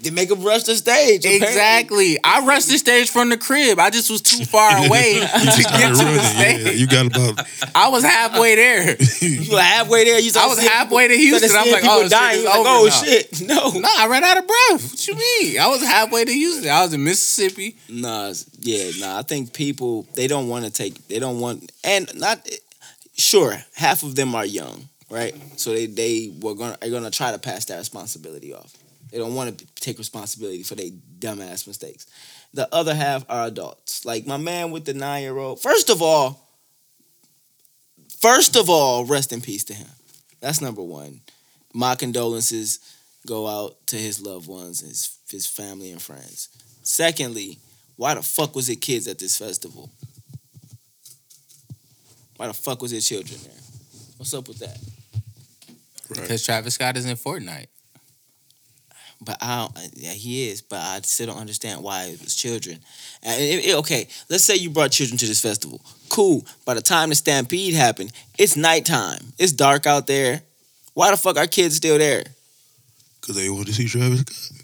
They 0.00 0.10
make 0.10 0.28
them 0.28 0.42
rush 0.42 0.64
the 0.64 0.74
stage. 0.76 1.24
apparently. 1.24 1.46
Exactly. 1.48 2.18
I 2.24 2.46
rushed 2.46 2.68
the 2.68 2.78
stage 2.78 3.10
from 3.10 3.28
the 3.30 3.36
crib. 3.36 3.78
I 3.78 3.90
just 3.90 4.10
was 4.10 4.22
too 4.22 4.44
far 4.44 4.70
away 4.86 5.14
to 5.20 5.62
get 5.62 5.94
to 5.96 6.04
the 6.04 6.20
stage. 6.22 6.64
yeah. 6.66 6.70
You 6.72 6.86
got 6.86 7.06
about 7.06 7.46
I 7.74 7.88
was 7.88 8.02
halfway 8.04 8.54
there. 8.56 8.96
You 9.20 9.52
were 9.52 9.60
halfway 9.60 10.04
there. 10.04 10.18
You 10.18 10.30
I 10.38 10.46
was 10.46 10.58
halfway 10.62 11.08
to 11.08 11.14
Houston. 11.16 11.50
I'm 11.56 11.70
like, 11.72 11.82
oh, 11.84 12.02
shit, 12.02 12.10
dying. 12.10 12.34
it's 12.36 12.42
You 12.44 12.48
like, 12.48 12.66
oh 12.66 12.84
now. 12.84 12.90
shit, 12.90 13.40
no. 13.42 13.80
No, 13.80 13.88
I 13.96 14.06
ran 14.08 14.24
out 14.24 14.38
of 14.38 14.46
breath. 14.46 14.90
What 14.92 15.06
you 15.08 15.14
mean? 15.14 15.58
I 15.60 15.68
was 15.68 15.82
halfway 15.82 16.24
to 16.24 16.32
Houston. 16.32 16.70
I 16.70 16.82
was 16.82 16.92
in 16.94 17.02
Mississippi. 17.04 17.76
Nah, 17.88 18.32
yeah, 18.60 18.90
nah. 18.98 19.18
I 19.18 19.22
think 19.22 19.52
people 19.52 20.06
they 20.14 20.26
don't 20.26 20.48
want 20.48 20.64
to 20.64 20.70
take. 20.70 21.06
They 21.08 21.18
don't 21.18 21.40
want, 21.40 21.70
and 21.84 22.08
not 22.18 22.46
sure. 23.16 23.56
Half 23.74 24.02
of 24.02 24.14
them 24.14 24.34
are 24.34 24.44
young, 24.46 24.88
right? 25.10 25.34
So 25.58 25.72
they 25.72 25.86
they 25.86 26.32
were 26.40 26.54
gonna 26.54 26.76
are 26.82 26.90
gonna 26.90 27.10
try 27.10 27.32
to 27.32 27.38
pass 27.38 27.64
that 27.66 27.78
responsibility 27.78 28.52
off. 28.54 28.72
They 29.16 29.22
don't 29.22 29.34
want 29.34 29.58
to 29.58 29.66
take 29.76 29.96
responsibility 29.96 30.62
for 30.62 30.74
their 30.74 30.90
dumbass 31.18 31.66
mistakes. 31.66 32.04
The 32.52 32.68
other 32.70 32.94
half 32.94 33.24
are 33.30 33.46
adults, 33.46 34.04
like 34.04 34.26
my 34.26 34.36
man 34.36 34.72
with 34.72 34.84
the 34.84 34.92
nine 34.92 35.22
year 35.22 35.38
old. 35.38 35.58
First 35.58 35.88
of 35.88 36.02
all, 36.02 36.50
first 38.20 38.56
of 38.56 38.68
all, 38.68 39.06
rest 39.06 39.32
in 39.32 39.40
peace 39.40 39.64
to 39.64 39.72
him. 39.72 39.88
That's 40.40 40.60
number 40.60 40.82
one. 40.82 41.22
My 41.72 41.94
condolences 41.94 42.78
go 43.26 43.46
out 43.46 43.86
to 43.86 43.96
his 43.96 44.20
loved 44.20 44.48
ones, 44.48 44.80
his 44.80 45.16
his 45.30 45.46
family 45.46 45.92
and 45.92 46.02
friends. 46.02 46.50
Secondly, 46.82 47.58
why 47.96 48.16
the 48.16 48.22
fuck 48.22 48.54
was 48.54 48.68
it 48.68 48.82
kids 48.82 49.08
at 49.08 49.18
this 49.18 49.38
festival? 49.38 49.88
Why 52.36 52.48
the 52.48 52.52
fuck 52.52 52.82
was 52.82 52.92
it 52.92 53.00
children 53.00 53.40
there? 53.44 53.62
What's 54.18 54.34
up 54.34 54.46
with 54.46 54.58
that? 54.58 54.78
Because 56.10 56.44
Travis 56.44 56.74
Scott 56.74 56.98
is 56.98 57.06
in 57.06 57.16
Fortnite. 57.16 57.68
But 59.20 59.38
I 59.40 59.58
don't, 59.74 59.90
yeah, 59.94 60.10
he 60.12 60.48
is, 60.50 60.60
but 60.62 60.78
I 60.78 61.00
still 61.02 61.26
don't 61.28 61.38
understand 61.38 61.82
why 61.82 62.04
it 62.04 62.22
was 62.22 62.34
children. 62.34 62.78
And 63.22 63.40
it- 63.42 63.64
it- 63.66 63.74
okay, 63.76 64.08
let's 64.28 64.44
say 64.44 64.56
you 64.56 64.68
brought 64.70 64.92
children 64.92 65.16
to 65.18 65.26
this 65.26 65.40
festival. 65.40 65.80
Cool. 66.10 66.44
By 66.64 66.74
the 66.74 66.82
time 66.82 67.08
the 67.08 67.14
stampede 67.14 67.74
happened, 67.74 68.12
it's 68.38 68.56
nighttime. 68.56 69.32
It's 69.38 69.52
dark 69.52 69.86
out 69.86 70.06
there. 70.06 70.42
Why 70.94 71.10
the 71.10 71.16
fuck 71.16 71.36
are 71.36 71.46
kids 71.46 71.76
still 71.76 71.98
there? 71.98 72.24
because 73.20 73.36
they 73.36 73.50
want 73.50 73.66
to 73.66 73.74
see 73.74 73.88
Travis. 73.88 74.20
Scott. 74.20 74.62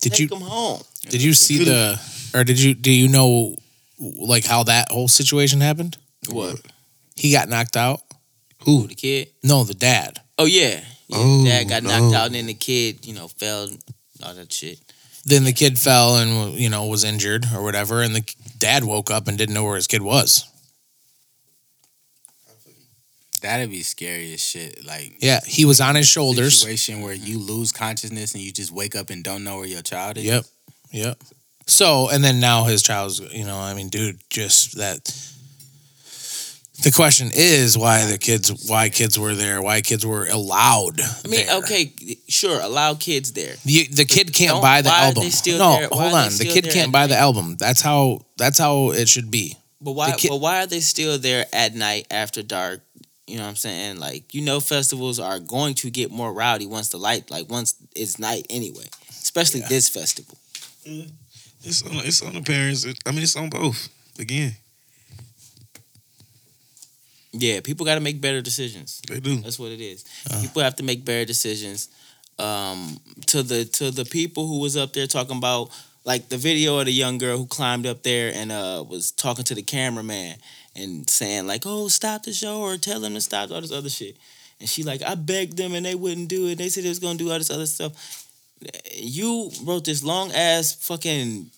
Did 0.00 0.12
Take 0.12 0.20
you 0.20 0.26
them 0.28 0.40
home. 0.40 0.82
did 1.08 1.22
you 1.22 1.34
see 1.34 1.62
the 1.64 2.00
or 2.34 2.42
did 2.42 2.60
you 2.60 2.74
do 2.74 2.90
you 2.90 3.06
know 3.08 3.54
like 3.98 4.44
how 4.44 4.64
that 4.64 4.90
whole 4.90 5.06
situation 5.08 5.60
happened? 5.60 5.96
What? 6.28 6.60
He 7.14 7.30
got 7.30 7.48
knocked 7.48 7.76
out. 7.76 8.00
Who? 8.64 8.88
The 8.88 8.94
kid? 8.96 9.28
No, 9.44 9.62
the 9.64 9.74
dad. 9.74 10.20
Oh 10.36 10.46
yeah. 10.46 10.80
Yeah 11.08 11.16
Oh, 11.18 11.44
Dad 11.44 11.68
got 11.68 11.82
knocked 11.82 12.12
no. 12.12 12.18
out, 12.18 12.26
and 12.26 12.34
then 12.34 12.46
the 12.46 12.54
kid, 12.54 13.06
you 13.06 13.14
know, 13.14 13.28
fell, 13.28 13.68
all 14.24 14.34
that 14.34 14.52
shit. 14.52 14.80
Then 15.24 15.44
the 15.44 15.52
kid 15.52 15.78
fell 15.78 16.16
and 16.16 16.54
you 16.54 16.68
know 16.70 16.86
was 16.86 17.02
injured 17.04 17.46
or 17.54 17.62
whatever, 17.62 18.02
and 18.02 18.14
the 18.14 18.34
dad 18.58 18.84
woke 18.84 19.10
up 19.10 19.26
and 19.28 19.36
didn't 19.36 19.54
know 19.54 19.64
where 19.64 19.76
his 19.76 19.86
kid 19.88 20.02
was. 20.02 20.44
That'd 23.42 23.70
be 23.70 23.82
scary 23.82 24.32
as 24.32 24.40
shit. 24.42 24.84
Like 24.84 25.16
Yeah, 25.20 25.40
he 25.46 25.64
was 25.64 25.80
on 25.80 25.94
his 25.94 26.08
shoulders. 26.08 26.58
situation 26.60 27.02
where 27.02 27.12
you 27.14 27.38
lose 27.38 27.70
consciousness 27.70 28.34
and 28.34 28.42
you 28.42 28.50
just 28.52 28.72
wake 28.72 28.96
up 28.96 29.10
and 29.10 29.22
don't 29.22 29.44
know 29.44 29.56
where 29.58 29.66
your 29.66 29.82
child 29.82 30.16
is. 30.16 30.24
Yep. 30.24 30.44
Yep. 30.92 31.18
So, 31.66 32.08
and 32.10 32.22
then 32.24 32.40
now 32.40 32.64
his 32.64 32.82
child's, 32.82 33.20
you 33.34 33.44
know, 33.44 33.56
I 33.58 33.74
mean, 33.74 33.88
dude, 33.88 34.20
just 34.30 34.76
that. 34.78 35.00
The 36.82 36.92
question 36.92 37.30
is 37.34 37.76
why 37.76 38.04
the 38.06 38.18
kids, 38.18 38.68
why 38.68 38.90
kids 38.90 39.18
were 39.18 39.34
there, 39.34 39.60
why 39.62 39.80
kids 39.80 40.04
were 40.04 40.26
allowed. 40.26 41.00
I 41.00 41.28
mean, 41.28 41.46
there. 41.46 41.56
okay, 41.58 41.92
sure, 42.28 42.60
allow 42.60 42.94
kids 42.94 43.32
there. 43.32 43.54
The, 43.64 43.84
the 43.88 44.04
kid 44.04 44.32
can't 44.32 44.52
don't- 44.52 44.62
buy 44.62 44.82
the 44.82 44.90
why 44.90 45.00
are 45.00 45.04
album. 45.06 45.22
they 45.24 45.30
still 45.30 45.58
no, 45.58 45.78
there? 45.78 45.88
Hold 45.90 46.12
are 46.12 46.24
on. 46.26 46.30
The 46.36 46.44
kid 46.44 46.64
can't 46.64 46.88
at 46.88 46.92
buy 46.92 47.06
the 47.06 47.16
album. 47.16 47.56
That's 47.56 47.80
how. 47.80 48.20
That's 48.36 48.58
how 48.58 48.90
it 48.90 49.08
should 49.08 49.30
be. 49.30 49.56
But 49.80 49.92
why? 49.92 50.10
The 50.12 50.16
kid- 50.18 50.28
but 50.28 50.36
why 50.40 50.62
are 50.62 50.66
they 50.66 50.80
still 50.80 51.18
there 51.18 51.46
at 51.52 51.74
night 51.74 52.06
after 52.10 52.42
dark? 52.42 52.80
You 53.26 53.38
know 53.38 53.42
what 53.44 53.48
I'm 53.50 53.56
saying? 53.56 53.98
Like 53.98 54.34
you 54.34 54.42
know, 54.42 54.60
festivals 54.60 55.18
are 55.18 55.40
going 55.40 55.74
to 55.76 55.90
get 55.90 56.10
more 56.12 56.32
rowdy 56.32 56.66
once 56.66 56.90
the 56.90 56.98
light, 56.98 57.30
like 57.30 57.48
once 57.50 57.74
it's 57.96 58.18
night 58.18 58.46
anyway. 58.50 58.84
Especially 59.08 59.60
this 59.68 59.88
festival. 59.88 60.36
It's 60.84 61.82
on. 61.82 61.90
It's 62.04 62.22
on 62.22 62.34
the 62.34 62.42
parents. 62.42 62.84
It- 62.84 62.98
I 63.06 63.10
mean, 63.10 63.22
it's 63.22 63.34
on 63.36 63.48
both. 63.48 63.88
Again, 64.18 64.54
Yeah, 67.32 67.60
people 67.60 67.84
got 67.84 67.96
to 67.96 68.00
make 68.00 68.20
better 68.20 68.40
decisions. 68.40 69.00
they 69.08 69.20
do. 69.20 69.36
That's 69.36 69.58
what 69.58 69.72
it 69.72 69.80
is. 69.80 70.04
Uh. 70.30 70.40
People 70.40 70.62
have 70.62 70.76
to 70.76 70.82
make 70.82 71.04
better 71.04 71.24
decisions. 71.24 71.88
Um, 72.38 72.98
to 73.28 73.42
the 73.42 73.64
to 73.64 73.90
the 73.90 74.04
people 74.04 74.46
who 74.46 74.60
was 74.60 74.76
up 74.76 74.92
there 74.92 75.06
talking 75.06 75.38
about 75.38 75.70
like 76.04 76.28
the 76.28 76.36
video 76.36 76.78
of 76.78 76.84
the 76.86 76.92
young 76.92 77.16
girl 77.18 77.38
who 77.38 77.46
climbed 77.46 77.86
up 77.86 78.02
there 78.02 78.30
and 78.34 78.52
uh 78.52 78.84
was 78.86 79.10
talking 79.10 79.44
to 79.44 79.54
the 79.54 79.62
cameraman 79.62 80.36
and 80.74 81.08
saying 81.08 81.46
like, 81.46 81.62
"Oh, 81.64 81.88
stop 81.88 82.24
the 82.24 82.32
show" 82.32 82.60
or 82.60 82.76
tell 82.76 83.00
them 83.00 83.14
to 83.14 83.20
stop 83.22 83.50
all 83.50 83.60
this 83.60 83.72
other 83.72 83.88
shit. 83.88 84.16
And 84.60 84.68
she 84.68 84.82
like, 84.82 85.02
I 85.02 85.14
begged 85.14 85.56
them 85.56 85.74
and 85.74 85.84
they 85.84 85.94
wouldn't 85.94 86.28
do 86.28 86.46
it. 86.48 86.56
They 86.58 86.68
said 86.68 86.84
they 86.84 86.88
was 86.88 86.98
gonna 86.98 87.18
do 87.18 87.30
all 87.30 87.38
this 87.38 87.50
other 87.50 87.66
stuff. 87.66 88.26
You 88.94 89.50
wrote 89.64 89.84
this 89.84 90.02
long 90.02 90.32
ass 90.32 90.74
fucking 90.74 91.50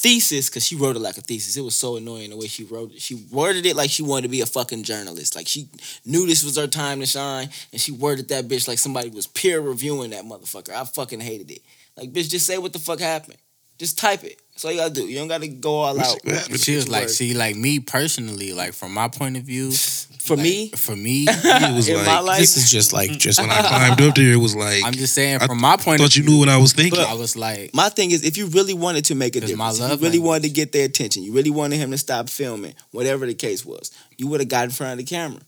thesis 0.00 0.48
because 0.48 0.66
she 0.66 0.76
wrote 0.76 0.96
it 0.96 1.00
like 1.00 1.18
a 1.18 1.20
thesis. 1.20 1.56
It 1.56 1.60
was 1.60 1.76
so 1.76 1.96
annoying 1.96 2.30
the 2.30 2.36
way 2.36 2.46
she 2.46 2.64
wrote 2.64 2.92
it. 2.92 3.02
She 3.02 3.26
worded 3.30 3.66
it 3.66 3.76
like 3.76 3.90
she 3.90 4.02
wanted 4.02 4.22
to 4.22 4.28
be 4.28 4.40
a 4.40 4.46
fucking 4.46 4.82
journalist. 4.82 5.36
Like 5.36 5.46
she 5.46 5.68
knew 6.06 6.26
this 6.26 6.42
was 6.42 6.56
her 6.56 6.66
time 6.66 7.00
to 7.00 7.06
shine, 7.06 7.50
and 7.70 7.80
she 7.80 7.92
worded 7.92 8.28
that 8.28 8.48
bitch 8.48 8.66
like 8.66 8.78
somebody 8.78 9.10
was 9.10 9.26
peer 9.26 9.60
reviewing 9.60 10.10
that 10.10 10.24
motherfucker. 10.24 10.70
I 10.70 10.84
fucking 10.84 11.20
hated 11.20 11.50
it. 11.50 11.60
Like, 11.96 12.12
bitch, 12.12 12.30
just 12.30 12.46
say 12.46 12.56
what 12.56 12.72
the 12.72 12.78
fuck 12.78 13.00
happened. 13.00 13.36
Just 13.78 13.98
type 13.98 14.24
it. 14.24 14.40
That's 14.60 14.66
all 14.66 14.72
you 14.72 14.78
gotta 14.78 14.92
do. 14.92 15.08
You 15.08 15.18
don't 15.18 15.28
gotta 15.28 15.48
go 15.48 15.76
all 15.76 15.98
out. 15.98 16.18
What? 16.24 16.60
She 16.60 16.76
was 16.76 16.86
like, 16.86 17.04
Word. 17.04 17.10
see, 17.10 17.32
like 17.32 17.56
me 17.56 17.80
personally, 17.80 18.52
like 18.52 18.74
from 18.74 18.92
my 18.92 19.08
point 19.08 19.38
of 19.38 19.44
view, 19.44 19.72
For 19.72 20.36
like, 20.36 20.42
me, 20.44 20.68
for 20.72 20.94
me, 20.94 21.24
It 21.28 21.74
was 21.74 21.88
in 21.88 21.96
like 21.96 22.04
my 22.04 22.20
life, 22.20 22.40
This 22.40 22.58
is 22.58 22.70
just 22.70 22.92
like 22.92 23.10
just 23.12 23.40
when 23.40 23.48
I 23.50 23.62
climbed 23.66 24.02
up 24.02 24.14
there, 24.14 24.32
it 24.34 24.36
was 24.36 24.54
like 24.54 24.84
I'm 24.84 24.92
just 24.92 25.14
saying 25.14 25.38
I 25.40 25.46
from 25.46 25.62
my 25.62 25.78
point 25.78 26.00
of 26.02 26.08
thought 26.08 26.16
you 26.16 26.24
view, 26.24 26.32
knew 26.32 26.38
what 26.40 26.50
I 26.50 26.58
was 26.58 26.74
thinking. 26.74 27.00
I 27.00 27.14
was 27.14 27.36
like, 27.36 27.72
my 27.72 27.88
thing 27.88 28.10
is 28.10 28.22
if 28.22 28.36
you 28.36 28.48
really 28.48 28.74
wanted 28.74 29.06
to 29.06 29.14
make 29.14 29.34
a 29.34 29.40
'Cause 29.40 29.48
my 29.54 29.70
difference, 29.70 29.78
if 29.78 29.80
you 29.80 29.88
love 29.88 30.02
really 30.02 30.12
language. 30.18 30.28
wanted 30.28 30.42
to 30.42 30.50
get 30.50 30.72
their 30.72 30.84
attention, 30.84 31.22
you 31.22 31.32
really 31.32 31.50
wanted 31.50 31.76
him 31.76 31.90
to 31.92 31.98
stop 31.98 32.28
filming, 32.28 32.74
whatever 32.90 33.24
the 33.24 33.32
case 33.34 33.64
was, 33.64 33.90
you 34.18 34.26
would 34.26 34.40
have 34.40 34.50
got 34.50 34.64
in 34.64 34.70
front 34.72 34.92
of 34.92 34.98
the 34.98 35.04
camera. 35.08 35.40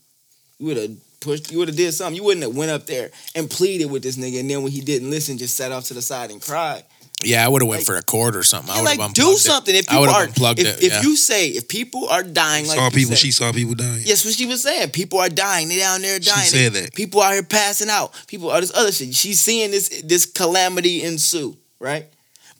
You 0.57 0.65
would 0.65 0.77
have 0.77 0.91
pushed. 1.19 1.51
You 1.51 1.59
would 1.59 1.67
have 1.67 1.77
did 1.77 1.91
something. 1.93 2.15
You 2.15 2.23
wouldn't 2.23 2.43
have 2.47 2.55
went 2.55 2.71
up 2.71 2.87
there 2.87 3.11
and 3.35 3.47
pleaded 3.47 3.91
with 3.91 4.01
this 4.01 4.17
nigga, 4.17 4.39
and 4.39 4.49
then 4.49 4.63
when 4.63 4.71
he 4.71 4.81
didn't 4.81 5.11
listen, 5.11 5.37
just 5.37 5.55
sat 5.55 5.71
off 5.71 5.85
to 5.85 5.93
the 5.93 6.01
side 6.01 6.31
and 6.31 6.41
cried. 6.41 6.83
Yeah. 7.25 7.45
I 7.45 7.47
would 7.47 7.61
have 7.61 7.67
went 7.69 7.79
Like- 7.81 7.85
for 7.85 7.95
a 7.95 8.01
cord 8.01 8.35
or 8.35 8.43
something. 8.43 8.71
I 8.73 8.81
would 8.81 8.89
have 8.89 8.97
like 8.99 9.13
do 9.13 9.21
unplugged 9.23 9.37
it. 9.39 9.41
something. 9.41 9.75
If 9.75 9.91
you 9.91 9.99
would've 9.99 10.15
are, 10.15 10.23
unplugged 10.23 10.59
if, 10.59 10.77
it, 10.77 10.83
if 10.83 11.03
you 11.03 11.15
say 11.15 11.49
if 11.49 11.67
people 11.67 12.07
are 12.09 12.23
dying, 12.23 12.67
like 12.67 12.77
saw 12.77 12.85
you 12.85 12.91
people. 12.91 13.09
said- 13.11 13.19
She 13.19 13.31
saw 13.31 13.51
people 13.51 13.75
dying. 13.75 14.01
Yes, 14.05 14.23
what 14.25 14.33
she 14.33 14.45
was 14.45 14.61
saying. 14.63 14.89
People 14.91 15.19
are 15.19 15.29
dying. 15.29 15.67
They 15.69 15.77
down 15.77 16.01
there 16.01 16.19
dying. 16.19 16.45
She 16.45 16.51
dying. 16.57 16.71
said 16.73 16.83
that. 16.83 16.93
People 16.93 17.21
out 17.21 17.33
here 17.33 17.43
passing 17.43 17.89
out. 17.89 18.13
People 18.27 18.49
all 18.51 18.59
this 18.61 18.73
other 18.75 18.91
shit. 18.91 19.13
She's 19.15 19.39
seeing 19.39 19.71
this 19.71 19.89
this 20.03 20.25
calamity 20.25 21.03
ensue, 21.03 21.57
right? 21.79 22.05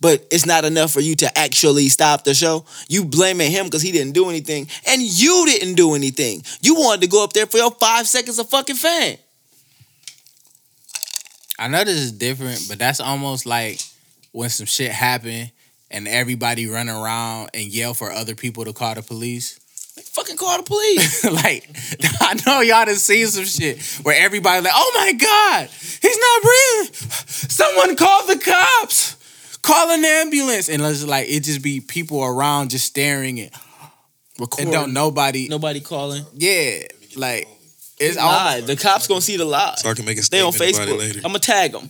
But 0.02 0.28
it's 0.32 0.46
not 0.46 0.66
enough 0.66 0.92
for 0.92 1.00
you 1.00 1.16
to 1.16 1.38
actually 1.38 1.88
stop 1.88 2.26
the 2.26 2.34
show. 2.34 2.66
You 2.90 3.06
blaming 3.06 3.50
him 3.52 3.66
because 3.68 3.82
he 3.82 3.94
didn't 3.94 4.12
do 4.14 4.30
anything, 4.30 4.68
and 4.86 5.02
you 5.02 5.46
didn't 5.46 5.76
do 5.76 5.96
anything. 5.96 6.44
You 6.62 6.76
wanted 6.76 7.02
to 7.02 7.08
go 7.08 7.24
up 7.24 7.32
there 7.32 7.46
for 7.46 7.58
your 7.58 7.72
five 7.72 8.06
seconds 8.06 8.38
of 8.38 8.50
fucking 8.50 8.76
fame. 8.76 9.18
I 11.60 11.68
know 11.68 11.84
this 11.84 11.98
is 11.98 12.12
different, 12.12 12.66
but 12.68 12.80
that's 12.80 13.00
almost 13.00 13.46
like 13.46 13.80
when 14.34 14.50
some 14.50 14.66
shit 14.66 14.92
happen 14.92 15.50
and 15.90 16.08
everybody 16.08 16.68
run 16.68 16.90
around 16.90 17.52
and 17.54 17.68
yell 17.68 17.94
for 17.94 18.12
other 18.12 18.36
people 18.36 18.66
to 18.66 18.74
call 18.74 18.96
the 18.96 19.02
police. 19.02 19.60
Fucking 20.12 20.38
call 20.38 20.58
the 20.58 20.64
police. 20.64 21.24
like 21.44 21.70
I 22.22 22.34
know 22.46 22.62
y'all 22.62 22.86
done 22.86 22.96
seen 22.96 23.28
some 23.28 23.46
shit 23.46 23.82
where 24.04 24.20
everybody 24.22 24.62
like, 24.64 24.74
oh 24.76 24.92
my 24.96 25.14
god, 25.14 25.70
he's 25.70 26.18
not 26.18 26.42
breathing. 26.42 26.94
Someone 27.50 27.96
call 27.96 28.26
the 28.28 28.38
cops. 28.38 29.18
Call 29.62 29.92
an 29.92 30.04
ambulance. 30.04 30.68
And 30.68 30.82
it's 30.82 31.06
like 31.06 31.30
it 31.30 31.42
just 31.42 31.62
be 31.62 31.80
people 31.80 32.24
around 32.24 32.72
just 32.72 32.86
staring 32.86 33.40
and, 33.40 33.52
and 34.60 34.72
don't 34.72 34.94
nobody. 34.94 35.48
Nobody 35.48 35.80
calling. 35.80 36.26
Yeah, 36.34 36.80
like 37.16 37.48
it's 38.00 38.18
all 38.18 38.32
Live. 38.32 38.68
The 38.68 38.76
cops 38.76 39.08
gonna 39.08 39.22
see 39.22 39.38
the 39.38 39.46
live. 39.46 39.78
So 39.80 39.90
I 39.90 39.94
can 39.94 40.06
make 40.06 40.18
a 40.18 40.22
They 40.30 40.42
on 40.42 40.52
statement 40.52 40.76
about 40.76 40.88
it 40.90 40.92
Facebook. 40.96 41.00
later. 41.00 41.20
I'm 41.20 41.32
gonna 41.32 41.40
tag 41.40 41.72
them. 41.72 41.88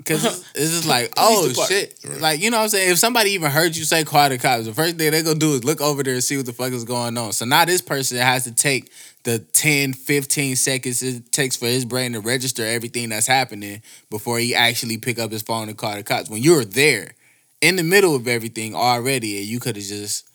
Because 0.00 0.24
it's 0.54 0.70
just 0.70 0.86
like, 0.86 1.12
oh 1.16 1.48
department. 1.48 1.94
shit. 2.02 2.20
Like, 2.20 2.40
you 2.40 2.50
know 2.50 2.56
what 2.58 2.64
I'm 2.64 2.68
saying? 2.70 2.92
If 2.92 2.98
somebody 2.98 3.30
even 3.30 3.50
heard 3.50 3.76
you 3.76 3.84
say 3.84 4.04
call 4.04 4.28
the 4.28 4.38
cops, 4.38 4.64
the 4.64 4.72
first 4.72 4.96
thing 4.96 5.10
they're 5.10 5.22
going 5.22 5.38
to 5.38 5.46
do 5.46 5.54
is 5.54 5.64
look 5.64 5.80
over 5.80 6.02
there 6.02 6.14
and 6.14 6.24
see 6.24 6.36
what 6.36 6.46
the 6.46 6.52
fuck 6.52 6.72
is 6.72 6.84
going 6.84 7.16
on. 7.18 7.32
So 7.32 7.44
now 7.44 7.64
this 7.64 7.82
person 7.82 8.16
has 8.16 8.44
to 8.44 8.54
take 8.54 8.90
the 9.24 9.38
10, 9.38 9.92
15 9.92 10.56
seconds 10.56 11.02
it 11.02 11.30
takes 11.30 11.56
for 11.56 11.66
his 11.66 11.84
brain 11.84 12.12
to 12.14 12.20
register 12.20 12.64
everything 12.64 13.10
that's 13.10 13.26
happening 13.26 13.82
before 14.08 14.38
he 14.38 14.54
actually 14.54 14.96
pick 14.96 15.18
up 15.18 15.30
his 15.30 15.42
phone 15.42 15.68
and 15.68 15.76
call 15.76 15.94
the 15.94 16.02
cops. 16.02 16.30
When 16.30 16.42
you're 16.42 16.64
there 16.64 17.14
in 17.60 17.76
the 17.76 17.82
middle 17.82 18.16
of 18.16 18.26
everything 18.26 18.74
already 18.74 19.38
and 19.38 19.46
you 19.46 19.60
could 19.60 19.76
have 19.76 19.84
just, 19.84 20.26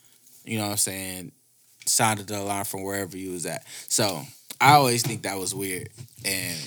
you 0.46 0.58
know 0.58 0.66
what 0.66 0.72
I'm 0.72 0.78
saying, 0.78 1.32
sounded 1.86 2.28
the 2.28 2.40
alarm 2.40 2.66
from 2.66 2.84
wherever 2.84 3.18
you 3.18 3.32
was 3.32 3.46
at. 3.46 3.64
So 3.88 4.22
I 4.62 4.74
always 4.74 5.04
think 5.04 5.24
that 5.24 5.38
was 5.38 5.54
weird. 5.54 5.90
And 6.24 6.58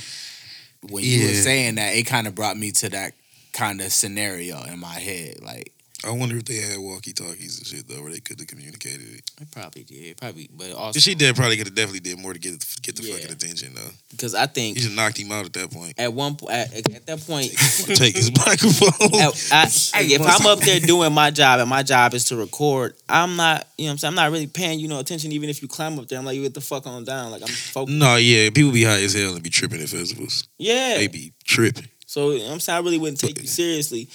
when 0.90 1.04
you 1.04 1.26
were 1.26 1.34
saying 1.34 1.76
that, 1.76 1.94
it 1.94 2.04
kind 2.04 2.26
of 2.26 2.34
brought 2.34 2.56
me 2.56 2.70
to 2.72 2.88
that 2.90 3.12
kind 3.52 3.80
of 3.80 3.92
scenario 3.92 4.62
in 4.64 4.78
my 4.78 4.94
head. 4.94 5.40
Like, 5.42 5.72
I 6.06 6.12
wonder 6.12 6.36
if 6.36 6.44
they 6.44 6.58
had 6.58 6.78
walkie 6.78 7.12
talkies 7.12 7.58
and 7.58 7.66
shit 7.66 7.88
though, 7.88 8.00
where 8.02 8.12
they 8.12 8.20
could 8.20 8.38
have 8.38 8.46
communicated 8.46 9.14
it. 9.14 9.30
I 9.40 9.44
probably 9.50 9.82
did. 9.82 10.16
Probably, 10.16 10.48
but 10.56 10.70
also 10.72 11.00
she 11.00 11.16
did 11.16 11.34
probably 11.34 11.56
could 11.56 11.66
have 11.66 11.74
definitely 11.74 11.98
did 11.98 12.20
more 12.20 12.32
to 12.32 12.38
get 12.38 12.52
get 12.82 12.94
the 12.94 13.02
Yeah. 13.02 13.14
fucking 13.14 13.32
attention 13.32 13.74
though. 13.74 13.90
Because 14.12 14.32
I 14.32 14.46
think 14.46 14.76
You 14.76 14.82
just 14.84 14.94
knocked 14.94 15.18
him 15.18 15.32
out 15.32 15.44
at 15.46 15.52
that 15.54 15.72
point. 15.72 15.94
at 15.98 16.12
one 16.12 16.36
point, 16.36 16.52
at, 16.52 16.72
at 16.94 17.06
that 17.06 17.20
point, 17.26 17.50
Take 17.96 18.14
his 18.14 18.30
microphone. 18.46 19.20
at- 19.20 19.48
I- 19.52 19.66
hey, 19.98 20.14
if 20.14 20.22
I'm 20.22 20.46
up 20.46 20.60
there 20.60 20.78
doing 20.78 21.12
my 21.12 21.32
job 21.32 21.58
and 21.58 21.68
my 21.68 21.82
job 21.82 22.14
is 22.14 22.26
to 22.26 22.36
record, 22.36 22.94
I'm 23.08 23.34
not, 23.34 23.66
you 23.76 23.86
know 23.86 23.88
what 23.88 23.92
I'm 23.94 23.98
saying? 23.98 24.08
I'm 24.10 24.14
not 24.14 24.30
really 24.30 24.46
paying 24.46 24.78
you 24.78 24.86
no 24.86 25.00
attention, 25.00 25.32
even 25.32 25.48
if 25.50 25.62
you 25.62 25.66
climb 25.68 25.98
up 25.98 26.06
there. 26.06 26.20
I'm 26.20 26.24
like, 26.24 26.36
you 26.36 26.42
get 26.42 26.54
the 26.54 26.60
fuck 26.60 26.86
on 26.86 27.02
down. 27.04 27.32
Like, 27.32 27.42
I'm 27.42 27.48
focused. 27.48 27.96
no, 27.98 28.14
yeah, 28.16 28.50
people 28.50 28.70
be 28.70 28.84
high 28.84 29.02
as 29.02 29.14
hell 29.14 29.34
and 29.34 29.42
be 29.42 29.50
tripping 29.50 29.80
at 29.82 29.88
festivals. 29.88 30.46
Yeah. 30.58 30.98
They 30.98 31.08
be 31.08 31.32
tripping. 31.44 31.88
So, 32.06 32.30
you 32.30 32.38
know 32.38 32.44
what 32.46 32.52
I'm 32.52 32.60
saying? 32.60 32.76
I 32.76 32.80
really 32.82 32.98
wouldn't 32.98 33.18
take 33.18 33.40
you 33.40 33.48
seriously. 33.48 34.08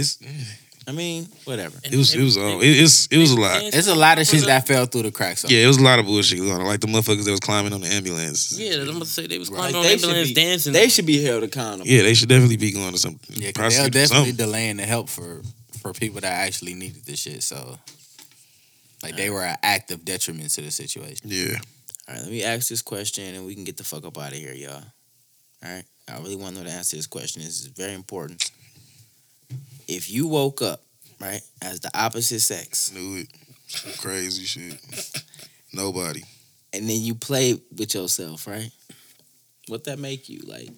It's 0.00 0.18
I 0.88 0.92
mean, 0.92 1.28
whatever. 1.44 1.78
it 1.84 1.94
was 1.94 2.14
it 2.14 2.22
was 2.22 2.36
um, 2.36 2.42
all 2.42 2.60
it, 2.62 2.66
it's 2.66 3.06
it 3.08 3.18
was 3.18 3.30
a 3.32 3.38
lot. 3.40 3.60
it's 3.62 3.86
a 3.86 3.94
lot 3.94 4.18
of 4.18 4.26
shit 4.26 4.44
that 4.46 4.66
fell 4.66 4.86
through 4.86 5.02
the 5.02 5.10
cracks. 5.12 5.44
Yeah, 5.48 5.62
it 5.64 5.66
was 5.66 5.76
a 5.76 5.82
lot 5.82 5.98
of 6.00 6.06
bullshit 6.06 6.38
going 6.38 6.50
on. 6.52 6.64
Like 6.66 6.80
the 6.80 6.88
motherfuckers 6.88 7.24
that 7.26 7.30
was 7.30 7.38
climbing 7.40 7.72
on 7.72 7.80
the 7.82 7.86
ambulance. 7.88 8.58
Yeah, 8.58 8.80
I'm 8.80 8.86
gonna 8.86 9.04
say 9.04 9.26
they 9.26 9.38
was 9.38 9.50
climbing 9.50 9.74
Like, 9.74 9.74
on 9.76 9.82
they 9.84 9.96
should 9.98 10.04
ambulance 10.08 10.28
be- 10.30 10.34
dancing. 10.34 10.72
They 10.72 10.88
should 10.88 11.06
be 11.06 11.22
held 11.22 11.42
accountable. 11.44 11.86
Yeah, 11.86 12.02
they 12.02 12.14
should 12.14 12.28
definitely 12.28 12.56
be 12.56 12.72
going 12.72 12.92
to 12.92 12.98
some 12.98 13.20
Yeah, 13.28 13.28
'cause 13.28 13.38
they're 13.38 13.52
prosecutor 13.52 13.86
or 13.86 13.90
definitely 13.90 14.30
something. 14.30 14.46
delaying 14.46 14.76
the 14.78 14.86
help 14.86 15.08
for 15.08 15.42
for 15.80 15.92
people 15.92 16.20
that 16.22 16.32
actually 16.32 16.74
needed 16.74 17.04
this 17.04 17.20
shit. 17.20 17.42
So, 17.42 17.78
like, 19.02 19.16
they 19.16 19.30
were 19.30 19.44
an 19.44 19.56
active 19.62 20.04
detriment 20.04 20.50
to 20.52 20.62
the 20.62 20.70
situation. 20.70 21.24
Yeah. 21.30 21.56
All 22.08 22.14
right, 22.14 22.22
let 22.22 22.30
me 22.30 22.42
ask 22.42 22.68
this 22.68 22.82
question 22.82 23.34
and 23.34 23.46
we 23.46 23.54
can 23.54 23.64
get 23.64 23.76
the 23.76 23.84
fuck 23.84 24.04
up 24.04 24.18
out 24.18 24.32
of 24.32 24.38
here, 24.38 24.52
y'all. 24.52 24.74
All 24.74 24.82
right? 25.74 25.84
I 26.08 26.18
really 26.18 26.36
want 26.36 26.56
to 26.56 26.62
know 26.62 26.68
the 26.68 26.74
answer 26.74 26.90
to 26.90 26.96
this 26.96 27.06
question. 27.06 27.42
This 27.42 27.60
is 27.60 27.66
very 27.66 27.94
important. 27.94 28.50
If 29.88 30.10
you 30.10 30.26
woke 30.28 30.62
up, 30.62 30.82
right, 31.20 31.40
as 31.62 31.80
the 31.80 31.90
opposite 31.94 32.40
sex, 32.40 32.92
Knew 32.92 33.16
it. 33.22 33.28
Crazy 33.98 34.44
shit. 34.44 34.78
Nobody. 35.72 36.22
and 36.72 36.88
then 36.88 37.00
you 37.00 37.14
play 37.14 37.60
with 37.76 37.94
yourself, 37.94 38.46
right? 38.46 38.70
What 39.68 39.84
that 39.84 39.98
make 39.98 40.28
you 40.28 40.40
like? 40.46 40.70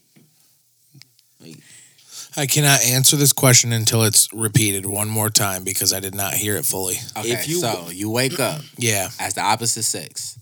I 2.37 2.47
cannot 2.47 2.83
answer 2.85 3.17
this 3.17 3.33
question 3.33 3.73
until 3.73 4.05
it's 4.05 4.29
repeated 4.33 4.87
one 4.87 5.09
more 5.09 5.29
time 5.31 5.65
because 5.65 5.93
I 5.93 6.01
did 6.01 6.15
not 6.15 6.35
hear 6.35 6.57
it 6.57 6.65
fully. 6.65 6.97
Okay, 7.17 7.33
If 7.33 7.49
you- 7.49 7.61
so 7.61 7.91
you 7.91 8.11
wake 8.11 8.39
up 8.41 8.63
Yeah. 8.79 9.11
as 9.19 9.35
the 9.35 9.43
opposite 9.43 9.83
sex. 9.83 10.39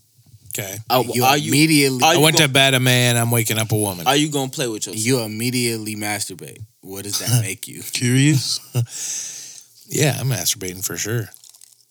Okay. 0.53 0.75
Are, 0.89 1.03
you 1.03 1.23
are 1.23 1.37
you 1.37 1.49
immediately 1.49 2.03
are 2.03 2.13
I 2.13 2.17
went 2.17 2.35
gonna, 2.37 2.47
to 2.47 2.53
bed 2.53 2.73
a 2.73 2.79
man. 2.79 3.15
I'm 3.15 3.31
waking 3.31 3.57
up 3.57 3.71
a 3.71 3.75
woman. 3.75 4.05
Are 4.05 4.15
you 4.15 4.29
gonna 4.29 4.51
play 4.51 4.67
with 4.67 4.87
yourself? 4.87 4.97
you 4.97 5.21
immediately 5.21 5.95
masturbate. 5.95 6.61
What 6.81 7.03
does 7.03 7.19
that 7.19 7.41
make 7.41 7.67
you? 7.67 7.81
Curious? 7.81 8.59
yeah, 9.87 10.17
I'm 10.19 10.27
masturbating 10.27 10.85
for 10.85 10.97
sure. 10.97 11.29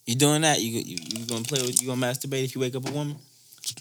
You 0.05 0.15
doing 0.15 0.43
that? 0.43 0.61
You 0.61 0.81
you, 0.81 0.99
you 1.01 1.27
gonna 1.27 1.45
play 1.45 1.63
with? 1.63 1.81
You 1.81 1.89
gonna 1.89 2.07
masturbate 2.07 2.45
if 2.45 2.55
you 2.55 2.61
wake 2.61 2.75
up 2.75 2.87
a 2.87 2.93
woman? 2.93 3.17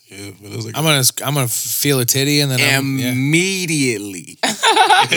yeah, 0.08 0.32
but 0.42 0.52
like 0.52 0.78
I'm 0.78 0.84
gonna 0.84 1.04
I'm 1.26 1.34
gonna 1.34 1.48
feel 1.48 2.00
a 2.00 2.06
titty 2.06 2.42
and 2.42 2.52
then 2.52 2.60
I'm, 2.60 3.00
yeah. 3.00 3.12
Immediately. 3.12 4.38
I 4.72 5.08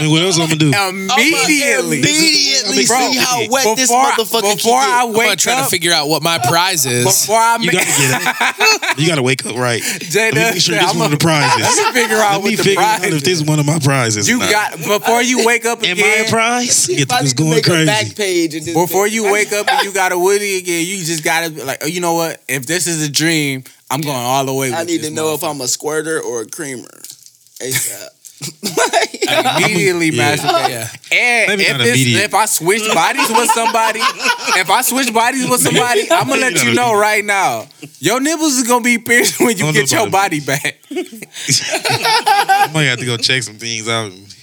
mean, 0.00 0.10
what 0.10 0.22
else 0.22 0.38
I'm 0.38 0.46
gonna 0.46 0.56
do? 0.56 0.72
Immediately. 0.72 1.98
Immediately 1.98 2.86
Bro, 2.86 3.10
see 3.12 3.18
how 3.18 3.42
wet 3.50 3.76
this 3.76 3.90
before- 3.90 4.04
motherfucker 4.04 4.56
before 4.56 4.78
I 4.78 5.06
get. 5.06 5.08
I'm 5.08 5.12
gonna 5.12 5.64
to 5.64 5.70
figure 5.70 5.92
out 5.92 6.08
what 6.08 6.22
my 6.22 6.38
prize 6.38 6.86
is. 6.86 7.04
before 7.04 7.36
I 7.38 7.56
You 7.60 7.72
gotta 7.72 7.86
get 7.86 7.98
it. 7.98 8.98
You 8.98 9.08
gotta 9.08 9.22
wake 9.22 9.44
up 9.44 9.56
right. 9.56 9.82
Jada, 9.82 10.14
Let 10.14 10.34
me 10.34 10.40
make 10.52 10.60
sure 10.62 10.74
this 10.76 10.90
I'm 10.90 10.98
one 10.98 11.12
of 11.12 11.18
the 11.18 11.22
prizes. 11.24 11.60
Let 11.60 11.94
me 11.94 12.00
figure 12.02 12.16
out 12.16 12.32
Let 12.34 12.44
me 12.44 12.50
what 12.50 12.56
the 12.58 12.62
figure 12.62 12.82
out 12.82 13.04
if 13.04 13.24
this 13.24 13.40
is 13.40 13.44
one 13.44 13.58
of 13.58 13.66
my 13.66 13.78
prizes. 13.80 14.28
You 14.28 14.38
got 14.38 14.76
before 14.78 15.22
you 15.22 15.44
wake 15.44 15.64
up 15.64 15.82
Am 15.82 15.88
I 15.96 16.00
again. 16.00 16.26
a 16.26 16.28
prize? 16.28 16.86
Get 16.86 17.08
this 17.08 17.32
going 17.32 17.50
make 17.50 17.66
a 17.66 17.84
back 17.86 18.14
crazy. 18.14 18.48
page 18.48 18.72
Before 18.74 19.06
you 19.06 19.32
wake 19.32 19.52
up 19.52 19.68
and 19.68 19.84
you 19.84 19.92
got 19.92 20.12
a 20.12 20.18
Woody 20.18 20.58
again, 20.58 20.86
you 20.86 20.96
just 21.04 21.24
gotta 21.24 21.50
be 21.50 21.62
like, 21.64 21.82
oh, 21.82 21.86
you 21.86 22.00
know 22.00 22.14
what? 22.14 22.40
If 22.48 22.66
this 22.66 22.86
is 22.86 23.06
a 23.06 23.10
dream, 23.10 23.64
I'm 23.90 24.00
going 24.00 24.16
all 24.16 24.44
the 24.46 24.52
way. 24.54 24.70
With 24.70 24.78
I 24.78 24.84
need 24.84 24.98
this 24.98 25.08
to 25.08 25.14
know 25.14 25.34
if. 25.34 25.42
I'm 25.44 25.60
a 25.60 25.68
squirter 25.68 26.20
or 26.20 26.42
a 26.42 26.46
creamer. 26.46 26.88
ASAP. 27.60 28.10
immediately 29.64 30.10
Yeah. 30.10 30.36
masturbate. 30.36 30.68
Yeah. 30.68 30.88
And 31.48 31.60
if, 31.60 31.70
not 31.72 31.80
it's, 31.80 31.90
immediate. 31.90 32.24
if 32.24 32.34
I 32.34 32.46
switch 32.46 32.82
bodies 32.92 33.28
with 33.30 33.48
somebody, 33.50 34.00
if 34.00 34.68
I 34.68 34.82
switch 34.82 35.14
bodies 35.14 35.48
with 35.48 35.60
somebody, 35.60 36.02
I'm 36.10 36.28
gonna 36.28 36.40
let 36.40 36.62
you 36.64 36.74
know 36.74 36.98
right 36.98 37.24
now. 37.24 37.66
Your 38.00 38.20
nipples 38.20 38.54
is 38.54 38.66
gonna 38.68 38.82
be 38.84 38.98
pierced 38.98 39.38
when 39.40 39.56
you 39.56 39.72
get 39.72 39.90
your 39.92 40.10
body 40.10 40.40
back. 40.40 40.78
I 40.90 42.70
might 42.74 42.84
have 42.84 42.98
to 42.98 43.06
go 43.06 43.16
check 43.16 43.42
some 43.44 43.56
things 43.56 43.88
out 43.88 44.10
and 44.12 44.33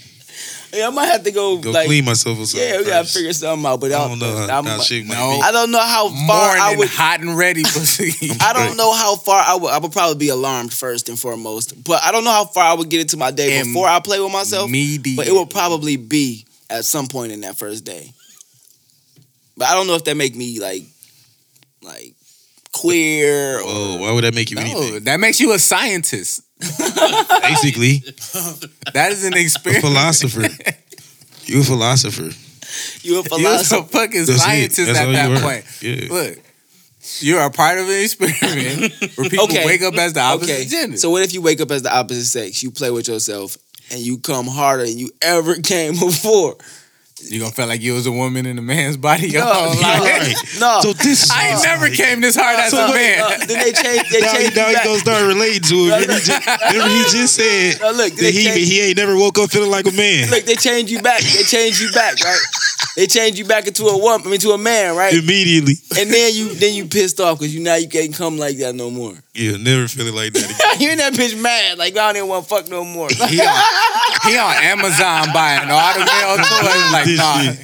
yeah, 0.73 0.87
I 0.87 0.89
might 0.89 1.05
have 1.07 1.23
to 1.23 1.31
go, 1.31 1.57
go 1.57 1.71
like, 1.71 1.87
clean 1.87 2.05
myself 2.05 2.39
or 2.39 2.45
something. 2.45 2.67
yeah, 2.69 2.77
we 2.77 2.85
gotta 2.85 3.03
first. 3.03 3.15
figure 3.15 3.33
something 3.33 3.65
out. 3.65 3.79
But 3.79 3.91
I 3.91 4.03
I 4.03 4.07
don't 4.07 4.19
know 4.19 4.35
how, 4.47 4.55
I'm- 4.55 4.65
how 4.65 4.79
shit 4.81 5.05
might 5.05 5.15
No. 5.17 5.37
be. 5.37 5.41
I 5.43 5.51
don't 5.51 5.71
know 5.71 5.79
how 5.79 6.09
far 6.09 6.51
I 6.55 6.59
Morning, 6.59 6.77
would. 6.79 6.89
hot 6.89 7.19
and 7.21 7.37
ready, 7.37 7.63
pussy. 7.63 8.29
I 8.41 8.53
don't 8.53 8.77
know 8.77 8.93
how 8.93 9.15
far 9.15 9.43
I 9.45 9.55
would. 9.55 9.71
I 9.71 9.77
would 9.79 9.91
probably 9.91 10.15
be 10.17 10.29
alarmed 10.29 10.73
first 10.73 11.09
and 11.09 11.19
foremost. 11.19 11.83
But 11.83 12.03
I 12.03 12.11
don't 12.11 12.23
know 12.23 12.31
how 12.31 12.45
far 12.45 12.63
I 12.63 12.73
would 12.73 12.89
get 12.89 13.01
into 13.01 13.17
my 13.17 13.31
day 13.31 13.59
Im- 13.59 13.67
before 13.67 13.87
I 13.87 13.99
play 13.99 14.19
with 14.19 14.31
myself. 14.31 14.67
Immediately. 14.69 15.15
But 15.15 15.27
it 15.27 15.31
will 15.33 15.45
probably 15.45 15.95
be 15.97 16.45
at 16.69 16.85
some 16.85 17.07
point 17.07 17.31
in 17.31 17.41
that 17.41 17.57
first 17.57 17.83
day. 17.83 18.11
But 19.57 19.67
I 19.67 19.73
don't 19.75 19.87
know 19.87 19.95
if 19.95 20.05
that 20.05 20.15
make 20.15 20.35
me 20.35 20.59
like 20.59 20.83
like 21.81 22.13
queer 22.73 23.57
or 23.59 23.63
Oh, 23.65 23.97
why 23.97 24.11
would 24.11 24.23
that 24.23 24.33
make 24.35 24.49
you 24.51 24.55
No, 24.57 24.61
anything? 24.63 25.03
that 25.05 25.19
makes 25.19 25.39
you 25.39 25.51
a 25.53 25.59
scientist. 25.59 26.41
Basically, 26.59 27.99
That 28.93 29.09
is 29.11 29.23
an 29.23 29.35
a 29.35 29.47
philosopher. 29.81 30.47
You 31.45 31.61
a 31.61 31.63
philosopher. 31.63 32.29
you 32.31 32.31
a 32.31 32.31
You're 33.03 33.19
a 33.19 33.23
philosopher. 33.23 33.87
fucking 33.89 34.19
That's 34.25 34.29
it. 34.29 34.39
scientist 34.39 34.79
at 34.89 34.93
that 35.11 35.41
point. 35.41 35.65
Yeah. 35.81 36.07
Look, 36.13 36.37
you're 37.19 37.41
a 37.41 37.49
part 37.49 37.79
of 37.79 37.89
an 37.89 37.99
experiment 38.01 38.93
where 39.17 39.29
people 39.29 39.45
Okay. 39.45 39.65
wake 39.65 39.81
up 39.81 39.95
as 39.95 40.13
the 40.13 40.21
opposite 40.21 40.51
Okay. 40.53 40.65
gender. 40.65 40.97
So 40.97 41.09
what 41.09 41.23
if 41.23 41.33
you 41.33 41.41
wake 41.41 41.59
up 41.61 41.71
as 41.71 41.81
the 41.81 41.93
opposite 41.95 42.25
sex? 42.25 42.61
You 42.61 42.69
play 42.71 42.91
with 42.91 43.07
yourself 43.07 43.57
and 43.91 43.99
you 43.99 44.19
come 44.19 44.47
harder 44.47 44.85
than 44.85 44.97
you 44.97 45.09
ever 45.21 45.55
came 45.55 45.93
before. 45.93 46.57
You 47.29 47.39
gonna 47.39 47.51
feel 47.51 47.67
like 47.67 47.81
you 47.81 47.93
was 47.93 48.05
a 48.07 48.11
woman 48.11 48.45
in 48.45 48.57
a 48.57 48.61
man's 48.61 48.97
body 48.97 49.27
your 49.29 49.43
No, 49.43 49.53
whole 49.53 49.81
life. 49.81 50.01
Right. 50.01 50.35
No. 50.59 50.79
So 50.83 50.93
this 50.93 51.23
is 51.23 51.31
I 51.31 51.49
ain't 51.49 51.63
never 51.63 51.87
like- 51.89 51.93
came 51.97 52.21
this 52.21 52.35
hard 52.35 52.59
as 52.59 52.71
So 52.71 52.85
a 52.87 52.91
wait, 52.91 53.17
man. 53.17 53.21
Uh, 53.21 53.45
then 53.45 53.59
they 53.59 53.71
change. 53.71 54.09
They 54.09 54.19
Now, 54.21 54.31
he, 54.31 54.37
change 54.43 54.55
now 54.55 54.61
you 54.63 54.67
he 54.69 54.73
back. 54.75 54.83
gonna 54.85 54.99
start 54.99 55.27
relating 55.27 55.61
to 55.61 55.75
it. 55.75 55.91
Remember 55.91 56.13
he 56.13 56.19
just, 56.19 56.47
remember 56.47 56.89
he 56.89 57.03
just 57.11 57.35
said 57.35 57.81
No, 57.81 57.91
look, 57.91 58.13
that 58.15 58.33
he 58.33 58.43
change- 58.45 58.67
he 58.69 58.79
ain't 58.81 58.97
never 58.97 59.15
woke 59.17 59.37
up 59.39 59.49
feeling 59.51 59.71
like 59.71 59.85
a 59.87 59.91
man. 59.91 60.29
Look, 60.29 60.45
they 60.45 60.55
change 60.55 60.91
you 60.91 61.01
back. 61.01 61.21
They 61.21 61.43
change 61.43 61.79
you 61.79 61.91
back, 61.91 62.19
right? 62.23 62.39
They 62.97 63.07
change 63.07 63.37
you 63.39 63.45
back 63.45 63.67
into 63.67 63.85
a 63.85 63.97
woman, 63.97 64.27
I 64.27 64.31
mean, 64.31 64.39
to 64.41 64.51
a 64.51 64.57
man, 64.57 64.95
right? 64.97 65.13
Immediately, 65.13 65.75
And 65.97 66.11
then 66.11 66.33
you 66.35 66.53
then 66.55 66.73
you 66.73 66.85
pissed 66.87 67.19
off 67.21 67.39
because 67.39 67.53
you 67.55 67.61
now 67.61 67.75
you 67.75 67.87
can't 67.87 68.13
come 68.13 68.37
like 68.37 68.57
that 68.57 68.75
no 68.75 68.89
more. 68.91 69.13
yeah, 69.33 69.55
never 69.57 69.87
feeling 69.87 70.13
like 70.15 70.33
that 70.33 70.43
again. 70.43 70.81
you 70.81 70.89
and 70.91 70.99
that 70.99 71.13
bitch 71.13 71.39
mad 71.41 71.77
like 71.77 71.93
I 71.95 72.07
don't 72.11 72.17
even 72.17 72.27
want 72.29 72.43
to 72.43 72.49
fuck 72.49 72.67
no 72.69 72.83
more. 72.83 73.07
He 73.09 73.39
on, 73.39 73.63
he 74.27 74.35
on 74.37 74.55
Amazon 74.75 75.31
buying 75.33 75.69
all 75.71 75.93
the 75.93 76.03
male 76.03 76.35
toys. 76.37 76.91
Like, 76.91 77.05
This 77.11 77.19
nah, 77.19 77.41
shit. 77.41 77.55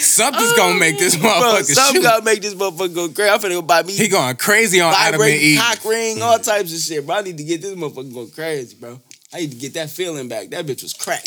something's 0.00 0.52
gonna 0.56 0.78
make 0.78 0.98
this 0.98 1.16
Bro, 1.16 1.30
motherfucker 1.30 1.64
some 1.74 1.94
shoot. 1.94 2.02
gotta 2.02 2.24
make 2.24 2.40
this 2.42 2.54
motherfucker 2.54 2.94
go 2.94 3.08
crazy. 3.08 3.30
I'm 3.30 3.38
finna 3.40 3.50
go 3.50 3.62
buy 3.62 3.82
me 3.82 3.92
He 3.92 4.08
going 4.08 4.36
crazy 4.36 4.80
on 4.80 4.92
Adam 4.92 5.06
and 5.06 5.12
vibrating 5.14 5.40
Eve. 5.42 5.58
cock 5.60 5.84
ring, 5.84 6.22
all 6.22 6.38
types 6.38 6.72
of 6.74 6.80
shit, 6.80 7.06
bro. 7.06 7.16
I 7.16 7.20
need 7.22 7.36
to 7.38 7.44
get 7.44 7.62
this 7.62 7.74
motherfucker 7.74 8.12
going 8.12 8.30
crazy, 8.30 8.76
bro. 8.80 9.00
I 9.32 9.40
need 9.40 9.50
to 9.52 9.56
get 9.58 9.74
that 9.74 9.90
feeling 9.90 10.28
back. 10.28 10.48
That 10.50 10.66
bitch 10.66 10.82
was 10.82 10.94
crack. 10.94 11.24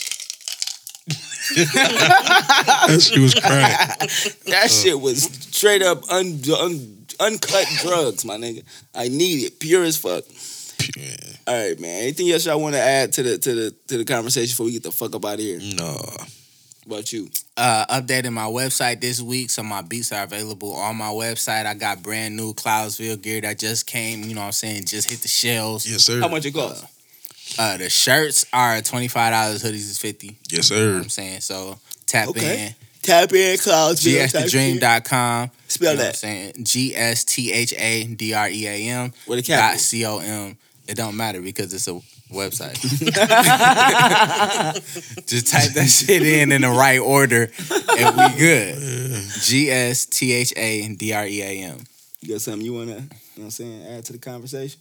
That 1.52 3.00
shit 3.02 3.20
was 3.20 3.34
crack. 3.36 4.00
That 4.48 4.70
shit 4.72 5.00
was 5.00 5.24
straight 5.24 5.82
up 5.82 6.10
un, 6.10 6.40
un, 6.60 7.06
uncut 7.20 7.66
drugs, 7.82 8.24
my 8.26 8.38
nigga. 8.38 8.64
I 8.96 9.08
need 9.10 9.44
it, 9.46 9.60
pure 9.60 9.84
as 9.84 9.98
fuck. 9.98 10.24
All 11.48 11.54
right, 11.68 11.80
man. 11.80 12.04
Anything 12.04 12.32
else 12.32 12.46
y'all 12.46 12.60
want 12.62 12.76
to 12.76 12.82
add 12.82 13.14
to 13.14 13.24
the 13.24 13.38
to 13.38 13.54
the 13.56 13.72
to 13.88 13.98
the 13.98 14.06
conversation 14.06 14.52
before 14.52 14.66
we 14.66 14.72
get 14.74 14.84
the 14.84 14.92
fuck 14.92 15.14
up 15.16 15.26
out 15.26 15.36
of 15.36 15.40
here? 15.40 15.60
No, 15.78 15.94
What 16.86 17.00
about 17.00 17.14
you? 17.14 17.30
Uh, 17.64 17.86
updating 18.02 18.34
my 18.34 18.46
website 18.46 19.00
this 19.02 19.22
week, 19.22 19.52
so 19.52 19.62
my 19.62 19.84
beats 19.84 20.12
are 20.12 20.24
available 20.24 20.74
on 20.74 20.96
my 20.96 21.10
website. 21.10 21.68
I 21.68 21.76
got 21.76 22.02
brand 22.02 22.36
new 22.36 22.56
Cloudsville 22.56 23.18
gear 23.18 23.40
that 23.42 23.60
just 23.60 23.86
came. 23.86 24.24
You 24.24 24.34
know 24.34 24.42
what 24.42 24.46
I'm 24.48 24.52
saying? 24.54 24.86
Just 24.86 25.08
hit 25.08 25.20
the 25.20 25.28
shelves. 25.28 25.86
yes 25.90 26.02
sir. 26.04 26.20
How 26.22 26.28
much 26.28 26.44
it 26.48 26.54
cost? 26.56 26.84
Uh, 27.60 27.78
the 27.78 27.88
shirts 27.88 28.46
are 28.52 28.82
twenty 28.82 29.08
five 29.08 29.32
dollars. 29.32 29.62
Hoodies 29.64 29.76
is 29.92 30.00
fifty. 30.00 30.38
Yes 30.50 30.72
You 30.72 30.76
know 30.80 30.86
what 30.86 30.94
sir. 30.98 31.04
I'm 31.04 31.10
saying? 31.10 31.42
So 31.42 31.78
tap 32.08 32.30
Okay. 32.30 32.68
in. 32.68 32.76
Tap 33.04 33.32
in 33.34 33.58
clouds. 33.60 34.04
GSThaDream.com. 34.06 35.52
Spell 35.68 35.92
You 35.92 35.98
know 35.98 36.04
what 36.04 36.08
I'm 36.08 36.12
that. 36.12 36.16
saying? 36.16 36.54
G 36.64 36.96
S 36.96 37.24
T 37.26 37.52
H 37.52 37.74
A 37.78 38.06
D 38.06 38.34
R 38.34 38.50
E 38.50 38.68
A 38.68 38.90
M 38.90 39.14
With 39.28 39.40
a 39.40 39.42
dot 39.44 39.46
capital. 39.60 39.80
C 39.80 40.06
O 40.06 40.18
M. 40.20 40.58
It 40.88 40.96
don't 40.98 41.16
matter 41.16 41.42
because 41.42 41.74
it's 41.74 41.88
a 41.88 42.00
website. 42.32 42.80
Just 45.28 45.48
type 45.52 45.72
that 45.74 45.88
shit 45.88 46.22
in 46.22 46.52
in 46.52 46.62
the 46.62 46.70
right 46.70 47.00
order 47.00 47.50
and 47.98 48.18
we 48.18 48.38
good. 48.40 49.24
G 49.42 49.70
S 49.72 50.06
T 50.06 50.32
H 50.34 50.54
A 50.58 50.88
D 50.96 51.14
R 51.14 51.26
E 51.26 51.42
A 51.42 51.64
M. 51.64 51.78
You 52.22 52.34
got 52.34 52.42
something 52.42 52.66
you 52.66 52.74
wanna, 52.74 52.92
you 52.92 52.96
know 52.96 53.02
what 53.36 53.44
I'm 53.46 53.50
saying, 53.52 53.84
add 53.88 54.06
to 54.06 54.14
the 54.14 54.20
conversation? 54.20 54.80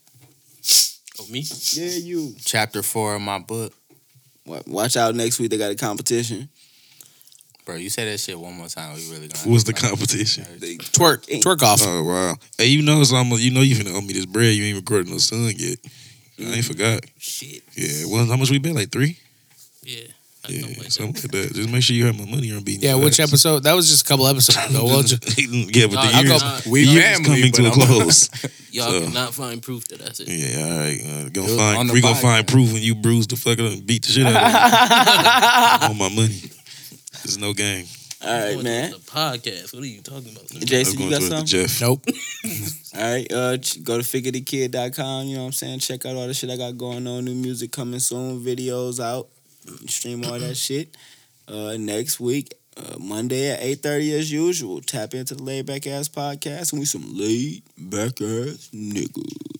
Oh, 1.20 1.26
me? 1.30 1.44
Yeah, 1.72 1.96
you. 1.98 2.34
Chapter 2.44 2.82
four 2.82 3.14
of 3.14 3.22
my 3.22 3.38
book. 3.38 3.72
Wa- 4.46 4.62
Watch 4.66 4.96
out 4.96 5.14
next 5.14 5.38
week. 5.38 5.50
They 5.50 5.58
got 5.58 5.70
a 5.70 5.74
competition. 5.74 6.48
Bro, 7.66 7.76
you 7.76 7.90
say 7.90 8.10
that 8.10 8.18
shit 8.18 8.38
one 8.38 8.54
more 8.54 8.68
time. 8.68 8.94
We 8.94 9.10
really 9.10 9.28
gonna. 9.28 9.50
What's 9.50 9.64
the 9.64 9.72
competition? 9.74 10.44
They, 10.58 10.76
Twerk, 10.76 11.26
twerk 11.42 11.62
off. 11.62 11.80
Oh 11.84 12.02
wow. 12.04 12.34
Hey, 12.58 12.66
you 12.66 12.82
know 12.82 13.02
so 13.04 13.16
I'm, 13.16 13.30
you 13.32 13.50
know 13.52 13.60
you 13.60 13.76
finna 13.76 13.94
owe 13.94 14.00
me 14.00 14.12
this 14.14 14.26
bread. 14.26 14.54
You 14.54 14.64
ain't 14.64 14.76
recorded 14.76 15.08
no 15.10 15.18
song 15.18 15.52
yet. 15.56 15.78
I 16.40 16.52
ain't 16.54 16.64
forgot. 16.64 17.00
Shit. 17.18 17.62
Yeah. 17.74 18.06
Well, 18.06 18.26
how 18.26 18.36
much 18.36 18.50
we 18.50 18.58
bet? 18.58 18.74
Like 18.74 18.90
three. 18.90 19.18
Yeah. 19.82 20.00
Yeah, 20.48 20.62
don't 20.62 20.78
like 20.78 20.90
something 20.90 21.14
like 21.14 21.30
that. 21.32 21.54
Just 21.54 21.68
make 21.68 21.82
sure 21.82 21.94
you 21.94 22.06
have 22.06 22.18
my 22.18 22.24
money 22.24 22.50
on 22.50 22.62
beating. 22.64 22.82
Yeah, 22.82 22.94
which 22.94 23.20
ass. 23.20 23.28
episode? 23.28 23.62
That 23.64 23.74
was 23.74 23.90
just 23.90 24.06
a 24.06 24.08
couple 24.08 24.26
episodes 24.26 24.74
ago. 24.74 24.84
Well, 24.86 25.02
just, 25.02 25.38
yeah, 25.38 25.86
but 25.86 25.92
the 25.96 25.98
I'll 26.16 26.24
year, 26.24 26.38
go- 26.38 26.70
We 26.70 26.84
the 26.86 26.90
year 26.92 27.02
is 27.10 27.18
coming 27.20 27.52
to 27.52 27.66
a 27.66 27.70
close. 27.70 28.30
Y'all 28.72 28.90
So- 28.90 29.04
cannot 29.04 29.34
find 29.34 29.62
proof 29.62 29.86
that 29.88 29.98
that's 29.98 30.18
it. 30.20 30.28
yeah, 30.28 30.64
all 30.64 30.78
right. 30.78 30.98
Uh, 31.04 31.26
It 31.26 31.32
gonna 31.34 31.46
was 31.46 31.56
find 31.56 31.88
the 31.90 31.92
we 31.92 32.00
gonna 32.00 32.14
podcast. 32.14 32.22
find 32.22 32.48
proof 32.48 32.72
when 32.72 32.82
you 32.82 32.94
bruise 32.94 33.26
the 33.26 33.36
fuck 33.36 33.58
up 33.58 33.70
and 33.70 33.84
beat 33.86 34.02
the 34.06 34.12
shit 34.12 34.26
out 34.26 34.34
of 34.34 34.34
me. 34.34 34.40
I 34.54 35.78
want 35.88 35.98
my 35.98 36.08
money. 36.08 36.40
There's 37.22 37.36
no 37.38 37.52
game. 37.52 37.84
All 38.22 38.28
right, 38.28 38.52
Going 38.52 38.64
man. 38.64 38.90
The 38.90 38.96
podcast. 38.98 39.72
What 39.74 39.82
are 39.82 39.86
you 39.86 40.02
talking 40.02 40.30
about? 40.32 40.44
I'm 40.54 40.60
Jason, 40.60 40.98
going 40.98 41.10
you 41.10 41.18
got 41.18 41.28
towards 41.28 41.50
something? 41.50 41.68
Jeff. 41.68 41.80
nope. 41.80 42.04
All 42.94 43.00
right, 43.00 43.32
uh, 43.32 43.56
ch- 43.58 43.82
go 43.84 43.98
to 43.98 44.04
figuretheKid.com. 44.04 45.26
You 45.26 45.36
know 45.36 45.42
what 45.42 45.46
I'm 45.46 45.52
saying? 45.52 45.78
Check 45.78 46.04
out 46.06 46.16
all 46.16 46.26
the 46.26 46.34
shit 46.34 46.50
I 46.50 46.56
got 46.56 46.76
going 46.76 47.06
on. 47.06 47.24
New 47.24 47.34
music 47.36 47.70
coming 47.70 48.00
soon. 48.00 48.40
Videos 48.44 48.98
out. 48.98 49.28
Stream 49.86 50.24
all 50.24 50.38
that 50.38 50.56
shit. 50.56 50.96
Uh, 51.46 51.76
next 51.78 52.18
week, 52.18 52.54
uh, 52.76 52.96
Monday 52.98 53.50
at 53.50 53.60
8.30 53.60 54.18
as 54.18 54.32
usual. 54.32 54.80
Tap 54.80 55.14
into 55.14 55.34
the 55.34 55.42
Laid 55.42 55.66
Back 55.66 55.86
Ass 55.86 56.08
Podcast 56.08 56.72
and 56.72 56.80
we 56.80 56.86
some 56.86 57.04
laid 57.16 57.62
back 57.78 58.20
ass 58.20 58.70
niggas. 58.74 59.59